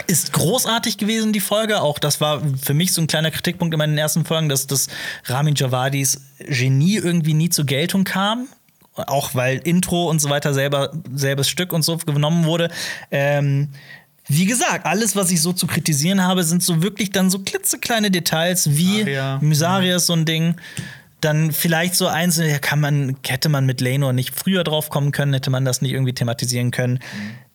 Ist 0.06 0.32
großartig 0.32 0.98
gewesen, 0.98 1.32
die 1.32 1.40
Folge. 1.40 1.80
Auch 1.80 1.98
das 1.98 2.20
war 2.20 2.42
für 2.60 2.74
mich 2.74 2.92
so 2.92 3.00
ein 3.00 3.06
kleiner 3.06 3.30
Kritikpunkt 3.30 3.74
in 3.74 3.78
meinen 3.78 3.98
ersten 3.98 4.24
Folgen, 4.24 4.48
dass 4.48 4.66
das 4.66 4.88
Ramin 5.24 5.54
Javadis 5.54 6.20
Genie 6.38 6.96
irgendwie 6.96 7.34
nie 7.34 7.48
zur 7.48 7.64
Geltung 7.64 8.04
kam. 8.04 8.48
Auch 8.94 9.34
weil 9.34 9.58
Intro 9.64 10.10
und 10.10 10.20
so 10.20 10.28
weiter 10.28 10.52
selber, 10.52 10.92
selbes 11.14 11.48
Stück 11.48 11.72
und 11.72 11.82
so 11.82 11.96
genommen 11.96 12.44
wurde. 12.44 12.70
Ähm, 13.10 13.70
wie 14.28 14.46
gesagt, 14.46 14.86
alles, 14.86 15.16
was 15.16 15.30
ich 15.30 15.40
so 15.40 15.52
zu 15.52 15.66
kritisieren 15.66 16.22
habe, 16.22 16.44
sind 16.44 16.62
so 16.62 16.82
wirklich 16.82 17.10
dann 17.10 17.30
so 17.30 17.40
klitzekleine 17.40 18.10
Details 18.10 18.76
wie. 18.76 19.04
Mysaria 19.40 19.96
ist 19.96 20.06
so 20.06 20.12
ein 20.12 20.24
Ding. 20.24 20.56
Dann 21.20 21.52
vielleicht 21.52 21.94
so 21.94 22.06
einzelne, 22.06 22.50
ja, 22.50 22.58
kann 22.58 22.80
man, 22.80 23.16
hätte 23.26 23.48
man 23.48 23.64
mit 23.64 23.80
Lenor 23.80 24.12
nicht 24.12 24.34
früher 24.34 24.64
drauf 24.64 24.90
kommen 24.90 25.12
können, 25.12 25.32
hätte 25.32 25.50
man 25.50 25.64
das 25.64 25.80
nicht 25.80 25.92
irgendwie 25.92 26.12
thematisieren 26.12 26.70
können. 26.70 26.98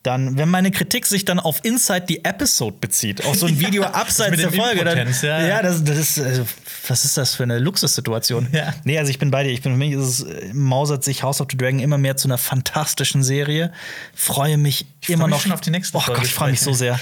Dann, 0.03 0.38
wenn 0.38 0.48
meine 0.50 0.72
Kritik 0.72 1.06
sich 1.06 1.26
dann 1.26 1.40
auf 1.40 1.59
Inside 1.64 2.06
the 2.08 2.24
Episode 2.24 2.77
bezieht, 2.80 3.26
auf 3.26 3.35
so 3.35 3.45
ein 3.48 3.59
Video 3.59 3.84
abseits 3.84 4.32
mit 4.32 4.40
der 4.40 4.51
Folge, 4.51 4.85
dann, 4.85 4.98
ja, 4.98 5.40
ja, 5.42 5.48
ja. 5.48 5.61
das, 5.61 5.84
das 5.84 5.98
ist, 5.98 6.19
also, 6.19 6.45
was 6.88 7.03
ist 7.03 7.17
das 7.17 7.35
für 7.35 7.43
eine 7.43 7.59
Luxussituation? 7.59 8.48
Ja. 8.51 8.74
Nee, 8.84 8.98
also 9.00 9.09
ich 9.09 9.19
bin 9.19 9.32
bei 9.32 9.43
dir. 9.43 9.50
Ich 9.50 9.61
bin, 9.61 9.74
für 9.74 9.77
mich 9.77 9.93
ist 9.93 10.01
es, 10.01 10.22
äh, 10.24 10.53
mausert 10.53 11.03
sich 11.03 11.24
House 11.24 11.42
of 11.42 11.48
the 11.51 11.58
Dragon 11.58 11.80
immer 11.80 11.98
mehr 11.98 12.16
zu 12.16 12.27
einer 12.27 12.38
fantastischen 12.38 13.24
Serie. 13.24 13.72
Freue 14.14 14.58
mich 14.58 14.85
immer 15.08 15.24
freu 15.24 15.27
mich 15.27 15.35
noch 15.35 15.42
schon 15.42 15.51
auf 15.51 15.61
die 15.61 15.72
nächste 15.72 15.98
Oh 15.98 16.00
Gott, 16.00 16.08
Folge 16.08 16.26
ich 16.26 16.34
freue 16.34 16.51
mich 16.51 16.61
so 16.61 16.74
sehr. 16.74 17.00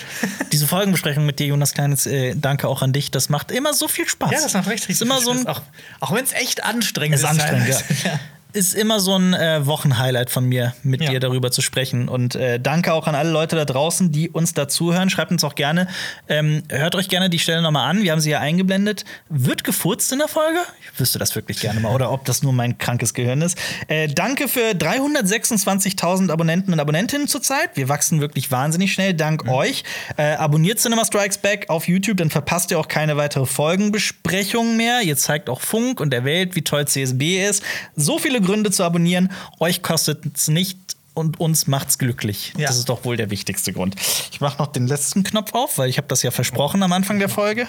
Diese 0.51 0.67
Folgenbesprechung 0.67 1.25
mit 1.25 1.39
dir, 1.39 1.47
Jonas 1.47 1.73
Kleines, 1.73 2.05
äh, 2.05 2.35
danke 2.35 2.67
auch 2.67 2.81
an 2.81 2.93
dich. 2.93 3.11
Das 3.11 3.29
macht 3.29 3.51
immer 3.51 3.73
so 3.73 3.87
viel 3.87 4.07
Spaß. 4.07 4.31
Ja, 4.31 4.41
das 4.41 4.53
macht 4.53 4.67
recht 4.67 4.89
Ist 4.89 5.01
immer 5.01 5.21
so 5.21 5.31
ein 5.31 5.39
Spaß. 5.39 5.57
Auch, 5.57 5.61
auch 5.99 6.15
wenn 6.15 6.23
es 6.23 6.33
echt 6.33 6.63
anstrengend 6.63 7.15
ist 7.15 7.23
ist. 7.23 7.29
anstrengend, 7.29 7.69
ja. 8.03 8.19
Ist 8.55 8.73
immer 8.73 9.01
so 9.01 9.17
ein 9.17 9.33
äh, 9.33 9.65
Wochenhighlight 9.65 10.29
von 10.29 10.45
mir, 10.45 10.73
mit 10.81 11.01
Ja. 11.01 11.11
dir 11.11 11.19
darüber 11.19 11.51
zu 11.51 11.61
sprechen. 11.61 12.07
Und 12.07 12.35
äh, 12.35 12.57
danke 12.57 12.93
auch 12.93 13.05
an 13.05 13.13
alle 13.13 13.29
Leute 13.29 13.57
da 13.57 13.65
draußen, 13.65 14.13
die 14.13 14.29
uns 14.29 14.53
dazuhören. 14.53 15.09
Schreibt 15.09 15.31
uns 15.31 15.43
auch 15.43 15.55
gerne. 15.55 15.87
Ähm, 16.29 16.63
hört 16.69 16.95
euch 16.95 17.09
gerne 17.09 17.29
die 17.29 17.39
Stelle 17.39 17.61
nochmal 17.61 17.89
an. 17.89 18.01
Wir 18.01 18.13
haben 18.13 18.21
sie 18.21 18.29
ja 18.29 18.39
eingeblendet. 18.39 19.03
Wird 19.27 19.65
gefurzt 19.65 20.11
in 20.13 20.19
der 20.19 20.29
Folge? 20.29 20.59
Ich 20.93 20.97
wüsste 20.99 21.19
das 21.19 21.35
wirklich 21.35 21.59
gerne 21.59 21.81
mal. 21.81 21.93
Oder 21.93 22.11
ob 22.13 22.23
das 22.23 22.43
nur 22.43 22.53
mein 22.53 22.77
krankes 22.77 23.13
Gehirn 23.13 23.41
ist. 23.41 23.57
Äh, 23.89 24.07
danke 24.07 24.47
für 24.47 24.71
326.000 24.71 26.31
Abonnenten 26.31 26.71
und 26.71 26.79
Abonnentinnen 26.79 27.27
zurzeit. 27.27 27.71
Wir 27.75 27.89
wachsen 27.89 28.21
wirklich 28.21 28.51
wahnsinnig 28.51 28.93
schnell, 28.93 29.13
dank 29.13 29.49
euch. 29.49 29.83
Äh, 30.15 30.35
abonniert 30.35 30.79
Cinema 30.79 31.03
Strikes 31.03 31.39
Back 31.39 31.65
auf 31.69 31.89
YouTube, 31.89 32.17
dann 32.17 32.29
verpasst 32.29 32.71
ihr 32.71 32.79
auch 32.79 32.87
keine 32.87 33.17
weitere 33.17 33.45
Folgenbesprechung 33.45 34.77
mehr. 34.77 35.01
Ihr 35.01 35.17
zeigt 35.17 35.49
auch 35.49 35.59
Funk 35.59 35.99
und 35.99 36.11
der 36.11 36.23
Welt, 36.23 36.55
wie 36.55 36.61
toll 36.61 36.87
CSB 36.87 37.45
ist. 37.45 37.61
So 37.97 38.17
viele 38.17 38.39
Gründe 38.45 38.71
zu 38.71 38.83
abonnieren. 38.83 39.31
Euch 39.59 39.81
kostet 39.83 40.23
es 40.35 40.47
nicht 40.47 40.77
und 41.13 41.39
uns 41.39 41.67
macht's 41.67 41.97
glücklich. 41.97 42.53
Ja. 42.57 42.67
Das 42.67 42.77
ist 42.77 42.89
doch 42.89 43.05
wohl 43.05 43.17
der 43.17 43.29
wichtigste 43.29 43.73
Grund. 43.73 43.95
Ich 44.31 44.41
mache 44.41 44.57
noch 44.57 44.67
den 44.67 44.87
letzten 44.87 45.23
Knopf 45.23 45.53
auf, 45.53 45.77
weil 45.77 45.89
ich 45.89 45.97
habe 45.97 46.07
das 46.07 46.23
ja 46.23 46.31
versprochen 46.31 46.83
am 46.83 46.91
Anfang 46.93 47.19
der 47.19 47.29
Folge. 47.29 47.67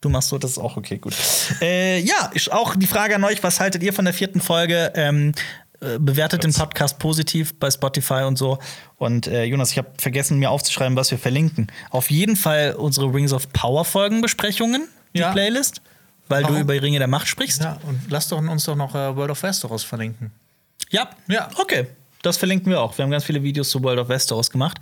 Du 0.00 0.08
machst 0.08 0.30
so, 0.30 0.38
das 0.38 0.52
ist 0.52 0.58
auch 0.58 0.76
okay, 0.78 0.96
gut. 0.98 1.14
äh, 1.60 2.00
ja, 2.00 2.30
ist 2.32 2.50
auch 2.50 2.74
die 2.74 2.86
Frage 2.86 3.14
an 3.16 3.24
euch, 3.24 3.42
was 3.42 3.60
haltet 3.60 3.82
ihr 3.82 3.92
von 3.92 4.06
der 4.06 4.14
vierten 4.14 4.40
Folge? 4.40 4.92
Ähm, 4.94 5.34
äh, 5.82 5.98
bewertet 5.98 6.42
den 6.42 6.52
Podcast 6.54 6.98
positiv 6.98 7.54
bei 7.58 7.70
Spotify 7.70 8.22
und 8.26 8.36
so. 8.38 8.58
Und 8.96 9.26
äh, 9.26 9.44
Jonas, 9.44 9.72
ich 9.72 9.78
habe 9.78 9.88
vergessen, 9.98 10.38
mir 10.38 10.50
aufzuschreiben, 10.50 10.96
was 10.96 11.10
wir 11.10 11.18
verlinken. 11.18 11.70
Auf 11.90 12.10
jeden 12.10 12.36
Fall 12.36 12.74
unsere 12.78 13.12
Rings 13.12 13.32
of 13.34 13.52
Power 13.52 13.84
Folgenbesprechungen, 13.84 14.88
die 15.14 15.20
Ja. 15.20 15.32
Playlist, 15.32 15.82
weil 16.30 16.42
du 16.42 16.50
Warum? 16.50 16.62
über 16.62 16.80
Ringe 16.80 16.98
der 16.98 17.08
Macht 17.08 17.28
sprichst. 17.28 17.60
Ja, 17.62 17.78
und 17.86 18.00
lass 18.08 18.28
doch 18.28 18.38
uns 18.38 18.64
doch 18.64 18.76
noch 18.76 18.94
äh, 18.94 19.14
World 19.16 19.30
of 19.30 19.42
Westeros 19.42 19.82
verlinken. 19.84 20.30
Ja. 20.90 21.10
Ja. 21.28 21.48
Okay. 21.56 21.86
Das 22.22 22.36
verlinken 22.36 22.70
wir 22.70 22.80
auch. 22.80 22.96
Wir 22.98 23.02
haben 23.02 23.10
ganz 23.10 23.24
viele 23.24 23.42
Videos 23.42 23.70
zu 23.70 23.82
World 23.82 23.98
of 23.98 24.08
Westeros 24.08 24.50
gemacht. 24.50 24.78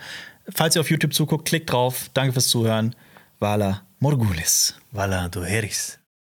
Falls 0.55 0.75
ihr 0.77 0.81
auf 0.81 0.91
YouTube 0.91 1.15
zuguckt, 1.15 1.47
klickt 1.47 1.71
drauf. 1.71 2.11
Danke 2.15 2.33
fürs 2.33 2.49
Zuhören. 2.49 2.95
Vala 3.39 3.83
Morgulis. 4.01 4.75
Vala 4.93 5.29
Duheris. 5.29 5.98